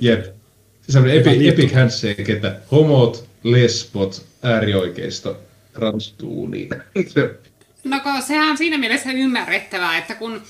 jep. 0.00 0.41
Se 0.88 0.98
on 0.98 1.10
epi, 1.10 1.48
epic 1.48 1.72
handshake, 1.72 2.32
että 2.32 2.60
homot, 2.70 3.28
lesbot, 3.42 4.26
äärioikeisto, 4.42 5.40
transtuuni. 5.72 6.68
No 7.84 8.00
sehän 8.26 8.48
on 8.48 8.56
siinä 8.58 8.78
mielessä 8.78 9.12
ymmärrettävää, 9.12 9.98
että 9.98 10.14
kun 10.14 10.42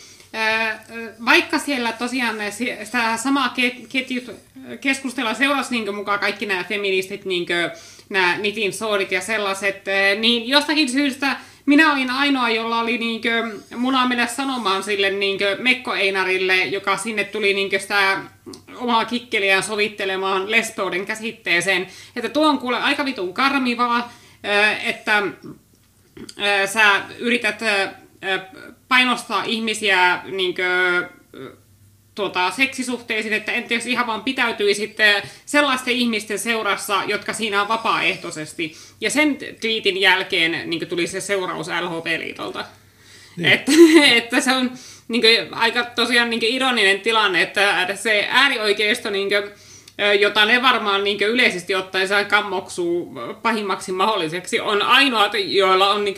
vaikka 1.25 1.59
siellä 1.59 1.93
tosiaan 1.93 2.37
sitä 2.85 3.17
samaa 3.17 3.55
ketjut, 3.89 4.31
keskustelua 4.81 5.35
seurasi 5.35 5.71
niin 5.71 5.95
mukaan 5.95 6.19
kaikki 6.19 6.47
nämä 6.47 6.65
feministit, 6.65 7.25
niin 7.25 7.47
nämä 8.09 8.39
nitin 8.39 8.73
soodit 8.73 9.13
ja 9.13 9.21
sellaiset, 9.21 9.85
niin 10.19 10.49
jostakin 10.49 10.89
syystä 10.89 11.37
minä 11.67 11.93
olin 11.93 12.11
ainoa, 12.11 12.51
jolla 12.51 12.81
oli 12.81 12.99
niinkö, 12.99 13.51
muna 13.77 14.09
mennä 14.09 14.27
sanomaan 14.27 14.83
sille 14.83 15.11
niinkö 15.11 15.57
Mekko 15.61 15.95
Einarille, 15.95 16.65
joka 16.65 16.97
sinne 16.97 17.25
tuli 17.25 17.55
niinkö 17.55 17.79
sitä 17.79 18.19
omaa 18.77 19.05
kikkeliään 19.05 19.63
sovittelemaan 19.63 20.51
lesbouden 20.51 21.07
käsitteeseen, 21.07 21.87
että 22.17 22.29
tuo 22.29 22.49
on 22.49 22.59
kuule 22.59 22.79
aika 22.79 23.05
vitun 23.05 23.35
karmivaa, 23.35 24.13
että 24.85 25.23
sä 26.67 27.03
yrität 27.19 27.61
painostaa 28.89 29.45
ihmisiä 29.45 30.23
niinkö, 30.25 30.65
tuota, 32.15 32.51
seksisuhteisiin, 32.51 33.35
että 33.35 33.53
entä 33.53 33.75
jos 33.75 33.87
ihan 33.87 34.07
vaan 34.07 34.23
pitäytyisitte 34.23 35.23
sellaisten 35.47 35.95
ihmisten 35.95 36.39
seurassa, 36.39 37.03
jotka 37.07 37.33
siinä 37.33 37.63
on 37.63 37.69
vapaaehtoisesti. 37.69 38.77
Ja 39.01 39.11
sen 39.11 39.39
twiitin 39.61 40.01
jälkeen 40.01 40.71
niin 40.71 40.89
tuli 40.89 41.07
se 41.07 41.21
seuraus 41.21 41.69
LHP-liitolta. 41.69 42.65
Niin. 43.37 43.53
Että, 43.53 43.73
että 44.19 44.41
se 44.41 44.53
on 44.53 44.71
niin 45.09 45.23
kuin, 45.23 45.55
aika 45.55 45.85
tosiaan 45.85 46.31
niin 46.31 46.43
ironinen 46.43 47.01
tilanne, 47.01 47.43
että 47.43 47.97
se 47.97 48.27
äärioikeisto 48.31 49.11
niin 49.11 49.29
kuin, 49.29 49.51
jota 50.21 50.45
ne 50.45 50.63
varmaan 50.63 51.05
niin 51.05 51.23
yleisesti 51.23 51.75
ottaen 51.75 52.09
saa 52.09 52.25
kammoksuu 52.25 53.15
pahimmaksi 53.43 53.93
mahdolliseksi, 53.93 54.61
on 54.61 54.83
ainoat, 54.83 55.33
joilla 55.47 55.91
on 55.91 56.05
niin 56.05 56.17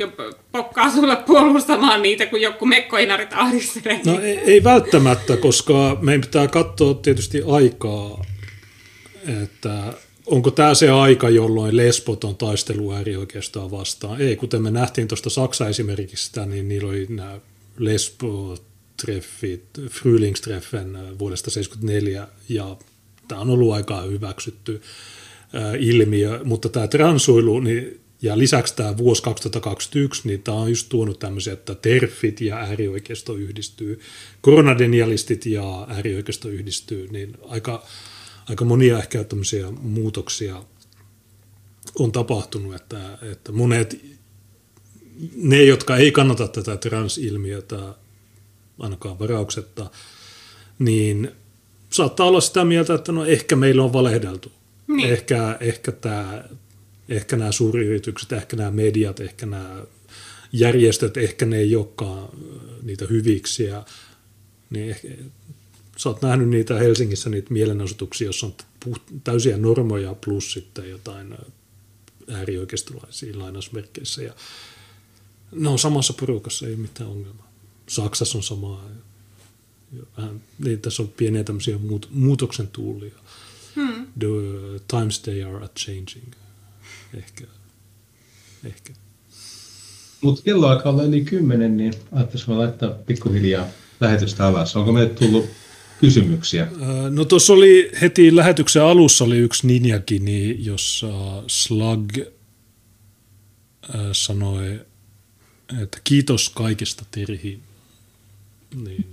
pokkaa 0.53 0.91
sulle 0.91 1.17
puolustamaan 1.17 2.03
niitä, 2.03 2.27
kun 2.27 2.41
joku 2.41 2.67
mekkoinarit 2.67 3.33
ahdistelee. 3.33 4.01
No 4.07 4.21
ei, 4.21 4.39
ei 4.39 4.65
välttämättä, 4.65 5.37
koska 5.37 5.97
meidän 6.01 6.21
pitää 6.21 6.49
katsoa 6.49 6.95
tietysti 6.95 7.43
aikaa, 7.47 8.25
että 9.43 9.93
onko 10.27 10.51
tämä 10.51 10.75
se 10.75 10.91
aika, 10.91 11.29
jolloin 11.29 11.77
lesbot 11.77 12.25
on 12.25 12.37
taistelu 12.37 12.93
äärioikeistaan 12.93 13.71
vastaan. 13.71 14.21
Ei, 14.21 14.37
kuten 14.37 14.63
me 14.63 14.71
nähtiin 14.71 15.09
tuosta 15.09 15.31
Saksa 15.31 15.69
esimerkiksi 15.69 16.27
sitä, 16.27 16.47
niin 16.47 16.69
niillä 16.69 16.89
oli 16.89 17.07
nämä 17.09 17.39
lesbot 17.79 18.63
treffit, 19.03 19.65
Frühlingstreffen 19.79 21.19
vuodesta 21.19 21.51
1974 21.51 22.29
ja 22.49 22.77
tämä 23.29 23.41
on 23.41 23.51
ollut 23.51 23.73
aika 23.73 24.01
hyväksytty 24.03 24.83
ilmiö, 25.79 26.41
mutta 26.45 26.69
tämä 26.69 26.89
transuilu 26.89 27.61
niin, 27.61 28.01
ja 28.23 28.39
lisäksi 28.39 28.77
tämä 28.77 28.97
vuosi 28.97 29.23
2021, 29.23 30.23
niin 30.25 30.43
tämä 30.43 30.57
on 30.57 30.69
just 30.69 30.89
tuonut 30.89 31.19
tämmöisiä, 31.19 31.53
että 31.53 31.75
terfit 31.75 32.41
ja 32.41 32.57
äärioikeisto 32.57 33.35
yhdistyy, 33.35 34.01
koronadenialistit 34.41 35.47
ja 35.47 35.87
äärioikeisto 35.89 36.49
yhdistyy, 36.49 37.09
niin 37.11 37.37
aika, 37.49 37.87
aika 38.49 38.65
monia 38.65 38.99
ehkä 38.99 39.25
tämmöisiä 39.25 39.71
muutoksia 39.71 40.63
on 41.99 42.13
tapahtunut, 42.13 42.75
että, 42.75 43.19
että 43.33 43.53
monet, 43.53 44.01
ne 45.37 45.65
jotka 45.65 45.97
ei 45.97 46.13
kannata 46.13 46.49
tätä 46.49 46.77
transilmiötä 46.77 47.95
ainakaan 48.79 49.19
varauksetta, 49.19 49.91
niin 50.79 51.31
saattaa 51.95 52.27
olla 52.27 52.41
sitä 52.41 52.65
mieltä, 52.65 52.95
että 52.95 53.13
no 53.13 53.25
ehkä 53.25 53.57
meillä 53.57 53.83
on 53.83 53.93
valehdeltu. 53.93 54.53
Niin. 54.87 55.11
Ehkä, 55.11 55.57
ehkä, 55.61 55.93
tämä, 55.93 56.45
ehkä 57.09 57.37
nämä 57.37 57.53
suuryritykset, 57.53 58.33
ehkä 58.33 58.57
nämä 58.57 58.71
mediat, 58.71 59.21
ehkä 59.21 59.47
nämä 59.47 59.83
järjestöt, 60.53 61.17
ehkä 61.17 61.47
ne 61.47 61.57
ei 61.57 61.77
olekaan 61.77 62.29
niitä 62.83 63.07
hyviksiä. 63.11 63.83
Niin 64.71 64.91
ehkä, 64.91 65.09
sä 65.97 66.09
oot 66.09 66.23
nähnyt 66.23 66.49
niitä 66.49 66.79
Helsingissä, 66.79 67.31
niitä 67.31 67.53
mielenosoituksia, 67.53 68.27
jossa 68.27 68.47
on 68.47 68.55
täysiä 69.25 69.57
normoja 69.57 70.15
plus 70.25 70.53
sitten 70.53 70.91
jotain 70.91 71.35
äärioikeistolaisia 72.29 73.39
lainausmerkeissä. 73.39 74.23
Ja 74.23 74.33
ne 75.53 75.69
on 75.69 75.79
samassa 75.79 76.13
porukassa, 76.13 76.67
ei 76.67 76.73
ole 76.73 76.81
mitään 76.81 77.11
ongelmaa. 77.11 77.53
Saksassa 77.89 78.39
on 78.39 78.43
samaa. 78.43 78.91
Vähän, 80.17 80.41
niin 80.59 80.81
tässä 80.81 81.03
on 81.03 81.09
pieniä 81.09 81.45
tämmöisiä 81.45 81.79
muut, 81.79 82.09
muutoksen 82.11 82.69
tuulia. 82.69 83.15
Hmm. 83.75 84.07
The 84.19 84.29
times 84.89 85.21
they 85.21 85.43
are 85.43 85.69
changing. 85.79 86.33
Ehkä. 87.15 87.45
Ehkä. 88.65 88.93
Mutta 90.21 90.43
kello 90.43 90.67
alkaa 90.67 90.93
olla 90.93 91.03
yli 91.03 91.25
kymmenen, 91.25 91.77
niin 91.77 91.95
ajattelin 92.13 92.59
laittaa 92.59 92.91
pikkuhiljaa 92.91 93.67
lähetystä 94.01 94.47
alas. 94.47 94.77
Onko 94.77 94.93
meille 94.93 95.15
tullut 95.15 95.47
kysymyksiä? 96.01 96.69
No 97.11 97.25
tuossa 97.25 97.53
oli 97.53 97.91
heti 98.01 98.37
lähetyksen 98.37 98.83
alussa 98.83 99.25
oli 99.25 99.39
yksi 99.39 99.67
Ninjakini, 99.67 100.57
jossa 100.65 101.43
Slug 101.47 102.13
sanoi, 104.13 104.81
että 105.83 105.99
kiitos 106.05 106.49
kaikesta 106.49 107.05
Terhi. 107.11 107.61
Niin, 108.85 109.07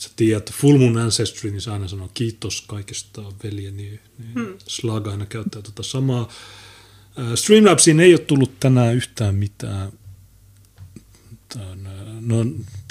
sä 0.00 0.10
tiedät, 0.16 0.52
Full 0.52 0.78
Moon 0.78 0.96
Ancestry, 0.96 1.50
niin 1.50 1.60
sä 1.60 1.72
aina 1.72 1.88
sanoo 1.88 2.10
kiitos 2.14 2.60
kaikesta 2.60 3.22
veljeni. 3.44 3.82
Niin 3.82 4.00
hmm. 4.34 4.54
Slug 4.66 5.08
aina 5.08 5.26
käyttää 5.26 5.62
tuota 5.62 5.82
samaa. 5.82 6.28
Streamlabsiin 7.34 8.00
ei 8.00 8.12
ole 8.12 8.20
tullut 8.20 8.60
tänään 8.60 8.94
yhtään 8.94 9.34
mitään. 9.34 9.92
Tämän, 11.48 11.88
no, 12.20 12.36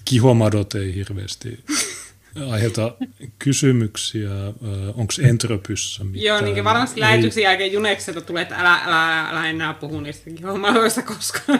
kihomadot 0.06 0.76
ei 0.76 0.96
hirveästi 0.96 1.60
aiheuta 2.52 2.96
kysymyksiä. 3.40 4.32
Onko 4.94 5.14
Entropyssä 5.24 6.04
mitään? 6.04 6.26
Joo, 6.26 6.42
niin 6.42 6.64
varmasti 6.64 7.00
lähetyksen 7.00 7.44
jälkeen 7.44 7.74
Junekselta 7.74 8.22
tulee, 8.22 8.42
että 8.42 8.56
älä, 8.56 8.76
älä, 8.76 9.30
älä 9.30 9.50
enää 9.50 9.74
puhu 9.74 10.00
niistä 10.00 10.30
kihomadoista 10.30 11.02
koskaan. 11.02 11.60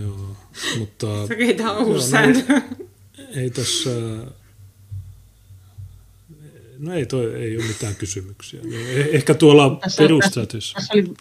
Joo, 0.00 0.36
mutta... 0.78 1.06
Se 1.26 1.68
on 1.70 1.86
uusi 1.86 2.10
sääntö. 2.10 2.52
No, 2.52 2.60
ei 3.36 3.50
tässä... 3.50 3.90
No 6.78 6.94
ei, 6.94 7.06
toi, 7.06 7.34
ei 7.34 7.56
ole 7.56 7.64
mitään 7.64 7.94
kysymyksiä. 7.94 8.60
Eh, 8.72 9.08
ehkä 9.12 9.34
tuolla 9.34 9.80
perustatus. 9.98 10.72
Tässä 10.74 10.92
oli 10.94 11.14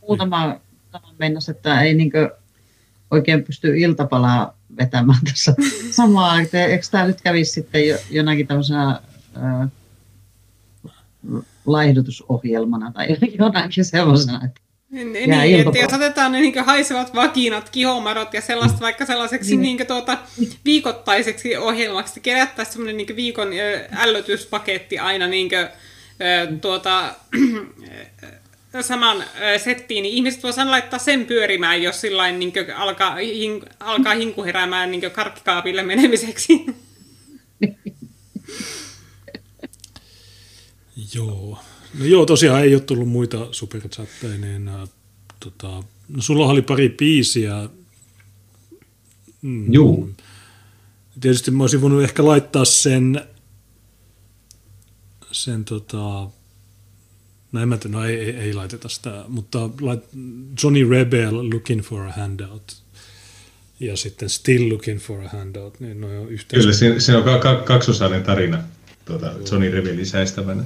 muutama 0.00 0.60
mennessä, 1.18 1.52
että 1.52 1.80
ei 1.80 1.94
niinkö 1.94 2.36
oikein 3.10 3.44
pysty 3.44 3.78
iltapalaa 3.78 4.58
vetämään 4.78 5.20
tässä 5.30 5.54
samaa. 5.90 6.40
Eikö 6.40 6.86
tämä 6.90 7.06
nyt 7.06 7.20
kävisi 7.20 7.52
sitten 7.52 7.88
jo, 7.88 7.98
jonakin 8.10 8.46
tämmöisenä 8.46 9.00
äh, 9.36 9.68
laihdutusohjelmana 11.66 12.92
tai 12.92 13.08
jonakin 13.38 13.84
semmoisena, 13.84 14.44
että 14.44 14.60
niin, 14.94 15.12
niin 15.12 15.60
että 15.60 15.78
jos 15.78 15.92
otetaan 15.92 16.32
ne 16.32 16.40
niin 16.40 16.64
haisevat 16.64 17.14
vakinat, 17.14 17.70
kihomarot 17.70 18.34
ja 18.34 18.40
sellaista 18.40 18.80
vaikka 18.80 19.06
sellaiseksi 19.06 19.56
niin. 19.56 19.76
Niin 19.76 19.86
tuota, 19.86 20.18
viikoittaiseksi 20.64 21.56
ohjelmaksi, 21.56 22.20
kerättäisiin 22.20 22.72
semmoinen 22.72 22.96
niin 22.96 23.16
viikon 23.16 23.48
ällötyspaketti 23.96 24.98
aina 24.98 25.26
niin 25.26 25.48
kuin, 25.48 25.68
tuota, 26.60 27.14
saman 28.80 29.24
settiin, 29.64 30.02
niin 30.02 30.14
ihmiset 30.14 30.42
voisivat 30.42 30.68
laittaa 30.68 30.98
sen 30.98 31.26
pyörimään, 31.26 31.82
jos 31.82 32.00
sillain 32.00 32.38
niin 32.38 32.52
alkaa, 32.76 33.14
hin, 33.14 33.62
alkaa 33.80 34.14
hinku 34.14 34.44
heräämään 34.44 34.90
niin 34.90 35.10
karkkikaapille 35.10 35.82
menemiseksi. 35.82 36.66
Joo. 41.14 41.58
No 41.98 42.04
joo, 42.04 42.26
tosiaan 42.26 42.62
ei 42.62 42.74
ole 42.74 42.82
tullut 42.82 43.08
muita 43.08 43.48
superchatteja, 43.50 44.38
niin 44.38 44.68
äh, 44.68 44.88
tota, 45.40 45.82
no 46.08 46.22
sulla 46.22 46.46
oli 46.46 46.62
pari 46.62 46.88
biisiä. 46.88 47.68
Mm, 49.42 49.72
joo. 49.72 50.08
Tietysti 51.20 51.50
mä 51.50 51.62
olisin 51.62 51.80
voinut 51.80 52.02
ehkä 52.02 52.24
laittaa 52.24 52.64
sen, 52.64 53.20
sen 55.32 55.64
tota, 55.64 56.28
no 57.52 57.60
en 57.62 57.68
mä 57.68 57.76
tiedä, 57.76 57.96
no 57.96 58.04
ei, 58.04 58.16
ei, 58.16 58.30
ei 58.30 58.54
laiteta 58.54 58.88
sitä, 58.88 59.24
mutta 59.28 59.70
lait, 59.80 60.00
Johnny 60.62 60.90
Rebel 60.90 61.50
Looking 61.50 61.82
for 61.82 62.06
a 62.06 62.12
Handout 62.12 62.84
ja 63.80 63.96
sitten 63.96 64.30
Still 64.30 64.68
Looking 64.72 65.00
for 65.00 65.20
a 65.20 65.28
Handout, 65.28 65.80
niin 65.80 66.00
ne 66.00 66.18
on 66.18 66.28
yhteensä. 66.28 66.62
Kyllä, 66.62 66.72
se, 66.74 67.00
se 67.00 67.16
on 67.16 67.24
kaksosainen 67.64 68.22
tarina 68.22 68.62
tuota, 69.04 69.32
Johnny 69.50 69.70
Rebelin 69.70 70.06
säistävänä. 70.06 70.64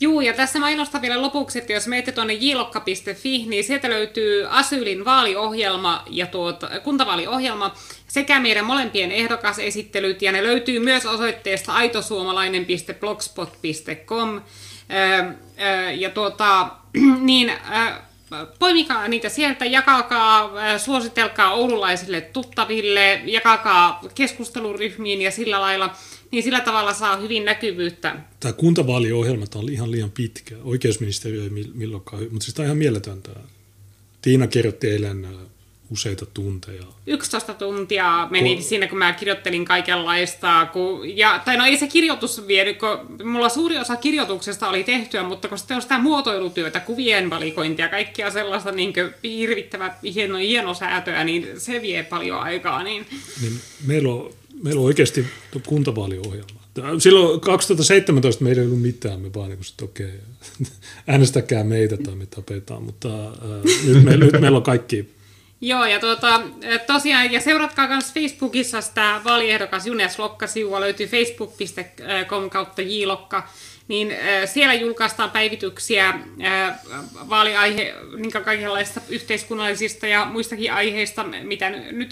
Juu, 0.00 0.20
ja 0.20 0.32
tässä 0.32 0.58
mainostan 0.58 1.02
vielä 1.02 1.22
lopuksi, 1.22 1.58
että 1.58 1.72
jos 1.72 1.86
menette 1.86 2.12
tuonne 2.12 2.34
jilokka.fi, 2.34 3.44
niin 3.46 3.64
sieltä 3.64 3.90
löytyy 3.90 4.46
Asylin 4.50 5.04
vaaliohjelma 5.04 6.02
ja 6.10 6.26
tuota, 6.26 6.70
kuntavaaliohjelma 6.84 7.74
sekä 8.08 8.40
meidän 8.40 8.64
molempien 8.64 9.12
ehdokasesittelyt, 9.12 10.22
ja 10.22 10.32
ne 10.32 10.42
löytyy 10.42 10.80
myös 10.80 11.06
osoitteesta 11.06 11.72
aitosuomalainen.blogspot.com. 11.72 14.40
Ja 15.98 16.10
tuota, 16.10 16.68
niin 17.20 17.52
poimikaa 18.58 19.08
niitä 19.08 19.28
sieltä, 19.28 19.64
jakakaa, 19.64 20.50
suositelkaa 20.78 21.54
oululaisille 21.54 22.20
tuttaville, 22.20 23.20
jakakaa 23.24 24.00
keskusteluryhmiin 24.14 25.22
ja 25.22 25.30
sillä 25.30 25.60
lailla 25.60 25.90
niin 26.30 26.42
sillä 26.42 26.60
tavalla 26.60 26.94
saa 26.94 27.16
hyvin 27.16 27.44
näkyvyyttä. 27.44 28.16
Tämä 28.40 28.52
kuntavaaliohjelma 28.52 29.44
on 29.54 29.68
ihan 29.68 29.90
liian 29.90 30.10
pitkä. 30.10 30.54
Oikeusministeriö 30.64 31.42
ei 31.42 31.50
milloinkaan, 31.74 32.22
mutta 32.22 32.44
siis 32.44 32.54
tämä 32.54 32.64
on 32.64 32.66
ihan 32.66 32.78
mieletöntä. 32.78 33.30
Tiina 34.22 34.46
kirjoitti 34.46 34.90
eilen 34.90 35.24
äh, 35.24 35.30
useita 35.90 36.26
tunteja. 36.26 36.82
11 37.06 37.54
tuntia 37.54 38.28
meni 38.30 38.54
kun... 38.54 38.64
siinä, 38.64 38.86
kun 38.86 38.98
mä 38.98 39.12
kirjoittelin 39.12 39.64
kaikenlaista. 39.64 40.66
Kun, 40.72 41.16
ja, 41.16 41.42
tai 41.44 41.56
no 41.56 41.64
ei 41.64 41.76
se 41.76 41.86
kirjoitus 41.86 42.46
vienyt, 42.46 42.78
kun 42.78 43.28
mulla 43.28 43.48
suuri 43.48 43.78
osa 43.78 43.96
kirjoituksesta 43.96 44.68
oli 44.68 44.84
tehtyä, 44.84 45.22
mutta 45.22 45.48
kun 45.48 45.58
sitten 45.58 45.74
on 45.74 45.82
sitä 45.82 45.98
muotoilutyötä, 45.98 46.80
kuvien 46.80 47.30
valikointia, 47.30 47.88
kaikkia 47.88 48.30
sellaista 48.30 48.72
niin 48.72 48.92
hirvittävää 49.24 49.98
hieno, 50.14 50.36
hieno 50.36 50.74
säätöä, 50.74 51.24
niin 51.24 51.48
se 51.58 51.82
vie 51.82 52.02
paljon 52.02 52.40
aikaa. 52.40 52.82
Niin, 52.82 53.06
niin 53.40 53.60
meillä 53.86 54.12
on 54.12 54.30
meillä 54.62 54.80
on 54.80 54.86
oikeasti 54.86 55.26
kuntavaaliohjelma. 55.66 56.60
Silloin 56.98 57.40
2017 57.40 58.44
meillä 58.44 58.62
ei 58.62 58.66
ollut 58.66 58.82
mitään, 58.82 59.20
me 59.20 59.34
vaan 59.34 59.48
niin 59.48 59.58
että 59.70 59.84
okei, 59.84 60.06
okay, 60.06 60.72
äänestäkää 61.06 61.64
meitä 61.64 61.96
tai 61.96 62.14
me 62.14 62.26
tapetaan, 62.26 62.82
mutta 62.82 63.08
äh, 63.26 63.34
nyt, 63.86 64.04
me, 64.04 64.16
nyt 64.16 64.40
meillä 64.40 64.56
on 64.56 64.62
kaikki 64.62 65.08
Joo, 65.60 65.84
ja 65.84 66.00
tuota, 66.00 66.40
tosiaan, 66.86 67.32
ja 67.32 67.40
seuratkaa 67.40 67.88
myös 67.88 68.12
Facebookissa 68.12 68.80
sitä 68.80 69.20
vaaliehdokas 69.24 69.86
Junes 69.86 70.18
Lokka-sivua, 70.18 70.80
löytyy 70.80 71.06
facebook.com 71.06 72.50
kautta 72.50 72.82
jlokka, 72.82 73.48
niin 73.88 74.14
siellä 74.44 74.74
julkaistaan 74.74 75.30
päivityksiä 75.30 76.14
vaaliaihe, 77.28 77.94
niin 78.16 78.44
kaikenlaisista 78.44 79.00
yhteiskunnallisista 79.08 80.06
ja 80.06 80.24
muistakin 80.24 80.72
aiheista, 80.72 81.24
mitä 81.24 81.70
nyt 81.70 82.10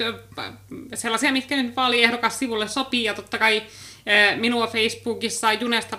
sellaisia, 0.95 1.33
mitkä 1.33 1.57
nyt 1.63 1.77
vaaliehdokas 1.77 2.39
sivulle 2.39 2.69
sopii, 2.69 3.05
ja 3.05 3.15
totta 3.15 3.39
kai 3.39 3.63
minua 4.37 4.67
Facebookissa, 4.67 5.53
Junesta 5.53 5.99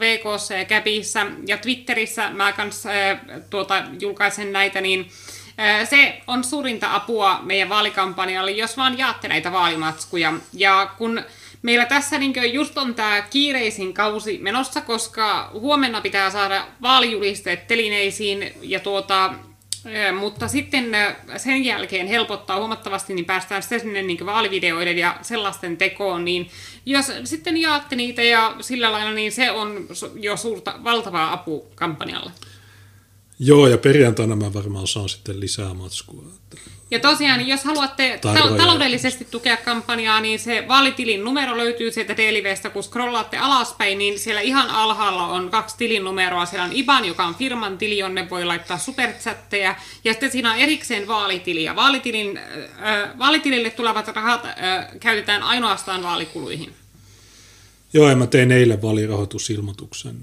ja 0.60 0.66
Käpissä 0.66 1.26
ja 1.48 1.58
Twitterissä 1.58 2.30
mä 2.30 2.52
kanssa 2.52 2.90
tuota, 3.50 3.84
julkaisen 4.02 4.54
näitä, 4.54 4.82
niin 4.82 5.12
Se 5.90 6.22
on 6.28 6.44
suurinta 6.44 6.96
apua 6.96 7.40
meidän 7.44 7.70
vaalikampanjalle, 7.70 8.52
jos 8.52 8.78
vaan 8.78 8.98
jaatte 8.98 9.28
näitä 9.28 9.52
vaalimatskuja. 9.52 10.34
Ja 10.54 10.92
kun 10.98 11.22
meillä 11.62 11.86
tässä 11.86 12.18
niin 12.18 12.54
just 12.54 12.78
on 12.78 12.96
tämä 12.96 13.22
kiireisin 13.22 13.94
kausi 13.94 14.38
menossa, 14.42 14.82
koska 14.82 15.50
huomenna 15.54 16.02
pitää 16.02 16.30
saada 16.30 16.68
vaalijulisteet 16.82 17.68
telineisiin 17.68 18.54
ja 18.62 18.80
tuota, 18.80 19.34
mutta 20.20 20.48
sitten 20.48 20.86
sen 21.38 21.66
jälkeen 21.66 22.08
helpottaa 22.08 22.58
huomattavasti, 22.58 23.14
niin 23.14 23.26
päästään 23.26 23.62
sitten 23.62 23.80
sinne 23.80 24.02
niin 24.02 24.26
vaalivideoiden 24.26 24.98
ja 24.98 25.16
sellaisten 25.22 25.78
tekoon, 25.78 26.26
niin 26.26 26.50
jos 26.86 27.12
sitten 27.24 27.58
jaatte 27.58 27.96
niitä 27.96 28.24
ja 28.24 28.56
sillä 28.62 28.92
lailla, 28.92 29.12
niin 29.12 29.32
se 29.32 29.52
on 29.52 29.88
jo 30.16 30.38
suurta, 30.38 30.74
valtavaa 30.84 31.34
apu 31.34 31.68
kampanjalle. 31.76 32.32
Joo, 33.40 33.68
ja 33.68 33.78
perjantaina 33.78 34.36
mä 34.36 34.54
varmaan 34.54 34.88
saan 34.88 35.10
sitten 35.10 35.40
lisää 35.40 35.74
matskua. 35.74 36.24
Ja 36.92 37.00
tosiaan, 37.00 37.48
jos 37.48 37.64
haluatte 37.64 38.20
ta- 38.22 38.34
taloudellisesti 38.58 39.28
tukea 39.32 39.58
kampanjaa, 39.58 40.22
niin 40.22 40.40
se 40.40 40.66
vaalitilin 40.68 41.24
numero 41.24 41.58
löytyy 41.58 41.92
sieltä 41.92 42.18
Delivestä, 42.18 42.70
kun 42.70 42.84
scrollaatte 42.84 43.38
alaspäin, 43.38 43.98
niin 43.98 44.20
siellä 44.20 44.42
ihan 44.42 44.70
alhaalla 44.70 45.28
on 45.28 45.50
kaksi 45.50 45.76
tilin 45.78 46.04
numeroa. 46.04 46.46
Siellä 46.46 46.66
on 46.66 46.74
IBAN, 46.74 47.06
joka 47.06 47.26
on 47.26 47.36
firman 47.36 47.78
tili, 47.78 47.98
jonne 47.98 48.30
voi 48.30 48.46
laittaa 48.46 48.78
superchatteja, 48.78 49.76
ja 50.04 50.14
sitten 50.14 50.32
siinä 50.32 50.52
on 50.52 50.60
erikseen 50.60 51.08
vaalitili. 51.08 51.64
Ja 51.64 51.76
vaalitilin, 51.76 52.38
äh, 52.38 53.20
vaalitilille 53.20 53.70
tulevat 53.70 54.08
rahat 54.08 54.46
äh, 54.46 54.56
käytetään 55.00 55.44
ainoastaan 55.44 56.04
vaalikuluihin. 56.04 56.74
Joo, 57.94 58.10
ja 58.10 58.16
mä 58.16 58.28
tein 58.28 58.52
eilen 58.52 58.82
vaalirahoitusilmoituksen. 58.82 60.16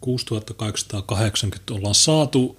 6880 0.00 1.74
ollaan 1.74 1.94
saatu 1.94 2.56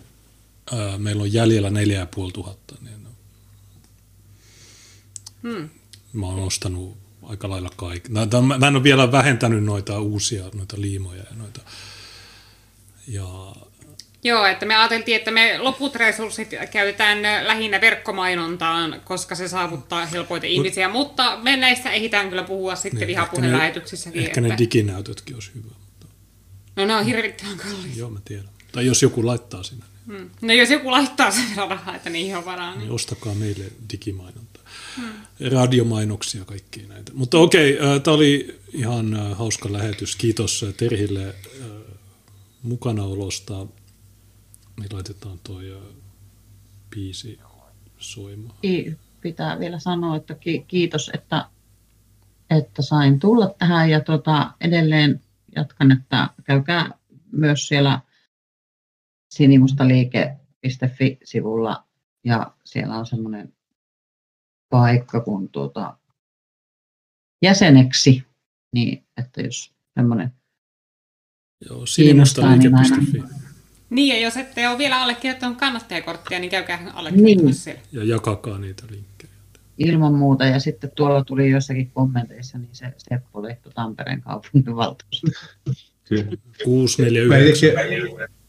meillä 0.98 1.24
on 1.24 1.34
jäljellä 1.34 1.70
4500, 1.70 2.78
niin 2.82 3.08
hmm. 5.42 5.70
mä 6.14 6.26
oon 6.26 6.40
ostanut 6.40 6.98
aika 7.24 7.50
lailla 7.50 7.70
kaikki. 7.76 8.10
Mä 8.10 8.68
en 8.68 8.76
ole 8.76 8.84
vielä 8.84 9.12
vähentänyt 9.12 9.64
noita 9.64 10.00
uusia 10.00 10.44
noita 10.54 10.82
liimoja 10.82 11.24
ja 11.30 11.36
noita. 11.36 11.62
Ja 13.08 13.56
Joo, 14.24 14.46
että 14.46 14.66
me 14.66 14.76
ajateltiin, 14.76 15.18
että 15.18 15.32
me 15.32 15.58
loput 15.58 15.96
resurssit 15.96 16.50
käytetään 16.72 17.48
lähinnä 17.48 17.82
verkkomainontaan, 17.82 19.02
koska 19.06 19.36
se 19.36 19.48
saavuttaa 19.48 20.06
helpoiten 20.06 20.50
ihmisiä, 20.50 20.90
mutta 20.90 21.38
me 21.38 21.58
näistä 21.58 21.92
ehditään 21.92 22.30
kyllä 22.30 22.44
puhua 22.44 22.76
sitten 22.76 23.00
niin, 23.00 23.08
vihapuhelähetyksissäkin. 23.08 24.22
Ehkä 24.22 24.42
että... 24.42 24.42
ne 24.42 24.58
diginäytötkin 24.58 25.36
olisi 25.36 25.52
hyvä. 25.56 25.81
No 26.76 26.86
ne 26.86 26.96
on 26.96 27.06
hirvittävän 27.06 27.58
kalliita. 27.58 28.00
Joo, 28.00 28.10
mä 28.10 28.20
tiedän. 28.26 28.50
Tai 28.72 28.86
jos 28.86 29.02
joku 29.02 29.26
laittaa 29.26 29.64
sinne. 29.64 29.86
Hmm. 30.08 30.30
No 30.42 30.54
jos 30.54 30.70
joku 30.70 30.92
laittaa 30.92 31.32
sen 31.32 31.58
rahaa, 31.58 31.96
että 31.96 32.10
niihin 32.10 32.38
on 32.38 32.46
varaa. 32.46 32.72
Niin... 32.72 32.80
niin 32.80 32.92
ostakaa 32.92 33.36
meille 33.36 33.66
digimainontaa. 33.92 34.64
Hmm. 34.96 35.14
Radiomainoksia 35.52 36.46
kaikkia 36.46 36.88
näitä. 36.88 37.12
Mutta 37.16 37.38
okei, 37.38 37.80
okay, 37.80 38.00
tämä 38.00 38.16
oli 38.16 38.60
ihan 38.74 39.36
hauska 39.36 39.74
lähetys. 39.74 40.16
Kiitos 40.16 40.66
Terhille 40.78 41.36
mukanaolosta. 42.64 43.68
Niin 44.80 44.94
laitetaan 44.94 45.40
toi 45.44 45.82
biisi 46.90 47.40
soimaan. 47.98 48.56
Pitää 49.22 49.60
vielä 49.60 49.80
sanoa, 49.80 50.16
että 50.16 50.36
kiitos, 50.68 51.12
että, 51.14 51.46
että 52.50 52.82
sain 52.82 53.20
tulla 53.20 53.56
tähän 53.58 53.90
ja 53.90 54.00
tota, 54.00 54.52
edelleen 54.62 55.22
jatkan, 55.56 55.92
että 55.92 56.30
käykää 56.44 56.92
myös 57.32 57.68
siellä 57.68 58.00
sinimustaliike.fi-sivulla 59.34 61.88
ja 62.24 62.52
siellä 62.66 62.98
on 62.98 63.06
semmoinen 63.06 63.54
paikka 64.70 65.22
kun 65.22 65.50
tuota, 65.50 65.98
jäseneksi, 67.42 68.24
niin 68.74 69.06
että 69.18 69.42
jos 69.42 69.74
semmoinen 69.96 70.34
Joo, 71.70 71.86
sinimustaliike.fi. 71.86 73.12
Niin, 73.12 73.24
niin, 73.90 74.16
ja 74.16 74.20
jos 74.20 74.38
ette 74.38 74.70
ole 74.70 74.78
vielä 74.78 75.02
allekirjoittanut 75.02 75.58
kannattajakorttia, 75.58 76.40
niin 76.40 76.52
käykää 76.52 76.92
allekirjoittamassa 76.94 77.72
niin. 77.72 77.76
siellä. 77.80 77.82
Ja 77.92 78.04
jakakaa 78.04 78.58
niitä 78.58 78.84
linkkejä. 78.90 79.11
Ilman 79.88 80.14
muuta, 80.14 80.46
ja 80.46 80.60
sitten 80.60 80.92
tuolla 80.96 81.24
tuli 81.24 81.50
jossakin 81.50 81.92
kommenteissa, 81.94 82.58
niin 82.58 82.70
se 82.72 82.94
Seppo 82.98 83.44
Lehto 83.44 83.70
Tampereen 83.70 84.22
kaupunginvaltuusto. 84.22 85.28
Kyllä. 86.10 86.38
649. 86.64 87.70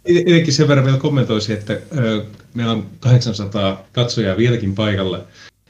Etenkin 0.05 0.53
sen 0.53 0.69
verran 0.69 0.87
vielä 0.87 0.99
kommentoisin, 0.99 1.57
että 1.57 1.79
ö, 1.97 2.25
meillä 2.55 2.73
on 2.73 2.87
800 3.01 3.85
katsojaa 3.93 4.37
vieläkin 4.37 4.75
paikalla, 4.75 5.25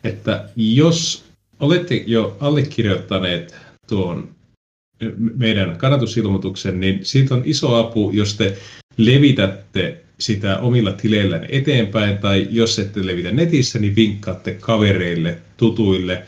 että 0.05 0.49
jos 0.57 1.25
olette 1.61 2.03
jo 2.07 2.37
allekirjoittaneet 2.41 3.57
tuon 3.89 4.29
meidän 5.37 5.79
kannatusilmoituksen, 5.79 6.81
niin 6.81 7.05
siitä 7.05 7.35
on 7.35 7.43
iso 7.45 7.75
apu, 7.75 8.11
jos 8.11 8.37
te 8.37 8.59
levitätte 8.97 10.02
sitä 10.23 10.59
omilla 10.59 10.93
tileillänne 10.93 11.49
eteenpäin, 11.51 12.19
tai 12.19 12.49
jos 12.51 12.79
ette 12.79 13.07
levitä 13.07 13.31
netissä, 13.31 13.79
niin 13.79 13.97
vinkkaatte 13.97 14.55
kavereille, 14.61 15.39
tutuille, 15.57 16.23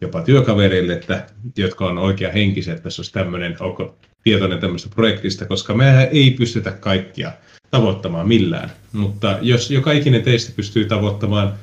jopa 0.00 0.22
työkavereille, 0.22 0.92
että, 0.92 1.26
jotka 1.56 1.86
on 1.86 1.98
oikea 1.98 2.32
henkisiä, 2.32 2.72
että 2.72 2.82
tässä 2.82 3.00
olisi 3.00 3.12
tämmöinen, 3.12 3.56
onko 3.60 3.96
tietoinen 4.24 4.58
tämmöistä 4.58 4.88
projektista, 4.94 5.46
koska 5.46 5.74
me 5.74 6.08
ei 6.12 6.30
pystytä 6.30 6.70
kaikkia 6.70 7.32
tavoittamaan 7.70 8.28
millään. 8.28 8.70
Mutta 8.92 9.38
jos 9.42 9.70
joka 9.70 9.92
ikinen 9.92 10.22
teistä 10.22 10.52
pystyy 10.56 10.84
tavoittamaan 10.84 11.54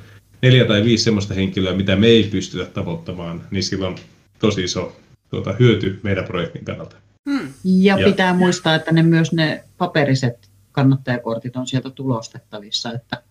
neljä 0.42 0.64
tai 0.64 0.84
viisi 0.84 1.04
sellaista 1.04 1.34
henkilöä, 1.34 1.74
mitä 1.74 1.96
me 1.96 2.06
ei 2.06 2.24
pystytä 2.24 2.64
tavoittamaan, 2.64 3.42
niin 3.50 3.62
silloin 3.62 3.94
tosi 4.38 4.64
iso 4.64 4.96
tuota, 5.30 5.54
hyöty 5.58 6.00
meidän 6.02 6.24
projektin 6.24 6.64
kannalta. 6.64 6.96
Hmm. 7.30 7.48
Ja, 7.64 7.98
ja 7.98 8.06
pitää 8.06 8.34
muistaa, 8.34 8.74
että 8.74 8.92
ne 8.92 9.02
myös 9.02 9.32
ne 9.32 9.64
paperiset 9.78 10.50
kannattajakortit 10.76 11.56
on 11.56 11.66
sieltä 11.66 11.90
tulostettavissa, 11.90 12.92
että 12.92 13.22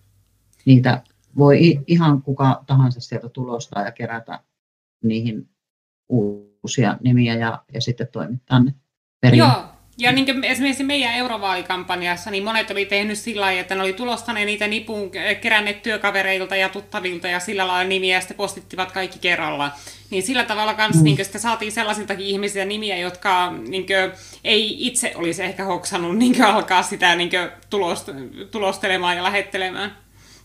niitä 0.64 1.02
voi 1.36 1.80
ihan 1.86 2.22
kuka 2.22 2.64
tahansa 2.66 3.00
sieltä 3.00 3.28
tulostaa 3.28 3.82
ja 3.82 3.92
kerätä 3.92 4.40
niihin 5.02 5.48
uusia 6.08 6.98
nimiä 7.00 7.34
ja, 7.34 7.64
ja 7.72 7.80
sitten 7.80 8.08
toimittaa 8.12 8.58
ne 8.58 8.74
perin. 9.20 9.38
Joo, 9.38 9.64
ja 9.98 10.12
niin 10.12 10.24
kuin 10.24 10.44
esimerkiksi 10.44 10.84
meidän 10.84 11.14
eurovaalikampanjassa, 11.14 12.30
niin 12.30 12.44
monet 12.44 12.70
oli 12.70 12.86
tehnyt 12.86 13.18
sillä 13.18 13.40
lailla, 13.40 13.60
että 13.60 13.74
ne 13.74 13.82
oli 13.82 13.92
tulostaneet 13.92 14.46
niitä 14.46 14.66
nipun 14.66 15.10
keränneet 15.40 15.82
työkavereilta 15.82 16.56
ja 16.56 16.68
tuttavilta 16.68 17.28
ja 17.28 17.40
sillä 17.40 17.66
lailla 17.66 17.88
nimiä 17.88 18.16
ja 18.16 18.20
sitten 18.20 18.36
postittivat 18.36 18.92
kaikki 18.92 19.18
kerralla. 19.18 19.72
Niin 20.10 20.22
sillä 20.22 20.44
tavalla 20.44 20.74
kanssa 20.74 21.00
mm. 21.00 21.04
niin 21.04 21.16
sitten 21.16 21.40
saatiin 21.40 21.72
sellaisiltakin 21.72 22.26
ihmisiltä 22.26 22.64
nimiä, 22.64 22.98
jotka 22.98 23.52
niin 23.52 23.86
kuin, 23.86 24.12
ei 24.44 24.86
itse 24.86 25.12
olisi 25.14 25.42
ehkä 25.42 25.64
hoksannut 25.64 26.16
niin 26.18 26.42
alkaa 26.44 26.82
sitä 26.82 27.14
niin 27.14 27.30
tulost, 27.70 28.08
tulostelemaan 28.50 29.16
ja 29.16 29.22
lähettelemään 29.22 29.96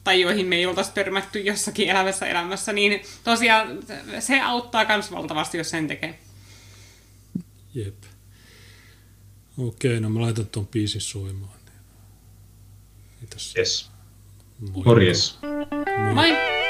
tai 0.03 0.21
joihin 0.21 0.47
me 0.47 0.55
ei 0.55 0.65
oltaisi 0.65 0.91
törmätty 0.93 1.39
jossakin 1.39 1.89
elävässä 1.89 2.25
elämässä, 2.25 2.73
niin 2.73 3.01
tosiaan 3.23 3.79
se 4.19 4.41
auttaa 4.41 4.85
myös 4.87 5.11
valtavasti, 5.11 5.57
jos 5.57 5.69
sen 5.69 5.87
tekee. 5.87 6.19
Jep. 7.73 8.10
Okei, 9.67 9.99
no 9.99 10.09
mä 10.09 10.21
laitan 10.21 10.47
tuon 10.47 10.67
biisin 10.67 11.01
soimaan. 11.01 11.59
Mitäs? 13.21 13.53
Yes. 13.57 13.89
Moi. 14.59 14.83
Morjes. 14.85 15.37
Moi. 15.41 16.13
Moi. 16.13 16.60